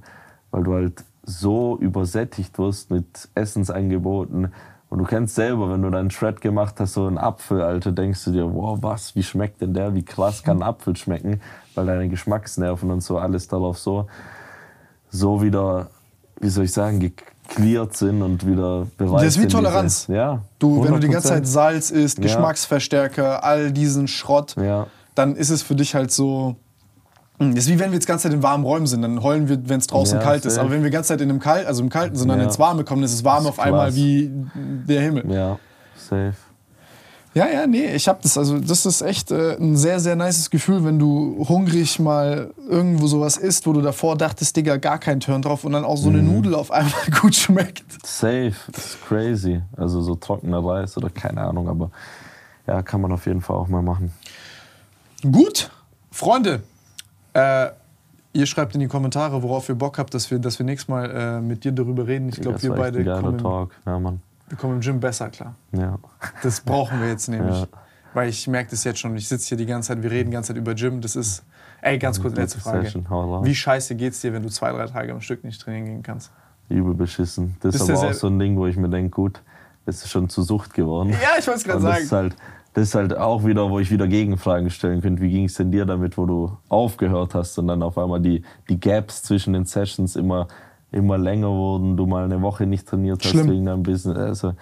weil 0.51 0.63
du 0.63 0.73
halt 0.73 1.03
so 1.23 1.77
übersättigt 1.79 2.57
wirst 2.59 2.91
mit 2.91 3.29
Essensangeboten. 3.33 4.53
Und 4.89 4.99
du 4.99 5.05
kennst 5.05 5.33
selber, 5.33 5.71
wenn 5.71 5.81
du 5.81 5.89
deinen 5.89 6.11
Shred 6.11 6.41
gemacht 6.41 6.79
hast, 6.79 6.93
so 6.93 7.07
einen 7.07 7.17
Apfel, 7.17 7.61
Alter, 7.61 7.91
denkst 7.91 8.23
du 8.25 8.31
dir, 8.31 8.53
wow, 8.53 8.77
was, 8.81 9.15
wie 9.15 9.23
schmeckt 9.23 9.61
denn 9.61 9.73
der? 9.73 9.95
Wie 9.95 10.05
krass 10.05 10.43
kann 10.43 10.57
ein 10.57 10.63
Apfel 10.63 10.95
schmecken? 10.95 11.41
Weil 11.73 11.87
deine 11.87 12.09
Geschmacksnerven 12.09 12.91
und 12.91 13.01
so 13.01 13.17
alles 13.17 13.47
darauf 13.47 13.79
so, 13.79 14.05
so 15.09 15.41
wieder, 15.41 15.87
wie 16.39 16.49
soll 16.49 16.65
ich 16.65 16.73
sagen, 16.73 16.99
geklärt 17.47 17.95
sind 17.97 18.21
und 18.21 18.45
wieder 18.47 18.87
bereit 18.97 19.21
Das 19.23 19.29
ist 19.29 19.37
wie 19.37 19.41
sind, 19.41 19.51
diese- 19.51 19.63
Toleranz. 19.63 20.07
Ja. 20.07 20.41
Du, 20.59 20.83
wenn 20.83 20.93
du 20.93 20.99
die 20.99 21.07
ganze 21.09 21.29
100%. 21.29 21.31
Zeit 21.33 21.47
Salz 21.47 21.91
isst, 21.91 22.17
Ja. 22.17 22.23
Geschmacksverstärker, 22.23 23.43
all 23.43 23.71
diesen 23.71 24.07
Schrott, 24.07 24.55
Ja. 24.57 24.87
dann 25.15 25.35
ist 25.35 25.49
es 25.49 25.61
für 25.61 25.75
dich 25.75 25.95
halt 25.95 26.11
so. 26.11 26.55
Das 27.39 27.49
ist 27.65 27.67
wie 27.69 27.79
wenn 27.79 27.89
wir 27.89 27.95
jetzt 27.95 28.03
die 28.03 28.07
ganze 28.07 28.23
Zeit 28.23 28.33
in 28.33 28.43
warmen 28.43 28.63
Räumen 28.63 28.87
sind, 28.87 29.01
dann 29.01 29.21
heulen 29.21 29.49
wir, 29.49 29.57
wenn 29.67 29.79
es 29.79 29.87
draußen 29.87 30.19
Ja, 30.19 30.23
kalt 30.23 30.45
ist. 30.45 30.57
Aber 30.59 30.69
wenn 30.69 30.81
wir 30.83 30.89
die 30.89 30.93
ganze 30.93 31.09
Zeit 31.09 31.19
in 31.21 31.29
einem 31.29 31.39
Kalt, 31.39 31.65
also 31.65 31.81
im 31.83 31.89
Kalten 31.89 32.15
sind, 32.15 32.29
dann 32.29 32.37
Ja. 32.39 32.45
ins 32.45 32.59
Warme 32.59 32.83
kommen, 32.83 33.01
dann 33.01 33.05
ist 33.09 33.15
es 33.15 33.23
warm 33.23 33.43
Das 33.43 33.53
auf 33.53 33.57
ist 33.57 33.63
einmal 33.63 33.93
wie 33.95 34.31
der 34.87 35.01
Himmel. 35.01 35.29
Ja, 35.31 35.57
safe. 35.97 36.33
Ja, 37.33 37.47
ja, 37.47 37.65
nee, 37.65 37.95
ich 37.95 38.07
hab 38.07 38.21
das. 38.21 38.37
Also, 38.37 38.59
das 38.59 38.85
ist 38.85 39.01
echt 39.01 39.31
äh, 39.31 39.55
ein 39.55 39.75
sehr, 39.75 39.99
sehr 39.99 40.15
nices 40.15 40.49
Gefühl, 40.51 40.85
wenn 40.85 40.99
du 40.99 41.45
hungrig 41.49 41.99
mal 41.99 42.51
irgendwo 42.69 43.07
sowas 43.07 43.37
isst, 43.37 43.65
wo 43.65 43.73
du 43.73 43.81
davor 43.81 44.15
dachtest, 44.15 44.55
Digga, 44.55 44.77
gar 44.77 44.99
kein 44.99 45.19
Turn 45.19 45.41
drauf 45.41 45.63
und 45.63 45.71
dann 45.71 45.83
auch 45.83 45.97
so 45.97 46.09
eine 46.09 46.21
Nudel 46.21 46.53
auf 46.53 46.71
einmal 46.71 46.93
gut 47.21 47.35
schmeckt. 47.35 47.83
Safe, 48.05 48.53
das 48.71 48.85
ist 48.85 49.05
crazy. 49.07 49.61
Also 49.75 50.01
so 50.01 50.15
trockener 50.15 50.63
Reis 50.63 50.95
oder 50.95 51.09
keine 51.09 51.41
Ahnung, 51.41 51.67
aber 51.69 51.89
ja, 52.67 52.81
kann 52.83 53.01
man 53.01 53.11
auf 53.11 53.25
jeden 53.25 53.41
Fall 53.41 53.57
auch 53.57 53.67
mal 53.67 53.81
machen. 53.81 54.11
Gut, 55.23 55.71
Freunde, 56.11 56.61
äh, 57.33 57.69
ihr 58.33 58.45
schreibt 58.45 58.75
in 58.75 58.81
die 58.81 58.87
Kommentare, 58.87 59.41
worauf 59.41 59.69
ihr 59.69 59.75
Bock 59.75 59.97
habt, 59.97 60.13
dass 60.13 60.29
wir, 60.29 60.37
dass 60.37 60.59
wir 60.59 60.65
nächstes 60.65 60.89
Mal 60.89 61.09
äh, 61.09 61.41
mit 61.41 61.63
dir 61.63 61.71
darüber 61.71 62.05
reden. 62.05 62.29
Ich 62.29 62.41
glaube, 62.41 62.61
wir 62.61 62.73
beide 62.73 63.03
kommen 63.03 63.37
Talk. 63.37 63.71
Ja, 63.85 63.99
Mann. 63.99 64.21
Wir 64.49 64.57
kommen 64.57 64.75
im 64.75 64.81
Gym 64.81 64.99
besser 64.99 65.29
klar. 65.29 65.55
Ja. 65.71 65.97
Das 66.41 66.61
brauchen 66.61 67.01
wir 67.01 67.09
jetzt 67.09 67.27
nämlich. 67.27 67.55
Ja. 67.55 67.67
Weil 68.13 68.29
ich 68.29 68.47
merke 68.47 68.71
das 68.71 68.83
jetzt 68.83 68.99
schon. 68.99 69.15
Ich 69.15 69.27
sitze 69.27 69.49
hier 69.49 69.57
die 69.57 69.65
ganze 69.65 69.87
Zeit, 69.89 70.03
wir 70.03 70.11
reden 70.11 70.29
die 70.29 70.35
ganze 70.35 70.49
Zeit 70.49 70.57
über 70.57 70.75
Gym. 70.75 71.01
Das 71.01 71.15
ist. 71.15 71.43
Ey, 71.81 71.97
ganz 71.97 72.21
kurz, 72.21 72.35
letzte 72.35 72.59
Frage. 72.59 72.93
Wie 73.43 73.55
scheiße 73.55 73.95
geht's 73.95 74.21
dir, 74.21 74.31
wenn 74.31 74.43
du 74.43 74.49
zwei, 74.49 74.71
drei 74.71 74.85
Tage 74.85 75.11
am 75.11 75.19
Stück 75.19 75.43
nicht 75.43 75.61
trainieren 75.61 75.85
gehen 75.85 76.03
kannst? 76.03 76.31
Übel 76.69 76.93
beschissen. 76.93 77.57
Das 77.59 77.73
Bist 77.73 77.89
ist 77.89 77.97
aber 77.97 78.09
auch 78.09 78.13
so 78.13 78.27
ein 78.27 78.39
Ding, 78.39 78.57
wo 78.57 78.67
ich 78.67 78.77
mir 78.77 78.89
denke, 78.89 79.09
gut, 79.09 79.41
das 79.85 79.97
ist 79.97 80.09
schon 80.09 80.29
zur 80.29 80.43
Sucht 80.43 80.73
geworden. 80.73 81.09
Ja, 81.09 81.37
ich 81.37 81.45
wollte 81.47 81.59
es 81.59 81.63
gerade 81.65 81.81
sagen. 81.81 82.03
ist 82.03 82.11
halt, 82.11 82.35
das 82.73 82.83
ist 82.89 82.95
halt 82.95 83.17
auch 83.17 83.45
wieder, 83.45 83.69
wo 83.69 83.79
ich 83.79 83.91
wieder 83.91 84.07
Gegenfragen 84.07 84.69
stellen 84.69 85.01
könnte. 85.01 85.21
Wie 85.21 85.29
ging 85.29 85.45
es 85.45 85.55
denn 85.55 85.71
dir 85.71 85.85
damit, 85.85 86.17
wo 86.17 86.25
du 86.25 86.57
aufgehört 86.69 87.35
hast 87.35 87.57
und 87.59 87.67
dann 87.67 87.83
auf 87.83 87.97
einmal 87.97 88.21
die, 88.21 88.43
die 88.69 88.79
Gaps 88.79 89.23
zwischen 89.23 89.53
den 89.53 89.65
Sessions 89.65 90.15
immer, 90.15 90.47
immer 90.93 91.17
länger 91.17 91.49
wurden, 91.49 91.97
du 91.97 92.05
mal 92.05 92.23
eine 92.23 92.41
Woche 92.41 92.65
nicht 92.65 92.87
trainiert 92.87 93.23
hast 93.23 93.31
Schlimm. 93.31 93.49
wegen 93.49 93.65
deinem 93.65 93.83
Business. 93.83 94.17
Also, 94.17 94.53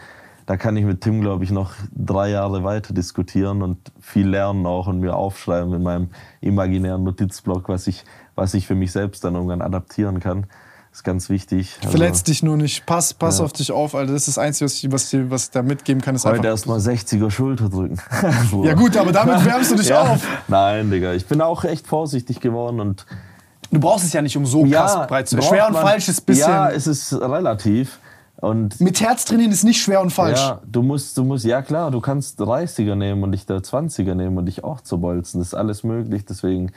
da 0.48 0.58
kann 0.58 0.76
ich 0.76 0.84
mit 0.86 1.02
Tim, 1.02 1.22
glaube 1.22 1.44
ich, 1.44 1.52
noch 1.52 1.72
drei 1.96 2.30
Jahre 2.32 2.64
weiter 2.64 2.94
diskutieren 2.94 3.62
und 3.62 3.78
viel 4.00 4.28
lernen 4.28 4.66
auch 4.66 4.88
und 4.88 5.00
mir 5.00 5.16
aufschreiben 5.16 5.74
in 5.74 5.84
meinem 5.84 6.10
imaginären 6.42 7.04
Notizblock, 7.04 7.70
was 7.70 7.88
ich, 7.88 8.04
was 8.36 8.54
ich 8.54 8.66
für 8.68 8.76
mich 8.76 8.92
selbst 8.92 9.24
dann 9.24 9.36
irgendwann 9.36 9.62
adaptieren 9.62 10.20
kann. 10.20 10.48
Das 10.90 11.00
ist 11.00 11.04
ganz 11.06 11.30
wichtig. 11.30 11.78
Also, 11.80 11.92
Verletz 11.92 12.24
dich 12.24 12.44
nur 12.44 12.58
nicht. 12.58 12.86
Pass, 12.86 13.14
pass 13.14 13.40
Ja. 13.40 13.46
auf 13.46 13.54
dich 13.54 13.72
auf, 13.72 13.96
Alter. 13.96 14.12
Das 14.12 14.24
ist 14.28 14.36
das 14.36 14.38
Einzige, 14.44 14.66
was 14.66 14.84
ich, 14.84 14.92
was 14.92 15.14
ich, 15.14 15.30
was 15.30 15.44
ich 15.46 15.52
da 15.52 15.62
mitgeben 15.62 16.02
kann. 16.02 16.16
Ist 16.16 16.26
Heute 16.26 16.48
erstmal 16.48 16.80
60er 16.80 17.32
Schulter 17.32 17.70
drücken. 17.70 17.98
ja 18.64 18.74
gut, 18.74 18.98
aber 18.98 19.14
damit 19.14 19.46
wärmst 19.46 19.72
du 19.72 19.76
dich 19.76 19.88
Ja. 19.88 20.02
auf. 20.02 20.28
Nein, 20.50 20.92
Digga. 20.92 21.14
Ich 21.14 21.28
bin 21.28 21.40
auch 21.40 21.64
echt 21.64 21.88
vorsichtig 21.88 22.42
geworden 22.42 22.82
und 22.82 23.06
Du 23.72 23.80
brauchst 23.80 24.06
es 24.06 24.14
ja 24.14 24.22
nicht, 24.22 24.36
um 24.38 24.46
so 24.46 24.64
krass 24.66 25.08
breit 25.08 25.28
zu 25.28 25.42
Schwer 25.42 25.68
und 25.68 25.74
man- 25.74 25.82
falsch 25.84 26.10
ist 26.10 26.22
ein 26.22 26.26
bisschen. 26.26 26.50
Ja, 26.50 26.70
es 26.70 26.88
ist 26.88 27.14
relativ. 27.14 28.00
Und 28.42 28.82
mit 28.82 29.00
Herz 29.02 29.24
trainieren 29.26 29.52
ist 29.52 29.64
nicht 29.64 29.82
schwer 29.82 30.02
und 30.02 30.10
falsch. 30.12 30.40
ja, 30.40 30.60
du 30.70 30.82
musst, 30.82 31.16
du 31.16 31.24
musst, 31.24 31.46
ja 31.46 31.62
klar, 31.62 31.92
du 31.92 32.02
kannst 32.02 32.42
30er 32.42 32.96
nehmen 32.96 33.22
und 33.24 33.34
dich 33.34 33.46
da 33.46 33.58
20er 33.58 34.16
nehmen 34.16 34.36
und 34.38 34.48
dich 34.48 34.64
auch 34.64 34.82
zu 34.82 34.98
bolzen. 34.98 35.40
Das 35.40 35.50
ist 35.50 35.54
alles 35.54 35.84
möglich. 35.84 36.26
Deswegen, 36.26 36.72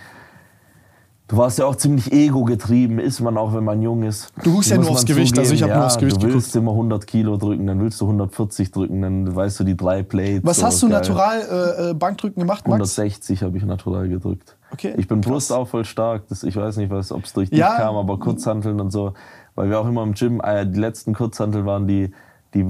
du 1.29 1.39
warst 1.39 1.59
ja 1.59 1.65
auch 1.65 1.77
ziemlich 1.77 2.13
ego-getrieben, 2.13 2.99
ist 2.99 3.21
man 3.21 3.39
auch, 3.39 3.55
wenn 3.55 3.65
man 3.65 3.81
jung 3.81 4.03
ist. 4.03 4.31
Du 4.43 4.53
guckst 4.53 4.71
ja 4.71 4.77
nur 4.77 4.91
aufs 4.91 5.07
Gewicht, 5.07 5.39
also 5.39 5.55
ich 5.55 5.61
zugeben. 5.61 5.73
hab 5.73 5.79
nur 5.79 5.87
aufs 5.87 5.97
Gewicht 5.99 6.23
Du 6.23 6.27
willst 6.35 6.55
immer 6.55 6.73
100 6.73 7.07
Kilo 7.07 7.39
drücken, 7.39 7.67
dann 7.67 7.81
willst 7.81 7.99
du 7.99 8.05
140 8.05 8.71
drücken, 8.71 9.01
dann 9.01 9.35
weißt 9.35 9.61
du 9.61 9.65
die 9.65 9.77
drei 9.77 10.03
Plates. 10.03 10.41
Was 10.45 10.63
hast 10.63 10.83
du 10.83 10.89
geil. 10.91 10.99
natural 10.99 11.41
äh, 11.41 11.91
äh, 11.91 11.95
Bankdrücken 11.95 12.41
gemacht, 12.41 12.69
Max? 12.69 12.75
160 12.99 13.43
habe 13.43 13.57
ich 13.57 13.65
natural 13.65 14.07
gedrückt. 14.09 14.57
Okay, 14.75 14.95
Ich 14.99 15.09
bin. 15.09 15.21
Brust 15.21 15.53
auch 15.53 15.67
voll 15.69 15.85
stark. 15.85 16.23
Das, 16.29 16.43
ich 16.43 16.55
weiß 16.57 16.77
nicht, 16.77 16.93
ob 16.93 17.25
es 17.25 17.33
durch 17.33 17.49
dich 17.51 17.59
Ja. 17.59 17.77
kam, 17.77 17.97
aber 17.97 18.19
Kurzhanteln 18.19 18.81
und 18.81 18.91
so. 18.91 19.15
Weil 19.55 19.71
wir 19.71 19.79
auch 19.81 19.87
immer 19.89 20.03
im 20.03 20.15
Gym, 20.15 20.41
äh, 20.43 20.67
die 20.67 20.79
letzten 20.81 21.15
Kurzhanteln 21.15 21.65
waren 21.65 21.87
die, 21.87 22.13
die 22.55 22.63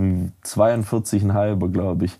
42,5, 0.45 1.69
glaube 1.73 2.05
ich. 2.07 2.17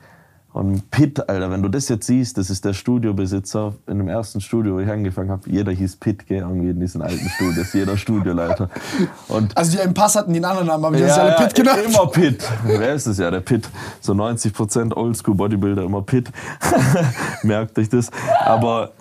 Und 0.55 0.89
Pitt, 0.93 1.29
Alter, 1.29 1.51
wenn 1.51 1.63
du 1.63 1.69
das 1.69 1.89
jetzt 1.89 2.07
siehst, 2.07 2.39
das 2.39 2.49
ist 2.49 2.65
der 2.65 2.75
Studiobesitzer 2.75 3.75
in 3.89 3.99
dem 3.99 4.07
ersten 4.07 4.41
Studio, 4.41 4.77
wo 4.77 4.79
ich 4.79 4.89
angefangen 4.89 5.29
habe. 5.33 5.51
Jeder 5.51 5.73
hieß 5.73 5.97
Pitt, 5.97 6.29
gell, 6.29 6.39
irgendwie 6.43 6.71
in 6.71 6.79
diesen 6.79 7.03
alten 7.03 7.29
Studios, 7.29 7.73
jeder 7.73 7.97
Studioleiter. 7.97 8.71
Und 9.27 9.57
Also 9.57 9.73
die 9.73 9.81
einen 9.81 9.95
Pass 9.95 10.15
hatten, 10.15 10.33
die 10.33 10.37
einen 10.39 10.45
anderen 10.45 10.69
Namen, 10.69 10.85
aber 10.85 10.97
die 10.97 11.03
haben 11.03 11.11
sich 11.11 11.21
alle 11.21 11.35
Pit 11.35 11.55
genannt. 11.57 11.81
Immer 11.89 12.07
Pitt. 12.07 12.49
Wer 12.65 12.95
ist 12.95 13.07
es 13.07 13.19
ja? 13.19 13.33
Der 13.33 13.41
Pitt. 13.41 13.69
So 14.01 14.13
90% 14.13 14.95
Oldschool 14.95 15.35
Bodybuilder, 15.35 15.83
immer 15.83 16.03
Pitt. 16.03 16.31
Merkt 17.43 17.77
euch 17.79 17.89
das. 17.89 18.11
Aber 18.45 18.93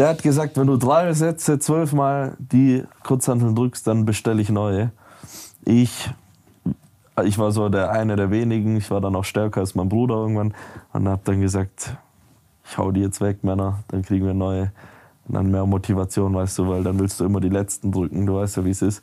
der 0.00 0.08
hat 0.08 0.22
gesagt, 0.22 0.56
wenn 0.56 0.66
du 0.66 0.78
drei 0.78 1.12
Sätze 1.12 1.58
zwölfmal 1.58 2.34
die 2.38 2.84
Kurzhanteln 3.04 3.54
drückst, 3.54 3.86
dann 3.86 4.06
bestelle 4.06 4.40
ich 4.40 4.48
neue. 4.48 4.92
Ich, 5.66 6.10
ich 7.22 7.38
war 7.38 7.52
so 7.52 7.68
der 7.68 7.90
eine 7.90 8.16
der 8.16 8.30
wenigen. 8.30 8.78
Ich 8.78 8.90
war 8.90 9.02
dann 9.02 9.14
auch 9.14 9.24
stärker 9.24 9.60
als 9.60 9.74
mein 9.74 9.90
Bruder 9.90 10.14
irgendwann. 10.14 10.54
Und 10.94 11.06
hab 11.06 11.26
dann 11.26 11.42
gesagt, 11.42 11.98
ich 12.64 12.78
hau 12.78 12.92
die 12.92 13.02
jetzt 13.02 13.20
weg, 13.20 13.44
Männer, 13.44 13.80
dann 13.88 14.00
kriegen 14.00 14.24
wir 14.24 14.32
neue. 14.32 14.72
Und 15.28 15.34
dann 15.34 15.50
mehr 15.50 15.66
Motivation, 15.66 16.34
weißt 16.34 16.60
du, 16.60 16.68
weil 16.70 16.82
dann 16.82 16.98
willst 16.98 17.20
du 17.20 17.26
immer 17.26 17.40
die 17.40 17.50
letzten 17.50 17.92
drücken. 17.92 18.24
Du 18.24 18.36
weißt 18.36 18.56
ja, 18.56 18.64
wie 18.64 18.70
es 18.70 18.80
ist. 18.80 19.02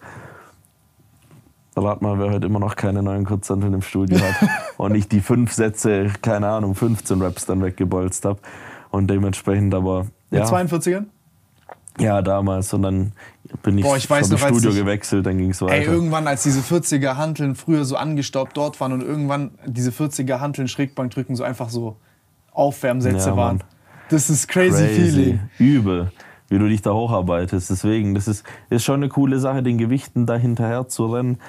Rat 1.75 2.01
mal, 2.01 2.17
wer 2.17 2.31
heute 2.31 2.47
immer 2.47 2.59
noch 2.59 2.75
keine 2.75 3.03
neuen 3.03 3.23
Kurzhanteln 3.23 3.75
im 3.75 3.83
Studio 3.83 4.17
hat 4.19 4.49
und 4.77 4.95
ich 4.95 5.07
die 5.07 5.21
fünf 5.21 5.53
Sätze, 5.53 6.07
keine 6.23 6.47
Ahnung, 6.47 6.73
15 6.73 7.21
Raps 7.21 7.45
dann 7.45 7.61
weggebolzt 7.61 8.25
habe. 8.25 8.39
Und 8.89 9.11
dementsprechend 9.11 9.75
aber, 9.75 10.07
Mit 10.29 10.41
ja, 10.41 10.45
42ern? 10.47 11.05
ja, 11.99 12.21
damals. 12.21 12.73
Und 12.73 12.81
dann 12.83 13.11
bin 13.63 13.77
ich, 13.77 13.83
Boah, 13.85 13.97
ich 13.97 14.09
weiß 14.09 14.31
hab 14.31 14.39
noch, 14.39 14.47
Studio 14.47 14.69
ich- 14.71 14.75
gewechselt, 14.77 15.25
dann 15.25 15.37
ging 15.37 15.51
es 15.51 15.61
weiter. 15.61 15.73
Ey, 15.75 15.85
irgendwann, 15.85 16.27
als 16.27 16.43
diese 16.43 16.59
40er 16.61 17.15
Hanteln 17.17 17.55
früher 17.55 17.85
so 17.85 17.95
angestaubt 17.95 18.55
dort 18.57 18.79
waren 18.81 18.91
und 18.91 19.01
irgendwann 19.01 19.51
diese 19.65 19.91
40er 19.91 20.39
Hanteln 20.39 20.67
Schrägbankdrücken 20.67 21.35
so 21.35 21.43
einfach 21.43 21.69
so 21.69 21.97
Aufwärmsätze 22.51 23.29
Ja, 23.29 23.37
waren. 23.37 23.63
Das 24.09 24.29
ist 24.29 24.47
crazy, 24.47 24.87
feeling. 24.87 25.39
Übel, 25.59 26.11
wie 26.49 26.57
du 26.59 26.67
dich 26.67 26.81
da 26.81 26.93
hocharbeitest. 26.93 27.69
Deswegen, 27.69 28.15
das 28.15 28.27
ist, 28.27 28.45
ist 28.69 28.83
schon 28.83 28.95
eine 28.95 29.09
coole 29.09 29.39
Sache, 29.39 29.61
den 29.63 29.77
Gewichten 29.77 30.25
da 30.25 30.35
hinterher 30.35 30.87
zu 30.87 31.05
rennen. 31.07 31.39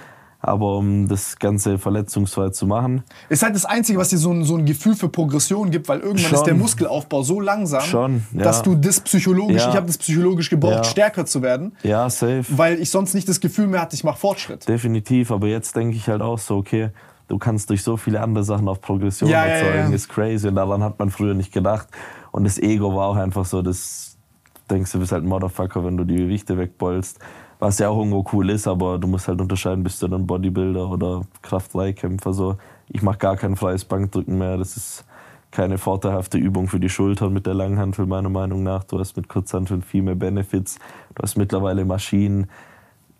Aber 0.40 0.76
um 0.78 1.08
das 1.08 1.36
Ganze 1.38 1.78
verletzungsfrei 1.78 2.50
zu 2.50 2.66
machen, 2.66 3.02
Ist 3.28 3.42
halt 3.42 3.56
das 3.56 3.64
Einzige, 3.64 3.98
was 3.98 4.10
dir 4.10 4.18
so 4.18 4.30
ein, 4.30 4.44
so 4.44 4.56
ein 4.56 4.64
Gefühl 4.66 4.94
für 4.94 5.08
Progression 5.08 5.70
gibt, 5.72 5.88
weil 5.88 5.98
irgendwann 5.98 6.26
Schon. 6.26 6.38
ist 6.38 6.44
der 6.44 6.54
Muskelaufbau 6.54 7.22
so 7.22 7.40
langsam, 7.40 7.80
Schon, 7.82 8.24
ja. 8.32 8.44
dass 8.44 8.62
du 8.62 8.76
das 8.76 9.00
psychologisch, 9.00 9.62
Ja. 9.62 9.70
ich 9.70 9.74
habe 9.76 9.86
das 9.88 9.98
psychologisch 9.98 10.48
gebraucht, 10.48 10.74
Ja. 10.76 10.84
stärker 10.84 11.26
zu 11.26 11.42
werden, 11.42 11.72
ja, 11.82 12.08
safe. 12.08 12.44
weil 12.50 12.78
ich 12.80 12.90
sonst 12.90 13.14
nicht 13.14 13.28
das 13.28 13.40
Gefühl 13.40 13.66
mehr 13.66 13.80
hatte, 13.80 13.96
ich 13.96 14.04
mache 14.04 14.18
Fortschritt. 14.18 14.68
Definitiv, 14.68 15.32
aber 15.32 15.48
jetzt 15.48 15.74
denke 15.74 15.96
ich 15.96 16.06
halt 16.08 16.22
auch 16.22 16.38
so, 16.38 16.56
okay, 16.58 16.90
du 17.26 17.36
kannst 17.38 17.68
durch 17.70 17.82
so 17.82 17.96
viele 17.96 18.20
andere 18.20 18.44
Sachen 18.44 18.68
auf 18.68 18.80
Progression 18.80 19.28
erzeugen, 19.30 19.92
ist 19.92 20.08
crazy 20.08 20.46
und 20.46 20.54
daran 20.54 20.84
hat 20.84 21.00
man 21.00 21.10
früher 21.10 21.34
nicht 21.34 21.52
gedacht. 21.52 21.88
Und 22.30 22.44
das 22.44 22.58
Ego 22.58 22.94
war 22.94 23.08
auch 23.08 23.16
einfach 23.16 23.44
so, 23.44 23.60
das 23.60 24.16
denkst 24.70 24.92
du 24.92 25.00
bist 25.00 25.10
halt 25.10 25.24
ein 25.24 25.28
Motherfucker, 25.28 25.84
wenn 25.84 25.96
du 25.96 26.04
die 26.04 26.16
Gewichte 26.16 26.56
wegbolst, 26.58 27.18
was 27.58 27.78
ja 27.78 27.88
auch 27.88 27.98
irgendwo 27.98 28.24
cool 28.32 28.50
ist, 28.50 28.68
aber 28.68 28.98
du 28.98 29.08
musst 29.08 29.28
halt 29.28 29.40
unterscheiden, 29.40 29.82
bist 29.82 30.02
du 30.02 30.08
dann 30.08 30.26
Bodybuilder 30.26 30.88
oder 30.88 31.22
Kraft-3-Kämpfer, 31.42 32.32
so. 32.32 32.56
Ich 32.88 33.02
mache 33.02 33.18
gar 33.18 33.36
kein 33.36 33.56
freies 33.56 33.84
Bankdrücken 33.84 34.38
mehr, 34.38 34.56
das 34.56 34.76
ist 34.76 35.04
keine 35.50 35.78
vorteilhafte 35.78 36.38
Übung 36.38 36.68
für 36.68 36.80
die 36.80 36.88
Schultern 36.88 37.32
mit 37.32 37.46
der 37.46 37.54
Langhantel, 37.54 38.06
meiner 38.06 38.28
Meinung 38.28 38.62
nach. 38.62 38.84
Du 38.84 38.98
hast 38.98 39.16
mit 39.16 39.28
Kurzhanteln 39.28 39.82
viel 39.82 40.02
mehr 40.02 40.14
Benefits. 40.14 40.78
Du 41.14 41.22
hast 41.22 41.36
mittlerweile 41.36 41.84
Maschinen, 41.84 42.48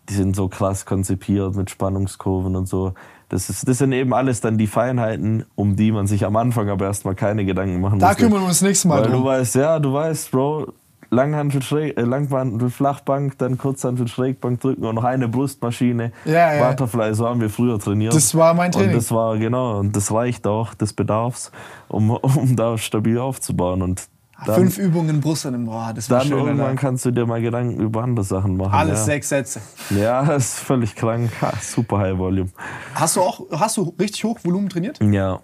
die 0.09 0.13
sind 0.13 0.35
so 0.35 0.47
krass 0.47 0.85
konzipiert 0.85 1.55
mit 1.55 1.69
Spannungskurven 1.69 2.55
und 2.55 2.67
so. 2.67 2.93
Das, 3.29 3.49
ist, 3.49 3.67
das 3.67 3.77
sind 3.77 3.91
eben 3.91 4.13
alles 4.13 4.41
dann 4.41 4.57
die 4.57 4.67
Feinheiten, 4.67 5.45
um 5.55 5.75
die 5.75 5.91
man 5.91 6.07
sich 6.07 6.25
am 6.25 6.35
Anfang 6.35 6.69
aber 6.69 6.85
erstmal 6.85 7.15
keine 7.15 7.45
Gedanken 7.45 7.79
machen 7.79 7.99
muss. 7.99 8.01
Da 8.01 8.15
kümmern 8.15 8.41
wir 8.41 8.47
uns 8.47 8.61
nächstes 8.61 8.85
Mal 8.85 9.01
Weil 9.01 9.11
drum. 9.11 9.21
du 9.21 9.25
weißt, 9.25 9.55
ja, 9.55 9.79
du 9.79 9.93
weißt, 9.93 10.31
Bro, 10.31 10.73
Langhantel, 11.11 11.61
Schräg, 11.63 11.97
äh, 11.97 12.01
Langhantel, 12.01 12.69
Flachbank, 12.69 13.37
dann 13.37 13.57
Kurzhantel, 13.57 14.07
Schrägbank 14.07 14.61
drücken 14.61 14.85
und 14.85 14.95
noch 14.95 15.03
eine 15.03 15.27
Brustmaschine. 15.27 16.11
Ja, 16.25 16.53
ja. 16.53 16.69
Butterfly, 16.69 17.13
so 17.15 17.27
haben 17.27 17.41
wir 17.41 17.49
früher 17.49 17.79
trainiert. 17.79 18.13
Das 18.13 18.35
war 18.35 18.53
mein 18.53 18.71
Training. 18.71 18.89
Und 18.89 18.95
das 18.97 19.11
war, 19.11 19.37
genau, 19.37 19.79
und 19.79 19.95
das 19.95 20.11
reicht 20.11 20.45
auch 20.45 20.73
des 20.73 20.93
Bedarfs, 20.93 21.51
um, 21.87 22.09
um 22.11 22.55
da 22.55 22.77
stabil 22.77 23.17
aufzubauen. 23.17 23.81
Und 23.81 24.07
dann, 24.45 24.55
Fünf 24.55 24.77
Übungen 24.77 25.19
Brust 25.19 25.45
an 25.45 25.53
dem 25.53 25.65
Boah, 25.65 25.91
das 25.93 26.09
war 26.09 26.19
dann 26.19 26.27
schön. 26.29 26.37
irgendwann 26.37 26.61
Alter. 26.61 26.75
kannst 26.75 27.05
du 27.05 27.11
dir 27.11 27.25
mal 27.25 27.41
Gedanken 27.41 27.81
über 27.81 28.03
andere 28.03 28.23
Sachen 28.23 28.55
machen. 28.55 28.73
Alles 28.73 28.99
ja. 28.99 29.05
sechs 29.05 29.29
Sätze. 29.29 29.59
Ja, 29.89 30.23
das 30.23 30.45
ist 30.53 30.59
völlig 30.59 30.95
krank. 30.95 31.29
Super 31.61 31.99
High 31.99 32.17
Volume. 32.17 32.49
Hast 32.95 33.17
du 33.17 33.21
auch 33.21 33.41
hast 33.51 33.77
du 33.77 33.93
richtig 33.99 34.23
hoch 34.23 34.39
Volumen 34.43 34.69
trainiert? 34.69 34.99
Ja. 35.03 35.41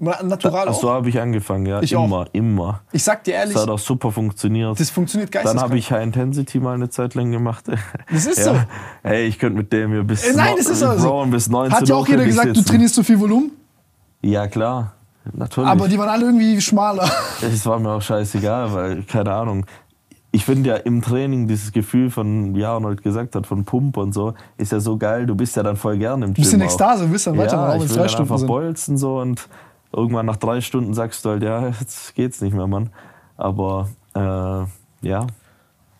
Na- 0.00 0.22
Natural 0.22 0.68
Ach, 0.68 0.74
so 0.74 0.88
auch? 0.88 0.94
habe 0.94 1.08
ich 1.08 1.20
angefangen, 1.20 1.66
ja. 1.66 1.82
Ich 1.82 1.96
auch. 1.96 2.04
immer, 2.04 2.26
immer. 2.32 2.80
Ich 2.92 3.02
sag 3.02 3.24
dir 3.24 3.34
ehrlich, 3.34 3.54
Das 3.54 3.64
hat 3.64 3.70
auch 3.70 3.78
super 3.80 4.12
funktioniert. 4.12 4.78
das 4.78 4.90
funktioniert 4.90 5.34
Dann 5.34 5.42
geisteskrank. 5.42 5.70
habe 5.70 5.78
ich 5.78 5.90
High 5.90 6.04
Intensity 6.04 6.60
mal 6.60 6.74
eine 6.74 6.88
Zeit 6.88 7.14
lang 7.14 7.32
gemacht. 7.32 7.64
Das 8.12 8.26
ist 8.26 8.38
ja. 8.38 8.44
so. 8.44 8.56
Hey, 9.02 9.26
ich 9.26 9.38
könnte 9.38 9.58
mit 9.58 9.72
dem 9.72 9.90
hier 9.92 10.04
bis, 10.04 10.24
Äh, 10.24 10.34
Nein, 10.36 10.54
das 10.56 10.66
ist 10.68 10.82
also. 10.82 11.08
Bro, 11.08 11.26
bis 11.26 11.48
19 11.48 11.72
Hat 11.76 11.88
ja 11.88 11.94
auch 11.96 12.06
jeder 12.06 12.24
gesagt, 12.24 12.56
du 12.56 12.62
trainierst 12.62 12.94
zu 12.94 13.02
viel 13.02 13.18
Volumen, 13.18 13.50
Ja, 14.22 14.46
klar. 14.46 14.92
Natürlich. 15.32 15.68
aber 15.70 15.88
die 15.88 15.98
waren 15.98 16.08
alle 16.08 16.24
irgendwie 16.26 16.60
schmaler. 16.60 17.10
Es 17.42 17.66
war 17.66 17.78
mir 17.78 17.90
auch 17.90 18.00
scheißegal, 18.02 18.72
weil, 18.72 19.02
keine 19.02 19.32
Ahnung. 19.32 19.66
Ich 20.30 20.44
finde 20.44 20.70
ja 20.70 20.76
im 20.76 21.02
Training 21.02 21.48
dieses 21.48 21.72
Gefühl 21.72 22.10
von, 22.10 22.54
wie 22.54 22.64
Arnold 22.64 23.02
gesagt 23.02 23.34
hat, 23.34 23.46
von 23.46 23.64
Pump 23.64 23.96
und 23.96 24.12
so, 24.12 24.34
ist 24.58 24.72
ja 24.72 24.78
so 24.80 24.96
geil. 24.96 25.26
Du 25.26 25.34
bist 25.34 25.56
ja 25.56 25.62
dann 25.62 25.76
voll 25.76 25.98
gerne 25.98 26.26
im 26.26 26.34
Gym. 26.34 26.44
Bisschen 26.44 26.60
auch. 26.62 26.66
Ekstase, 26.66 27.06
bist 27.06 27.26
dann 27.26 27.36
weiter, 27.36 27.56
ja, 27.56 27.68
auch 27.68 27.74
wenn 27.74 27.82
ich 27.82 27.90
will 27.90 27.96
dann 27.96 28.08
Stunden 28.08 28.22
einfach 28.22 28.38
sind. 28.38 28.46
bolzen 28.46 28.96
so 28.98 29.18
und 29.20 29.48
irgendwann 29.92 30.26
nach 30.26 30.36
drei 30.36 30.60
Stunden 30.60 30.94
sagst 30.94 31.24
du 31.24 31.30
halt, 31.30 31.42
ja, 31.42 31.68
jetzt 31.80 32.14
geht's 32.14 32.40
nicht 32.40 32.54
mehr, 32.54 32.66
Mann. 32.66 32.90
Aber, 33.36 33.88
äh, 34.14 35.06
ja. 35.06 35.26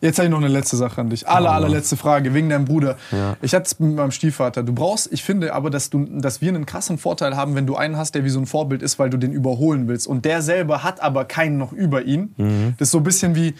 Jetzt 0.00 0.18
habe 0.18 0.26
ich 0.26 0.31
noch 0.31 0.39
eine 0.39 0.49
letzte 0.49 0.76
Sache 0.76 1.00
an 1.00 1.10
dich. 1.10 1.26
Aller, 1.26 1.50
allerletzte 1.50 1.97
Frage, 1.97 2.33
wegen 2.33 2.49
deinem 2.49 2.67
Bruder. 2.67 2.97
Ja. 3.10 3.36
Ich 3.42 3.52
hatte 3.52 3.65
es 3.65 3.81
mit 3.81 3.97
meinem 3.97 4.12
Stiefvater. 4.12 4.62
Du 4.62 4.73
brauchst, 4.73 5.12
ich 5.12 5.25
finde 5.25 5.52
aber, 5.52 5.70
dass, 5.70 5.91
du, 5.91 6.07
dass 6.20 6.41
wir 6.41 6.50
einen 6.50 6.67
krassen 6.67 6.99
Vorteil 6.99 7.36
haben, 7.36 7.57
wenn 7.57 7.67
du 7.67 7.75
einen 7.75 7.97
hast, 7.97 8.15
der 8.15 8.25
wie 8.25 8.28
so 8.28 8.39
ein 8.39 8.47
Vorbild 8.47 8.81
ist, 8.83 9.00
weil 9.00 9.10
du 9.10 9.17
den 9.17 9.33
überholen 9.33 9.89
willst. 9.89 10.07
Und 10.07 10.25
der 10.25 10.41
selber 10.41 10.84
hat 10.84 11.00
aber 11.00 11.25
keinen 11.25 11.58
noch 11.58 11.73
über 11.73 12.02
ihn. 12.02 12.33
Mhm. 12.36 12.75
Das 12.78 12.89
ist 12.89 12.92
so 12.92 12.99
ein 12.99 13.05
bisschen 13.05 13.34
wie, 13.34 13.55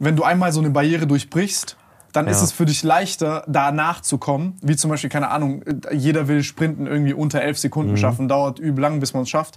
wenn 0.00 0.16
du 0.16 0.24
einmal 0.24 0.52
so 0.52 0.60
eine 0.60 0.70
Barriere 0.70 1.06
durchbrichst, 1.06 1.76
dann 2.16 2.26
ist 2.26 2.38
Ja. 2.38 2.44
es 2.44 2.52
für 2.52 2.64
dich 2.66 2.82
leichter, 2.82 3.44
da 3.46 3.70
nachzukommen. 3.72 4.54
Wie 4.62 4.74
zum 4.76 4.90
Beispiel, 4.90 5.10
keine 5.10 5.28
Ahnung, 5.30 5.62
jeder 5.92 6.26
will 6.28 6.42
Sprinten 6.42 6.86
irgendwie 6.86 7.12
unter 7.14 7.42
elf 7.42 7.58
Sekunden 7.58 7.92
Mhm. 7.92 7.96
schaffen. 7.98 8.28
Dauert 8.28 8.58
übel 8.58 8.80
lang, 8.82 8.98
bis 9.00 9.12
man 9.14 9.22
es 9.24 9.28
schafft. 9.30 9.56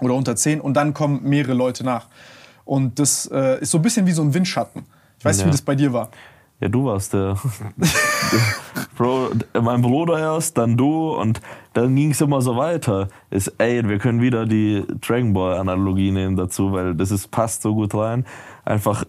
Oder 0.00 0.14
unter 0.14 0.34
zehn. 0.36 0.60
Und 0.60 0.74
dann 0.74 0.92
kommen 0.94 1.20
mehrere 1.22 1.54
Leute 1.54 1.84
nach. 1.84 2.06
Und 2.64 2.98
das 2.98 3.26
äh, 3.32 3.60
ist 3.60 3.70
so 3.70 3.78
ein 3.78 3.82
bisschen 3.82 4.06
wie 4.06 4.12
so 4.12 4.22
ein 4.22 4.32
Windschatten. 4.34 4.84
Ich 5.18 5.24
weiß 5.24 5.36
nicht, 5.36 5.42
Ja. 5.44 5.46
wie 5.48 5.52
das 5.52 5.62
bei 5.62 5.74
dir 5.74 5.92
war. 5.92 6.08
Ja, 6.60 6.68
du 6.68 6.84
warst 6.84 7.14
der. 7.14 7.36
Bro, 8.96 9.30
mein 9.60 9.80
Bruder 9.82 10.18
erst, 10.18 10.58
dann 10.58 10.76
du 10.76 11.10
und 11.14 11.40
dann 11.72 11.94
ging 11.96 12.10
es 12.10 12.20
immer 12.20 12.42
so 12.42 12.56
weiter. 12.56 13.08
Ist, 13.30 13.54
ey, 13.58 13.86
wir 13.88 13.98
können 13.98 14.20
wieder 14.20 14.44
die 14.46 14.84
Dragon 15.00 15.32
Ball 15.32 15.56
Analogie 15.58 16.10
nehmen 16.10 16.36
dazu, 16.36 16.72
weil 16.72 16.94
das 16.94 17.10
ist, 17.10 17.30
passt 17.30 17.62
so 17.62 17.74
gut 17.74 17.94
rein. 17.94 18.26
Einfach, 18.64 19.04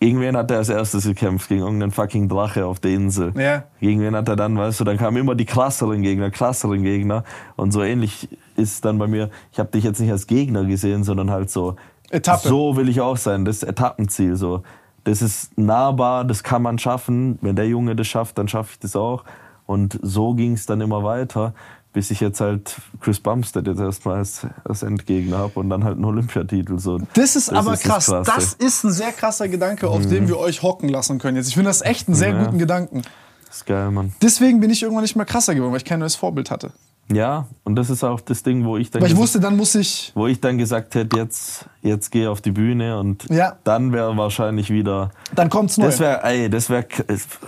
irgendwen 0.00 0.36
hat 0.36 0.50
er 0.50 0.58
als 0.58 0.68
erstes 0.68 1.04
gekämpft 1.04 1.48
gegen 1.48 1.62
irgendeinen 1.62 1.92
fucking 1.92 2.28
Drache 2.28 2.66
auf 2.66 2.80
der 2.80 2.92
Insel. 2.92 3.32
Ja. 3.38 3.64
Gegen 3.80 4.00
wen 4.00 4.14
hat 4.14 4.28
er 4.28 4.36
dann, 4.36 4.56
weißt 4.56 4.80
du, 4.80 4.84
dann 4.84 4.98
kamen 4.98 5.16
immer 5.16 5.34
die 5.34 5.44
krasseren 5.44 6.02
Gegner, 6.02 6.30
krasseren 6.30 6.82
Gegner. 6.82 7.24
Und 7.56 7.72
so 7.72 7.82
ähnlich 7.82 8.28
ist 8.56 8.74
es 8.74 8.80
dann 8.80 8.98
bei 8.98 9.06
mir, 9.06 9.30
ich 9.52 9.58
habe 9.58 9.70
dich 9.70 9.84
jetzt 9.84 10.00
nicht 10.00 10.10
als 10.10 10.26
Gegner 10.26 10.64
gesehen, 10.64 11.04
sondern 11.04 11.30
halt 11.30 11.50
so, 11.50 11.76
Etappe. 12.10 12.46
so 12.46 12.76
will 12.76 12.88
ich 12.88 13.00
auch 13.00 13.16
sein, 13.16 13.44
das 13.44 13.62
Etappenziel 13.62 14.36
so. 14.36 14.62
Das 15.04 15.20
ist 15.20 15.56
nahbar, 15.58 16.24
das 16.24 16.42
kann 16.42 16.62
man 16.62 16.78
schaffen. 16.78 17.38
Wenn 17.42 17.56
der 17.56 17.68
Junge 17.68 17.94
das 17.94 18.06
schafft, 18.06 18.38
dann 18.38 18.48
schaffe 18.48 18.70
ich 18.72 18.78
das 18.78 18.96
auch. 18.96 19.24
Und 19.66 19.98
so 20.02 20.34
ging 20.34 20.52
es 20.52 20.66
dann 20.66 20.80
immer 20.80 21.04
weiter, 21.04 21.54
bis 21.94 22.10
ich 22.10 22.20
jetzt 22.20 22.40
halt 22.42 22.76
Chris 23.00 23.20
Bumstead 23.20 23.66
jetzt 23.66 23.80
erstmal 23.80 24.16
als, 24.18 24.46
als 24.64 24.82
Endgegner 24.82 25.38
habe 25.38 25.58
und 25.60 25.70
dann 25.70 25.82
halt 25.84 25.94
einen 25.96 26.04
Olympiatitel. 26.04 26.78
So. 26.78 26.98
Das 27.14 27.36
ist 27.36 27.50
aber 27.50 27.76
krass. 27.78 28.06
Krasse. 28.06 28.22
Das 28.26 28.52
ist 28.52 28.84
ein 28.84 28.92
sehr 28.92 29.12
krasser 29.12 29.48
Gedanke, 29.48 29.88
auf 29.88 30.04
dem 30.06 30.28
wir 30.28 30.38
euch 30.38 30.62
hocken 30.62 30.90
lassen 30.90 31.18
können 31.18 31.36
jetzt. 31.38 31.48
Ich 31.48 31.54
finde 31.54 31.70
das 31.70 31.80
echt 31.80 32.08
einen 32.08 32.16
sehr 32.16 32.30
Ja. 32.34 32.44
guten 32.44 32.58
Gedanken. 32.58 33.02
Das 33.46 33.58
ist 33.58 33.66
geil, 33.66 33.90
Mann. 33.90 34.12
Deswegen 34.20 34.60
bin 34.60 34.68
ich 34.70 34.82
irgendwann 34.82 35.02
nicht 35.04 35.16
mehr 35.16 35.24
krasser 35.24 35.54
geworden, 35.54 35.70
weil 35.72 35.78
ich 35.78 35.84
kein 35.86 36.00
neues 36.00 36.16
Vorbild 36.16 36.50
hatte. 36.50 36.72
Ja, 37.12 37.46
und 37.64 37.76
das 37.76 37.90
ist 37.90 38.02
auch 38.02 38.20
das 38.20 38.42
Ding, 38.42 38.64
wo 38.64 38.76
ich 38.78 38.90
dann 38.90 39.02
Weil 39.02 39.10
ich 39.10 39.16
wusste, 39.16 39.38
dann 39.38 39.56
muss 39.56 39.74
ich. 39.74 40.10
wo 40.14 40.26
ich 40.26 40.40
dann 40.40 40.56
gesagt 40.58 40.94
hätte, 40.94 41.16
jetzt, 41.18 41.66
jetzt 41.82 42.10
geh 42.10 42.26
auf 42.26 42.40
die 42.40 42.50
Bühne 42.50 42.98
und 42.98 43.26
Ja. 43.30 43.56
dann 43.62 43.92
wäre 43.92 44.16
wahrscheinlich 44.16 44.70
wieder. 44.70 45.10
Dann 45.34 45.50
kommt's 45.50 45.76
neu. 45.76 45.84
Das 45.86 46.00
wäre, 46.00 46.24
ey, 46.24 46.48
das 46.50 46.70
wäre, 46.70 46.86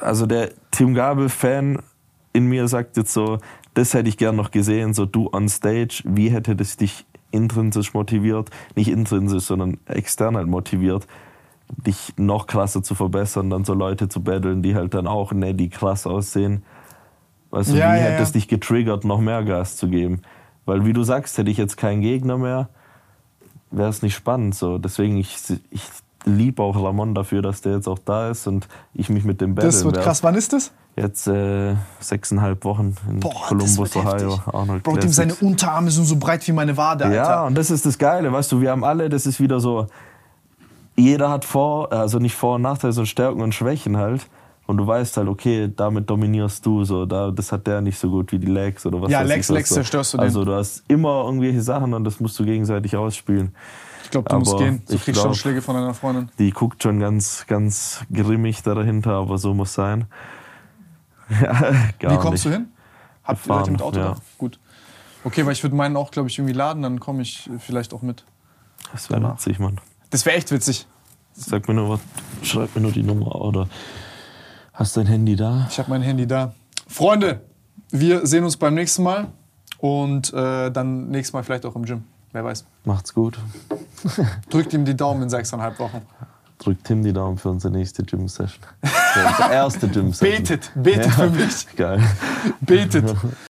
also 0.03 0.27
der 0.27 0.51
Tim 0.71 0.95
Gabel-Fan 0.95 1.79
in 2.35 2.47
mir 2.47 2.69
sagt 2.69 2.99
jetzt 2.99 3.13
so, 3.15 3.39
das 3.77 3.93
hätte 3.93 4.09
ich 4.09 4.17
gern 4.17 4.37
noch 4.37 4.51
gesehen, 4.51 4.95
so 4.95 5.05
du 5.05 5.29
on 5.33 5.51
stage, 5.51 6.03
wie 6.05 6.31
hätte 6.31 6.57
das 6.57 6.79
dich 6.79 7.05
intrinsisch 7.31 7.93
motiviert, 7.93 8.49
nicht 8.75 8.89
intrinsisch, 8.89 9.45
sondern 9.45 9.77
extern 9.85 10.35
halt 10.37 10.49
motiviert, 10.49 11.07
dich 11.69 12.15
noch 12.17 12.47
krasser 12.47 12.83
zu 12.83 12.95
verbessern, 12.95 13.51
dann 13.51 13.65
so 13.65 13.75
Leute 13.75 14.09
zu 14.09 14.23
battlen, 14.23 14.63
die 14.63 14.75
halt 14.75 14.95
dann 14.95 15.07
auch 15.07 15.33
Neddy 15.33 15.69
krass 15.69 16.07
aussehen. 16.07 16.63
Weißt 17.51 17.71
du, 17.71 17.77
Ja, 17.77 17.93
wie 17.93 17.99
ja, 17.99 18.05
hätte 18.05 18.23
es 18.23 18.31
ja. 18.31 18.33
dich 18.35 18.49
getriggert, 18.49 19.05
noch 19.05 19.21
mehr 19.21 19.45
Gas 19.45 19.77
zu 19.77 19.89
geben? 19.89 20.23
Weil 20.65 20.87
wie 20.87 20.95
du 20.95 21.03
sagst, 21.03 21.37
hätte 21.37 21.51
ich 21.51 21.59
jetzt 21.59 21.77
keinen 21.77 22.01
Gegner 22.01 22.39
mehr, 22.39 22.71
wäre 23.71 23.91
es 23.91 24.01
nicht 24.01 24.15
spannend. 24.15 24.55
So. 24.55 24.79
Deswegen, 24.79 25.19
ich, 25.19 25.37
ich 25.71 25.83
liebe 26.27 26.63
auch 26.63 26.77
Ramon 26.77 27.15
dafür, 27.15 27.41
dass 27.41 27.63
der 27.63 27.75
jetzt 27.77 27.89
auch 27.89 27.99
da 27.99 28.31
ist 28.31 28.47
und 28.47 28.69
ich 28.95 29.09
mich 29.09 29.25
mit 29.25 29.41
dem 29.41 29.55
das 29.55 29.77
battlen 29.77 29.95
wird 29.95 30.05
krass. 30.05 30.23
Wann 30.23 30.35
ist 30.35 30.53
das? 30.53 30.73
Jetzt 30.97 31.27
äh, 31.29 31.75
sechseinhalb 32.01 32.65
Wochen 32.65 32.97
in 33.09 33.21
Boah, 33.21 33.47
Columbus, 33.49 33.77
das 33.93 33.97
Ohio. 33.97 34.41
Arnold 34.53 34.83
Bro, 34.83 34.97
dem 34.97 35.11
seine 35.11 35.35
Unterarme 35.37 35.91
sind 35.91 36.05
so 36.05 36.17
breit 36.17 36.47
wie 36.49 36.53
meine 36.53 36.77
Wade, 36.77 37.05
Alter. 37.05 37.17
Ja, 37.17 37.47
und 37.47 37.55
das 37.55 37.71
ist 37.71 37.87
das 37.87 37.97
Geile, 37.97 38.33
weißt 38.33 38.51
du, 38.51 38.61
wir 38.61 38.71
haben 38.71 38.83
alle, 38.83 39.09
das 39.09 39.27
ist 39.27 39.39
wieder 39.41 39.61
so, 39.61 39.87
jeder 40.97 41.31
hat 41.31 41.45
Vor-, 41.45 41.93
also 41.93 42.19
nicht 42.19 42.35
Vor- 42.35 42.57
und 42.57 42.63
Nachteile, 42.63 42.93
sondern 42.93 43.07
Stärken 43.07 43.41
und 43.43 43.55
Schwächen 43.55 43.97
halt. 43.97 44.27
Und 44.67 44.79
du 44.79 44.87
weißt 44.87 45.17
halt, 45.19 45.29
okay, 45.29 45.73
damit 45.77 46.11
dominierst 46.11 46.67
du 46.67 46.83
so, 46.83 47.07
da, 47.07 47.31
das 47.31 47.53
hat 47.53 47.69
der 47.69 47.81
nicht 47.83 47.99
so 48.01 48.11
gut 48.11 48.33
wie 48.33 48.39
die 48.41 48.49
Legs 48.49 48.85
oder 48.85 49.01
was 49.01 49.13
Ja, 49.13 49.23
Legs, 49.23 49.49
Legs 49.49 49.69
so. 49.69 49.77
zerstörst 49.77 50.15
du 50.15 50.17
den. 50.19 50.25
Also 50.25 50.45
du 50.45 50.55
hast 50.55 50.83
immer 50.89 51.25
irgendwelche 51.25 51.61
Sachen 51.61 51.95
und 51.95 52.03
das 52.03 52.19
musst 52.19 52.37
du 52.41 52.45
gegenseitig 52.45 52.97
ausspielen. 52.97 53.55
Ich 54.07 54.11
glaube, 54.13 54.29
du 54.29 54.39
musst 54.39 54.55
Aber 54.55 54.63
gehen. 54.63 54.83
Du 54.87 54.95
ich 54.95 55.03
kriegst 55.03 55.21
schon 55.21 55.31
glaub- 55.31 55.37
Schläge 55.37 55.61
von 55.61 55.75
deiner 55.75 55.93
Freundin. 55.93 56.31
Die 56.39 56.53
guckt 56.53 56.81
schon 56.81 57.01
ganz, 57.01 57.45
ganz 57.49 58.05
grimmig 58.13 58.63
da 58.63 58.77
dahinter, 58.77 59.11
aber 59.15 59.37
so 59.37 59.53
muss 59.53 59.75
sein. 59.75 60.07
Wie 61.29 62.17
kommst 62.19 62.45
nicht. 62.45 62.45
du 62.45 62.51
hin? 62.51 62.69
Habt 63.25 63.45
ihr 63.45 63.55
Leute 63.57 63.71
mit 63.73 63.83
Auto 63.83 63.99
ja. 63.99 64.05
da? 64.11 64.17
Gut. 64.39 64.61
Okay, 65.25 65.45
weil 65.45 65.55
ich 65.55 65.63
würde 65.65 65.75
meinen 65.75 65.97
auch, 65.97 66.13
glaube 66.13 66.29
ich, 66.29 66.39
irgendwie 66.39 66.55
laden, 66.55 66.85
dann 66.85 67.01
komme 67.01 67.23
ich 67.23 67.51
vielleicht 67.59 67.93
auch 67.93 68.03
mit. 68.03 68.25
Das 68.93 69.11
wäre 69.11 69.33
witzig, 69.33 69.59
Mann. 69.59 69.81
Das 70.11 70.25
wäre 70.25 70.37
echt 70.37 70.53
witzig. 70.53 70.87
Sag 71.33 71.67
mir 71.67 71.75
nur 71.75 71.91
was, 71.91 72.01
schreib 72.49 72.77
mir 72.77 72.83
nur 72.83 72.93
die 72.93 73.03
Nummer 73.03 73.35
oder 73.35 73.69
hast 74.73 74.95
du 74.97 75.01
dein 75.01 75.09
Handy 75.09 75.35
da? 75.35 75.67
Ich 75.69 75.81
habe 75.81 75.91
mein 75.91 76.03
Handy 76.03 76.29
da. 76.29 76.55
Freunde, 76.87 77.41
wir 77.91 78.25
sehen 78.25 78.45
uns 78.45 78.57
beim 78.57 78.75
nächsten 78.75 79.03
Mal 79.03 79.33
und 79.79 80.33
äh, 80.33 80.71
dann 80.71 81.09
nächstes 81.09 81.33
Mal 81.33 81.43
vielleicht 81.43 81.67
auch 81.67 81.75
im 81.75 81.85
Gym. 81.85 82.05
Wer 82.37 82.45
weiß. 82.45 82.67
Macht's 82.85 83.15
gut. 83.15 83.39
Drückt 84.51 84.75
ihm 84.75 84.85
die 84.85 84.95
Daumen 84.95 85.23
in 85.23 85.31
sechseinhalb 85.31 85.79
Wochen. 85.79 86.03
Drückt 86.59 86.85
Tim 86.85 87.03
die 87.03 87.15
Daumen 87.15 87.39
für 87.39 87.49
unsere 87.49 87.73
nächste 87.73 88.03
Gym-Session. 88.03 88.63
Für 88.83 89.27
unsere 89.27 89.53
erste 89.55 89.89
Gym-Session. 89.89 90.37
Betet, 90.37 90.71
betet 90.75 91.13
für 91.13 91.31
mich. 91.31 91.67
Geil. 91.77 92.03
Betet. 92.61 93.17